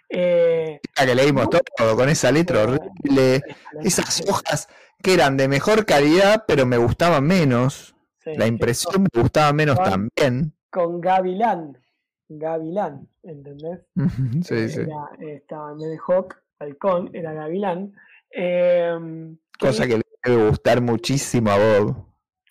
Eh, 0.10 0.80
La 0.98 1.06
que 1.06 1.16
leímos 1.16 1.48
todo, 1.50 1.96
con 1.96 2.08
esa 2.10 2.32
letra 2.32 2.64
horrible, 2.64 3.42
esas 3.84 4.22
hojas 4.30 4.68
que 5.02 5.14
eran 5.16 5.38
de 5.38 5.48
mejor 5.48 5.86
calidad, 5.86 6.44
pero 6.48 6.66
me 6.66 6.78
gustaban 6.78 7.26
menos. 7.26 7.96
Sí, 8.20 8.36
La 8.36 8.46
sí, 8.46 8.50
impresión 8.50 9.04
me 9.04 9.22
gustaba 9.22 9.52
menos 9.54 9.78
Con- 9.80 9.90
también. 9.90 10.54
Con 10.70 11.02
Gavilán. 11.02 11.78
Gavilán, 12.30 13.10
¿entendés? 13.24 13.80
Sí, 14.44 14.70
sí. 14.70 14.82
Era, 14.82 15.10
estaba 15.20 15.72
en 15.72 15.80
vez 15.80 15.90
de 15.90 16.00
Hawk, 16.08 16.36
halcón, 16.60 17.10
era 17.14 17.34
Gavilán. 17.34 17.94
Eh, 18.34 19.36
Cosa 19.60 19.88
que 19.88 19.98
le 19.98 20.04
debe 20.24 20.50
gustar 20.50 20.82
muchísimo 20.82 21.52
a 21.52 21.58
Bob. 21.58 22.06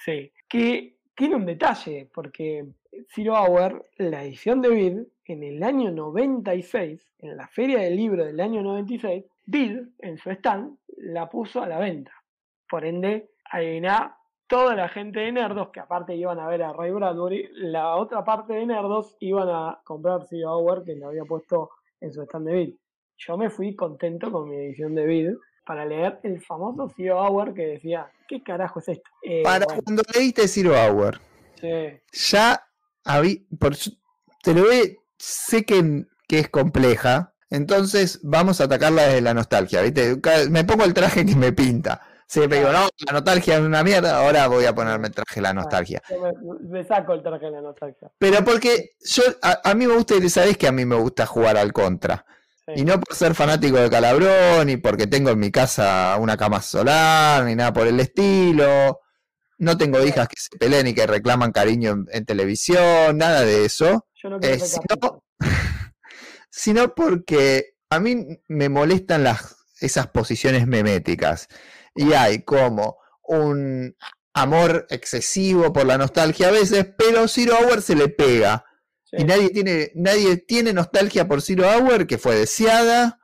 Sí, 0.04 0.32
que 0.48 0.98
tiene 1.16 1.36
un 1.36 1.46
detalle, 1.46 2.08
porque 2.12 2.66
Zero 3.14 3.34
Hour, 3.34 3.86
la 3.98 4.24
edición 4.24 4.62
de 4.62 4.68
Vid, 4.70 4.98
en 5.24 5.42
el 5.42 5.62
año 5.62 5.90
96, 5.90 7.14
en 7.18 7.36
la 7.36 7.46
Feria 7.48 7.80
del 7.80 7.96
Libro 7.96 8.24
del 8.24 8.40
año 8.40 8.62
96, 8.62 9.24
Vid, 9.46 9.78
en 9.98 10.18
su 10.18 10.30
stand, 10.30 10.76
la 10.96 11.28
puso 11.28 11.62
a 11.62 11.68
la 11.68 11.78
venta. 11.78 12.12
Por 12.68 12.84
ende, 12.84 13.30
adivina, 13.44 14.16
toda 14.46 14.74
la 14.74 14.88
gente 14.88 15.20
de 15.20 15.32
Nerdos, 15.32 15.70
que 15.70 15.80
aparte 15.80 16.16
iban 16.16 16.40
a 16.40 16.48
ver 16.48 16.62
a 16.62 16.72
Ray 16.72 16.90
Bradbury, 16.90 17.48
la 17.54 17.96
otra 17.96 18.24
parte 18.24 18.54
de 18.54 18.66
Nerdos 18.66 19.16
iban 19.20 19.48
a 19.48 19.80
comprar 19.84 20.26
Zero 20.26 20.58
Hour, 20.58 20.84
que 20.84 20.96
lo 20.96 21.08
había 21.08 21.24
puesto 21.24 21.70
en 22.00 22.12
su 22.12 22.22
stand 22.22 22.48
de 22.48 22.54
Vid. 22.54 22.74
Yo 23.18 23.36
me 23.36 23.50
fui 23.50 23.76
contento 23.76 24.32
con 24.32 24.48
mi 24.48 24.56
edición 24.56 24.94
de 24.94 25.06
Vid 25.06 25.30
para 25.70 25.86
leer 25.86 26.18
el 26.24 26.42
famoso 26.44 26.92
Zero 26.96 27.20
Hour 27.22 27.54
que 27.54 27.62
decía, 27.64 28.10
¿qué 28.26 28.42
carajo 28.42 28.80
es 28.80 28.88
esto? 28.88 29.08
Eh, 29.22 29.44
Para 29.44 29.66
bueno, 29.66 29.82
cuando 29.84 30.02
leíste 30.12 30.48
Zero 30.48 30.72
Hour, 30.74 31.20
sí. 31.60 31.68
ya 32.12 32.60
habí- 33.04 33.46
por, 33.56 33.76
te 34.42 34.52
lo 34.52 34.64
ve, 34.64 34.98
sé 35.16 35.64
que, 35.64 36.06
que 36.26 36.40
es 36.40 36.48
compleja, 36.48 37.34
entonces 37.50 38.18
vamos 38.24 38.60
a 38.60 38.64
atacarla 38.64 39.02
desde 39.06 39.20
la 39.20 39.32
nostalgia, 39.32 39.80
¿viste? 39.82 40.16
Me 40.50 40.64
pongo 40.64 40.82
el 40.82 40.92
traje 40.92 41.24
que 41.24 41.36
me 41.36 41.52
pinta. 41.52 42.00
Siempre 42.26 42.58
digo, 42.58 42.72
no, 42.72 42.88
la 43.06 43.12
nostalgia 43.12 43.54
es 43.54 43.60
una 43.60 43.84
mierda, 43.84 44.18
ahora 44.24 44.48
voy 44.48 44.64
a 44.64 44.74
ponerme 44.74 45.06
el 45.06 45.14
traje 45.14 45.36
de 45.36 45.42
la 45.42 45.54
nostalgia. 45.54 46.02
Me, 46.10 46.68
me 46.68 46.84
saco 46.84 47.12
el 47.12 47.22
traje 47.22 47.44
de 47.44 47.52
la 47.52 47.60
nostalgia. 47.60 48.10
Pero 48.18 48.44
porque 48.44 48.96
yo, 49.04 49.22
a, 49.40 49.70
a 49.70 49.74
mí 49.76 49.86
me 49.86 49.94
gusta, 49.94 50.16
y 50.16 50.28
sabés 50.28 50.56
que 50.58 50.66
a 50.66 50.72
mí 50.72 50.84
me 50.84 50.96
gusta 50.96 51.26
jugar 51.26 51.56
al 51.56 51.72
contra. 51.72 52.24
Y 52.76 52.84
no 52.84 53.00
por 53.00 53.16
ser 53.16 53.34
fanático 53.34 53.78
de 53.78 53.90
Calabrón, 53.90 54.66
ni 54.66 54.76
porque 54.76 55.06
tengo 55.06 55.30
en 55.30 55.38
mi 55.38 55.50
casa 55.50 56.16
una 56.18 56.36
cama 56.36 56.60
solar, 56.62 57.44
ni 57.44 57.54
nada 57.54 57.72
por 57.72 57.86
el 57.86 57.98
estilo. 58.00 59.00
No 59.58 59.76
tengo 59.76 60.04
hijas 60.04 60.28
que 60.28 60.40
se 60.40 60.56
peleen 60.58 60.86
y 60.86 60.94
que 60.94 61.06
reclaman 61.06 61.52
cariño 61.52 61.90
en, 61.90 62.06
en 62.12 62.24
televisión, 62.24 63.18
nada 63.18 63.42
de 63.42 63.64
eso. 63.64 64.06
Yo 64.22 64.30
no 64.30 64.38
Eh, 64.42 64.58
sino, 64.58 65.22
sino 66.50 66.94
porque 66.94 67.74
a 67.90 68.00
mí 68.00 68.40
me 68.48 68.68
molestan 68.68 69.24
las, 69.24 69.56
esas 69.80 70.06
posiciones 70.08 70.66
meméticas. 70.66 71.48
Y 71.94 72.12
hay 72.12 72.44
como 72.44 72.96
un 73.22 73.96
amor 74.32 74.86
excesivo 74.90 75.72
por 75.72 75.86
la 75.86 75.98
nostalgia 75.98 76.48
a 76.48 76.52
veces, 76.52 76.86
pero 76.96 77.28
Zero 77.28 77.56
Hour 77.58 77.82
se 77.82 77.96
le 77.96 78.08
pega. 78.08 78.64
Y 79.12 79.24
nadie 79.24 79.50
tiene, 79.50 79.92
nadie 79.94 80.36
tiene 80.36 80.72
nostalgia 80.72 81.26
por 81.26 81.42
Zero 81.42 81.68
Hour, 81.68 82.06
que 82.06 82.18
fue 82.18 82.36
deseada, 82.36 83.18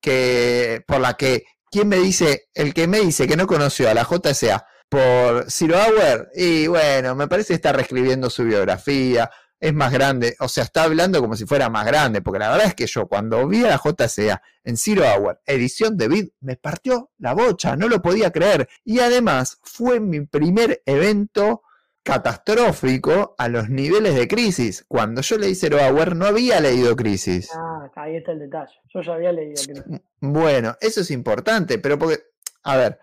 que 0.00 0.82
por 0.86 1.00
la 1.00 1.14
que, 1.14 1.44
¿quién 1.70 1.88
me 1.88 1.98
dice? 1.98 2.48
El 2.54 2.74
que 2.74 2.88
me 2.88 3.00
dice 3.00 3.26
que 3.26 3.36
no 3.36 3.46
conoció 3.46 3.88
a 3.88 3.94
la 3.94 4.04
JSA 4.04 4.66
por 4.88 5.50
Zero 5.50 5.76
Hour, 5.78 6.30
y 6.34 6.66
bueno, 6.66 7.14
me 7.14 7.28
parece 7.28 7.48
que 7.48 7.54
está 7.54 7.72
reescribiendo 7.72 8.28
su 8.28 8.44
biografía, 8.44 9.30
es 9.60 9.74
más 9.74 9.92
grande, 9.92 10.36
o 10.40 10.48
sea, 10.48 10.64
está 10.64 10.84
hablando 10.84 11.20
como 11.20 11.36
si 11.36 11.44
fuera 11.44 11.68
más 11.68 11.84
grande, 11.84 12.22
porque 12.22 12.38
la 12.38 12.50
verdad 12.50 12.66
es 12.66 12.74
que 12.74 12.86
yo 12.86 13.06
cuando 13.06 13.46
vi 13.46 13.62
a 13.64 13.68
la 13.68 13.78
JSA 13.78 14.42
en 14.64 14.76
Zero 14.78 15.04
Hour, 15.04 15.42
edición 15.44 15.98
de 15.98 16.08
Vid, 16.08 16.28
me 16.40 16.56
partió 16.56 17.10
la 17.18 17.34
bocha, 17.34 17.76
no 17.76 17.86
lo 17.86 18.00
podía 18.00 18.30
creer. 18.30 18.68
Y 18.84 19.00
además 19.00 19.58
fue 19.62 20.00
mi 20.00 20.22
primer 20.22 20.82
evento 20.86 21.62
catastrófico 22.02 23.34
a 23.38 23.48
los 23.48 23.68
niveles 23.68 24.14
de 24.14 24.28
crisis. 24.28 24.84
Cuando 24.88 25.20
yo 25.22 25.38
leí 25.38 25.54
Zero 25.54 25.78
Hour 25.78 26.16
no 26.16 26.26
había 26.26 26.60
leído 26.60 26.96
crisis. 26.96 27.50
Ah, 27.54 27.90
ahí 27.96 28.16
está 28.16 28.32
el 28.32 28.40
detalle. 28.40 28.72
Yo 28.94 29.00
ya 29.02 29.14
había 29.14 29.32
leído. 29.32 29.60
creo. 29.66 30.00
Bueno, 30.20 30.76
eso 30.80 31.00
es 31.00 31.10
importante, 31.10 31.78
pero 31.78 31.98
porque, 31.98 32.18
a 32.62 32.76
ver, 32.76 32.98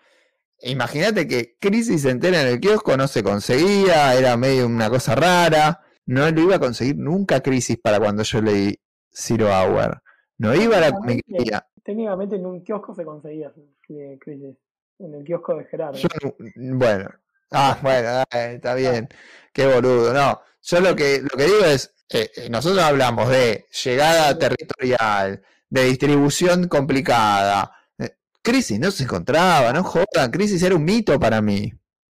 imagínate 0.61 1.27
que 1.27 1.57
crisis 1.59 2.05
entera 2.05 2.41
en 2.41 2.47
el 2.47 2.59
kiosco 2.59 2.97
no 2.97 3.07
se 3.07 3.23
conseguía, 3.23 4.15
era 4.15 4.37
medio 4.37 4.65
una 4.65 4.89
cosa 4.89 5.15
rara, 5.15 5.81
no 6.05 6.29
lo 6.31 6.41
iba 6.41 6.55
a 6.55 6.59
conseguir 6.59 6.97
nunca 6.97 7.41
crisis 7.41 7.77
para 7.77 7.99
cuando 7.99 8.23
yo 8.23 8.41
leí 8.41 8.79
Zero 9.11 9.47
Hour. 9.49 10.01
No 10.37 10.53
iba 10.55 10.77
a 10.77 10.81
la 10.81 10.91
Técnicamente- 10.91 11.23
comiquería. 11.23 11.67
Técnicamente 11.83 12.35
en 12.35 12.45
un 12.45 12.63
kiosco 12.63 12.93
se 12.93 13.05
conseguía 13.05 13.51
eh, 13.89 14.17
Crisis. 14.19 14.57
En 14.99 15.13
el 15.13 15.23
kiosco 15.23 15.55
de 15.55 15.63
Gerardo. 15.65 15.97
Yo 15.97 16.07
no- 16.21 16.77
bueno, 16.77 17.09
ah, 17.51 17.77
bueno, 17.81 18.23
está 18.31 18.75
bien, 18.75 19.07
qué 19.53 19.67
boludo. 19.67 20.13
No, 20.13 20.41
yo 20.61 20.79
lo 20.79 20.95
que, 20.95 21.21
lo 21.21 21.37
que 21.37 21.45
digo 21.45 21.65
es, 21.65 21.93
eh, 22.09 22.29
eh, 22.35 22.49
nosotros 22.49 22.83
hablamos 22.83 23.29
de 23.29 23.65
llegada 23.83 24.37
territorial, 24.37 25.41
de 25.69 25.83
distribución 25.85 26.67
complicada. 26.67 27.71
Eh, 27.97 28.15
Crisis 28.41 28.79
no 28.79 28.91
se 28.91 29.03
encontraba, 29.03 29.73
no 29.73 29.83
jodan, 29.83 30.31
Crisis 30.31 30.61
era 30.63 30.75
un 30.75 30.85
mito 30.85 31.19
para 31.19 31.41
mí. 31.41 31.71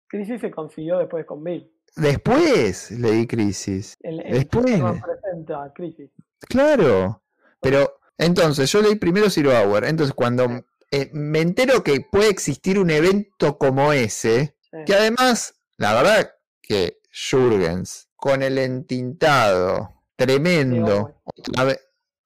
Crisis 0.07 0.41
se 0.41 0.51
consiguió 0.51 0.99
después 0.99 1.25
con 1.25 1.43
Bill. 1.43 1.69
Después 1.95 2.91
leí 2.91 3.27
Crisis, 3.27 3.95
El, 4.01 4.19
el 4.21 4.33
Después. 4.33 4.65
Presenta 4.65 5.71
Crisis. 5.75 6.09
claro. 6.47 7.19
Pero 7.61 7.99
entonces 8.17 8.69
yo 8.71 8.81
leí 8.81 8.95
primero 8.95 9.29
Zero 9.29 9.51
Hour, 9.51 9.85
entonces 9.85 10.13
cuando 10.13 10.65
eh, 10.91 11.09
me 11.11 11.39
entero 11.41 11.83
que 11.83 12.01
puede 12.01 12.29
existir 12.29 12.77
un 12.77 12.91
evento 12.91 13.57
como 13.57 13.93
ese. 13.93 14.52
Que 14.85 14.93
además, 14.95 15.53
la 15.77 15.93
verdad 15.93 16.31
que 16.61 16.99
Jurgens, 17.11 18.09
con 18.15 18.41
el 18.41 18.57
entintado 18.57 20.03
tremendo, 20.15 21.21
vez- 21.65 21.79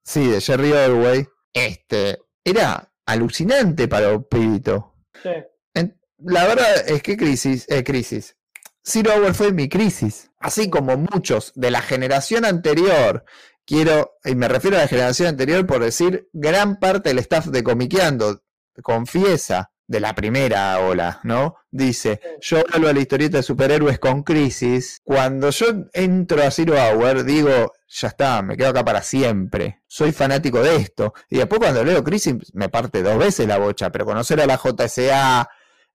sí, 0.04 0.28
de 0.28 0.40
Jerry 0.40 0.72
Orway, 0.72 1.26
este, 1.52 2.18
era 2.44 2.92
alucinante 3.06 3.88
para 3.88 4.12
un 4.16 4.24
pibito. 4.24 4.94
Sí. 5.22 5.30
En- 5.74 6.00
la 6.18 6.46
verdad 6.46 6.88
es 6.88 7.02
que 7.02 7.16
crisis, 7.16 7.66
eh, 7.68 7.84
crisis. 7.84 8.36
Zero 8.84 9.12
Hour 9.14 9.34
fue 9.34 9.52
mi 9.52 9.68
crisis, 9.68 10.30
así 10.38 10.70
como 10.70 10.96
muchos 10.96 11.52
de 11.54 11.70
la 11.70 11.82
generación 11.82 12.44
anterior 12.46 13.24
quiero, 13.66 14.12
y 14.24 14.34
me 14.34 14.48
refiero 14.48 14.78
a 14.78 14.80
la 14.80 14.88
generación 14.88 15.28
anterior 15.28 15.66
por 15.66 15.82
decir, 15.82 16.28
gran 16.32 16.78
parte 16.78 17.10
del 17.10 17.18
staff 17.18 17.46
de 17.46 17.62
Comiqueando 17.62 18.42
confiesa 18.82 19.70
de 19.88 20.00
la 20.00 20.14
primera 20.14 20.78
ola, 20.80 21.18
¿no? 21.24 21.56
Dice, 21.70 22.20
yo 22.40 22.62
hablo 22.72 22.88
a 22.88 22.92
la 22.92 23.00
historieta 23.00 23.38
de 23.38 23.42
superhéroes 23.42 23.98
con 23.98 24.22
crisis. 24.22 25.00
Cuando 25.02 25.50
yo 25.50 25.66
entro 25.94 26.42
a 26.42 26.50
Zero 26.50 26.74
Hour, 26.74 27.24
digo, 27.24 27.72
ya 27.88 28.08
está, 28.08 28.42
me 28.42 28.56
quedo 28.56 28.68
acá 28.68 28.84
para 28.84 29.02
siempre. 29.02 29.80
Soy 29.86 30.12
fanático 30.12 30.62
de 30.62 30.76
esto. 30.76 31.14
Y 31.30 31.38
después 31.38 31.58
cuando 31.58 31.82
leo 31.82 32.04
crisis 32.04 32.34
me 32.52 32.68
parte 32.68 33.02
dos 33.02 33.18
veces 33.18 33.48
la 33.48 33.58
bocha, 33.58 33.90
pero 33.90 34.04
conocer 34.04 34.40
a 34.42 34.46
la 34.46 34.58
JSA, 34.58 35.48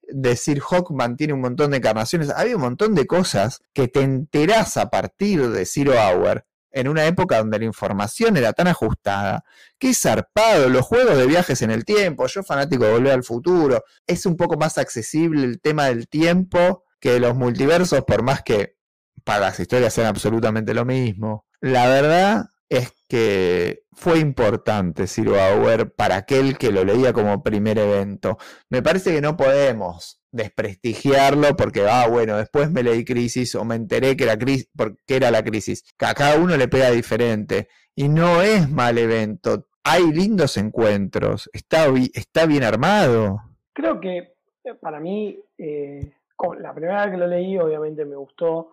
decir 0.10 0.60
Hawkman 0.60 1.16
tiene 1.16 1.34
un 1.34 1.42
montón 1.42 1.72
de 1.72 1.78
encarnaciones, 1.78 2.32
había 2.32 2.56
un 2.56 2.64
montón 2.64 2.96
de 2.96 3.06
cosas 3.06 3.62
que 3.74 3.88
te 3.88 4.02
enterás 4.02 4.76
a 4.78 4.90
partir 4.90 5.50
de 5.50 5.66
Zero 5.68 5.94
Hour 5.94 6.46
en 6.74 6.88
una 6.88 7.06
época 7.06 7.38
donde 7.38 7.60
la 7.60 7.66
información 7.66 8.36
era 8.36 8.52
tan 8.52 8.68
ajustada. 8.68 9.46
Qué 9.78 9.94
zarpado, 9.94 10.68
los 10.70 10.86
juegos 10.86 11.18
de 11.18 11.28
viajes 11.28 11.62
en 11.62 11.72
el 11.72 11.86
tiempo, 11.86 12.28
yo 12.28 12.44
fanático 12.44 12.84
de 12.84 12.92
Volver 12.92 13.14
al 13.14 13.24
Futuro, 13.24 13.84
es 14.06 14.26
un 14.26 14.36
poco 14.36 14.58
más 14.58 14.78
accesible 14.78 15.44
el 15.44 15.62
tema 15.62 15.86
del 15.86 16.08
tiempo 16.08 16.84
que 17.00 17.20
los 17.20 17.36
multiversos, 17.36 18.04
por 18.06 18.24
más 18.24 18.42
que 18.44 18.76
para 19.24 19.42
las 19.42 19.60
historias 19.60 19.94
sean 19.94 20.08
absolutamente 20.08 20.74
lo 20.74 20.84
mismo. 20.84 21.46
La 21.62 21.88
verdad 21.88 22.46
es 22.70 22.92
que 23.08 23.84
fue 23.92 24.20
importante 24.20 25.08
Zero 25.08 25.36
Hour 25.36 25.94
para 25.94 26.16
aquel 26.16 26.58
que 26.58 26.72
lo 26.72 26.84
leía 26.84 27.14
como 27.14 27.44
primer 27.44 27.78
evento. 27.78 28.38
Me 28.70 28.82
parece 28.82 29.14
que 29.14 29.22
no 29.22 29.38
podemos 29.38 30.23
desprestigiarlo 30.34 31.56
porque, 31.56 31.86
ah, 31.88 32.08
bueno, 32.10 32.38
después 32.38 32.70
me 32.72 32.84
leí 32.84 33.06
Crisis 33.06 33.56
o 33.56 33.64
me 33.64 33.76
enteré 33.76 34.18
que 34.18 34.26
era, 34.26 34.38
crisis, 34.38 34.70
porque 34.76 35.16
era 35.16 35.32
la 35.32 35.44
crisis. 35.44 35.84
Que 35.98 36.06
a 36.06 36.14
cada 36.14 36.38
uno 36.38 36.58
le 36.58 36.68
pega 36.68 36.92
diferente. 36.92 37.70
Y 37.96 38.10
no 38.10 38.42
es 38.42 38.70
mal 38.70 38.98
evento. 38.98 39.68
Hay 39.84 40.12
lindos 40.12 40.58
encuentros. 40.58 41.50
Está, 41.54 41.86
está 42.14 42.46
bien 42.46 42.64
armado. 42.64 43.42
Creo 43.74 44.00
que 44.00 44.18
eh, 44.64 44.74
para 44.82 45.00
mí, 45.00 45.40
eh, 45.58 46.12
la 46.60 46.74
primera 46.74 47.06
vez 47.06 47.12
que 47.12 47.20
lo 47.20 47.28
leí, 47.28 47.58
obviamente 47.58 48.04
me 48.04 48.16
gustó. 48.16 48.72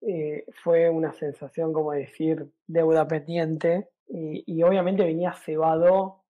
Eh, 0.00 0.46
fue 0.62 0.88
una 0.88 1.12
sensación 1.12 1.72
como 1.72 1.92
decir 1.92 2.46
deuda 2.66 3.06
pendiente. 3.06 3.88
Y, 4.12 4.62
obviamente 4.64 5.04
venía 5.04 5.32
cebado 5.32 6.20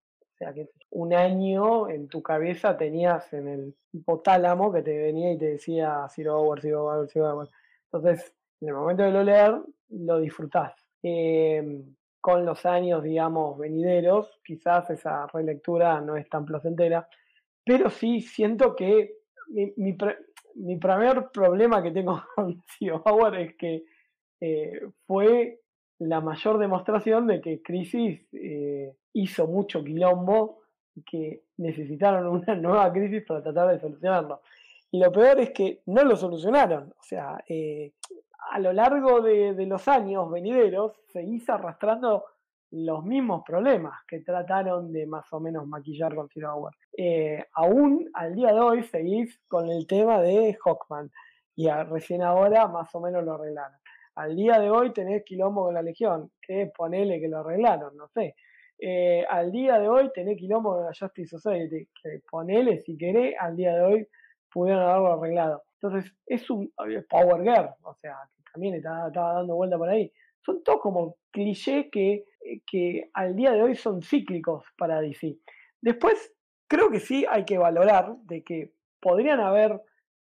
sea 0.41 0.53
que 0.53 0.69
un 0.91 1.13
año 1.13 1.89
en 1.89 2.07
tu 2.07 2.21
cabeza 2.21 2.77
tenías 2.77 3.31
en 3.33 3.47
el 3.47 3.75
hipotálamo 3.93 4.71
que 4.71 4.81
te 4.81 4.97
venía 4.97 5.31
y 5.31 5.37
te 5.37 5.51
decía 5.51 6.05
Zero 6.09 6.39
Hour, 6.39 6.61
Zero 6.61 6.85
Hour, 6.85 7.09
Zero 7.09 7.33
Hour. 7.33 7.49
Entonces, 7.85 8.33
en 8.59 8.69
el 8.69 8.75
momento 8.75 9.03
de 9.03 9.11
lo 9.11 9.23
leer, 9.23 9.55
lo 9.89 10.19
disfrutás. 10.19 10.73
Em, 11.01 11.95
con 12.19 12.45
los 12.45 12.65
años, 12.65 13.03
digamos, 13.03 13.57
venideros, 13.57 14.39
quizás 14.43 14.89
esa 14.89 15.25
relectura 15.27 15.99
no 16.01 16.15
es 16.17 16.29
tan 16.29 16.45
placentera, 16.45 17.07
pero 17.65 17.89
sí 17.89 18.21
siento 18.21 18.75
que 18.75 19.15
mi, 19.47 19.73
mi, 20.55 20.77
primer 20.77 21.29
problema 21.31 21.81
que 21.81 21.91
tengo 21.91 22.21
con 22.35 22.61
Zero 22.77 23.01
Hour 23.05 23.37
es 23.37 23.55
que 23.55 23.85
eh, 24.41 24.81
fue 25.07 25.61
la 25.99 26.19
mayor 26.19 26.57
demostración 26.57 27.27
de 27.27 27.41
que 27.41 27.61
Crisis 27.61 28.27
eh, 28.33 28.93
hizo 29.13 29.47
mucho 29.47 29.83
quilombo 29.83 30.60
que 31.05 31.43
necesitaron 31.57 32.27
una 32.27 32.55
nueva 32.55 32.91
crisis 32.91 33.23
para 33.25 33.41
tratar 33.41 33.69
de 33.69 33.79
solucionarlo. 33.79 34.41
Y 34.91 34.99
lo 34.99 35.11
peor 35.11 35.39
es 35.39 35.51
que 35.51 35.81
no 35.85 36.03
lo 36.03 36.15
solucionaron. 36.15 36.93
O 36.99 37.03
sea, 37.03 37.41
eh, 37.47 37.93
a 38.51 38.59
lo 38.59 38.73
largo 38.73 39.21
de, 39.21 39.53
los 39.65 39.87
años 39.87 40.29
venideros 40.29 40.93
seguís 41.07 41.49
arrastrando 41.49 42.25
los 42.71 43.03
mismos 43.03 43.43
problemas 43.45 43.99
que 44.07 44.19
trataron 44.19 44.91
de 44.91 45.05
más 45.05 45.31
o 45.31 45.39
menos 45.39 45.67
maquillar 45.67 46.15
con 46.15 46.29
Zero 46.29 46.53
Hour. 46.53 46.75
Eh, 46.97 47.45
aún 47.53 48.09
al 48.13 48.35
día 48.35 48.53
de 48.53 48.59
hoy 48.59 48.83
seguís 48.83 49.39
con 49.47 49.69
el 49.69 49.87
tema 49.87 50.19
de 50.21 50.57
Hawkman 50.63 51.11
y 51.55 51.69
recién 51.69 52.21
ahora 52.21 52.67
más 52.67 52.93
o 52.95 53.01
menos 53.01 53.23
lo 53.23 53.35
arreglaron. 53.35 53.77
Al 54.15 54.35
día 54.35 54.59
de 54.59 54.69
hoy 54.69 54.91
tenés 54.91 55.23
quilombo 55.23 55.65
con 55.65 55.73
la 55.73 55.81
Legión, 55.81 56.31
que 56.41 56.71
ponele 56.75 57.19
que 57.19 57.29
lo 57.29 57.39
arreglaron, 57.39 57.95
no 57.95 58.09
sé. 58.09 58.35
Eh, 58.83 59.23
al 59.29 59.51
día 59.51 59.77
de 59.77 59.87
hoy 59.87 60.09
tenés 60.11 60.37
quilombo 60.37 60.73
con 60.73 60.85
la 60.85 60.91
Justice 60.97 61.37
Society, 61.37 61.87
que 62.01 62.21
ponele 62.27 62.79
si 62.79 62.97
querés, 62.97 63.35
al 63.39 63.55
día 63.55 63.75
de 63.75 63.81
hoy 63.81 64.07
pudieron 64.51 64.81
haberlo 64.81 65.13
arreglado. 65.13 65.63
Entonces, 65.79 66.11
es 66.25 66.49
un 66.49 66.73
Power 67.07 67.43
Girl, 67.43 67.69
o 67.83 67.93
sea, 68.01 68.15
que 68.35 68.41
también 68.51 68.73
estaba, 68.73 69.11
dando 69.11 69.55
vuelta 69.55 69.77
por 69.77 69.87
ahí. 69.87 70.11
Son 70.43 70.63
todos 70.63 70.81
como 70.81 71.17
clichés 71.29 71.89
que, 71.91 72.25
eh, 72.43 72.61
que 72.65 73.11
al 73.13 73.35
día 73.35 73.51
de 73.51 73.61
hoy 73.61 73.75
son 73.75 74.01
cíclicos 74.01 74.65
para 74.79 74.99
DC. 74.99 75.37
Después, 75.79 76.33
creo 76.67 76.89
que 76.89 76.99
sí 76.99 77.23
hay 77.29 77.45
que 77.45 77.59
valorar 77.59 78.15
de 78.23 78.43
que 78.43 78.73
podrían 78.99 79.39
haber 79.39 79.79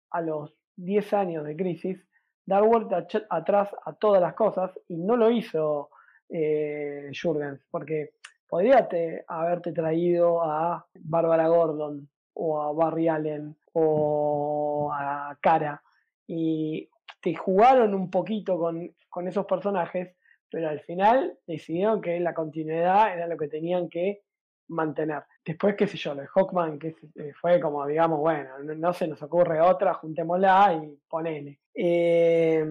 a 0.10 0.22
los 0.22 0.58
10 0.78 1.14
años 1.14 1.46
de 1.46 1.56
crisis 1.56 2.04
dar 2.48 2.64
vuelta 2.64 3.06
atrás 3.30 3.70
a 3.86 3.94
todas 3.94 4.22
las 4.22 4.34
cosas 4.34 4.72
y 4.88 4.98
no 4.98 5.16
lo 5.16 5.30
hizo 5.30 5.90
eh, 6.30 7.12
Jurgens, 7.14 7.64
porque 7.70 8.14
podría 8.48 8.88
haberte 9.28 9.72
traído 9.74 10.44
a 10.44 10.86
Bárbara 10.96 11.48
Gordon 11.48 12.08
o 12.34 12.62
a 12.62 12.72
Barry 12.72 13.08
Allen 13.08 13.56
o 13.74 14.92
a 14.94 15.38
Cara 15.42 15.82
y 16.26 16.90
te 17.22 17.36
jugaron 17.36 17.94
un 17.94 18.10
poquito 18.10 18.58
con, 18.58 18.94
con 19.10 19.28
esos 19.28 19.46
personajes, 19.46 20.16
pero 20.50 20.70
al 20.70 20.80
final 20.82 21.38
decidieron 21.46 22.02
que 22.02 22.20
la 22.20 22.34
continuidad 22.34 23.14
era 23.14 23.28
lo 23.28 23.38
que 23.38 23.48
tenían 23.48 23.90
que 23.90 24.22
mantener. 24.70 25.24
Después, 25.46 25.76
qué 25.76 25.88
sé 25.88 25.98
yo, 25.98 26.14
lo 26.14 26.22
de 26.22 26.28
Hawkman, 26.28 26.78
que 26.78 26.96
eh, 27.16 27.34
fue 27.40 27.60
como, 27.60 27.86
digamos, 27.86 28.20
bueno, 28.20 28.60
no, 28.60 28.94
se 28.94 29.08
nos 29.08 29.22
ocurre 29.24 29.62
otra, 29.62 29.94
juntémosla 29.94 30.82
y 30.84 31.00
ponele. 31.08 31.60
Eh, 31.74 32.66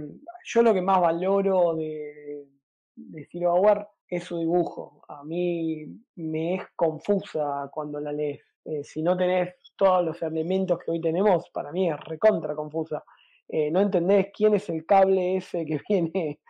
yo 0.45 0.63
lo 0.63 0.75
que 0.75 0.83
más 0.83 1.01
valoro 1.01 1.75
de, 1.75 2.45
de 2.95 3.29
Zero 3.31 3.55
Hour 3.55 3.89
es 4.09 4.25
su 4.25 4.39
dibujo. 4.39 5.03
A 5.09 5.25
mí 5.25 5.87
me 6.17 6.57
es 6.57 6.63
confusa 6.75 7.69
cuando 7.73 8.01
la 8.01 8.13
lees. 8.13 8.43
Eh, 8.65 8.83
si 8.83 9.03
no 9.03 9.17
tenés 9.17 9.55
todos 9.77 10.05
los 10.05 10.21
elementos 10.23 10.79
que 10.79 10.91
hoy 10.91 11.01
tenemos, 11.01 11.49
para 11.51 11.73
mí 11.73 11.89
es 11.89 11.99
recontra 12.01 12.55
confusa. 12.55 13.05
no 13.49 13.81
entendés 13.81 14.29
quién 14.35 14.55
es 14.55 14.69
el 14.69 14.85
cable 14.85 15.37
ese 15.37 15.65
que 15.65 15.81
viene 15.89 16.41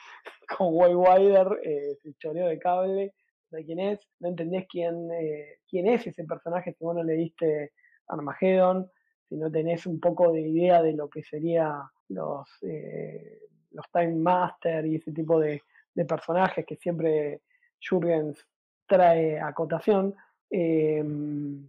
con 0.46 0.68
Waywider, 0.74 1.60
eh, 1.62 1.98
el 2.04 2.16
choreo 2.16 2.48
de 2.48 2.58
cable 2.58 3.14
de 3.50 3.64
quién 3.64 3.78
es, 3.78 4.00
no 4.20 4.28
entendés 4.28 4.66
quién, 4.68 5.10
eh, 5.12 5.58
quién 5.68 5.86
es 5.86 6.06
ese 6.06 6.24
personaje 6.24 6.72
si 6.72 6.84
vos 6.84 6.94
no 6.94 7.02
leíste 7.02 7.72
Armageddon, 8.08 8.90
si 9.28 9.36
no 9.36 9.50
tenés 9.50 9.86
un 9.86 10.00
poco 10.00 10.32
de 10.32 10.40
idea 10.40 10.82
de 10.82 10.92
lo 10.92 11.08
que 11.08 11.22
sería 11.22 11.80
los, 12.08 12.48
eh, 12.62 13.40
los 13.70 13.86
Time 13.92 14.14
Master 14.16 14.86
y 14.86 14.96
ese 14.96 15.12
tipo 15.12 15.40
de, 15.40 15.62
personajes 16.04 16.64
que 16.66 16.76
siempre 16.76 17.40
Jurgens 17.80 18.46
trae 18.86 19.40
a 19.40 19.52
cotación. 19.52 20.14
Em, 20.50 21.68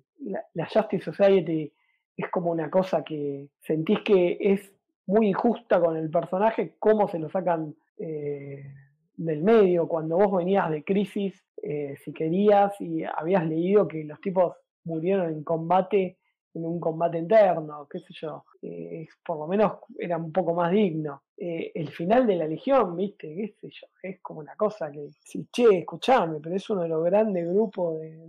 la, 0.53 0.67
Justice 0.67 1.03
Society 1.03 1.71
es 2.15 2.29
como 2.29 2.51
una 2.51 2.69
cosa 2.69 3.03
que 3.03 3.49
sentís 3.59 3.99
que 4.01 4.37
es 4.39 4.71
muy 5.05 5.29
injusta 5.29 5.79
con 5.79 5.95
el 5.95 6.09
personaje, 6.09 6.75
cómo 6.79 7.07
se 7.07 7.19
lo 7.19 7.29
sacan 7.29 7.75
eh, 7.97 8.73
del 9.15 9.41
medio, 9.41 9.87
cuando 9.87 10.17
vos 10.17 10.37
venías 10.37 10.69
de 10.69 10.83
crisis, 10.83 11.43
eh, 11.63 11.95
si 12.03 12.13
querías 12.13 12.79
y 12.81 13.03
habías 13.03 13.45
leído 13.45 13.87
que 13.87 14.03
los 14.03 14.19
tipos 14.21 14.55
murieron 14.83 15.29
en 15.31 15.43
combate, 15.43 16.17
en 16.53 16.65
un 16.65 16.79
combate 16.79 17.17
interno, 17.17 17.87
qué 17.89 17.99
sé 17.99 18.13
yo, 18.13 18.45
eh, 18.61 19.07
por 19.25 19.37
lo 19.37 19.47
menos 19.47 19.73
era 19.97 20.17
un 20.17 20.31
poco 20.31 20.53
más 20.53 20.71
digno. 20.71 21.23
Eh, 21.37 21.71
el 21.75 21.89
final 21.89 22.25
de 22.25 22.35
la 22.35 22.47
Legión, 22.47 22.95
viste, 22.95 23.35
qué 23.35 23.47
sé 23.59 23.69
yo, 23.69 23.87
es 24.01 24.19
como 24.21 24.39
una 24.39 24.55
cosa 24.55 24.91
que, 24.91 25.09
si, 25.19 25.47
che, 25.51 25.79
escuchame, 25.79 26.39
pero 26.41 26.55
es 26.55 26.69
uno 26.69 26.81
de 26.81 26.89
los 26.89 27.03
grandes 27.03 27.47
grupos 27.47 27.99
de, 27.99 28.19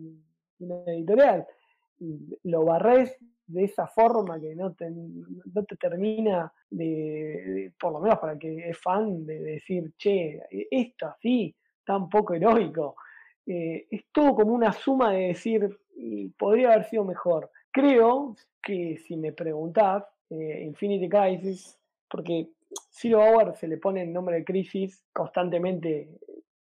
una 0.60 0.82
editorial, 0.86 1.46
lo 2.44 2.64
barrés 2.64 3.16
de 3.46 3.64
esa 3.64 3.86
forma 3.86 4.38
que 4.38 4.54
no 4.54 4.74
te, 4.74 4.90
no 4.90 5.64
te 5.64 5.76
termina 5.76 6.52
de, 6.68 7.72
por 7.80 7.92
lo 7.92 8.00
menos 8.00 8.18
para 8.18 8.34
el 8.34 8.38
que 8.38 8.68
es 8.68 8.78
fan, 8.78 9.24
de 9.24 9.40
decir, 9.40 9.92
che, 9.96 10.40
esto 10.70 11.06
así, 11.06 11.54
tan 11.84 12.08
poco 12.08 12.34
heroico. 12.34 12.96
Eh, 13.46 13.86
es 13.90 14.04
todo 14.12 14.34
como 14.34 14.52
una 14.52 14.72
suma 14.72 15.12
de 15.12 15.28
decir, 15.28 15.78
podría 16.36 16.72
haber 16.72 16.84
sido 16.84 17.04
mejor. 17.04 17.50
Creo 17.70 18.36
que 18.62 18.98
si 18.98 19.16
me 19.16 19.32
preguntás, 19.32 20.04
eh, 20.30 20.62
Infinity 20.64 21.08
Crisis, 21.08 21.78
porque 22.10 22.48
Zero 22.90 23.20
Hour 23.22 23.54
se 23.56 23.68
le 23.68 23.78
pone 23.78 24.02
el 24.02 24.12
nombre 24.12 24.36
de 24.36 24.44
Crisis, 24.44 25.04
constantemente 25.12 26.08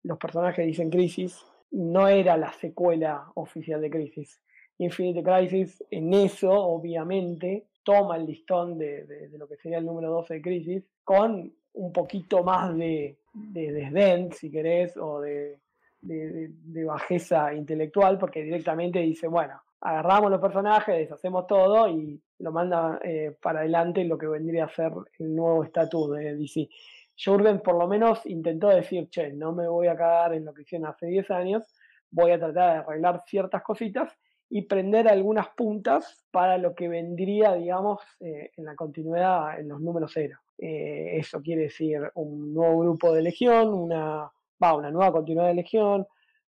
los 0.04 0.18
personajes 0.18 0.66
dicen 0.66 0.90
Crisis, 0.90 1.44
no 1.70 2.08
era 2.08 2.36
la 2.36 2.52
secuela 2.52 3.30
oficial 3.34 3.80
de 3.80 3.90
Crisis. 3.90 4.40
Infinite 4.78 5.22
Crisis 5.22 5.84
en 5.90 6.14
eso, 6.14 6.50
obviamente, 6.52 7.66
toma 7.82 8.16
el 8.16 8.26
listón 8.26 8.78
de, 8.78 9.28
lo 9.36 9.48
que 9.48 9.56
sería 9.56 9.78
el 9.78 9.84
número 9.86 10.10
12 10.10 10.34
de 10.34 10.42
Crisis, 10.42 10.84
con 11.04 11.52
un 11.74 11.92
poquito 11.92 12.42
más 12.42 12.76
de, 12.76 13.18
desdén, 13.32 14.32
si 14.32 14.50
querés, 14.50 14.96
o 14.96 15.20
de, 15.20 15.60
de, 16.00 16.30
de- 16.32 16.50
de 16.52 16.84
bajeza 16.84 17.52
intelectual, 17.54 18.18
porque 18.18 18.42
directamente 18.42 19.00
dice, 19.00 19.26
bueno, 19.28 19.60
agarramos 19.80 20.30
los 20.30 20.40
personajes, 20.40 20.96
deshacemos 20.96 21.46
todo 21.46 21.88
y 21.88 22.20
lo 22.38 22.52
manda 22.52 22.98
eh, 23.02 23.36
para 23.40 23.60
adelante 23.60 24.04
lo 24.04 24.18
que 24.18 24.26
vendría 24.26 24.64
a 24.64 24.68
ser 24.68 24.92
el 25.18 25.34
nuevo 25.34 25.64
estatus 25.64 26.16
de 26.16 26.36
DC. 26.36 26.68
Jurgen 27.16 27.60
por 27.60 27.76
lo 27.76 27.88
menos 27.88 28.24
intentó 28.26 28.68
decir, 28.68 29.08
che, 29.10 29.32
no 29.32 29.52
me 29.52 29.68
voy 29.68 29.88
a 29.88 29.96
cagar 29.96 30.34
en 30.34 30.44
lo 30.44 30.54
que 30.54 30.62
hicieron 30.62 30.88
hace 30.88 31.06
10 31.06 31.30
años, 31.30 31.64
voy 32.10 32.30
a 32.30 32.38
tratar 32.38 32.72
de 32.72 32.78
arreglar 32.80 33.22
ciertas 33.26 33.62
cositas 33.62 34.16
y 34.50 34.62
prender 34.62 35.08
algunas 35.08 35.48
puntas 35.48 36.24
para 36.30 36.56
lo 36.58 36.74
que 36.74 36.88
vendría, 36.88 37.54
digamos, 37.54 38.00
eh, 38.20 38.50
en 38.56 38.64
la 38.64 38.74
continuidad 38.74 39.60
en 39.60 39.68
los 39.68 39.80
números 39.80 40.12
cero. 40.14 40.38
Eh, 40.56 41.18
eso 41.18 41.40
quiere 41.42 41.62
decir 41.62 42.10
un 42.14 42.54
nuevo 42.54 42.80
grupo 42.80 43.12
de 43.12 43.22
Legión, 43.22 43.74
una, 43.74 44.30
una 44.58 44.90
nueva 44.90 45.12
continuidad 45.12 45.48
de 45.48 45.54
Legión, 45.54 46.06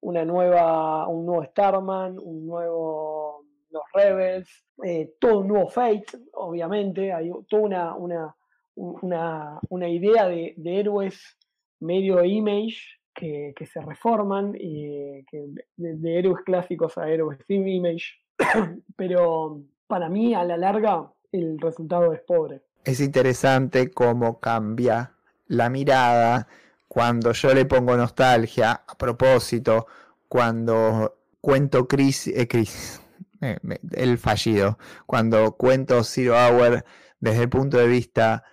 una 0.05 0.23
nueva, 0.23 1.07
un 1.07 1.25
nuevo 1.25 1.43
Starman, 1.45 2.19
un 2.21 2.45
nuevo 2.45 3.43
los 3.71 3.83
Rebels, 3.91 4.47
eh, 4.83 5.15
todo 5.19 5.39
un 5.39 5.47
nuevo 5.47 5.67
Fate, 5.67 6.05
obviamente, 6.33 7.11
hay 7.11 7.31
toda 7.49 7.63
una, 7.63 7.95
una, 7.95 8.35
una, 8.75 9.59
una 9.69 9.89
idea 9.89 10.27
de, 10.27 10.53
de 10.57 10.79
héroes 10.79 11.37
medio 11.79 12.23
image 12.23 12.77
que, 13.15 13.53
que 13.55 13.65
se 13.65 13.81
reforman 13.81 14.53
y 14.55 15.25
que 15.25 15.47
de, 15.75 16.19
héroes 16.19 16.43
clásicos 16.45 16.97
a 16.99 17.09
héroes 17.09 17.39
sin 17.47 17.67
image, 17.67 18.05
pero 18.95 19.59
para 19.87 20.07
mí 20.07 20.35
a 20.35 20.43
la 20.43 20.55
larga 20.55 21.11
el 21.31 21.57
resultado 21.59 22.13
es 22.13 22.21
pobre. 22.21 22.61
Es 22.83 22.99
interesante 22.99 23.89
cómo 23.89 24.39
cambia 24.39 25.15
la 25.47 25.69
mirada 25.69 26.47
cuando 26.87 27.31
yo 27.31 27.53
le 27.53 27.65
pongo 27.65 27.95
nostalgia, 27.97 28.83
a 28.87 28.97
propósito, 28.97 29.87
cuando 30.27 31.19
cuento 31.41 31.87
Chris, 31.87 32.27
eh, 32.27 32.47
Chris 32.47 33.01
eh, 33.41 33.57
el 33.91 34.17
fallido, 34.17 34.77
cuando 35.05 35.53
cuento 35.53 36.03
Zero 36.03 36.35
Hour 36.35 36.85
desde 37.19 37.43
el 37.43 37.49
punto 37.49 37.77
de 37.77 37.87
vista 37.87 38.43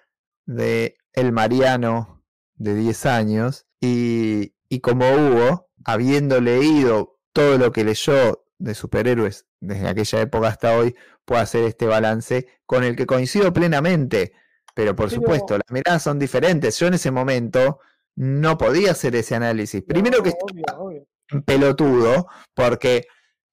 de 0.46 0.96
el 1.12 1.32
Mariano 1.32 2.22
de 2.54 2.74
10 2.74 3.06
años 3.06 3.66
y, 3.80 4.54
y 4.68 4.80
como 4.80 5.10
Hugo, 5.10 5.68
habiendo 5.84 6.40
leído 6.40 7.18
todo 7.32 7.58
lo 7.58 7.72
que 7.72 7.84
leyó 7.84 8.44
de 8.58 8.74
superhéroes 8.74 9.46
desde 9.60 9.88
aquella 9.88 10.20
época 10.20 10.48
hasta 10.48 10.76
hoy, 10.76 10.94
puedo 11.24 11.40
hacer 11.40 11.64
este 11.64 11.86
balance 11.86 12.46
con 12.66 12.84
el 12.84 12.96
que 12.96 13.06
coincido 13.06 13.52
plenamente. 13.52 14.32
Pero 14.74 14.96
por 14.96 15.08
Pero- 15.08 15.20
supuesto, 15.20 15.54
las 15.54 15.70
miradas 15.70 16.02
son 16.02 16.18
diferentes. 16.18 16.78
Yo 16.78 16.86
en 16.86 16.94
ese 16.94 17.10
momento 17.10 17.80
no 18.16 18.58
podía 18.58 18.92
hacer 18.92 19.14
ese 19.16 19.34
análisis. 19.34 19.82
Primero 19.82 20.18
No, 20.18 20.24
que 20.24 20.30
obvio, 20.40 20.64
obvio. 20.78 21.06
pelotudo, 21.46 22.26
porque 22.54 23.06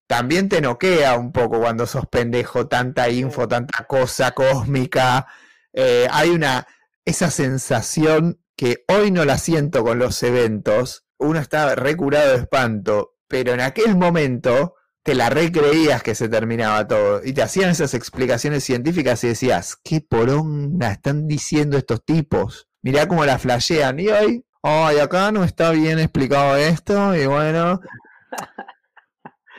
también 0.07 0.49
te 0.49 0.61
noquea 0.61 1.15
un 1.17 1.31
poco 1.31 1.59
cuando 1.59 1.85
sos 1.85 2.05
pendejo, 2.07 2.67
tanta 2.67 3.09
info, 3.09 3.43
Sí. 3.43 3.47
tanta 3.49 3.85
cosa 3.85 4.31
cósmica. 4.31 5.27
Eh, 5.73 6.07
hay 6.11 6.29
una, 6.31 6.65
esa 7.05 7.29
sensación 7.31 8.41
que 8.57 8.83
hoy 8.87 9.11
no 9.11 9.23
la 9.25 9.37
siento 9.37 9.83
con 9.83 9.99
los 9.99 10.21
eventos. 10.23 11.05
Uno 11.19 11.39
está 11.39 11.75
recurado 11.75 12.31
de 12.31 12.37
espanto, 12.39 13.15
pero 13.27 13.53
en 13.53 13.61
aquel 13.61 13.95
momento 13.95 14.75
te 15.03 15.15
la 15.15 15.29
recreías 15.29 16.03
que 16.03 16.13
se 16.15 16.27
terminaba 16.27 16.85
todo 16.87 17.21
y 17.23 17.31
te 17.33 17.41
hacían 17.41 17.69
esas 17.69 17.93
explicaciones 17.93 18.63
científicas 18.63 19.23
y 19.23 19.27
decías, 19.29 19.77
qué 19.83 20.01
poronga 20.01 20.91
están 20.91 21.27
diciendo 21.27 21.77
estos 21.77 22.03
tipos. 22.03 22.67
Mirá 22.81 23.07
cómo 23.07 23.25
la 23.25 23.39
flashean. 23.39 23.99
Y 23.99 24.09
hoy, 24.09 24.45
ay, 24.61 24.99
acá 24.99 25.31
no 25.31 25.43
está 25.43 25.71
bien 25.71 25.99
explicado 25.99 26.55
esto, 26.55 27.15
y 27.15 27.25
bueno. 27.25 27.79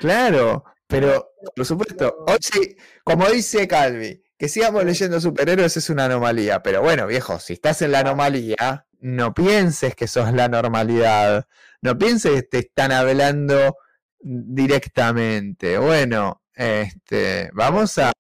Claro, 0.00 0.64
pero 0.86 1.30
por 1.54 1.64
supuesto, 1.64 2.24
hoy 2.26 2.38
sí, 2.40 2.76
como 3.04 3.28
dice 3.28 3.68
Calvi, 3.68 4.22
que 4.36 4.48
sigamos 4.48 4.84
leyendo 4.84 5.20
superhéroes 5.20 5.76
es 5.76 5.90
una 5.90 6.06
anomalía, 6.06 6.62
pero 6.62 6.82
bueno, 6.82 7.06
viejo, 7.06 7.38
si 7.38 7.54
estás 7.54 7.82
en 7.82 7.92
la 7.92 8.00
anomalía, 8.00 8.86
no 9.00 9.34
pienses 9.34 9.94
que 9.94 10.06
sos 10.06 10.32
la 10.32 10.48
normalidad, 10.48 11.46
no 11.82 11.98
pienses 11.98 12.32
que 12.32 12.42
te 12.42 12.58
están 12.58 12.92
hablando 12.92 13.76
directamente. 14.18 15.78
Bueno, 15.78 16.42
este, 16.54 17.50
vamos 17.52 17.98
a... 17.98 18.12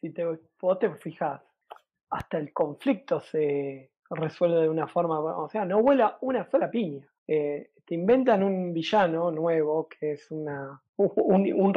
Si 0.00 0.10
te, 0.10 0.24
vos 0.60 0.78
te 0.78 0.90
fijas, 0.96 1.40
hasta 2.10 2.38
el 2.38 2.52
conflicto 2.52 3.20
se 3.20 3.90
resuelve 4.10 4.62
de 4.62 4.68
una 4.68 4.86
forma, 4.86 5.20
o 5.20 5.48
sea, 5.48 5.64
no 5.64 5.82
vuela 5.82 6.18
una 6.20 6.44
sola 6.44 6.70
piña. 6.70 7.06
Eh, 7.26 7.70
te 7.84 7.94
inventan 7.94 8.42
un 8.42 8.72
villano 8.72 9.30
nuevo 9.30 9.88
que 9.88 10.12
es 10.12 10.30
una, 10.30 10.80
un, 10.96 11.52
un 11.52 11.72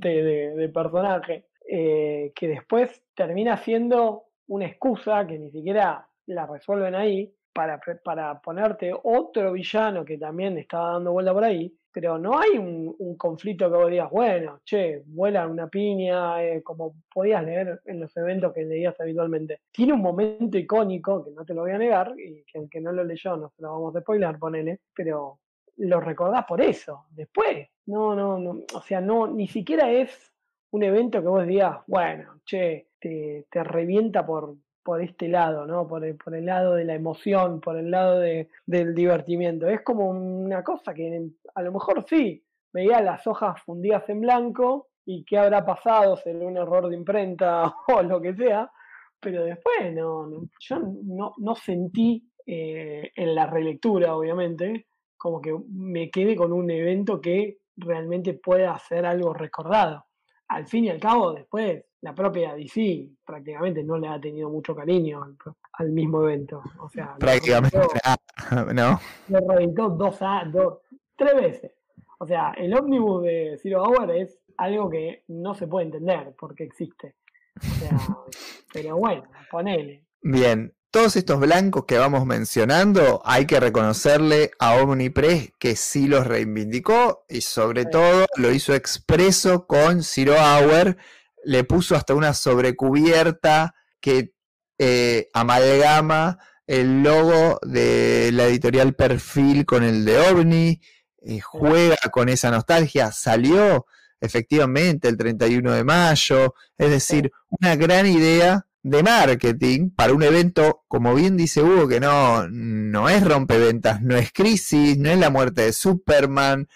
de, 0.00 0.70
personaje 0.72 1.46
eh, 1.68 2.32
que 2.34 2.48
después 2.48 3.02
termina 3.14 3.56
siendo 3.56 4.24
una 4.46 4.66
excusa 4.66 5.26
que 5.26 5.38
ni 5.38 5.50
siquiera 5.50 6.06
la 6.26 6.46
resuelven 6.46 6.94
ahí 6.94 7.32
para, 7.52 7.80
para 8.04 8.40
ponerte 8.40 8.92
otro 9.02 9.52
villano 9.52 10.04
que 10.04 10.16
también 10.16 10.56
estaba 10.58 10.92
dando 10.92 11.12
vuelta 11.12 11.34
por 11.34 11.44
ahí, 11.44 11.74
pero 11.92 12.18
no 12.18 12.38
hay 12.38 12.58
un, 12.58 13.16
conflicto 13.16 13.70
que 13.70 13.76
vos 13.76 13.90
digas, 13.90 14.10
bueno, 14.10 14.60
che, 14.64 15.02
vuela 15.06 15.46
una 15.46 15.68
piña, 15.68 16.42
eh, 16.42 16.62
como 16.62 16.94
podías 17.12 17.44
leer 17.44 17.80
en 17.86 18.00
los 18.00 18.16
eventos 18.16 18.52
que 18.52 18.64
leías 18.64 18.98
habitualmente. 19.00 19.60
Tiene 19.72 19.94
un 19.94 20.02
momento 20.02 20.56
icónico, 20.56 21.24
que 21.24 21.30
no 21.32 21.44
te 21.44 21.54
lo 21.54 21.62
voy 21.62 21.72
a 21.72 21.78
negar, 21.78 22.14
y 22.18 22.44
que 22.44 22.58
el 22.58 22.70
que 22.70 22.80
no 22.80 22.92
lo 22.92 23.02
leyó 23.02 23.36
no 23.36 23.50
se 23.50 23.62
lo 23.62 23.72
vamos 23.72 23.96
a 23.96 24.00
spoiler, 24.00 24.38
ponele, 24.38 24.80
pero 24.94 25.38
lo 25.78 26.00
recordás 26.00 26.44
por 26.44 26.60
eso, 26.60 27.06
después. 27.10 27.68
No, 27.86 28.14
no, 28.14 28.38
no, 28.38 28.60
o 28.74 28.82
sea, 28.82 29.00
no, 29.00 29.26
ni 29.26 29.48
siquiera 29.48 29.90
es 29.90 30.32
un 30.70 30.82
evento 30.82 31.20
que 31.20 31.28
vos 31.28 31.46
digas, 31.46 31.78
bueno, 31.86 32.40
che, 32.44 32.88
te, 33.00 33.46
te 33.50 33.64
revienta 33.64 34.26
por, 34.26 34.56
por 34.88 35.02
este 35.02 35.28
lado, 35.28 35.66
¿no? 35.66 35.86
Por 35.86 36.02
el, 36.02 36.16
por 36.16 36.34
el 36.34 36.46
lado 36.46 36.74
de 36.74 36.86
la 36.86 36.94
emoción, 36.94 37.60
por 37.60 37.76
el 37.76 37.90
lado 37.90 38.20
de, 38.20 38.48
del 38.64 38.94
divertimiento. 38.94 39.68
Es 39.68 39.82
como 39.82 40.08
una 40.08 40.64
cosa 40.64 40.94
que 40.94 41.28
a 41.54 41.60
lo 41.60 41.72
mejor 41.72 42.06
sí, 42.08 42.42
veía 42.72 43.02
las 43.02 43.26
hojas 43.26 43.60
fundidas 43.64 44.08
en 44.08 44.22
blanco 44.22 44.88
y 45.04 45.26
qué 45.26 45.36
habrá 45.36 45.62
pasado, 45.62 46.16
será 46.16 46.38
un 46.38 46.56
error 46.56 46.88
de 46.88 46.96
imprenta 46.96 47.70
o 47.94 48.02
lo 48.02 48.18
que 48.18 48.34
sea, 48.34 48.72
pero 49.20 49.44
después 49.44 49.92
no, 49.92 50.26
no 50.26 50.48
yo 50.58 50.78
no, 50.78 51.34
no 51.36 51.54
sentí 51.54 52.26
eh, 52.46 53.12
en 53.14 53.34
la 53.34 53.46
relectura, 53.46 54.16
obviamente, 54.16 54.86
como 55.18 55.42
que 55.42 55.54
me 55.68 56.08
quede 56.08 56.34
con 56.34 56.50
un 56.50 56.70
evento 56.70 57.20
que 57.20 57.58
realmente 57.76 58.32
pueda 58.32 58.78
ser 58.78 59.04
algo 59.04 59.34
recordado. 59.34 60.06
Al 60.48 60.66
fin 60.66 60.84
y 60.86 60.90
al 60.90 60.98
cabo, 61.00 61.32
después, 61.34 61.84
la 62.00 62.14
propia 62.14 62.54
DC 62.54 63.08
prácticamente 63.24 63.82
no 63.84 63.98
le 63.98 64.08
ha 64.08 64.20
tenido 64.20 64.48
mucho 64.50 64.74
cariño 64.74 65.22
al, 65.22 65.36
al 65.74 65.90
mismo 65.90 66.22
evento. 66.22 66.62
O 66.80 66.88
sea, 66.88 67.16
Prácticamente 67.18 67.78
¿no? 68.74 69.00
lo 69.28 69.40
reeditó 69.48 69.88
dos, 69.90 70.16
a- 70.22 70.44
dos, 70.50 70.78
tres 71.16 71.34
veces. 71.34 71.72
O 72.18 72.26
sea, 72.26 72.52
el 72.56 72.74
ómnibus 72.74 73.22
de 73.24 73.58
Zero 73.62 73.82
Hour 73.84 74.10
es 74.12 74.40
algo 74.56 74.88
que 74.90 75.22
no 75.28 75.54
se 75.54 75.66
puede 75.66 75.86
entender 75.86 76.34
porque 76.38 76.64
existe. 76.64 77.14
O 77.56 77.64
sea, 77.78 77.98
pero 78.72 78.96
bueno, 78.96 79.24
ponele. 79.50 80.04
Bien, 80.22 80.72
todos 80.90 81.16
estos 81.16 81.38
blancos 81.38 81.84
que 81.86 81.98
vamos 81.98 82.24
mencionando, 82.24 83.20
hay 83.24 83.46
que 83.46 83.60
reconocerle 83.60 84.50
a 84.58 84.74
Omnipress 84.76 85.52
que 85.58 85.76
sí 85.76 86.06
los 86.06 86.26
reivindicó 86.26 87.26
y 87.28 87.42
sobre 87.42 87.84
todo 87.84 88.26
lo 88.36 88.50
hizo 88.52 88.74
expreso 88.74 89.66
con 89.66 90.02
Zero 90.02 90.34
Hour, 90.34 90.96
le 91.44 91.64
puso 91.64 91.94
hasta 91.94 92.14
una 92.14 92.32
sobrecubierta 92.32 93.74
que 94.00 94.32
eh, 94.78 95.28
amalgama 95.34 96.38
el 96.66 97.02
logo 97.02 97.58
de 97.62 98.30
la 98.32 98.44
editorial 98.44 98.94
Perfil 98.94 99.66
con 99.66 99.82
el 99.84 100.04
de 100.04 100.18
OVNI, 100.18 100.80
eh, 101.22 101.40
juega 101.40 101.96
con 102.10 102.28
esa 102.28 102.50
nostalgia, 102.50 103.12
salió 103.12 103.86
efectivamente 104.20 105.08
el 105.08 105.16
31 105.16 105.72
de 105.72 105.84
mayo, 105.84 106.54
es 106.76 106.90
decir, 106.90 107.30
una 107.48 107.76
gran 107.76 108.06
idea 108.06 108.67
de 108.82 109.02
marketing 109.02 109.90
para 109.90 110.12
un 110.12 110.22
evento, 110.22 110.84
como 110.88 111.14
bien 111.14 111.36
dice 111.36 111.62
Hugo, 111.62 111.88
que 111.88 112.00
no, 112.00 112.48
no 112.48 113.08
es 113.08 113.24
rompeventas, 113.24 114.02
no 114.02 114.16
es 114.16 114.32
crisis, 114.32 114.98
no 114.98 115.10
es 115.10 115.18
la 115.18 115.30
muerte 115.30 115.62
de 115.62 115.72
Superman, 115.72 116.68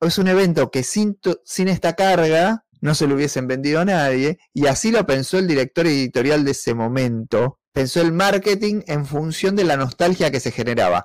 es 0.00 0.18
un 0.18 0.28
evento 0.28 0.70
que 0.70 0.82
sin, 0.82 1.18
sin 1.44 1.68
esta 1.68 1.94
carga 1.94 2.64
no 2.80 2.94
se 2.94 3.06
lo 3.06 3.14
hubiesen 3.14 3.46
vendido 3.46 3.80
a 3.80 3.84
nadie, 3.84 4.38
y 4.52 4.66
así 4.66 4.90
lo 4.90 5.06
pensó 5.06 5.38
el 5.38 5.46
director 5.46 5.86
editorial 5.86 6.44
de 6.44 6.50
ese 6.50 6.74
momento, 6.74 7.60
pensó 7.72 8.02
el 8.02 8.12
marketing 8.12 8.82
en 8.86 9.06
función 9.06 9.56
de 9.56 9.64
la 9.64 9.76
nostalgia 9.76 10.30
que 10.30 10.40
se 10.40 10.50
generaba, 10.50 11.04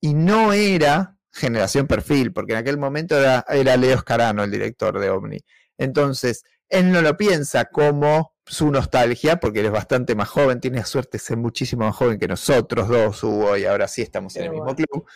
y 0.00 0.14
no 0.14 0.54
era 0.54 1.18
generación 1.32 1.86
perfil, 1.86 2.32
porque 2.32 2.52
en 2.52 2.58
aquel 2.58 2.78
momento 2.78 3.18
era, 3.18 3.44
era 3.48 3.76
Leo 3.76 3.98
Scarano 3.98 4.42
el 4.42 4.50
director 4.50 4.98
de 4.98 5.10
Omni. 5.10 5.38
Entonces, 5.76 6.42
él 6.68 6.90
no 6.90 7.02
lo 7.02 7.16
piensa 7.16 7.66
como 7.66 8.34
su 8.50 8.70
nostalgia, 8.70 9.38
porque 9.38 9.60
él 9.60 9.66
es 9.66 9.72
bastante 9.72 10.14
más 10.16 10.28
joven, 10.28 10.60
tiene 10.60 10.78
la 10.78 10.84
suerte 10.84 11.18
de 11.18 11.18
ser 11.20 11.36
muchísimo 11.36 11.84
más 11.86 11.94
joven 11.94 12.18
que 12.18 12.26
nosotros 12.26 12.88
dos, 12.88 13.22
Hugo, 13.22 13.56
y 13.56 13.64
ahora 13.64 13.86
sí 13.86 14.02
estamos 14.02 14.34
en 14.36 14.44
el 14.44 14.50
mismo 14.50 14.74
club. 14.74 15.06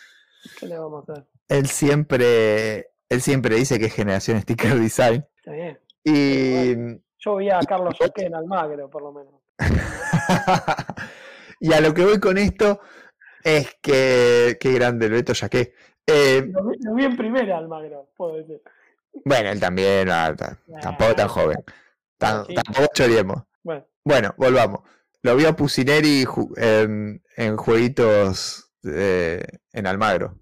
¿Qué 0.59 0.67
le 0.67 0.77
vamos 0.79 1.07
a 1.09 1.11
hacer? 1.13 1.25
él 1.49 1.67
siempre, 1.67 2.91
él 3.09 3.21
siempre 3.21 3.55
dice 3.55 3.77
que 3.77 3.85
es 3.85 3.93
generación 3.93 4.41
sticker 4.41 4.79
design. 4.79 5.25
Está 5.37 5.51
bien. 5.51 5.79
Y, 6.03 6.75
Yo 7.19 7.35
vi 7.35 7.49
a 7.49 7.59
Carlos 7.59 7.93
Jaque 7.99 8.25
en 8.25 8.35
Almagro, 8.35 8.89
por 8.89 9.01
lo 9.03 9.11
menos. 9.11 9.33
y 11.59 11.73
a 11.73 11.81
lo 11.81 11.93
que 11.93 12.03
voy 12.05 12.19
con 12.19 12.37
esto 12.37 12.79
es 13.43 13.75
que, 13.81 14.57
qué 14.59 14.73
grande 14.73 15.07
el 15.07 15.11
Beto 15.13 15.33
Yaqué. 15.33 15.73
Eh, 16.07 16.45
Lo 16.51 16.63
vi, 16.65 16.77
lo 16.81 16.93
vi 16.93 17.03
en 17.05 17.17
primera 17.17 17.57
Almagro, 17.57 18.09
puedo 18.15 18.35
decir. 18.37 18.61
bueno, 19.23 19.49
él 19.49 19.59
también, 19.59 20.07
ta- 20.07 20.57
tampoco 20.81 21.15
tan 21.15 21.27
joven. 21.27 21.57
Tan- 22.17 22.45
Sí. 22.45 22.53
tampoco 22.55 22.87
choremos. 22.93 23.43
Bueno, 23.63 23.85
Bueno, 24.03 24.35
volvamos. 24.37 24.81
Lo 25.23 25.35
vio 25.35 25.49
a 25.49 25.55
Pusineri 25.55 26.23
ju- 26.25 26.53
en, 26.57 27.23
en 27.35 27.57
jueguitos 27.57 28.71
eh, 28.83 29.43
en 29.73 29.87
Almagro. 29.87 30.37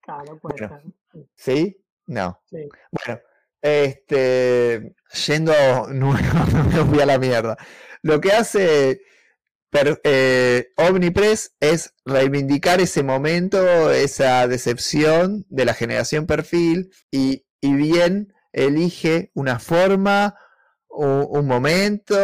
claro, 0.00 0.38
puede 0.40 0.66
Bueno. 0.66 0.82
ser. 1.12 1.22
¿Sí? 1.36 1.84
No. 2.06 2.42
Sí. 2.50 2.68
Bueno, 2.90 3.20
este, 3.62 4.94
yendo, 5.26 5.52
no, 5.92 6.12
no 6.14 6.64
me 6.64 6.84
fui 6.84 7.00
a 7.00 7.06
la 7.06 7.18
mierda. 7.18 7.56
Lo 8.02 8.20
que 8.20 8.32
hace 8.32 9.00
per- 9.70 10.00
eh, 10.04 10.68
Omnipress 10.76 11.54
es 11.60 11.94
reivindicar 12.04 12.80
ese 12.80 13.02
momento, 13.02 13.90
esa 13.90 14.46
decepción 14.48 15.46
de 15.48 15.64
la 15.64 15.74
generación 15.74 16.26
perfil 16.26 16.90
y, 17.10 17.46
y 17.60 17.74
bien 17.74 18.32
elige 18.52 19.30
una 19.34 19.58
forma, 19.58 20.34
un, 20.94 21.46
momento, 21.46 22.16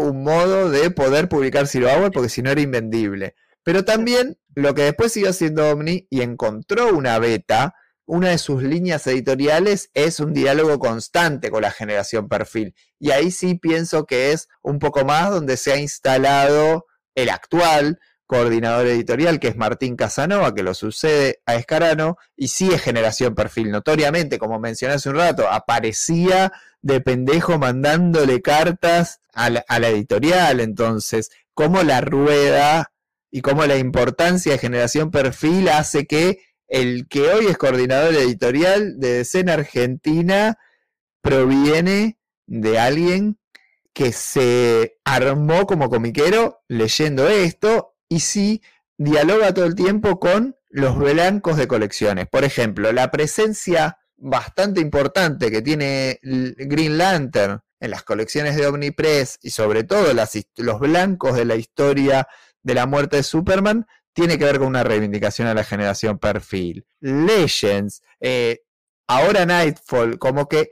un 0.00 0.22
modo 0.22 0.70
de 0.70 0.90
poder 0.90 1.28
publicar 1.28 1.66
Zero 1.66 1.88
Hour 1.90 2.10
porque 2.12 2.28
si 2.28 2.42
no 2.42 2.50
era 2.50 2.60
invendible. 2.60 3.34
Pero 3.62 3.84
también 3.84 4.38
lo 4.54 4.74
que 4.74 4.82
después 4.82 5.12
siguió 5.12 5.30
haciendo 5.30 5.70
Omni 5.70 6.06
y 6.10 6.22
encontró 6.22 6.94
una 6.94 7.18
beta 7.18 7.74
una 8.06 8.30
de 8.30 8.38
sus 8.38 8.62
líneas 8.62 9.06
editoriales 9.08 9.90
es 9.92 10.20
un 10.20 10.32
diálogo 10.32 10.78
constante 10.78 11.50
con 11.50 11.62
la 11.62 11.72
generación 11.72 12.28
perfil. 12.28 12.74
Y 13.00 13.10
ahí 13.10 13.32
sí 13.32 13.56
pienso 13.56 14.06
que 14.06 14.32
es 14.32 14.48
un 14.62 14.78
poco 14.78 15.04
más 15.04 15.30
donde 15.30 15.56
se 15.56 15.72
ha 15.72 15.76
instalado 15.76 16.86
el 17.16 17.30
actual 17.30 17.98
coordinador 18.26 18.86
editorial, 18.86 19.38
que 19.38 19.48
es 19.48 19.56
Martín 19.56 19.96
Casanova, 19.96 20.54
que 20.54 20.62
lo 20.62 20.74
sucede 20.74 21.40
a 21.46 21.54
Escarano, 21.54 22.18
y 22.36 22.48
sí 22.48 22.72
es 22.72 22.82
generación 22.82 23.34
perfil. 23.34 23.70
Notoriamente, 23.70 24.38
como 24.38 24.58
mencioné 24.58 24.94
hace 24.94 25.08
un 25.08 25.16
rato, 25.16 25.48
aparecía 25.48 26.52
de 26.82 27.00
pendejo 27.00 27.58
mandándole 27.58 28.42
cartas 28.42 29.20
a 29.32 29.50
la, 29.50 29.88
editorial. 29.88 30.60
Entonces, 30.60 31.30
cómo 31.54 31.82
la 31.82 32.00
rueda 32.00 32.92
y 33.30 33.42
cómo 33.42 33.64
la 33.66 33.76
importancia 33.76 34.52
de 34.52 34.58
generación 34.58 35.10
perfil 35.10 35.68
hace 35.68 36.06
que 36.06 36.40
el 36.68 37.06
que 37.08 37.28
hoy 37.28 37.46
es 37.46 37.58
coordinador 37.58 38.14
editorial 38.14 38.98
de 38.98 39.18
Decena 39.18 39.54
Argentina 39.54 40.58
proviene 41.22 42.18
de 42.46 42.78
alguien 42.78 43.38
que 43.92 44.12
se 44.12 44.98
armó 45.04 45.66
como 45.66 45.88
comiquero 45.88 46.60
leyendo 46.68 47.28
esto 47.28 47.95
y 48.08 48.20
sí 48.20 48.62
dialoga 48.98 49.52
todo 49.52 49.66
el 49.66 49.74
tiempo 49.74 50.18
con 50.18 50.56
los 50.70 50.98
blancos 50.98 51.56
de 51.56 51.68
colecciones. 51.68 52.26
Por 52.28 52.44
ejemplo, 52.44 52.92
la 52.92 53.10
presencia 53.10 53.98
bastante 54.16 54.80
importante 54.80 55.50
que 55.50 55.62
tiene 55.62 56.18
Green 56.22 56.98
Lantern 56.98 57.60
en 57.80 57.90
las 57.90 58.02
colecciones 58.02 58.56
de 58.56 58.66
Omnipress 58.66 59.38
y 59.42 59.50
sobre 59.50 59.84
todo 59.84 60.12
los 60.56 60.80
blancos 60.80 61.36
de 61.36 61.44
la 61.44 61.56
historia 61.56 62.26
de 62.62 62.74
la 62.74 62.86
muerte 62.86 63.16
de 63.16 63.22
Superman 63.22 63.86
tiene 64.12 64.38
que 64.38 64.46
ver 64.46 64.58
con 64.58 64.68
una 64.68 64.82
reivindicación 64.82 65.46
a 65.46 65.54
la 65.54 65.62
generación 65.62 66.18
perfil. 66.18 66.86
Legends, 67.00 68.02
eh, 68.18 68.62
ahora 69.06 69.44
Nightfall, 69.44 70.18
como 70.18 70.48
que 70.48 70.70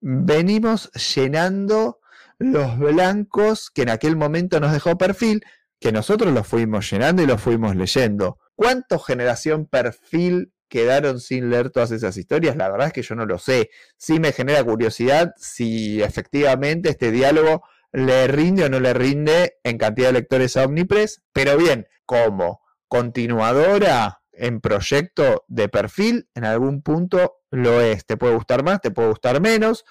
venimos 0.00 0.90
llenando 0.92 1.98
los 2.38 2.78
blancos 2.78 3.70
que 3.70 3.82
en 3.82 3.90
aquel 3.90 4.16
momento 4.16 4.60
nos 4.60 4.72
dejó 4.72 4.96
perfil, 4.96 5.44
que 5.84 5.92
nosotros 5.92 6.32
los 6.32 6.46
fuimos 6.46 6.90
llenando 6.90 7.22
y 7.22 7.26
los 7.26 7.42
fuimos 7.42 7.76
leyendo. 7.76 8.38
¿Cuántos 8.54 9.04
generación 9.04 9.66
perfil 9.66 10.54
quedaron 10.66 11.20
sin 11.20 11.50
leer 11.50 11.68
todas 11.68 11.90
esas 11.90 12.16
historias? 12.16 12.56
La 12.56 12.70
verdad 12.70 12.86
es 12.86 12.94
que 12.94 13.02
yo 13.02 13.14
no 13.14 13.26
lo 13.26 13.36
sé. 13.36 13.68
Sí 13.98 14.18
me 14.18 14.32
genera 14.32 14.64
curiosidad 14.64 15.34
si 15.36 16.02
efectivamente 16.02 16.88
este 16.88 17.10
diálogo 17.10 17.64
le 17.92 18.26
rinde 18.28 18.64
o 18.64 18.70
no 18.70 18.80
le 18.80 18.94
rinde 18.94 19.58
en 19.62 19.76
cantidad 19.76 20.06
de 20.06 20.14
lectores 20.14 20.56
a 20.56 20.64
Omnipress, 20.64 21.22
pero 21.34 21.58
bien, 21.58 21.86
como 22.06 22.62
continuadora 22.88 24.22
en 24.32 24.62
proyecto 24.62 25.44
de 25.48 25.68
perfil, 25.68 26.30
en 26.34 26.46
algún 26.46 26.80
punto 26.80 27.42
lo 27.50 27.82
es. 27.82 28.06
Te 28.06 28.16
puede 28.16 28.34
gustar 28.34 28.64
más, 28.64 28.80
te 28.80 28.90
puede 28.90 29.10
gustar 29.10 29.38
menos. 29.42 29.84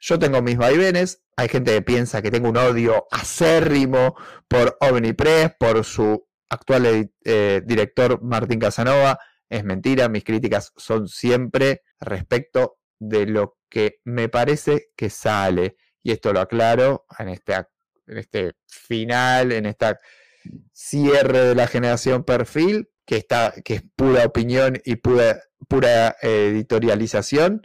Yo 0.00 0.18
tengo 0.18 0.42
mis 0.42 0.56
vaivenes. 0.56 1.22
Hay 1.36 1.48
gente 1.48 1.72
que 1.72 1.82
piensa 1.82 2.22
que 2.22 2.30
tengo 2.30 2.48
un 2.48 2.56
odio 2.56 3.06
acérrimo 3.10 4.16
por 4.46 4.76
Omnipress, 4.80 5.52
por 5.58 5.84
su 5.84 6.26
actual 6.48 7.10
eh, 7.24 7.62
director 7.64 8.22
Martín 8.22 8.60
Casanova. 8.60 9.18
Es 9.48 9.64
mentira, 9.64 10.08
mis 10.08 10.24
críticas 10.24 10.72
son 10.76 11.08
siempre 11.08 11.82
respecto 12.00 12.78
de 12.98 13.26
lo 13.26 13.56
que 13.68 14.00
me 14.04 14.28
parece 14.28 14.90
que 14.96 15.10
sale. 15.10 15.76
Y 16.02 16.12
esto 16.12 16.32
lo 16.32 16.40
aclaro 16.40 17.06
en 17.18 17.28
este, 17.30 17.54
en 18.06 18.18
este 18.18 18.52
final, 18.66 19.52
en 19.52 19.66
esta 19.66 19.98
cierre 20.72 21.40
de 21.40 21.54
la 21.54 21.66
generación 21.66 22.24
perfil, 22.24 22.88
que, 23.04 23.16
está, 23.16 23.54
que 23.64 23.74
es 23.74 23.82
pura 23.96 24.24
opinión 24.24 24.80
y 24.84 24.96
pura, 24.96 25.42
pura 25.66 26.16
eh, 26.22 26.48
editorialización, 26.50 27.62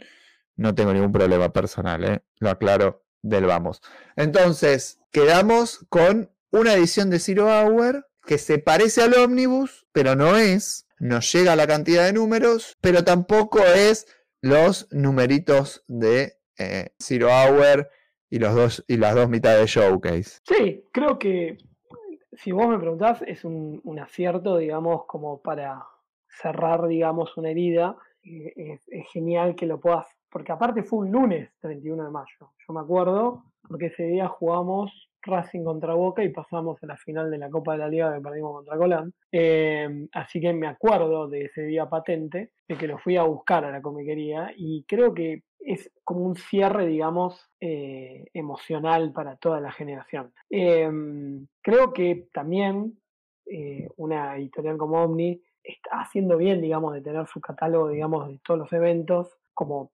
no 0.56 0.74
tengo 0.74 0.92
ningún 0.92 1.12
problema 1.12 1.52
personal, 1.52 2.04
¿eh? 2.04 2.22
lo 2.38 2.50
aclaro 2.50 3.04
del 3.22 3.46
vamos. 3.46 3.80
Entonces, 4.16 5.00
quedamos 5.10 5.86
con 5.88 6.30
una 6.50 6.74
edición 6.74 7.10
de 7.10 7.18
Zero 7.18 7.46
Hour 7.48 8.06
que 8.26 8.38
se 8.38 8.58
parece 8.58 9.02
al 9.02 9.14
Omnibus, 9.14 9.86
pero 9.92 10.14
no 10.14 10.36
es, 10.36 10.86
no 10.98 11.20
llega 11.20 11.52
a 11.52 11.56
la 11.56 11.66
cantidad 11.66 12.04
de 12.04 12.12
números, 12.12 12.76
pero 12.80 13.04
tampoco 13.04 13.58
es 13.60 14.06
los 14.40 14.88
numeritos 14.92 15.84
de 15.88 16.38
eh, 16.58 16.90
Zero 16.98 17.28
Hour 17.28 17.88
y, 18.30 18.38
las 18.38 18.54
dos 19.14 19.28
mitades 19.28 19.60
de 19.60 19.66
Showcase. 19.66 20.40
Sí, 20.44 20.84
creo 20.92 21.18
que 21.18 21.58
si 22.32 22.52
vos 22.52 22.68
me 22.68 22.78
preguntás, 22.78 23.22
es 23.22 23.44
un, 23.44 23.80
un 23.84 23.98
acierto, 23.98 24.58
digamos, 24.58 25.04
como 25.06 25.40
para 25.40 25.86
cerrar, 26.28 26.86
digamos, 26.86 27.36
una 27.36 27.50
herida. 27.50 27.96
Eh, 28.22 28.52
Es, 28.56 28.88
es 28.88 29.06
genial 29.12 29.54
que 29.54 29.66
lo 29.66 29.80
puedas, 29.80 30.06
porque 30.34 30.50
aparte 30.50 30.82
fue 30.82 30.98
un 30.98 31.12
lunes 31.12 31.48
31 31.60 32.06
de 32.06 32.10
mayo, 32.10 32.50
yo 32.66 32.74
me 32.74 32.80
acuerdo, 32.80 33.44
porque 33.68 33.86
ese 33.86 34.02
día 34.02 34.26
jugamos 34.26 34.90
Racing 35.22 35.62
contra 35.62 35.94
Boca 35.94 36.24
y 36.24 36.30
pasamos 36.30 36.82
a 36.82 36.86
la 36.86 36.96
final 36.96 37.30
de 37.30 37.38
la 37.38 37.48
Copa 37.48 37.70
de 37.70 37.78
la 37.78 37.88
Liga 37.88 38.12
que 38.12 38.20
perdimos 38.20 38.52
contra 38.52 38.76
Colón. 38.76 39.14
Eh, 39.30 40.08
así 40.10 40.40
que 40.40 40.52
me 40.52 40.66
acuerdo 40.66 41.28
de 41.28 41.44
ese 41.44 41.62
día 41.62 41.88
patente, 41.88 42.50
de 42.66 42.76
que 42.76 42.88
lo 42.88 42.98
fui 42.98 43.16
a 43.16 43.22
buscar 43.22 43.64
a 43.64 43.70
la 43.70 43.80
comiquería 43.80 44.52
y 44.56 44.82
creo 44.88 45.14
que 45.14 45.44
es 45.60 45.88
como 46.02 46.24
un 46.24 46.34
cierre, 46.34 46.88
digamos, 46.88 47.48
eh, 47.60 48.24
emocional 48.34 49.12
para 49.12 49.36
toda 49.36 49.60
la 49.60 49.70
generación. 49.70 50.32
Eh, 50.50 50.90
creo 51.62 51.92
que 51.92 52.26
también 52.32 52.98
una 53.98 54.36
editorial 54.36 54.78
como 54.78 55.00
Omni 55.00 55.40
está 55.62 56.00
haciendo 56.00 56.36
bien, 56.38 56.60
digamos, 56.60 56.92
de 56.92 57.02
tener 57.02 57.24
su 57.28 57.40
catálogo, 57.40 57.88
digamos, 57.88 58.26
de 58.26 58.40
todos 58.44 58.58
los 58.58 58.72
eventos, 58.72 59.38
como 59.54 59.92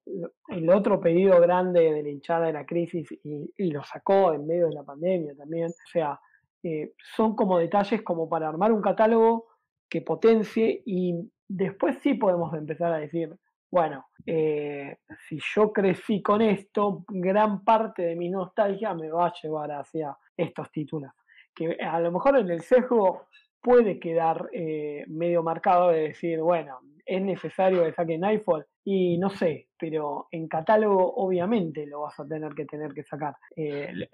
el 0.49 0.71
otro 0.71 1.01
pedido 1.01 1.41
grande 1.41 1.93
de 1.93 2.03
la 2.03 2.09
hinchada 2.09 2.47
de 2.47 2.53
la 2.55 2.67
crisis 2.67 3.09
y, 3.23 3.71
lo 3.71 3.85
sacó 3.85 4.33
en 4.33 4.47
medio 4.47 4.69
de 4.69 4.75
la 4.75 4.83
pandemia 4.83 5.35
también. 5.37 5.69
O 5.69 5.91
sea, 5.93 6.19
eh, 6.63 6.95
son 7.15 7.37
como 7.37 7.59
detalles 7.59 8.03
como 8.03 8.29
para 8.29 8.49
armar 8.49 8.73
un 8.73 8.83
catálogo 8.83 9.47
que 9.89 10.03
potencie 10.03 10.83
y 10.87 11.31
después 11.47 11.99
sí 12.03 12.15
podemos 12.15 12.55
empezar 12.55 12.93
a 12.93 12.99
decir, 12.99 13.37
bueno, 13.71 14.07
eh, 14.27 14.97
si 15.29 15.39
yo 15.55 15.73
crecí 15.73 16.23
con 16.23 16.43
esto, 16.43 17.05
gran 17.09 17.63
parte 17.63 18.03
de 18.03 18.17
mi 18.17 18.29
nostalgia 18.29 18.95
me 18.95 19.11
va 19.11 19.27
a 19.27 19.35
llevar 19.41 19.71
hacia 19.73 20.17
estos 20.37 20.71
títulos. 20.73 21.13
Que 21.55 21.77
a 21.81 22.01
lo 22.01 22.11
mejor 22.11 22.39
en 22.39 22.51
el 22.51 22.63
sesgo 22.63 23.27
puede 23.61 24.01
quedar 24.01 24.49
eh, 24.53 25.05
medio 25.09 25.43
marcado 25.43 25.91
de 25.91 26.09
decir, 26.09 26.41
bueno, 26.41 26.79
es 27.05 27.23
necesario 27.23 27.85
que 27.85 27.93
saquen 27.93 28.21
Nightfall 28.21 28.67
y 28.85 29.19
no 29.19 29.31
sé, 29.31 29.69
pero 29.79 30.29
en 30.31 30.49
catálogo 30.49 31.15
obviamente 31.17 31.87
lo 31.87 32.03
vas 32.03 32.19
a 32.21 32.27
tener 32.27 32.55
que 32.55 32.65
tener 32.67 32.93
que 32.95 33.05
sacar. 33.05 33.35
Eh, 33.57 33.91
le- 33.95 34.11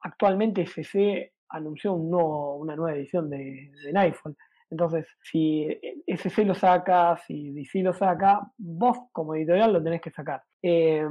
actualmente 0.00 0.66
CC 0.66 1.32
anunció 1.50 1.92
un 1.94 2.10
nuevo- 2.10 2.56
una 2.56 2.76
nueva 2.76 2.96
edición 2.96 3.30
de, 3.30 3.70
de 3.84 3.92
Nightfall. 3.92 4.36
Entonces, 4.70 5.06
si 5.22 5.68
SC 6.06 6.44
lo 6.46 6.54
saca, 6.54 7.16
si 7.26 7.52
DC 7.52 7.82
lo 7.82 7.92
saca, 7.92 8.40
vos 8.56 8.98
como 9.12 9.34
editorial 9.34 9.72
lo 9.72 9.82
tenés 9.82 10.00
que 10.00 10.10
sacar. 10.10 10.42
Eh, 10.62 11.06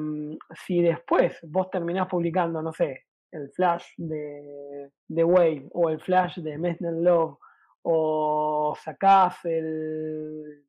si 0.65 0.81
después 0.81 1.37
vos 1.43 1.69
terminás 1.69 2.07
publicando, 2.07 2.61
no 2.61 2.73
sé, 2.73 3.03
el 3.31 3.51
Flash 3.51 3.85
de, 3.97 4.89
de 5.07 5.23
Wave 5.23 5.67
o 5.73 5.89
el 5.89 5.99
Flash 6.01 6.39
de 6.39 6.57
Messner 6.57 6.93
Love 6.93 7.37
o 7.83 8.75
sacás 8.81 9.45
el, 9.45 10.63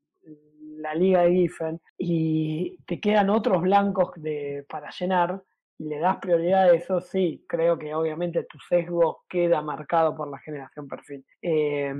la 0.78 0.94
liga 0.94 1.22
de 1.22 1.32
Giffen 1.32 1.80
y 1.98 2.76
te 2.86 3.00
quedan 3.00 3.30
otros 3.30 3.62
blancos 3.62 4.10
de, 4.16 4.64
para 4.68 4.90
llenar 4.90 5.42
y 5.78 5.84
le 5.84 5.98
das 5.98 6.18
prioridad 6.18 6.64
a 6.64 6.74
eso, 6.74 7.00
sí, 7.00 7.44
creo 7.48 7.78
que 7.78 7.94
obviamente 7.94 8.44
tu 8.44 8.58
sesgo 8.68 9.22
queda 9.28 9.62
marcado 9.62 10.14
por 10.14 10.30
la 10.30 10.38
generación 10.38 10.86
perfil. 10.86 11.24
Eh, 11.40 11.92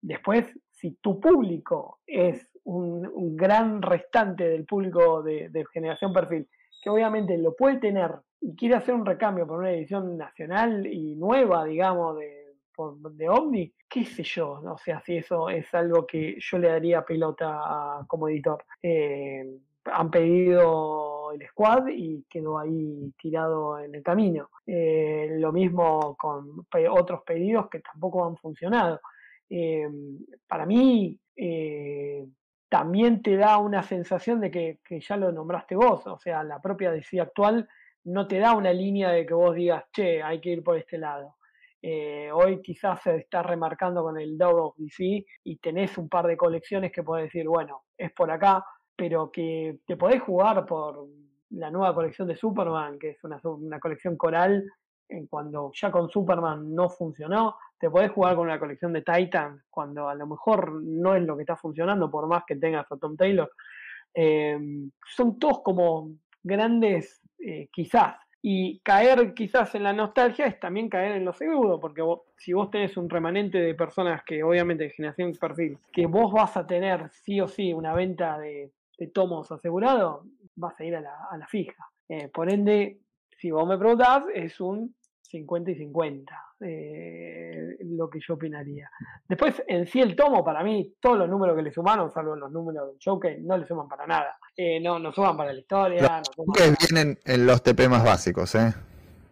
después, 0.00 0.46
si 0.70 0.96
tu 1.00 1.20
público 1.20 2.00
es 2.06 2.58
un, 2.64 3.06
un 3.06 3.36
gran 3.36 3.82
restante 3.82 4.48
del 4.48 4.64
público 4.64 5.22
de, 5.22 5.48
de 5.50 5.64
generación 5.72 6.12
perfil, 6.12 6.48
que 6.82 6.90
obviamente 6.90 7.36
lo 7.38 7.54
puede 7.54 7.76
tener 7.76 8.10
y 8.40 8.56
quiere 8.56 8.76
hacer 8.76 8.94
un 8.94 9.04
recambio 9.04 9.46
por 9.46 9.58
una 9.58 9.70
edición 9.70 10.16
nacional 10.16 10.86
y 10.86 11.14
nueva, 11.16 11.64
digamos, 11.64 12.16
de, 12.18 12.39
de 13.10 13.28
Omni, 13.28 13.72
qué 13.88 14.04
sé 14.04 14.22
yo, 14.22 14.60
o 14.64 14.78
sea, 14.78 15.00
si 15.00 15.16
eso 15.16 15.48
es 15.48 15.72
algo 15.74 16.06
que 16.06 16.36
yo 16.38 16.58
le 16.58 16.68
daría 16.68 17.04
pelota 17.04 18.04
como 18.06 18.28
editor. 18.28 18.64
Eh, 18.82 19.44
han 19.84 20.10
pedido 20.10 21.32
el 21.32 21.46
squad 21.48 21.88
y 21.88 22.24
quedó 22.28 22.58
ahí 22.58 23.12
tirado 23.20 23.78
en 23.78 23.94
el 23.94 24.02
camino. 24.02 24.50
Eh, 24.66 25.28
lo 25.38 25.52
mismo 25.52 26.16
con 26.16 26.66
otros 26.90 27.22
pedidos 27.24 27.68
que 27.70 27.80
tampoco 27.80 28.24
han 28.24 28.36
funcionado. 28.36 29.00
Eh, 29.48 29.88
para 30.46 30.66
mí, 30.66 31.18
también 32.68 33.22
te 33.22 33.36
da 33.36 33.58
una 33.58 33.82
sensación 33.82 34.40
de 34.40 34.50
que, 34.50 34.78
que 34.84 35.00
ya 35.00 35.16
lo 35.16 35.32
nombraste 35.32 35.74
vos, 35.74 36.06
o 36.06 36.18
sea, 36.18 36.44
la 36.44 36.60
propia 36.60 36.92
DC 36.92 37.20
actual 37.20 37.66
no 38.04 38.26
te 38.26 38.38
da 38.38 38.54
una 38.54 38.72
línea 38.72 39.10
de 39.10 39.26
que 39.26 39.34
vos 39.34 39.54
digas, 39.54 39.84
che, 39.92 40.22
hay 40.22 40.40
que 40.40 40.50
ir 40.50 40.62
por 40.62 40.76
este 40.76 40.98
lado. 40.98 41.36
Eh, 41.82 42.30
hoy 42.32 42.60
quizás 42.60 43.02
se 43.02 43.16
está 43.16 43.42
remarcando 43.42 44.02
con 44.02 44.18
el 44.18 44.36
Dog 44.36 44.56
of 44.58 44.76
DC 44.76 45.24
y 45.44 45.56
tenés 45.56 45.96
un 45.98 46.08
par 46.08 46.26
de 46.26 46.36
colecciones 46.36 46.92
que 46.92 47.02
podés 47.02 47.24
decir, 47.24 47.46
bueno, 47.48 47.84
es 47.96 48.12
por 48.12 48.30
acá, 48.30 48.64
pero 48.94 49.30
que 49.30 49.78
te 49.86 49.96
podés 49.96 50.20
jugar 50.22 50.66
por 50.66 51.06
la 51.50 51.70
nueva 51.70 51.94
colección 51.94 52.28
de 52.28 52.36
Superman, 52.36 52.98
que 52.98 53.10
es 53.10 53.24
una 53.24 53.80
colección 53.80 54.16
coral, 54.16 54.64
en 55.10 55.26
cuando 55.26 55.70
ya 55.74 55.90
con 55.90 56.08
Superman 56.08 56.74
no 56.74 56.88
funcionó, 56.88 57.56
te 57.78 57.90
podés 57.90 58.12
jugar 58.12 58.36
con 58.36 58.46
una 58.46 58.58
colección 58.58 58.92
de 58.92 59.02
Titan, 59.02 59.62
cuando 59.68 60.08
a 60.08 60.14
lo 60.14 60.26
mejor 60.26 60.82
no 60.82 61.14
es 61.14 61.22
lo 61.22 61.36
que 61.36 61.42
está 61.42 61.56
funcionando, 61.56 62.10
por 62.10 62.26
más 62.26 62.44
que 62.46 62.56
tengas 62.56 62.90
a 62.90 62.96
Tom 62.96 63.16
Taylor. 63.16 63.50
Eh, 64.14 64.58
son 65.14 65.38
todos 65.38 65.62
como 65.62 66.10
grandes, 66.42 67.22
eh, 67.38 67.68
quizás. 67.72 68.16
Y 68.42 68.78
caer 68.80 69.34
quizás 69.34 69.74
en 69.74 69.82
la 69.82 69.92
nostalgia 69.92 70.46
es 70.46 70.58
también 70.58 70.88
caer 70.88 71.12
en 71.12 71.24
lo 71.24 71.32
seguro, 71.34 71.78
porque 71.78 72.00
vos- 72.02 72.22
si 72.36 72.52
vos 72.52 72.70
tenés 72.70 72.96
un 72.96 73.10
remanente 73.10 73.58
de 73.58 73.74
personas 73.74 74.22
que 74.24 74.42
obviamente 74.42 74.84
de 74.84 74.90
generación 74.90 75.32
perfil, 75.32 75.78
que 75.92 76.06
vos 76.06 76.32
vas 76.32 76.56
a 76.56 76.66
tener 76.66 77.10
sí 77.10 77.40
o 77.40 77.48
sí 77.48 77.72
una 77.72 77.94
venta 77.94 78.38
de, 78.38 78.70
tomos 79.14 79.50
asegurado, 79.50 80.24
vas 80.56 80.78
a 80.78 80.84
ir 80.84 80.94
a 80.94 81.00
la, 81.00 81.14
a 81.30 81.38
la 81.38 81.46
fija. 81.46 81.88
Eh, 82.06 82.28
por 82.28 82.50
ende, 82.50 82.98
si 83.30 83.50
vos 83.50 83.66
me 83.66 83.78
preguntás, 83.78 84.24
es 84.34 84.60
un 84.60 84.94
50 85.22 85.70
y 85.70 85.74
50, 85.76 86.38
eh, 86.60 87.76
lo 87.80 88.08
que 88.08 88.20
yo 88.20 88.34
opinaría. 88.34 88.90
Después, 89.28 89.62
en 89.66 89.86
sí 89.86 90.00
el 90.00 90.14
tomo, 90.16 90.44
para 90.44 90.62
mí, 90.62 90.94
todos 91.00 91.18
los 91.18 91.28
números 91.28 91.56
que 91.56 91.62
le 91.62 91.72
sumaron, 91.72 92.10
salvo 92.10 92.36
los 92.36 92.50
números 92.50 92.88
del 92.88 92.98
Joker, 93.04 93.38
no 93.40 93.56
le 93.56 93.66
suman 93.66 93.88
para 93.88 94.06
nada. 94.06 94.36
Eh, 94.56 94.80
no, 94.80 94.98
no 94.98 95.12
suman 95.12 95.36
para 95.36 95.52
la 95.52 95.58
historia. 95.60 96.18
no 96.20 96.32
suman 96.34 96.54
Que 96.54 96.74
vienen 96.90 97.18
en 97.24 97.46
los 97.46 97.62
TP 97.62 97.88
más 97.88 98.04
básicos, 98.04 98.54
¿eh? 98.54 98.72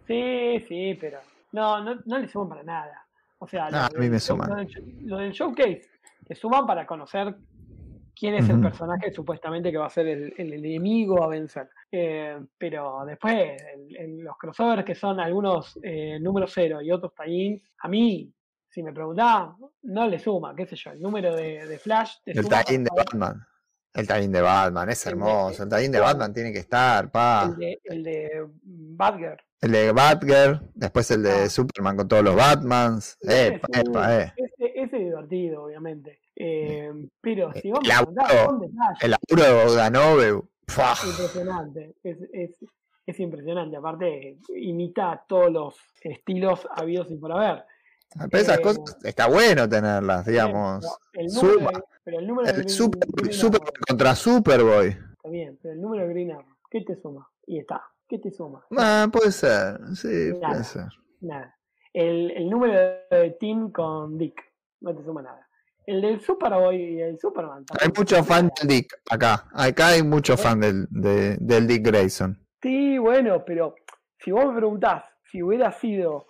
Sí, 0.06 0.64
sí, 0.66 0.96
pero 1.00 1.18
no, 1.52 1.82
no, 1.84 2.00
no 2.06 2.18
le 2.18 2.28
suman 2.28 2.48
para 2.48 2.62
nada. 2.62 3.06
O 3.38 3.46
sea, 3.46 3.70
lo, 3.70 3.76
Ah, 3.76 3.86
a 3.94 3.98
mí 3.98 4.08
me 4.08 4.18
suman. 4.18 4.48
lo 4.48 4.56
del 4.56 4.66
show- 4.66 4.84
lo 5.04 5.16
del 5.18 5.32
showcase, 5.32 5.82
le 6.28 6.34
suman 6.34 6.66
para 6.66 6.86
conocer 6.86 7.34
quién 8.18 8.34
es 8.34 8.48
el 8.48 8.60
personaje 8.60 9.12
supuestamente 9.12 9.70
que 9.70 9.78
va 9.78 9.86
a 9.86 9.90
ser 9.90 10.06
el, 10.08 10.34
el 10.36 10.52
enemigo 10.54 11.22
a 11.22 11.28
vencer. 11.28 11.68
Eh, 11.92 12.38
pero 12.58 13.04
después, 13.06 13.62
el- 13.74 13.96
el- 13.96 14.18
los 14.18 14.36
crossovers 14.36 14.84
que 14.84 14.94
son 14.94 15.20
algunos 15.20 15.78
eh, 15.82 16.18
números 16.20 16.50
cero 16.54 16.80
y 16.82 16.90
otros 16.90 17.12
tie 17.14 17.62
a 17.80 17.88
mí, 17.88 18.32
si 18.68 18.82
me 18.82 18.92
preguntás, 18.92 19.48
no 19.82 20.06
le 20.08 20.18
suma, 20.18 20.54
qué 20.54 20.66
sé 20.66 20.76
yo, 20.76 20.90
el 20.90 21.00
número 21.00 21.34
de, 21.34 21.66
de 21.66 21.78
Flash 21.78 22.16
El 22.26 22.46
tie 22.48 22.78
de 22.78 22.88
Batman. 22.94 23.40
El 23.94 24.06
tie 24.06 24.28
de 24.28 24.40
Batman 24.42 24.90
es 24.90 25.06
hermoso. 25.06 25.62
El 25.64 25.68
tie 25.70 25.88
de. 25.88 25.98
Batman 25.98 26.32
tiene 26.32 26.52
que 26.52 26.58
estar, 26.58 27.10
pa. 27.10 27.44
el 27.50 27.56
de, 27.56 27.80
el 27.84 28.02
de 28.04 28.46
Batgirl. 28.62 29.42
El 29.60 29.72
de 29.72 29.92
Batgirl, 29.92 30.60
después 30.74 31.10
el 31.10 31.22
de 31.22 31.30
Ah. 31.32 31.48
Superman 31.48 31.96
con 31.96 32.06
todos 32.06 32.22
los 32.22 32.36
Batmans. 32.36 33.16
Epa, 33.22 33.66
epa, 33.72 34.22
eh. 34.22 34.32
ese- 34.36 34.72
ese 34.82 34.96
es 34.98 35.04
divertido, 35.04 35.64
obviamente. 35.64 36.20
Eh, 36.40 36.92
pero 37.20 37.52
si 37.54 37.68
El 37.68 37.90
a 37.90 38.04
contar, 38.04 38.32
laburo-. 38.32 38.70
El 39.00 39.10
laburo 39.10 39.42
de. 39.42 40.42
Impresionante. 41.10 41.94
Es, 42.04 42.18
es, 42.32 42.50
es 43.06 43.20
impresionante. 43.20 43.76
Aparte, 43.76 44.38
imita 44.54 45.24
todos 45.28 45.50
los 45.50 45.76
estilos 46.00 46.66
habidos 46.70 47.10
y 47.10 47.16
por 47.16 47.32
haber. 47.32 47.64
Pero 48.30 48.42
esas 48.42 48.58
Eh, 48.58 48.62
cosas 48.62 48.96
está 49.04 49.26
bueno 49.28 49.68
tenerlas, 49.68 50.24
digamos. 50.26 50.86
Pero 51.12 51.26
el 51.26 51.34
número, 51.34 51.58
de, 51.78 51.84
pero 52.04 52.18
el 52.20 52.26
número 52.26 52.46
de 52.46 52.50
El 52.52 52.56
Green- 52.62 52.68
super, 52.70 53.08
Green 53.14 53.32
super 53.32 53.60
Arrow, 53.60 53.72
contra 53.88 54.14
Superboy. 54.14 54.88
está 54.88 55.28
bien, 55.28 55.58
pero 55.60 55.74
el 55.74 55.80
número 55.80 56.06
de 56.06 56.12
Green 56.14 56.30
Arrow, 56.32 56.56
¿qué 56.70 56.82
te 56.82 56.94
suma? 56.96 57.28
Y 57.46 57.58
está, 57.58 57.82
¿qué 58.08 58.18
te 58.18 58.30
suma? 58.30 58.64
Ah, 58.78 59.08
puede 59.12 59.32
ser, 59.32 59.80
sí, 59.96 60.30
Nada. 60.40 60.48
puede 60.52 60.64
ser. 60.64 60.84
Nada. 61.20 61.54
El, 61.92 62.30
el 62.30 62.48
número 62.48 62.72
de 63.10 63.36
Tim 63.40 63.72
con 63.72 64.16
Dick, 64.16 64.40
no 64.80 64.94
te 64.94 65.02
suma 65.02 65.22
nada. 65.22 65.47
El 65.88 66.02
del 66.02 66.20
Superboy 66.20 66.76
y 66.76 67.00
el 67.00 67.18
Superman. 67.18 67.64
Hay 67.80 67.88
mucho 67.96 68.22
fan 68.22 68.50
del 68.60 68.68
Dick 68.68 68.92
acá. 69.10 69.48
Acá 69.54 69.88
hay 69.88 70.02
mucho 70.02 70.36
fan 70.36 70.60
del, 70.60 70.86
de- 70.90 71.38
del 71.40 71.66
Dick 71.66 71.86
Grayson. 71.86 72.38
Sí, 72.60 72.98
bueno, 72.98 73.42
pero 73.46 73.74
si 74.18 74.30
vos 74.30 74.44
me 74.46 74.56
preguntás 74.56 75.04
si 75.30 75.42
hubiera 75.42 75.72
sido 75.72 76.26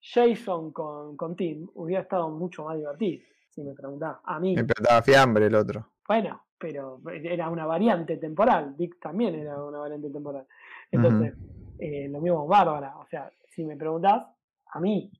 Jason 0.00 0.72
con, 0.72 1.16
con 1.16 1.36
Tim, 1.36 1.66
hubiera 1.74 2.02
estado 2.02 2.28
mucho 2.28 2.64
más 2.64 2.76
divertido. 2.76 3.22
Si 3.50 3.62
me 3.62 3.72
preguntás, 3.72 4.16
a 4.24 4.38
mí. 4.38 4.54
Me 4.54 4.60
estaba 4.62 5.00
fiambre 5.02 5.46
el 5.46 5.54
otro. 5.54 5.88
Bueno, 6.06 6.42
pero 6.58 7.00
era 7.22 7.48
una 7.48 7.64
variante 7.64 8.18
temporal. 8.18 8.76
Dick 8.76 8.98
también 9.00 9.34
era 9.36 9.62
una 9.62 9.78
variante 9.78 10.10
temporal. 10.10 10.46
Entonces, 10.90 11.34
eh, 11.78 12.08
lo 12.10 12.20
mismo 12.20 12.46
Bárbara. 12.46 12.98
O 12.98 13.06
sea, 13.06 13.30
si 13.48 13.64
me 13.64 13.76
preguntás, 13.76 14.26
a 14.72 14.80
mí, 14.80 15.10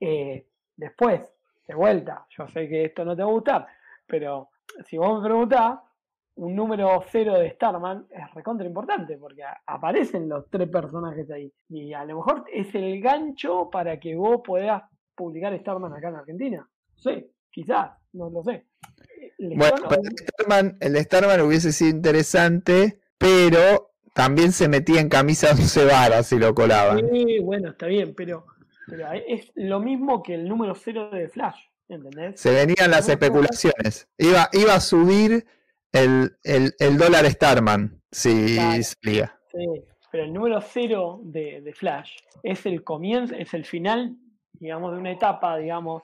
eh, 0.00 0.46
después, 0.76 1.30
de 1.68 1.74
vuelta, 1.74 2.26
yo 2.30 2.48
sé 2.48 2.68
que 2.68 2.86
esto 2.86 3.04
no 3.04 3.14
te 3.14 3.22
va 3.22 3.28
a 3.28 3.32
gustar, 3.32 3.66
pero 4.06 4.48
si 4.86 4.96
vos 4.96 5.20
me 5.20 5.28
preguntás, 5.28 5.78
un 6.36 6.54
número 6.54 7.04
cero 7.10 7.34
de 7.34 7.50
Starman 7.50 8.06
es 8.10 8.34
recontra 8.34 8.66
importante 8.66 9.18
porque 9.18 9.42
aparecen 9.66 10.28
los 10.28 10.48
tres 10.48 10.68
personajes 10.68 11.28
ahí. 11.30 11.52
Y 11.68 11.92
a 11.92 12.04
lo 12.04 12.16
mejor 12.18 12.44
es 12.52 12.72
el 12.74 13.00
gancho 13.00 13.68
para 13.70 13.98
que 13.98 14.14
vos 14.14 14.40
puedas 14.44 14.84
publicar 15.16 15.58
Starman 15.58 15.92
acá 15.92 16.08
en 16.08 16.14
Argentina. 16.14 16.68
Sí, 16.96 17.28
quizás, 17.50 17.90
no 18.12 18.30
lo 18.30 18.42
sé. 18.44 18.66
Bueno, 19.38 19.74
pero 19.88 20.00
el 20.00 20.00
obviamente, 20.00 20.22
de 20.22 20.28
Starman, 20.28 20.76
el 20.80 20.92
de 20.92 21.02
Starman 21.02 21.40
hubiese 21.40 21.72
sido 21.72 21.90
interesante, 21.90 23.00
pero 23.18 23.90
también 24.14 24.52
se 24.52 24.68
metía 24.68 25.00
en 25.00 25.08
camisa 25.08 25.50
11 25.50 25.84
varas 25.86 26.26
si 26.26 26.38
lo 26.38 26.54
colaban. 26.54 27.08
Sí, 27.10 27.40
bueno, 27.40 27.70
está 27.70 27.86
bien, 27.86 28.14
pero, 28.16 28.46
pero 28.88 29.10
es 29.12 29.50
lo 29.54 29.80
mismo 29.80 30.22
que 30.22 30.34
el 30.34 30.48
número 30.48 30.74
cero 30.74 31.10
de 31.10 31.28
Flash, 31.28 31.58
¿entendés? 31.88 32.40
Se 32.40 32.50
venían 32.52 32.90
las 32.90 33.08
especulaciones. 33.08 34.08
Iba, 34.18 34.48
iba 34.52 34.74
a 34.74 34.80
subir 34.80 35.46
el, 35.92 36.36
el, 36.42 36.74
el 36.78 36.98
dólar 36.98 37.26
Starman 37.30 38.00
si 38.10 38.54
Claro. 38.54 38.82
salía. 38.82 39.38
Sí, 39.52 39.66
pero 40.10 40.24
el 40.24 40.32
número 40.32 40.60
cero 40.60 41.20
de, 41.22 41.60
de 41.60 41.72
Flash 41.72 42.12
es 42.42 42.64
el 42.66 42.82
comienzo, 42.84 43.34
es 43.34 43.52
el 43.54 43.64
final, 43.64 44.16
digamos, 44.52 44.92
de 44.92 44.98
una 44.98 45.10
etapa, 45.12 45.56
digamos, 45.58 46.02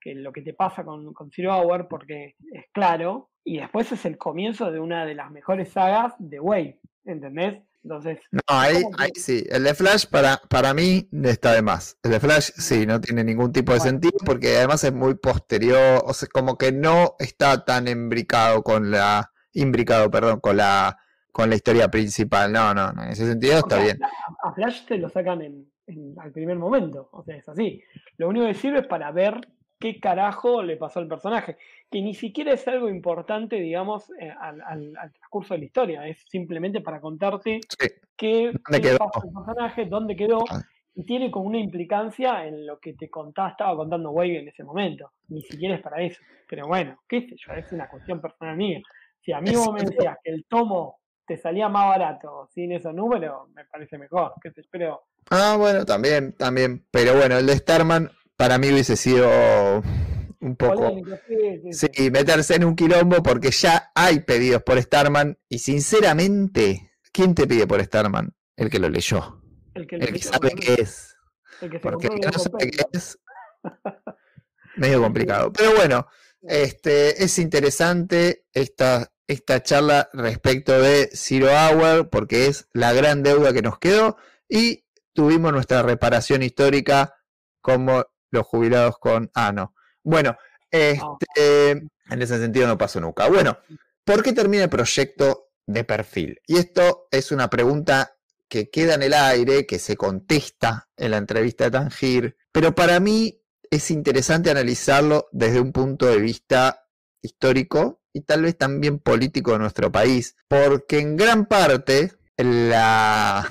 que 0.00 0.14
lo 0.14 0.32
que 0.32 0.42
te 0.42 0.52
pasa 0.54 0.84
con, 0.84 1.12
con 1.12 1.30
Zero 1.30 1.56
Hour, 1.56 1.88
porque 1.88 2.36
es 2.52 2.64
claro, 2.72 3.30
y 3.44 3.58
después 3.58 3.90
es 3.92 4.04
el 4.04 4.18
comienzo 4.18 4.70
de 4.70 4.80
una 4.80 5.04
de 5.04 5.14
las 5.14 5.30
mejores 5.30 5.70
sagas 5.70 6.14
de 6.18 6.40
Wave, 6.40 6.80
¿entendés? 7.04 7.62
Entonces, 7.86 8.18
No, 8.32 8.40
ahí, 8.48 8.78
que- 8.78 8.90
ahí 8.98 9.10
sí. 9.14 9.44
El 9.48 9.62
de 9.62 9.74
Flash 9.74 10.06
para, 10.06 10.38
para 10.50 10.74
mí 10.74 11.08
está 11.22 11.52
de 11.52 11.62
más. 11.62 11.96
El 12.02 12.10
de 12.10 12.20
Flash 12.20 12.50
sí, 12.56 12.84
no 12.84 13.00
tiene 13.00 13.22
ningún 13.22 13.52
tipo 13.52 13.72
de 13.72 13.78
Bueno. 13.78 13.90
sentido 13.92 14.18
porque 14.24 14.56
además 14.56 14.82
es 14.82 14.92
muy 14.92 15.14
posterior, 15.14 16.02
o 16.04 16.12
sea, 16.12 16.28
como 16.32 16.58
que 16.58 16.72
no 16.72 17.14
está 17.20 17.64
tan 17.64 17.86
embricado 17.86 18.62
con 18.64 18.90
la, 18.90 19.30
imbricado, 19.52 20.10
perdón, 20.10 20.40
con 20.40 20.56
la, 20.56 20.98
con 21.30 21.48
la 21.48 21.54
historia 21.54 21.88
principal. 21.88 22.52
No, 22.52 22.74
no, 22.74 22.92
no, 22.92 23.04
en 23.04 23.10
ese 23.10 23.26
sentido 23.26 23.54
O 23.54 23.58
está 23.58 23.76
sea, 23.76 23.84
bien. 23.84 23.98
A, 24.02 24.48
a 24.48 24.52
Flash 24.52 24.84
te 24.86 24.98
lo 24.98 25.08
sacan 25.08 25.42
en, 25.42 25.70
en- 25.86 26.14
al 26.18 26.32
primer 26.32 26.58
momento, 26.58 27.08
o 27.12 27.22
sea, 27.22 27.36
es 27.36 27.48
así. 27.48 27.80
Lo 28.16 28.28
único 28.28 28.46
que 28.46 28.54
sirve 28.54 28.80
es 28.80 28.86
para 28.88 29.12
ver 29.12 29.34
qué 29.78 30.00
carajo 30.00 30.62
le 30.62 30.76
pasó 30.76 30.98
al 31.00 31.06
personaje, 31.06 31.56
que 31.90 32.02
ni 32.02 32.14
siquiera 32.14 32.52
es 32.52 32.66
algo 32.68 32.88
importante, 32.88 33.56
digamos, 33.56 34.10
eh, 34.20 34.30
al, 34.40 34.60
al- 34.62 34.96
al 34.96 35.12
transcurso 35.12 35.54
de 35.54 35.58
la 35.60 35.64
historia, 35.66 36.06
es 36.08 36.18
simplemente 36.28 36.80
para 36.80 37.00
contarte 37.00 37.60
Sí. 37.78 37.88
qué, 38.16 38.52
¿Dónde 38.68 38.80
qué 38.80 38.90
al 38.90 38.98
personaje, 39.22 39.84
dónde 39.86 40.16
quedó, 40.16 40.44
Ah. 40.50 40.62
y 40.94 41.04
tiene 41.04 41.30
como 41.30 41.46
una 41.46 41.58
implicancia 41.58 42.46
en 42.46 42.66
lo 42.66 42.78
que 42.80 42.94
te 42.94 43.08
contaba, 43.08 43.50
estaba 43.50 43.76
contando 43.76 44.10
Wave 44.10 44.40
en 44.40 44.48
ese 44.48 44.64
momento. 44.64 45.12
Ni 45.28 45.42
siquiera 45.42 45.74
es 45.76 45.82
para 45.82 46.02
eso. 46.02 46.20
Pero 46.48 46.66
bueno, 46.66 46.98
qué 47.08 47.20
sé 47.28 47.36
yo, 47.36 47.52
es 47.52 47.70
una 47.72 47.88
cuestión 47.88 48.20
personal 48.20 48.56
mía. 48.56 48.80
Si 49.20 49.32
a 49.32 49.40
mí 49.40 49.50
vos 49.54 49.72
me 49.72 49.82
decías 49.82 50.16
que 50.24 50.30
el 50.30 50.44
tomo 50.48 50.98
te 51.26 51.36
salía 51.36 51.68
más 51.68 51.88
barato 51.88 52.48
sin 52.54 52.72
esos 52.72 52.94
números, 52.94 53.48
me 53.54 53.64
parece 53.64 53.98
mejor. 53.98 54.32
¿Qué 54.40 54.50
te 54.52 54.60
espero? 54.60 55.02
Ah, 55.30 55.56
bueno, 55.58 55.84
también, 55.84 56.32
también. 56.36 56.84
Pero 56.90 57.14
bueno, 57.16 57.36
el 57.36 57.46
de 57.46 57.56
Starman 57.56 58.10
para 58.36 58.58
mí 58.58 58.68
hubiese 58.70 58.96
sido 58.96 59.28
un 60.46 60.56
poco. 60.56 60.94
Sí, 61.72 62.10
meterse 62.10 62.54
en 62.54 62.64
un 62.64 62.76
quilombo 62.76 63.22
porque 63.22 63.50
ya 63.50 63.90
hay 63.94 64.20
pedidos 64.20 64.62
por 64.62 64.80
Starman 64.80 65.38
y 65.48 65.58
sinceramente, 65.58 66.92
¿quién 67.12 67.34
te 67.34 67.46
pide 67.46 67.66
por 67.66 67.82
Starman? 67.82 68.34
El 68.56 68.70
que 68.70 68.78
lo 68.78 68.88
leyó, 68.88 69.42
El 69.74 69.86
que, 69.86 69.96
el 69.96 70.12
que 70.12 70.18
sabe 70.20 70.50
qué 70.52 70.74
es. 70.74 71.16
el 71.60 71.70
que 71.70 71.76
se 71.76 71.80
Porque 71.80 72.06
el 72.06 72.20
que 72.20 72.26
no 72.26 72.38
sabe 72.38 72.70
qué 72.70 72.84
es, 72.92 73.18
medio 74.76 75.02
complicado. 75.02 75.52
Pero 75.52 75.74
bueno, 75.74 76.06
este, 76.42 77.22
es 77.22 77.38
interesante 77.38 78.46
esta, 78.52 79.12
esta 79.26 79.62
charla 79.62 80.08
respecto 80.12 80.80
de 80.80 81.10
Zero 81.12 81.48
Hour 81.48 82.08
porque 82.08 82.46
es 82.46 82.68
la 82.72 82.92
gran 82.92 83.22
deuda 83.22 83.52
que 83.52 83.62
nos 83.62 83.78
quedó 83.78 84.16
y 84.48 84.84
tuvimos 85.12 85.52
nuestra 85.52 85.82
reparación 85.82 86.42
histórica 86.42 87.14
como 87.60 88.04
los 88.30 88.46
jubilados 88.46 88.98
con... 88.98 89.30
Ah, 89.34 89.52
no. 89.52 89.74
Bueno, 90.06 90.36
este, 90.70 91.70
en 91.70 92.22
ese 92.22 92.38
sentido 92.38 92.68
no 92.68 92.78
pasó 92.78 93.00
nunca. 93.00 93.28
Bueno, 93.28 93.58
¿por 94.04 94.22
qué 94.22 94.32
termina 94.32 94.62
el 94.62 94.70
proyecto 94.70 95.48
de 95.66 95.82
perfil? 95.82 96.40
Y 96.46 96.58
esto 96.58 97.08
es 97.10 97.32
una 97.32 97.50
pregunta 97.50 98.16
que 98.48 98.70
queda 98.70 98.94
en 98.94 99.02
el 99.02 99.14
aire, 99.14 99.66
que 99.66 99.80
se 99.80 99.96
contesta 99.96 100.88
en 100.96 101.10
la 101.10 101.16
entrevista 101.16 101.64
de 101.64 101.72
Tangir, 101.72 102.36
pero 102.52 102.72
para 102.72 103.00
mí 103.00 103.42
es 103.68 103.90
interesante 103.90 104.48
analizarlo 104.48 105.26
desde 105.32 105.58
un 105.58 105.72
punto 105.72 106.06
de 106.06 106.18
vista 106.18 106.86
histórico 107.20 108.00
y 108.12 108.20
tal 108.20 108.42
vez 108.42 108.56
también 108.56 109.00
político 109.00 109.52
de 109.52 109.58
nuestro 109.58 109.90
país, 109.90 110.36
porque 110.46 111.00
en 111.00 111.16
gran 111.16 111.46
parte 111.46 112.12
la, 112.36 113.44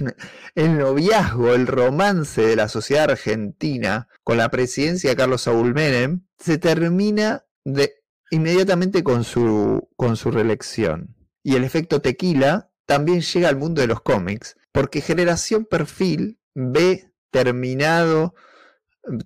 el 0.54 0.78
noviazgo, 0.78 1.54
el 1.54 1.66
romance 1.66 2.42
de 2.42 2.56
la 2.56 2.68
sociedad 2.68 3.10
argentina 3.10 4.08
con 4.22 4.36
la 4.36 4.50
presidencia 4.50 5.10
de 5.10 5.16
Carlos 5.16 5.42
Saúl 5.42 5.74
Menem 5.74 6.24
se 6.38 6.58
termina 6.58 7.44
de, 7.64 7.94
inmediatamente 8.30 9.02
con 9.02 9.24
su, 9.24 9.88
con 9.96 10.16
su 10.16 10.30
reelección. 10.30 11.16
Y 11.42 11.56
el 11.56 11.64
efecto 11.64 12.00
tequila 12.00 12.70
también 12.86 13.20
llega 13.20 13.48
al 13.48 13.56
mundo 13.56 13.80
de 13.80 13.86
los 13.86 14.00
cómics, 14.00 14.56
porque 14.72 15.00
Generación 15.00 15.64
Perfil 15.64 16.38
ve 16.54 17.12
terminado 17.30 18.34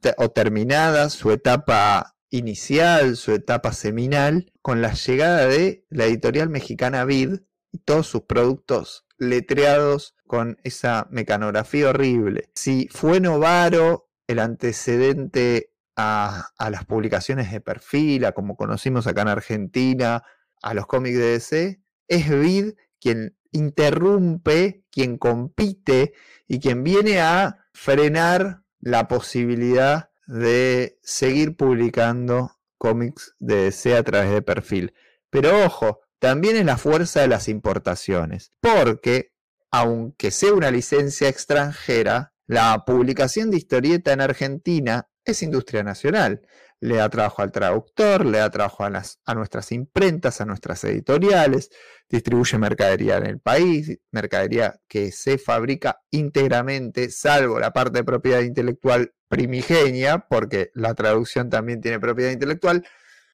te- 0.01 0.15
o 0.19 0.31
terminada 0.31 1.11
su 1.11 1.31
etapa 1.31 2.17
inicial, 2.31 3.17
su 3.17 3.33
etapa 3.33 3.73
seminal, 3.73 4.53
con 4.63 4.83
la 4.83 4.93
llegada 4.93 5.47
de 5.47 5.87
la 5.89 6.05
editorial 6.05 6.51
mexicana 6.51 7.05
Vid 7.05 7.41
y 7.73 7.79
todos 7.79 8.07
sus 8.07 8.23
productos 8.23 9.07
letreados 9.19 10.15
con 10.27 10.59
esa 10.65 11.09
mecanografía 11.11 11.91
horrible. 11.91 12.51
Si 12.55 12.89
fue 12.91 13.21
Novaro 13.21 14.09
el 14.27 14.39
antecedente 14.39 15.73
a, 15.97 16.51
las 16.71 16.85
publicaciones 16.85 17.51
de 17.51 17.61
perfil, 17.61 18.25
a 18.25 18.33
como 18.33 18.57
conocimos 18.57 19.07
acá 19.07 19.23
en 19.23 19.29
Argentina, 19.29 20.23
a 20.63 20.75
los 20.75 20.87
cómics 20.87 21.19
de 21.19 21.31
DC, 21.33 21.83
es 22.07 22.31
Vid 22.31 22.75
quien 23.01 23.37
interrumpe, 23.53 24.85
quien 24.91 25.19
compite 25.19 26.13
y 26.47 26.61
quien 26.61 26.85
viene 26.85 27.21
a 27.21 27.65
frenar 27.73 28.63
la 28.81 29.09
posibilidad 29.09 30.11
de 30.27 30.99
seguir 31.03 31.57
publicando 31.57 32.59
cómics 32.77 33.35
de 33.39 33.65
DC 33.65 33.97
a 33.97 34.03
través 34.03 34.31
de 34.31 34.43
perfil. 34.43 34.95
Pero 35.31 35.65
ojo, 35.65 36.01
también 36.19 36.57
es 36.57 36.65
la 36.65 36.79
fuerza 36.79 37.21
de 37.21 37.29
las 37.29 37.49
importaciones, 37.49 38.53
porque 38.61 39.33
aunque 39.71 40.31
sea 40.31 40.55
una 40.55 40.71
licencia 40.71 41.29
extranjera, 41.29 42.33
la 42.47 42.85
publicación 42.87 43.51
de 43.51 43.59
historieta 43.59 44.13
en 44.13 44.23
Argentina 44.23 45.09
es 45.25 45.43
industria 45.43 45.83
nacional. 45.83 46.41
Le 46.81 46.97
da 46.97 47.11
trabajo 47.11 47.43
al 47.43 47.53
traductor, 47.53 48.25
le 48.25 48.39
da 48.39 48.51
trabajo 48.51 48.85
a, 48.85 49.03
a 49.27 49.35
nuestras 49.35 49.73
imprentas, 49.73 50.41
a 50.41 50.47
nuestras 50.47 50.83
editoriales, 50.85 51.71
distribuye 52.09 52.57
mercadería 52.57 53.19
en 53.19 53.27
el 53.27 53.41
país, 53.41 53.99
mercadería 54.13 54.81
que 54.89 55.13
se 55.13 55.39
fabrica 55.39 56.01
íntegramente, 56.11 57.11
salvo 57.11 57.59
la 57.59 57.73
parte 57.73 57.99
de 57.99 58.05
propiedad 58.05 58.41
intelectual 58.41 59.13
primigenia, 59.29 60.27
porque 60.31 60.71
la 60.73 60.95
traducción 60.95 61.51
también 61.51 61.81
tiene 61.81 62.01
propiedad 62.01 62.31
intelectual, 62.31 62.87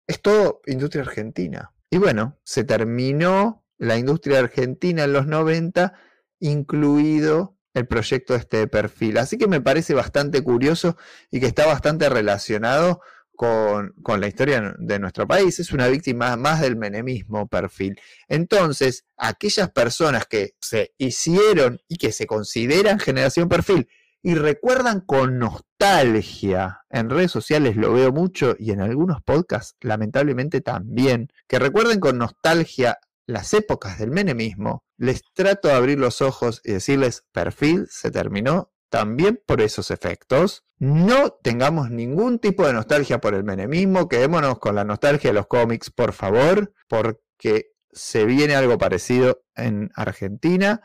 es 0.06 0.20
todo 0.20 0.62
industria 0.66 1.02
argentina. 1.04 1.73
Y 1.94 1.98
bueno, 1.98 2.36
se 2.42 2.64
terminó 2.64 3.64
la 3.78 3.96
industria 3.96 4.40
argentina 4.40 5.04
en 5.04 5.12
los 5.12 5.28
90, 5.28 5.92
incluido 6.40 7.56
el 7.72 7.86
proyecto 7.86 8.34
este 8.34 8.56
de 8.56 8.66
perfil. 8.66 9.16
Así 9.16 9.38
que 9.38 9.46
me 9.46 9.60
parece 9.60 9.94
bastante 9.94 10.42
curioso 10.42 10.96
y 11.30 11.38
que 11.38 11.46
está 11.46 11.66
bastante 11.66 12.08
relacionado 12.08 13.00
con, 13.36 13.94
con 14.02 14.20
la 14.20 14.26
historia 14.26 14.74
de 14.76 14.98
nuestro 14.98 15.28
país. 15.28 15.60
Es 15.60 15.70
una 15.70 15.86
víctima 15.86 16.36
más 16.36 16.62
del 16.62 16.74
menemismo 16.74 17.46
perfil. 17.46 17.94
Entonces, 18.26 19.04
aquellas 19.16 19.70
personas 19.70 20.26
que 20.26 20.56
se 20.60 20.94
hicieron 20.98 21.78
y 21.86 21.98
que 21.98 22.10
se 22.10 22.26
consideran 22.26 22.98
generación 22.98 23.48
perfil 23.48 23.88
y 24.20 24.34
recuerdan 24.34 25.00
con 25.00 25.38
nostalgia, 25.38 25.73
en 25.84 27.10
redes 27.10 27.30
sociales 27.30 27.76
lo 27.76 27.92
veo 27.92 28.10
mucho 28.10 28.56
y 28.58 28.70
en 28.70 28.80
algunos 28.80 29.22
podcasts 29.22 29.76
lamentablemente 29.80 30.60
también, 30.60 31.28
que 31.46 31.58
recuerden 31.58 32.00
con 32.00 32.16
nostalgia 32.16 32.98
las 33.26 33.52
épocas 33.52 33.98
del 33.98 34.10
menemismo, 34.10 34.84
les 34.96 35.22
trato 35.34 35.68
de 35.68 35.74
abrir 35.74 35.98
los 35.98 36.22
ojos 36.22 36.60
y 36.64 36.72
decirles, 36.72 37.24
perfil 37.32 37.86
se 37.90 38.10
terminó 38.10 38.72
también 38.88 39.42
por 39.46 39.60
esos 39.60 39.90
efectos. 39.90 40.64
No 40.78 41.30
tengamos 41.42 41.90
ningún 41.90 42.38
tipo 42.38 42.66
de 42.66 42.72
nostalgia 42.72 43.20
por 43.20 43.34
el 43.34 43.44
menemismo, 43.44 44.08
quedémonos 44.08 44.58
con 44.58 44.74
la 44.76 44.84
nostalgia 44.84 45.30
de 45.30 45.34
los 45.34 45.46
cómics, 45.46 45.90
por 45.90 46.12
favor, 46.12 46.72
porque 46.88 47.72
se 47.92 48.24
viene 48.24 48.54
algo 48.54 48.78
parecido 48.78 49.42
en 49.54 49.90
Argentina 49.94 50.80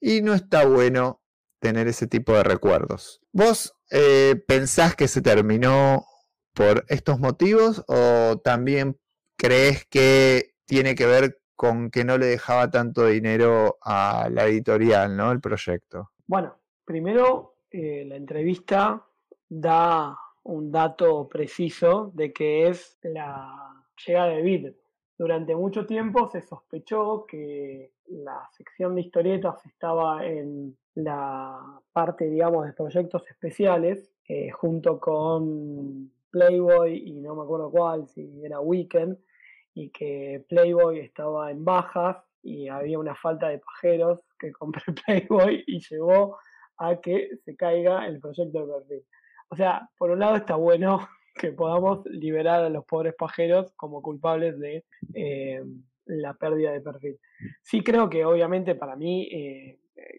y 0.00 0.22
no 0.22 0.34
está 0.34 0.64
bueno 0.64 1.22
tener 1.60 1.86
ese 1.88 2.06
tipo 2.06 2.34
de 2.34 2.42
recuerdos. 2.42 3.20
¿Vos 3.32 3.74
eh, 3.94 4.42
pensás 4.46 4.96
que 4.96 5.06
se 5.06 5.20
terminó 5.20 6.06
por 6.54 6.84
estos 6.88 7.20
motivos 7.20 7.84
o 7.88 8.38
también 8.38 8.98
crees 9.36 9.84
que 9.86 10.54
tiene 10.64 10.94
que 10.94 11.04
ver 11.04 11.42
con 11.54 11.90
que 11.90 12.02
no 12.02 12.16
le 12.16 12.26
dejaba 12.26 12.70
tanto 12.70 13.06
dinero 13.06 13.76
a 13.82 14.28
la 14.30 14.46
editorial, 14.46 15.14
¿no? 15.14 15.30
El 15.30 15.40
proyecto. 15.40 16.10
Bueno, 16.26 16.56
primero 16.86 17.56
eh, 17.70 18.04
la 18.06 18.16
entrevista 18.16 19.06
da 19.46 20.16
un 20.44 20.72
dato 20.72 21.28
preciso 21.28 22.10
de 22.14 22.32
que 22.32 22.68
es 22.68 22.98
la 23.02 23.84
llegada 24.06 24.28
de 24.28 24.42
Vid. 24.42 24.68
Durante 25.18 25.54
mucho 25.54 25.84
tiempo 25.84 26.30
se 26.30 26.40
sospechó 26.40 27.26
que 27.26 27.92
la 28.06 28.48
sección 28.56 28.94
de 28.94 29.02
historietas 29.02 29.64
estaba 29.66 30.26
en 30.26 30.76
la 30.94 31.80
parte, 31.92 32.28
digamos, 32.28 32.66
de 32.66 32.72
proyectos 32.72 33.22
especiales, 33.28 34.12
eh, 34.28 34.50
junto 34.50 35.00
con 35.00 36.10
Playboy 36.30 36.96
y 36.96 37.20
no 37.20 37.34
me 37.34 37.42
acuerdo 37.42 37.70
cuál, 37.70 38.08
si 38.08 38.44
era 38.44 38.60
Weekend, 38.60 39.18
y 39.74 39.90
que 39.90 40.44
Playboy 40.48 41.00
estaba 41.00 41.50
en 41.50 41.64
bajas 41.64 42.16
y 42.42 42.68
había 42.68 42.98
una 42.98 43.14
falta 43.14 43.48
de 43.48 43.58
pajeros 43.58 44.20
que 44.38 44.52
compré 44.52 44.82
Playboy 45.06 45.64
y 45.66 45.80
llevó 45.80 46.38
a 46.78 47.00
que 47.00 47.30
se 47.44 47.56
caiga 47.56 48.06
el 48.06 48.18
proyecto 48.18 48.66
de 48.66 48.72
perfil. 48.72 49.04
O 49.48 49.56
sea, 49.56 49.88
por 49.98 50.10
un 50.10 50.18
lado 50.18 50.36
está 50.36 50.56
bueno 50.56 51.08
que 51.34 51.52
podamos 51.52 52.04
liberar 52.06 52.64
a 52.64 52.68
los 52.68 52.84
pobres 52.84 53.14
pajeros 53.16 53.72
como 53.76 54.02
culpables 54.02 54.58
de 54.58 54.84
eh, 55.14 55.62
la 56.06 56.34
pérdida 56.34 56.72
de 56.72 56.80
perfil. 56.80 57.18
Sí 57.62 57.82
creo 57.82 58.10
que 58.10 58.24
obviamente 58.24 58.74
para 58.74 58.96
mí, 58.96 59.28
eh, 59.32 59.78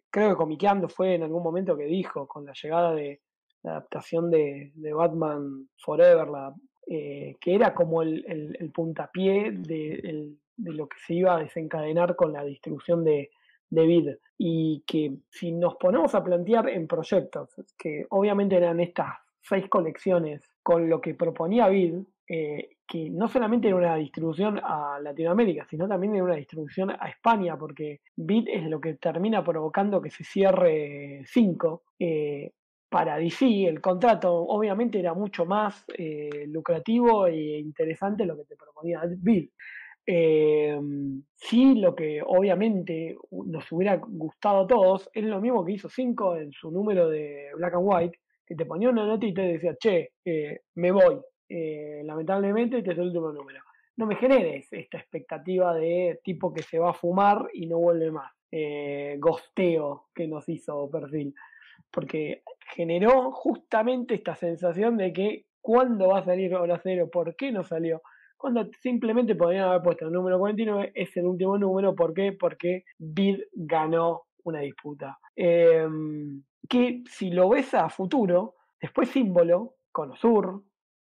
creo 0.09 0.29
que 0.29 0.35
Comiqueando 0.35 0.89
fue 0.89 1.15
en 1.15 1.23
algún 1.23 1.43
momento 1.43 1.75
que 1.75 1.85
dijo, 1.85 2.27
con 2.27 2.45
la 2.45 2.53
llegada 2.53 2.93
de 2.93 3.21
la 3.63 3.71
adaptación 3.71 4.29
de, 4.29 4.71
de 4.75 4.93
Batman 4.93 5.69
Forever, 5.77 6.27
la, 6.27 6.53
eh, 6.87 7.37
que 7.39 7.55
era 7.55 7.73
como 7.73 8.01
el, 8.01 8.25
el, 8.59 8.71
puntapié 8.71 9.51
de, 9.51 10.35
lo 10.57 10.87
que 10.87 10.97
se 10.99 11.13
iba 11.13 11.35
a 11.35 11.39
desencadenar 11.39 12.15
con 12.15 12.33
la 12.33 12.43
distribución 12.43 13.03
de, 13.03 13.31
de 13.69 13.87
Vid. 13.87 14.09
Y 14.37 14.83
que 14.85 15.15
si 15.29 15.51
nos 15.51 15.75
ponemos 15.75 16.13
a 16.13 16.23
plantear 16.23 16.69
en 16.69 16.87
proyectos, 16.87 17.49
que 17.77 18.05
obviamente 18.09 18.57
eran 18.57 18.79
estas 18.81 19.15
seis 19.41 19.67
colecciones 19.69 20.41
con 20.61 20.89
lo 20.89 20.99
que 20.99 21.15
proponía 21.15 21.69
Vid, 21.69 21.95
eh, 22.35 22.77
que 22.87 23.11
no 23.11 23.27
solamente 23.27 23.67
era 23.67 23.77
una 23.77 23.95
distribución 23.95 24.59
a 24.63 24.99
Latinoamérica, 24.99 25.67
sino 25.69 25.87
también 25.87 26.15
era 26.15 26.23
una 26.23 26.35
distribución 26.35 26.89
a 26.89 27.07
España, 27.07 27.55
porque 27.55 28.01
Vid 28.15 28.47
es 28.47 28.63
lo 28.63 28.81
que 28.81 28.95
termina 28.95 29.43
provocando 29.43 30.01
que 30.01 30.09
se 30.09 30.23
cierre 30.23 31.21
5. 31.27 31.83
Eh, 31.99 32.51
para 32.89 33.17
DC 33.17 33.65
el 33.65 33.81
contrato 33.81 34.33
obviamente 34.33 34.99
era 34.99 35.13
mucho 35.13 35.45
más 35.45 35.85
eh, 35.95 36.45
lucrativo 36.47 37.27
e 37.27 37.59
interesante 37.59 38.25
lo 38.25 38.35
que 38.35 38.45
te 38.45 38.55
proponía 38.55 39.03
Vid. 39.05 39.49
Eh, 40.03 40.79
sí, 41.35 41.75
lo 41.75 41.93
que 41.93 42.19
obviamente 42.25 43.15
nos 43.29 43.71
hubiera 43.71 43.97
gustado 43.97 44.63
a 44.63 44.67
todos 44.67 45.07
es 45.13 45.23
lo 45.23 45.39
mismo 45.39 45.63
que 45.63 45.73
hizo 45.73 45.87
5 45.87 46.37
en 46.37 46.51
su 46.51 46.71
número 46.71 47.09
de 47.09 47.49
Black 47.57 47.75
and 47.75 47.83
White, 47.85 48.19
que 48.43 48.55
te 48.55 48.65
ponía 48.65 48.89
una 48.89 49.05
notita 49.05 49.43
y 49.43 49.53
decía, 49.53 49.75
che, 49.79 50.13
me 50.75 50.91
voy. 50.91 51.21
Eh, 51.49 52.01
lamentablemente 52.03 52.77
este 52.77 52.91
es 52.91 52.97
el 52.97 53.07
último 53.07 53.31
número. 53.31 53.61
No 53.95 54.05
me 54.05 54.15
generes 54.15 54.71
esta 54.71 54.97
expectativa 54.97 55.73
de 55.73 56.19
tipo 56.23 56.53
que 56.53 56.63
se 56.63 56.79
va 56.79 56.91
a 56.91 56.95
fumar 56.95 57.47
y 57.53 57.67
no 57.67 57.77
vuelve 57.77 58.11
más. 58.11 58.31
Eh, 58.51 59.17
gosteo 59.19 60.07
que 60.13 60.27
nos 60.27 60.47
hizo 60.49 60.89
perfil. 60.89 61.33
Porque 61.91 62.43
generó 62.75 63.31
justamente 63.31 64.15
esta 64.15 64.35
sensación 64.35 64.97
de 64.97 65.13
que 65.13 65.45
cuándo 65.61 66.09
va 66.09 66.19
a 66.19 66.25
salir 66.25 66.55
hora 66.55 66.79
cero, 66.81 67.09
por 67.11 67.35
qué 67.35 67.51
no 67.51 67.63
salió. 67.63 68.01
Cuando 68.37 68.67
simplemente 68.81 69.35
podrían 69.35 69.69
haber 69.69 69.81
puesto 69.81 70.05
el 70.05 70.11
número 70.11 70.37
49, 70.37 70.91
es 70.93 71.15
el 71.15 71.25
último 71.25 71.57
número. 71.57 71.95
¿Por 71.95 72.13
qué? 72.13 72.33
Porque 72.33 72.83
Bid 72.97 73.39
ganó 73.53 74.23
una 74.43 74.59
disputa. 74.59 75.17
Em, 75.35 76.43
que 76.67 77.03
si 77.09 77.29
lo 77.29 77.49
ves 77.49 77.73
a 77.73 77.89
futuro, 77.89 78.55
después 78.81 79.09
símbolo, 79.09 79.75
Conosur, 79.91 80.63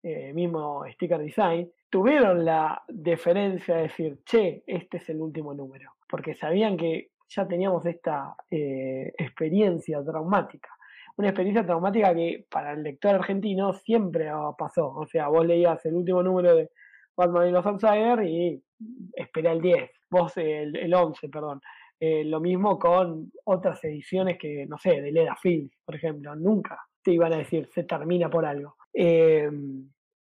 eh, 0.08 0.32
mismo 0.32 0.84
sticker 0.92 1.18
design, 1.18 1.68
tuvieron 1.90 2.44
la 2.44 2.80
deferencia 2.86 3.74
de 3.74 3.82
decir, 3.82 4.20
che, 4.24 4.62
este 4.64 4.98
es 4.98 5.08
el 5.08 5.20
último 5.20 5.52
número, 5.52 5.94
porque 6.08 6.36
sabían 6.36 6.76
que 6.76 7.10
ya 7.28 7.48
teníamos 7.48 7.84
esta 7.86 8.36
eh, 8.48 9.12
experiencia 9.18 10.04
traumática. 10.04 10.68
Una 11.16 11.30
experiencia 11.30 11.66
traumática 11.66 12.14
que 12.14 12.46
para 12.48 12.74
el 12.74 12.84
lector 12.84 13.16
argentino 13.16 13.72
siempre 13.72 14.30
pasó. 14.56 14.92
O 14.94 15.06
sea, 15.08 15.26
vos 15.26 15.44
leías 15.44 15.84
el 15.86 15.94
último 15.94 16.22
número 16.22 16.54
de 16.54 16.70
Batman 17.16 17.48
y 17.48 17.50
los 17.50 17.66
Outsiders 17.66 18.24
y 18.24 18.62
espera 19.12 19.50
el 19.50 19.60
10, 19.60 19.90
vos 20.08 20.36
el, 20.36 20.76
el 20.76 20.94
11, 20.94 21.28
perdón. 21.30 21.60
Eh, 21.98 22.22
lo 22.24 22.38
mismo 22.38 22.78
con 22.78 23.32
otras 23.44 23.82
ediciones 23.82 24.38
que, 24.38 24.66
no 24.66 24.78
sé, 24.78 25.00
de 25.00 25.10
Leda 25.10 25.34
Fields, 25.34 25.76
por 25.84 25.96
ejemplo, 25.96 26.36
nunca 26.36 26.78
te 27.02 27.10
iban 27.10 27.32
a 27.32 27.38
decir 27.38 27.68
se 27.72 27.82
termina 27.82 28.30
por 28.30 28.44
algo. 28.44 28.76
Eh, 28.92 29.50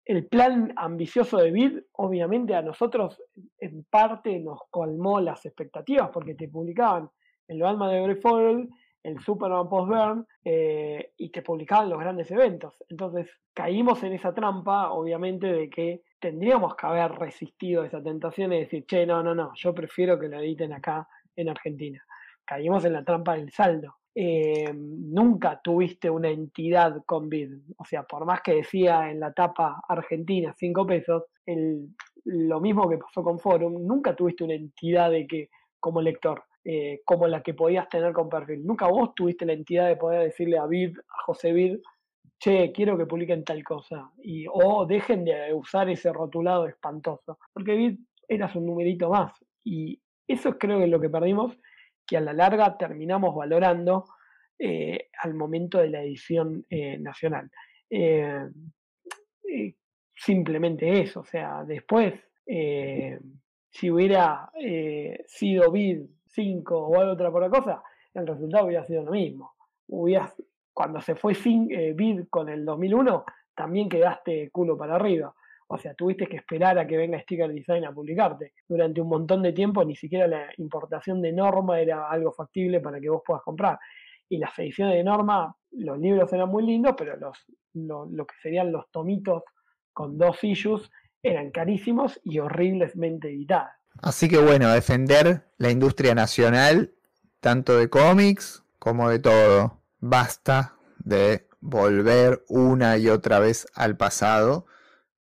el 0.05 0.27
plan 0.27 0.73
ambicioso 0.77 1.39
de 1.39 1.51
Bid, 1.51 1.79
obviamente 1.93 2.55
a 2.55 2.63
nosotros 2.63 3.23
en 3.59 3.85
parte 3.85 4.39
nos 4.39 4.61
colmó 4.71 5.21
las 5.21 5.45
expectativas 5.47 6.11
porque 6.13 6.35
te 6.35 6.49
publicaban 6.49 7.11
el 7.49 7.61
Batman 7.61 7.91
de 7.91 8.03
Grey 8.03 8.69
el 9.03 9.21
Superman 9.21 9.69
Post-Burn 9.69 10.27
eh, 10.45 11.13
y 11.19 11.29
te 11.29 11.43
publicaban 11.43 11.91
los 11.91 12.01
grandes 12.01 12.31
eventos. 12.31 12.75
Entonces 12.89 13.31
caímos 13.53 14.03
en 14.03 14.15
esa 14.15 14.33
trampa, 14.33 14.91
obviamente, 14.93 15.47
de 15.47 15.69
que 15.69 16.03
tendríamos 16.19 16.75
que 16.75 16.87
haber 16.87 17.13
resistido 17.13 17.85
esa 17.85 18.03
tentación 18.03 18.53
y 18.55 18.61
decir, 18.61 18.87
che, 18.87 19.05
no, 19.05 19.23
no, 19.23 19.35
no, 19.35 19.53
yo 19.55 19.75
prefiero 19.75 20.19
que 20.19 20.29
lo 20.29 20.41
editen 20.41 20.73
acá 20.73 21.07
en 21.37 21.51
Argentina. 21.51 22.03
Caímos 22.47 22.85
en 22.87 22.95
la 22.95 23.05
trampa 23.05 23.35
del 23.35 23.51
saldo. 23.53 23.95
Eh, 24.17 24.73
nunca 24.73 25.61
tuviste 25.63 26.09
una 26.09 26.29
entidad 26.29 27.03
con 27.05 27.29
BID. 27.29 27.53
O 27.79 27.85
sea, 27.85 28.05
por 28.05 28.25
más 28.25 28.43
que 28.43 28.55
decía 28.55 29.11
en 29.11 29.21
la 29.21 29.33
tapa 29.33 29.83
argentina 29.89 30.55
5 30.57 30.87
pesos, 30.87 31.25
lo 32.25 32.61
mismo 32.61 32.89
que 32.89 32.99
pasó 32.99 33.23
con 33.23 33.39
Forum, 33.39 33.87
nunca 33.87 34.15
tuviste 34.15 34.45
una 34.45 34.55
entidad 34.55 35.11
de 35.11 35.27
que, 35.27 35.51
como 35.81 36.01
lector, 36.01 36.45
eh, 36.65 37.03
como 37.05 37.27
la 37.27 37.43
que 37.43 37.55
podías 37.55 37.89
tener 37.89 38.13
con 38.13 38.29
perfil. 38.29 38.65
Nunca 38.65 38.87
vos 38.87 39.15
tuviste 39.15 39.45
la 39.45 39.53
entidad 39.53 39.89
de 39.89 39.97
poder 39.97 40.23
decirle 40.23 40.59
a 40.59 40.67
BID, 40.67 40.97
a 40.99 41.23
José 41.27 41.53
BID, 41.53 41.79
che, 42.39 42.73
quiero 42.73 42.97
que 42.97 43.07
publiquen 43.07 43.45
tal 43.45 43.63
cosa. 43.65 44.11
Y, 44.23 44.47
o 44.51 44.87
dejen 44.87 45.25
de 45.25 45.53
usar 45.53 45.91
ese 45.91 46.13
rotulado 46.13 46.67
espantoso. 46.67 47.39
Porque 47.53 47.75
BID 47.75 47.99
eras 48.29 48.55
un 48.55 48.67
numerito 48.67 49.11
más. 49.11 49.33
Y 49.65 50.01
eso 50.27 50.57
creo 50.57 50.79
que 50.79 50.85
es 50.85 50.91
lo 50.91 51.01
que 51.01 51.11
perdimos, 51.11 51.59
que 52.07 52.17
a 52.17 52.21
la 52.21 52.33
larga 52.33 52.77
terminamos 52.77 53.35
valorando 53.35 54.07
eh, 54.59 55.09
al 55.21 55.35
momento 55.35 55.79
de 55.79 55.89
la 55.89 56.03
edición 56.03 56.65
eh, 56.71 56.99
nacional. 56.99 57.51
Eh, 57.91 58.49
simplemente 60.15 61.01
eso, 61.01 61.21
o 61.21 61.25
sea, 61.25 61.65
después, 61.65 62.15
si 62.47 63.91
hubiera 63.91 64.51
sido 65.27 65.71
BID 65.73 66.07
5 66.27 66.79
o 66.79 66.95
alguna 66.95 67.13
otra 67.13 67.31
por 67.33 67.51
cosa, 67.51 67.83
el 68.15 68.27
resultado 68.27 68.67
hubiera 68.67 68.85
sido 68.85 69.03
lo 69.03 69.13
mismo. 69.13 69.55
cuando 70.73 71.01
se 71.01 71.15
fue 71.15 71.35
sin, 71.35 71.69
BID 71.69 72.29
con 72.31 72.49
el 72.49 72.65
2001, 72.65 73.25
también 73.55 73.89
quedaste 73.89 74.51
culo 74.51 74.77
para 74.77 74.97
arriba. 74.97 75.35
O 75.75 75.79
sea, 75.79 75.93
tuviste 75.93 76.29
que 76.29 76.37
esperar 76.37 76.79
a 76.79 76.87
que 76.87 76.97
venga 76.97 77.21
Sticker 77.21 77.53
Design 77.53 77.85
a 77.85 77.93
publicarte. 77.93 78.53
Durante 78.69 79.01
un 79.01 79.09
montón 79.09 79.43
de 79.43 79.53
tiempo 79.53 79.85
ni 79.85 79.97
siquiera 79.97 80.29
la 80.29 80.47
importación 80.59 81.21
de 81.21 81.33
norma 81.33 81.81
era 81.81 82.09
algo 82.09 82.31
factible 82.31 82.79
para 82.79 83.01
que 83.01 83.09
vos 83.09 83.23
puedas 83.27 83.43
comprar. 83.43 83.81
Y 84.29 84.39
las 84.39 84.57
ediciones 84.57 84.95
de 84.95 85.03
norma, 85.03 85.53
los 85.73 85.99
libros 85.99 86.33
eran 86.33 86.49
muy 86.49 86.65
lindos, 86.65 86.95
pero 86.97 87.17
los, 87.17 87.37
lo, 87.73 88.25
que 88.25 88.37
serían 88.41 88.71
los 88.71 88.89
tomitos 88.93 89.43
con 89.93 90.17
dos 90.17 90.45
issues 90.45 90.89
eran 91.21 91.51
carísimos 91.51 92.21
y 92.23 92.39
horriblemente 92.39 93.27
editados. 93.27 93.73
Así 94.01 94.29
que 94.29 94.39
bueno, 94.39 94.71
defender 94.71 95.43
la 95.59 95.73
industria 95.73 96.15
nacional, 96.15 96.93
tanto 97.41 97.77
de 97.77 97.91
cómics 97.91 98.63
como 98.79 99.11
de 99.11 99.19
todo. 99.19 99.81
Basta 99.99 100.77
de 100.99 101.49
volver 101.59 102.45
una 102.49 102.97
y 102.97 103.09
otra 103.09 103.41
vez 103.41 103.67
al 103.75 103.97
pasado 103.97 104.67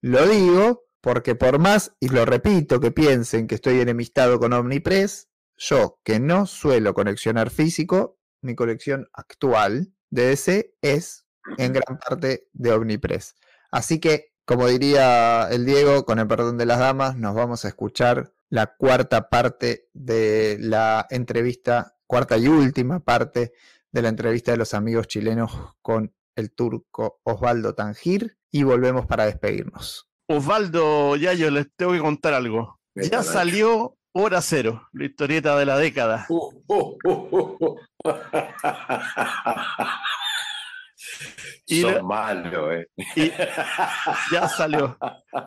lo 0.04 0.28
digo 0.28 0.84
porque 1.02 1.34
por 1.34 1.60
más, 1.60 1.96
y 2.00 2.10
lo 2.10 2.26
repito, 2.26 2.80
que 2.80 2.92
piensen 2.92 3.48
que 3.48 3.56
estoy 3.56 3.80
enemistado 3.80 4.38
con 4.38 4.54
Omnipress, 4.54 5.30
yo 5.58 6.00
que 6.04 6.20
no 6.20 6.46
suelo 6.46 6.94
coleccionar 6.94 7.50
físico, 7.50 8.20
mi 8.42 8.54
colección 8.54 9.08
actual 9.14 9.94
de 10.10 10.28
DC 10.28 10.76
es 10.82 11.26
en 11.58 11.72
gran 11.72 11.98
parte 11.98 12.48
de 12.52 12.74
Omnipress. 12.74 13.36
Así 13.72 14.00
que, 14.00 14.34
como 14.46 14.68
diría 14.68 15.48
el 15.50 15.66
Diego, 15.66 16.06
con 16.06 16.20
el 16.20 16.28
perdón 16.28 16.58
de 16.58 16.66
las 16.66 16.80
damas, 16.80 17.16
nos 17.16 17.34
vamos 17.34 17.64
a 17.64 17.70
escuchar 17.70 18.34
la 18.50 18.76
cuarta 18.76 19.30
parte 19.30 19.88
de 19.94 20.58
la 20.60 21.08
entrevista, 21.10 21.96
cuarta 22.08 22.38
y 22.38 22.50
última 22.50 23.00
parte 23.00 23.54
de 23.92 24.02
la 24.02 24.10
entrevista 24.10 24.52
de 24.52 24.58
los 24.58 24.74
amigos 24.74 25.08
chilenos 25.08 25.52
con 25.82 26.14
el 26.36 26.54
turco 26.54 27.20
Osvaldo 27.24 27.76
Tangir 27.76 28.38
y 28.52 28.64
volvemos 28.64 29.06
para 29.06 29.26
despedirnos. 29.26 30.10
Osvaldo 30.28 31.16
Yayo, 31.16 31.52
les 31.52 31.68
tengo 31.76 31.94
que 31.94 32.00
contar 32.00 32.34
algo. 32.34 32.80
ya 32.96 33.24
salió 33.24 33.98
Hora 34.14 34.42
Cero, 34.42 34.88
la 34.94 35.06
historieta 35.06 35.58
de 35.58 35.66
la 35.66 35.78
década. 35.78 36.26
Uh, 36.30 36.54
uh, 36.68 36.98
uh, 37.04 37.78
y 41.66 41.82
Son 41.82 42.06
malos, 42.06 42.86
eh. 43.16 43.34
ya 44.32 44.48
salió. 44.48 44.98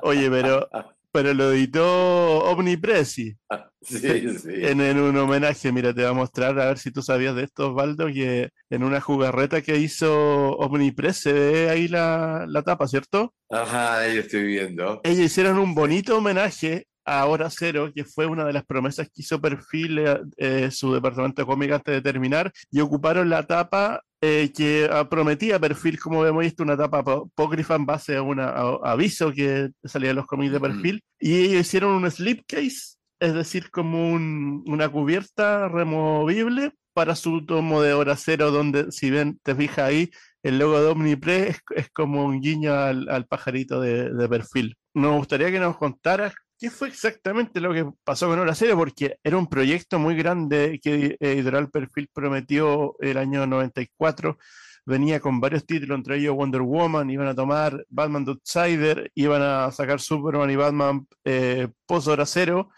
Oye, 0.02 0.28
pero 0.30 0.68
pero 1.16 1.32
lo 1.32 1.50
editó 1.52 2.40
Omnipresi. 2.44 3.34
Sí, 3.80 4.38
sí. 4.38 4.50
En, 4.50 4.80
un 4.98 5.16
homenaje, 5.16 5.72
mira, 5.72 5.94
te 5.94 6.02
voy 6.02 6.10
a 6.10 6.12
mostrar, 6.12 6.60
a 6.60 6.66
ver 6.66 6.76
si 6.76 6.90
tú 6.90 7.00
sabías 7.00 7.34
de 7.34 7.44
esto, 7.44 7.70
Osvaldo, 7.70 8.08
que 8.08 8.50
en 8.68 8.84
una 8.84 9.00
jugarreta 9.00 9.62
que 9.62 9.78
hizo 9.78 10.50
Omnipress 10.58 11.16
se 11.16 11.32
ve 11.32 11.70
ahí 11.70 11.88
la, 11.88 12.44
la 12.46 12.60
tapa, 12.60 12.86
¿cierto? 12.86 13.32
Ajá, 13.48 14.00
ahí 14.00 14.18
estoy 14.18 14.42
viendo. 14.42 15.00
Ellos 15.04 15.24
hicieron 15.24 15.56
un 15.58 15.74
bonito 15.74 16.18
homenaje 16.18 16.86
a 17.06 17.24
Hora 17.24 17.48
Cero, 17.48 17.90
que 17.94 18.04
fue 18.04 18.26
una 18.26 18.44
de 18.44 18.52
las 18.52 18.66
promesas 18.66 19.06
que 19.06 19.22
hizo 19.22 19.40
Perfil 19.40 20.04
eh, 20.36 20.70
su 20.70 20.92
departamento 20.92 21.40
de 21.40 21.46
cómic 21.46 21.72
antes 21.72 21.94
de 21.94 22.02
terminar, 22.02 22.52
y 22.70 22.80
ocuparon 22.80 23.30
la 23.30 23.42
tapa 23.44 24.02
eh, 24.26 24.52
que 24.52 24.88
prometía 25.08 25.60
Perfil, 25.60 25.98
como 25.98 26.24
hemos 26.26 26.42
visto, 26.42 26.62
una 26.62 26.76
tapa 26.76 26.98
apócrifa 26.98 27.74
en 27.76 27.86
base 27.86 28.16
a 28.16 28.22
un 28.22 28.40
aviso 28.40 29.32
que 29.32 29.70
salía 29.84 30.08
de 30.08 30.14
los 30.14 30.26
cómics 30.26 30.52
de 30.52 30.60
Perfil, 30.60 31.02
y 31.18 31.36
ellos 31.36 31.60
hicieron 31.60 31.92
un 31.92 32.10
slipcase, 32.10 32.96
es 33.20 33.34
decir, 33.34 33.70
como 33.70 34.12
una 34.12 34.88
cubierta 34.88 35.68
removible 35.68 36.72
para 36.92 37.14
su 37.14 37.44
tomo 37.44 37.82
de 37.82 37.92
Hora 37.92 38.16
Cero, 38.16 38.50
donde, 38.50 38.90
si 38.90 39.10
ven, 39.10 39.38
te 39.42 39.54
fijas 39.54 39.86
ahí, 39.86 40.10
el 40.42 40.58
logo 40.58 40.80
de 40.80 40.88
Omnipress 40.88 41.60
es, 41.74 41.90
como 41.90 42.24
un 42.24 42.40
guiño 42.40 42.72
al, 42.74 43.26
pajarito 43.26 43.80
de, 43.80 44.12
de 44.12 44.28
perfil. 44.28 44.76
Nos 44.94 45.16
gustaría 45.16 45.50
que 45.50 45.60
nos 45.60 45.76
contaras 45.76 46.34
qué 46.58 46.70
fue 46.70 46.88
exactamente 46.88 47.60
lo 47.60 47.72
que 47.72 47.86
pasó 48.04 48.28
con 48.28 48.38
Hora 48.38 48.54
Cero, 48.54 48.76
porque 48.76 49.18
era 49.22 49.36
un 49.36 49.46
proyecto 49.46 49.98
muy 49.98 50.16
grande 50.16 50.80
que 50.82 51.16
Editorial 51.20 51.70
Perfil 51.70 52.08
prometió 52.12 52.96
el 53.00 53.18
año 53.18 53.46
94. 53.46 54.38
Venía 54.86 55.20
con 55.20 55.40
varios 55.40 55.66
títulos, 55.66 55.96
entre 55.98 56.18
ellos 56.18 56.36
Wonder 56.36 56.62
Woman, 56.62 57.10
iban 57.10 57.26
a 57.26 57.34
tomar 57.34 57.84
Batman 57.88 58.24
The 58.24 58.30
Outsider, 58.32 59.10
iban 59.14 59.42
a 59.42 59.70
sacar 59.72 60.00
Superman 60.00 60.50
y 60.50 60.56
Batman 60.56 61.06
eh, 61.24 61.68
post 61.86 62.08
Hora 62.08 62.24
Cero. 62.24 62.70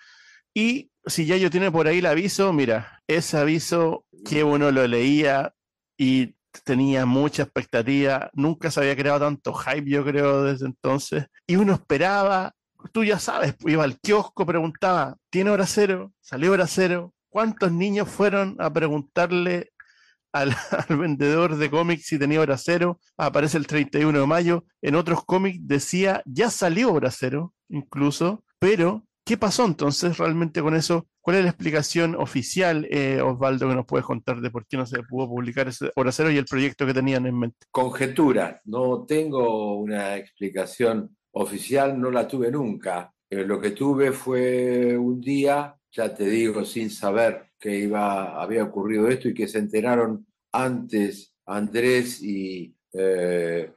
Y 0.54 0.90
si 1.06 1.26
ya 1.26 1.36
yo 1.36 1.50
tiene 1.50 1.70
por 1.70 1.86
ahí 1.86 1.98
el 1.98 2.06
aviso, 2.06 2.52
mira, 2.52 3.02
ese 3.06 3.36
aviso 3.36 4.06
que 4.24 4.42
uno 4.42 4.70
lo 4.70 4.86
leía 4.86 5.54
y 5.96 6.34
tenía 6.64 7.06
mucha 7.06 7.42
expectativa, 7.44 8.30
nunca 8.32 8.70
se 8.70 8.80
había 8.80 8.96
creado 8.96 9.20
tanto 9.20 9.52
hype, 9.54 9.88
yo 9.88 10.04
creo, 10.04 10.42
desde 10.44 10.66
entonces, 10.66 11.26
y 11.46 11.56
uno 11.56 11.74
esperaba 11.74 12.54
tú 12.92 13.04
ya 13.04 13.18
sabes, 13.18 13.54
pues, 13.58 13.74
iba 13.74 13.84
al 13.84 13.98
kiosco, 13.98 14.46
preguntaba, 14.46 15.16
¿tiene 15.30 15.50
hora 15.50 15.66
cero? 15.66 16.12
¿Salió 16.20 16.52
hora 16.52 16.66
cero? 16.66 17.14
¿Cuántos 17.28 17.72
niños 17.72 18.08
fueron 18.08 18.56
a 18.58 18.72
preguntarle 18.72 19.72
al, 20.32 20.50
vendedor 20.88 21.56
de 21.56 21.70
cómics 21.70 22.06
si 22.06 22.18
tenía 22.18 22.40
hora 22.40 22.56
cero? 22.56 23.00
Aparece 23.16 23.58
el 23.58 23.66
31 23.66 24.20
de 24.20 24.26
mayo. 24.26 24.64
En 24.82 24.94
otros 24.94 25.24
cómics 25.24 25.58
decía, 25.62 26.22
ya 26.24 26.50
salió 26.50 26.92
hora 26.92 27.10
cero, 27.10 27.54
incluso, 27.68 28.44
pero 28.58 29.04
¿qué 29.24 29.36
pasó 29.36 29.64
entonces 29.64 30.18
realmente 30.18 30.62
con 30.62 30.74
eso? 30.74 31.06
¿Cuál 31.20 31.36
es 31.36 31.44
la 31.44 31.50
explicación 31.50 32.14
oficial, 32.14 32.88
eh, 32.90 33.20
Osvaldo, 33.20 33.68
que 33.68 33.74
nos 33.74 33.84
puedes 33.84 34.06
contar 34.06 34.40
de 34.40 34.50
por 34.50 34.66
qué 34.66 34.78
no 34.78 34.86
se 34.86 35.02
pudo 35.02 35.28
publicar 35.28 35.68
ese 35.68 35.90
hora 35.94 36.10
cero 36.10 36.30
y 36.30 36.38
el 36.38 36.46
proyecto 36.46 36.86
que 36.86 36.94
tenían 36.94 37.26
en 37.26 37.38
mente? 37.38 37.66
Conjetura, 37.70 38.58
no 38.64 39.04
tengo 39.04 39.74
una 39.74 40.16
explicación 40.16 41.17
oficial, 41.38 41.98
no 42.00 42.10
la 42.10 42.26
tuve 42.26 42.50
nunca. 42.50 43.12
Eh, 43.30 43.44
lo 43.44 43.60
que 43.60 43.70
tuve 43.70 44.12
fue 44.12 44.96
un 44.96 45.20
día, 45.20 45.74
ya 45.90 46.14
te 46.14 46.24
digo, 46.28 46.64
sin 46.64 46.90
saber 46.90 47.50
que 47.58 47.76
iba, 47.78 48.40
había 48.40 48.64
ocurrido 48.64 49.08
esto 49.08 49.28
y 49.28 49.34
que 49.34 49.48
se 49.48 49.58
enteraron 49.58 50.26
antes 50.52 51.34
Andrés 51.46 52.22
y, 52.22 52.74
eh, 52.92 53.72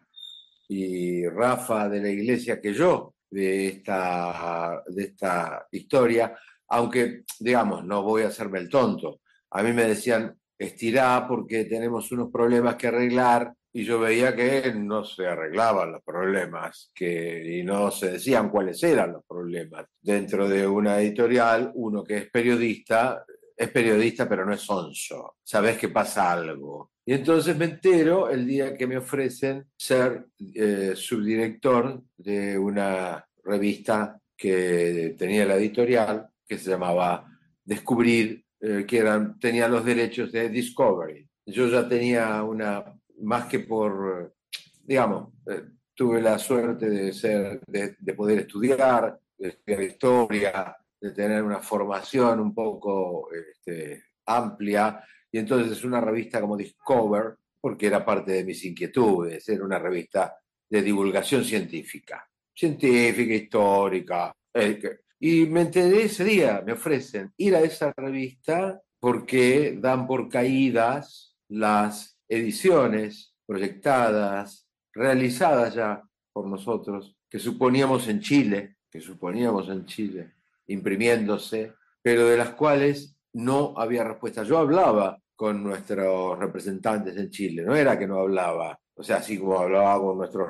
y 0.69 1.27
Rafa 1.27 1.87
de 1.89 2.01
la 2.01 2.09
iglesia 2.09 2.59
que 2.59 2.73
yo 2.73 3.15
de 3.29 3.67
esta, 3.67 4.83
de 4.87 5.03
esta 5.03 5.67
historia, 5.71 6.35
aunque, 6.67 7.23
digamos, 7.39 7.85
no 7.85 8.03
voy 8.03 8.23
a 8.23 8.27
hacerme 8.27 8.59
el 8.59 8.69
tonto. 8.69 9.21
A 9.51 9.63
mí 9.63 9.71
me 9.71 9.85
decían, 9.85 10.35
estirá 10.57 11.25
porque 11.27 11.65
tenemos 11.65 12.11
unos 12.11 12.31
problemas 12.31 12.75
que 12.75 12.87
arreglar 12.87 13.53
y 13.73 13.83
yo 13.85 13.99
veía 13.99 14.35
que 14.35 14.73
no 14.73 15.03
se 15.03 15.27
arreglaban 15.27 15.93
los 15.93 16.03
problemas 16.03 16.91
que, 16.93 17.59
y 17.59 17.63
no 17.63 17.89
se 17.91 18.13
decían 18.13 18.49
cuáles 18.49 18.83
eran 18.83 19.13
los 19.13 19.23
problemas. 19.25 19.85
Dentro 20.01 20.49
de 20.49 20.67
una 20.67 20.99
editorial, 20.99 21.71
uno 21.75 22.03
que 22.03 22.17
es 22.17 22.29
periodista, 22.29 23.23
es 23.55 23.69
periodista 23.69 24.27
pero 24.27 24.45
no 24.45 24.53
es 24.53 24.69
onzo, 24.69 25.37
sabes 25.43 25.77
que 25.77 25.89
pasa 25.89 26.31
algo. 26.31 26.91
Y 27.05 27.13
entonces 27.13 27.57
me 27.57 27.65
entero 27.65 28.29
el 28.29 28.45
día 28.45 28.75
que 28.75 28.87
me 28.87 28.97
ofrecen 28.97 29.65
ser 29.77 30.25
eh, 30.53 30.93
subdirector 30.95 32.03
de 32.17 32.57
una 32.57 33.25
revista 33.43 34.19
que 34.37 35.15
tenía 35.17 35.45
la 35.45 35.55
editorial, 35.55 36.27
que 36.47 36.57
se 36.57 36.69
llamaba 36.69 37.27
Descubrir, 37.63 38.43
eh, 38.59 38.85
que 38.87 38.97
eran, 38.97 39.39
tenía 39.39 39.67
los 39.67 39.85
derechos 39.85 40.31
de 40.31 40.49
Discovery. 40.49 41.27
Yo 41.45 41.67
ya 41.67 41.87
tenía 41.87 42.43
una 42.43 42.83
más 43.21 43.45
que 43.45 43.59
por, 43.59 44.35
digamos, 44.83 45.29
eh, 45.47 45.63
tuve 45.93 46.21
la 46.21 46.37
suerte 46.37 46.89
de, 46.89 47.13
ser, 47.13 47.61
de, 47.67 48.13
poder 48.13 48.39
estudiar, 48.39 49.19
de 49.37 49.49
estudiar 49.49 49.81
historia, 49.83 50.77
de 50.99 51.11
tener 51.11 51.43
una 51.43 51.59
formación 51.59 52.39
un 52.39 52.53
poco 52.53 53.29
este, 53.31 54.03
amplia, 54.25 55.03
y 55.31 55.37
entonces 55.37 55.71
es 55.71 55.83
una 55.83 56.01
revista 56.01 56.41
como 56.41 56.57
Discover, 56.57 57.37
porque 57.59 57.87
era 57.87 58.03
parte 58.03 58.31
de 58.31 58.43
mis 58.43 58.63
inquietudes, 58.65 59.47
era 59.47 59.63
una 59.63 59.79
revista 59.79 60.35
de 60.69 60.81
divulgación 60.81 61.43
científica, 61.43 62.27
científica, 62.53 63.33
histórica. 63.33 64.35
Eh, 64.53 64.81
y 65.19 65.45
me 65.45 65.61
enteré 65.61 66.03
ese 66.03 66.23
día, 66.23 66.63
me 66.65 66.73
ofrecen 66.73 67.31
ir 67.37 67.55
a 67.55 67.61
esa 67.61 67.93
revista 67.95 68.81
porque 68.99 69.77
dan 69.79 70.07
por 70.07 70.29
caídas 70.29 71.35
las 71.47 72.17
ediciones 72.31 73.35
proyectadas, 73.45 74.69
realizadas 74.93 75.75
ya 75.75 76.01
por 76.31 76.47
nosotros, 76.47 77.17
que 77.29 77.39
suponíamos 77.39 78.07
en 78.07 78.21
Chile, 78.21 78.77
que 78.89 79.01
suponíamos 79.01 79.67
en 79.67 79.85
Chile, 79.85 80.35
imprimiéndose, 80.67 81.73
pero 82.01 82.27
de 82.27 82.37
las 82.37 82.51
cuales 82.51 83.17
no 83.33 83.73
había 83.77 84.05
respuesta. 84.05 84.43
Yo 84.43 84.57
hablaba 84.57 85.21
con 85.35 85.61
nuestros 85.61 86.39
representantes 86.39 87.17
en 87.17 87.29
Chile, 87.29 87.63
no 87.63 87.75
era 87.75 87.99
que 87.99 88.07
no 88.07 88.19
hablaba, 88.19 88.79
o 88.95 89.03
sea, 89.03 89.17
así 89.17 89.37
como 89.37 89.59
hablaba 89.59 89.99
con 89.99 90.17
nuestros 90.17 90.47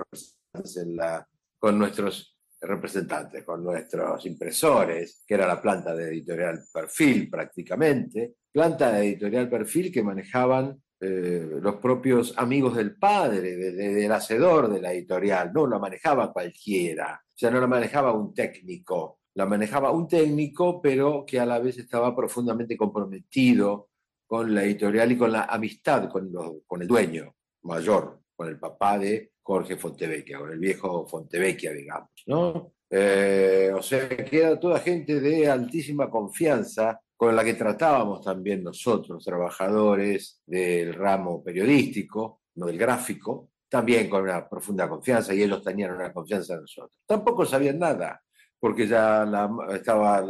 con 1.58 1.80
nuestros 1.80 2.38
representantes, 2.60 3.43
con 3.43 3.64
nuestros 3.64 4.26
impresores, 4.26 5.24
que 5.26 5.34
era 5.34 5.48
la 5.48 5.61
planta 5.61 5.95
de 5.95 6.10
editorial 6.10 6.60
Perfil 6.72 7.30
prácticamente, 7.30 8.35
planta 8.51 8.92
de 8.92 9.08
editorial 9.08 9.50
Perfil 9.50 9.92
que 9.92 10.03
manejaban 10.03 10.80
eh, 11.02 11.58
los 11.62 11.76
propios 11.78 12.34
amigos 12.38 12.76
del 12.76 12.96
padre, 12.96 13.56
del 13.56 14.12
hacedor 14.12 14.72
de 14.72 14.80
la 14.80 14.94
editorial, 14.94 15.52
no 15.52 15.66
la 15.66 15.80
manejaba 15.80 16.32
cualquiera, 16.32 17.20
o 17.26 17.34
sea, 17.36 17.50
no 17.50 17.60
la 17.60 17.66
manejaba 17.66 18.14
un 18.14 18.34
técnico, 18.36 19.20
la 19.34 19.48
manejaba 19.48 19.92
un 19.92 20.08
técnico, 20.08 20.80
pero 20.80 21.26
que 21.26 21.40
a 21.40 21.46
la 21.46 21.58
vez 21.58 21.80
estaba 21.80 22.16
profundamente 22.16 22.78
comprometido 22.78 23.90
con 24.28 24.54
la 24.54 24.64
editorial 24.64 25.12
y 25.12 25.18
con 25.18 25.32
la 25.32 25.46
amistad 25.46 26.08
con, 26.08 26.32
con 26.68 26.82
el 26.82 26.88
dueño 26.88 27.36
mayor, 27.64 28.22
con 28.36 28.48
el 28.48 28.60
papá 28.60 29.00
de 29.00 29.32
Jorge 29.42 29.78
Fontevecchia, 29.78 30.38
con 30.38 30.52
el 30.52 30.60
viejo 30.60 31.08
Fontevecchia, 31.08 31.74
digamos, 31.74 32.12
¿no? 32.28 32.74
Eh, 32.94 33.72
o 33.74 33.82
sea, 33.82 34.08
que 34.10 34.38
era 34.38 34.60
toda 34.60 34.80
gente 34.80 35.20
de 35.20 35.50
altísima 35.50 36.10
confianza 36.10 37.02
con 37.22 37.35
la 37.35 37.43
que 37.43 37.53
tratábamos 37.53 38.22
también 38.22 38.64
nosotros, 38.64 39.24
trabajadores 39.24 40.41
del 40.43 40.91
ramo 40.91 41.43
periodístico, 41.43 42.41
no 42.56 42.66
del 42.66 42.80
gráfico, 42.80 43.50
también 43.69 44.09
con 44.09 44.24
una 44.24 44.50
profunda 44.50 44.90
confianza 44.90 45.32
y 45.32 45.43
ellos 45.43 45.64
tenían 45.64 45.93
una 45.93 46.11
confianza 46.11 46.56
en 46.56 46.61
nosotros. 46.61 47.00
Tampoco 47.06 47.45
sabían 47.45 47.77
nada, 47.77 48.24
porque 48.59 48.88
ya 48.88 49.24
la, 49.24 49.48
estaba, 49.72 50.25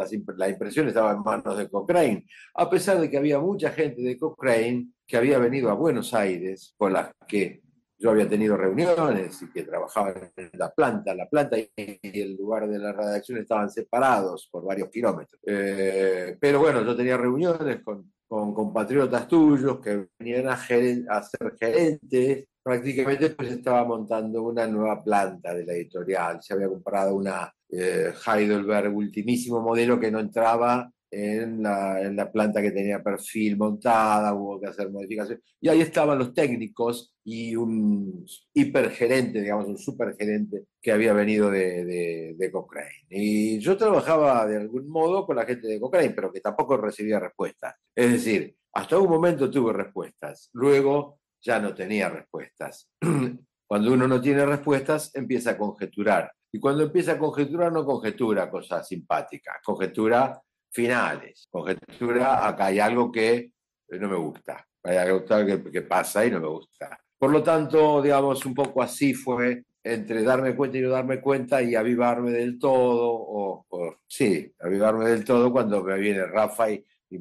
impresión 0.50 0.90
estaba 0.90 1.14
en 1.14 1.22
manos 1.22 1.58
de 1.58 1.70
Cochrane, 1.70 2.26
a 2.56 2.70
pesar 2.70 3.00
de 3.00 3.10
que 3.10 3.18
había 3.18 3.40
mucha 3.40 3.70
gente 3.70 4.02
de 4.02 4.18
Cochrane 4.18 4.88
que 5.08 5.16
había 5.16 5.40
venido 5.40 5.70
a 5.70 5.76
Buenos 5.76 6.14
Aires, 6.14 6.76
con 6.78 6.92
las 6.92 7.12
que 7.26 7.61
yo 8.02 8.10
había 8.10 8.28
tenido 8.28 8.58
reuniones 8.58 9.42
y 9.44 9.52
que 9.52 9.64
trabajaban 9.64 10.32
en 10.36 10.50
la 10.54 10.72
planta. 10.72 11.14
La 11.14 11.30
planta 11.30 11.58
y 11.58 11.70
el 12.02 12.36
lugar 12.36 12.68
de 12.68 12.80
la 12.80 12.92
redacción 12.92 13.38
estaban 13.38 13.70
separados 13.70 14.50
por 14.52 14.66
varios 14.66 14.90
kilómetros. 14.90 15.40
Eh, 15.46 16.36
pero 16.40 16.60
bueno, 16.60 16.84
yo 16.84 16.96
tenía 16.96 17.16
reuniones 17.16 17.82
con, 17.84 18.12
con 18.28 18.54
compatriotas 18.56 19.28
tuyos 19.28 19.80
que 19.80 20.08
venían 20.18 20.48
a, 20.48 20.54
a 20.54 21.24
ser 21.24 21.56
gerentes. 21.60 22.46
Prácticamente 22.64 23.30
pues 23.32 23.52
estaba 23.52 23.84
montando 23.86 24.44
una 24.44 24.66
nueva 24.66 25.04
planta 25.04 25.54
de 25.54 25.66
la 25.66 25.74
editorial. 25.74 26.42
Se 26.42 26.54
había 26.54 26.70
comprado 26.70 27.16
una 27.16 27.54
eh, 27.70 28.14
Heidelberg 28.26 28.96
ultimísimo 28.96 29.62
modelo 29.62 30.00
que 30.00 30.12
no 30.12 30.20
entraba 30.20 30.92
en 31.12 31.62
la, 31.62 32.02
en 32.02 32.16
la, 32.16 32.32
planta 32.32 32.62
que 32.62 32.72
tenía 32.72 33.04
perfil 33.04 33.58
montada, 33.58 34.34
hubo 34.34 34.60
que 34.60 34.68
hacer 34.68 34.90
modificaciones. 34.90 35.44
Y 35.60 35.68
ahí 35.68 35.82
estaban 35.82 36.18
los 36.18 36.34
técnicos 36.34 37.14
y 37.24 37.56
un 37.56 38.26
hipergerente, 38.54 39.42
digamos, 39.42 39.68
un 39.68 39.78
supergerente 39.78 40.66
que 40.82 40.92
había 40.92 41.14
venido 41.14 41.52
de, 41.52 41.84
de, 41.84 42.36
de, 42.38 42.52
Cochrane. 42.52 43.06
Y 43.10 43.60
yo 43.60 43.76
trabajaba 43.76 44.48
de 44.48 44.58
algún 44.58 44.88
modo 44.88 45.26
con 45.26 45.36
la 45.36 45.46
gente 45.46 45.68
de 45.68 45.80
Cochrane, 45.80 46.12
pero 46.12 46.32
que 46.32 46.40
tampoco 46.40 46.78
recibía 46.78 47.20
respuestas. 47.20 47.76
Es 47.94 48.12
decir, 48.12 48.56
hasta 48.74 48.98
un 48.98 49.10
momento 49.10 49.52
tuve 49.52 49.74
respuestas, 49.74 50.50
luego 50.54 51.20
ya 51.42 51.60
no 51.60 51.76
tenía 51.76 52.10
respuestas. 52.10 52.90
Cuando 53.68 53.94
uno 53.94 54.08
no 54.08 54.22
tiene 54.22 54.46
respuestas, 54.46 55.14
empieza 55.14 55.52
a 55.52 55.58
conjeturar. 55.58 56.32
Y 56.54 56.60
cuando 56.60 56.84
empieza 56.84 57.14
a 57.14 57.18
conjeturar, 57.18 57.72
no 57.72 57.86
conjetura 57.86 58.50
cosas 58.50 58.86
simpáticas, 58.86 59.56
conjetura 59.64 60.42
finales. 60.72 61.48
Conjetura, 61.52 62.48
acá 62.48 62.68
hay 62.68 62.80
algo 62.80 63.12
que 63.12 63.52
no 63.90 64.10
me 64.10 64.16
gusta, 64.16 64.66
hay 64.84 64.98
algo 64.98 65.24
que, 65.26 65.82
pasa 65.82 66.26
y 66.26 66.32
no 66.32 66.40
me 66.40 66.48
gusta. 66.48 67.00
Por 67.18 67.32
lo 67.32 67.44
tanto, 67.44 68.02
digamos, 68.02 68.46
un 68.46 68.56
poco 68.56 68.82
así 68.82 69.14
fue 69.14 69.64
entre 69.84 70.24
darme 70.24 70.56
cuenta 70.56 70.78
y 70.78 70.82
no 70.82 70.90
darme 70.90 71.20
cuenta 71.20 71.62
y 71.62 71.76
avivarme 71.76 72.32
del 72.32 72.58
todo, 72.58 73.12
o, 73.14 73.66
sí, 74.08 74.52
avivarme 74.60 75.10
del 75.10 75.26
todo 75.26 75.52
cuando 75.52 75.84
me 75.84 75.98
viene 76.00 76.26
Rafa 76.26 76.68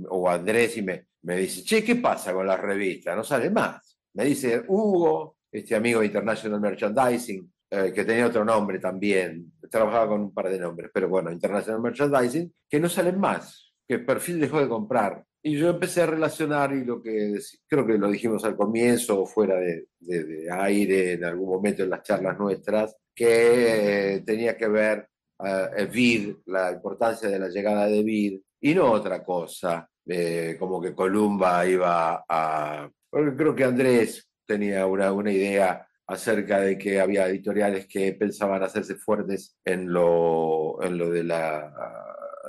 o 0.09 0.29
Andrés 0.31 0.77
y 0.77 0.83
me, 0.83 1.07
me 1.23 1.37
dice, 1.37 1.65
che, 1.65 1.83
¿qué 1.83 1.97
pasa 1.97 2.33
con 2.33 2.47
las 2.47 2.61
revistas? 2.61 3.17
No 3.17 3.25
sale 3.25 3.51
más. 3.51 3.99
Me 4.15 4.25
dice 4.25 4.63
Hugo, 4.69 5.37
este 5.51 5.75
amigo 5.75 6.01
de 6.01 6.07
International 6.07 6.61
Merchandising, 6.61 7.53
eh, 7.73 7.93
que 7.95 8.05
tenía 8.05 8.27
otro 8.27 8.45
nombre 8.45 8.81
también, 8.81 9.53
trabajaba 9.71 10.09
con 10.09 10.23
un 10.23 10.35
par 10.35 10.51
de 10.51 10.59
nombres, 10.59 10.91
pero 10.93 11.09
bueno, 11.09 11.31
International 11.31 11.81
Merchandising, 11.81 12.53
que 12.69 12.81
no 12.81 12.89
salen 12.89 13.21
más, 13.21 13.73
que 13.87 13.95
el 13.95 14.05
perfil 14.05 14.41
dejó 14.41 14.59
de 14.61 14.69
comprar. 14.69 15.25
Y 15.41 15.57
yo 15.57 15.71
empecé 15.71 16.03
a 16.03 16.07
relacionar, 16.07 16.73
y 16.73 16.85
lo 16.85 17.01
que 17.01 17.39
creo 17.69 17.87
que 17.87 17.97
lo 17.97 18.11
dijimos 18.11 18.45
al 18.45 18.57
comienzo, 18.57 19.25
fuera 19.25 19.55
de, 19.61 19.87
de, 20.01 20.51
aire 20.51 21.13
en 21.13 21.25
algún 21.25 21.49
momento 21.49 21.85
en 21.85 21.91
las 21.91 22.03
charlas 22.03 22.37
nuestras, 22.37 22.97
que 23.15 24.15
eh, 24.17 24.21
tenía 24.23 24.57
que 24.57 24.67
ver 24.67 25.09
uh, 25.39 25.87
Vid, 25.93 26.39
la 26.47 26.73
importancia 26.73 27.29
de 27.29 27.39
la 27.39 27.49
llegada 27.49 27.87
de 27.87 28.03
Vid, 28.03 28.41
y 28.63 28.75
no 28.75 28.91
otra 28.91 29.23
cosa, 29.23 29.89
como 30.59 30.81
que 30.81 30.93
Columba 30.93 31.65
iba 31.67 32.25
a... 32.29 32.91
Creo 33.11 33.55
que 33.55 33.65
Andrés 33.65 34.29
tenía 34.45 34.85
una, 34.87 35.13
una 35.13 35.31
idea 35.31 35.87
acerca 36.11 36.61
de 36.61 36.77
que 36.77 37.01
había 37.01 37.29
editoriales 37.29 37.87
que 37.87 38.13
pensaban 38.15 38.63
hacerse 38.63 38.97
fuertes 38.97 39.57
en 39.65 39.93
lo, 39.93 40.83
en 40.83 40.99
lo 40.99 41.09
de 41.09 41.23
la, 41.23 41.73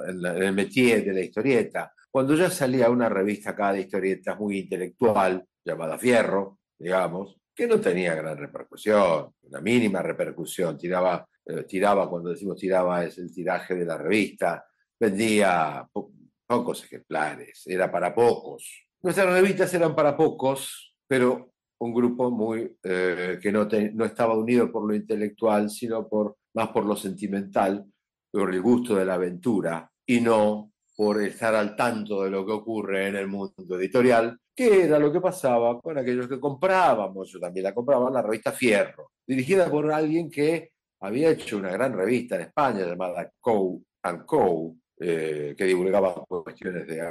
en, 0.08 0.56
métier 0.56 1.06
de 1.06 1.14
la 1.14 1.22
historieta. 1.22 1.94
Cuando 2.10 2.34
ya 2.36 2.50
salía 2.50 2.90
una 2.90 3.08
revista 3.08 3.52
acá 3.52 3.72
de 3.72 3.82
historietas 3.82 4.38
muy 4.40 4.58
intelectual, 4.60 5.46
llamada 5.64 6.00
Fierro, 6.00 6.58
digamos, 6.78 7.38
que 7.56 7.68
no 7.68 7.80
tenía 7.80 8.16
gran 8.16 8.36
repercusión, 8.36 9.32
una 9.44 9.62
mínima 9.62 10.02
repercusión, 10.02 10.76
tiraba, 10.76 11.28
eh, 11.46 11.64
tiraba, 11.64 12.10
cuando 12.10 12.32
decimos 12.32 12.58
tiraba 12.58 13.06
es 13.06 13.20
el 13.20 13.32
tiraje 13.32 13.76
de 13.76 13.86
la 13.86 13.98
revista, 13.98 14.66
vendía 15.00 15.88
po- 15.94 16.12
pocos 16.48 16.84
ejemplares, 16.84 17.62
era 17.68 17.92
para 17.92 18.14
pocos. 18.16 18.88
Nuestras 19.04 19.32
revistas 19.32 19.72
eran 19.76 19.94
para 19.96 20.18
pocos, 20.18 20.96
pero 21.08 21.51
un 21.82 21.94
grupo 21.94 22.30
muy 22.32 22.78
eh, 22.84 23.40
que 23.42 23.52
no, 23.52 23.68
te- 23.68 23.92
no 23.92 24.06
estaba 24.06 24.36
unido 24.38 24.72
por 24.72 24.88
lo 24.88 24.94
intelectual, 24.96 25.70
sino 25.70 26.08
por, 26.08 26.36
más 26.54 26.70
por 26.70 26.86
lo 26.86 26.96
sentimental, 26.96 27.86
por 28.32 28.54
el 28.54 28.62
gusto 28.62 28.96
de 28.96 29.06
la 29.06 29.16
aventura 29.16 29.90
y 30.06 30.22
no 30.22 30.72
por 30.96 31.22
estar 31.22 31.56
al 31.56 31.76
tanto 31.76 32.24
de 32.24 32.30
lo 32.30 32.46
que 32.46 32.52
ocurre 32.52 33.08
en 33.08 33.16
el 33.16 33.28
mundo 33.28 33.54
editorial, 33.80 34.38
que 34.56 34.84
era 34.84 35.00
lo 35.00 35.12
que 35.12 35.20
pasaba 35.22 35.80
con 35.82 35.98
aquellos 35.98 36.28
que 36.28 36.40
comprábamos, 36.40 37.32
yo 37.32 37.40
también 37.40 37.64
la 37.64 37.74
compraba, 37.74 38.12
la 38.12 38.22
revista 38.22 38.52
Fierro, 38.52 39.12
dirigida 39.26 39.70
por 39.70 39.92
alguien 39.92 40.30
que 40.30 40.72
había 41.02 41.32
hecho 41.32 41.58
una 41.58 41.72
gran 41.72 41.94
revista 41.94 42.36
en 42.36 42.42
España 42.42 42.86
llamada 42.86 43.32
Co 43.40 43.82
and 44.04 44.26
Co, 44.26 44.76
eh, 45.00 45.56
que 45.58 45.66
divulgaba 45.66 46.14
cuestiones 46.28 46.86
de, 46.86 47.02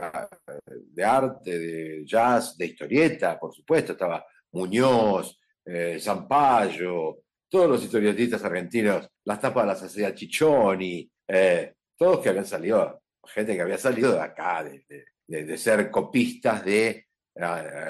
de 0.92 1.05
arte, 1.05 1.58
de 1.58 2.05
jazz, 2.07 2.57
de 2.57 2.66
historieta, 2.66 3.36
por 3.40 3.52
supuesto, 3.52 3.92
estaba 3.92 4.24
Muñoz, 4.53 5.39
eh, 5.65 5.99
Zampayo, 6.01 7.19
todos 7.49 7.69
los 7.69 7.83
historietistas 7.83 8.45
argentinos, 8.45 9.09
las 9.25 9.41
tapas 9.41 9.67
las 9.67 9.83
hacía 9.83 10.15
Chichoni, 10.15 11.11
eh, 11.27 11.75
todos 11.97 12.20
que 12.20 12.29
habían 12.29 12.47
salido, 12.47 13.03
gente 13.25 13.55
que 13.55 13.62
había 13.62 13.79
salido 13.79 14.12
de 14.12 14.20
acá, 14.20 14.65
de, 14.65 15.59
ser 15.59 15.91
copistas 15.91 16.65
de 16.65 16.89
eh, 16.89 17.43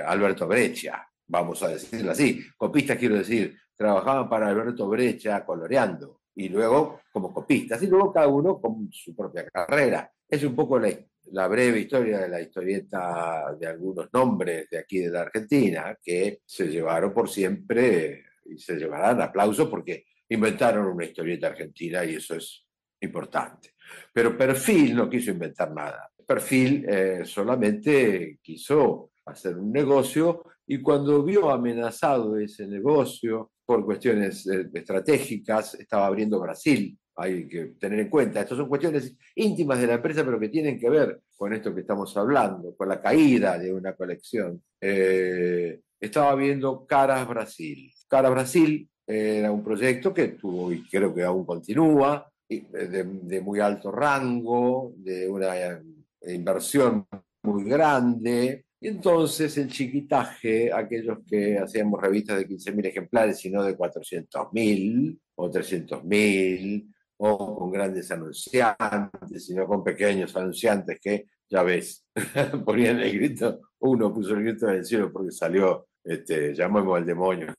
Alberto 0.06 0.46
Breccia, 0.46 1.06
vamos 1.26 1.62
a 1.62 1.68
decirlo 1.68 2.10
así. 2.10 2.42
Copistas 2.56 2.98
quiero 2.98 3.16
decir, 3.16 3.56
trabajaban 3.76 4.28
para 4.28 4.48
Alberto 4.48 4.88
Breccia 4.88 5.44
coloreando 5.44 6.20
y 6.34 6.48
luego 6.48 7.00
como 7.12 7.32
copistas 7.32 7.82
y 7.82 7.86
luego 7.86 8.12
cada 8.12 8.28
uno 8.28 8.60
con 8.60 8.90
su 8.92 9.14
propia 9.14 9.48
carrera. 9.48 10.10
Es 10.28 10.42
un 10.44 10.54
poco 10.54 10.78
la, 10.78 10.90
la 11.32 11.46
breve 11.48 11.80
historia 11.80 12.20
de 12.20 12.28
la 12.28 12.40
historieta 12.40 13.54
de 13.58 13.66
algunos 13.66 14.08
nombres 14.12 14.68
de 14.70 14.78
aquí 14.78 14.98
de 14.98 15.10
la 15.10 15.22
Argentina 15.22 15.96
que 16.02 16.40
se 16.44 16.66
llevaron 16.66 17.12
por 17.12 17.28
siempre 17.28 18.24
y 18.44 18.58
se 18.58 18.76
llevarán 18.76 19.20
aplausos 19.20 19.68
porque 19.68 20.06
inventaron 20.28 20.86
una 20.86 21.04
historieta 21.04 21.48
argentina 21.48 22.04
y 22.04 22.16
eso 22.16 22.34
es 22.34 22.64
importante. 23.00 23.74
Pero 24.12 24.36
Perfil 24.36 24.94
no 24.94 25.08
quiso 25.08 25.30
inventar 25.30 25.72
nada. 25.72 26.10
Perfil 26.26 26.86
eh, 26.88 27.22
solamente 27.24 28.38
quiso 28.42 29.12
hacer 29.26 29.56
un 29.56 29.72
negocio 29.72 30.44
y 30.66 30.80
cuando 30.80 31.22
vio 31.24 31.50
amenazado 31.50 32.38
ese 32.38 32.66
negocio 32.66 33.52
por 33.64 33.84
cuestiones 33.84 34.46
eh, 34.46 34.68
estratégicas, 34.72 35.74
estaba 35.74 36.06
abriendo 36.06 36.40
Brasil. 36.40 36.96
Hay 37.22 37.46
que 37.46 37.74
tener 37.78 38.00
en 38.00 38.08
cuenta, 38.08 38.40
estas 38.40 38.56
son 38.56 38.68
cuestiones 38.68 39.14
íntimas 39.34 39.78
de 39.78 39.86
la 39.86 39.94
empresa, 39.94 40.24
pero 40.24 40.40
que 40.40 40.48
tienen 40.48 40.78
que 40.78 40.88
ver 40.88 41.20
con 41.36 41.52
esto 41.52 41.74
que 41.74 41.82
estamos 41.82 42.16
hablando, 42.16 42.74
con 42.74 42.88
la 42.88 43.00
caída 43.00 43.58
de 43.58 43.72
una 43.74 43.92
colección. 43.92 44.62
Eh, 44.80 45.80
estaba 46.00 46.34
viendo 46.34 46.86
Caras 46.86 47.28
Brasil. 47.28 47.92
Caras 48.08 48.30
Brasil 48.30 48.88
era 49.06 49.52
un 49.52 49.62
proyecto 49.62 50.14
que 50.14 50.28
tuvo 50.28 50.72
y 50.72 50.82
creo 50.88 51.14
que 51.14 51.22
aún 51.22 51.44
continúa, 51.44 52.26
y 52.48 52.60
de, 52.60 53.04
de 53.04 53.40
muy 53.40 53.60
alto 53.60 53.92
rango, 53.92 54.94
de 54.96 55.28
una 55.28 55.56
eh, 55.58 55.82
inversión 56.28 57.06
muy 57.42 57.64
grande. 57.64 58.64
Y 58.80 58.88
entonces 58.88 59.58
el 59.58 59.68
chiquitaje, 59.68 60.72
aquellos 60.72 61.18
que 61.28 61.58
hacíamos 61.58 62.00
revistas 62.00 62.38
de 62.38 62.48
15.000 62.48 62.86
ejemplares 62.86 63.44
y 63.44 63.50
no 63.50 63.62
de 63.62 63.76
400.000 63.76 65.18
o 65.34 65.50
300.000, 65.50 66.94
o 67.22 67.58
con 67.58 67.70
grandes 67.70 68.10
anunciantes, 68.10 69.44
sino 69.44 69.66
con 69.66 69.84
pequeños 69.84 70.34
anunciantes 70.36 70.98
que, 71.00 71.26
ya 71.50 71.62
ves, 71.62 72.06
ponían 72.64 72.98
el 73.00 73.12
grito, 73.12 73.60
uno 73.80 74.12
puso 74.12 74.34
el 74.34 74.42
grito 74.42 74.68
en 74.68 74.76
el 74.76 74.86
cielo 74.86 75.12
porque 75.12 75.30
salió, 75.30 75.86
este, 76.02 76.54
llamemos 76.54 76.96
al 76.96 77.04
demonio. 77.04 77.52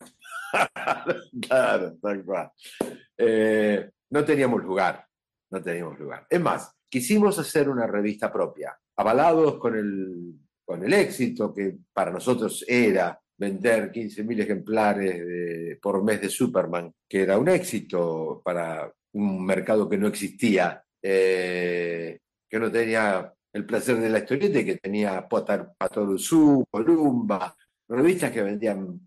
claro, 1.48 1.96
tal 2.02 2.26
cual. 2.26 2.52
Eh, 3.16 3.88
no 4.10 4.26
teníamos 4.26 4.64
lugar, 4.64 5.06
no 5.52 5.62
teníamos 5.62 6.00
lugar. 6.00 6.26
Es 6.28 6.42
más, 6.42 6.74
quisimos 6.90 7.38
hacer 7.38 7.70
una 7.70 7.86
revista 7.86 8.34
propia, 8.34 8.76
avalados 8.96 9.60
con 9.60 9.78
el, 9.78 10.40
con 10.66 10.84
el 10.84 10.94
éxito 10.94 11.54
que 11.54 11.78
para 11.94 12.12
nosotros 12.12 12.66
era 12.68 13.20
vender 13.38 13.92
15.000 13.92 14.42
ejemplares 14.42 15.78
por 15.80 16.04
mes 16.04 16.20
de 16.20 16.30
Superman, 16.30 16.92
que 17.08 17.22
era 17.22 17.38
un 17.38 17.50
éxito 17.50 18.42
para 18.44 18.92
un 19.14 19.46
mercado 19.46 19.90
que 19.90 19.98
no 19.98 20.08
existía, 20.08 20.84
eh, 21.02 22.20
que 22.50 22.60
no 22.60 22.72
tenía 22.72 23.34
el 23.54 23.66
placer 23.66 23.98
de 23.98 24.10
la 24.10 24.20
historieta 24.20 24.60
y 24.60 24.66
que 24.66 24.78
tenía 24.78 25.28
Patoruzú, 25.28 26.66
Columba, 26.70 27.56
revistas 27.88 28.32
que 28.32 28.42
vendían... 28.42 29.00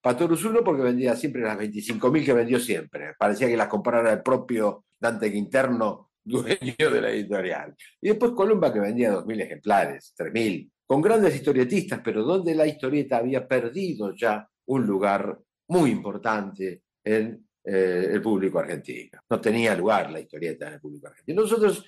Patoruzú 0.00 0.50
no 0.50 0.62
porque 0.62 0.82
vendía 0.82 1.16
siempre 1.16 1.42
las 1.42 1.58
25.000 1.58 2.24
que 2.24 2.32
vendió 2.32 2.60
siempre, 2.60 3.14
parecía 3.18 3.48
que 3.48 3.56
las 3.56 3.66
comprara 3.66 4.12
el 4.12 4.22
propio 4.22 4.84
Dante 4.98 5.32
Quinterno, 5.32 6.10
dueño 6.24 6.90
de 6.90 7.00
la 7.00 7.10
editorial. 7.10 7.74
Y 8.00 8.08
después 8.08 8.32
Columba 8.32 8.72
que 8.72 8.80
vendía 8.80 9.12
2.000 9.12 9.42
ejemplares, 9.42 10.14
3.000, 10.16 10.70
con 10.86 11.00
grandes 11.00 11.34
historietistas, 11.34 12.00
pero 12.04 12.22
donde 12.22 12.54
la 12.54 12.66
historieta 12.66 13.18
había 13.18 13.46
perdido 13.46 14.14
ya 14.14 14.48
un 14.66 14.86
lugar 14.86 15.38
muy 15.68 15.90
importante 15.90 16.82
en 17.04 17.45
eh, 17.66 18.10
el 18.12 18.22
público 18.22 18.60
argentino. 18.60 19.18
No 19.28 19.40
tenía 19.40 19.74
lugar 19.74 20.10
la 20.10 20.20
historieta 20.20 20.68
en 20.68 20.74
el 20.74 20.80
público 20.80 21.08
argentino. 21.08 21.42
Nosotros, 21.42 21.84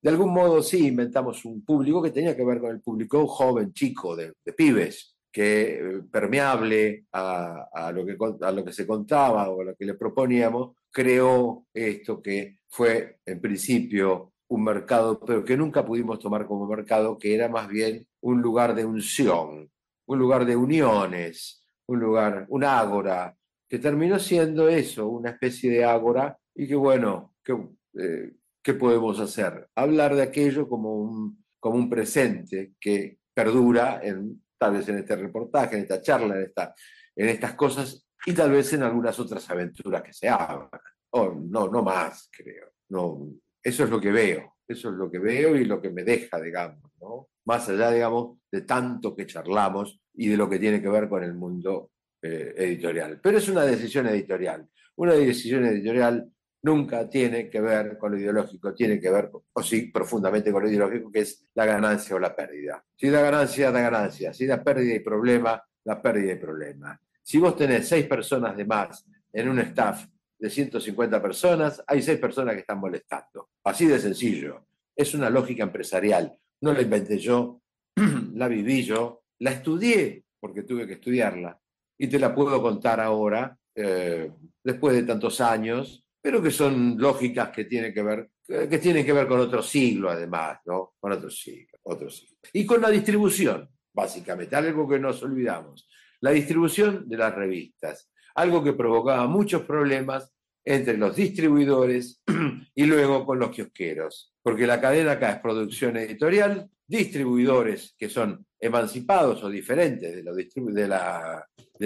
de 0.00 0.08
algún 0.08 0.32
modo, 0.32 0.62
sí 0.62 0.86
inventamos 0.86 1.44
un 1.44 1.62
público 1.64 2.02
que 2.02 2.10
tenía 2.10 2.34
que 2.34 2.44
ver 2.44 2.60
con 2.60 2.70
el 2.70 2.80
público 2.80 3.26
joven, 3.26 3.72
chico, 3.74 4.16
de, 4.16 4.32
de 4.42 4.52
pibes, 4.54 5.16
que 5.30 5.74
eh, 5.74 6.00
permeable 6.10 7.04
a, 7.12 7.68
a 7.72 7.92
lo 7.92 8.06
que, 8.06 8.16
a 8.40 8.50
lo 8.50 8.64
que 8.64 8.72
se 8.72 8.86
contaba 8.86 9.50
o 9.50 9.60
a 9.60 9.64
lo 9.64 9.76
que 9.76 9.84
le 9.84 9.94
proponíamos, 9.94 10.76
creó 10.90 11.66
esto 11.74 12.22
que 12.22 12.60
fue 12.66 13.18
en 13.26 13.40
principio 13.40 14.32
un 14.48 14.64
mercado, 14.64 15.20
pero 15.20 15.44
que 15.44 15.56
nunca 15.56 15.84
pudimos 15.84 16.18
tomar 16.18 16.46
como 16.46 16.66
mercado, 16.66 17.18
que 17.18 17.34
era 17.34 17.48
más 17.48 17.68
bien 17.68 18.06
un 18.22 18.40
lugar 18.40 18.74
de 18.74 18.84
unción, 18.84 19.70
un 20.06 20.18
lugar 20.18 20.46
de 20.46 20.56
uniones, 20.56 21.62
un 21.86 22.00
lugar, 22.00 22.46
un 22.48 22.64
ágora, 22.64 23.36
que 23.68 23.78
terminó 23.78 24.18
siendo 24.18 24.68
eso, 24.68 25.08
una 25.08 25.30
especie 25.30 25.70
de 25.70 25.84
ágora, 25.84 26.38
y 26.54 26.66
que 26.66 26.74
bueno, 26.74 27.34
que, 27.44 27.52
eh, 27.98 28.32
¿qué 28.62 28.74
podemos 28.74 29.20
hacer? 29.20 29.68
Hablar 29.74 30.14
de 30.14 30.22
aquello 30.22 30.68
como 30.68 30.94
un, 30.96 31.44
como 31.60 31.76
un 31.76 31.90
presente 31.90 32.72
que 32.80 33.18
perdura 33.34 34.00
en, 34.02 34.42
tal 34.56 34.74
vez 34.74 34.88
en 34.88 34.98
este 34.98 35.16
reportaje, 35.16 35.76
en 35.76 35.82
esta 35.82 36.00
charla, 36.00 36.36
en, 36.36 36.42
esta, 36.42 36.74
en 37.14 37.28
estas 37.28 37.54
cosas, 37.54 38.06
y 38.26 38.32
tal 38.32 38.50
vez 38.50 38.72
en 38.72 38.82
algunas 38.82 39.18
otras 39.20 39.48
aventuras 39.50 40.02
que 40.02 40.12
se 40.12 40.28
abran. 40.28 40.70
O 41.10 41.32
no, 41.32 41.68
no 41.68 41.82
más, 41.82 42.28
creo. 42.30 42.72
No, 42.88 43.28
eso 43.62 43.84
es 43.84 43.90
lo 43.90 44.00
que 44.00 44.10
veo, 44.10 44.56
eso 44.66 44.90
es 44.90 44.94
lo 44.96 45.10
que 45.10 45.18
veo 45.18 45.56
y 45.56 45.64
lo 45.64 45.80
que 45.80 45.90
me 45.90 46.04
deja, 46.04 46.40
digamos, 46.40 46.90
¿no? 47.00 47.28
Más 47.44 47.68
allá, 47.68 47.90
digamos, 47.90 48.38
de 48.50 48.62
tanto 48.62 49.14
que 49.14 49.26
charlamos 49.26 50.00
y 50.14 50.28
de 50.28 50.36
lo 50.36 50.48
que 50.48 50.58
tiene 50.58 50.82
que 50.82 50.88
ver 50.88 51.08
con 51.08 51.22
el 51.22 51.34
mundo 51.34 51.90
eh, 52.22 52.54
editorial. 52.56 53.20
Pero 53.22 53.38
es 53.38 53.48
una 53.48 53.64
decisión 53.64 54.06
editorial. 54.06 54.68
Una 54.96 55.14
decisión 55.14 55.64
editorial 55.64 56.28
nunca 56.62 57.08
tiene 57.08 57.48
que 57.48 57.60
ver 57.60 57.96
con 57.96 58.12
lo 58.12 58.18
ideológico, 58.18 58.74
tiene 58.74 59.00
que 59.00 59.10
ver, 59.10 59.30
o 59.52 59.62
sí, 59.62 59.90
profundamente 59.92 60.50
con 60.50 60.62
lo 60.62 60.68
ideológico, 60.68 61.10
que 61.10 61.20
es 61.20 61.46
la 61.54 61.64
ganancia 61.64 62.16
o 62.16 62.18
la 62.18 62.34
pérdida. 62.34 62.84
Si 62.96 63.08
da 63.08 63.20
ganancia, 63.20 63.70
da 63.70 63.80
ganancia. 63.80 64.32
Si 64.32 64.46
da 64.46 64.62
pérdida 64.62 64.94
y 64.94 65.00
problema, 65.00 65.62
da 65.84 66.02
pérdida 66.02 66.32
y 66.32 66.36
problema. 66.36 67.00
Si 67.22 67.38
vos 67.38 67.56
tenés 67.56 67.88
seis 67.88 68.06
personas 68.06 68.56
de 68.56 68.64
más 68.64 69.06
en 69.32 69.48
un 69.48 69.60
staff 69.60 70.06
de 70.38 70.50
150 70.50 71.22
personas, 71.22 71.82
hay 71.86 72.02
seis 72.02 72.18
personas 72.18 72.54
que 72.54 72.60
están 72.60 72.80
molestando. 72.80 73.50
Así 73.64 73.86
de 73.86 73.98
sencillo. 73.98 74.66
Es 74.96 75.14
una 75.14 75.30
lógica 75.30 75.62
empresarial. 75.62 76.36
No 76.60 76.72
la 76.72 76.82
inventé 76.82 77.18
yo, 77.18 77.62
la 78.34 78.48
viví 78.48 78.82
yo, 78.82 79.22
la 79.38 79.52
estudié 79.52 80.24
porque 80.40 80.62
tuve 80.62 80.86
que 80.86 80.94
estudiarla 80.94 81.60
y 81.98 82.06
te 82.06 82.18
la 82.18 82.34
puedo 82.34 82.62
contar 82.62 83.00
ahora, 83.00 83.56
eh, 83.74 84.30
después 84.62 84.94
de 84.94 85.02
tantos 85.02 85.40
años, 85.40 86.04
pero 86.20 86.42
que 86.42 86.50
son 86.50 86.96
lógicas 86.96 87.50
que 87.50 87.64
tienen 87.64 87.92
que 87.92 88.02
ver, 88.02 88.30
que 88.46 88.78
tienen 88.78 89.04
que 89.04 89.12
ver 89.12 89.26
con 89.26 89.40
otro 89.40 89.62
siglo 89.62 90.10
además, 90.10 90.60
¿no? 90.66 90.94
Con 90.98 91.12
otro 91.12 91.30
siglo, 91.30 91.78
otro 91.82 92.08
siglo. 92.10 92.36
Y 92.52 92.64
con 92.64 92.80
la 92.80 92.90
distribución, 92.90 93.68
básicamente, 93.92 94.56
algo 94.56 94.88
que 94.88 94.98
nos 94.98 95.22
olvidamos. 95.22 95.88
La 96.20 96.30
distribución 96.30 97.08
de 97.08 97.16
las 97.16 97.34
revistas. 97.34 98.10
algo 98.34 98.62
que 98.62 98.72
provocaba 98.72 99.26
muchos 99.26 99.62
problemas 99.62 100.32
entre 100.64 100.96
los 100.96 101.16
distribuidores 101.16 102.22
y 102.74 102.84
luego 102.84 103.26
con 103.26 103.38
los 103.40 103.50
kiosqueros, 103.50 104.32
porque 104.42 104.66
la 104.66 104.80
cadena 104.80 105.12
acá 105.12 105.32
es 105.32 105.40
producción 105.40 105.96
editorial, 105.96 106.70
distribuidores 106.88 107.94
que 107.96 108.08
son 108.08 108.44
emancipados 108.58 109.44
o 109.44 109.48
diferentes 109.48 110.16
de 110.16 110.22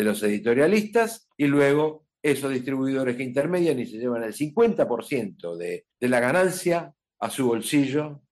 los, 0.05 0.23
editorialistas 0.23 1.29
y 1.37 1.47
luego 1.47 2.07
esos 2.23 2.53
distribuidores 2.53 3.17
que 3.17 3.25
intermedian 3.25 3.79
y 3.81 3.87
se 3.87 3.99
llevan 3.99 4.23
el 4.23 4.33
50% 4.33 5.57
de, 5.57 5.87
de 6.01 6.09
la 6.09 6.21
ganancia 6.21 6.95
a 7.19 7.31
su 7.31 7.47
bolsillo, 7.47 8.23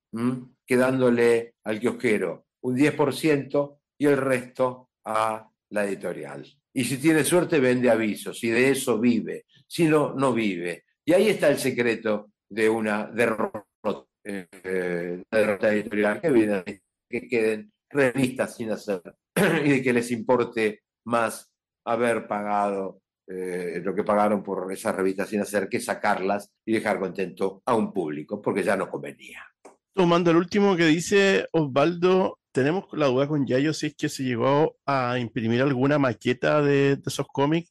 quedándole 0.64 1.54
al 1.64 1.78
kiosquero 1.78 2.46
un 2.62 2.76
10% 2.76 3.78
y 3.98 4.06
el 4.06 4.16
resto 4.16 4.90
a 5.04 5.48
la 5.70 5.84
editorial. 5.84 6.46
Y 6.72 6.84
si 6.84 6.98
tiene 6.98 7.24
suerte, 7.24 7.58
vende 7.58 7.90
avisos, 7.90 8.42
y 8.44 8.50
de 8.50 8.70
eso 8.70 8.98
vive. 8.98 9.46
Si 9.66 9.86
no, 9.86 10.14
no 10.14 10.32
vive. 10.32 10.84
Y 11.04 11.12
ahí 11.12 11.28
está 11.28 11.48
el 11.48 11.58
secreto 11.58 12.32
de 12.48 12.68
una 12.68 13.06
derrota, 13.06 13.66
eh, 14.24 15.22
derrota 15.30 15.72
editorial, 15.72 16.20
que, 16.20 16.80
que 17.08 17.28
queden 17.28 17.72
revistas 17.88 18.56
sin 18.56 18.70
hacer 18.70 19.02
y 19.64 19.70
de 19.70 19.82
que 19.82 19.92
les 19.92 20.10
importe 20.10 20.82
más 21.04 21.50
haber 21.84 22.26
pagado 22.26 23.00
eh, 23.32 23.80
lo 23.84 23.94
que 23.94 24.02
pagaron 24.02 24.42
por 24.42 24.72
esas 24.72 24.94
revistas 24.94 25.28
sin 25.28 25.40
hacer 25.40 25.68
que 25.68 25.78
sacarlas 25.78 26.50
y 26.66 26.72
dejar 26.72 26.98
contento 26.98 27.62
a 27.64 27.74
un 27.74 27.92
público, 27.92 28.42
porque 28.42 28.64
ya 28.64 28.76
no 28.76 28.90
convenía. 28.90 29.40
Tomando 29.94 30.32
el 30.32 30.36
último 30.36 30.76
que 30.76 30.86
dice 30.86 31.46
Osvaldo, 31.52 32.38
tenemos 32.52 32.86
la 32.92 33.06
duda 33.06 33.28
con 33.28 33.46
Yayo 33.46 33.72
si 33.72 33.86
es 33.86 33.94
que 33.94 34.08
se 34.08 34.24
llegó 34.24 34.76
a 34.84 35.18
imprimir 35.20 35.62
alguna 35.62 35.98
maqueta 35.98 36.60
de, 36.60 36.98
esos 37.06 37.28
cómics 37.28 37.70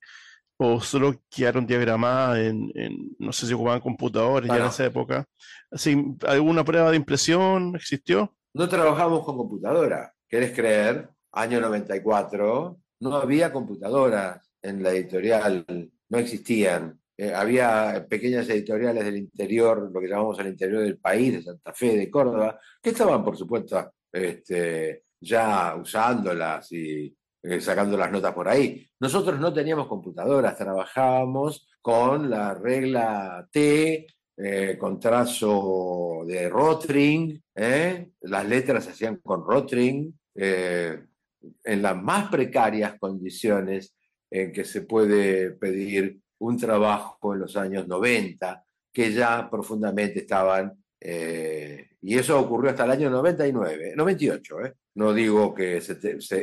o 0.62 0.82
solo 0.82 1.16
quedaron 1.30 1.66
diagramadas 1.66 2.40
en, 2.40 2.70
no 3.18 3.32
sé 3.32 3.48
si 3.48 3.54
ocupaban 3.54 3.80
computadores 3.80 4.50
ya 4.50 4.58
en 4.58 4.66
esa 4.66 4.86
época. 4.86 5.26
Así, 5.72 5.96
¿Alguna 6.28 6.66
prueba 6.66 6.92
de 6.92 6.98
impresión 6.98 7.76
existió? 7.78 8.36
No 8.54 8.68
trabajamos 8.68 9.24
con 9.24 9.38
computadora. 9.38 10.14
¿Querés 10.28 10.52
creer? 10.52 11.10
Año 11.32 11.62
94, 11.62 12.78
no 13.00 13.16
había 13.16 13.54
computadoras 13.54 14.52
en 14.62 14.84
la 14.84 14.92
editorial, 14.92 15.66
no 16.10 16.18
existían. 16.18 17.00
Eh, 17.16 17.34
había 17.34 18.06
pequeñas 18.10 18.50
editoriales 18.50 19.06
del 19.06 19.16
interior, 19.16 19.90
lo 19.94 20.02
que 20.02 20.08
llamamos 20.10 20.40
el 20.40 20.48
interior 20.48 20.82
del 20.82 20.98
país, 20.98 21.36
de 21.36 21.44
Santa 21.44 21.74
Fe, 21.74 21.96
de 21.96 22.10
Córdoba, 22.10 22.60
que 22.82 22.90
estaban, 22.90 23.24
por 23.24 23.38
supuesto, 23.38 23.94
este, 24.12 25.04
ya 25.22 25.76
usándolas 25.76 26.70
y 26.74 27.16
eh, 27.42 27.62
sacando 27.62 27.98
las 27.98 28.12
notas 28.12 28.34
por 28.34 28.50
ahí. 28.50 28.86
Nosotros 29.00 29.40
no 29.40 29.54
teníamos 29.54 29.88
computadoras, 29.88 30.58
trabajábamos 30.58 31.70
con 31.82 32.30
la 32.30 32.54
regla 32.54 33.48
T, 33.52 34.08
eh, 34.36 34.78
con 34.78 35.00
trazo 35.00 36.24
de 36.28 36.50
Rotring, 36.50 37.42
¿eh? 37.56 38.10
las 38.22 38.46
letras 38.46 38.84
se 38.84 38.92
hacían 38.92 39.18
con 39.18 39.46
Rotring, 39.46 40.14
en 40.36 41.82
las 41.82 42.02
más 42.02 42.30
precarias 42.30 42.98
condiciones 42.98 43.96
en 44.30 44.54
que 44.54 44.64
se 44.64 44.82
puede 44.82 45.52
pedir 45.52 46.20
un 46.38 46.58
trabajo 46.58 47.34
en 47.34 47.42
los 47.42 47.58
años 47.58 47.88
90, 47.88 48.64
que 48.94 49.12
ya 49.12 49.50
profundamente 49.50 50.20
estaban 50.20 50.82
y 52.02 52.18
eso 52.18 52.40
ocurrió 52.40 52.72
hasta 52.72 52.86
el 52.86 52.92
año 52.92 53.10
99, 53.10 53.94
98. 53.96 54.66
¿eh? 54.66 54.74
No 54.96 55.14
digo 55.14 55.54
que 55.54 55.82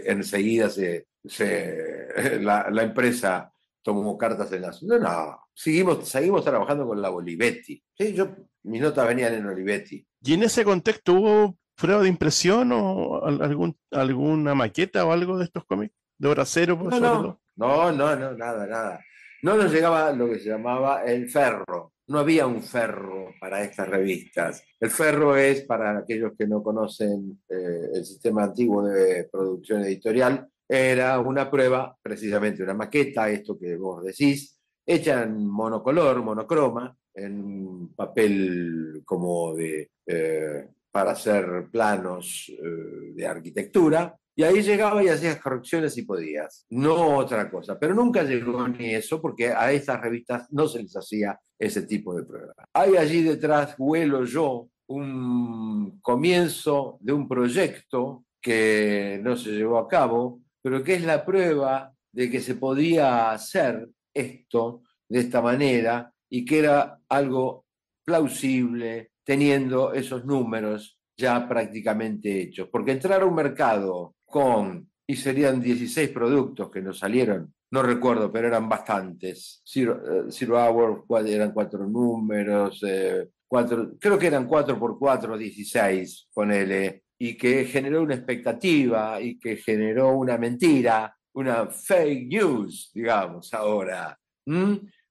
enseguida 0.05 0.69
se, 0.69 1.07
la, 2.41 2.83
empresa 2.83 3.53
tomó 3.83 4.19
cartas 4.19 4.53
en 4.53 4.63
las... 4.63 4.83
No, 4.83 4.99
no, 4.99 5.41
seguimos, 5.55 6.09
seguimos 6.09 6.45
trabajando 6.45 6.87
con 6.87 7.01
la 7.01 7.11
Olivetti. 7.11 7.83
¿sí? 7.97 8.13
Yo, 8.13 8.29
mis 8.65 8.83
notas 8.83 9.07
venían 9.07 9.35
en 9.35 9.47
Olivetti. 9.47 10.07
¿Y 10.23 10.35
en 10.35 10.43
ese 10.43 10.65
contexto 10.65 11.15
hubo 11.15 11.59
prueba 11.75 12.03
de 12.03 12.09
impresión 12.09 12.73
o 12.73 13.25
algún, 13.25 13.77
alguna 13.93 14.55
maqueta 14.55 15.05
o 15.07 15.13
algo 15.13 15.39
de 15.39 15.45
estos 15.45 15.65
cómics? 15.65 15.95
¿De 16.19 16.29
hora 16.29 16.45
cero? 16.45 16.79
Por 16.79 16.99
no, 17.01 17.41
no, 17.57 17.93
no, 17.93 18.17
no, 18.17 18.33
nada, 18.33 18.67
nada. 18.67 19.05
No 19.43 19.57
nos 19.57 19.73
llegaba 19.73 20.13
lo 20.13 20.29
que 20.29 20.39
se 20.39 20.49
llamaba 20.49 21.05
el 21.05 21.29
ferro, 21.29 21.93
no 22.09 22.19
había 22.19 22.47
un 22.47 22.63
ferro 22.63 23.35
para 23.41 23.63
estas 23.63 23.89
revistas. 23.89 24.63
El 24.79 24.91
ferro 24.91 25.37
es, 25.37 25.63
para 25.63 25.99
aquellos 25.99 26.33
que 26.39 26.47
no 26.47 26.63
conocen 26.63 27.41
eh, 27.49 27.91
el 27.95 28.05
sistema 28.05 28.45
antiguo 28.45 28.85
de 28.85 29.29
producción 29.31 29.83
editorial, 29.83 30.49
era 30.69 31.19
una 31.21 31.51
prueba, 31.51 31.97
precisamente 32.03 32.63
una 32.63 32.75
maqueta, 32.75 33.31
esto 33.31 33.59
que 33.59 33.77
vos 33.77 34.05
decís, 34.05 34.59
hecha 34.85 35.23
en 35.23 35.47
monocolor, 35.47 36.23
monocroma, 36.23 36.97
en 37.15 37.95
papel 37.95 39.03
como 39.05 39.55
de, 39.55 39.91
eh, 40.07 40.69
para 40.91 41.13
hacer 41.13 41.69
planos 41.71 42.51
eh, 42.51 43.13
de 43.15 43.27
arquitectura, 43.27 44.17
y 44.39 44.43
ahí 44.43 44.61
llegaba 44.61 45.03
y 45.03 45.09
hacías 45.09 45.41
correcciones 45.41 45.95
si 45.95 46.03
podías, 46.03 46.67
no 46.69 47.17
otra 47.17 47.51
cosa. 47.51 47.79
Pero 47.79 47.95
nunca 47.95 48.23
llegó 48.23 48.69
ni 48.69 48.95
eso 48.95 49.21
porque 49.21 49.49
a 49.49 49.73
estas 49.73 49.99
revistas 49.99 50.47
no 50.53 50.69
se 50.69 50.83
les 50.83 50.95
hacía 50.95 51.41
ese 51.59 51.83
tipo 51.83 52.15
de 52.15 52.25
prueba. 52.25 52.53
Hay 52.75 52.97
allí 52.99 53.23
detrás, 53.23 53.75
huelo 53.79 54.25
yo, 54.25 54.69
un 54.89 55.99
comienzo 56.03 56.99
de 57.01 57.15
un 57.15 57.27
proyecto 57.27 58.27
que 58.43 59.19
no 59.23 59.39
se 59.39 59.53
llevó 59.53 59.79
a 59.79 59.89
cabo, 59.89 60.43
pero 60.63 60.85
que 60.85 60.95
es 60.95 61.03
la 61.05 61.25
prueba 61.25 61.93
de 62.13 62.31
que 62.31 62.41
se 62.41 62.57
podía 62.57 63.31
hacer 63.31 63.89
esto 64.13 64.83
de 65.09 65.21
esta 65.21 65.41
manera 65.41 66.13
y 66.29 66.45
que 66.45 66.59
era 66.59 66.99
algo 67.09 67.65
plausible 68.05 69.13
teniendo 69.25 69.95
esos 69.95 70.27
números 70.27 71.01
ya 71.17 71.49
prácticamente 71.49 72.43
hechos. 72.43 72.69
Porque 72.71 72.93
entrar 72.93 73.23
a 73.23 73.27
un 73.27 73.35
mercado 73.35 74.16
con, 74.27 74.91
y 75.07 75.17
serían 75.17 75.61
16 75.61 76.11
productos 76.11 76.71
que 76.71 76.83
nos 76.83 76.99
salieron, 76.99 77.55
no 77.71 77.83
recuerdo, 77.83 78.31
pero 78.31 78.49
eran 78.49 78.69
bastantes. 78.69 79.61
Zero, 79.65 80.01
uh, 80.29 81.17
eran 81.27 81.53
cuatro 81.53 81.87
números, 81.87 82.83
eh, 82.87 83.29
cuatro, 83.47 83.93
creo 83.99 84.19
que 84.19 84.27
eran 84.29 84.47
4 84.47 84.79
por 84.79 84.99
4, 84.99 85.37
16, 85.37 86.29
ponele, 86.33 87.05
y 87.19 87.37
que 87.37 87.65
generó 87.65 88.03
una 88.03 88.15
expectativa 88.15 89.21
y 89.21 89.39
que 89.39 89.57
generó 89.57 90.17
una 90.17 90.39
mentira, 90.39 91.17
una 91.35 91.67
fake 91.67 92.29
news, 92.29 92.91
digamos, 92.95 93.53
ahora, 93.55 94.19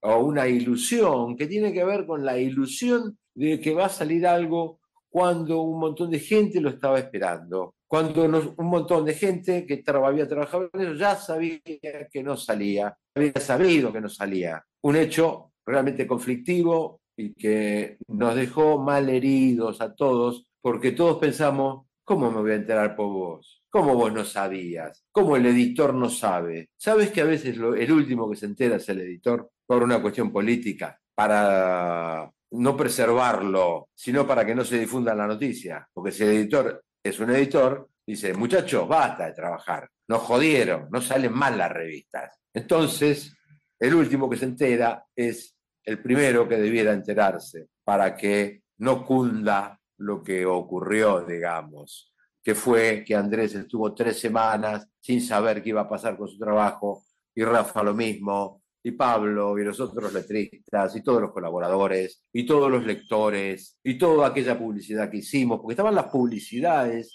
o 0.00 0.18
una 0.24 0.48
ilusión 0.48 1.36
que 1.36 1.46
tiene 1.46 1.72
que 1.72 1.84
ver 1.84 2.06
con 2.06 2.24
la 2.24 2.38
ilusión 2.38 3.18
de 3.34 3.60
que 3.60 3.74
va 3.74 3.86
a 3.86 3.90
salir 3.90 4.26
algo 4.26 4.80
cuando 5.08 5.62
un 5.62 5.78
montón 5.78 6.10
de 6.10 6.20
gente 6.20 6.60
lo 6.60 6.70
estaba 6.70 6.98
esperando 6.98 7.75
cuando 7.86 8.24
un 8.24 8.66
montón 8.66 9.04
de 9.04 9.14
gente 9.14 9.64
que 9.66 9.82
había 9.86 10.28
trabajado 10.28 10.68
en 10.72 10.80
eso 10.80 10.94
ya 10.94 11.14
sabía 11.16 11.60
que 11.62 12.22
no 12.22 12.36
salía, 12.36 12.96
había 13.14 13.32
sabido 13.34 13.92
que 13.92 14.00
no 14.00 14.08
salía. 14.08 14.62
Un 14.82 14.96
hecho 14.96 15.52
realmente 15.64 16.06
conflictivo 16.06 17.00
y 17.16 17.32
que 17.34 17.98
nos 18.08 18.34
dejó 18.34 18.78
mal 18.78 19.08
heridos 19.08 19.80
a 19.80 19.94
todos, 19.94 20.46
porque 20.60 20.92
todos 20.92 21.18
pensamos, 21.18 21.86
¿cómo 22.04 22.30
me 22.30 22.40
voy 22.40 22.52
a 22.52 22.56
enterar 22.56 22.94
por 22.94 23.06
vos? 23.06 23.62
¿Cómo 23.70 23.94
vos 23.94 24.12
no 24.12 24.24
sabías? 24.24 25.04
¿Cómo 25.12 25.36
el 25.36 25.46
editor 25.46 25.94
no 25.94 26.08
sabe? 26.08 26.70
¿Sabes 26.76 27.10
que 27.10 27.20
a 27.20 27.24
veces 27.24 27.56
el 27.56 27.92
último 27.92 28.30
que 28.30 28.36
se 28.36 28.46
entera 28.46 28.76
es 28.76 28.88
el 28.88 29.00
editor 29.00 29.50
por 29.66 29.82
una 29.82 30.00
cuestión 30.00 30.32
política? 30.32 30.98
Para 31.14 32.30
no 32.52 32.76
preservarlo, 32.76 33.88
sino 33.94 34.26
para 34.26 34.46
que 34.46 34.54
no 34.54 34.64
se 34.64 34.78
difunda 34.78 35.14
la 35.14 35.26
noticia. 35.26 35.86
Porque 35.92 36.12
si 36.12 36.22
el 36.22 36.30
editor 36.30 36.82
es 37.08 37.20
un 37.20 37.30
editor, 37.30 37.88
dice, 38.06 38.34
muchachos, 38.34 38.86
basta 38.88 39.26
de 39.26 39.32
trabajar, 39.32 39.88
nos 40.08 40.22
jodieron, 40.22 40.88
no 40.90 41.00
salen 41.00 41.32
mal 41.32 41.58
las 41.58 41.70
revistas. 41.70 42.38
Entonces, 42.52 43.34
el 43.78 43.94
último 43.94 44.30
que 44.30 44.36
se 44.36 44.46
entera 44.46 45.04
es 45.14 45.56
el 45.84 46.00
primero 46.02 46.48
que 46.48 46.56
debiera 46.56 46.92
enterarse 46.92 47.68
para 47.84 48.16
que 48.16 48.62
no 48.78 49.04
cunda 49.04 49.80
lo 49.98 50.22
que 50.22 50.44
ocurrió, 50.44 51.20
digamos, 51.22 52.12
que 52.42 52.54
fue 52.54 53.04
que 53.04 53.14
Andrés 53.14 53.54
estuvo 53.54 53.94
tres 53.94 54.18
semanas 54.18 54.88
sin 55.00 55.20
saber 55.20 55.62
qué 55.62 55.70
iba 55.70 55.82
a 55.82 55.88
pasar 55.88 56.16
con 56.16 56.28
su 56.28 56.38
trabajo, 56.38 57.04
y 57.34 57.44
Rafa 57.44 57.82
lo 57.82 57.94
mismo, 57.94 58.62
y 58.86 58.92
Pablo, 58.92 59.58
y 59.58 59.64
los 59.64 59.80
otros 59.80 60.12
letristas, 60.12 60.94
y 60.94 61.02
todos 61.02 61.20
los 61.20 61.32
colaboradores, 61.32 62.22
y 62.32 62.46
todos 62.46 62.70
los 62.70 62.86
lectores, 62.86 63.80
y 63.82 63.98
toda 63.98 64.28
aquella 64.28 64.56
publicidad 64.56 65.10
que 65.10 65.16
hicimos, 65.16 65.58
porque 65.58 65.72
estaban 65.72 65.96
las 65.96 66.04
publicidades 66.04 67.12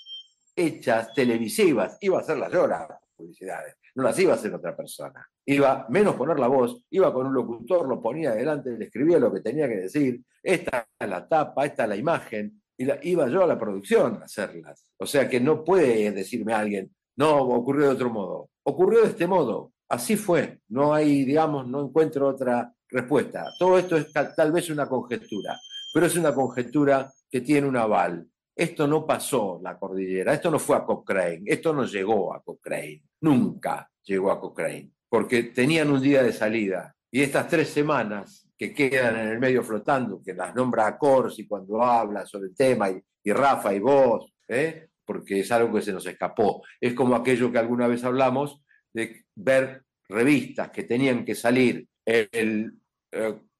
hechas 0.53 1.13
televisivas, 1.13 1.97
iba 2.01 2.17
a 2.17 2.21
hacerlas 2.21 2.51
yo 2.51 2.67
las 2.67 2.89
publicidades, 3.15 3.77
no 3.95 4.03
las 4.03 4.19
iba 4.19 4.33
a 4.33 4.35
hacer 4.35 4.53
otra 4.53 4.75
persona. 4.75 5.25
Iba 5.45 5.85
menos 5.87 6.15
poner 6.15 6.37
la 6.39 6.47
voz, 6.47 6.83
iba 6.89 7.13
con 7.13 7.27
un 7.27 7.33
locutor, 7.33 7.87
lo 7.87 8.01
ponía 8.01 8.31
adelante, 8.31 8.77
le 8.77 8.85
escribía 8.85 9.17
lo 9.17 9.31
que 9.31 9.39
tenía 9.39 9.69
que 9.69 9.77
decir, 9.77 10.21
esta 10.43 10.85
es 10.99 11.07
la 11.07 11.25
tapa, 11.25 11.65
esta 11.65 11.83
es 11.83 11.89
la 11.89 11.95
imagen, 11.95 12.61
y 12.77 12.83
la, 12.83 12.99
iba 13.01 13.29
yo 13.29 13.43
a 13.43 13.47
la 13.47 13.57
producción 13.57 14.17
a 14.21 14.25
hacerlas. 14.25 14.91
O 14.97 15.05
sea 15.05 15.29
que 15.29 15.39
no 15.39 15.63
puede 15.63 16.11
decirme 16.11 16.53
alguien, 16.53 16.93
no, 17.15 17.37
ocurrió 17.37 17.85
de 17.85 17.93
otro 17.93 18.09
modo. 18.09 18.49
Ocurrió 18.63 19.03
de 19.03 19.07
este 19.07 19.25
modo, 19.25 19.71
Así 19.91 20.15
fue, 20.15 20.61
no 20.69 20.93
hay, 20.93 21.25
digamos, 21.25 21.67
no 21.67 21.81
encuentro 21.83 22.29
otra 22.29 22.73
respuesta. 22.87 23.51
Todo 23.59 23.77
esto 23.77 23.97
es 23.97 24.07
tal 24.13 24.51
vez 24.53 24.69
una 24.69 24.87
conjetura, 24.87 25.59
pero 25.93 26.05
es 26.05 26.15
una 26.15 26.33
conjetura 26.33 27.11
que 27.29 27.41
tiene 27.41 27.67
un 27.67 27.75
aval. 27.75 28.25
Esto 28.55 28.87
no 28.87 29.05
pasó 29.05 29.59
la 29.61 29.77
cordillera, 29.77 30.33
esto 30.33 30.49
no 30.49 30.59
fue 30.59 30.77
a 30.77 30.85
Cochrane, 30.85 31.41
esto 31.45 31.73
no 31.73 31.83
llegó 31.83 32.33
a 32.33 32.41
Cochrane, 32.41 33.03
nunca 33.19 33.91
llegó 34.03 34.31
a 34.31 34.39
Cochrane, 34.39 34.91
porque 35.09 35.43
tenían 35.43 35.91
un 35.91 36.01
día 36.01 36.23
de 36.23 36.31
salida 36.31 36.95
y 37.11 37.21
estas 37.21 37.49
tres 37.49 37.67
semanas 37.67 38.47
que 38.57 38.73
quedan 38.73 39.17
en 39.17 39.27
el 39.27 39.39
medio 39.39 39.61
flotando, 39.61 40.21
que 40.23 40.33
las 40.33 40.55
nombra 40.55 40.87
a 40.87 40.97
Corsi 40.97 41.45
cuando 41.45 41.83
habla 41.83 42.25
sobre 42.25 42.47
el 42.47 42.55
tema, 42.55 42.89
y, 42.89 43.31
Rafa 43.33 43.73
y 43.73 43.79
vos, 43.79 44.31
¿eh? 44.47 44.87
porque 45.03 45.41
es 45.41 45.51
algo 45.51 45.73
que 45.73 45.81
se 45.81 45.91
nos 45.91 46.05
escapó. 46.05 46.63
Es 46.79 46.93
como 46.93 47.13
aquello 47.15 47.51
que 47.51 47.57
alguna 47.57 47.87
vez 47.87 48.05
hablamos 48.05 48.61
de 48.93 49.25
ver 49.43 49.83
revistas 50.07 50.69
que 50.71 50.83
tenían 50.83 51.25
que 51.25 51.35
salir 51.35 51.87
el, 52.05 52.73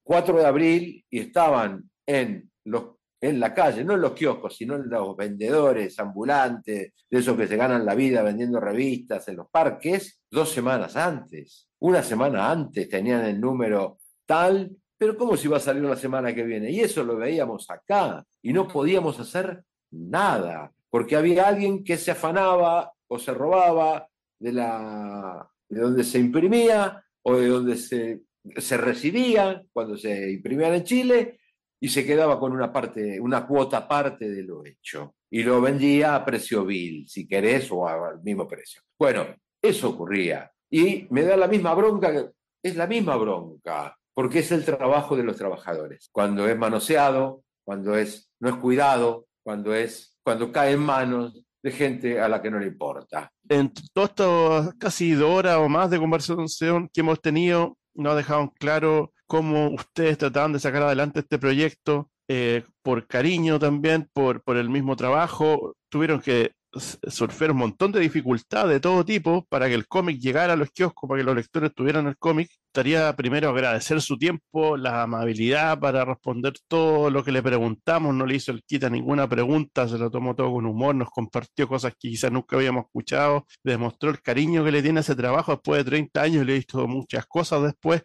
4 0.04 0.38
de 0.38 0.46
abril 0.46 1.06
y 1.10 1.20
estaban 1.20 1.90
en, 2.06 2.50
los, 2.66 2.96
en 3.20 3.40
la 3.40 3.54
calle, 3.54 3.84
no 3.84 3.94
en 3.94 4.02
los 4.02 4.14
kioscos, 4.14 4.56
sino 4.56 4.76
en 4.76 4.90
los 4.90 5.16
vendedores 5.16 6.00
ambulantes, 6.00 6.94
de 7.10 7.20
esos 7.20 7.38
que 7.38 7.48
se 7.48 7.58
ganan 7.58 7.86
la 7.86 7.96
vida 7.96 8.24
vendiendo 8.24 8.60
revistas 8.60 9.28
en 9.28 9.38
los 9.38 9.50
parques, 9.50 10.22
dos 10.30 10.50
semanas 10.52 10.96
antes. 10.96 11.70
Una 11.80 12.02
semana 12.02 12.50
antes 12.50 12.90
tenían 12.90 13.26
el 13.26 13.40
número 13.40 14.00
tal, 14.26 14.72
pero 14.98 15.18
¿cómo 15.18 15.36
se 15.36 15.48
iba 15.48 15.58
a 15.58 15.62
salir 15.62 15.84
la 15.84 15.98
semana 15.98 16.34
que 16.34 16.44
viene? 16.44 16.72
Y 16.72 16.80
eso 16.80 17.04
lo 17.04 17.18
veíamos 17.18 17.70
acá 17.70 18.26
y 18.42 18.54
no 18.54 18.68
podíamos 18.68 19.20
hacer 19.20 19.64
nada, 19.92 20.72
porque 20.90 21.16
había 21.16 21.48
alguien 21.48 21.84
que 21.84 21.98
se 21.98 22.12
afanaba 22.12 22.94
o 23.08 23.20
se 23.20 23.34
robaba 23.34 24.08
de, 24.40 24.54
la, 24.54 25.51
de 25.72 25.80
donde 25.80 26.04
se 26.04 26.20
imprimía 26.20 27.04
o 27.24 27.38
de 27.38 27.48
donde 27.48 27.78
se, 27.78 28.24
se 28.58 28.78
recibía 28.78 29.64
cuando 29.72 29.98
se 29.98 30.32
imprimían 30.32 30.74
en 30.74 30.84
Chile 30.84 31.40
y 31.80 31.88
se 31.88 32.06
quedaba 32.06 32.38
con 32.40 32.52
una 32.52 32.72
parte, 32.72 33.20
una 33.20 33.48
cuota 33.48 33.88
parte 33.88 34.30
de 34.30 34.44
lo 34.44 34.66
hecho 34.66 35.16
y 35.30 35.44
lo 35.44 35.62
vendía 35.62 36.14
a 36.14 36.26
precio 36.26 36.66
vil, 36.66 37.08
si 37.08 37.26
querés, 37.26 37.72
o 37.72 37.88
al 37.88 38.22
mismo 38.22 38.48
precio. 38.48 38.82
Bueno, 39.00 39.26
eso 39.62 39.90
ocurría 39.90 40.52
y 40.70 41.08
me 41.10 41.24
da 41.24 41.38
la 41.38 41.48
misma 41.48 41.74
bronca, 41.74 42.32
es 42.62 42.76
la 42.76 42.86
misma 42.86 43.16
bronca, 43.16 43.98
porque 44.14 44.40
es 44.40 44.52
el 44.52 44.66
trabajo 44.66 45.16
de 45.16 45.24
los 45.24 45.38
trabajadores. 45.38 46.10
Cuando 46.12 46.50
es 46.50 46.58
manoseado, 46.58 47.44
cuando 47.64 47.98
es, 47.98 48.30
no 48.42 48.50
es 48.50 48.56
cuidado, 48.56 49.28
cuando, 49.42 49.74
es, 49.74 50.18
cuando 50.22 50.52
cae 50.52 50.74
en 50.74 50.82
manos 50.82 51.46
de 51.64 51.72
gente 51.72 52.20
a 52.20 52.28
la 52.28 52.42
que 52.42 52.52
no 52.52 52.60
le 52.60 52.68
importa. 52.68 53.32
En 53.50 53.72
todas 53.94 54.10
estas 54.12 54.76
casi 54.76 55.12
dos 55.12 55.30
horas 55.30 55.58
o 55.58 55.70
más 55.70 55.90
de 55.90 56.00
conversación 56.00 56.90
que 56.94 57.02
hemos 57.02 57.22
tenido, 57.22 57.78
nos 57.94 58.14
ha 58.14 58.16
dejado 58.16 58.54
claro 58.60 59.14
cómo 59.28 59.70
ustedes 59.70 60.18
trataban 60.18 60.54
de 60.54 60.60
sacar 60.60 60.84
adelante 60.84 61.20
este 61.20 61.40
proyecto, 61.40 62.10
eh, 62.28 62.64
por 62.82 63.08
cariño 63.08 63.60
también, 63.60 64.10
por, 64.14 64.42
por 64.42 64.58
el 64.58 64.70
mismo 64.70 64.96
trabajo, 64.96 65.76
tuvieron 65.90 66.22
que 66.22 66.52
surfear 66.74 67.52
un 67.52 67.58
montón 67.58 67.92
de 67.92 68.00
dificultades 68.00 68.72
de 68.72 68.80
todo 68.80 69.04
tipo 69.04 69.46
para 69.50 69.68
que 69.68 69.74
el 69.74 69.88
cómic 69.88 70.20
llegara 70.20 70.54
a 70.54 70.56
los 70.56 70.72
kioscos, 70.72 71.08
para 71.08 71.20
que 71.20 71.26
los 71.26 71.36
lectores 71.36 71.74
tuvieran 71.74 72.08
el 72.08 72.18
cómic. 72.18 72.50
Estaría 72.68 73.14
primero 73.16 73.50
agradecer 73.50 74.02
su 74.02 74.18
tiempo, 74.18 74.78
la 74.78 75.04
amabilidad 75.04 75.78
para 75.80 76.06
responder 76.06 76.54
todo 76.68 77.10
lo 77.10 77.24
que 77.24 77.34
le 77.34 77.44
preguntamos. 77.44 78.16
No 78.16 78.26
le 78.26 78.36
hizo 78.36 78.52
el 78.52 78.64
quita 78.64 78.90
ninguna 78.90 79.28
pregunta, 79.28 79.88
se 79.88 79.98
lo 79.98 80.10
tomó 80.10 80.36
todo 80.36 80.54
con 80.54 80.66
humor, 80.66 80.96
nos 80.96 81.10
compartió 81.10 81.68
cosas 81.68 81.94
que 82.00 82.10
quizás 82.10 82.32
nunca 82.32 82.56
habíamos 82.56 82.86
escuchado, 82.86 83.46
demostró 83.64 84.10
el 84.10 84.22
cariño 84.22 84.64
que 84.64 84.72
le 84.72 84.82
tiene 84.82 85.00
a 85.00 85.02
ese 85.02 85.16
trabajo 85.16 85.52
después 85.54 85.84
de 85.84 85.90
30 85.92 86.22
años, 86.22 86.46
le 86.46 86.54
he 86.54 86.56
visto 86.58 86.88
muchas 86.88 87.26
cosas 87.26 87.64
después. 87.64 88.04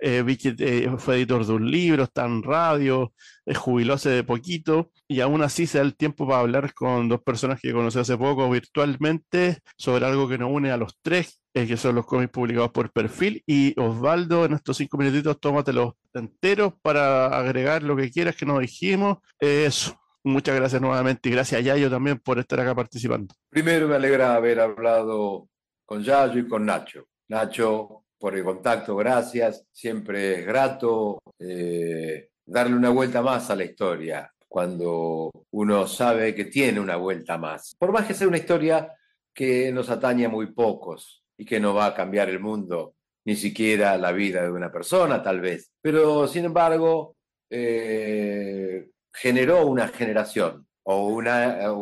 Eh, 0.00 0.24
eh, 0.58 0.90
fue 0.98 1.16
editor 1.16 1.44
de 1.44 1.52
un 1.52 1.70
libro, 1.70 2.04
está 2.04 2.24
en 2.24 2.42
radio, 2.42 3.12
es 3.44 3.58
jubiló 3.58 3.94
hace 3.94 4.22
poquito 4.22 4.90
y 5.08 5.20
aún 5.20 5.42
así 5.42 5.66
se 5.66 5.78
da 5.78 5.84
el 5.84 5.96
tiempo 5.96 6.26
para 6.26 6.40
hablar 6.40 6.72
con 6.74 7.08
dos 7.08 7.22
personas 7.22 7.60
que 7.60 7.72
conocí 7.72 7.98
hace 7.98 8.16
poco 8.16 8.48
virtualmente 8.48 9.58
sobre 9.76 10.06
algo 10.06 10.28
que 10.28 10.38
nos 10.38 10.50
une 10.52 10.70
a 10.70 10.76
los 10.76 10.98
tres, 11.02 11.42
eh, 11.54 11.66
que 11.66 11.76
son 11.76 11.96
los 11.96 12.06
cómics 12.06 12.30
publicados 12.30 12.70
por 12.70 12.92
perfil. 12.92 13.42
Y 13.46 13.78
Osvaldo, 13.80 14.44
en 14.44 14.54
estos 14.54 14.76
cinco 14.76 14.98
minutitos, 14.98 15.40
tómatelos 15.40 15.94
enteros 16.14 16.74
para 16.80 17.26
agregar 17.26 17.82
lo 17.82 17.96
que 17.96 18.10
quieras 18.10 18.36
que 18.36 18.46
nos 18.46 18.60
dijimos. 18.60 19.18
Eso. 19.38 19.98
Muchas 20.24 20.56
gracias 20.56 20.82
nuevamente 20.82 21.28
y 21.28 21.32
gracias 21.32 21.60
a 21.60 21.64
Yayo 21.64 21.88
también 21.88 22.18
por 22.18 22.38
estar 22.38 22.60
acá 22.60 22.74
participando. 22.74 23.34
Primero 23.48 23.88
me 23.88 23.94
alegra 23.94 24.34
haber 24.34 24.60
hablado 24.60 25.48
con 25.86 26.02
Yayo 26.02 26.40
y 26.40 26.48
con 26.48 26.66
Nacho. 26.66 27.06
Nacho, 27.28 28.04
por 28.18 28.36
el 28.36 28.44
contacto, 28.44 28.96
gracias. 28.96 29.64
Siempre 29.72 30.40
es 30.40 30.46
grato 30.46 31.22
eh, 31.38 32.30
darle 32.44 32.76
una 32.76 32.90
vuelta 32.90 33.22
más 33.22 33.50
a 33.50 33.56
la 33.56 33.64
historia 33.64 34.32
cuando 34.48 35.30
uno 35.52 35.86
sabe 35.86 36.34
que 36.34 36.46
tiene 36.46 36.80
una 36.80 36.96
vuelta 36.96 37.38
más. 37.38 37.76
Por 37.78 37.92
más 37.92 38.06
que 38.06 38.14
sea 38.14 38.28
una 38.28 38.38
historia 38.38 38.92
que 39.32 39.70
nos 39.72 39.88
atañe 39.90 40.26
a 40.26 40.30
muy 40.30 40.52
pocos 40.52 41.22
y 41.36 41.44
que 41.44 41.60
no 41.60 41.74
va 41.74 41.86
a 41.86 41.94
cambiar 41.94 42.28
el 42.28 42.40
mundo, 42.40 42.94
ni 43.24 43.36
siquiera 43.36 43.96
la 43.98 44.10
vida 44.12 44.42
de 44.42 44.50
una 44.50 44.72
persona, 44.72 45.22
tal 45.22 45.40
vez. 45.40 45.70
Pero, 45.80 46.26
sin 46.26 46.46
embargo, 46.46 47.16
eh, 47.50 48.88
generó 49.12 49.66
una 49.66 49.88
generación 49.88 50.66
o 50.84 51.08
una, 51.08 51.72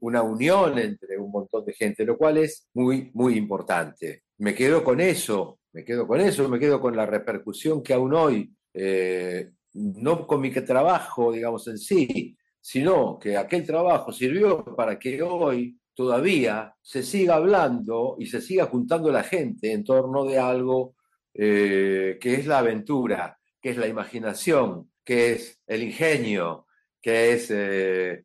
una 0.00 0.22
unión 0.22 0.78
entre 0.78 1.18
un 1.18 1.30
montón 1.30 1.64
de 1.64 1.72
gente, 1.72 2.04
lo 2.04 2.16
cual 2.16 2.36
es 2.38 2.68
muy, 2.74 3.10
muy 3.14 3.36
importante 3.36 4.22
me 4.40 4.54
quedo 4.54 4.82
con 4.82 5.00
eso, 5.00 5.60
me 5.72 5.84
quedo 5.84 6.06
con 6.06 6.20
eso, 6.20 6.48
me 6.48 6.58
quedo 6.58 6.80
con 6.80 6.96
la 6.96 7.04
repercusión 7.04 7.82
que 7.82 7.92
aún 7.92 8.14
hoy, 8.14 8.50
eh, 8.72 9.50
no 9.74 10.26
con 10.26 10.40
mi 10.40 10.50
trabajo, 10.50 11.30
digamos, 11.30 11.68
en 11.68 11.76
sí, 11.76 12.36
sino 12.58 13.18
que 13.18 13.36
aquel 13.36 13.66
trabajo 13.66 14.12
sirvió 14.12 14.64
para 14.64 14.98
que 14.98 15.20
hoy 15.22 15.78
todavía 15.94 16.74
se 16.80 17.02
siga 17.02 17.34
hablando 17.34 18.16
y 18.18 18.26
se 18.26 18.40
siga 18.40 18.64
juntando 18.64 19.12
la 19.12 19.22
gente 19.22 19.72
en 19.72 19.84
torno 19.84 20.24
de 20.24 20.38
algo 20.38 20.94
eh, 21.34 22.18
que 22.18 22.34
es 22.34 22.46
la 22.46 22.60
aventura, 22.60 23.38
que 23.60 23.70
es 23.70 23.76
la 23.76 23.88
imaginación, 23.88 24.90
que 25.04 25.32
es 25.32 25.60
el 25.66 25.82
ingenio, 25.82 26.66
que 27.02 27.32
es 27.32 27.50
eh, 27.50 28.24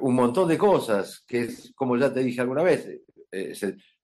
un 0.00 0.14
montón 0.14 0.48
de 0.48 0.56
cosas, 0.56 1.24
que 1.26 1.40
es, 1.40 1.72
como 1.74 1.96
ya 1.96 2.14
te 2.14 2.22
dije 2.22 2.40
alguna 2.40 2.62
vez, 2.62 2.88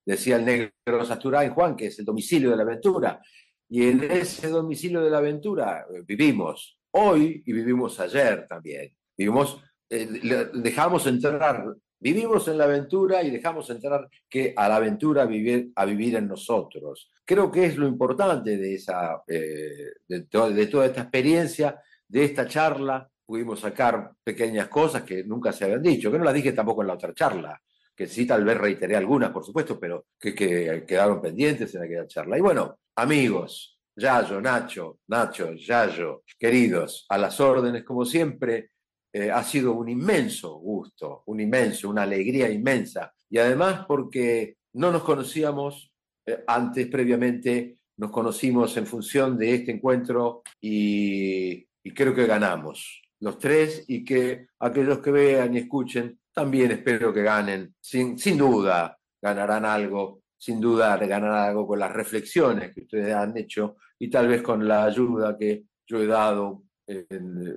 decía 0.05 0.35
el 0.35 0.45
negro 0.45 1.05
Sasturain 1.05 1.51
Juan, 1.51 1.75
que 1.75 1.87
es 1.87 1.99
el 1.99 2.05
domicilio 2.05 2.51
de 2.51 2.57
la 2.57 2.63
aventura. 2.63 3.21
Y 3.67 3.87
en 3.87 4.03
ese 4.03 4.47
domicilio 4.49 5.01
de 5.01 5.09
la 5.09 5.17
aventura 5.17 5.85
eh, 5.91 6.03
vivimos 6.05 6.77
hoy 6.91 7.41
y 7.45 7.51
vivimos 7.51 7.99
ayer 7.99 8.45
también. 8.47 8.95
Vivimos, 9.17 9.61
eh, 9.89 10.49
dejamos 10.53 11.07
entrar, 11.07 11.73
vivimos 11.99 12.47
en 12.47 12.57
la 12.57 12.65
aventura 12.65 13.23
y 13.23 13.31
dejamos 13.31 13.69
entrar 13.71 14.07
que 14.29 14.53
a 14.55 14.69
la 14.69 14.75
aventura 14.75 15.25
vivir, 15.25 15.71
a 15.75 15.85
vivir 15.85 16.15
en 16.15 16.27
nosotros. 16.27 17.09
Creo 17.25 17.51
que 17.51 17.65
es 17.65 17.77
lo 17.77 17.87
importante 17.87 18.57
de, 18.57 18.75
esa, 18.75 19.23
eh, 19.27 19.93
de, 20.07 20.19
de 20.19 20.67
toda 20.67 20.85
esta 20.85 21.01
experiencia, 21.01 21.81
de 22.07 22.25
esta 22.25 22.47
charla. 22.47 23.09
Pudimos 23.25 23.61
sacar 23.61 24.11
pequeñas 24.23 24.67
cosas 24.67 25.01
que 25.01 25.23
nunca 25.23 25.51
se 25.51 25.65
habían 25.65 25.81
dicho, 25.81 26.11
que 26.11 26.19
no 26.19 26.25
las 26.25 26.33
dije 26.35 26.51
tampoco 26.51 26.83
en 26.83 26.87
la 26.89 26.93
otra 26.93 27.11
charla 27.11 27.59
que 27.95 28.07
sí 28.07 28.25
tal 28.25 28.43
vez 28.43 28.57
reiteré 28.57 28.95
algunas, 28.95 29.31
por 29.31 29.45
supuesto, 29.45 29.79
pero 29.79 30.05
que, 30.19 30.33
quedaron 30.85 31.21
pendientes 31.21 31.73
en 31.75 31.83
aquella 31.83 32.07
charla. 32.07 32.37
Y 32.37 32.41
bueno, 32.41 32.77
amigos, 32.95 33.79
Yayo, 33.95 34.41
Nacho, 34.41 34.99
Nacho, 35.07 35.53
Yayo, 35.53 36.23
queridos, 36.37 37.05
a 37.09 37.17
las 37.17 37.39
órdenes, 37.39 37.83
como 37.83 38.05
siempre, 38.05 38.71
eh, 39.13 39.31
ha 39.31 39.43
sido 39.43 39.73
un 39.73 39.87
inmenso 39.87 40.55
gusto, 40.55 41.23
un 41.27 41.39
inmenso, 41.39 41.89
una 41.89 42.03
alegría 42.03 42.49
inmensa. 42.49 43.13
Y 43.29 43.37
además 43.37 43.85
porque 43.87 44.57
no 44.73 44.91
nos 44.91 45.03
conocíamos 45.03 45.91
eh, 46.25 46.43
antes, 46.47 46.87
previamente, 46.87 47.77
nos 47.97 48.11
conocimos 48.11 48.75
en 48.75 48.85
función 48.85 49.37
de 49.37 49.55
este 49.55 49.71
encuentro 49.71 50.43
y 50.59 51.65
creo 51.93 52.13
que 52.13 52.25
ganamos 52.25 53.01
los 53.19 53.39
tres 53.39 53.85
y 53.87 54.03
que 54.03 54.47
aquellos 54.59 54.99
que 54.99 55.11
vean 55.11 55.55
y 55.55 55.59
escuchen 55.59 56.19
también 56.35 56.71
espero 56.71 57.13
que 57.13 57.23
ganen. 57.23 57.73
Sin, 57.79 58.19
sin 58.19 58.37
duda 58.37 58.97
ganarán 59.21 59.65
algo, 59.65 60.21
sin 60.37 60.59
duda 60.59 60.97
ganarán 60.97 61.49
algo 61.49 61.65
con 61.65 61.79
las 61.79 61.91
reflexiones 61.91 62.73
que 62.73 62.81
ustedes 62.81 63.15
han 63.15 63.35
hecho 63.37 63.77
y 63.97 64.09
tal 64.09 64.27
vez 64.27 64.41
con 64.41 64.67
la 64.67 64.83
ayuda 64.83 65.37
que 65.37 65.63
yo 65.87 65.99
he 65.99 66.05
dado 66.05 66.65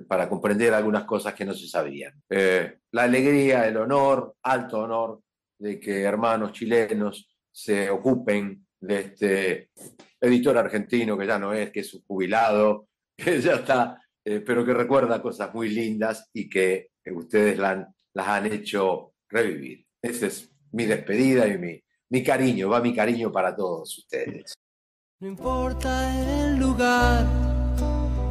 para 0.07 0.27
comprender 0.27 0.73
algunas 0.73 1.03
cosas 1.03 1.33
que 1.33 1.45
no 1.45 1.53
se 1.53 1.67
sabían. 1.67 2.13
Eh, 2.29 2.79
la 2.91 3.03
alegría, 3.03 3.67
el 3.67 3.77
honor, 3.77 4.35
alto 4.43 4.79
honor 4.79 5.21
de 5.59 5.79
que 5.79 6.01
hermanos 6.01 6.53
chilenos 6.53 7.29
se 7.51 7.89
ocupen 7.89 8.65
de 8.79 8.99
este 8.99 9.69
editor 10.19 10.57
argentino 10.57 11.17
que 11.17 11.27
ya 11.27 11.37
no 11.37 11.53
es, 11.53 11.71
que 11.71 11.81
es 11.81 11.93
un 11.93 12.01
jubilado, 12.01 12.87
que 13.17 13.39
ya 13.39 13.55
está, 13.55 14.01
eh, 14.25 14.39
pero 14.39 14.65
que 14.65 14.73
recuerda 14.73 15.21
cosas 15.21 15.53
muy 15.53 15.69
lindas 15.69 16.29
y 16.33 16.49
que 16.49 16.89
ustedes 17.11 17.57
la 17.57 17.71
han 17.71 17.87
las 18.13 18.27
han 18.27 18.45
hecho 18.47 19.13
revivir. 19.27 19.85
Esa 20.01 20.27
es 20.27 20.49
mi 20.71 20.85
despedida 20.85 21.47
y 21.47 21.57
mi 21.57 21.83
mi 22.11 22.23
cariño, 22.23 22.69
va 22.69 22.81
mi 22.81 22.93
cariño 22.95 23.31
para 23.31 23.55
todos 23.55 23.95
ustedes. 23.99 24.55
No 25.19 25.27
importa 25.27 26.47
el 26.47 26.57
lugar, 26.57 27.23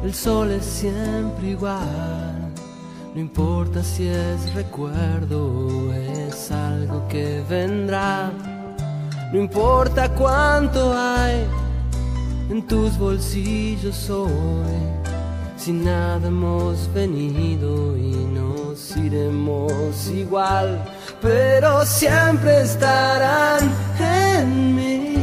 el 0.03 0.13
sol 0.13 0.51
es 0.51 0.65
siempre 0.65 1.51
igual. 1.51 2.53
No 3.15 3.21
importa 3.21 3.81
si 3.81 4.07
es 4.07 4.53
recuerdo 4.53 5.45
o 5.47 5.93
es 5.93 6.51
algo 6.51 7.07
que 7.07 7.41
vendrá. 7.49 8.33
No 9.31 9.39
importa 9.39 10.13
cuánto 10.13 10.93
hay 10.93 11.45
en 12.49 12.67
tus 12.67 12.97
bolsillos 12.97 14.09
hoy. 14.09 14.29
Si 15.55 15.71
nada 15.71 16.27
hemos 16.27 16.93
venido 16.93 17.97
y 17.97 18.13
nos 18.79 18.97
iremos 18.97 20.07
igual, 20.07 20.83
pero 21.21 21.85
siempre 21.85 22.61
estarán 22.61 23.59
en 23.99 24.75
mí. 24.75 25.15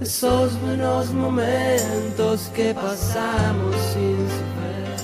Esos 0.00 0.60
buenos 0.60 1.12
momentos 1.12 2.50
que 2.54 2.72
pasamos 2.74 3.74
sin 3.92 4.16
saber. 4.28 4.96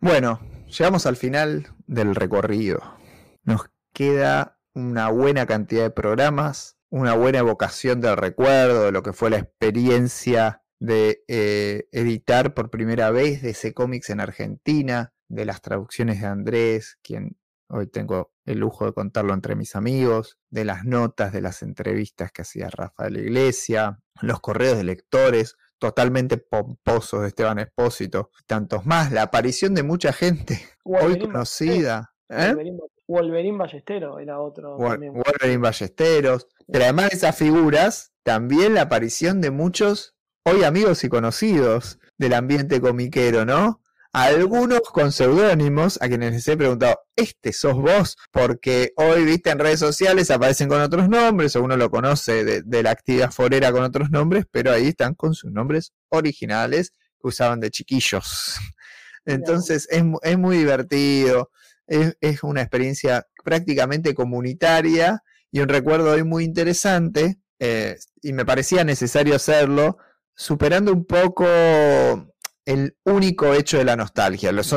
Bueno, 0.00 0.40
llegamos 0.66 1.04
al 1.04 1.16
final 1.16 1.66
del 1.86 2.14
recorrido. 2.14 2.80
Nos 3.42 3.66
queda 3.92 4.58
una 4.72 5.10
buena 5.10 5.44
cantidad 5.44 5.82
de 5.82 5.90
programas, 5.90 6.78
una 6.88 7.14
buena 7.14 7.40
evocación 7.40 8.00
del 8.00 8.16
recuerdo, 8.16 8.84
de 8.84 8.92
lo 8.92 9.02
que 9.02 9.12
fue 9.12 9.28
la 9.28 9.38
experiencia 9.38 10.63
de 10.84 11.24
eh, 11.28 11.88
editar 11.92 12.52
por 12.54 12.70
primera 12.70 13.10
vez 13.10 13.42
de 13.42 13.50
ese 13.50 13.72
cómics 13.72 14.10
en 14.10 14.20
Argentina, 14.20 15.12
de 15.28 15.44
las 15.44 15.62
traducciones 15.62 16.20
de 16.20 16.26
Andrés, 16.26 16.98
quien 17.02 17.36
hoy 17.70 17.86
tengo 17.86 18.32
el 18.44 18.58
lujo 18.58 18.84
de 18.84 18.92
contarlo 18.92 19.32
entre 19.32 19.56
mis 19.56 19.74
amigos, 19.76 20.38
de 20.50 20.64
las 20.64 20.84
notas, 20.84 21.32
de 21.32 21.40
las 21.40 21.62
entrevistas 21.62 22.30
que 22.32 22.42
hacía 22.42 22.68
Rafael 22.70 23.16
Iglesia, 23.16 24.00
los 24.20 24.40
correos 24.40 24.76
de 24.76 24.84
lectores 24.84 25.56
totalmente 25.78 26.36
pomposos 26.36 27.22
de 27.22 27.28
Esteban 27.28 27.58
Espósito, 27.58 28.30
tantos 28.46 28.84
más, 28.86 29.10
la 29.12 29.22
aparición 29.22 29.74
de 29.74 29.82
mucha 29.82 30.12
gente 30.12 30.60
hoy 30.84 31.18
conocida. 31.18 32.14
¿eh? 32.28 32.48
Wolverine, 32.54 32.78
Wolverine 33.08 33.58
Ballestero 33.58 34.18
era 34.18 34.40
otro. 34.40 34.76
Wol- 34.78 34.92
también. 34.92 35.14
Wolverine 35.14 35.58
Ballesteros. 35.62 36.48
Pero 36.70 36.84
además 36.84 37.10
de 37.10 37.16
esas 37.16 37.36
figuras, 37.36 38.12
también 38.22 38.74
la 38.74 38.82
aparición 38.82 39.40
de 39.40 39.50
muchos 39.50 40.13
hoy 40.44 40.62
amigos 40.62 41.02
y 41.04 41.08
conocidos 41.08 41.98
del 42.18 42.34
ambiente 42.34 42.80
comiquero, 42.80 43.44
¿no? 43.44 43.80
Algunos 44.12 44.82
con 44.82 45.10
seudónimos 45.10 45.98
a 46.00 46.06
quienes 46.06 46.32
les 46.32 46.46
he 46.46 46.56
preguntado, 46.56 47.00
¿este 47.16 47.52
sos 47.52 47.74
vos? 47.74 48.16
Porque 48.30 48.92
hoy, 48.94 49.24
viste, 49.24 49.50
en 49.50 49.58
redes 49.58 49.80
sociales 49.80 50.30
aparecen 50.30 50.68
con 50.68 50.80
otros 50.80 51.08
nombres, 51.08 51.56
o 51.56 51.62
uno 51.62 51.76
lo 51.76 51.90
conoce 51.90 52.44
de, 52.44 52.62
de 52.62 52.82
la 52.84 52.90
actividad 52.92 53.32
forera 53.32 53.72
con 53.72 53.82
otros 53.82 54.10
nombres, 54.10 54.44
pero 54.50 54.70
ahí 54.70 54.88
están 54.88 55.14
con 55.14 55.34
sus 55.34 55.50
nombres 55.50 55.92
originales 56.10 56.92
que 57.20 57.26
usaban 57.26 57.58
de 57.58 57.70
chiquillos. 57.70 58.56
Entonces 59.24 59.88
es, 59.90 60.04
es 60.22 60.38
muy 60.38 60.58
divertido, 60.58 61.50
es, 61.88 62.16
es 62.20 62.44
una 62.44 62.60
experiencia 62.60 63.26
prácticamente 63.42 64.14
comunitaria 64.14 65.22
y 65.50 65.60
un 65.60 65.68
recuerdo 65.68 66.12
hoy 66.12 66.22
muy 66.22 66.44
interesante, 66.44 67.38
eh, 67.58 67.96
y 68.22 68.32
me 68.32 68.44
parecía 68.44 68.84
necesario 68.84 69.34
hacerlo, 69.34 69.98
superando 70.34 70.92
un 70.92 71.04
poco 71.04 71.44
el 72.64 72.96
único 73.04 73.52
hecho 73.54 73.78
de 73.78 73.84
la 73.84 73.96
nostalgia. 73.96 74.52
Los 74.52 74.74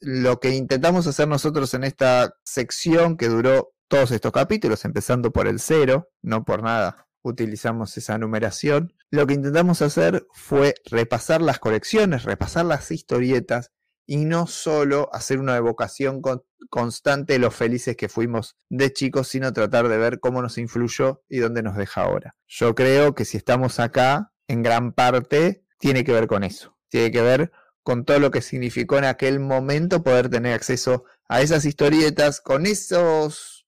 lo 0.00 0.40
que 0.40 0.50
intentamos 0.50 1.06
hacer 1.06 1.28
nosotros 1.28 1.74
en 1.74 1.84
esta 1.84 2.34
sección 2.44 3.16
que 3.16 3.28
duró 3.28 3.72
todos 3.88 4.10
estos 4.10 4.32
capítulos, 4.32 4.84
empezando 4.84 5.32
por 5.32 5.46
el 5.46 5.60
cero, 5.60 6.08
no 6.22 6.44
por 6.44 6.62
nada 6.62 7.06
utilizamos 7.22 7.96
esa 7.96 8.18
numeración, 8.18 8.94
lo 9.10 9.26
que 9.26 9.34
intentamos 9.34 9.80
hacer 9.80 10.26
fue 10.32 10.74
repasar 10.90 11.40
las 11.40 11.60
colecciones, 11.60 12.24
repasar 12.24 12.64
las 12.64 12.90
historietas 12.90 13.70
y 14.06 14.24
no 14.24 14.48
solo 14.48 15.08
hacer 15.12 15.38
una 15.38 15.56
evocación 15.56 16.20
con- 16.20 16.42
constante 16.68 17.34
de 17.34 17.38
lo 17.38 17.52
felices 17.52 17.96
que 17.96 18.08
fuimos 18.08 18.56
de 18.68 18.92
chicos, 18.92 19.28
sino 19.28 19.52
tratar 19.52 19.88
de 19.88 19.98
ver 19.98 20.18
cómo 20.18 20.42
nos 20.42 20.58
influyó 20.58 21.22
y 21.28 21.38
dónde 21.38 21.62
nos 21.62 21.76
deja 21.76 22.02
ahora. 22.02 22.34
Yo 22.48 22.74
creo 22.74 23.14
que 23.14 23.24
si 23.24 23.36
estamos 23.36 23.78
acá, 23.78 24.31
en 24.48 24.62
gran 24.62 24.92
parte, 24.92 25.64
tiene 25.78 26.04
que 26.04 26.12
ver 26.12 26.26
con 26.26 26.44
eso. 26.44 26.76
Tiene 26.88 27.10
que 27.10 27.22
ver 27.22 27.52
con 27.82 28.04
todo 28.04 28.20
lo 28.20 28.30
que 28.30 28.42
significó 28.42 28.98
en 28.98 29.04
aquel 29.04 29.40
momento 29.40 30.02
poder 30.02 30.28
tener 30.28 30.54
acceso 30.54 31.04
a 31.28 31.40
esas 31.40 31.64
historietas, 31.64 32.40
con 32.40 32.66
esos 32.66 33.66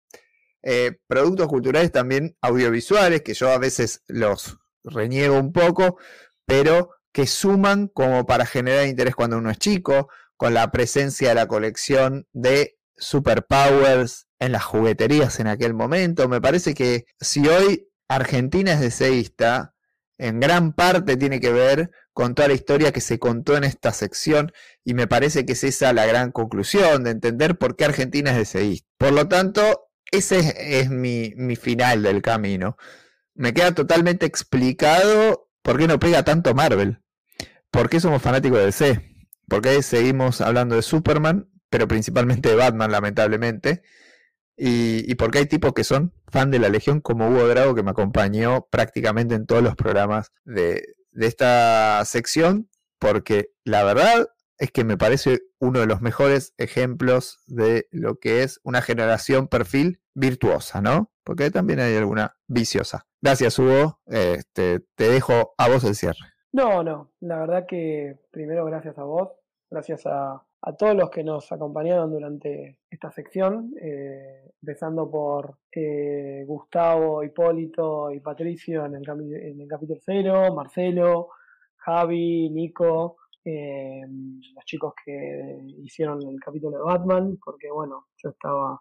eh, 0.62 0.98
productos 1.06 1.48
culturales 1.48 1.92
también 1.92 2.36
audiovisuales, 2.40 3.22
que 3.22 3.34
yo 3.34 3.50
a 3.50 3.58
veces 3.58 4.02
los 4.06 4.58
reniego 4.84 5.38
un 5.38 5.52
poco, 5.52 5.98
pero 6.46 6.90
que 7.12 7.26
suman 7.26 7.88
como 7.88 8.26
para 8.26 8.46
generar 8.46 8.86
interés 8.86 9.14
cuando 9.14 9.38
uno 9.38 9.50
es 9.50 9.58
chico, 9.58 10.08
con 10.36 10.54
la 10.54 10.70
presencia 10.70 11.30
de 11.30 11.34
la 11.34 11.48
colección 11.48 12.26
de 12.32 12.76
Superpowers 12.96 14.26
en 14.38 14.52
las 14.52 14.64
jugueterías 14.64 15.40
en 15.40 15.46
aquel 15.46 15.74
momento. 15.74 16.28
Me 16.28 16.40
parece 16.40 16.74
que 16.74 17.06
si 17.20 17.46
hoy 17.48 17.88
Argentina 18.08 18.72
es 18.72 18.80
deseísta, 18.80 19.73
en 20.18 20.40
gran 20.40 20.72
parte 20.72 21.16
tiene 21.16 21.40
que 21.40 21.52
ver 21.52 21.90
con 22.12 22.34
toda 22.34 22.48
la 22.48 22.54
historia 22.54 22.92
que 22.92 23.00
se 23.00 23.18
contó 23.18 23.56
en 23.56 23.64
esta 23.64 23.92
sección 23.92 24.52
y 24.84 24.94
me 24.94 25.06
parece 25.06 25.44
que 25.44 25.52
es 25.52 25.64
esa 25.64 25.92
la 25.92 26.06
gran 26.06 26.30
conclusión 26.30 27.04
de 27.04 27.10
entender 27.10 27.58
por 27.58 27.76
qué 27.76 27.84
Argentina 27.86 28.30
es 28.30 28.36
deseísta. 28.36 28.88
Por 28.98 29.12
lo 29.12 29.28
tanto, 29.28 29.88
ese 30.10 30.38
es, 30.38 30.54
es 30.58 30.90
mi, 30.90 31.32
mi 31.36 31.56
final 31.56 32.02
del 32.02 32.22
camino. 32.22 32.76
Me 33.34 33.52
queda 33.52 33.74
totalmente 33.74 34.26
explicado 34.26 35.50
por 35.62 35.78
qué 35.78 35.88
no 35.88 35.98
pega 35.98 36.22
tanto 36.22 36.54
Marvel. 36.54 37.00
¿Por 37.70 37.88
qué 37.90 37.98
somos 37.98 38.22
fanáticos 38.22 38.58
de 38.58 38.66
DC? 38.66 39.14
¿Por 39.48 39.60
qué 39.60 39.82
seguimos 39.82 40.40
hablando 40.40 40.76
de 40.76 40.82
Superman, 40.82 41.50
pero 41.68 41.88
principalmente 41.88 42.50
de 42.50 42.54
Batman, 42.54 42.92
lamentablemente? 42.92 43.82
Y, 44.56 45.10
y 45.10 45.14
por 45.16 45.30
qué 45.30 45.38
hay 45.38 45.46
tipos 45.46 45.72
que 45.72 45.84
son 45.84 46.12
fan 46.28 46.50
de 46.50 46.58
la 46.58 46.68
Legión, 46.68 47.00
como 47.00 47.28
Hugo 47.28 47.48
Drago, 47.48 47.74
que 47.74 47.82
me 47.82 47.90
acompañó 47.90 48.66
prácticamente 48.70 49.34
en 49.34 49.46
todos 49.46 49.62
los 49.62 49.74
programas 49.76 50.32
de, 50.44 50.94
de 51.12 51.26
esta 51.26 52.04
sección, 52.04 52.68
porque 52.98 53.50
la 53.64 53.84
verdad 53.84 54.28
es 54.58 54.70
que 54.70 54.84
me 54.84 54.96
parece 54.96 55.40
uno 55.58 55.80
de 55.80 55.86
los 55.86 56.00
mejores 56.00 56.54
ejemplos 56.58 57.42
de 57.46 57.88
lo 57.90 58.16
que 58.16 58.42
es 58.42 58.60
una 58.62 58.82
generación 58.82 59.48
perfil 59.48 60.00
virtuosa, 60.14 60.80
¿no? 60.80 61.10
Porque 61.24 61.50
también 61.50 61.80
hay 61.80 61.96
alguna 61.96 62.36
viciosa. 62.46 63.06
Gracias, 63.20 63.58
Hugo. 63.58 64.00
Este, 64.06 64.80
te 64.94 65.08
dejo 65.08 65.54
a 65.58 65.68
vos 65.68 65.84
el 65.84 65.94
cierre. 65.94 66.34
No, 66.52 66.84
no, 66.84 67.12
la 67.20 67.40
verdad 67.40 67.66
que 67.66 68.16
primero 68.30 68.64
gracias 68.64 68.96
a 68.98 69.02
vos, 69.02 69.30
gracias 69.70 70.06
a, 70.06 70.46
a 70.66 70.72
todos 70.74 70.96
los 70.96 71.10
que 71.10 71.22
nos 71.22 71.52
acompañaron 71.52 72.10
durante 72.10 72.78
esta 72.88 73.10
sección, 73.10 73.74
eh, 73.80 74.50
empezando 74.62 75.10
por 75.10 75.58
eh, 75.70 76.42
Gustavo, 76.46 77.22
Hipólito 77.22 78.10
y 78.10 78.20
Patricio 78.20 78.86
en 78.86 78.94
el, 78.94 79.04
capítulo 79.68 80.00
cero, 80.02 80.54
Marcelo, 80.54 81.28
Javi, 81.76 82.48
Nico, 82.48 83.18
eh, 83.44 84.06
los 84.54 84.64
chicos 84.64 84.94
que 85.04 85.58
hicieron 85.82 86.26
el 86.26 86.40
capítulo 86.40 86.78
de 86.78 86.82
Batman, 86.82 87.38
porque 87.44 87.70
bueno, 87.70 88.06
yo 88.16 88.30
estaba 88.30 88.80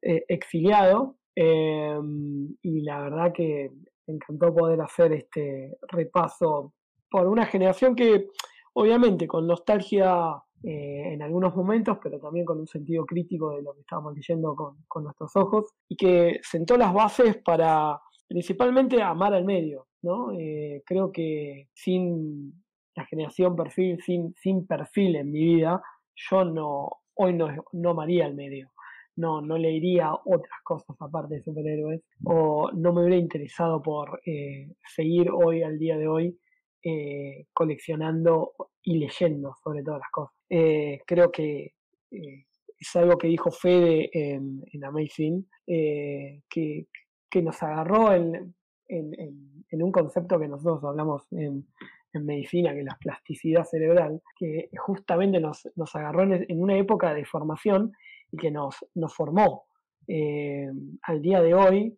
exiliado 0.00 1.16
y 1.34 2.80
la 2.80 3.00
verdad 3.00 3.32
que 3.32 3.72
me 4.06 4.14
encantó 4.14 4.54
poder 4.54 4.80
hacer 4.80 5.12
este 5.12 5.76
repaso 5.88 6.72
por 7.10 7.26
una 7.26 7.44
generación 7.44 7.94
que 7.94 8.28
obviamente 8.72 9.26
con 9.26 9.46
nostalgia 9.46 10.40
eh, 10.64 11.12
en 11.12 11.22
algunos 11.22 11.54
momentos, 11.54 11.98
pero 12.02 12.18
también 12.18 12.44
con 12.44 12.58
un 12.58 12.66
sentido 12.66 13.06
crítico 13.06 13.54
de 13.54 13.62
lo 13.62 13.74
que 13.74 13.80
estábamos 13.80 14.14
leyendo 14.14 14.56
con, 14.56 15.04
nuestros 15.04 15.36
ojos, 15.36 15.72
y 15.88 15.96
que 15.96 16.40
sentó 16.42 16.76
las 16.76 16.92
bases 16.92 17.36
para 17.44 18.00
principalmente 18.26 19.00
amar 19.00 19.34
al 19.34 19.44
medio, 19.44 19.86
¿no? 20.02 20.32
Eh, 20.32 20.82
creo 20.84 21.12
que 21.12 21.68
sin 21.72 22.64
la 22.96 23.04
generación 23.06 23.54
perfil, 23.54 24.00
sin, 24.02 24.34
sin 24.34 24.66
perfil 24.66 25.16
en 25.16 25.30
mi 25.30 25.44
vida, 25.44 25.80
yo 26.16 26.44
no, 26.44 26.90
hoy 27.14 27.34
no, 27.34 27.48
no 27.72 27.90
amaría 27.90 28.26
al 28.26 28.34
medio 28.34 28.72
no, 29.14 29.40
no 29.40 29.58
leería 29.58 30.12
otras 30.14 30.60
cosas 30.62 30.96
aparte 31.00 31.34
de 31.34 31.42
superhéroes 31.42 32.02
o 32.24 32.70
no 32.72 32.92
me 32.92 33.00
hubiera 33.00 33.16
interesado 33.16 33.82
por 33.82 34.20
eh, 34.24 34.68
seguir 34.94 35.28
hoy 35.30 35.64
al 35.64 35.76
día 35.76 35.98
de 35.98 36.06
hoy 36.06 36.38
coleccionando 37.52 38.52
y 38.82 38.98
leyendo 38.98 39.54
sobre 39.62 39.82
todas 39.82 40.00
las 40.00 40.10
cosas. 40.10 40.37
Eh, 40.50 41.00
creo 41.06 41.30
que 41.30 41.74
eh, 42.10 42.46
es 42.78 42.96
algo 42.96 43.18
que 43.18 43.28
dijo 43.28 43.50
Fede 43.50 44.10
en, 44.12 44.84
Amazing, 44.84 45.46
eh, 45.66 46.42
que, 46.48 46.86
que 47.28 47.42
nos 47.42 47.62
agarró 47.62 48.12
en, 48.14 48.54
en, 48.88 49.82
un 49.82 49.92
concepto 49.92 50.38
que 50.38 50.48
nosotros 50.48 50.82
hablamos 50.84 51.30
en, 51.32 51.66
medicina, 52.14 52.72
que 52.72 52.80
es 52.80 52.84
la 52.84 52.98
plasticidad 52.98 53.62
cerebral, 53.62 54.20
que 54.36 54.70
justamente 54.76 55.38
nos, 55.38 55.68
nos 55.76 55.94
agarró 55.94 56.24
en, 56.24 56.60
una 56.60 56.76
época 56.76 57.14
de 57.14 57.24
formación 57.24 57.92
y 58.32 58.38
que 58.38 58.50
nos, 58.50 58.84
nos 58.94 59.14
formó. 59.14 59.66
al 60.08 61.22
día 61.22 61.40
de 61.40 61.54
hoy 61.54 61.96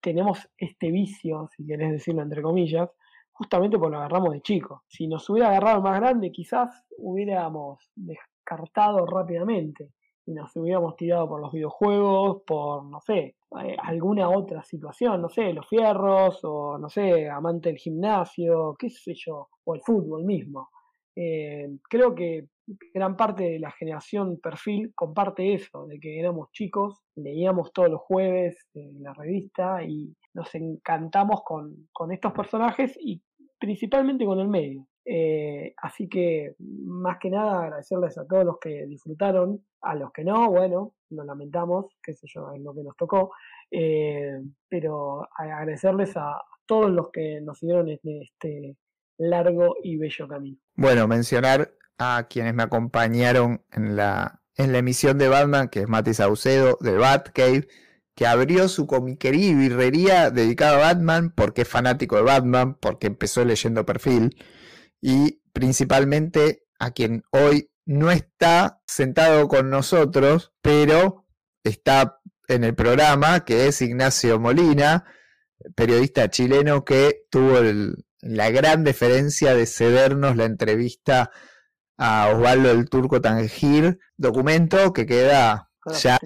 tenemos 0.00 0.48
este 0.56 0.90
vicio, 0.90 1.50
si 1.54 1.66
querés 1.66 1.92
decirlo 1.92 2.22
entre 2.22 2.40
comillas, 2.40 2.88
justamente 3.34 3.78
porque 3.78 3.92
lo 3.92 3.98
agarramos 3.98 4.32
de 4.32 4.40
chico. 4.40 4.84
Si 4.88 5.06
nos 5.06 5.28
hubiera 5.28 5.50
agarrado 5.50 5.82
más 5.82 6.00
grande, 6.00 6.32
quizás 6.32 6.84
hubiéramos 6.96 7.90
descartado 7.94 9.04
rápidamente 9.04 9.90
y 10.26 10.32
nos 10.32 10.56
hubiéramos 10.56 10.96
tirado 10.96 11.28
por 11.28 11.40
los 11.40 11.52
videojuegos, 11.52 12.42
por, 12.46 12.84
no 12.84 13.00
sé, 13.00 13.36
eh, 13.62 13.76
alguna 13.82 14.30
otra 14.30 14.62
situación, 14.62 15.20
no 15.20 15.28
sé, 15.28 15.52
los 15.52 15.68
fierros, 15.68 16.40
o 16.44 16.78
no 16.78 16.88
sé, 16.88 17.28
amante 17.28 17.68
del 17.68 17.78
gimnasio, 17.78 18.74
qué 18.78 18.88
sé 18.88 19.14
yo, 19.14 19.48
o 19.64 19.74
el 19.74 19.82
fútbol 19.82 20.24
mismo. 20.24 20.70
Eh, 21.16 21.68
creo 21.88 22.14
que 22.14 22.48
gran 22.92 23.16
parte 23.16 23.44
de 23.44 23.58
la 23.58 23.70
generación 23.70 24.40
perfil 24.40 24.92
comparte 24.94 25.54
eso, 25.54 25.86
de 25.86 26.00
que 26.00 26.18
éramos 26.18 26.50
chicos, 26.52 27.02
leíamos 27.14 27.72
todos 27.72 27.90
los 27.90 28.00
jueves 28.00 28.56
la 28.74 29.12
revista 29.12 29.82
y 29.84 30.14
nos 30.32 30.54
encantamos 30.54 31.42
con, 31.44 31.88
con 31.92 32.12
estos 32.12 32.32
personajes 32.32 32.96
y 33.00 33.22
principalmente 33.58 34.24
con 34.24 34.40
el 34.40 34.48
medio. 34.48 34.86
Eh, 35.06 35.74
así 35.76 36.08
que, 36.08 36.54
más 36.58 37.18
que 37.18 37.30
nada, 37.30 37.62
agradecerles 37.62 38.16
a 38.16 38.26
todos 38.26 38.44
los 38.44 38.58
que 38.58 38.86
disfrutaron, 38.86 39.62
a 39.82 39.94
los 39.94 40.10
que 40.12 40.24
no, 40.24 40.50
bueno, 40.50 40.94
lo 41.10 41.24
lamentamos, 41.24 41.86
qué 42.02 42.14
sé 42.14 42.26
yo, 42.32 42.52
es 42.52 42.62
lo 42.62 42.74
que 42.74 42.82
nos 42.82 42.96
tocó, 42.96 43.32
eh, 43.70 44.40
pero 44.68 45.28
agradecerles 45.36 46.16
a 46.16 46.42
todos 46.66 46.90
los 46.90 47.10
que 47.10 47.40
nos 47.42 47.58
siguieron 47.58 47.88
este 47.90 48.76
largo 49.18 49.76
y 49.82 49.96
bello 49.96 50.28
camino. 50.28 50.58
Bueno, 50.74 51.06
mencionar 51.08 51.74
a 51.98 52.26
quienes 52.28 52.54
me 52.54 52.62
acompañaron 52.62 53.62
en 53.72 53.96
la, 53.96 54.42
en 54.56 54.72
la 54.72 54.78
emisión 54.78 55.18
de 55.18 55.28
Batman, 55.28 55.68
que 55.68 55.80
es 55.80 55.88
Mati 55.88 56.14
Saucedo 56.14 56.78
de 56.80 56.96
Batcave, 56.96 57.68
que 58.14 58.26
abrió 58.26 58.68
su 58.68 58.86
comiquería 58.86 59.50
y 59.50 59.54
birrería 59.54 60.30
dedicada 60.30 60.76
a 60.76 60.94
Batman 60.94 61.32
porque 61.34 61.62
es 61.62 61.68
fanático 61.68 62.16
de 62.16 62.22
Batman, 62.22 62.74
porque 62.74 63.08
empezó 63.08 63.44
leyendo 63.44 63.84
perfil 63.84 64.36
y 65.00 65.42
principalmente 65.52 66.64
a 66.78 66.92
quien 66.92 67.24
hoy 67.30 67.70
no 67.86 68.10
está 68.10 68.80
sentado 68.86 69.48
con 69.48 69.68
nosotros, 69.68 70.52
pero 70.62 71.26
está 71.64 72.20
en 72.48 72.64
el 72.64 72.74
programa, 72.74 73.44
que 73.44 73.66
es 73.66 73.82
Ignacio 73.82 74.38
Molina, 74.38 75.04
periodista 75.74 76.30
chileno 76.30 76.84
que 76.84 77.26
tuvo 77.30 77.60
la 78.24 78.50
gran 78.50 78.84
deferencia 78.84 79.54
de 79.54 79.66
cedernos 79.66 80.36
la 80.36 80.44
entrevista 80.44 81.30
a 81.96 82.30
Osvaldo 82.32 82.70
el 82.70 82.88
Turco 82.88 83.20
Tangir, 83.20 83.98
documento 84.16 84.92
que 84.92 85.06
queda 85.06 85.70
ya 86.00 86.18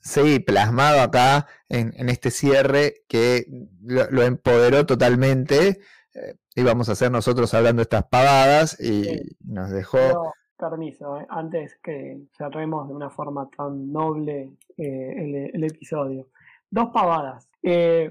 sí, 0.00 0.40
plasmado 0.40 1.00
acá 1.00 1.46
en, 1.68 2.08
este 2.08 2.30
cierre 2.30 3.04
que 3.08 3.44
lo 3.82 4.22
empoderó 4.22 4.84
totalmente 4.86 5.80
eh, 6.14 6.34
íbamos 6.56 6.88
a 6.88 6.92
hacer 6.92 7.10
nosotros 7.10 7.54
hablando 7.54 7.82
estas 7.82 8.04
pavadas 8.04 8.78
y 8.78 9.36
nos 9.44 9.70
dejó... 9.70 10.34
permiso, 10.58 11.18
eh, 11.18 11.26
antes 11.30 11.78
que 11.82 12.20
cerremos 12.36 12.88
de 12.88 12.94
una 12.94 13.08
forma 13.08 13.48
tan 13.56 13.90
noble 13.90 14.52
eh, 14.76 15.50
el, 15.54 15.64
episodio. 15.64 16.28
Dos 16.70 16.90
pavadas. 16.92 17.48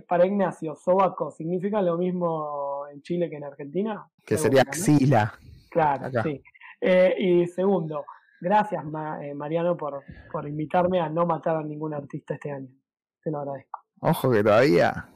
para 0.07 0.25
Ignacio, 0.25 0.75
sobaco, 0.75 1.31
¿significa 1.31 1.81
lo 1.81 1.97
mismo 1.97 2.80
en 2.91 3.01
Chile 3.01 3.29
que 3.29 3.37
en 3.37 3.43
Argentina? 3.43 4.05
Que 4.25 4.37
sería 4.37 4.61
axila. 4.61 5.33
Claro, 5.69 6.09
sí. 6.23 6.41
y 7.17 7.47
segundo, 7.47 8.05
gracias 8.39 8.83
Mariano 8.83 9.77
por, 9.77 10.03
por 10.31 10.47
invitarme 10.47 10.99
a 10.99 11.09
no 11.09 11.25
matar 11.25 11.57
a 11.57 11.63
ningún 11.63 11.93
artista 11.93 12.33
este 12.33 12.51
año. 12.51 12.69
Te 13.23 13.31
lo 13.31 13.39
agradezco. 13.39 13.79
Ojo 14.01 14.31
que 14.31 14.43
todavía 14.43 15.07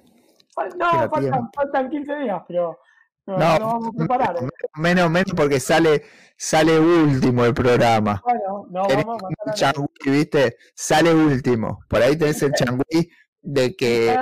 no, 0.78 1.10
faltan, 1.10 1.52
faltan, 1.54 1.90
15 1.90 2.16
días, 2.16 2.42
pero 2.48 2.80
no, 3.26 3.36
vamos 3.38 3.88
a 3.88 3.98
preparar. 3.98 4.38
¿eh? 4.38 4.48
Menos, 4.76 5.10
menos 5.10 5.34
porque 5.36 5.60
sale, 5.60 6.04
sale 6.38 6.80
último 6.80 7.46
el 7.46 7.54
programa. 7.54 8.22
Bueno, 8.24 8.66
no 8.70 8.84
vamos 8.88 9.22
a 9.48 9.54
changui, 9.54 9.88
¿viste? 10.06 10.58
Sale 10.74 11.14
último. 11.14 11.80
Por 11.90 12.02
ahí 12.02 12.18
tenés 12.18 12.42
el 12.44 12.54
changui 12.54 13.10
de 13.42 13.76
que. 13.76 14.16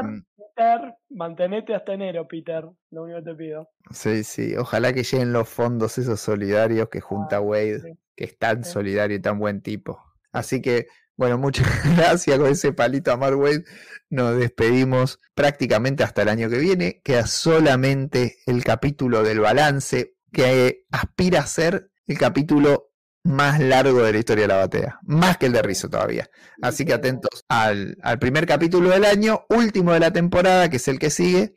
Peter, 0.56 0.96
mantenete 1.10 1.76
hasta 1.76 1.94
enero, 1.94 2.28
Peter. 2.28 2.66
Lo 2.92 3.04
único 3.04 3.20
que 3.20 3.26
te 3.26 3.36
pido. 3.36 3.70
Sí, 3.92 4.24
sí. 4.24 4.56
Ojalá 4.56 4.94
que 4.94 5.04
lleguen 5.04 5.34
los 5.34 5.50
fondos 5.50 5.98
esos 5.98 6.20
solidarios 6.20 6.90
que 6.90 7.02
junta 7.02 7.42
Wade, 7.42 7.98
que 8.16 8.24
es 8.26 8.38
tan 8.38 8.64
solidario 8.64 9.18
y 9.18 9.22
tan 9.22 9.40
buen 9.40 9.62
tipo. 9.62 10.00
Así 10.32 10.62
que 10.62 10.88
bueno, 11.16 11.38
muchas 11.38 11.68
gracias 11.96 12.40
con 12.40 12.48
ese 12.48 12.74
palito 12.74 13.12
a 13.12 13.18
Mark 13.18 13.38
Wade. 13.38 13.66
Nos 14.10 14.38
despedimos 14.38 15.20
prácticamente 15.36 16.04
hasta 16.04 16.24
el 16.24 16.30
año 16.30 16.50
que 16.50 16.58
viene. 16.58 17.02
Queda 17.04 17.28
solamente 17.28 18.38
el 18.46 18.64
capítulo 18.64 19.24
del 19.24 19.40
balance 19.40 20.16
que 20.32 20.86
aspira 20.92 21.42
a 21.42 21.48
ser 21.48 21.92
el 22.08 22.18
capítulo 22.18 22.93
más 23.24 23.60
largo 23.60 24.04
de 24.04 24.12
la 24.12 24.18
historia 24.18 24.44
de 24.44 24.48
la 24.50 24.58
batea, 24.58 25.00
más 25.04 25.38
que 25.38 25.46
el 25.46 25.54
de 25.54 25.62
Rizzo 25.62 25.90
todavía. 25.90 26.30
Así 26.62 26.86
que 26.86 26.94
atentos 26.94 27.46
al, 27.48 27.98
al, 28.04 28.20
primer 28.20 28.46
capítulo 28.46 28.90
del 28.90 29.06
año, 29.06 29.46
último 29.50 29.94
de 29.94 30.00
la 30.00 30.12
temporada, 30.12 30.70
que 30.70 30.78
es 30.78 30.88
el 30.88 31.00
que 31.00 31.10
sigue, 31.10 31.56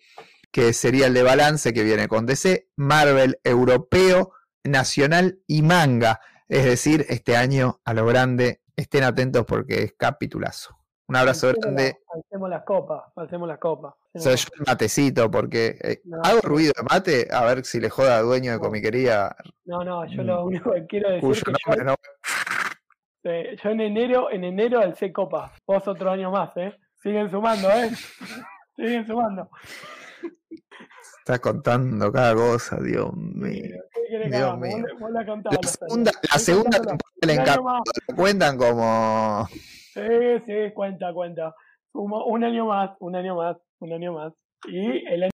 que 0.52 0.72
sería 0.72 1.06
el 1.06 1.14
de 1.14 1.22
balance 1.22 1.72
que 1.72 1.82
viene 1.82 2.08
con 2.08 2.24
DC, 2.24 2.68
Marvel 2.76 3.38
europeo, 3.44 4.32
nacional 4.64 5.40
y 5.46 5.62
manga. 5.62 6.20
Es 6.48 6.64
decir, 6.64 7.04
este 7.08 7.36
año 7.36 7.80
a 7.84 7.94
lo 7.94 8.06
grande 8.06 8.62
estén 8.76 9.04
atentos 9.04 9.44
porque 9.46 9.82
es 9.82 9.94
capitulazo. 9.98 10.75
Un 11.08 11.16
abrazo 11.16 11.52
grande. 11.56 11.98
Hacemos 12.12 12.50
las 12.50 12.64
copas, 12.64 13.04
hacemos 13.14 13.46
las 13.46 13.58
copas. 13.58 13.94
Soy 14.14 14.36
yo 14.36 14.48
el 14.58 14.64
matecito 14.66 15.30
porque 15.30 15.78
eh, 15.82 16.00
hago 16.24 16.40
ruido 16.40 16.72
de 16.76 16.82
mate 16.82 17.28
a 17.30 17.44
ver 17.44 17.64
si 17.64 17.78
le 17.80 17.90
joda 17.90 18.18
a 18.18 18.22
dueño 18.22 18.52
de 18.52 18.58
comiquería. 18.58 19.34
No, 19.64 19.84
no, 19.84 20.04
yo 20.06 20.22
lo 20.22 20.42
mm. 20.42 20.46
único 20.46 20.72
que 20.72 20.86
quiero 20.86 21.10
decir 21.10 21.44
que 21.44 21.52
yo, 23.26 23.32
yo 23.62 23.70
en 23.70 23.80
enero, 23.80 24.30
en 24.30 24.44
enero 24.44 24.80
alcé 24.80 25.12
copas. 25.12 25.52
Vos 25.66 25.86
otro 25.88 26.10
año 26.10 26.30
más, 26.30 26.56
¿eh? 26.56 26.76
Siguen 27.02 27.30
sumando, 27.30 27.70
¿eh? 27.70 27.90
Siguen 28.76 29.06
sumando. 29.06 29.50
Estás 31.18 31.40
contando 31.40 32.12
cada 32.12 32.34
cosa, 32.34 32.78
Dios 32.80 33.12
mío. 33.14 33.82
Dios 34.08 34.58
mío. 34.58 34.84
la, 35.10 35.68
segunda, 35.68 36.12
la 36.32 36.38
segunda 36.38 36.80
temporada 36.80 37.82
cuentan 38.14 38.56
como. 38.56 39.48
Sí, 39.96 40.02
sí, 40.46 40.72
cuenta, 40.74 41.12
cuenta. 41.14 41.54
Un, 41.94 42.12
un 42.12 42.44
año 42.44 42.66
más, 42.66 42.90
un 43.00 43.16
año 43.16 43.36
más, 43.36 43.56
un 43.80 43.92
año 43.94 44.12
más. 44.12 44.34
Y 44.68 45.06
el 45.06 45.22
año 45.24 45.30